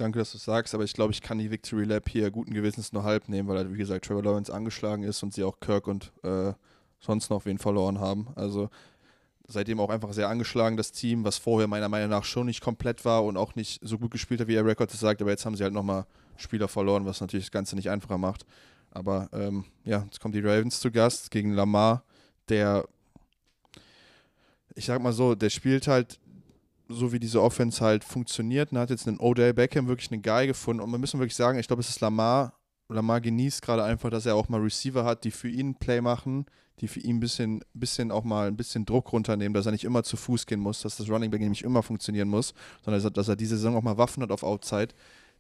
danke, 0.02 0.20
dass 0.20 0.32
du 0.32 0.38
es 0.38 0.44
sagst, 0.44 0.74
aber 0.74 0.84
ich 0.84 0.94
glaube, 0.94 1.14
ich 1.14 1.22
kann 1.22 1.38
die 1.38 1.52
Victory 1.52 1.86
Lap 1.86 2.10
hier 2.10 2.32
guten 2.32 2.54
Gewissens 2.54 2.92
nur 2.92 3.04
halb 3.04 3.30
nehmen, 3.30 3.48
weil 3.48 3.58
halt, 3.58 3.74
wie 3.74 3.78
gesagt, 3.78 4.06
Trevor 4.06 4.24
Lawrence 4.24 4.52
angeschlagen 4.52 5.04
ist 5.04 5.22
und 5.24 5.34
sie 5.34 5.44
auch 5.44 5.60
Kirk 5.60 5.88
und 5.88 6.12
äh, 6.24 6.54
sonst 7.00 7.30
noch 7.30 7.46
wen 7.46 7.58
verloren 7.58 8.00
haben. 8.00 8.28
Also 8.36 8.70
seitdem 9.48 9.80
auch 9.80 9.90
einfach 9.90 10.14
sehr 10.14 10.30
angeschlagen, 10.30 10.78
das 10.78 10.92
Team, 10.92 11.24
was 11.24 11.38
vorher 11.38 11.68
meiner 11.68 11.90
Meinung 11.90 12.10
nach 12.10 12.24
schon 12.24 12.48
nicht 12.48 12.62
komplett 12.62 13.06
war 13.06 13.24
und 13.24 13.38
auch 13.38 13.56
nicht 13.56 13.80
so 13.84 13.98
gut 13.98 14.12
gespielt 14.12 14.42
hat, 14.42 14.48
wie 14.48 14.54
der 14.54 14.66
Rekord 14.66 14.94
es 14.94 15.00
sagt, 15.00 15.22
aber 15.22 15.32
jetzt 15.32 15.46
haben 15.46 15.56
sie 15.56 15.64
halt 15.64 15.74
nochmal 15.74 16.06
Spieler 16.38 16.68
verloren, 16.68 17.06
was 17.06 17.22
natürlich 17.22 17.46
das 17.46 17.52
Ganze 17.52 17.76
nicht 17.76 17.90
einfacher 17.90 18.18
macht. 18.18 18.46
Aber 18.92 19.30
ähm, 19.34 19.66
ja, 19.84 20.04
jetzt 20.06 20.20
kommen 20.20 20.34
die 20.34 20.42
Ravens 20.42 20.80
zu 20.80 20.92
Gast 20.92 21.32
gegen 21.32 21.54
Lamar, 21.54 22.04
der, 22.50 22.86
ich 24.76 24.86
sag 24.86 25.02
mal 25.02 25.14
so, 25.14 25.36
der 25.36 25.50
spielt 25.50 25.88
halt 25.88 26.20
so 26.92 27.12
wie 27.12 27.20
diese 27.20 27.42
Offense 27.42 27.84
halt 27.84 28.04
funktioniert 28.04 28.72
und 28.72 28.78
hat 28.78 28.90
jetzt 28.90 29.08
einen 29.08 29.20
Odell 29.20 29.54
Beckham 29.54 29.88
wirklich 29.88 30.12
einen 30.12 30.22
Guy 30.22 30.48
gefunden. 30.48 30.82
Und 30.82 30.92
wir 30.92 30.98
müssen 30.98 31.20
wirklich 31.20 31.36
sagen, 31.36 31.60
ich 31.60 31.68
glaube, 31.68 31.82
es 31.82 31.90
ist 31.90 32.02
Lamar. 32.02 32.54
Lamar 32.90 33.22
genießt 33.22 33.62
gerade 33.62 33.84
einfach, 33.84 34.10
dass 34.10 34.26
er 34.26 34.36
auch 34.36 34.50
mal 34.50 34.60
Receiver 34.60 35.06
hat, 35.06 35.24
die 35.24 35.32
für 35.32 35.48
ihn 35.48 35.76
Play 35.76 36.02
machen, 36.02 36.46
die 36.82 36.88
für 36.88 37.00
ihn 37.00 37.18
ein 37.18 37.20
bisschen, 37.20 37.64
bisschen 37.74 38.12
auch 38.12 38.24
mal 38.24 38.48
ein 38.48 38.58
bisschen 38.58 38.86
Druck 38.86 39.14
runternehmen, 39.14 39.54
dass 39.54 39.66
er 39.66 39.72
nicht 39.72 39.84
immer 39.84 40.04
zu 40.04 40.18
Fuß 40.18 40.46
gehen 40.46 40.60
muss, 40.60 40.82
dass 40.82 40.98
das 40.98 41.10
Running 41.10 41.32
Back 41.32 41.42
nicht 41.42 41.64
immer 41.64 41.84
funktionieren 41.84 42.28
muss, 42.28 42.54
sondern 42.84 43.14
dass 43.14 43.28
er, 43.28 43.36
diese 43.36 43.56
Saison 43.56 43.76
auch 43.76 43.84
mal 43.84 43.98
Waffen 43.98 44.24
hat 44.24 44.32
auf 44.32 44.44
Outside, 44.44 44.90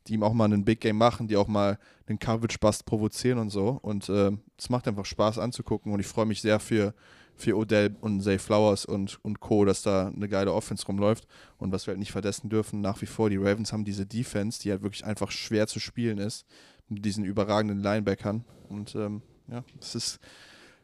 die 0.07 0.13
ihm 0.13 0.23
auch 0.23 0.33
mal 0.33 0.45
einen 0.45 0.63
Big 0.63 0.79
Game 0.79 0.97
machen, 0.97 1.27
die 1.27 1.35
auch 1.35 1.47
mal 1.47 1.77
einen 2.07 2.19
Coverage-Bust 2.19 2.85
provozieren 2.85 3.39
und 3.39 3.49
so. 3.49 3.79
Und 3.81 4.07
äh, 4.09 4.31
es 4.57 4.69
macht 4.69 4.87
einfach 4.87 5.05
Spaß 5.05 5.37
anzugucken 5.39 5.91
und 5.91 5.99
ich 5.99 6.07
freue 6.07 6.25
mich 6.25 6.41
sehr 6.41 6.59
für, 6.59 6.93
für 7.41 7.57
Odell 7.57 7.95
und 8.01 8.21
Zay 8.21 8.37
Flowers 8.37 8.85
und, 8.85 9.23
und 9.23 9.39
Co., 9.39 9.65
dass 9.65 9.81
da 9.81 10.07
eine 10.07 10.29
geile 10.29 10.53
Offense 10.53 10.85
rumläuft. 10.85 11.27
Und 11.57 11.71
was 11.71 11.87
wir 11.87 11.91
halt 11.91 11.99
nicht 11.99 12.11
vergessen 12.11 12.49
dürfen, 12.49 12.81
nach 12.81 13.01
wie 13.01 13.05
vor, 13.05 13.29
die 13.29 13.37
Ravens 13.37 13.73
haben 13.73 13.83
diese 13.83 14.05
Defense, 14.05 14.61
die 14.61 14.71
halt 14.71 14.83
wirklich 14.83 15.05
einfach 15.05 15.31
schwer 15.31 15.67
zu 15.67 15.79
spielen 15.79 16.17
ist, 16.17 16.45
mit 16.87 17.03
diesen 17.03 17.25
überragenden 17.25 17.79
Linebackern. 17.79 18.45
Und 18.69 18.95
ähm, 18.95 19.21
ja, 19.47 19.63
es 19.79 19.95
ist, 19.95 20.19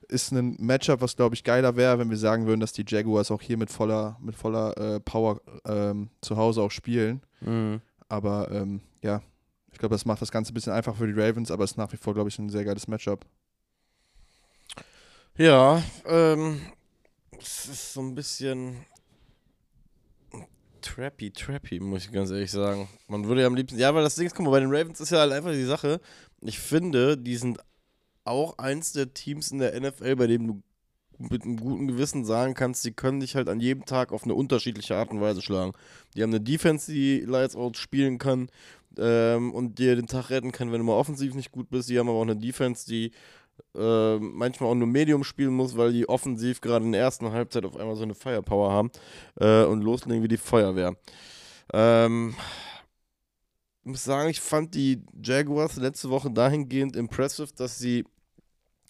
ist 0.10 0.32
ein 0.32 0.58
Matchup, 0.60 1.02
was 1.02 1.16
glaube 1.16 1.36
ich 1.36 1.44
geiler 1.44 1.76
wäre, 1.76 2.00
wenn 2.00 2.10
wir 2.10 2.18
sagen 2.18 2.48
würden, 2.48 2.60
dass 2.60 2.74
die 2.74 2.86
Jaguars 2.88 3.32
auch 3.32 3.42
hier 3.42 3.58
mit 3.58 3.70
voller, 3.70 4.18
mit 4.22 4.36
voller 4.36 4.78
äh, 4.78 5.00
Power 5.00 5.42
ähm, 5.66 6.10
zu 6.22 6.38
Hause 6.38 6.62
auch 6.62 6.72
spielen. 6.72 7.22
Aber 8.10 8.50
ähm, 8.52 8.82
ja, 9.02 9.22
ich 9.72 9.80
glaube, 9.80 9.94
das 9.94 10.06
macht 10.06 10.22
das 10.22 10.32
Ganze 10.32 10.52
ein 10.52 10.56
bisschen 10.56 10.74
einfach 10.74 10.96
für 10.96 11.08
die 11.08 11.20
Ravens, 11.20 11.52
aber 11.52 11.64
es 11.64 11.72
ist 11.72 11.78
nach 11.78 11.92
wie 11.92 11.98
vor, 11.98 12.14
glaube 12.14 12.30
ich, 12.30 12.40
ein 12.40 12.50
sehr 12.50 12.64
geiles 12.66 12.88
Matchup. 12.88 13.26
Ja, 15.40 15.84
ähm, 16.08 16.60
es 17.40 17.68
ist 17.68 17.94
so 17.94 18.02
ein 18.02 18.16
bisschen 18.16 18.76
trappy, 20.82 21.30
trappy, 21.30 21.80
muss 21.80 22.06
ich 22.06 22.12
ganz 22.12 22.32
ehrlich 22.32 22.50
sagen. 22.50 22.90
Man 23.08 23.26
würde 23.26 23.42
ja 23.42 23.48
am 23.48 23.54
liebsten, 23.54 23.78
ja, 23.78 23.94
weil 23.94 24.04
das 24.04 24.16
Ding 24.16 24.26
ist, 24.26 24.34
guck 24.34 24.46
mal, 24.46 24.52
bei 24.52 24.62
den 24.62 24.74
Ravens 24.74 25.00
ist 25.00 25.12
ja 25.12 25.20
halt 25.20 25.32
einfach 25.32 25.52
die 25.52 25.64
Sache, 25.64 26.02
ich 26.42 26.58
finde, 26.58 27.18
die 27.18 27.36
sind 27.36 27.60
auch 28.24 28.58
eins 28.58 28.94
der 28.94 29.14
Teams 29.14 29.52
in 29.52 29.60
der 29.60 29.80
NFL, 29.80 30.16
bei 30.16 30.26
dem 30.26 30.48
du 30.48 30.64
mit 31.20 31.44
einem 31.44 31.58
guten 31.58 31.88
Gewissen 31.88 32.26
sagen 32.26 32.56
kannst, 32.56 32.84
die 32.84 32.94
können 32.94 33.20
dich 33.20 33.36
halt 33.36 33.48
an 33.48 33.60
jedem 33.60 33.86
Tag 33.86 34.12
auf 34.12 34.24
eine 34.24 34.34
unterschiedliche 34.34 34.96
Art 34.96 35.12
und 35.12 35.22
Weise 35.22 35.44
schlagen. 35.44 35.74
Die 36.16 36.24
haben 36.24 36.32
eine 36.32 36.42
Defense, 36.42 36.92
die 36.92 37.20
Lights 37.20 37.56
Out 37.56 37.78
spielen 37.78 38.18
kann 38.18 38.50
ähm, 38.98 39.54
und 39.54 39.78
dir 39.78 39.96
den 39.96 40.08
Tag 40.08 40.32
retten 40.32 40.52
kann, 40.52 40.72
wenn 40.72 40.80
du 40.80 40.86
mal 40.86 40.94
offensiv 40.94 41.36
nicht 41.36 41.52
gut 41.52 41.70
bist. 41.70 41.90
Die 41.90 42.00
haben 42.00 42.10
aber 42.10 42.18
auch 42.18 42.24
eine 42.24 42.36
Defense, 42.38 42.88
die 42.88 43.12
äh, 43.76 44.18
manchmal 44.18 44.70
auch 44.70 44.76
nur 44.76 44.88
Medium 44.88 45.24
spielen 45.24 45.54
muss, 45.54 45.78
weil 45.78 45.94
die 45.94 46.10
offensiv 46.10 46.62
gerade 46.62 46.86
in 46.86 46.92
der 46.92 47.02
ersten 47.02 47.32
Halbzeit 47.32 47.66
auf 47.66 47.78
einmal 47.78 47.96
so 47.96 48.04
eine 48.04 48.16
Firepower 48.16 48.72
haben 48.72 48.92
äh, 49.40 49.64
und 49.64 49.82
loslegen 49.82 50.24
wie 50.24 50.28
die 50.28 50.38
Feuerwehr. 50.38 50.96
Ähm, 51.74 52.36
ich 53.84 53.92
muss 53.92 54.04
sagen, 54.04 54.30
ich 54.30 54.42
fand 54.42 54.76
die 54.76 55.04
Jaguars 55.24 55.78
letzte 55.78 56.10
Woche 56.10 56.32
dahingehend 56.32 56.96
impressive, 56.96 57.54
dass 57.56 57.78
sie 57.78 58.04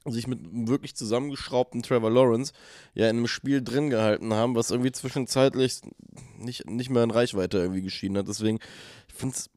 sich 0.05 0.27
mit 0.27 0.39
einem 0.39 0.67
wirklich 0.67 0.95
zusammengeschraubten 0.95 1.83
Trevor 1.83 2.09
Lawrence 2.09 2.53
ja 2.93 3.09
in 3.09 3.17
einem 3.17 3.27
Spiel 3.27 3.61
drin 3.61 3.89
gehalten 3.89 4.33
haben, 4.33 4.55
was 4.55 4.71
irgendwie 4.71 4.91
zwischenzeitlich 4.91 5.81
nicht, 6.37 6.69
nicht 6.69 6.89
mehr 6.89 7.03
in 7.03 7.11
Reichweite 7.11 7.57
irgendwie 7.57 7.81
geschieden 7.81 8.17
hat. 8.17 8.27
Deswegen, 8.27 8.59
ich 9.07 9.13
finde 9.13 9.35
es, 9.35 9.49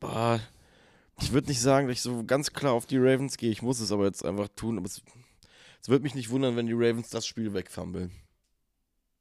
ich 1.23 1.33
würde 1.33 1.49
nicht 1.49 1.61
sagen, 1.61 1.89
dass 1.89 1.97
ich 1.97 2.03
so 2.03 2.25
ganz 2.25 2.53
klar 2.53 2.73
auf 2.73 2.87
die 2.87 2.99
Ravens 2.99 3.37
gehe. 3.37 3.51
Ich 3.51 3.63
muss 3.63 3.81
es 3.81 3.93
aber 3.93 4.05
jetzt 4.07 4.25
einfach 4.25 4.49
tun. 4.57 4.77
Aber 4.79 4.87
es, 4.87 5.03
es 5.83 5.89
würde 5.89 6.03
mich 6.03 6.15
nicht 6.15 6.31
wundern, 6.31 6.57
wenn 6.57 6.67
die 6.67 6.73
Ravens 6.73 7.11
das 7.11 7.27
Spiel 7.27 7.53
wegfummeln. 7.55 8.11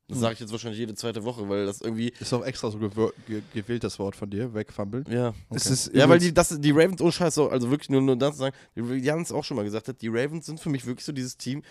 Das 0.08 0.16
Hm. 0.18 0.22
sage 0.22 0.34
ich 0.34 0.40
jetzt 0.40 0.52
wahrscheinlich 0.52 0.80
jede 0.80 0.96
zweite 0.96 1.24
Woche, 1.24 1.48
weil 1.50 1.66
das 1.68 1.82
irgendwie. 1.82 2.12
Ist 2.20 2.34
auch 2.34 2.44
extra 2.44 2.72
so 2.72 2.80
gewö- 2.80 3.14
ge 3.28 3.44
gewählt, 3.54 3.84
das 3.84 4.00
Wort 4.00 4.16
von 4.16 4.30
dir, 4.30 4.54
wegfummeln. 4.56 5.06
Ja. 5.08 5.34
Okay. 5.50 5.76
Ja, 5.94 6.10
weil 6.10 6.18
die, 6.20 6.34
das, 6.34 6.60
die 6.60 6.72
Ravens, 6.72 7.00
oh 7.02 7.12
Scheiße, 7.12 7.48
also 7.50 7.70
wirklich 7.70 7.90
nur, 7.92 8.02
nur 8.02 8.16
das 8.16 8.32
zu 8.36 8.40
sagen, 8.40 8.56
haben 8.76 9.22
es 9.22 9.32
auch 9.32 9.44
schon 9.44 9.56
mal 9.58 9.64
gesagt, 9.64 9.88
hat, 9.88 10.02
die 10.02 10.08
Ravens 10.08 10.48
sind 10.48 10.60
für 10.60 10.70
mich 10.70 10.88
wirklich 10.88 11.06
so 11.06 11.12
dieses 11.12 11.38
Team, 11.38 11.62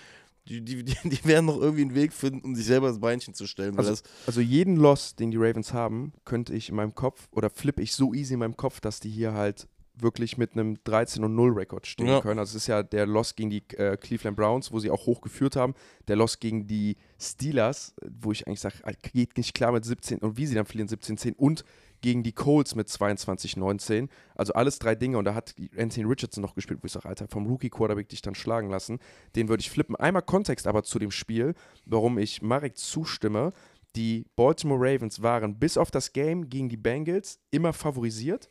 die, 0.46 0.60
die, 0.60 0.84
die, 0.84 0.96
werden 1.24 1.46
noch 1.46 1.60
irgendwie 1.60 1.82
einen 1.82 1.94
Weg 1.96 2.12
finden, 2.12 2.40
um 2.44 2.54
sich 2.54 2.64
selber 2.66 2.86
das 2.86 3.00
Beinchen 3.00 3.34
zu 3.34 3.46
stellen. 3.48 3.76
Also- 3.76 4.00
Also 4.26 4.40
jeden 4.40 4.76
Loss, 4.76 5.16
den 5.16 5.32
die 5.32 5.36
Ravens 5.36 5.72
haben, 5.72 6.12
könnte 6.24 6.54
ich 6.54 6.68
in 6.68 6.76
meinem 6.76 6.94
Kopf 6.94 7.26
oder 7.32 7.50
flippe 7.50 7.82
ich 7.82 7.92
so 7.92 8.14
easy 8.14 8.34
in 8.34 8.38
meinem 8.38 8.56
Kopf, 8.56 8.78
dass 8.80 9.00
die 9.00 9.10
hier 9.10 9.32
halt 9.32 9.66
wirklich 10.00 10.38
mit 10.38 10.52
einem 10.52 10.76
13 10.84 11.24
und 11.24 11.34
0 11.34 11.52
Rekord 11.52 11.86
stehen 11.86 12.06
Ja. 12.06 12.20
können. 12.20 12.38
Also 12.38 12.50
es 12.56 12.62
ist 12.64 12.66
ja 12.68 12.82
der 12.82 13.06
Loss 13.06 13.34
gegen 13.36 13.50
die 13.50 13.62
äh, 13.76 13.96
Cleveland 13.96 14.36
Browns, 14.36 14.72
wo 14.72 14.78
sie 14.78 14.90
auch 14.90 15.06
hoch 15.06 15.20
geführt 15.20 15.56
haben, 15.56 15.74
der 16.06 16.16
Loss 16.16 16.38
gegen 16.40 16.66
die 16.66 16.96
Steelers, 17.20 17.94
wo 18.20 18.32
ich 18.32 18.46
eigentlich 18.46 18.60
sage, 18.60 18.76
geht 19.12 19.36
nicht 19.36 19.54
klar 19.54 19.72
mit 19.72 19.84
17 19.84 20.18
und 20.18 20.36
wie 20.36 20.46
sie 20.46 20.54
dann 20.54 20.66
verlieren 20.66 20.88
17-10 20.88 21.34
und 21.36 21.64
gegen 22.00 22.22
die 22.22 22.32
Colts 22.32 22.74
mit 22.76 22.86
22-19. 22.88 24.08
Also 24.36 24.52
alles 24.52 24.78
drei 24.78 24.94
Dinge 24.94 25.18
und 25.18 25.24
da 25.24 25.34
hat 25.34 25.54
Anthony 25.76 26.06
Richardson 26.06 26.42
noch 26.42 26.54
gespielt, 26.54 26.80
wo 26.82 26.86
ich 26.86 26.92
sage, 26.92 27.08
Alter, 27.08 27.26
vom 27.28 27.46
Rookie-Quarterback 27.46 28.08
dich 28.08 28.22
dann 28.22 28.34
schlagen 28.34 28.70
lassen. 28.70 28.98
Den 29.34 29.48
würde 29.48 29.60
ich 29.62 29.70
flippen. 29.70 29.96
Einmal 29.96 30.22
Kontext 30.22 30.66
aber 30.66 30.82
zu 30.84 30.98
dem 30.98 31.10
Spiel, 31.10 31.54
warum 31.86 32.18
ich 32.18 32.40
Marek 32.42 32.76
zustimme. 32.76 33.52
Die 33.96 34.26
Baltimore 34.36 34.78
Ravens 34.80 35.22
waren 35.22 35.58
bis 35.58 35.76
auf 35.76 35.90
das 35.90 36.12
Game 36.12 36.48
gegen 36.48 36.68
die 36.68 36.76
Bengals 36.76 37.40
immer 37.50 37.72
favorisiert. 37.72 38.48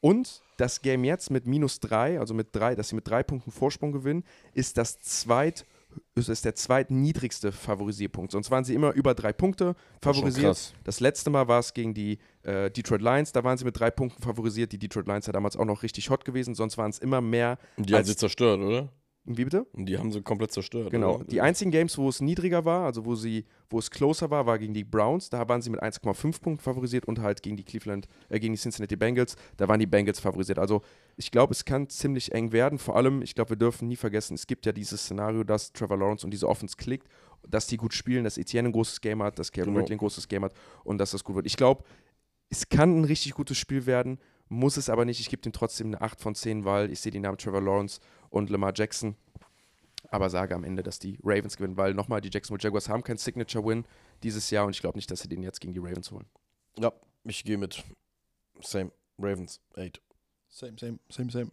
Und 0.00 0.42
das 0.56 0.82
Game 0.82 1.04
jetzt 1.04 1.30
mit 1.30 1.46
minus 1.46 1.80
drei, 1.80 2.18
also 2.18 2.34
mit 2.34 2.48
drei, 2.52 2.74
dass 2.74 2.88
sie 2.88 2.94
mit 2.94 3.06
drei 3.06 3.22
Punkten 3.22 3.50
Vorsprung 3.50 3.92
gewinnen, 3.92 4.24
ist 4.54 4.78
das 4.78 5.00
zweit, 5.00 5.66
ist 6.14 6.28
ist 6.28 6.44
der 6.44 6.54
zweitniedrigste 6.54 7.52
Favorisierpunkt. 7.52 8.32
Sonst 8.32 8.50
waren 8.50 8.64
sie 8.64 8.74
immer 8.74 8.92
über 8.92 9.14
drei 9.14 9.32
Punkte 9.32 9.74
favorisiert. 10.00 10.74
Das 10.84 11.00
letzte 11.00 11.30
Mal 11.30 11.48
war 11.48 11.60
es 11.60 11.74
gegen 11.74 11.94
die 11.94 12.18
äh, 12.42 12.70
Detroit 12.70 13.02
Lions, 13.02 13.32
da 13.32 13.44
waren 13.44 13.58
sie 13.58 13.64
mit 13.64 13.78
drei 13.78 13.90
Punkten 13.90 14.22
favorisiert. 14.22 14.72
Die 14.72 14.78
Detroit 14.78 15.06
Lions 15.06 15.26
ja 15.26 15.32
damals 15.32 15.56
auch 15.56 15.64
noch 15.64 15.82
richtig 15.82 16.08
hot 16.10 16.24
gewesen, 16.24 16.54
sonst 16.54 16.78
waren 16.78 16.90
es 16.90 16.98
immer 16.98 17.20
mehr. 17.20 17.58
Und 17.76 17.88
die 17.88 17.94
haben 17.94 18.04
sie 18.04 18.16
zerstört, 18.16 18.60
oder? 18.60 18.88
Wie 19.24 19.44
bitte? 19.44 19.66
Und 19.74 19.86
die 19.86 19.98
haben 19.98 20.10
sie 20.10 20.22
komplett 20.22 20.50
zerstört. 20.50 20.90
Genau. 20.90 21.16
Oder? 21.16 21.24
Die 21.24 21.40
einzigen 21.42 21.70
Games, 21.70 21.98
wo 21.98 22.08
es 22.08 22.20
niedriger 22.20 22.64
war, 22.64 22.86
also 22.86 23.04
wo 23.04 23.14
sie, 23.14 23.44
wo 23.68 23.78
es 23.78 23.90
closer 23.90 24.30
war, 24.30 24.46
war 24.46 24.58
gegen 24.58 24.72
die 24.72 24.82
Browns. 24.82 25.28
Da 25.28 25.46
waren 25.48 25.60
sie 25.60 25.68
mit 25.70 25.82
1,5 25.82 26.40
Punkten 26.40 26.58
favorisiert 26.58 27.04
und 27.06 27.20
halt 27.20 27.42
gegen 27.42 27.56
die 27.56 27.62
Cleveland, 27.64 28.08
äh, 28.30 28.40
gegen 28.40 28.54
die 28.54 28.58
Cincinnati 28.58 28.96
Bengals. 28.96 29.36
Da 29.58 29.68
waren 29.68 29.78
die 29.78 29.86
Bengals 29.86 30.20
favorisiert. 30.20 30.58
Also 30.58 30.80
ich 31.16 31.30
glaube, 31.30 31.52
es 31.52 31.64
kann 31.66 31.88
ziemlich 31.90 32.32
eng 32.32 32.52
werden. 32.52 32.78
Vor 32.78 32.96
allem, 32.96 33.20
ich 33.20 33.34
glaube, 33.34 33.50
wir 33.50 33.56
dürfen 33.56 33.88
nie 33.88 33.96
vergessen, 33.96 34.34
es 34.34 34.46
gibt 34.46 34.64
ja 34.64 34.72
dieses 34.72 35.02
Szenario, 35.02 35.44
dass 35.44 35.72
Trevor 35.72 35.98
Lawrence 35.98 36.24
und 36.26 36.30
diese 36.30 36.48
Offense 36.48 36.76
klickt, 36.76 37.06
dass 37.46 37.66
die 37.66 37.76
gut 37.76 37.92
spielen, 37.94 38.24
dass 38.24 38.38
Etienne 38.38 38.70
ein 38.70 38.72
großes 38.72 39.00
Game 39.02 39.22
hat, 39.22 39.38
dass 39.38 39.52
Calvin 39.52 39.74
Genau. 39.74 39.80
Ridley 39.82 39.96
ein 39.96 39.98
großes 39.98 40.28
Game 40.28 40.44
hat 40.44 40.54
und 40.82 40.98
dass 40.98 41.10
das 41.10 41.24
gut 41.24 41.36
wird. 41.36 41.46
Ich 41.46 41.56
glaube, 41.56 41.84
es 42.48 42.68
kann 42.68 43.00
ein 43.00 43.04
richtig 43.04 43.34
gutes 43.34 43.58
Spiel 43.58 43.86
werden, 43.86 44.18
muss 44.48 44.76
es 44.76 44.90
aber 44.90 45.04
nicht. 45.04 45.20
Ich 45.20 45.30
gebe 45.30 45.40
dem 45.42 45.52
trotzdem 45.52 45.88
eine 45.88 46.00
8 46.00 46.20
von 46.20 46.34
10, 46.34 46.64
weil 46.64 46.90
ich 46.90 46.98
sehe 47.00 47.12
die 47.12 47.20
Namen 47.20 47.38
Trevor 47.38 47.60
Lawrence 47.60 48.00
und 48.30 48.50
Lamar 48.50 48.72
Jackson 48.74 49.16
aber 50.08 50.30
sage 50.30 50.54
am 50.54 50.64
Ende, 50.64 50.82
dass 50.82 50.98
die 50.98 51.18
Ravens 51.22 51.56
gewinnen, 51.56 51.76
weil 51.76 51.94
nochmal, 51.94 52.20
die 52.20 52.30
Jacksonville 52.32 52.62
Jaguars 52.62 52.88
haben 52.88 53.02
keinen 53.02 53.18
Signature-Win 53.18 53.84
dieses 54.22 54.50
Jahr 54.50 54.66
und 54.66 54.74
ich 54.74 54.80
glaube 54.80 54.98
nicht, 54.98 55.10
dass 55.10 55.20
sie 55.20 55.28
den 55.28 55.42
jetzt 55.42 55.60
gegen 55.60 55.72
die 55.72 55.78
Ravens 55.78 56.10
holen. 56.10 56.26
Ja, 56.78 56.92
ich 57.24 57.44
gehe 57.44 57.58
mit. 57.58 57.84
Same. 58.60 58.92
Ravens 59.18 59.60
8. 59.76 60.00
Same, 60.48 60.76
same, 60.78 60.98
same, 61.10 61.30
same. 61.30 61.50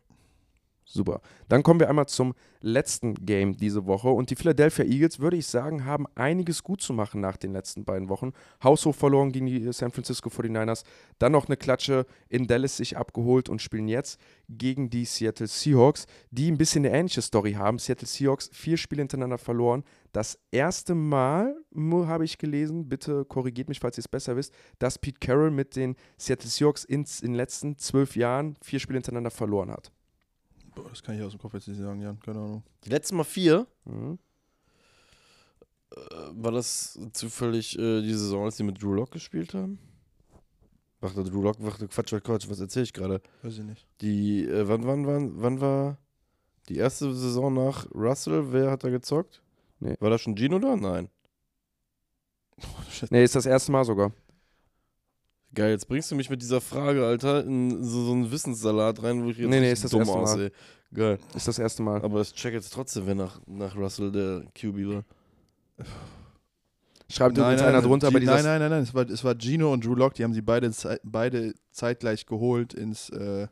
Super. 0.90 1.20
Dann 1.50 1.64
kommen 1.64 1.82
wir 1.82 1.90
einmal 1.90 2.08
zum 2.08 2.34
letzten 2.62 3.14
Game 3.26 3.58
diese 3.58 3.86
Woche. 3.88 4.08
Und 4.08 4.30
die 4.30 4.38
Philadelphia 4.38 4.86
Eagles, 4.86 5.20
würde 5.20 5.36
ich 5.36 5.46
sagen, 5.46 5.84
haben 5.84 6.06
einiges 6.16 6.64
gut 6.64 6.82
zu 6.82 6.94
machen 6.94 7.20
nach 7.20 7.36
den 7.36 7.52
letzten 7.52 7.84
beiden 7.84 8.08
Wochen. 8.08 8.32
Haushoch 8.64 8.96
verloren 8.96 9.34
gegen 9.34 9.48
die 9.48 9.74
San 9.74 9.92
Francisco 9.92 10.30
49ers. 10.30 10.86
Dann 11.20 11.34
noch 11.34 11.48
eine 11.48 11.58
Klatsche 11.58 12.06
in 12.30 12.48
Dallas 12.48 12.78
sich 12.78 12.96
abgeholt 12.96 13.50
und 13.50 13.62
spielen 13.62 13.90
jetzt 13.90 14.18
gegen 14.48 14.90
die 14.90 15.04
Seattle 15.04 15.48
Seahawks, 15.48 16.06
die 16.32 16.50
ein 16.50 16.58
bisschen 16.58 16.86
eine 16.86 16.98
ähnliche 16.98 17.22
Story 17.22 17.54
haben. 17.54 17.80
Seattle 17.80 18.08
Seahawks, 18.08 18.50
vier 18.54 18.78
Spiele 18.78 19.02
hintereinander 19.02 19.38
verloren. 19.38 19.84
Das 20.14 20.40
erste 20.52 20.96
Mal, 20.96 21.54
habe 21.76 22.24
ich 22.24 22.38
gelesen, 22.38 22.88
bitte 22.88 23.26
korrigiert 23.26 23.68
mich, 23.68 23.82
falls 23.82 23.98
ihr 23.98 24.02
es 24.02 24.08
besser 24.08 24.38
wisst, 24.38 24.54
dass 24.80 24.98
Pete 24.98 25.20
Carroll 25.20 25.52
mit 25.52 25.76
den 25.76 25.98
Seattle 26.18 26.50
Seahawks 26.50 26.86
in, 26.86 27.02
in 27.22 27.28
den 27.28 27.36
letzten 27.36 27.78
zwölf 27.78 28.16
Jahren 28.16 28.56
vier 28.62 28.80
Spiele 28.80 28.98
hintereinander 28.98 29.32
verloren 29.32 29.70
hat. 29.70 29.92
Boah, 30.78 30.90
das 30.90 31.02
kann 31.02 31.16
ich 31.16 31.24
aus 31.24 31.32
dem 31.32 31.40
Kopf 31.40 31.56
jetzt 31.56 31.68
nicht 31.68 31.80
sagen, 31.80 32.02
Jan. 32.02 32.20
Keine 32.20 32.40
Ahnung. 32.40 32.64
Die 32.86 32.90
letzten 32.90 33.18
Mal 33.18 33.24
vier. 33.24 33.66
Mhm. 33.86 34.20
Äh, 35.92 35.98
war 36.32 36.52
das 36.52 37.00
zufällig 37.14 37.78
äh, 37.80 38.02
die 38.02 38.14
Saison, 38.14 38.46
als 38.46 38.58
die 38.58 38.64
mit 38.64 38.82
Drew 38.82 38.94
Lock 38.94 39.10
gespielt 39.12 39.56
haben? 39.56 39.80
Warte, 41.00 41.24
Drew 41.24 41.42
Lock, 41.42 41.58
warte, 41.60 41.88
Quatsch, 41.88 42.14
Quatsch, 42.24 42.48
was 42.48 42.60
erzähle 42.60 42.84
ich 42.84 42.94
gerade? 42.94 43.22
Weiß 43.42 43.58
ich 43.58 43.64
nicht. 43.64 43.88
Die, 44.02 44.44
äh, 44.44 44.68
wann, 44.68 44.86
wann, 44.86 45.08
wann, 45.08 45.42
wann 45.42 45.62
war 45.62 45.98
die 46.70 46.78
erste 46.78 47.12
Saison 47.14 47.54
nach 47.54 47.88
Russell? 47.96 48.52
Wer 48.52 48.70
hat 48.70 48.84
da 48.84 48.90
gezockt? 48.90 49.42
Nee. 49.80 49.96
War 50.00 50.12
das 50.12 50.22
schon 50.22 50.36
Gino 50.36 50.60
da? 50.60 50.76
Nein. 50.76 51.10
Nee, 53.12 53.24
ist 53.24 53.36
das 53.36 53.46
erste 53.46 53.72
Mal 53.72 53.86
sogar. 53.86 54.12
Geil, 55.58 55.72
jetzt 55.72 55.88
bringst 55.88 56.12
du 56.12 56.16
mich 56.16 56.30
mit 56.30 56.40
dieser 56.42 56.62
Frage, 56.62 57.04
Alter, 57.04 57.44
in 57.44 57.84
so, 57.84 58.06
so 58.06 58.12
einen 58.12 58.30
Wissenssalat 58.32 59.02
rein, 59.02 59.24
wo 59.24 59.30
ich 59.32 59.38
jetzt 59.40 59.50
Nee, 59.50 59.60
nee, 59.60 59.72
ist 59.72 59.84
das 59.84 59.90
dumm 59.90 60.02
erste 60.02 60.14
Mal. 60.16 60.22
aussehe. 60.24 60.52
Geil. 60.94 61.18
Ist 61.36 61.48
das 61.48 61.58
erste 61.58 61.82
Mal. 61.82 62.02
Aber 62.04 62.22
ich 62.22 62.32
check 62.34 62.54
jetzt 62.54 62.72
trotzdem, 62.72 63.08
wer 63.08 63.16
nach, 63.16 63.42
nach 63.48 63.76
Russell 63.76 64.12
der 64.12 64.44
QB 64.54 64.76
war. 64.88 65.04
Schreibt 67.10 67.38
übrigens 67.38 67.62
einer 67.62 67.82
drunter, 67.82 68.08
aber 68.08 68.20
G- 68.20 68.26
dieses. 68.26 68.44
Nein, 68.44 68.46
nein, 68.46 68.60
nein, 68.60 68.70
nein. 68.70 68.84
Es 68.84 68.94
war, 68.94 69.10
es 69.10 69.24
war 69.24 69.36
Gino 69.40 69.72
und 69.74 69.84
Drew 69.84 69.96
Lock, 69.96 70.14
die 70.14 70.24
haben 70.24 70.34
sie 70.34 70.42
beide, 70.42 70.70
zei- 70.72 71.00
beide 71.04 71.54
zeitgleich 71.72 72.26
geholt 72.26 72.74
ins, 72.74 73.10
äh, 73.10 73.48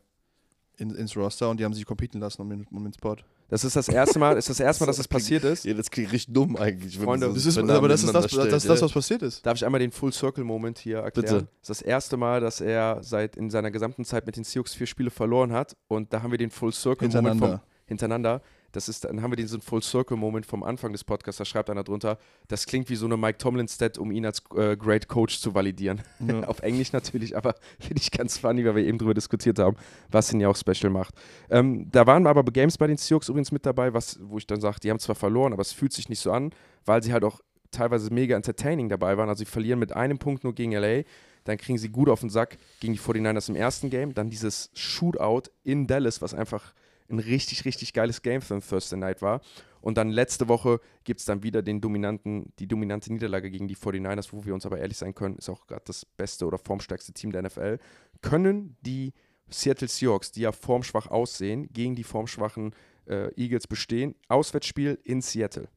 in, 0.77 0.91
ins 0.94 1.15
Roster 1.18 1.49
und 1.49 1.60
die 1.60 1.65
haben 1.65 1.73
sich 1.73 1.86
competen 1.86 2.19
lassen 2.19 2.41
um 2.41 2.49
den, 2.49 2.68
um 2.72 2.84
den 2.84 2.94
Spot. 2.94 3.15
Das 3.47 3.63
ist 3.63 3.76
das 3.76 3.88
erste 3.88 4.17
Mal, 4.17 4.38
ist 4.38 4.49
das 4.49 4.59
erste 4.59 4.84
Mal, 4.84 4.88
dass 4.88 4.97
das 4.97 5.07
passiert 5.07 5.43
ist. 5.43 5.65
Ja, 5.65 5.73
das 5.73 5.89
klingt 5.91 6.11
richtig 6.11 6.34
dumm 6.34 6.55
eigentlich. 6.57 6.97
wenn 6.97 7.05
Freunde, 7.05 7.31
Das 7.34 7.45
ist, 7.45 7.57
aber 7.57 7.88
das 7.88 8.03
ist 8.03 8.13
das, 8.13 8.13
nebeneinander 8.13 8.22
das, 8.22 8.26
ist 8.26 8.31
stellt, 8.31 8.69
das, 8.69 8.81
was 8.81 8.91
passiert 8.91 9.22
ist. 9.22 9.45
Darf 9.45 9.55
ich 9.55 9.65
einmal 9.65 9.80
den 9.80 9.91
Full 9.91 10.13
Circle 10.13 10.43
Moment 10.43 10.80
hier 10.80 10.99
erklären? 10.99 11.39
Bitte. 11.39 11.47
Das 11.61 11.69
ist 11.69 11.81
das 11.81 11.81
erste 11.81 12.17
Mal, 12.17 12.41
dass 12.41 12.61
er 12.61 12.99
seit 13.01 13.35
in 13.35 13.49
seiner 13.49 13.72
gesamten 13.72 14.05
Zeit 14.05 14.26
mit 14.26 14.35
den 14.35 14.43
Seahawks 14.43 14.73
vier 14.73 14.88
Spiele 14.88 15.11
verloren 15.11 15.51
hat 15.51 15.76
und 15.88 16.13
da 16.13 16.23
haben 16.23 16.31
wir 16.31 16.38
den 16.38 16.51
Full 16.51 16.73
Circle 16.73 17.09
Moment 17.09 17.39
vom, 17.39 17.59
Hintereinander. 17.85 18.41
Das 18.76 18.89
ist, 18.89 19.06
dann 19.06 19.22
haben 19.22 19.31
wir 19.31 19.38
diesen 19.38 19.61
Full 19.61 19.81
Circle 19.81 20.18
Moment 20.18 20.45
vom 20.45 20.61
Anfang 20.61 20.91
des 20.91 21.06
Podcasts, 21.06 21.38
da 21.38 21.45
schreibt 21.45 21.69
einer 21.69 21.85
drunter, 21.85 22.18
das 22.49 22.65
klingt 22.65 22.89
wie 22.89 22.97
so 22.97 23.06
eine 23.06 23.15
Mike 23.15 23.38
Tomlin 23.38 23.69
Stat, 23.69 23.97
um 23.97 24.11
ihn 24.11 24.26
als 24.26 24.43
äh, 24.53 24.76
Great 24.76 25.07
Coach 25.07 25.39
zu 25.39 25.56
validieren. 25.56 26.02
Ja. 26.19 26.43
Auf 26.47 26.60
Englisch 26.60 26.91
natürlich, 26.91 27.38
aber 27.38 27.56
finde 27.80 28.02
ich 28.02 28.11
ganz 28.11 28.38
funny, 28.38 28.65
weil 28.65 28.76
wir 28.76 28.85
eben 28.85 28.97
drüber 28.97 29.14
diskutiert 29.14 29.60
haben, 29.60 29.77
was 30.11 30.34
ihn 30.34 30.41
ja 30.41 30.49
auch 30.49 30.57
special 30.57 30.91
macht. 30.91 31.15
Ähm, 31.49 31.89
da 31.89 32.06
waren 32.06 32.27
aber 32.27 32.43
Games 32.43 32.77
bei 32.77 32.88
den 32.88 32.97
Seahawks 32.97 33.30
übrigens 33.30 33.53
mit 33.53 33.65
dabei, 33.65 33.93
was, 33.93 34.19
wo 34.22 34.38
ich 34.38 34.45
dann 34.45 34.60
sage, 34.60 34.80
die 34.84 34.89
haben 34.89 34.99
zwar 34.99 35.15
verloren, 35.15 35.53
aber 35.53 35.61
es 35.61 35.72
fühlt 35.72 35.93
sich 35.93 36.10
nicht 36.10 36.19
so 36.19 36.34
an, 36.34 36.52
weil 36.84 37.02
sie 37.02 37.14
halt 37.14 37.23
auch 37.23 37.39
teilweise 37.72 38.14
mega 38.14 38.35
entertaining 38.35 38.89
dabei 38.89 39.18
waren. 39.18 39.30
Also 39.30 39.39
sie 39.39 39.45
verlieren 39.45 39.80
mit 39.80 39.93
einem 39.93 40.18
Punkt 40.18 40.43
nur 40.43 40.53
gegen 40.53 40.73
LA, 40.73 41.03
dann 41.45 41.57
kriegen 41.57 41.77
sie 41.77 41.89
gut 41.89 42.10
auf 42.10 42.19
den 42.19 42.30
Sack 42.30 42.57
gegen 42.81 42.91
die 42.91 42.99
49ers 42.99 43.47
im 43.47 43.56
ersten 43.56 43.89
Game, 43.89 44.14
dann 44.14 44.30
dieses 44.30 44.69
Shootout 44.73 45.43
in 45.64 45.88
Dallas, 45.88 46.22
was 46.22 46.34
einfach 46.34 46.73
ein 47.10 47.19
richtig, 47.19 47.65
richtig 47.65 47.94
geiles 47.94 48.22
Game 48.22 48.41
für 48.41 48.56
ein 48.56 48.61
Thursday 48.61 48.98
Night 48.98 49.22
war. 49.22 49.41
Und 49.82 49.98
dann 49.98 50.10
letzte 50.10 50.48
Woche 50.48 50.80
gibt 51.03 51.19
es 51.19 51.26
dann 51.27 51.44
wieder 51.44 51.61
den 51.61 51.80
dominanten, 51.80 52.52
die 52.57 52.68
dominante 52.68 53.14
Niederlage 53.14 53.52
gegen 53.52 53.68
die 53.68 53.76
49ers, 53.76 54.30
wo 54.32 54.44
wir 54.44 54.53
uns 54.53 54.65
aber 54.65 54.80
ehrlich 54.80 54.98
sein 54.98 55.14
können, 55.14 55.38
ist 55.38 55.49
auch 55.49 55.68
gerade 55.68 55.84
das 55.86 56.06
beste 56.06 56.48
oder 56.48 56.57
formstärkste 56.57 57.14
Team 57.14 57.32
der 57.32 57.44
NFL. 57.44 57.77
Können 58.22 58.76
die 58.82 59.14
Seattle 59.48 59.88
Seahawks, 59.88 60.32
die 60.32 60.41
ja 60.41 60.52
formschwach 60.52 61.07
aussehen, 61.07 61.69
gegen 61.72 61.95
die 61.95 62.03
formschwachen 62.03 62.73
äh, 63.07 63.32
Eagles 63.40 63.68
bestehen? 63.68 64.15
Auswärtsspiel 64.27 64.98
in 65.03 65.22
Seattle. 65.22 65.68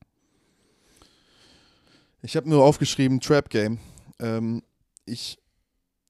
Ich 2.22 2.34
habe 2.34 2.48
nur 2.48 2.64
aufgeschrieben, 2.64 3.20
Trap 3.20 3.50
Game. 3.50 3.78
Ähm, 4.18 4.62
ich, 5.04 5.38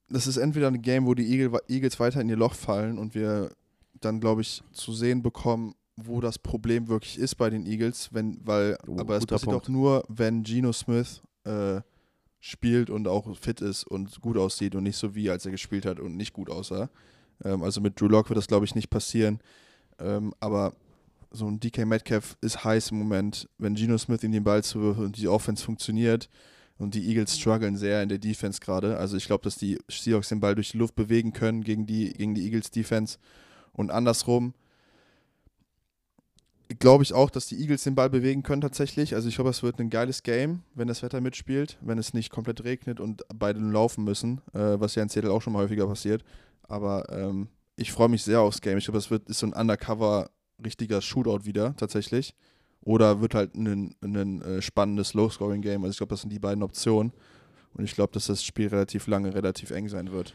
das 0.08 0.26
ist 0.26 0.36
entweder 0.36 0.68
ein 0.68 0.80
Game, 0.82 1.06
wo 1.06 1.14
die 1.14 1.30
Eagle, 1.30 1.60
Eagles 1.68 1.98
weiter 1.98 2.20
in 2.20 2.28
ihr 2.28 2.36
Loch 2.36 2.54
fallen 2.54 2.96
und 2.98 3.14
wir 3.14 3.50
dann, 4.00 4.20
glaube 4.20 4.42
ich, 4.42 4.62
zu 4.72 4.92
sehen 4.92 5.22
bekommen, 5.22 5.74
wo 5.96 6.20
das 6.20 6.38
Problem 6.38 6.88
wirklich 6.88 7.18
ist 7.18 7.34
bei 7.36 7.50
den 7.50 7.66
Eagles, 7.66 8.10
wenn, 8.12 8.38
weil, 8.44 8.78
Oh, 8.86 8.98
aber 8.98 9.16
es 9.16 9.26
passiert 9.26 9.50
Punkt. 9.50 9.66
auch 9.66 9.68
nur, 9.68 10.04
wenn 10.08 10.42
Geno 10.44 10.72
Smith 10.72 11.22
äh, 11.44 11.80
spielt 12.40 12.88
und 12.88 13.08
auch 13.08 13.36
fit 13.36 13.60
ist 13.60 13.84
und 13.84 14.20
gut 14.20 14.36
aussieht 14.36 14.74
und 14.74 14.84
nicht 14.84 14.96
so 14.96 15.14
wie, 15.14 15.28
als 15.30 15.44
er 15.44 15.50
gespielt 15.50 15.84
hat 15.86 15.98
und 15.98 16.16
nicht 16.16 16.32
gut 16.32 16.50
aussah. 16.50 16.88
Ähm, 17.44 17.62
also 17.62 17.80
mit 17.80 18.00
Drew 18.00 18.06
Lock 18.06 18.28
wird 18.28 18.36
das, 18.38 18.46
glaube 18.46 18.64
ich, 18.64 18.74
nicht 18.74 18.90
passieren. 18.90 19.40
Ähm, 19.98 20.32
aber 20.38 20.74
so 21.30 21.46
ein 21.46 21.58
DK 21.60 21.84
Metcalf 21.84 22.36
ist 22.40 22.64
heiß 22.64 22.92
im 22.92 22.98
Moment, 22.98 23.48
wenn 23.58 23.74
Geno 23.74 23.98
Smith 23.98 24.22
ihm 24.22 24.32
den 24.32 24.44
Ball 24.44 24.62
zuwirft 24.62 25.00
und 25.00 25.16
die 25.16 25.28
Offense 25.28 25.64
funktioniert. 25.64 26.28
Und 26.78 26.94
die 26.94 27.08
Eagles 27.08 27.36
strugglen 27.36 27.76
sehr 27.76 28.04
in 28.04 28.08
der 28.08 28.18
Defense 28.18 28.60
gerade. 28.60 28.98
Also 28.98 29.16
ich 29.16 29.26
glaube, 29.26 29.42
dass 29.42 29.56
die 29.56 29.78
Seahawks 29.90 30.28
den 30.28 30.38
Ball 30.38 30.54
durch 30.54 30.70
die 30.70 30.78
Luft 30.78 30.94
bewegen 30.94 31.32
können 31.32 31.64
gegen 31.64 31.86
die, 31.86 32.12
gegen 32.12 32.36
die 32.36 32.44
Eagles 32.44 32.70
Defense. 32.70 33.18
Und 33.78 33.92
andersrum 33.92 34.54
glaube 36.80 37.04
ich 37.04 37.14
auch, 37.14 37.30
dass 37.30 37.46
die 37.46 37.60
Eagles 37.60 37.84
den 37.84 37.94
Ball 37.94 38.10
bewegen 38.10 38.42
können 38.42 38.60
tatsächlich. 38.60 39.14
Also 39.14 39.28
ich 39.28 39.36
glaube, 39.36 39.50
es 39.50 39.62
wird 39.62 39.78
ein 39.78 39.88
geiles 39.88 40.24
Game, 40.24 40.62
wenn 40.74 40.88
das 40.88 41.02
Wetter 41.02 41.20
mitspielt, 41.20 41.78
wenn 41.80 41.96
es 41.96 42.12
nicht 42.12 42.30
komplett 42.30 42.64
regnet 42.64 42.98
und 42.98 43.22
beide 43.32 43.60
laufen 43.60 44.02
müssen, 44.02 44.40
äh, 44.52 44.80
was 44.80 44.96
ja 44.96 45.02
in 45.02 45.08
Seattle 45.08 45.32
auch 45.32 45.40
schon 45.40 45.52
mal 45.52 45.62
häufiger 45.62 45.86
passiert. 45.86 46.24
Aber 46.62 47.08
ähm, 47.10 47.48
ich 47.76 47.92
freue 47.92 48.08
mich 48.08 48.24
sehr 48.24 48.40
aufs 48.40 48.60
Game. 48.60 48.78
Ich 48.78 48.84
glaube, 48.84 48.98
es 48.98 49.10
wird 49.10 49.28
ist 49.30 49.38
so 49.38 49.46
ein 49.46 49.54
Undercover 49.54 50.28
richtiger 50.62 51.00
Shootout 51.00 51.44
wieder 51.46 51.74
tatsächlich. 51.76 52.34
Oder 52.80 53.20
wird 53.20 53.34
halt 53.34 53.54
ein, 53.54 53.94
ein 54.02 54.42
äh, 54.42 54.60
spannendes 54.60 55.14
Low-Scoring-Game. 55.14 55.84
Also 55.84 55.92
ich 55.92 55.98
glaube, 55.98 56.10
das 56.10 56.22
sind 56.22 56.32
die 56.32 56.40
beiden 56.40 56.64
Optionen. 56.64 57.12
Und 57.74 57.84
ich 57.84 57.94
glaube, 57.94 58.12
dass 58.12 58.26
das 58.26 58.42
Spiel 58.42 58.68
relativ 58.68 59.06
lange, 59.06 59.32
relativ 59.32 59.70
eng 59.70 59.88
sein 59.88 60.10
wird. 60.10 60.34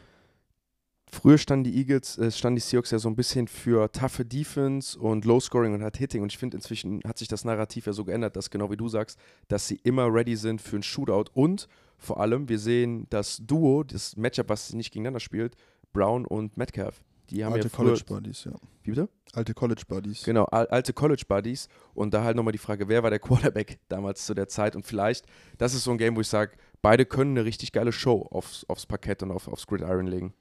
Früher 1.14 1.38
standen 1.38 1.64
die 1.64 1.76
Eagles, 1.78 2.18
äh, 2.18 2.30
standen 2.32 2.56
die 2.56 2.60
Seahawks 2.60 2.90
ja 2.90 2.98
so 2.98 3.08
ein 3.08 3.14
bisschen 3.14 3.46
für 3.46 3.90
toughe 3.92 4.24
Defense 4.24 4.98
und 4.98 5.24
Low 5.24 5.38
Scoring 5.38 5.72
und 5.72 5.82
Hard 5.82 5.96
Hitting. 5.96 6.22
Und 6.22 6.32
ich 6.32 6.38
finde, 6.38 6.56
inzwischen 6.56 7.00
hat 7.06 7.18
sich 7.18 7.28
das 7.28 7.44
Narrativ 7.44 7.86
ja 7.86 7.92
so 7.92 8.04
geändert, 8.04 8.34
dass 8.34 8.50
genau 8.50 8.68
wie 8.70 8.76
du 8.76 8.88
sagst, 8.88 9.18
dass 9.46 9.68
sie 9.68 9.78
immer 9.84 10.12
ready 10.12 10.34
sind 10.34 10.60
für 10.60 10.74
ein 10.74 10.82
Shootout. 10.82 11.30
Und 11.32 11.68
vor 11.98 12.20
allem, 12.20 12.48
wir 12.48 12.58
sehen 12.58 13.06
das 13.10 13.40
Duo, 13.40 13.84
das 13.84 14.16
Matchup, 14.16 14.48
was 14.48 14.72
nicht 14.72 14.92
gegeneinander 14.92 15.20
spielt, 15.20 15.54
Brown 15.92 16.26
und 16.26 16.56
Metcalf. 16.56 17.04
Die 17.30 17.44
haben 17.44 17.52
Alte 17.54 17.68
ja 17.68 17.70
früher, 17.70 17.86
College 17.86 18.04
Buddies, 18.06 18.44
ja. 18.44 18.52
Wie 18.82 18.90
bitte? 18.90 19.08
Alte 19.34 19.54
College 19.54 19.82
Buddies. 19.86 20.24
Genau, 20.24 20.44
al 20.46 20.66
alte 20.66 20.92
College 20.92 21.22
Buddies. 21.28 21.68
Und 21.94 22.12
da 22.12 22.24
halt 22.24 22.36
nochmal 22.36 22.52
die 22.52 22.58
Frage, 22.58 22.88
wer 22.88 23.04
war 23.04 23.10
der 23.10 23.20
Quarterback 23.20 23.78
damals 23.88 24.26
zu 24.26 24.34
der 24.34 24.48
Zeit? 24.48 24.74
Und 24.74 24.84
vielleicht, 24.84 25.26
das 25.58 25.74
ist 25.74 25.84
so 25.84 25.92
ein 25.92 25.98
Game, 25.98 26.16
wo 26.16 26.20
ich 26.20 26.28
sage, 26.28 26.56
beide 26.82 27.06
können 27.06 27.38
eine 27.38 27.44
richtig 27.44 27.70
geile 27.70 27.92
Show 27.92 28.26
aufs, 28.30 28.64
aufs 28.68 28.84
Parkett 28.84 29.22
und 29.22 29.30
auf, 29.30 29.46
aufs 29.46 29.66
Gridiron 29.68 30.08
legen. 30.08 30.34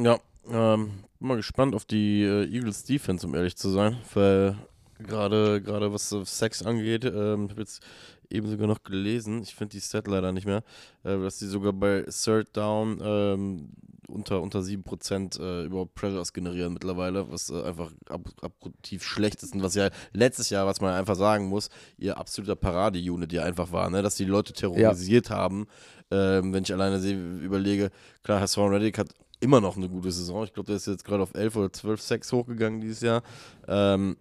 Ja, 0.00 0.20
ähm, 0.48 1.02
bin 1.18 1.28
mal 1.28 1.36
gespannt 1.36 1.74
auf 1.74 1.84
die 1.84 2.22
äh, 2.22 2.44
Eagles 2.44 2.84
Defense, 2.84 3.26
um 3.26 3.34
ehrlich 3.34 3.56
zu 3.56 3.68
sein, 3.68 3.98
weil 4.14 4.56
gerade 5.00 5.60
gerade 5.60 5.92
was 5.92 6.08
Sex 6.24 6.62
angeht, 6.62 7.04
ähm, 7.04 7.46
ich 7.46 7.50
habe 7.50 7.60
jetzt 7.60 7.82
eben 8.30 8.48
sogar 8.48 8.68
noch 8.68 8.84
gelesen, 8.84 9.42
ich 9.42 9.56
finde 9.56 9.72
die 9.72 9.80
Stat 9.80 10.06
leider 10.06 10.30
nicht 10.30 10.46
mehr, 10.46 10.62
äh, 11.02 11.18
dass 11.18 11.38
die 11.38 11.46
sogar 11.46 11.72
bei 11.72 12.04
Third 12.04 12.56
Down 12.56 13.00
ähm, 13.02 13.70
unter, 14.06 14.40
unter 14.40 14.60
7% 14.60 15.40
äh, 15.40 15.64
überhaupt 15.64 15.94
Pressures 15.94 16.32
generieren 16.32 16.74
mittlerweile, 16.74 17.30
was 17.30 17.50
äh, 17.50 17.62
einfach 17.62 17.90
ab, 18.08 18.20
abgrundtief 18.40 19.02
schlecht 19.02 19.42
ist 19.42 19.54
und 19.54 19.62
was 19.62 19.74
ja 19.74 19.90
letztes 20.12 20.48
Jahr, 20.50 20.66
was 20.66 20.80
man 20.80 20.94
einfach 20.94 21.16
sagen 21.16 21.46
muss, 21.46 21.70
ihr 21.98 22.16
absoluter 22.16 22.56
Parade-Unit 22.56 23.32
ja 23.32 23.42
einfach 23.42 23.72
war, 23.72 23.90
ne? 23.90 24.02
dass 24.02 24.14
die 24.14 24.24
Leute 24.24 24.52
terrorisiert 24.52 25.30
haben. 25.30 25.66
Ähm, 26.10 26.54
wenn 26.54 26.62
ich 26.62 26.72
alleine 26.72 27.00
sehe, 27.00 27.16
überlege, 27.16 27.90
klar, 28.22 28.40
Hassan 28.40 28.72
Reddick 28.72 28.96
hat 28.96 29.08
immer 29.40 29.60
noch 29.60 29.76
eine 29.76 29.88
gute 29.88 30.10
Saison. 30.10 30.44
Ich 30.44 30.52
glaube, 30.52 30.66
der 30.66 30.76
ist 30.76 30.86
jetzt 30.86 31.04
gerade 31.04 31.22
auf 31.22 31.34
11 31.34 31.56
oder 31.56 31.72
12 31.72 32.00
Sex 32.00 32.32
hochgegangen 32.32 32.80
dieses 32.80 33.00
Jahr. 33.00 33.22
Ähm, 33.66 34.16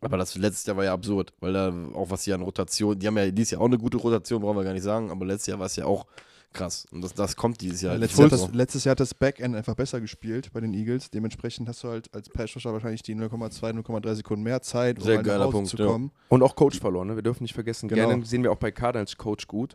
aber 0.00 0.18
das 0.18 0.36
letztes 0.36 0.66
Jahr 0.66 0.76
war 0.76 0.84
ja 0.84 0.92
absurd, 0.92 1.32
weil 1.40 1.52
da 1.52 1.72
auch 1.94 2.10
was 2.10 2.22
hier 2.22 2.34
an 2.34 2.42
Rotation, 2.42 2.98
die 2.98 3.06
haben 3.06 3.16
ja 3.16 3.30
dieses 3.30 3.52
Jahr 3.52 3.60
auch 3.60 3.66
eine 3.66 3.78
gute 3.78 3.96
Rotation, 3.96 4.42
brauchen 4.42 4.56
wir 4.56 4.64
gar 4.64 4.72
nicht 4.72 4.82
sagen, 4.82 5.10
aber 5.10 5.24
letztes 5.24 5.46
Jahr 5.48 5.58
war 5.58 5.66
es 5.66 5.76
ja 5.76 5.86
auch 5.86 6.06
krass. 6.52 6.86
Und 6.90 7.02
das, 7.02 7.14
das 7.14 7.36
kommt 7.36 7.60
dieses 7.60 7.82
Jahr. 7.82 7.94
Ja, 7.94 8.00
halt 8.00 8.02
letztes, 8.02 8.18
Jahr 8.18 8.28
das, 8.28 8.54
letztes 8.54 8.84
Jahr 8.84 8.90
hat 8.92 9.00
das 9.00 9.14
Backend 9.14 9.54
einfach 9.54 9.74
besser 9.74 10.00
gespielt 10.00 10.52
bei 10.52 10.60
den 10.60 10.74
Eagles. 10.74 11.10
Dementsprechend 11.10 11.68
hast 11.68 11.84
du 11.84 11.88
halt 11.88 12.12
als 12.14 12.28
Pass-Rusher 12.28 12.72
wahrscheinlich 12.72 13.02
die 13.02 13.14
0,2, 13.14 13.80
0,3 13.80 14.14
Sekunden 14.14 14.42
mehr 14.42 14.62
Zeit, 14.62 14.98
um 14.98 15.04
Sehr 15.04 15.16
halt 15.16 15.26
geiler 15.26 15.50
Punkt, 15.50 15.70
zu 15.70 15.76
ja. 15.76 15.86
kommen. 15.86 16.12
Und 16.28 16.42
auch 16.42 16.56
Coach 16.56 16.80
verloren, 16.80 17.08
ne? 17.08 17.16
wir 17.16 17.22
dürfen 17.22 17.44
nicht 17.44 17.54
vergessen. 17.54 17.88
Genau. 17.88 18.08
Gerne 18.08 18.24
sehen 18.24 18.42
wir 18.42 18.52
auch 18.52 18.58
bei 18.58 18.70
Cardinals 18.70 19.16
Coach 19.16 19.46
gut. 19.46 19.74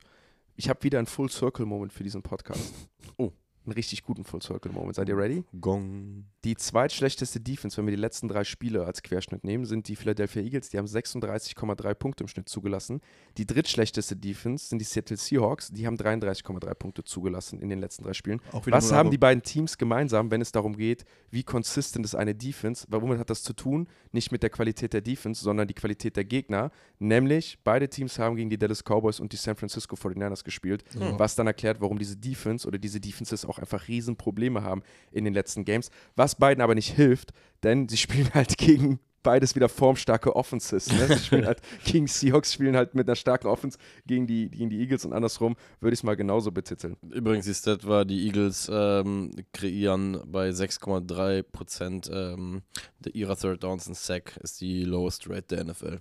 Ich 0.55 0.69
habe 0.69 0.83
wieder 0.83 0.97
einen 0.97 1.07
Full-Circle-Moment 1.07 1.93
für 1.93 2.03
diesen 2.03 2.21
Podcast. 2.21 2.73
Oh. 3.17 3.31
Einen 3.65 3.73
richtig 3.73 4.03
guten 4.03 4.23
Full-Circle-Moment. 4.23 4.95
Seid 4.95 5.09
ihr 5.09 5.17
ready? 5.17 5.43
Gong. 5.59 6.25
Die 6.43 6.55
zweitschlechteste 6.55 7.39
Defense, 7.39 7.77
wenn 7.77 7.85
wir 7.85 7.95
die 7.95 8.01
letzten 8.01 8.27
drei 8.27 8.43
Spiele 8.43 8.83
als 8.83 9.03
Querschnitt 9.03 9.43
nehmen, 9.43 9.63
sind 9.65 9.87
die 9.87 9.95
Philadelphia 9.95 10.41
Eagles. 10.41 10.69
Die 10.69 10.79
haben 10.79 10.87
36,3 10.87 11.93
Punkte 11.93 12.23
im 12.23 12.27
Schnitt 12.27 12.49
zugelassen. 12.49 12.99
Die 13.37 13.45
drittschlechteste 13.45 14.15
Defense 14.15 14.65
sind 14.65 14.79
die 14.79 14.85
Seattle 14.85 15.17
Seahawks. 15.17 15.69
Die 15.69 15.85
haben 15.85 15.97
33,3 15.97 16.73
Punkte 16.73 17.03
zugelassen 17.03 17.59
in 17.59 17.69
den 17.69 17.77
letzten 17.77 18.03
drei 18.03 18.13
Spielen. 18.13 18.41
Was 18.51 18.91
haben 18.91 19.11
die 19.11 19.19
beiden 19.19 19.43
Teams 19.43 19.77
gemeinsam, 19.77 20.31
wenn 20.31 20.41
es 20.41 20.51
darum 20.51 20.75
geht, 20.75 21.05
wie 21.29 21.43
consistent 21.43 22.05
ist 22.05 22.15
eine 22.15 22.33
Defense? 22.33 22.87
Womit 22.89 23.19
hat 23.19 23.29
das 23.29 23.43
zu 23.43 23.53
tun? 23.53 23.87
Nicht 24.11 24.31
mit 24.31 24.41
der 24.41 24.49
Qualität 24.49 24.93
der 24.93 25.01
Defense, 25.01 25.43
sondern 25.43 25.67
die 25.67 25.75
Qualität 25.75 26.15
der 26.17 26.25
Gegner. 26.25 26.71
Nämlich, 26.97 27.59
beide 27.63 27.87
Teams 27.87 28.17
haben 28.17 28.35
gegen 28.35 28.49
die 28.49 28.57
Dallas 28.57 28.83
Cowboys 28.83 29.19
und 29.19 29.31
die 29.31 29.37
San 29.37 29.55
Francisco 29.55 29.95
49ers 29.95 30.43
gespielt, 30.43 30.83
Ja. 30.99 31.19
was 31.19 31.35
dann 31.35 31.45
erklärt, 31.45 31.81
warum 31.81 31.99
diese 31.99 32.17
Defense 32.17 32.67
oder 32.67 32.79
diese 32.79 32.99
Defenses 32.99 33.45
auch 33.45 33.59
einfach 33.59 33.87
riesen 33.87 34.15
Probleme 34.15 34.63
haben 34.63 34.81
in 35.11 35.23
den 35.23 35.35
letzten 35.35 35.65
Games. 35.65 35.91
Was 36.15 36.30
beiden 36.35 36.61
aber 36.61 36.75
nicht 36.75 36.93
hilft, 36.95 37.31
denn 37.63 37.87
sie 37.89 37.97
spielen 37.97 38.29
halt 38.33 38.57
gegen 38.57 38.99
beides 39.23 39.55
wieder 39.55 39.69
formstarke 39.69 40.35
Offenses. 40.35 40.91
Ne? 40.91 41.07
Sie 41.07 41.19
spielen 41.19 41.45
halt 41.45 41.61
gegen 41.85 42.07
Seahawks, 42.07 42.53
spielen 42.53 42.75
halt 42.75 42.95
mit 42.95 43.07
einer 43.07 43.15
starken 43.15 43.45
Offense 43.47 43.77
gegen 44.07 44.25
die, 44.25 44.49
gegen 44.49 44.71
die 44.71 44.79
Eagles 44.79 45.05
und 45.05 45.13
andersrum 45.13 45.55
würde 45.79 45.93
ich 45.93 45.99
es 45.99 46.03
mal 46.03 46.15
genauso 46.15 46.51
betiteln. 46.51 46.97
Übrigens, 47.07 47.45
die 47.45 47.53
Stat 47.53 47.87
war, 47.87 48.03
die 48.03 48.25
Eagles 48.25 48.67
ähm, 48.73 49.29
kreieren 49.53 50.19
bei 50.25 50.49
6,3 50.49 51.43
Prozent 51.43 52.09
ähm, 52.11 52.63
der- 52.99 53.13
ihrer 53.13 53.35
Third 53.37 53.63
Downs 53.63 53.85
in 53.85 53.93
Sack, 53.93 54.37
ist 54.37 54.59
die 54.59 54.83
lowest 54.85 55.29
rate 55.29 55.55
der 55.55 55.65
NFL. 55.65 55.99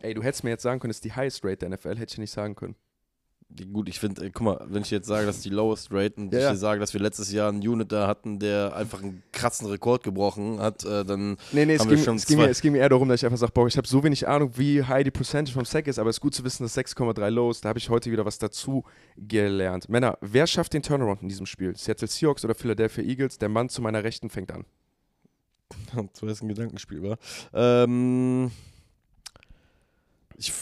Ey, 0.00 0.12
du 0.12 0.22
hättest 0.22 0.44
mir 0.44 0.50
jetzt 0.50 0.62
sagen 0.62 0.78
können, 0.80 0.90
es 0.90 0.98
ist 0.98 1.04
die 1.06 1.12
highest 1.14 1.42
rate 1.42 1.56
der 1.56 1.70
NFL, 1.70 1.96
hätte 1.96 2.12
ich 2.12 2.18
nicht 2.18 2.32
sagen 2.32 2.54
können. 2.54 2.74
Gut, 3.72 3.88
ich 3.88 3.98
finde, 3.98 4.24
äh, 4.24 4.30
guck 4.30 4.44
mal, 4.44 4.66
wenn 4.68 4.82
ich 4.82 4.90
jetzt 4.90 5.06
sage, 5.06 5.26
dass 5.26 5.40
die 5.40 5.50
lowest 5.50 5.88
rate 5.90 6.20
und 6.20 6.32
Ja, 6.32 6.40
ich 6.40 6.48
dir 6.50 6.56
sage, 6.56 6.80
dass 6.80 6.94
wir 6.94 7.00
letztes 7.00 7.32
Jahr 7.32 7.48
einen 7.48 7.66
Unit 7.66 7.90
da 7.92 8.06
hatten, 8.06 8.38
der 8.38 8.74
einfach 8.74 9.02
einen 9.02 9.22
krassen 9.32 9.66
Rekord 9.66 10.02
gebrochen 10.02 10.60
hat, 10.60 10.84
äh, 10.84 11.04
dann 11.04 11.36
Nee, 11.52 11.66
nee, 11.66 11.74
es 11.74 11.80
Haben 11.80 11.90
wir 11.90 11.96
ging, 11.96 12.04
schon 12.04 12.16
es, 12.16 12.26
ging 12.26 12.38
mir, 12.38 12.48
es 12.48 12.60
ging 12.60 12.72
mir 12.72 12.78
eher 12.78 12.88
darum, 12.88 13.08
dass 13.08 13.20
ich 13.20 13.26
einfach 13.26 13.38
sage, 13.38 13.52
boah, 13.52 13.66
ich 13.66 13.76
habe 13.76 13.86
so 13.86 14.02
wenig 14.02 14.26
Ahnung, 14.28 14.52
wie 14.56 14.82
high 14.82 15.04
die 15.04 15.10
Percentage 15.10 15.52
vom 15.52 15.64
Sack 15.64 15.88
ist, 15.88 15.98
aber 15.98 16.10
es 16.10 16.16
ist 16.16 16.20
gut 16.20 16.34
zu 16.34 16.44
wissen, 16.44 16.62
dass 16.62 16.76
6,3 16.76 17.28
low 17.28 17.50
ist. 17.50 17.64
Da 17.64 17.70
habe 17.70 17.78
ich 17.78 17.90
heute 17.90 18.10
wieder 18.10 18.24
was 18.24 18.38
dazu 18.38 18.84
gelernt. 19.16 19.88
Männer, 19.88 20.16
wer 20.20 20.46
schafft 20.46 20.72
den 20.72 20.82
Turnaround 20.82 21.22
in 21.22 21.28
diesem 21.28 21.46
Spiel? 21.46 21.76
Seattle 21.76 22.08
Seahawks 22.08 22.44
oder 22.44 22.54
Philadelphia 22.54 23.04
Eagles? 23.04 23.38
Der 23.38 23.48
Mann 23.48 23.68
zu 23.68 23.82
meiner 23.82 24.04
Rechten 24.04 24.30
fängt 24.30 24.52
an. 24.52 24.64
zuerst 26.12 26.42
ein 26.42 26.48
Gedankenspiel 26.48 27.02
war. 27.02 27.18
Ähm, 27.52 28.50
ich, 30.40 30.52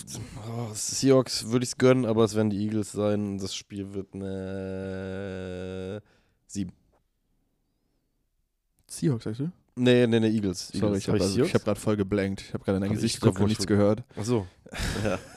oh, 0.48 0.68
Seahawks 0.74 1.46
würde 1.50 1.62
ich 1.64 1.70
es 1.70 1.78
gönnen, 1.78 2.04
aber 2.04 2.24
es 2.24 2.34
werden 2.34 2.50
die 2.50 2.58
Eagles 2.64 2.92
sein. 2.92 3.38
Das 3.38 3.54
Spiel 3.54 3.94
wird 3.94 4.12
eine 4.14 6.02
7. 6.48 6.72
Seahawks, 8.86 9.24
sagst 9.24 9.40
du? 9.40 9.50
Nee, 9.76 10.06
nee, 10.08 10.18
nee, 10.18 10.28
Eagles. 10.28 10.68
Sorry, 10.68 10.96
Eagles. 10.96 10.98
ich 11.02 11.08
habe 11.08 11.18
Hab 11.18 11.24
also, 11.24 11.42
ich 11.44 11.54
hab 11.54 11.64
gerade 11.64 11.78
voll 11.80 11.96
geblankt. 11.96 12.40
Ich 12.40 12.52
habe 12.54 12.64
gerade 12.64 12.76
in 12.78 12.80
dein 12.82 12.90
Hab 12.90 12.96
Gesicht 12.96 13.14
ich 13.16 13.20
geguckt 13.20 13.40
und 13.40 13.46
nichts 13.48 13.62
schon- 13.64 13.68
gehört. 13.76 14.02
Achso. 14.16 14.46
ja. 15.04 15.18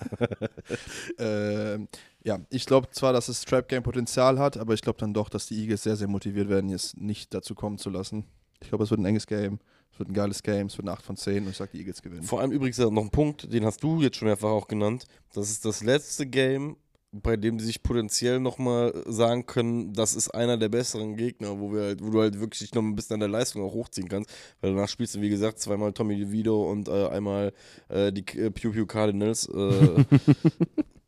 Ähm, 1.19 1.88
ja, 2.23 2.39
ich 2.49 2.65
glaube 2.65 2.89
zwar, 2.91 3.13
dass 3.13 3.27
es 3.30 3.41
Trap 3.45 3.68
Game 3.68 3.84
Potenzial 3.84 4.39
hat, 4.39 4.57
aber 4.57 4.73
ich 4.73 4.81
glaube 4.81 4.99
dann 4.99 5.13
doch, 5.13 5.30
dass 5.30 5.45
die 5.47 5.55
Eagles 5.61 5.84
sehr, 5.84 5.95
sehr 5.95 6.07
motiviert 6.07 6.49
werden, 6.49 6.72
es 6.72 6.95
nicht 6.97 7.34
dazu 7.34 7.53
kommen 7.55 7.77
zu 7.77 7.89
lassen. 7.89 8.26
Ich 8.61 8.69
glaube, 8.69 8.84
es 8.84 8.89
wird 8.89 8.99
ein 8.99 9.05
enges 9.05 9.27
Game, 9.27 9.59
es 9.93 9.99
wird 9.99 10.09
ein 10.09 10.13
geiles 10.13 10.43
Game, 10.43 10.68
es 10.68 10.77
wird 10.77 10.88
eine 10.88 10.97
8 10.97 11.05
von 11.05 11.18
10 11.18 11.43
und 11.43 11.51
ich 11.51 11.57
sage, 11.57 11.72
die 11.73 11.80
Eagles 11.80 12.01
gewinnen. 12.01 12.23
Vor 12.23 12.39
allem 12.39 12.51
übrigens 12.51 12.77
noch 12.77 13.03
ein 13.03 13.09
Punkt, 13.09 13.51
den 13.51 13.65
hast 13.65 13.84
du 13.84 14.01
jetzt 14.01 14.18
schon 14.18 14.27
mehrfach 14.27 14.49
auch 14.49 14.68
genannt. 14.68 15.05
Das 15.34 15.49
ist 15.49 15.65
das 15.65 15.84
letzte 15.84 16.26
Game, 16.26 16.77
bei 17.11 17.35
dem 17.35 17.57
die 17.57 17.65
sich 17.65 17.84
potenziell 17.84 18.39
nochmal 18.39 19.03
sagen 19.05 19.45
können, 19.45 19.93
das 19.93 20.15
ist 20.15 20.30
einer 20.30 20.57
der 20.57 20.69
besseren 20.69 21.18
Gegner, 21.18 21.59
wo, 21.59 21.73
wir 21.73 21.81
halt, 21.81 22.03
wo 22.03 22.09
du 22.09 22.22
halt 22.22 22.39
wirklich 22.39 22.73
noch 22.73 22.81
ein 22.81 22.95
bisschen 22.95 23.15
an 23.15 23.19
der 23.19 23.30
Leistung 23.30 23.63
auch 23.63 23.73
hochziehen 23.73 24.07
kannst. 24.07 24.30
Weil 24.61 24.73
danach 24.73 24.88
spielst 24.88 25.15
du, 25.15 25.22
wie 25.22 25.30
gesagt, 25.30 25.59
zweimal 25.59 25.91
Tommy 25.91 26.15
DeVito 26.18 26.72
und 26.72 26.88
äh, 26.88 27.07
einmal 27.07 27.51
äh, 27.89 28.13
die 28.13 28.22
äh, 28.38 28.49
Pew 28.49 28.72
Pew 28.72 28.85
Cardinals. 28.85 29.47
Äh, 29.49 30.05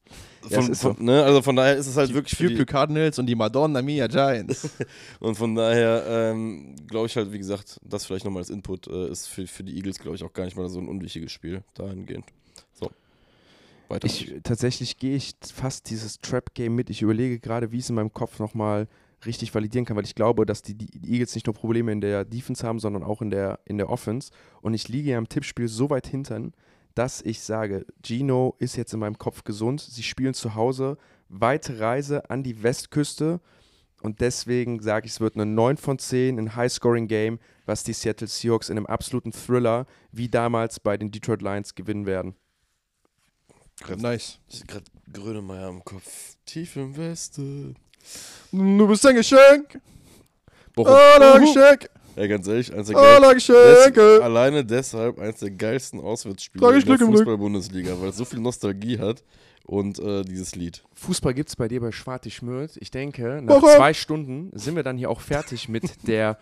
von, 0.50 0.74
so. 0.74 0.94
von, 0.94 1.06
ne? 1.06 1.24
Also 1.24 1.42
von 1.42 1.56
daher 1.56 1.76
ist 1.76 1.88
es 1.88 1.96
halt 1.98 2.14
wirklich 2.14 2.38
für 2.38 2.48
die, 2.48 2.66
Cardinals 2.66 3.20
und 3.20 3.26
die 3.26 3.36
Madonna 3.36 3.82
Mia 3.82 4.08
Giants. 4.08 4.70
Und 5.20 5.36
von 5.36 5.56
daher 5.56 6.04
ähm, 6.08 6.76
glaube 6.88 7.08
ich 7.08 7.16
halt, 7.16 7.32
wie 7.32 7.38
gesagt, 7.38 7.80
das 7.84 8.06
vielleicht 8.06 8.26
nochmal 8.26 8.42
als 8.42 8.50
Input 8.50 8.88
äh, 8.88 9.10
ist 9.10 9.28
für, 9.28 9.48
für 9.48 9.64
die 9.64 9.76
Eagles, 9.76 10.00
glaube 10.00 10.16
ich, 10.16 10.24
auch 10.24 10.34
gar 10.34 10.46
nicht 10.46 10.58
mal 10.58 10.68
so 10.70 10.80
ein 10.80 10.88
unwichtiges 10.88 11.32
Spiel 11.32 11.64
dahingehend. 11.76 12.26
So. 12.74 12.92
Weiter. 13.88 14.06
Ich, 14.06 14.34
tatsächlich 14.44 14.98
gehe 14.98 15.16
ich 15.16 15.34
fast 15.42 15.90
dieses 15.90 16.20
Trap-Game 16.20 16.76
mit. 16.76 16.90
Ich 16.90 17.02
überlege 17.02 17.40
gerade, 17.40 17.72
wie 17.72 17.78
ich 17.78 17.84
es 17.84 17.90
in 17.90 17.96
meinem 17.96 18.14
Kopf 18.14 18.40
nochmal 18.40 18.88
richtig 19.26 19.54
validieren 19.54 19.86
kann, 19.86 19.96
weil 19.96 20.04
ich 20.04 20.16
glaube, 20.16 20.46
dass 20.46 20.62
die, 20.62 20.76
die 20.76 21.14
Eagles 21.14 21.36
nicht 21.36 21.48
nur 21.48 21.56
Probleme 21.56 21.92
in 21.92 22.02
der 22.02 22.26
Defense 22.26 22.66
haben, 22.66 22.80
sondern 22.80 23.04
auch 23.04 23.22
in 23.22 23.30
der, 23.30 23.60
in 23.66 23.78
der 23.78 23.90
Offense. 23.90 24.32
Und 24.62 24.74
ich 24.74 24.90
liege 24.90 25.12
ja 25.12 25.18
im 25.18 25.30
Tippspiel 25.30 25.68
so 25.68 25.90
weit 25.90 26.08
hintern, 26.08 26.54
dass 26.96 27.22
ich 27.22 27.42
sage, 27.42 27.86
Gino 28.04 28.56
ist 28.60 28.76
jetzt 28.76 28.94
in 28.94 29.00
meinem 29.00 29.18
Kopf 29.18 29.44
gesund. 29.44 29.82
Sie 29.82 30.04
spielen 30.04 30.34
zu 30.34 30.56
Hause, 30.56 30.98
weite 31.30 31.80
Reise 31.80 32.30
an 32.30 32.44
die 32.44 32.64
Westküste 32.64 33.40
und 34.04 34.20
deswegen 34.20 34.82
sage 34.82 35.06
ich, 35.06 35.14
es 35.14 35.22
wird 35.22 35.36
eine 35.36 35.46
9 35.46 35.78
von 35.78 35.98
10, 35.98 36.38
ein 36.38 36.56
High-Scoring-Game, 36.58 37.40
was 37.66 37.86
die 37.86 37.94
Seattle 37.94 38.28
Seahawks 38.28 38.70
in 38.70 38.76
einem 38.76 38.86
absoluten 38.86 39.32
Thriller 39.32 39.88
wie 40.12 40.28
damals 40.28 40.82
bei 40.82 40.98
den 40.98 41.10
Detroit 41.10 41.42
Lions 41.42 41.74
gewinnen 41.74 42.06
werden. 42.06 42.36
Nice. 43.98 44.40
Ich 44.50 44.62
hab 44.62 44.68
grad 44.68 44.84
Grönemeyer 45.12 45.70
im 45.70 45.84
Kopf. 45.84 46.36
Tief 46.46 46.76
im 46.76 46.96
Westen. 46.98 47.78
Du 48.52 48.88
bist 48.88 49.06
ein 49.06 49.16
Geschenk. 49.16 49.80
Bochum. 50.76 50.94
Aller 50.94 51.40
Geschenk. 51.40 51.90
Ja, 52.16 52.28
ganz 52.28 52.48
ehrlich, 52.48 52.74
eins 52.74 52.88
der 52.88 52.96
geil- 52.96 53.22
des, 53.34 53.46
Geschenke. 53.46 54.20
alleine 54.24 54.64
deshalb 54.66 55.20
eins 55.20 55.40
der 55.40 55.52
geilsten 55.52 56.00
Auswärtsspiele 56.00 56.66
in 56.80 56.86
der. 56.86 56.98
Fußball-Bundesliga, 57.08 57.96
weil 58.00 58.10
es 58.10 58.18
so 58.18 58.26
viel 58.26 58.40
Nostalgie 58.40 59.00
hat 59.00 59.24
und 59.66 60.00
äh, 60.00 60.24
dieses 60.24 60.56
Lied. 60.56 60.84
Fußball 60.96 61.34
gibt 61.34 61.50
es 61.50 61.56
bei 61.56 61.68
dir 61.68 61.82
bei 61.82 61.92
Schwarte 61.92 62.30
Schmidt. 62.30 62.78
Ich 62.80 62.92
denke, 62.92 63.42
nach 63.42 63.56
Bochum. 63.60 63.70
zwei 63.76 63.94
Stunden 63.94 64.52
sind 64.54 64.76
wir 64.76 64.84
dann 64.84 64.98
hier 64.98 65.10
auch 65.10 65.22
fertig 65.22 65.70
mit 65.70 66.08
der 66.08 66.38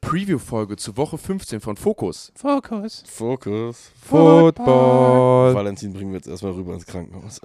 Preview-Folge 0.00 0.76
zu 0.76 0.96
Woche 0.96 1.18
15 1.18 1.60
von 1.60 1.76
Fokus. 1.76 2.32
Fokus. 2.36 3.02
Fokus. 3.08 3.90
Football. 4.04 5.54
Valentin 5.54 5.92
bringen 5.92 6.10
wir 6.12 6.18
jetzt 6.18 6.28
erstmal 6.28 6.52
rüber 6.52 6.74
ins 6.74 6.86
Krankenhaus. 6.86 7.36